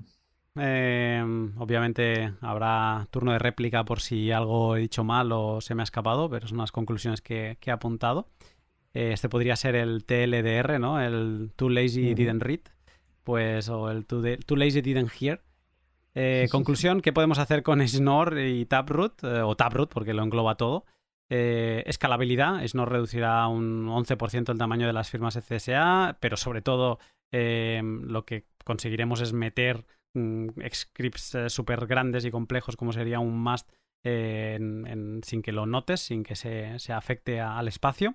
Em, 0.57 1.53
obviamente 1.59 2.33
habrá 2.41 3.09
turno 3.11 3.33
de 3.33 3.41
réplica 3.41 3.85
por 3.85 4.01
si 4.01 4.31
algo 4.31 4.77
he 4.77 4.81
dicho 4.81 5.03
mal 5.03 5.33
o 5.33 5.61
se 5.61 5.75
me 5.75 5.83
ha 5.83 5.85
escapado, 5.85 6.31
pero 6.31 6.47
son 6.47 6.59
unas 6.59 6.71
conclusiones 6.71 7.21
que, 7.21 7.59
he 7.61 7.71
apuntado. 7.71 8.29
Eh, 8.93 9.13
este 9.13 9.29
podría 9.29 9.57
ser 9.57 9.75
el 9.75 10.05
TLDR, 10.05 10.79
¿no? 10.79 11.01
El 11.01 11.51
Too 11.57 11.71
Lazy 11.71 12.15
Didn't 12.15 12.43
Read, 12.43 12.61
pues, 13.25 13.69
o 13.69 13.91
el 13.91 14.07
Too, 14.07 14.57
Lazy 14.57 14.81
Didn't 14.81 15.11
Hear. 15.21 15.43
Eh, 16.15 16.47
conclusión, 16.53 17.01
¿qué 17.01 17.13
podemos 17.13 17.39
hacer 17.39 17.65
con 17.65 17.87
Snor 17.87 18.39
y 18.39 18.67
Taproot? 18.67 19.25
Eh, 19.25 19.41
o 19.43 19.57
Taproot, 19.57 19.93
porque 19.93 20.15
lo 20.15 20.23
engloba 20.23 20.57
todo. 20.57 20.85
escalabilidad, 21.29 22.65
Snor 22.65 22.93
reducirá 22.93 23.49
un 23.49 23.89
11% 23.89 24.53
el 24.53 24.59
tamaño 24.59 24.87
de 24.87 24.93
las 24.93 25.11
firmas 25.11 25.37
CSA, 25.37 26.17
pero 26.21 26.37
sobre 26.37 26.63
todo 26.63 27.01
lo 27.33 28.25
que 28.25 28.45
conseguiremos 28.65 29.21
es 29.21 29.33
meter 29.33 29.85
scripts 30.73 31.35
eh, 31.35 31.51
súper 31.51 31.87
grandes 31.87 32.25
y 32.25 32.31
complejos 32.31 32.77
como 32.77 32.93
sería 32.93 33.19
un 33.19 33.39
must 33.43 33.71
eh, 34.05 34.59
sin 35.23 35.43
que 35.43 35.53
lo 35.53 35.67
notes, 35.67 36.01
sin 36.01 36.23
que 36.23 36.37
se, 36.37 36.93
afecte 36.93 37.41
al 37.41 37.69
espacio. 37.69 38.15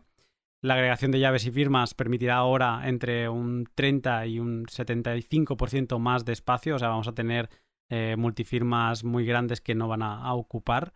La 0.61 0.75
agregación 0.75 1.11
de 1.11 1.19
llaves 1.19 1.45
y 1.45 1.51
firmas 1.51 1.93
permitirá 1.93 2.35
ahora 2.35 2.81
entre 2.87 3.29
un 3.29 3.65
30 3.75 4.27
y 4.27 4.39
un 4.39 4.65
75% 4.65 5.97
más 5.99 6.25
de 6.25 6.33
espacio, 6.33 6.75
o 6.75 6.79
sea, 6.79 6.89
vamos 6.89 7.07
a 7.07 7.13
tener 7.13 7.49
eh, 7.89 8.15
multifirmas 8.17 9.03
muy 9.03 9.25
grandes 9.25 9.61
que 9.61 9.73
no 9.73 9.87
van 9.87 10.03
a, 10.03 10.33
ocupar. 10.33 10.93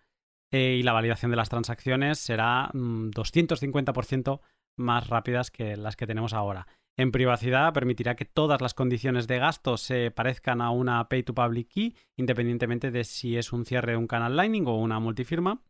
y 0.51 0.83
la 0.83 0.93
validación 0.93 1.31
de 1.31 1.37
las 1.37 1.49
transacciones 1.49 2.19
será 2.19 2.69
250% 2.73 4.37
mm, 4.37 4.41
más 4.83 5.07
rápidas 5.07 5.49
que 5.49 5.75
las 5.75 5.95
que 5.95 6.05
tenemos 6.05 6.33
ahora. 6.33 6.67
En 6.95 7.11
privacidad 7.11 7.73
permitirá 7.73 8.15
que 8.15 8.25
todas 8.25 8.61
las 8.61 8.75
condiciones 8.75 9.27
de 9.27 9.39
gasto 9.39 9.77
se 9.77 10.11
parezcan 10.11 10.61
a 10.61 10.69
una 10.69 11.09
Pay 11.09 11.23
to 11.23 11.33
Public 11.33 11.67
Key, 11.69 11.95
independientemente 12.17 12.91
de 12.91 13.03
si 13.03 13.35
es 13.35 13.51
un 13.51 13.65
cierre 13.65 13.93
de 13.93 13.97
un 13.97 14.07
canal 14.07 14.35
Lightning 14.35 14.67
o 14.67 14.77
una 14.77 14.99
multifirma. 14.99 15.63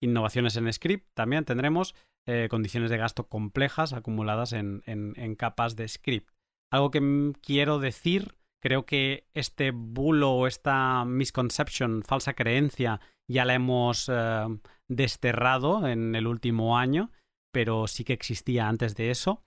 Innovaciones 0.00 0.56
en 0.56 0.72
script 0.72 1.08
también 1.14 1.44
tendremos 1.44 1.96
eh, 2.28 2.46
condiciones 2.48 2.90
de 2.90 2.96
gasto 2.96 3.28
complejas 3.28 3.92
acumuladas 3.92 4.52
en, 4.52 5.34
capas 5.36 5.74
de 5.74 5.88
script. 5.88 6.30
Algo 6.70 6.92
que 6.92 7.32
quiero 7.42 7.80
decir, 7.80 8.36
creo 8.62 8.86
que 8.86 9.26
este 9.34 9.72
bulo 9.72 10.30
o 10.30 10.46
esta 10.46 11.04
misconception, 11.04 12.04
falsa 12.04 12.34
creencia, 12.34 13.00
ya 13.26 13.44
la 13.44 13.54
hemos 13.54 14.08
eh, 14.12 14.46
desterrado 14.86 15.88
en 15.88 16.14
el 16.14 16.28
último 16.28 16.78
año, 16.78 17.10
pero 17.52 17.88
sí 17.88 18.04
que 18.04 18.12
existía 18.12 18.68
antes 18.68 18.94
de 18.94 19.10
eso 19.10 19.42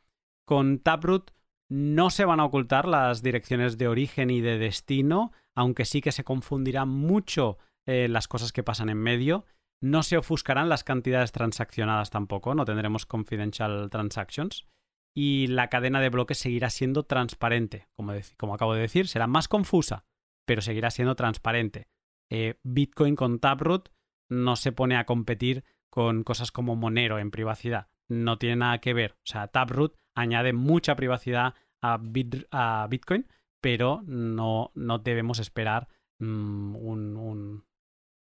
con 0.52 0.80
Taproot 0.80 1.32
no 1.70 2.10
se 2.10 2.26
van 2.26 2.42
a 2.42 2.44
ocultar 2.44 2.86
las 2.86 3.24
direcciones 3.24 3.78
de 3.78 3.88
origen 3.88 4.30
y 4.30 4.42
de 4.42 4.58
destino, 4.58 5.32
aunque 5.56 5.86
sí 5.86 6.02
que 6.02 6.12
se 6.12 6.26
confundirán 6.26 6.90
mucho 6.90 7.58
eh, 7.86 8.10
las 8.10 8.28
cosas 8.28 8.52
que 8.52 8.62
pasan 8.62 8.90
en 8.90 8.98
medio. 8.98 9.46
No 9.82 10.04
se 10.04 10.18
ofuscarán 10.18 10.68
las 10.68 10.84
cantidades 10.84 11.32
transaccionadas 11.32 12.10
tampoco, 12.10 12.54
no 12.54 12.66
tendremos 12.66 13.06
confidential 13.06 13.90
transactions. 13.90 14.68
Y 15.16 15.48
la 15.48 15.70
cadena 15.70 16.02
de 16.02 16.10
bloques 16.10 16.38
seguirá 16.38 16.70
siendo 16.70 17.04
transparente, 17.04 17.88
como, 17.94 18.12
como 18.36 18.54
acabo 18.54 18.74
de 18.74 18.82
decir, 18.82 19.08
será 19.08 19.28
más 19.28 19.48
confusa, 19.48 20.04
pero 20.46 20.62
seguirá 20.62 20.92
siendo 20.92 21.16
transparente. 21.16 21.88
Eh, 22.30 22.60
Bitcoin 22.64 23.16
con 23.16 23.40
Taproot 23.40 23.88
no 24.30 24.58
se 24.58 24.74
pone 24.74 24.98
a 24.98 25.06
competir 25.06 25.64
con 25.90 26.26
cosas 26.26 26.52
como 26.52 26.76
Monero 26.76 27.20
en 27.20 27.32
privacidad. 27.32 27.91
No 28.12 28.38
tiene 28.38 28.58
nada 28.58 28.80
que 28.80 28.94
ver. 28.94 29.14
O 29.14 29.26
sea, 29.26 29.48
Taproot 29.48 29.96
añade 30.16 30.52
mucha 30.52 30.98
privacidad 30.98 31.54
a, 31.82 31.98
Bitcoin, 31.98 33.26
pero 33.62 34.02
no, 34.06 34.72
no 34.76 35.00
debemos 35.00 35.40
esperar 35.40 35.88
mm, 36.20 36.76
un, 36.76 37.64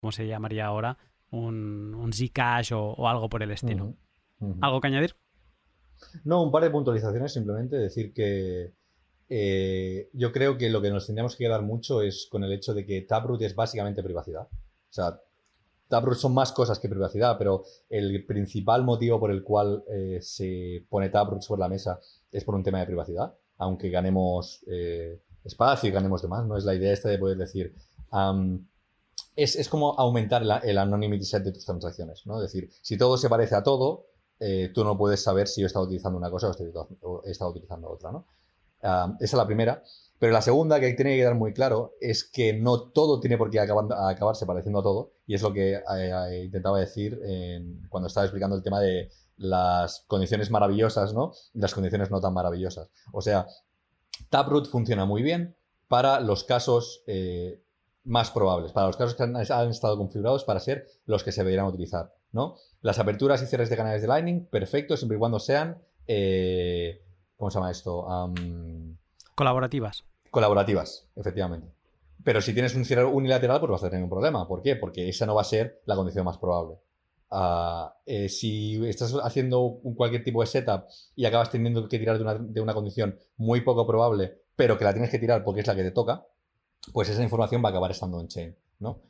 ¿Cómo 0.02 0.12
se 0.12 0.26
llamaría 0.26 0.66
ahora? 0.66 0.98
Un, 1.30 1.94
un 1.94 2.12
Zcash 2.12 2.74
o, 2.74 3.08
algo 3.08 3.30
por 3.30 3.44
el 3.44 3.52
estilo. 3.52 3.94
¿Algo 4.62 4.82
que 4.82 4.88
añadir? 4.88 5.16
No, 6.24 6.42
un 6.42 6.52
par 6.52 6.64
de 6.64 6.72
puntualizaciones 6.72 7.34
simplemente. 7.34 7.76
Decir 7.76 8.14
que 8.14 8.74
eh, 9.30 10.10
yo 10.12 10.32
creo 10.32 10.58
que 10.58 10.72
lo 10.72 10.82
que 10.82 10.90
nos 10.90 11.06
tendríamos 11.06 11.36
que 11.36 11.44
quedar 11.44 11.62
mucho 11.62 12.02
es 12.02 12.28
con 12.32 12.44
el 12.44 12.52
hecho 12.52 12.74
de 12.74 12.84
que 12.84 13.02
Taproot 13.02 13.44
es 13.44 13.54
básicamente 13.54 14.02
privacidad. 14.02 14.48
O 14.50 14.94
sea, 14.94 15.22
Taproot 15.88 16.18
son 16.18 16.34
más 16.34 16.52
cosas 16.52 16.80
que 16.80 16.90
privacidad, 16.90 17.38
pero 17.38 17.64
el 17.90 18.26
principal 18.26 18.84
motivo 18.84 19.20
por 19.20 19.32
el 19.32 19.44
cual 19.44 19.84
eh, 19.88 20.20
se 20.22 20.86
pone 20.90 21.10
Taproot 21.10 21.42
sobre 21.42 21.60
la 21.60 21.70
mesa 21.70 22.00
es 22.32 22.44
por 22.44 22.56
un 22.56 22.64
tema 22.64 22.80
de 22.80 22.86
privacidad, 22.86 23.34
aunque 23.58 23.90
ganemos 23.90 24.64
eh, 24.68 25.22
espacio 25.44 25.90
y 25.90 25.92
ganemos 25.92 26.22
demás. 26.22 26.46
No 26.46 26.58
es 26.58 26.64
la 26.64 26.76
idea 26.76 26.94
esta 26.94 27.10
de 27.10 27.18
poder 27.18 27.38
decir. 27.38 27.74
es, 29.36 29.70
como 29.70 29.98
aumentar 30.00 30.44
el 30.64 30.78
anonymity 30.78 31.26
set 31.26 31.44
de 31.44 31.52
tus 31.52 31.66
transacciones, 31.66 32.26
¿no? 32.26 32.42
Es 32.42 32.52
decir, 32.52 32.70
si 32.82 32.98
todo 32.98 33.18
se 33.18 33.30
parece 33.30 33.56
a 33.56 33.64
todo, 33.64 34.08
tú 34.74 34.84
no 34.84 34.98
puedes 34.98 35.24
saber 35.24 35.48
si 35.48 35.62
yo 35.62 35.66
he 35.66 35.68
estado 35.68 35.86
utilizando 35.86 36.18
una 36.18 36.30
cosa 36.30 36.52
o 37.02 37.24
he 37.26 37.32
estado 37.32 37.52
utilizando 37.52 37.90
otra, 37.90 38.12
¿no? 38.12 38.26
esa 38.80 39.18
es 39.20 39.34
la 39.34 39.46
primera. 39.46 39.84
Pero 40.20 40.34
la 40.34 40.42
segunda 40.42 40.80
que 40.80 40.94
tiene 40.94 41.12
que 41.12 41.18
quedar 41.18 41.36
muy 41.36 41.54
claro 41.54 41.94
es 42.02 42.24
que 42.24 42.54
no 42.54 42.90
todo 42.90 43.20
tiene 43.20 43.38
por 43.38 43.52
qué 43.52 43.60
acabarse 43.60 44.46
pareciendo 44.46 44.80
a 44.80 44.84
todo. 44.84 45.12
Y 45.28 45.36
es 45.36 45.42
lo 45.42 45.54
que 45.54 45.76
eh, 45.76 45.82
eh, 45.90 46.44
intentaba 46.46 46.80
decir 46.80 47.20
cuando 47.90 48.08
estaba 48.08 48.26
explicando 48.26 48.56
el 48.56 48.64
tema 48.64 48.80
de 48.80 49.10
las 49.38 50.06
condiciones 50.08 50.50
maravillosas, 50.50 51.14
¿no? 51.14 51.34
Y 51.54 51.60
las 51.60 51.76
condiciones 51.76 52.10
no 52.10 52.20
tan 52.20 52.34
maravillosas. 52.34 52.90
O 53.12 53.22
sea, 53.22 53.48
Taproot 54.30 54.68
funciona 54.68 55.06
muy 55.06 55.22
bien 55.22 55.56
para 55.88 56.20
los 56.20 56.44
casos 56.44 57.04
eh, 57.06 57.62
más 58.04 58.32
probables, 58.32 58.72
para 58.72 58.88
los 58.88 58.98
casos 58.98 59.14
que 59.16 59.24
han, 59.24 59.36
estado 59.36 59.98
configurados 59.98 60.44
para 60.44 60.60
ser 60.60 60.88
los 61.06 61.24
que 61.24 61.32
se 61.32 61.42
deberían 61.42 61.68
utilizar, 61.68 62.14
¿no? 62.32 62.56
Las 62.82 62.98
aperturas 62.98 63.44
y 63.44 63.46
cierres 63.46 63.70
de 63.70 63.78
canales 63.78 64.02
de 64.02 64.08
Lightning, 64.08 64.48
perfecto, 64.48 64.98
siempre 64.98 65.18
y 65.18 65.20
cuando 65.20 65.40
sean 65.40 65.84
¿Cómo 67.38 67.52
se 67.52 67.60
llama 67.60 67.72
esto? 67.72 68.06
colaborativas. 69.36 70.07
Colaborativas, 70.32 71.08
efectivamente. 71.16 71.68
Pero 72.24 72.42
si 72.42 72.54
tienes 72.54 72.76
un 72.76 72.86
cierre 72.86 73.06
unilateral, 73.06 73.60
pues 73.60 73.72
vas 73.72 73.84
a 73.84 73.90
tener 73.90 74.04
un 74.04 74.10
problema. 74.10 74.48
¿Por 74.48 74.62
qué? 74.62 74.76
Porque 74.76 75.08
esa 75.08 75.26
no 75.26 75.36
va 75.36 75.42
a 75.42 75.46
ser 75.46 75.82
la 75.86 75.96
condición 75.96 76.26
más 76.26 76.38
probable. 76.38 76.76
Eh, 78.06 78.30
si 78.30 78.86
estás 78.88 79.14
haciendo 79.24 79.80
cualquier 79.96 80.24
tipo 80.24 80.42
de 80.42 80.48
setup 80.48 80.86
y 81.16 81.26
acabas 81.26 81.52
teniendo 81.52 81.88
que 81.88 82.00
tirar 82.00 82.18
de 82.18 82.24
una, 82.24 82.36
de 82.36 82.62
una, 82.62 82.74
condición 82.74 83.18
muy 83.36 83.62
poco 83.62 83.86
probable, 83.86 84.42
pero 84.56 84.78
que 84.78 84.86
la 84.86 84.94
tienes 84.94 85.12
que 85.12 85.20
tirar 85.20 85.44
porque 85.44 85.62
es 85.62 85.68
la 85.68 85.76
que 85.76 85.84
te 85.84 85.92
toca, 85.92 86.26
pues 86.94 87.10
esa 87.10 87.22
información 87.22 87.62
va 87.64 87.70
a 87.70 87.72
acabar 87.72 87.92
estando 87.92 88.20
en 88.22 88.28
chain, 88.28 88.56
¿no? 88.80 89.02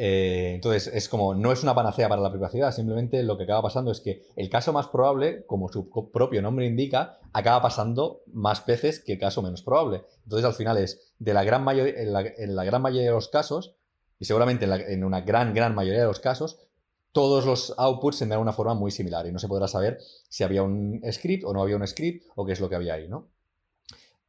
Eh, 0.00 0.52
entonces, 0.54 0.86
es 0.94 1.08
como, 1.08 1.34
no 1.34 1.50
es 1.50 1.64
una 1.64 1.74
panacea 1.74 2.08
para 2.08 2.22
la 2.22 2.30
privacidad, 2.30 2.70
simplemente 2.72 3.20
lo 3.24 3.36
que 3.36 3.42
acaba 3.42 3.62
pasando 3.62 3.90
es 3.90 4.00
que 4.00 4.22
el 4.36 4.48
caso 4.48 4.72
más 4.72 4.86
probable, 4.86 5.44
como 5.44 5.68
su 5.68 5.90
propio 6.12 6.40
nombre 6.40 6.66
indica, 6.66 7.18
acaba 7.32 7.60
pasando 7.60 8.22
más 8.32 8.64
veces 8.64 9.00
que 9.00 9.14
el 9.14 9.18
caso 9.18 9.42
menos 9.42 9.62
probable. 9.62 10.04
Entonces, 10.22 10.46
al 10.46 10.54
final 10.54 10.78
es, 10.78 11.12
de 11.18 11.34
la 11.34 11.42
gran 11.42 11.64
mayoría, 11.64 11.94
en, 12.00 12.12
la, 12.12 12.64
gran 12.64 12.80
mayoría 12.80 13.08
de 13.08 13.14
los 13.14 13.28
casos, 13.28 13.74
y 14.20 14.24
seguramente 14.24 14.66
en, 14.66 15.02
una 15.02 15.22
gran, 15.22 15.52
gran 15.52 15.74
mayoría 15.74 16.00
de 16.00 16.06
los 16.06 16.20
casos, 16.20 16.58
todos 17.10 17.44
los 17.44 17.74
outputs 17.76 18.20
tendrán 18.20 18.40
una 18.40 18.52
forma 18.52 18.74
muy 18.74 18.92
similar 18.92 19.26
y 19.26 19.32
no 19.32 19.40
se 19.40 19.48
podrá 19.48 19.66
saber 19.66 19.98
si 20.28 20.44
había 20.44 20.62
un 20.62 21.02
script 21.10 21.42
o 21.44 21.52
no 21.52 21.60
había 21.60 21.74
un 21.74 21.86
script 21.86 22.24
o 22.36 22.46
qué 22.46 22.52
es 22.52 22.60
lo 22.60 22.68
que 22.68 22.76
había 22.76 22.94
ahí, 22.94 23.08
¿no? 23.08 23.26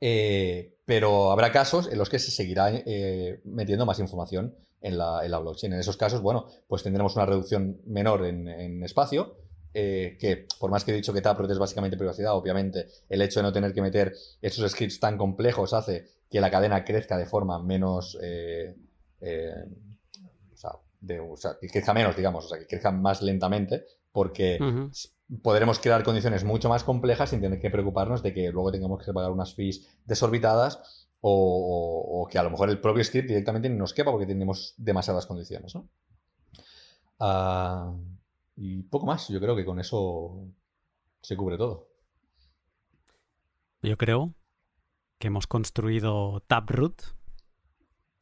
Eh, 0.01 0.77
pero 0.85 1.31
habrá 1.31 1.51
casos 1.51 1.87
en 1.91 1.99
los 1.99 2.09
que 2.09 2.17
se 2.17 2.31
seguirá 2.31 2.71
eh, 2.73 3.41
metiendo 3.43 3.85
más 3.85 3.99
información 3.99 4.55
en 4.81 4.97
la, 4.97 5.39
blockchain. 5.39 5.73
En 5.73 5.79
esos 5.79 5.97
casos, 5.97 6.21
bueno, 6.21 6.47
pues 6.67 6.83
tendremos 6.83 7.15
una 7.15 7.25
reducción 7.25 7.81
menor 7.85 8.25
en, 8.25 8.83
espacio, 8.83 9.37
eh, 9.73 10.17
que 10.19 10.47
por 10.59 10.71
más 10.71 10.83
que 10.83 10.91
he 10.91 10.95
dicho 10.95 11.13
que 11.13 11.21
Taproot 11.21 11.51
es 11.51 11.59
básicamente 11.59 11.97
privacidad, 11.97 12.33
obviamente 12.33 12.87
el 13.07 13.21
hecho 13.21 13.39
de 13.39 13.43
no 13.43 13.53
tener 13.53 13.73
que 13.73 13.81
meter 13.81 14.13
esos 14.41 14.71
scripts 14.71 14.99
tan 14.99 15.17
complejos 15.17 15.73
hace 15.73 16.07
que 16.29 16.41
la 16.41 16.49
cadena 16.49 16.83
crezca 16.83 17.17
de 17.17 17.25
forma 17.25 17.61
menos... 17.61 18.17
Eh, 18.21 18.75
eh, 19.21 19.65
o, 21.21 21.37
sea, 21.37 21.57
que 21.59 21.67
crezca 21.69 21.93
menos, 21.93 22.15
digamos, 22.15 22.45
o 22.45 22.49
sea, 22.49 22.59
que 22.59 22.67
crezca 22.67 22.91
más 22.91 23.21
lentamente, 23.21 23.85
porque 24.11 24.59
podremos 25.41 25.79
crear 25.79 26.03
condiciones 26.03 26.43
mucho 26.43 26.69
más 26.69 26.83
complejas 26.83 27.29
sin 27.29 27.41
tener 27.41 27.59
que 27.59 27.69
preocuparnos 27.69 28.23
de 28.23 28.33
que 28.33 28.51
luego 28.51 28.71
tengamos 28.71 29.05
que 29.05 29.13
pagar 29.13 29.31
unas 29.31 29.53
fees 29.53 29.87
desorbitadas 30.05 30.98
o, 31.21 32.27
que 32.31 32.37
a 32.37 32.43
lo 32.43 32.49
mejor 32.49 32.69
el 32.69 32.79
propio 32.79 33.03
script 33.03 33.27
directamente 33.27 33.69
nos 33.69 33.93
quepa 33.93 34.11
porque 34.11 34.25
tenemos 34.25 34.73
demasiadas 34.77 35.25
condiciones, 35.25 35.75
¿no? 35.75 35.89
Ah, 37.19 37.93
y 38.55 38.83
poco 38.83 39.05
más, 39.05 39.27
yo 39.27 39.39
creo 39.39 39.55
que 39.55 39.65
con 39.65 39.79
eso 39.79 40.47
se 41.21 41.35
cubre 41.35 41.57
todo. 41.57 41.89
Yo 43.81 43.97
creo 43.97 44.33
que 45.17 45.27
hemos 45.27 45.47
construido 45.47 46.41
Taproot 46.41 47.01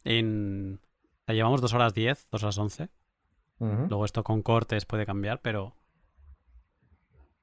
en... 0.03 0.79
La 1.25 1.33
llevamos 1.33 1.61
dos 1.61 1.73
horas 1.73 1.93
10, 1.93 2.27
dos 2.31 2.43
horas 2.43 2.57
11. 2.57 2.89
Luego 3.59 4.05
esto 4.05 4.23
con 4.23 4.43
cortes 4.43 4.85
puede 4.85 5.07
cambiar, 5.07 5.41
pero 5.41 5.75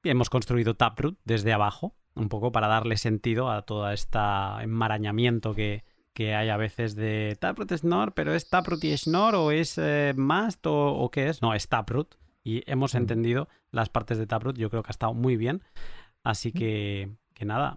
hemos 0.03 0.29
construido 0.29 0.75
Taproot 0.75 1.19
desde 1.25 1.51
abajo 1.51 1.93
un 2.15 2.29
poco 2.29 2.51
para 2.51 2.67
darle 2.67 2.97
sentido 2.97 3.49
a 3.49 3.63
todo 3.63 3.89
este 3.91 4.19
enmarañamiento 4.61 5.53
que, 5.53 5.83
hay 6.17 6.49
a 6.49 6.57
veces 6.57 6.95
de 6.95 7.37
Taproot 7.39 7.73
Snor, 7.73 8.13
pero 8.13 8.33
es 8.33 8.49
Taproot 8.49 8.83
y 8.85 8.97
Snor 8.97 9.35
o 9.35 9.51
es 9.51 9.77
eh, 9.77 10.13
Mast 10.15 10.65
o, 10.65 11.09
qué 11.11 11.27
es. 11.27 11.41
No, 11.41 11.53
es 11.53 11.67
Taproot. 11.67 12.15
Y 12.43 12.63
hemos 12.71 12.93
mm. 12.93 12.97
entendido 12.97 13.49
las 13.71 13.89
partes 13.89 14.17
de 14.17 14.25
Taproot. 14.25 14.57
Yo 14.57 14.69
creo 14.69 14.81
que 14.81 14.89
ha 14.89 14.91
estado 14.91 15.13
muy 15.13 15.35
bien. 15.35 15.61
Así 16.23 16.49
mm. 16.49 16.53
que, 16.53 17.09
que 17.33 17.43
nada, 17.43 17.75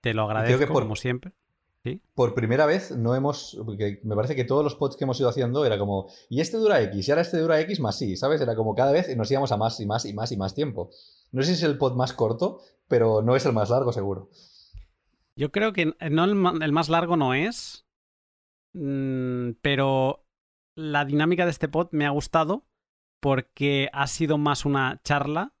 te 0.00 0.14
lo 0.14 0.24
agradezco 0.24 0.72
como 0.72 0.96
siempre. 0.96 1.32
Por 2.14 2.34
primera 2.34 2.66
vez 2.66 2.90
no 2.90 3.14
hemos. 3.14 3.58
Porque 3.64 4.00
me 4.02 4.16
parece 4.16 4.34
que 4.34 4.44
todos 4.44 4.64
los 4.64 4.74
pods 4.74 4.96
que 4.96 5.04
hemos 5.04 5.18
ido 5.20 5.28
haciendo 5.28 5.64
era 5.64 5.78
como. 5.78 6.08
Y 6.28 6.40
este 6.40 6.56
dura 6.56 6.82
X, 6.82 7.06
y 7.06 7.10
ahora 7.10 7.22
este 7.22 7.38
dura 7.38 7.60
X 7.60 7.80
más 7.80 7.96
sí, 7.96 8.16
¿sabes? 8.16 8.40
Era 8.40 8.56
como 8.56 8.74
cada 8.74 8.92
vez 8.92 9.14
nos 9.16 9.30
íbamos 9.30 9.52
a 9.52 9.56
más 9.56 9.78
y 9.80 9.86
más 9.86 10.04
y 10.04 10.12
más 10.12 10.32
y 10.32 10.36
más 10.36 10.54
tiempo. 10.54 10.90
No 11.32 11.42
sé 11.42 11.48
si 11.48 11.52
es 11.54 11.62
el 11.62 11.78
pod 11.78 11.94
más 11.94 12.12
corto, 12.12 12.60
pero 12.88 13.22
no 13.22 13.36
es 13.36 13.44
el 13.46 13.52
más 13.52 13.70
largo, 13.70 13.92
seguro. 13.92 14.30
Yo 15.36 15.52
creo 15.52 15.72
que 15.72 15.94
no 16.10 16.24
el, 16.24 16.72
más 16.72 16.88
largo 16.88 17.16
no 17.16 17.34
es. 17.34 17.86
Mm, 18.72 19.52
pero 19.62 20.26
la 20.74 21.04
dinámica 21.04 21.44
de 21.44 21.50
este 21.50 21.68
pod 21.68 21.88
me 21.92 22.06
ha 22.06 22.10
gustado 22.10 22.66
porque 23.20 23.88
ha 23.92 24.06
sido 24.06 24.38
más 24.38 24.64
una 24.64 25.00
charla, 25.02 25.54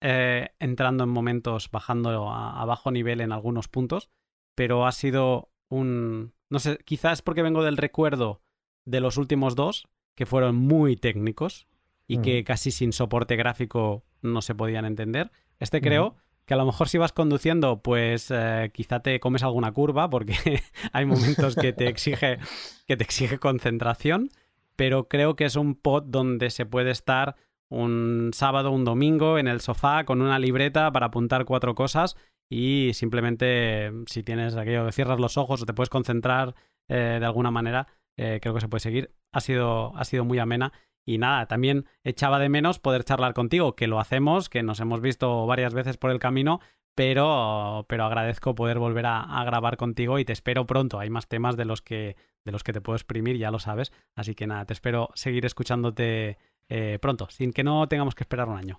eh, 0.00 0.50
entrando 0.58 1.04
en 1.04 1.10
momentos, 1.10 1.70
bajando 1.70 2.30
a, 2.30 2.64
bajo 2.64 2.90
nivel 2.90 3.20
en 3.20 3.32
algunos 3.32 3.68
puntos, 3.68 4.10
pero 4.54 4.86
ha 4.86 4.92
sido 4.92 5.52
un... 5.68 6.34
No 6.50 6.58
sé, 6.58 6.78
quizás 6.84 7.20
porque 7.20 7.42
vengo 7.42 7.62
del 7.62 7.76
recuerdo 7.76 8.42
de 8.86 9.00
los 9.00 9.18
últimos 9.18 9.54
dos, 9.54 9.86
que 10.14 10.26
fueron 10.26 10.56
muy 10.56 10.96
técnicos 10.96 11.68
y 12.06 12.18
que 12.18 12.42
casi 12.42 12.70
sin 12.70 12.92
soporte 12.92 13.36
gráfico 13.36 14.07
no 14.22 14.42
se 14.42 14.54
podían 14.54 14.84
entender. 14.84 15.30
Este 15.58 15.80
creo 15.80 16.16
que 16.44 16.54
a 16.54 16.56
lo 16.56 16.64
mejor 16.64 16.88
si 16.88 16.96
vas 16.96 17.12
conduciendo, 17.12 17.82
pues 17.82 18.30
eh, 18.30 18.70
quizá 18.72 19.00
te 19.00 19.20
comes 19.20 19.42
alguna 19.42 19.72
curva 19.72 20.08
porque 20.08 20.34
hay 20.92 21.04
momentos 21.04 21.54
que 21.54 21.72
te 21.72 21.88
exige 21.88 22.38
que 22.86 22.96
te 22.96 23.04
exige 23.04 23.38
concentración, 23.38 24.30
pero 24.76 25.08
creo 25.08 25.36
que 25.36 25.44
es 25.44 25.56
un 25.56 25.74
pod 25.74 26.04
donde 26.04 26.50
se 26.50 26.64
puede 26.64 26.90
estar 26.90 27.36
un 27.68 28.30
sábado, 28.32 28.70
un 28.70 28.84
domingo 28.84 29.38
en 29.38 29.46
el 29.46 29.60
sofá 29.60 30.04
con 30.04 30.22
una 30.22 30.38
libreta 30.38 30.90
para 30.90 31.06
apuntar 31.06 31.44
cuatro 31.44 31.74
cosas 31.74 32.16
y 32.48 32.92
simplemente 32.94 33.92
si 34.06 34.22
tienes 34.22 34.56
aquello 34.56 34.86
que 34.86 34.92
cierras 34.92 35.20
los 35.20 35.36
ojos 35.36 35.62
o 35.62 35.66
te 35.66 35.74
puedes 35.74 35.90
concentrar 35.90 36.54
eh, 36.88 37.18
de 37.20 37.26
alguna 37.26 37.50
manera, 37.50 37.88
eh, 38.16 38.38
creo 38.40 38.54
que 38.54 38.60
se 38.60 38.68
puede 38.68 38.80
seguir. 38.80 39.12
Ha 39.32 39.40
sido, 39.40 39.94
ha 39.96 40.04
sido 40.04 40.24
muy 40.24 40.38
amena 40.38 40.72
y 41.08 41.16
nada, 41.16 41.46
también 41.46 41.86
echaba 42.04 42.38
de 42.38 42.50
menos 42.50 42.78
poder 42.78 43.02
charlar 43.02 43.32
contigo, 43.32 43.74
que 43.74 43.86
lo 43.86 43.98
hacemos, 43.98 44.50
que 44.50 44.62
nos 44.62 44.78
hemos 44.78 45.00
visto 45.00 45.46
varias 45.46 45.72
veces 45.72 45.96
por 45.96 46.10
el 46.10 46.18
camino, 46.18 46.60
pero, 46.94 47.86
pero 47.88 48.04
agradezco 48.04 48.54
poder 48.54 48.78
volver 48.78 49.06
a, 49.06 49.42
grabar 49.46 49.78
contigo 49.78 50.18
y 50.18 50.26
te 50.26 50.34
espero 50.34 50.66
pronto. 50.66 50.98
Hay 50.98 51.08
más 51.08 51.26
temas 51.26 51.56
de 51.56 51.64
los 51.64 51.80
que, 51.80 52.16
de 52.44 52.52
los 52.52 52.62
que 52.62 52.74
te 52.74 52.82
puedo 52.82 52.94
exprimir, 52.94 53.38
ya 53.38 53.50
lo 53.50 53.58
sabes. 53.58 53.90
Así 54.16 54.34
que 54.34 54.46
nada, 54.46 54.66
te 54.66 54.74
espero 54.74 55.08
seguir 55.14 55.46
escuchándote 55.46 56.36
eh, 56.68 56.98
pronto, 57.00 57.26
sin 57.30 57.54
que 57.54 57.64
no 57.64 57.88
tengamos 57.88 58.14
que 58.14 58.24
esperar 58.24 58.46
un 58.46 58.58
año. 58.58 58.78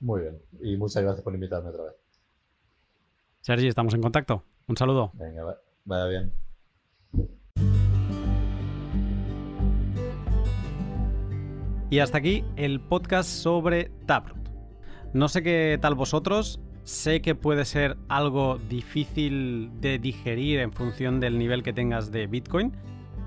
Muy 0.00 0.22
bien, 0.22 0.42
y 0.62 0.76
muchas 0.76 1.04
gracias 1.04 1.22
por 1.22 1.32
invitarme 1.32 1.68
otra 1.68 1.84
vez. 1.84 1.94
Sergi, 3.40 3.68
estamos 3.68 3.94
en 3.94 4.02
contacto. 4.02 4.42
Un 4.66 4.76
saludo. 4.76 5.12
Venga, 5.14 5.60
vaya 5.84 6.06
bien. 6.06 7.91
Y 11.92 11.98
hasta 11.98 12.16
aquí 12.16 12.42
el 12.56 12.80
podcast 12.80 13.28
sobre 13.28 13.90
Taproot. 14.06 14.48
No 15.12 15.28
sé 15.28 15.42
qué 15.42 15.78
tal 15.78 15.94
vosotros, 15.94 16.58
sé 16.84 17.20
que 17.20 17.34
puede 17.34 17.66
ser 17.66 17.98
algo 18.08 18.58
difícil 18.70 19.70
de 19.82 19.98
digerir 19.98 20.60
en 20.60 20.72
función 20.72 21.20
del 21.20 21.38
nivel 21.38 21.62
que 21.62 21.74
tengas 21.74 22.10
de 22.10 22.26
Bitcoin, 22.26 22.72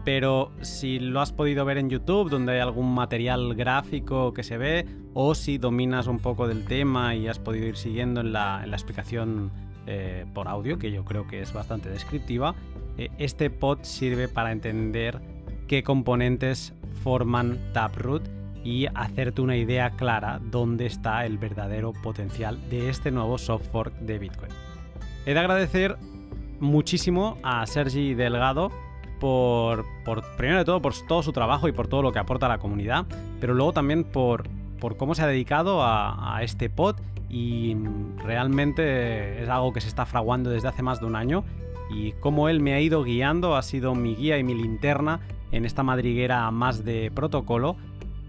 pero 0.03 0.51
si 0.61 0.97
lo 0.97 1.21
has 1.21 1.31
podido 1.31 1.63
ver 1.63 1.77
en 1.77 1.91
YouTube, 1.91 2.31
donde 2.31 2.53
hay 2.53 2.59
algún 2.59 2.91
material 2.91 3.53
gráfico 3.53 4.33
que 4.33 4.41
se 4.41 4.57
ve, 4.57 4.87
o 5.13 5.35
si 5.35 5.59
dominas 5.59 6.07
un 6.07 6.17
poco 6.17 6.47
del 6.47 6.65
tema 6.65 7.13
y 7.13 7.27
has 7.27 7.37
podido 7.37 7.67
ir 7.67 7.77
siguiendo 7.77 8.21
en 8.21 8.33
la, 8.33 8.65
explicación 8.65 9.51
eh, 9.85 10.25
por 10.33 10.47
audio, 10.47 10.79
que 10.79 10.91
yo 10.91 11.05
creo 11.05 11.27
que 11.27 11.39
es 11.39 11.53
bastante 11.53 11.91
descriptiva, 11.91 12.55
eh, 12.97 13.09
este 13.19 13.51
pod 13.51 13.83
sirve 13.83 14.27
para 14.27 14.51
entender 14.51 15.21
qué 15.67 15.83
componentes 15.83 16.73
forman 17.03 17.59
Taproot 17.71 18.27
y 18.65 18.87
hacerte 18.95 19.41
una 19.41 19.55
idea 19.55 19.91
clara 19.91 20.41
dónde 20.43 20.87
está 20.87 21.25
el 21.25 21.37
verdadero 21.37 21.93
potencial 21.93 22.59
de 22.69 22.89
este 22.89 23.11
nuevo 23.11 23.37
soft 23.37 23.67
fork 23.71 23.93
de 23.99 24.17
Bitcoin. 24.17 24.51
He 25.27 25.33
de 25.33 25.39
agradecer 25.39 25.97
muchísimo 26.59 27.37
a 27.43 27.65
Sergi 27.67 28.15
Delgado 28.15 28.71
por, 29.19 29.85
primero 30.35 30.59
de 30.59 30.65
todo, 30.65 30.81
por 30.81 30.93
todo 31.07 31.21
su 31.21 31.31
trabajo 31.31 31.67
y 31.67 31.71
por 31.73 31.87
todo 31.87 32.01
lo 32.01 32.11
que 32.11 32.19
aporta 32.19 32.47
a 32.47 32.49
la 32.49 32.57
comunidad, 32.57 33.05
pero 33.39 33.53
luego 33.53 33.71
también 33.71 34.03
por, 34.03 34.49
cómo 34.97 35.13
se 35.13 35.21
ha 35.21 35.27
dedicado 35.27 35.83
a, 35.83 36.35
a 36.35 36.43
este 36.43 36.69
pod 36.69 36.95
y 37.29 37.75
realmente 38.23 39.43
es 39.43 39.49
algo 39.49 39.73
que 39.73 39.81
se 39.81 39.87
está 39.87 40.05
fraguando 40.07 40.49
desde 40.49 40.67
hace 40.67 40.81
más 40.81 40.99
de 40.99 41.05
un 41.05 41.15
año 41.15 41.43
y 41.91 42.13
cómo 42.13 42.49
él 42.49 42.61
me 42.61 42.73
ha 42.73 42.81
ido 42.81 43.03
guiando, 43.03 43.55
ha 43.55 43.61
sido 43.61 43.93
mi 43.93 44.15
guía 44.15 44.39
y 44.39 44.43
mi 44.43 44.55
linterna 44.55 45.19
en 45.51 45.65
esta 45.65 45.83
madriguera 45.83 46.49
más 46.49 46.83
de 46.83 47.11
protocolo 47.13 47.77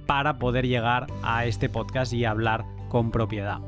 para 0.07 0.39
poder 0.39 0.67
llegar 0.67 1.07
a 1.23 1.45
este 1.45 1.69
podcast 1.69 2.13
y 2.13 2.25
hablar 2.25 2.65
con 2.89 3.11
propiedad. 3.11 3.61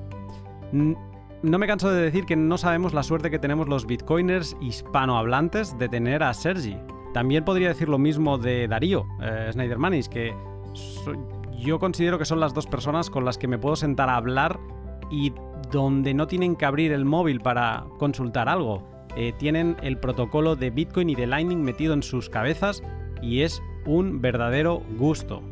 No 0.73 1.59
me 1.59 1.67
canso 1.67 1.91
de 1.91 2.03
decir 2.03 2.25
que 2.25 2.37
no 2.37 2.59
sabemos 2.59 2.95
la 2.95 3.03
suerte 3.03 3.31
que 3.31 3.39
tenemos 3.39 3.69
los 3.69 3.87
bitcoiners 3.87 4.57
hispanohablantes 4.61 5.79
de 5.79 5.89
tener 5.89 6.23
a 6.23 6.35
Sergi. 6.35 6.77
También 7.15 7.45
podría 7.45 7.69
decir 7.69 7.89
lo 7.89 7.99
mismo 7.99 8.39
de 8.39 8.69
Darío, 8.69 9.07
eh, 9.23 9.51
Snydermanis, 9.53 10.09
que 10.09 10.35
yo 11.59 11.79
considero 11.79 12.19
que 12.19 12.25
son 12.25 12.41
las 12.41 12.55
dos 12.55 12.67
personas 12.67 13.09
con 13.09 13.25
las 13.25 13.39
que 13.39 13.49
me 13.49 13.59
puedo 13.59 13.77
sentar 13.77 14.09
a 14.09 14.17
hablar 14.17 14.59
y 15.11 15.33
donde 15.71 16.13
no 16.13 16.27
tienen 16.27 16.57
que 16.57 16.67
abrir 16.67 16.93
el 16.93 17.05
móvil 17.05 17.41
para 17.41 17.85
consultar 17.99 18.49
algo. 18.49 18.83
Eh, 19.17 19.33
tienen 19.39 19.77
el 19.83 19.99
protocolo 19.99 20.55
de 20.55 20.71
Bitcoin 20.71 21.11
y 21.11 21.15
de 21.15 21.27
Lightning 21.27 21.63
metido 21.63 21.95
en 21.95 22.03
sus 22.03 22.29
cabezas 22.29 22.83
y 23.23 23.41
es 23.41 23.63
un 23.87 24.21
verdadero 24.21 24.83
gusto 24.99 25.43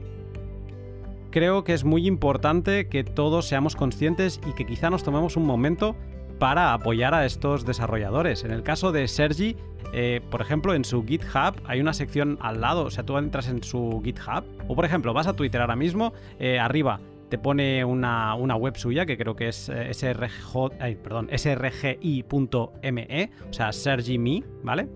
creo 1.36 1.64
que 1.64 1.74
es 1.74 1.84
muy 1.84 2.06
importante 2.06 2.88
que 2.88 3.04
todos 3.04 3.46
seamos 3.46 3.76
conscientes 3.76 4.40
y 4.48 4.54
que 4.54 4.64
quizá 4.64 4.88
nos 4.88 5.04
tomemos 5.04 5.36
un 5.36 5.44
momento 5.44 5.94
para 6.38 6.72
apoyar 6.72 7.12
a 7.12 7.26
estos 7.26 7.66
desarrolladores. 7.66 8.42
En 8.42 8.52
el 8.52 8.62
caso 8.62 8.90
de 8.90 9.06
Sergi, 9.06 9.54
eh, 9.92 10.22
por 10.30 10.40
ejemplo, 10.40 10.72
en 10.72 10.82
su 10.82 11.04
GitHub 11.04 11.60
hay 11.66 11.82
una 11.82 11.92
sección 11.92 12.38
al 12.40 12.62
lado, 12.62 12.84
o 12.84 12.90
sea, 12.90 13.04
tú 13.04 13.18
entras 13.18 13.50
en 13.50 13.62
su 13.62 14.00
GitHub, 14.02 14.44
o 14.66 14.74
por 14.74 14.86
ejemplo, 14.86 15.12
vas 15.12 15.26
a 15.26 15.36
Twitter 15.36 15.60
ahora 15.60 15.76
mismo, 15.76 16.14
eh, 16.38 16.58
arriba 16.58 17.00
te 17.28 17.36
pone 17.36 17.84
una, 17.84 18.34
web 18.34 18.78
suya 18.78 19.04
que 19.04 19.18
creo 19.18 19.36
que 19.36 19.48
es 19.48 19.68
eh, 19.68 19.92
srg, 19.92 20.70
perdón, 21.02 21.28
srgi.me, 21.36 23.30
o 23.50 23.52
sea, 23.52 23.72
SergiMe, 23.72 24.42
¿vale? 24.62 24.88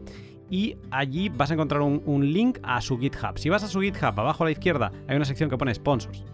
Y 0.50 0.76
allí 0.90 1.28
vas 1.28 1.50
a 1.52 1.54
encontrar 1.54 1.80
un, 1.80 2.32
link 2.32 2.58
a 2.64 2.80
su 2.80 2.98
GitHub. 2.98 3.38
Si 3.38 3.48
vas 3.48 3.62
a 3.62 3.68
su 3.68 3.80
GitHub, 3.80 4.18
abajo 4.18 4.42
a 4.42 4.46
la 4.46 4.50
izquierda 4.50 4.90
hay 5.06 5.16
una 5.16 5.24
sección 5.24 5.48
que 5.48 5.56
pone 5.56 5.72
sponsors. 5.72 6.24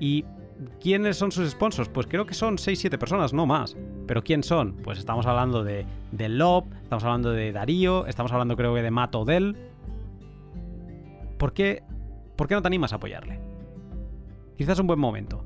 ¿Y 0.00 0.24
quiénes 0.80 1.18
son 1.18 1.30
sus 1.30 1.50
sponsors? 1.50 1.90
Pues 1.90 2.06
creo 2.06 2.24
que 2.24 2.32
son 2.32 2.56
6-7 2.56 2.96
personas, 2.96 3.34
no 3.34 3.44
más. 3.44 3.76
¿Pero 4.06 4.24
quién 4.24 4.42
son? 4.42 4.76
Pues 4.82 4.98
estamos 4.98 5.26
hablando 5.26 5.62
de, 5.62 5.84
de 6.10 6.28
Lob, 6.30 6.64
estamos 6.82 7.04
hablando 7.04 7.32
de 7.32 7.52
Darío, 7.52 8.06
estamos 8.06 8.32
hablando 8.32 8.56
creo 8.56 8.74
que 8.74 8.82
de 8.82 8.90
Matt 8.90 9.14
Odell. 9.14 9.56
¿Por 11.36 11.52
qué, 11.52 11.82
¿Por 12.36 12.48
qué 12.48 12.54
no 12.54 12.62
te 12.62 12.68
animas 12.68 12.94
a 12.94 12.96
apoyarle? 12.96 13.40
Quizás 14.56 14.72
es 14.72 14.80
un 14.80 14.86
buen 14.86 14.98
momento. 14.98 15.44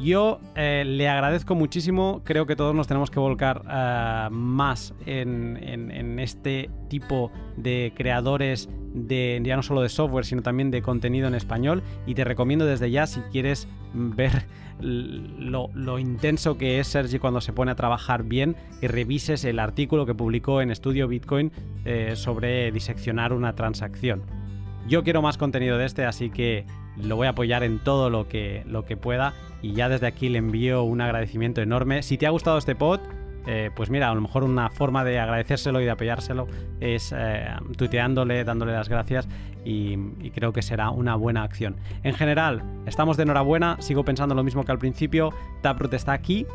Yo 0.00 0.40
eh, 0.56 0.84
le 0.86 1.08
agradezco 1.08 1.54
muchísimo, 1.54 2.22
creo 2.24 2.46
que 2.46 2.56
todos 2.56 2.74
nos 2.74 2.88
tenemos 2.88 3.10
que 3.10 3.20
volcar 3.20 3.62
eh, 3.70 4.28
más 4.30 4.94
en, 5.06 6.18
este 6.18 6.70
tipo 6.88 7.30
de 7.56 7.92
creadores 7.96 8.68
de 8.94 9.40
ya 9.42 9.56
no 9.56 9.62
solo 9.62 9.82
de 9.82 9.88
software, 9.88 10.24
sino 10.24 10.42
también 10.42 10.70
de 10.70 10.82
contenido 10.82 11.28
en 11.28 11.34
español. 11.34 11.82
Y 12.06 12.14
te 12.14 12.24
recomiendo 12.24 12.66
desde 12.66 12.90
ya 12.90 13.06
si 13.06 13.20
quieres 13.32 13.68
ver 13.94 14.44
lo, 14.80 15.98
intenso 15.98 16.58
que 16.58 16.80
es 16.80 16.88
Sergi 16.88 17.18
cuando 17.18 17.40
se 17.40 17.52
pone 17.52 17.70
a 17.70 17.74
trabajar 17.76 18.24
bien, 18.24 18.56
que 18.80 18.88
revises 18.88 19.44
el 19.44 19.58
artículo 19.58 20.06
que 20.06 20.14
publicó 20.14 20.60
en 20.60 20.70
Estudio 20.70 21.08
Bitcoin 21.08 21.52
eh, 21.84 22.14
sobre 22.16 22.70
diseccionar 22.72 23.32
una 23.32 23.54
transacción. 23.54 24.22
Yo 24.88 25.04
quiero 25.04 25.22
más 25.22 25.38
contenido 25.38 25.78
de 25.78 25.86
este, 25.86 26.04
así 26.04 26.30
que 26.30 26.66
lo 26.96 27.16
voy 27.16 27.26
a 27.26 27.30
apoyar 27.30 27.62
en 27.62 27.78
todo 27.78 28.10
lo 28.10 28.28
que, 28.28 28.64
lo 28.66 28.84
que 28.84 28.96
pueda 28.96 29.34
y 29.62 29.72
ya 29.72 29.88
desde 29.88 30.06
aquí 30.06 30.28
le 30.28 30.38
envío 30.38 30.82
un 30.82 31.00
agradecimiento 31.00 31.62
enorme. 31.62 32.02
Si 32.02 32.18
te 32.18 32.26
ha 32.26 32.30
gustado 32.30 32.58
este 32.58 32.74
pod, 32.74 33.00
eh, 33.46 33.70
pues 33.74 33.90
mira, 33.90 34.10
a 34.10 34.14
lo 34.14 34.20
mejor 34.20 34.44
una 34.44 34.68
forma 34.70 35.04
de 35.04 35.18
agradecérselo 35.18 35.80
y 35.80 35.84
de 35.84 35.90
apoyárselo 35.90 36.46
es 36.80 37.12
eh, 37.16 37.46
tuiteándole, 37.76 38.44
dándole 38.44 38.72
las 38.72 38.88
gracias 38.88 39.28
y, 39.64 39.96
creo 40.30 40.52
que 40.52 40.62
será 40.62 40.90
una 40.90 41.16
buena 41.16 41.42
acción. 41.42 41.76
En 42.02 42.14
general, 42.14 42.62
estamos 42.86 43.16
de 43.16 43.24
enhorabuena, 43.24 43.76
sigo 43.80 44.04
pensando 44.04 44.34
lo 44.34 44.44
mismo 44.44 44.64
que 44.64 44.72
al 44.72 44.78
principio, 44.78 45.30
Taproot 45.60 45.94
está 45.94 46.12
aquí 46.12 46.46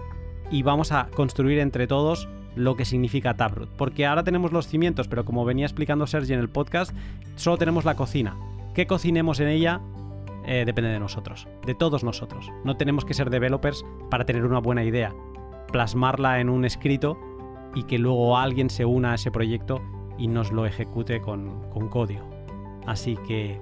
y 0.52 0.64
vamos 0.64 0.92
a 0.92 1.08
construir 1.16 1.60
entre 1.60 1.88
todos 1.88 2.28
lo 2.56 2.76
que 2.76 2.86
significa 2.86 3.36
Taproot, 3.36 3.70
porque 3.78 4.06
ahora 4.06 4.24
tenemos 4.24 4.52
los 4.52 4.68
cimientos, 4.68 5.08
pero 5.08 5.26
como 5.26 5.46
venía 5.46 5.66
explicando 5.66 6.08
Sergi 6.08 6.34
en 6.34 6.40
el 6.40 6.50
podcast, 6.50 6.96
solo 7.36 7.58
tenemos 7.58 7.86
la 7.86 7.96
cocina. 7.96 8.36
¿Qué 8.74 8.88
cocinemos 8.88 9.40
en 9.40 9.50
ella? 9.50 9.82
Eh, 10.48 10.64
depende 10.66 10.90
de 10.90 11.00
nosotros, 11.00 11.48
de 11.66 11.76
todos 11.76 12.06
nosotros. 12.06 12.52
No 12.64 12.78
tenemos 12.78 13.04
que 13.04 13.14
ser 13.14 13.30
developers 13.30 13.86
para 14.10 14.26
tener 14.26 14.46
una 14.46 14.60
buena 14.60 14.84
idea, 14.84 15.14
plasmarla 15.72 16.40
en 16.40 16.50
un 16.50 16.64
escrito 16.64 17.18
y 17.76 17.84
que 17.84 18.00
luego 18.00 18.38
alguien 18.38 18.70
se 18.70 18.86
una 18.86 19.12
a 19.12 19.16
ese 19.16 19.30
proyecto 19.30 19.82
y 20.18 20.28
nos 20.30 20.52
lo 20.52 20.66
ejecute 20.66 21.20
con, 21.20 21.70
con 21.70 21.90
código. 21.90 22.26
Así 22.86 23.18
que, 23.28 23.60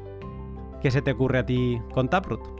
¿qué 0.81 0.91
se 0.91 1.01
te 1.01 1.11
ocurre 1.11 1.39
a 1.39 1.45
ti 1.45 1.81
con 1.91 2.07
Taproot? 2.07 2.55